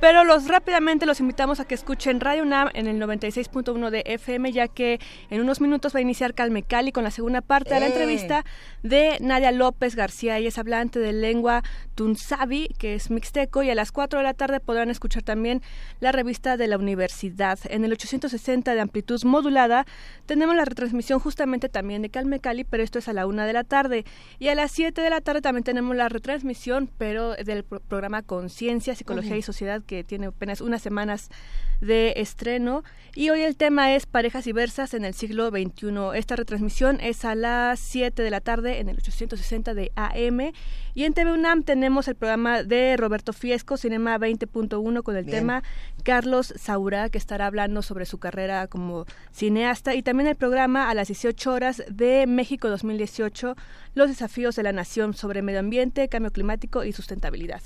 Pero 0.00 0.24
los 0.24 0.48
rápidamente 0.48 1.06
los 1.06 1.18
invitamos 1.20 1.60
a 1.60 1.64
que 1.64 1.74
escuchen 1.74 2.20
Radio 2.20 2.42
UNAM 2.42 2.68
en 2.74 2.88
el 2.88 3.00
96.1 3.00 3.88
de 3.88 4.02
FM, 4.04 4.52
ya 4.52 4.68
que 4.68 5.00
en 5.30 5.40
unos 5.40 5.62
minutos 5.62 5.94
va 5.94 6.00
a 6.00 6.02
iniciar 6.02 6.34
Calme 6.34 6.62
Cali 6.62 6.92
con 6.92 7.02
la 7.02 7.10
segunda 7.10 7.40
parte 7.40 7.72
de 7.72 7.80
la 7.80 7.86
¡Eh! 7.86 7.88
entrevista 7.88 8.44
de 8.82 9.16
Nadia 9.22 9.50
López 9.50 9.96
García. 9.96 10.36
Ella 10.36 10.48
es 10.48 10.58
hablante 10.58 10.98
de 10.98 11.14
lengua 11.14 11.62
tunsabi, 11.94 12.68
que 12.76 12.96
es 12.96 13.10
mixteco, 13.10 13.62
y 13.62 13.70
a 13.70 13.74
las 13.74 13.92
4 13.92 14.18
de 14.18 14.24
la 14.24 14.34
tarde 14.34 14.60
podrán 14.60 14.90
escuchar 14.90 15.22
también 15.22 15.62
la 16.00 16.12
revista 16.12 16.58
de 16.58 16.68
la 16.68 16.76
universidad. 16.76 17.58
En 17.70 17.86
el 17.86 17.92
860 17.92 18.74
de 18.74 18.80
amplitud 18.82 19.22
modulada 19.24 19.53
tenemos 20.26 20.54
la 20.56 20.64
retransmisión 20.64 21.20
justamente 21.20 21.68
también 21.68 22.02
de 22.02 22.10
Calme 22.10 22.40
Cali, 22.40 22.64
pero 22.64 22.82
esto 22.82 22.98
es 22.98 23.08
a 23.08 23.12
la 23.12 23.26
1 23.26 23.42
de 23.44 23.52
la 23.52 23.64
tarde. 23.64 24.04
Y 24.38 24.48
a 24.48 24.54
las 24.54 24.72
7 24.72 25.00
de 25.00 25.10
la 25.10 25.20
tarde 25.20 25.40
también 25.42 25.64
tenemos 25.64 25.96
la 25.96 26.08
retransmisión, 26.08 26.90
pero 26.98 27.34
del 27.34 27.64
pro- 27.64 27.80
programa 27.80 28.22
Conciencia, 28.22 28.94
Psicología 28.94 29.32
Ujú. 29.32 29.38
y 29.38 29.42
Sociedad, 29.42 29.82
que 29.86 30.04
tiene 30.04 30.26
apenas 30.26 30.60
unas 30.60 30.82
semanas 30.82 31.28
de 31.80 32.14
estreno. 32.16 32.82
Y 33.14 33.30
hoy 33.30 33.42
el 33.42 33.56
tema 33.56 33.94
es 33.94 34.06
parejas 34.06 34.44
diversas 34.44 34.94
en 34.94 35.04
el 35.04 35.14
siglo 35.14 35.50
XXI. 35.50 35.88
Esta 36.14 36.36
retransmisión 36.36 36.98
es 37.00 37.24
a 37.24 37.34
las 37.34 37.78
7 37.80 38.22
de 38.22 38.30
la 38.30 38.40
tarde 38.40 38.80
en 38.80 38.88
el 38.88 38.96
860 38.98 39.74
de 39.74 39.92
AM. 39.94 40.52
Y 40.96 41.04
en 41.04 41.12
TV 41.12 41.32
UNAM 41.32 41.64
tenemos 41.64 42.06
el 42.08 42.14
programa 42.14 42.62
de 42.62 42.96
Roberto 42.96 43.32
Fiesco, 43.32 43.76
Cinema 43.76 44.16
20.1, 44.18 45.02
con 45.02 45.16
el 45.16 45.24
Bien. 45.24 45.38
tema 45.38 45.62
Carlos 46.04 46.54
Saura, 46.56 47.08
que 47.10 47.18
estará 47.18 47.46
hablando 47.46 47.82
sobre 47.82 48.06
su 48.06 48.18
carrera 48.18 48.66
como 48.68 49.04
Y 49.94 50.02
también 50.02 50.28
el 50.28 50.36
programa 50.36 50.88
a 50.88 50.94
las 50.94 51.08
18 51.08 51.52
horas 51.52 51.82
de 51.90 52.26
México 52.26 52.70
2018, 52.70 53.56
Los 53.94 54.08
desafíos 54.08 54.56
de 54.56 54.62
la 54.62 54.72
nación 54.72 55.12
sobre 55.12 55.42
medio 55.42 55.60
ambiente, 55.60 56.08
cambio 56.08 56.32
climático 56.32 56.82
y 56.84 56.92
sustentabilidad. 56.92 57.60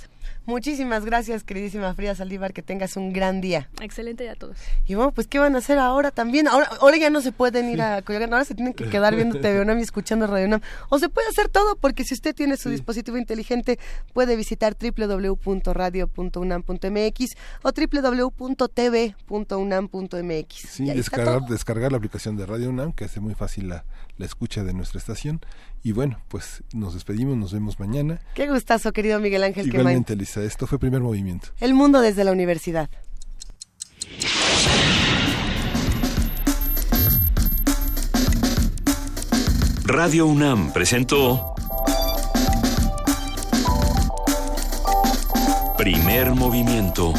Muchísimas 0.46 1.04
gracias, 1.04 1.44
queridísima 1.44 1.92
Frida 1.94 2.14
Saldívar. 2.14 2.52
Que 2.52 2.62
tengas 2.62 2.96
un 2.96 3.12
gran 3.12 3.40
día. 3.40 3.68
Excelente 3.82 4.24
día 4.24 4.32
a 4.32 4.36
todos. 4.36 4.56
Y 4.86 4.94
bueno, 4.94 5.12
pues, 5.12 5.26
¿qué 5.26 5.38
van 5.38 5.54
a 5.54 5.58
hacer 5.58 5.78
ahora 5.78 6.10
también? 6.10 6.48
Ahora, 6.48 6.68
ahora 6.80 6.96
ya 6.96 7.10
no 7.10 7.20
se 7.20 7.32
pueden 7.32 7.70
ir 7.70 7.82
a 7.82 8.02
Coyoacán, 8.02 8.32
ahora 8.32 8.44
se 8.44 8.54
tienen 8.54 8.74
que 8.74 8.88
quedar 8.88 9.14
viendo 9.14 9.40
TV 9.40 9.60
UNAM 9.60 9.78
y 9.78 9.82
escuchando 9.82 10.26
Radio 10.26 10.46
UNAM. 10.46 10.60
O 10.88 10.98
se 10.98 11.08
puede 11.08 11.28
hacer 11.28 11.48
todo, 11.48 11.76
porque 11.76 12.04
si 12.04 12.14
usted 12.14 12.34
tiene 12.34 12.56
su 12.56 12.70
dispositivo 12.70 13.18
inteligente, 13.18 13.78
puede 14.12 14.36
visitar 14.36 14.76
www.radio.unam.mx 14.76 17.36
o 17.62 17.72
www.tv.unam.mx. 17.72 20.54
Sí, 20.54 20.86
descargar, 20.86 21.42
descargar 21.42 21.92
la 21.92 21.98
aplicación 21.98 22.36
de 22.36 22.46
Radio 22.46 22.70
UNAM, 22.70 22.92
que 22.92 23.04
hace 23.04 23.20
muy 23.20 23.34
fácil 23.34 23.68
la, 23.68 23.84
la 24.18 24.26
escucha 24.26 24.64
de 24.64 24.74
nuestra 24.74 24.98
estación. 24.98 25.40
Y 25.82 25.92
bueno, 25.92 26.20
pues 26.28 26.62
nos 26.74 26.94
despedimos, 26.94 27.36
nos 27.36 27.52
vemos 27.52 27.80
mañana. 27.80 28.20
Qué 28.34 28.48
gustazo, 28.48 28.92
querido 28.92 29.20
Miguel 29.20 29.44
Ángel 29.44 29.66
Quemain. 29.66 29.80
Igualmente, 29.80 30.12
Elisa, 30.12 30.42
esto 30.42 30.66
fue 30.66 30.78
Primer 30.78 31.00
Movimiento. 31.00 31.48
El 31.60 31.74
mundo 31.74 32.00
desde 32.00 32.24
la 32.24 32.32
universidad. 32.32 32.90
Radio 39.84 40.26
UNAM 40.26 40.72
presentó 40.72 41.54
Primer 45.78 46.34
Movimiento. 46.34 47.14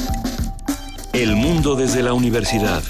El 1.14 1.36
mundo 1.36 1.76
desde 1.76 2.04
la 2.04 2.14
universidad. 2.14 2.84